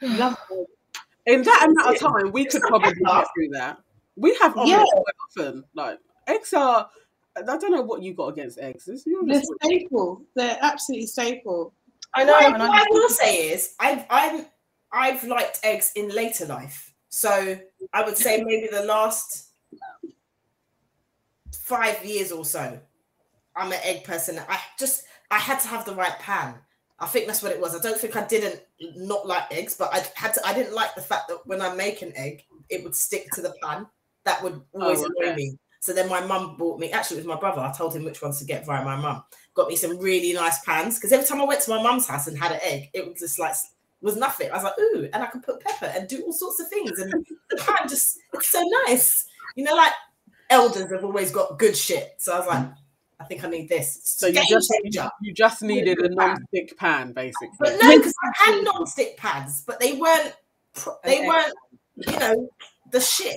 you 0.00 0.08
know, 0.08 0.36
in 1.30 1.42
that 1.42 1.68
amount 1.68 1.96
of 1.96 2.00
time, 2.00 2.32
we 2.32 2.44
could 2.44 2.62
probably 2.62 2.94
get 2.94 3.26
through 3.34 3.48
that. 3.52 3.78
We 4.16 4.34
have 4.36 4.56
omelets 4.56 4.70
yeah. 4.70 4.84
quite 4.84 5.46
often. 5.46 5.64
Like 5.74 5.98
eggs 6.26 6.52
are. 6.52 6.88
I 7.36 7.42
don't 7.42 7.70
know 7.70 7.82
what 7.82 8.02
you 8.02 8.12
got 8.12 8.28
against 8.28 8.58
eggs. 8.58 8.86
They're 8.86 9.42
staple. 9.62 10.22
They're 10.34 10.58
absolutely 10.60 11.06
staple. 11.06 11.72
I 12.12 12.24
know. 12.24 12.32
What, 12.32 12.44
I, 12.44 12.58
what 12.58 12.82
I 12.82 12.86
will 12.90 13.08
say 13.08 13.50
is, 13.50 13.74
I, 13.78 14.04
I'm 14.10 14.46
I've 14.92 15.24
liked 15.24 15.60
eggs 15.62 15.92
in 15.94 16.08
later 16.08 16.46
life. 16.46 16.92
So 17.08 17.58
I 17.92 18.04
would 18.04 18.16
say 18.16 18.42
maybe 18.42 18.68
the 18.70 18.84
last 18.84 19.48
five 21.52 22.04
years 22.04 22.32
or 22.32 22.44
so, 22.44 22.78
I'm 23.56 23.72
an 23.72 23.78
egg 23.84 24.04
person. 24.04 24.40
I 24.48 24.58
just 24.78 25.04
I 25.30 25.38
had 25.38 25.60
to 25.60 25.68
have 25.68 25.84
the 25.84 25.94
right 25.94 26.18
pan. 26.18 26.54
I 27.00 27.06
think 27.06 27.26
that's 27.26 27.42
what 27.42 27.52
it 27.52 27.60
was. 27.60 27.74
I 27.74 27.80
don't 27.80 27.98
think 27.98 28.14
I 28.16 28.26
didn't 28.26 28.60
not 28.94 29.26
like 29.26 29.52
eggs, 29.52 29.74
but 29.74 29.92
I 29.92 30.04
had 30.14 30.34
to. 30.34 30.46
I 30.46 30.52
didn't 30.52 30.74
like 30.74 30.94
the 30.94 31.00
fact 31.00 31.28
that 31.28 31.38
when 31.46 31.62
I 31.62 31.74
make 31.74 32.02
an 32.02 32.12
egg, 32.14 32.44
it 32.68 32.84
would 32.84 32.94
stick 32.94 33.30
to 33.32 33.42
the 33.42 33.54
pan. 33.62 33.86
That 34.24 34.42
would 34.42 34.60
oh, 34.74 34.82
always 34.82 35.00
oh, 35.00 35.08
okay. 35.18 35.30
annoy 35.30 35.36
me. 35.36 35.58
So 35.80 35.94
then 35.94 36.10
my 36.10 36.20
mum 36.20 36.56
bought 36.58 36.78
me. 36.78 36.92
Actually, 36.92 37.18
it 37.18 37.20
was 37.20 37.34
my 37.34 37.40
brother. 37.40 37.62
I 37.62 37.72
told 37.72 37.96
him 37.96 38.04
which 38.04 38.20
ones 38.20 38.38
to 38.38 38.44
get 38.44 38.66
via 38.66 38.84
my 38.84 38.96
mum. 38.96 39.24
Got 39.54 39.68
me 39.68 39.76
some 39.76 39.98
really 39.98 40.34
nice 40.34 40.62
pans 40.62 40.96
because 40.96 41.12
every 41.12 41.26
time 41.26 41.40
I 41.40 41.44
went 41.44 41.62
to 41.62 41.70
my 41.70 41.82
mum's 41.82 42.06
house 42.06 42.26
and 42.26 42.38
had 42.38 42.52
an 42.52 42.60
egg, 42.62 42.90
it 42.92 43.08
was 43.08 43.18
just 43.18 43.38
like 43.38 43.54
was 44.02 44.16
nothing. 44.16 44.50
I 44.50 44.54
was 44.54 44.64
like, 44.64 44.78
ooh, 44.78 45.08
and 45.12 45.22
I 45.22 45.26
could 45.26 45.42
put 45.42 45.60
pepper 45.60 45.86
and 45.86 46.08
do 46.08 46.22
all 46.22 46.32
sorts 46.32 46.60
of 46.60 46.68
things. 46.68 46.98
And 46.98 47.12
the 47.50 47.56
pan 47.56 47.88
just 47.88 48.18
it's 48.34 48.50
so 48.50 48.62
nice. 48.86 49.26
You 49.56 49.64
know, 49.64 49.74
like 49.74 49.92
elders 50.50 50.90
have 50.90 51.04
always 51.04 51.30
got 51.30 51.58
good 51.58 51.76
shit. 51.76 52.14
So 52.18 52.34
I 52.34 52.38
was 52.38 52.48
like, 52.48 52.66
I 53.20 53.24
think 53.24 53.44
I 53.44 53.48
need 53.48 53.68
this. 53.68 54.00
So 54.02 54.26
you 54.28 54.42
just 54.48 54.72
you 55.20 55.34
just 55.34 55.62
needed 55.62 55.98
a 55.98 56.08
non-stick 56.08 56.76
pan, 56.78 57.12
basically. 57.12 57.50
But 57.58 57.76
no, 57.80 57.96
because 57.98 58.14
I 58.24 58.44
had 58.44 58.64
non-stick 58.64 59.18
pads, 59.18 59.62
but 59.66 59.78
they 59.78 59.92
weren't 59.92 60.34
they 61.04 61.26
weren't 61.26 61.54
you 61.96 62.18
know 62.18 62.48
the 62.90 63.00
shit. 63.00 63.36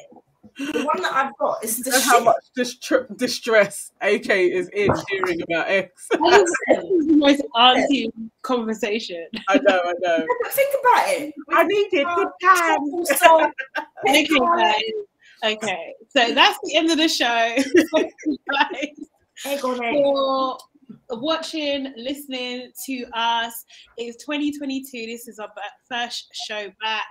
The 0.57 0.83
one 0.83 1.01
that 1.01 1.13
I've 1.13 1.37
got 1.37 1.63
is 1.63 1.79
the 1.79 1.89
Know 1.91 1.99
how 1.99 2.23
much 2.23 2.43
distr- 2.55 3.17
distress 3.17 3.91
AK 4.01 4.29
is 4.29 4.69
in 4.69 4.93
hearing 5.09 5.41
about 5.49 5.67
X. 5.67 6.07
this 6.11 6.49
is 6.69 7.07
the 7.07 7.15
most 7.15 7.41
auntie 7.55 8.11
conversation. 8.43 9.25
I 9.49 9.57
know, 9.57 9.81
I 9.83 9.93
know. 9.99 10.27
But 10.43 10.51
think 10.51 10.75
about 10.79 11.07
it. 11.07 11.33
I 11.49 11.63
needed 11.63 12.05
good 12.15 12.27
time. 12.41 13.05
So, 13.05 13.51
Okay, 14.07 14.27
guys. 14.27 14.81
Okay, 15.43 15.93
so 16.15 16.33
that's 16.33 16.59
the 16.63 16.75
end 16.75 16.91
of 16.91 16.97
the 16.97 17.09
show. 17.09 17.55
For 19.43 20.57
watching, 21.09 21.93
listening 21.97 22.71
to 22.85 23.05
us. 23.13 23.65
It's 23.97 24.23
2022. 24.23 25.05
This 25.05 25.27
is 25.27 25.39
our 25.39 25.51
first 25.89 26.29
show 26.47 26.71
back, 26.81 27.07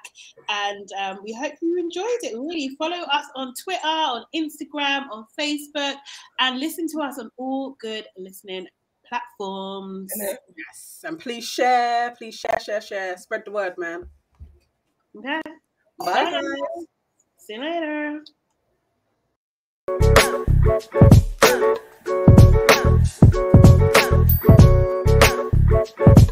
and 0.49 0.89
um, 1.01 1.19
we 1.23 1.33
hope 1.33 1.53
you 1.61 1.79
enjoyed 1.79 2.07
it. 2.23 2.37
Really, 2.37 2.71
follow 2.79 3.03
us 3.13 3.27
on 3.37 3.53
Twitter, 3.63 3.81
on 3.85 4.25
Instagram, 4.35 5.11
on 5.11 5.27
Facebook, 5.39 5.97
and 6.41 6.59
listen 6.59 6.87
to 6.89 7.01
us 7.01 7.19
on 7.19 7.31
all 7.37 7.77
good 7.81 8.07
listening 8.17 8.67
platforms. 9.09 10.11
Yes, 10.17 11.01
and 11.05 11.19
please 11.19 11.47
share, 11.47 12.15
please 12.17 12.35
share, 12.35 12.59
share, 12.61 12.81
share. 12.81 13.17
Spread 13.19 13.43
the 13.45 13.51
word, 13.53 13.75
man. 13.77 14.07
Okay. 15.17 15.41
Bye, 15.99 16.25
Bye. 16.31 16.41
See 17.39 17.55
you 17.55 17.61
later. 17.61 18.25
Thank 25.85 26.32